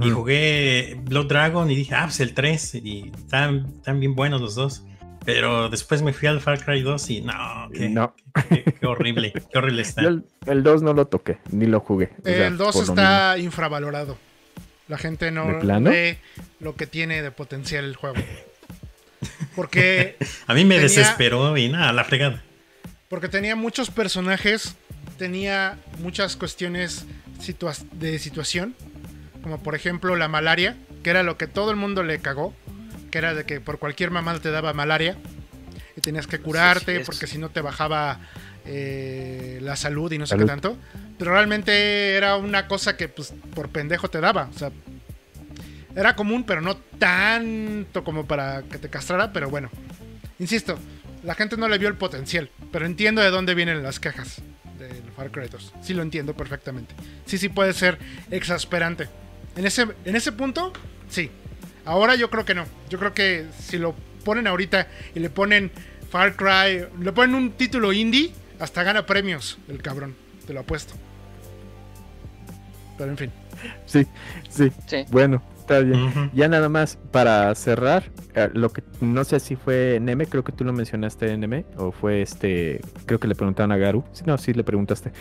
Y 0.00 0.10
jugué 0.10 0.96
Blood 1.04 1.26
Dragon 1.26 1.70
y 1.70 1.76
dije, 1.76 1.94
ah, 1.94 2.04
pues 2.06 2.20
el 2.20 2.34
3. 2.34 2.74
Y 2.76 3.12
están, 3.16 3.66
están 3.76 4.00
bien 4.00 4.14
buenos 4.14 4.40
los 4.40 4.54
dos. 4.54 4.82
Pero 5.24 5.68
después 5.68 6.02
me 6.02 6.12
fui 6.12 6.28
al 6.28 6.40
Far 6.40 6.64
Cry 6.64 6.82
2 6.82 7.10
y 7.10 7.20
no, 7.22 7.68
qué, 7.72 7.88
No. 7.88 8.14
qué- 8.48 8.62
qué 8.80 8.86
horrible, 8.86 9.32
qué 9.32 9.58
horrible 9.58 9.82
está. 9.82 10.02
Yo 10.02 10.08
el, 10.08 10.24
el 10.46 10.62
2 10.62 10.82
no 10.82 10.92
lo 10.92 11.06
toqué, 11.08 11.38
ni 11.50 11.66
lo 11.66 11.80
jugué. 11.80 12.10
o 12.20 12.24
sea, 12.24 12.46
El 12.46 12.56
2 12.56 12.72
por 12.76 12.86
lo 12.86 12.92
está 12.92 13.36
infravalorado. 13.38 14.16
La 14.88 14.98
gente 14.98 15.32
no 15.32 15.46
ve 15.80 16.18
lo 16.60 16.76
que 16.76 16.86
tiene 16.86 17.22
de 17.22 17.32
potencial 17.32 17.84
el 17.84 17.96
juego. 17.96 18.16
Porque, 19.54 20.16
A 20.46 20.54
mí 20.54 20.64
me 20.64 20.76
tenía- 20.76 20.82
desesperó 20.88 21.56
y 21.56 21.68
nada, 21.68 21.92
la 21.92 22.04
fregada. 22.04 22.42
porque 23.08 23.28
tenía 23.28 23.56
muchos 23.56 23.90
personajes, 23.90 24.76
tenía 25.18 25.78
muchas 26.00 26.36
cuestiones 26.36 27.04
situa- 27.40 27.76
de 27.92 28.18
situación, 28.18 28.74
como 29.46 29.58
por 29.60 29.76
ejemplo 29.76 30.16
la 30.16 30.26
malaria, 30.26 30.76
que 31.04 31.10
era 31.10 31.22
lo 31.22 31.38
que 31.38 31.46
todo 31.46 31.70
el 31.70 31.76
mundo 31.76 32.02
le 32.02 32.18
cagó, 32.18 32.52
que 33.12 33.18
era 33.18 33.32
de 33.32 33.44
que 33.44 33.60
por 33.60 33.78
cualquier 33.78 34.10
mamada 34.10 34.40
te 34.40 34.50
daba 34.50 34.72
malaria 34.72 35.16
y 35.96 36.00
tenías 36.00 36.26
que 36.26 36.40
curarte 36.40 36.98
porque 37.04 37.28
si 37.28 37.38
no 37.38 37.48
te 37.48 37.60
bajaba 37.60 38.18
eh, 38.64 39.60
la 39.62 39.76
salud 39.76 40.10
y 40.10 40.18
no 40.18 40.26
sé 40.26 40.30
Salud. 40.30 40.42
qué 40.42 40.48
tanto. 40.48 40.76
Pero 41.16 41.30
realmente 41.30 42.16
era 42.16 42.34
una 42.34 42.66
cosa 42.66 42.96
que 42.96 43.08
pues 43.08 43.32
por 43.54 43.68
pendejo 43.68 44.10
te 44.10 44.20
daba, 44.20 44.50
o 44.52 44.58
sea, 44.58 44.72
era 45.94 46.16
común, 46.16 46.42
pero 46.42 46.60
no 46.60 46.76
tanto 46.76 48.02
como 48.02 48.26
para 48.26 48.62
que 48.62 48.78
te 48.78 48.88
castrara, 48.90 49.32
pero 49.32 49.48
bueno. 49.48 49.70
Insisto, 50.40 50.76
la 51.22 51.36
gente 51.36 51.56
no 51.56 51.68
le 51.68 51.78
vio 51.78 51.86
el 51.86 51.94
potencial, 51.94 52.50
pero 52.72 52.84
entiendo 52.84 53.22
de 53.22 53.30
dónde 53.30 53.54
vienen 53.54 53.84
las 53.84 54.00
quejas 54.00 54.42
del 54.76 55.04
Far 55.14 55.30
Cry 55.30 55.46
2. 55.46 55.74
Sí 55.82 55.94
lo 55.94 56.02
entiendo 56.02 56.34
perfectamente. 56.34 56.96
Sí, 57.26 57.38
sí 57.38 57.48
puede 57.48 57.74
ser 57.74 57.96
exasperante. 58.32 59.06
En 59.56 59.66
ese, 59.66 59.86
en 60.04 60.16
ese 60.16 60.32
punto, 60.32 60.72
sí. 61.08 61.30
Ahora 61.84 62.14
yo 62.14 62.30
creo 62.30 62.44
que 62.44 62.54
no. 62.54 62.64
Yo 62.88 62.98
creo 62.98 63.14
que 63.14 63.46
si 63.58 63.78
lo 63.78 63.94
ponen 64.24 64.46
ahorita 64.46 64.88
y 65.14 65.20
le 65.20 65.30
ponen 65.30 65.70
Far 66.10 66.36
Cry, 66.36 66.86
le 67.00 67.12
ponen 67.12 67.34
un 67.34 67.52
título 67.52 67.92
indie, 67.92 68.32
hasta 68.58 68.82
gana 68.82 69.06
premios 69.06 69.58
el 69.68 69.82
cabrón. 69.82 70.14
Te 70.46 70.52
lo 70.52 70.60
apuesto. 70.60 70.94
Pero 72.98 73.10
en 73.10 73.16
fin. 73.16 73.32
Sí, 73.86 74.06
sí. 74.48 74.72
Sí. 74.86 75.04
Bueno, 75.10 75.42
está 75.58 75.80
bien. 75.80 76.30
Ya 76.32 76.48
nada 76.48 76.68
más 76.68 76.98
para 77.10 77.54
cerrar, 77.54 78.04
eh, 78.34 78.48
lo 78.52 78.72
que 78.72 78.82
no 79.00 79.24
sé 79.24 79.40
si 79.40 79.56
fue 79.56 79.98
Neme, 80.00 80.26
creo 80.26 80.44
que 80.44 80.52
tú 80.52 80.64
lo 80.64 80.72
mencionaste 80.72 81.36
Neme, 81.36 81.66
o 81.76 81.92
fue 81.92 82.22
este, 82.22 82.80
creo 83.06 83.18
que 83.18 83.28
le 83.28 83.34
preguntaron 83.34 83.72
a 83.72 83.76
Garu, 83.76 84.04
sí, 84.12 84.22
no, 84.26 84.38
sí 84.38 84.52
le 84.52 84.64
preguntaste, 84.64 85.12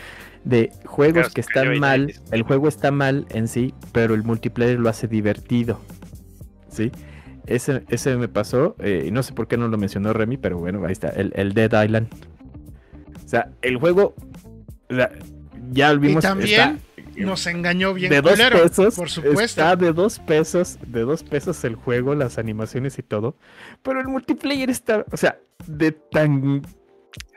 de 0.45 0.71
juegos 0.85 1.13
Claro, 1.23 1.33
que 1.33 1.41
están 1.41 1.79
mal, 1.79 2.13
el 2.31 2.43
juego 2.43 2.67
está 2.69 2.91
mal 2.91 3.25
en 3.31 3.47
sí, 3.49 3.73
pero 3.91 4.13
el 4.13 4.23
multiplayer 4.23 4.79
lo 4.79 4.87
hace 4.89 5.07
divertido, 5.07 5.81
¿sí? 6.69 6.91
Ese, 7.47 7.83
ese 7.89 8.15
me 8.15 8.27
pasó, 8.27 8.75
eh, 8.79 9.05
y 9.07 9.11
no 9.11 9.21
sé 9.23 9.33
por 9.33 9.47
qué 9.47 9.57
no 9.57 9.67
lo 9.67 9.77
mencionó 9.77 10.13
Remy, 10.13 10.37
pero 10.37 10.57
bueno, 10.57 10.83
ahí 10.85 10.91
está, 10.93 11.09
el, 11.09 11.31
el 11.35 11.53
Dead 11.53 11.83
Island. 11.83 12.07
O 13.23 13.27
sea, 13.27 13.49
el 13.61 13.77
juego, 13.77 14.15
sea, 14.89 15.11
ya 15.71 15.91
lo 15.93 16.03
Y 16.03 16.07
vimos, 16.07 16.23
también 16.23 16.61
está- 16.61 16.79
nos 17.25 17.47
engañó 17.47 17.93
bien 17.93 18.09
de 18.11 18.21
dos 18.21 18.31
culero, 18.33 18.61
pesos. 18.63 18.95
por 18.95 19.09
supuesto. 19.09 19.41
Está 19.41 19.75
de 19.75 19.93
dos 19.93 20.19
pesos, 20.19 20.77
de 20.85 21.01
dos 21.01 21.23
pesos 21.23 21.63
el 21.63 21.75
juego, 21.75 22.13
las 22.13 22.37
animaciones 22.37 22.99
y 22.99 23.03
todo. 23.03 23.35
Pero 23.83 23.99
el 24.01 24.07
multiplayer 24.07 24.69
está, 24.69 25.05
o 25.11 25.17
sea, 25.17 25.37
de 25.65 25.91
tan 25.91 26.61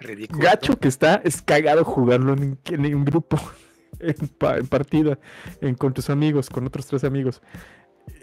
ridículo. 0.00 0.42
gacho 0.42 0.78
que 0.78 0.89
está, 0.89 1.20
es 1.24 1.42
cagado 1.42 1.84
jugarlo 1.84 2.32
en, 2.34 2.58
en 2.66 2.94
un 2.94 3.05
grupo, 3.05 3.39
en, 4.00 4.28
pa- 4.28 4.58
en 4.58 4.66
partida, 4.66 5.18
en- 5.60 5.74
con 5.74 5.92
tus 5.94 6.10
amigos, 6.10 6.50
con 6.50 6.66
otros 6.66 6.86
tres 6.86 7.05
amigos. 7.05 7.42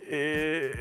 Eh, 0.07 0.71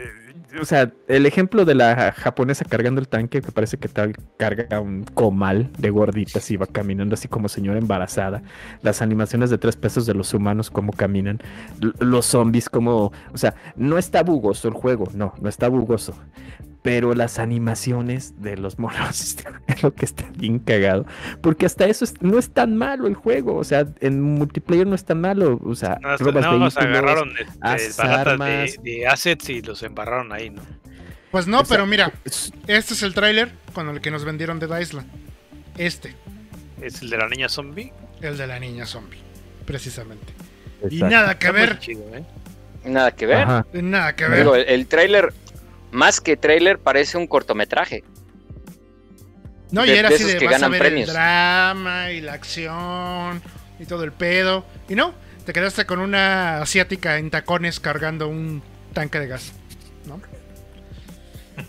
o 0.61 0.65
sea, 0.65 0.93
el 1.09 1.25
ejemplo 1.27 1.65
de 1.65 1.75
la 1.75 2.12
japonesa 2.12 2.65
cargando 2.67 3.01
el 3.01 3.09
tanque, 3.09 3.41
que 3.41 3.53
parece 3.53 3.78
que 3.78 3.89
tal 3.89 4.15
carga 4.36 4.81
un 4.81 5.05
comal 5.05 5.70
de 5.78 5.91
gorditas 5.91 6.51
y 6.51 6.57
va 6.57 6.67
caminando 6.67 7.15
así 7.15 7.27
como 7.28 7.49
señora 7.49 7.78
embarazada. 7.78 8.43
Las 8.83 9.01
animaciones 9.03 9.51
de 9.51 9.59
tres 9.59 9.77
pesos 9.77 10.05
de 10.07 10.15
los 10.15 10.33
humanos, 10.35 10.70
cómo 10.70 10.93
caminan. 10.93 11.41
L- 11.81 11.93
los 12.01 12.27
zombies, 12.27 12.69
como. 12.69 13.12
O 13.33 13.39
sea, 13.39 13.55
no 13.77 13.97
está 13.99 14.23
bugoso 14.23 14.69
el 14.69 14.75
juego, 14.75 15.07
no, 15.15 15.35
no 15.41 15.49
está 15.49 15.69
bugoso. 15.69 16.15
Pero 16.85 17.15
las 17.15 17.39
animaciones 17.39 18.43
de 18.43 18.59
los 18.59 18.79
monos 18.79 19.37
es 19.69 19.83
lo 19.83 19.95
que 19.95 20.05
está 20.05 20.25
bien 20.37 20.59
cagado. 20.59 21.07
Porque 21.41 21.65
hasta 21.65 21.87
eso 21.87 22.05
es- 22.05 22.21
no 22.21 22.39
es 22.39 22.51
tan 22.51 22.77
malo 22.77 23.07
el 23.07 23.15
juego. 23.15 23.57
O 23.57 23.65
sea, 23.65 23.87
en 24.01 24.21
multiplayer 24.21 24.87
no 24.87 24.95
es 24.95 25.03
tan 25.07 25.19
malo. 25.19 25.59
O 25.65 25.75
sea, 25.75 25.99
Nada, 26.03 26.19
robas 26.19 26.35
más 26.45 26.51
vehículos, 26.51 26.77
agarraron 26.77 27.33
de, 27.33 27.45
de 27.45 27.89
de, 27.89 28.03
armas. 28.03 28.83
de 28.83 29.07
assets 29.07 29.49
y 29.49 29.63
los 29.63 29.83
embarraron 29.83 30.31
ahí, 30.35 30.51
¿no? 30.51 30.61
Pues 31.31 31.47
no, 31.47 31.61
O 31.61 31.65
sea, 31.65 31.75
pero 31.79 31.87
mira, 31.87 32.13
es- 32.27 32.53
este 32.67 32.93
es 32.93 33.03
el 33.03 33.15
tráiler 33.15 33.51
con 33.73 33.89
el 33.89 34.03
que 34.03 34.11
nos 34.11 34.27
vendieron 34.27 34.59
Dead 34.61 34.79
Island. 34.79 35.09
Este, 35.79 36.15
Es 36.83 37.01
el 37.01 37.09
de 37.09 37.17
la 37.17 37.29
niña 37.29 37.49
zombie. 37.49 37.93
el 38.21 38.37
de 38.37 38.47
la 38.47 38.61
niña 38.61 38.85
zombie, 38.85 39.19
precisamente. 39.65 40.35
Y 40.91 40.97
Exacto. 40.97 41.07
nada 41.17 41.39
que 41.39 41.47
Está 41.47 41.59
ver, 41.59 41.79
chido, 41.79 42.03
¿eh? 42.15 42.25
Nada 42.85 43.11
que 43.13 43.25
ver. 43.27 43.39
Ajá. 43.39 43.67
nada 43.73 44.15
que 44.15 44.29
ver. 44.29 44.39
Digo, 44.41 44.55
el, 44.55 44.65
el 44.69 44.87
tráiler, 44.87 45.33
más 45.94 46.20
que 46.20 46.36
tráiler, 46.36 46.78
parece 46.78 47.16
un 47.16 47.26
cortometraje. 47.26 48.05
No, 49.70 49.84
y 49.84 49.89
de- 49.90 49.98
era 49.98 50.08
de 50.10 50.14
así 50.16 50.24
de 50.24 50.36
que 50.36 50.47
vas 50.47 50.62
a 50.62 50.68
ver 50.68 50.81
premios. 50.81 51.08
el 51.08 51.14
drama 51.14 52.10
y 52.12 52.20
la 52.20 52.34
acción 52.34 53.42
y 53.81 53.86
todo 53.86 54.05
el 54.05 54.12
pedo. 54.12 54.64
Y 54.89 54.94
no, 54.94 55.14
te 55.47 55.52
quedaste 55.52 55.86
con 55.86 56.00
una 56.00 56.60
asiática 56.62 57.18
en 57.18 57.31
tacones 57.31 57.81
cargando 57.81 58.28
un 58.28 58.62
tanque 58.92 59.18
de 59.20 59.26
gas. 59.28 59.52
¿no? 60.06 60.20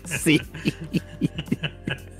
Sí. 0.06 0.40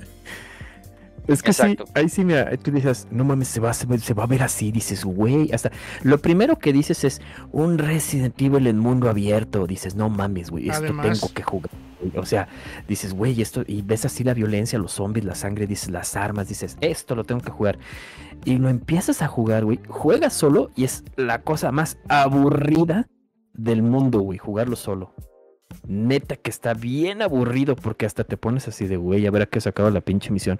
Es 1.27 1.43
que 1.43 1.51
Exacto. 1.51 1.85
sí, 1.87 1.91
ahí 1.95 2.09
sí 2.09 2.23
me, 2.23 2.41
tú 2.57 2.71
dices, 2.71 3.07
no 3.11 3.23
mames, 3.25 3.49
se 3.49 3.59
va, 3.59 3.73
se 3.73 3.85
va, 3.85 3.97
se 3.97 4.13
va 4.13 4.23
a 4.23 4.27
ver 4.27 4.43
así, 4.43 4.71
dices, 4.71 5.03
güey, 5.03 5.51
hasta 5.51 5.71
lo 6.03 6.17
primero 6.19 6.57
que 6.57 6.71
dices 6.71 7.03
es 7.03 7.21
un 7.51 7.77
Resident 7.77 8.41
Evil 8.41 8.65
en 8.67 8.79
mundo 8.79 9.09
abierto, 9.09 9.67
dices, 9.67 9.95
no 9.95 10.09
mames, 10.09 10.49
güey, 10.51 10.69
esto 10.69 10.85
Además- 10.85 11.19
tengo 11.19 11.33
que 11.33 11.43
jugar. 11.43 11.69
güey". 12.01 12.17
O 12.17 12.25
sea, 12.25 12.47
dices, 12.87 13.13
güey, 13.13 13.41
esto, 13.41 13.63
y 13.67 13.81
ves 13.81 14.05
así 14.05 14.23
la 14.23 14.33
violencia, 14.33 14.79
los 14.79 14.93
zombies, 14.93 15.25
la 15.25 15.35
sangre, 15.35 15.67
dices, 15.67 15.89
las 15.89 16.15
armas, 16.15 16.47
dices, 16.47 16.77
esto 16.79 17.13
lo 17.15 17.23
tengo 17.25 17.41
que 17.41 17.51
jugar. 17.51 17.77
Y 18.45 18.57
lo 18.57 18.69
empiezas 18.69 19.21
a 19.21 19.27
jugar, 19.27 19.65
güey, 19.65 19.79
juegas 19.89 20.33
solo 20.33 20.71
y 20.75 20.85
es 20.85 21.03
la 21.17 21.41
cosa 21.41 21.71
más 21.71 21.97
aburrida 22.07 23.07
del 23.53 23.81
mundo, 23.81 24.19
güey, 24.21 24.37
jugarlo 24.37 24.75
solo. 24.75 25.13
Neta 25.87 26.35
que 26.35 26.49
está 26.49 26.73
bien 26.73 27.21
aburrido 27.21 27.75
porque 27.75 28.05
hasta 28.05 28.23
te 28.25 28.35
pones 28.37 28.67
así 28.67 28.87
de 28.87 28.97
güey, 28.97 29.25
a 29.25 29.31
ver 29.31 29.43
a 29.43 29.45
qué 29.45 29.61
se 29.61 29.69
acaba 29.69 29.89
la 29.89 30.01
pinche 30.01 30.31
misión. 30.31 30.57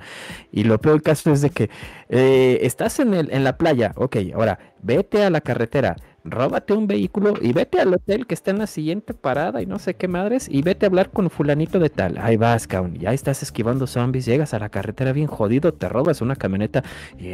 Y 0.51 0.63
lo 0.63 0.79
peor 0.79 0.95
del 0.95 1.01
caso 1.03 1.31
es 1.33 1.41
de 1.41 1.49
que 1.49 1.69
eh, 2.09 2.59
estás 2.61 2.99
en, 2.99 3.13
el, 3.13 3.29
en 3.33 3.43
la 3.43 3.57
playa, 3.57 3.91
ok, 3.95 4.17
ahora 4.33 4.59
vete 4.81 5.23
a 5.23 5.29
la 5.29 5.41
carretera, 5.41 5.95
róbate 6.23 6.73
un 6.73 6.87
vehículo 6.87 7.33
y 7.41 7.51
vete 7.51 7.79
al 7.81 7.93
hotel 7.93 8.25
que 8.27 8.33
está 8.35 8.51
en 8.51 8.59
la 8.59 8.67
siguiente 8.67 9.13
parada 9.13 9.61
y 9.61 9.65
no 9.65 9.79
sé 9.79 9.95
qué 9.95 10.07
madres 10.07 10.47
y 10.49 10.61
vete 10.61 10.85
a 10.85 10.89
hablar 10.89 11.09
con 11.09 11.29
fulanito 11.29 11.79
de 11.79 11.89
tal. 11.89 12.17
Ahí 12.19 12.37
vas, 12.37 12.67
cabrón, 12.67 12.97
y 12.99 13.05
ahí 13.05 13.15
estás 13.15 13.43
esquivando 13.43 13.85
zombies, 13.87 14.25
llegas 14.25 14.53
a 14.53 14.59
la 14.59 14.69
carretera 14.69 15.11
bien 15.13 15.27
jodido, 15.27 15.73
te 15.73 15.89
robas 15.89 16.21
una 16.21 16.35
camioneta 16.37 16.83
y 17.17 17.33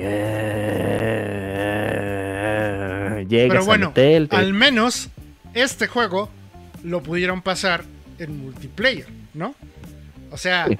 eh, 1.83 3.25
llegas 3.29 3.65
Pero 3.65 3.71
al 3.73 3.83
hotel. 3.83 4.29
te- 4.29 4.35
al 4.35 4.53
menos 4.53 5.09
este 5.53 5.87
juego 5.87 6.29
lo 6.83 7.01
pudieron 7.01 7.41
pasar 7.41 7.83
en 8.19 8.43
multiplayer, 8.43 9.07
¿no? 9.33 9.55
O 10.31 10.37
sea, 10.37 10.67
Sí. 10.67 10.77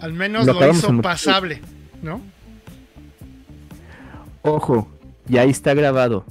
al 0.00 0.12
menos 0.12 0.46
Lo 0.46 0.54
lo, 0.54 0.70
hizo 0.70 1.00
pasable, 1.00 1.60
¿no? 2.02 2.20
Ojo, 4.42 4.88
y 5.28 5.36
ahí 5.38 5.50
está 5.50 5.74
grabado. 5.74 6.24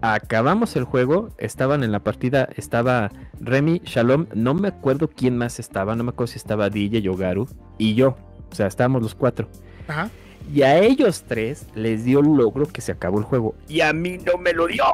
Acabamos 0.00 0.76
el 0.76 0.84
juego, 0.84 1.30
estaban 1.38 1.82
en 1.82 1.90
la 1.90 2.00
partida, 2.00 2.48
estaba 2.56 3.10
Remy, 3.40 3.80
Shalom, 3.84 4.26
no 4.34 4.52
me 4.54 4.68
acuerdo 4.68 5.08
quién 5.08 5.36
más 5.38 5.58
estaba, 5.58 5.96
no 5.96 6.04
me 6.04 6.10
acuerdo 6.10 6.32
si 6.32 6.38
estaba 6.38 6.68
DJ, 6.70 7.00
Yogaru 7.02 7.48
y 7.78 7.94
yo. 7.94 8.16
O 8.50 8.54
sea, 8.54 8.66
estábamos 8.66 9.02
los 9.02 9.14
cuatro. 9.14 9.48
Ajá. 9.88 10.10
Y 10.52 10.60
a 10.62 10.78
ellos 10.78 11.24
tres 11.26 11.66
les 11.74 12.04
dio 12.04 12.20
el 12.20 12.26
logro 12.36 12.66
que 12.66 12.82
se 12.82 12.92
acabó 12.92 13.18
el 13.18 13.24
juego. 13.24 13.54
Y 13.66 13.80
a 13.80 13.92
mí 13.94 14.18
no 14.18 14.36
me 14.38 14.52
lo 14.52 14.66
dio. 14.66 14.84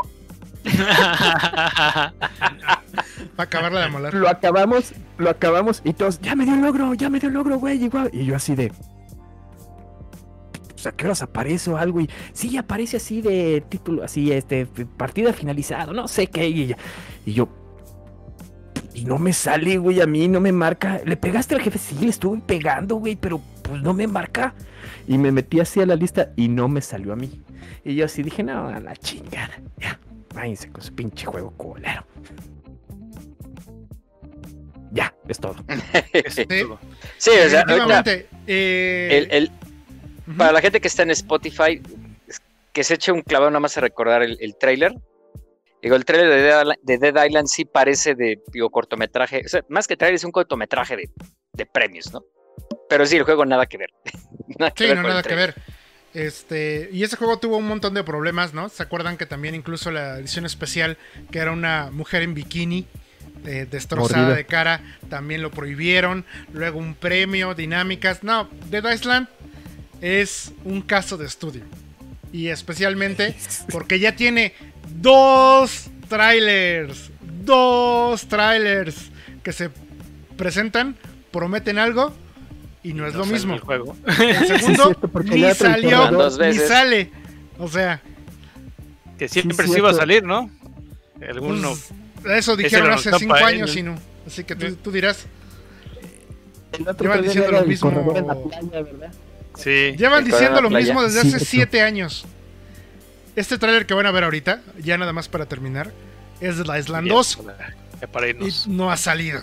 Para 3.37 3.47
acabarla 3.47 3.81
de 3.81 3.89
molar. 3.89 4.15
Lo 4.15 4.29
acabamos, 4.29 4.93
lo 5.19 5.31
acabamos 5.31 5.83
y 5.85 5.93
todos, 5.93 6.21
ya 6.21 6.35
me 6.35 6.45
dio 6.45 6.55
el 6.55 6.63
logro, 6.63 6.95
ya 6.95 7.11
me 7.11 7.21
dio 7.21 7.29
el 7.29 7.35
logro, 7.35 7.59
güey, 7.59 7.83
igual. 7.83 8.11
Y 8.13 8.25
yo 8.25 8.37
así 8.37 8.55
de... 8.55 8.73
O 10.75 10.79
sea, 10.83 10.93
¿qué 10.93 11.05
horas 11.05 11.21
aparece 11.23 11.71
o 11.71 11.77
algo? 11.77 12.01
Y 12.01 12.09
sí, 12.33 12.57
aparece 12.57 12.97
así 12.97 13.21
de 13.21 13.63
título, 13.69 14.03
así, 14.03 14.33
este, 14.33 14.67
partida 14.67 15.33
finalizado, 15.33 15.93
no 15.93 16.09
sé 16.09 16.27
qué. 16.29 16.49
Y, 16.49 16.75
y 17.27 17.33
yo... 17.33 17.49
Y 18.95 19.05
no 19.05 19.19
me 19.19 19.33
sale, 19.33 19.79
güey, 19.79 20.01
a 20.01 20.07
mí 20.07 20.27
no 20.27 20.41
me 20.41 20.53
marca. 20.53 21.01
¿Le 21.05 21.17
pegaste 21.17 21.55
al 21.55 21.61
jefe? 21.61 21.79
Sí, 21.79 21.97
le 22.01 22.09
estuve 22.11 22.41
pegando, 22.41 22.97
güey, 22.97 23.17
pero 23.17 23.41
pues 23.63 23.83
no 23.83 23.95
me 23.95 24.07
marca. 24.07 24.55
Y 25.07 25.17
me 25.17 25.31
metí 25.33 25.61
así 25.61 25.81
a 25.81 25.87
la 25.87 25.97
lista 25.97 26.33
y 26.37 26.49
no 26.49 26.69
me 26.69 26.81
salió 26.81 27.13
a 27.13 27.17
mí. 27.17 27.43
Y 27.85 27.95
yo 27.95 28.07
así 28.07 28.23
dije, 28.23 28.43
no, 28.43 28.69
a 28.69 28.81
la 28.81 28.97
chingada. 28.97 29.61
Ya, 29.79 29.99
váyanse 30.35 30.71
con 30.71 30.83
su 30.83 30.95
pinche 30.95 31.27
juego 31.27 31.51
culero. 31.53 32.05
Ya, 34.93 35.15
es 35.29 35.39
todo. 35.39 35.57
Es 36.13 36.35
Sí. 36.35 36.47
todo. 36.47 36.79
Sí, 37.17 37.31
o 37.31 37.49
sea, 37.49 37.61
ahorita, 37.61 38.03
Definitivamente, 38.03 38.27
eh, 38.47 39.09
el, 39.31 39.31
el- 39.45 39.51
ujú. 40.27 40.37
para 40.37 40.53
la 40.53 40.61
gente 40.61 40.81
que 40.81 40.89
está 40.89 41.03
en 41.05 41.11
Spotify, 41.11 41.81
que 42.73 42.85
se 42.85 42.95
eche 42.95 43.13
un 43.13 43.23
clavado 43.23 43.51
nada 43.51 43.61
más 43.61 43.77
a 43.77 43.81
recordar 43.81 44.23
el, 44.23 44.37
el 44.41 44.57
tráiler. 44.57 44.93
Digo, 45.83 45.97
el 45.97 46.05
tráiler 46.05 46.29
de, 46.29 46.43
Dead 46.43 46.61
Island- 46.63 46.79
de 46.83 46.99
Dead 46.99 47.25
Island 47.27 47.47
sí 47.49 47.65
parece 47.65 48.15
de 48.15 48.41
digo, 48.53 48.69
cortometraje, 48.71 49.43
o 49.45 49.49
sea, 49.49 49.65
más 49.69 49.87
que 49.87 49.97
tráiler 49.97 50.17
es 50.17 50.25
un 50.25 50.33
cortometraje 50.33 50.97
de, 50.97 51.11
de 51.53 51.67
premios, 51.67 52.13
¿no? 52.13 52.23
Pero 52.89 53.07
sí, 53.07 53.17
el 53.17 53.23
juego 53.23 53.47
nada 53.47 53.67
que 53.67 53.79
ver. 53.79 53.91
nada 54.59 54.73
que 54.73 54.85
Sí, 54.85 54.89
ver 54.91 54.99
no, 54.99 55.09
nada 55.09 55.23
que 55.23 55.35
ver. 55.35 55.55
Este, 56.13 56.89
y 56.93 57.05
ese 57.05 57.17
juego 57.17 57.39
tuvo 57.39 57.57
un 57.57 57.67
montón 57.69 57.95
de 57.95 58.03
problemas, 58.03 58.53
¿no? 58.53 58.69
¿Se 58.69 58.83
acuerdan 58.83 59.17
que 59.17 59.27
también 59.27 59.55
incluso 59.55 59.91
la 59.93 60.19
edición 60.19 60.45
especial, 60.45 60.99
que 61.31 61.39
era 61.39 61.53
una 61.53 61.91
mujer 61.93 62.23
en 62.23 62.35
bikini, 62.35 62.87
eh, 63.45 63.67
destrozada 63.71 64.19
Mordida. 64.23 64.37
de 64.37 64.47
cara, 64.47 64.81
también 65.09 65.43
lo 65.43 65.51
prohibieron? 65.51 66.25
Luego 66.53 66.79
un 66.79 66.95
premio, 66.95 67.55
dinámicas. 67.55 68.23
No, 68.23 68.49
Dead 68.71 68.85
Island 68.93 69.29
es 70.01 70.53
un 70.65 70.83
caso 70.83 71.17
de 71.17 71.27
estudio. 71.27 71.63
Y 72.33 72.49
especialmente 72.49 73.35
porque 73.71 73.99
ya 73.99 74.15
tiene 74.17 74.55
dos 74.89 75.91
trailers. 76.09 77.11
Dos 77.45 78.27
trailers 78.29 79.11
que 79.43 79.53
se 79.53 79.71
presentan, 80.37 80.97
prometen 81.31 81.79
algo 81.79 82.13
y 82.83 82.93
no 82.95 83.07
es 83.07 83.15
No 83.15 83.21
lo 83.21 83.27
mismo. 83.27 83.55
El 83.55 83.61
juego. 83.61 83.97
El 84.07 84.47
segundo 84.61 84.97
ni 85.25 85.55
salió, 85.55 86.11
dos 86.11 86.39
ni 86.39 86.55
sale. 86.55 87.11
O 87.59 87.69
sea, 87.69 88.01
Que 89.19 89.29
siempre 89.29 89.67
Sí, 89.67 89.73
se 89.73 89.79
iba 89.79 89.91
a 89.91 89.95
salir, 89.95 90.23
¿no? 90.23 90.51
Alguno. 91.29 91.71
pues, 91.71 91.91
eso 92.27 92.57
dijeron 92.57 92.91
hace 92.93 93.11
tapa 93.11 93.19
cinco 93.19 93.37
él, 93.37 93.45
años 93.45 93.75
¿no? 93.75 93.81
y 93.81 93.83
no. 93.83 93.99
Así 94.27 94.45
que 94.45 94.55
tú, 94.57 94.75
tú 94.77 94.91
dirás, 94.93 95.27
Llevan 96.79 96.97
trailer 96.97 97.23
diciendo 97.25 97.51
lo 97.53 97.65
mismo. 97.65 97.91
llevan 99.97 100.25
diciendo 100.25 100.61
lo 100.63 100.71
mismo 100.71 101.03
desde 101.03 101.21
hace 101.21 101.29
Cierto. 101.31 101.45
siete 101.47 101.83
años. 101.83 102.25
Este 103.37 103.59
tráiler 103.59 103.87
que 103.87 103.95
van 103.95 104.07
a 104.07 104.11
ver 104.11 104.25
ahorita, 104.25 104.61
ya 104.83 104.99
nada 104.99 105.13
más 105.13 105.29
para 105.29 105.47
terminar, 105.47 105.91
es 106.41 106.59
de 106.59 106.65
la 106.65 106.79
Island 106.79 107.09
Ya 107.09 107.15
2 107.15 107.37
para- 107.37 107.75
ya 108.01 108.07
para 108.07 108.29
y 108.29 108.37
no 108.69 108.91
ha 108.91 108.97
salido. 108.97 109.41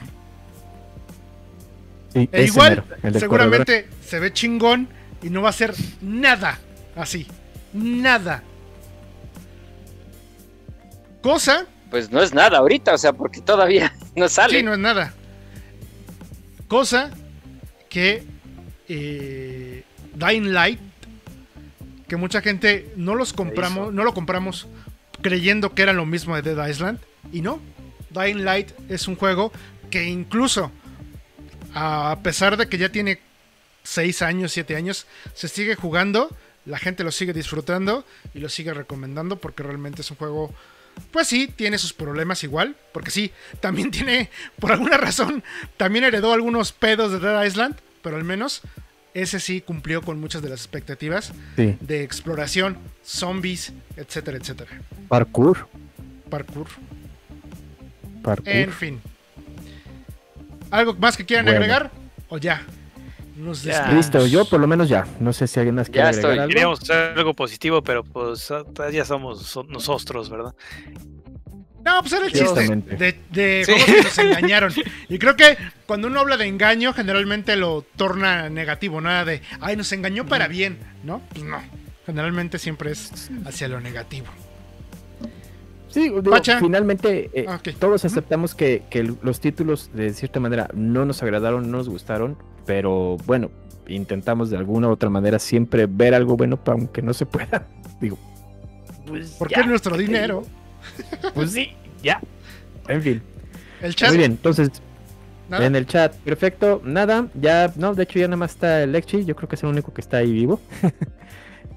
Sí, 2.14 2.30
E 2.32 2.46
igual, 2.46 2.84
seguramente 3.20 3.88
se 4.06 4.20
ve 4.20 4.32
chingón 4.34 4.88
y 5.22 5.30
no 5.30 5.42
va 5.42 5.50
a 5.50 5.54
ser 5.54 5.74
nada 6.02 6.60
así. 6.96 7.28
Nada. 7.74 8.44
Cosa 11.22 11.66
Pues 11.90 12.12
no 12.12 12.22
es 12.22 12.34
nada 12.34 12.58
ahorita, 12.60 12.94
o 12.94 12.98
sea, 12.98 13.14
porque 13.14 13.42
todavía 13.42 13.94
no 14.16 14.28
sale. 14.30 14.60
Sí, 14.60 14.64
no 14.64 14.74
es 14.74 14.80
nada. 14.80 15.14
Cosa 16.68 17.12
que 17.90 18.24
eh, 18.90 19.84
Dying 20.16 20.54
Light, 20.54 20.80
que 22.08 22.16
mucha 22.16 22.42
gente 22.42 22.92
no 22.96 23.16
los 23.16 23.34
compramos, 23.34 23.94
no 23.94 24.04
lo 24.04 24.14
compramos 24.14 24.68
creyendo 25.22 25.74
que 25.74 25.82
era 25.82 25.94
lo 25.94 26.06
mismo 26.06 26.36
de 26.36 26.42
Dead 26.42 26.68
Island 26.68 27.00
y 27.32 27.42
no. 27.42 27.60
Dying 28.10 28.44
Light 28.46 28.72
es 28.90 29.08
un 29.08 29.16
juego 29.16 29.52
que 29.90 30.06
incluso 30.06 30.72
a 31.74 32.18
pesar 32.24 32.58
de 32.58 32.68
que 32.68 32.78
ya 32.78 32.90
tiene 32.90 33.20
6 33.84 34.22
años, 34.22 34.52
7 34.52 34.76
años, 34.76 35.06
se 35.34 35.48
sigue 35.48 35.76
jugando, 35.76 36.36
la 36.66 36.80
gente 36.80 37.04
lo 37.04 37.12
sigue 37.12 37.34
disfrutando 37.34 38.06
y 38.34 38.40
lo 38.40 38.50
sigue 38.50 38.74
recomendando 38.74 39.38
porque 39.38 39.64
realmente 39.64 40.02
es 40.02 40.12
un 40.12 40.18
juego 40.18 40.54
pues 41.12 41.28
sí, 41.28 41.48
tiene 41.48 41.78
sus 41.78 41.94
problemas 41.94 42.44
igual, 42.44 42.76
porque 42.94 43.12
sí, 43.12 43.32
también 43.60 43.92
tiene, 43.92 44.30
por 44.60 44.72
alguna 44.72 44.98
razón, 44.98 45.44
también 45.78 46.04
heredó 46.06 46.34
algunos 46.34 46.72
pedos 46.72 47.12
de 47.12 47.20
Dead 47.20 47.44
Island, 47.46 47.76
pero 48.02 48.16
al 48.18 48.24
menos 48.24 48.62
ese 49.14 49.40
sí 49.40 49.62
cumplió 49.62 50.02
con 50.02 50.20
muchas 50.20 50.42
de 50.42 50.50
las 50.50 50.60
expectativas 50.62 51.34
Sí. 51.56 51.76
de 51.82 52.04
exploración, 52.04 52.78
zombies, 53.04 53.74
etcétera, 53.96 54.38
etcétera. 54.38 54.70
Parkour. 55.08 55.68
Parkour, 56.30 56.68
Parkour. 58.22 58.48
en 58.50 58.72
fin. 58.74 59.02
¿Algo 60.70 60.94
más 60.96 61.16
que 61.18 61.26
quieran 61.26 61.46
Bueno. 61.46 61.60
agregar? 61.60 61.92
¿O 62.30 62.38
ya? 62.38 62.62
Nos. 63.38 63.64
Listo, 63.94 64.26
yo 64.26 64.46
por 64.46 64.60
lo 64.60 64.68
menos 64.68 64.90
ya. 64.90 65.06
No 65.20 65.32
sé 65.32 65.48
si 65.48 65.60
alguien 65.60 65.76
más 65.76 65.90
quiere 65.90 66.06
Ya 66.06 66.10
estoy. 66.10 66.38
algo. 66.40 66.48
Queríamos 66.48 66.82
hacer 66.82 67.18
algo 67.18 67.34
positivo, 67.34 67.82
pero 67.84 68.04
pues 68.04 68.52
ya 68.92 69.06
somos 69.06 69.44
so- 69.44 69.64
nosotros, 69.64 70.30
¿verdad? 70.30 70.56
No, 71.86 72.02
pues 72.02 72.12
era 72.14 72.26
el 72.26 72.34
chiste 72.34 72.76
de, 72.98 73.18
de 73.32 73.64
Sí. 73.66 73.72
juegos 73.72 73.86
que 73.86 74.04
nos 74.04 74.18
engañaron. 74.18 74.74
Y 75.08 75.20
creo 75.20 75.36
que 75.38 75.58
cuando 75.86 76.08
uno 76.08 76.20
habla 76.20 76.36
de 76.36 76.46
engaño, 76.48 76.92
generalmente 76.94 77.56
lo 77.56 77.86
torna 77.96 78.50
negativo, 78.50 79.00
nada 79.00 79.24
de, 79.24 79.42
ay, 79.62 79.78
nos 79.78 79.92
engañó 79.94 80.26
para 80.26 80.48
bien, 80.50 80.80
¿no? 81.04 81.22
Pues 81.30 81.44
no. 81.46 81.62
Generalmente 82.06 82.58
siempre 82.60 82.92
es 82.92 83.30
hacia 83.46 83.68
lo 83.70 83.80
negativo. 83.80 84.28
Sí, 85.90 86.02
digo, 86.02 86.22
finalmente 86.60 87.30
eh, 87.34 87.46
Ah, 87.48 87.56
ok. 87.56 87.70
todos 87.80 88.04
aceptamos 88.04 88.54
que, 88.54 88.84
que 88.90 89.04
los 89.22 89.40
títulos 89.40 89.90
de 89.94 90.14
cierta 90.14 90.40
manera 90.40 90.70
no 90.74 91.06
nos 91.06 91.24
agradaron, 91.24 91.72
no 91.72 91.78
nos 91.78 91.88
gustaron, 91.90 92.38
pero 92.68 93.18
bueno, 93.26 93.50
intentamos 93.88 94.52
de 94.52 94.58
alguna 94.58 94.90
u 94.90 94.92
otra 94.92 95.10
manera 95.10 95.40
siempre 95.40 95.88
ver 95.90 96.14
algo 96.14 96.38
bueno, 96.38 96.58
pa- 96.58 96.74
aunque 96.74 97.02
no 97.02 97.14
se 97.16 97.26
pueda. 97.26 97.66
Digo, 98.02 98.20
pues 99.08 99.36
Porque 99.40 99.56
ya, 99.56 99.62
es 99.62 99.68
nuestro 99.68 99.94
¿qué 99.94 99.98
te 99.98 100.04
dinero. 100.04 100.44
Pues 101.34 101.52
sí, 101.54 101.72
ya. 102.04 102.22
En 102.88 103.02
fin, 103.02 103.22
El 103.82 103.96
chat. 103.96 104.10
muy 104.10 104.18
bien, 104.20 104.32
entonces 104.34 104.70
nada. 105.50 105.66
en 105.66 105.76
el 105.76 105.88
chat, 105.88 106.14
perfecto, 106.18 106.82
nada, 106.86 107.28
ya, 107.34 107.74
no, 107.76 107.96
de 107.96 108.04
hecho 108.04 108.20
ya 108.20 108.28
nada 108.28 108.38
más 108.38 108.52
está 108.52 108.84
el 108.84 108.92
Lexi, 108.92 109.26
yo 109.26 109.36
creo 109.36 109.50
que 109.50 109.56
es 109.56 109.64
el 109.64 109.70
único 109.70 109.92
que 109.94 110.02
está 110.02 110.18
ahí 110.18 110.32
vivo. 110.32 110.62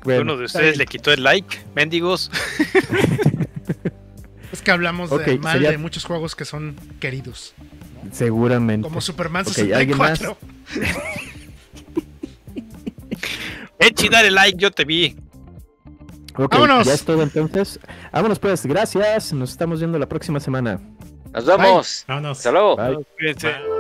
Bueno, 0.03 0.23
Uno 0.23 0.37
de 0.39 0.47
ustedes 0.47 0.79
le 0.79 0.87
quitó 0.87 1.13
el 1.13 1.23
like, 1.23 1.59
mendigos. 1.75 2.31
Es 4.53 4.63
que 4.63 4.71
hablamos 4.71 5.11
de 5.11 5.39
mal 5.39 5.53
sería- 5.53 5.71
de 5.71 5.79
muchos 5.79 6.05
juegos 6.05 6.35
que 6.35 6.45
son 6.45 6.75
queridos. 6.99 7.55
Seguramente. 8.13 8.89
Como 8.89 9.01
Superman 9.01 9.47
Ok, 9.47 9.59
¿alguien 9.75 9.99
más? 9.99 10.19
64. 10.19 10.37
Echi, 13.79 14.09
dale 14.09 14.31
like, 14.31 14.59
yo 14.59 14.71
te 14.71 14.85
vi. 14.85 15.17
Ok, 16.37 16.53
¡Vámonos! 16.53 16.87
ya 16.87 16.95
es 16.95 17.03
todo 17.05 17.23
entonces. 17.23 17.81
Vámonos 18.13 18.39
pues, 18.39 18.65
gracias. 18.67 19.33
Nos 19.33 19.51
estamos 19.51 19.81
viendo 19.81 19.99
la 19.99 20.09
próxima 20.09 20.39
semana. 20.39 20.81
Nos 21.33 21.47
vemos. 21.47 22.05
Vámonos. 22.07 22.39
Hasta 22.39 22.53
luego. 22.53 22.77
Bye. 22.77 22.97
Bye. 23.19 23.80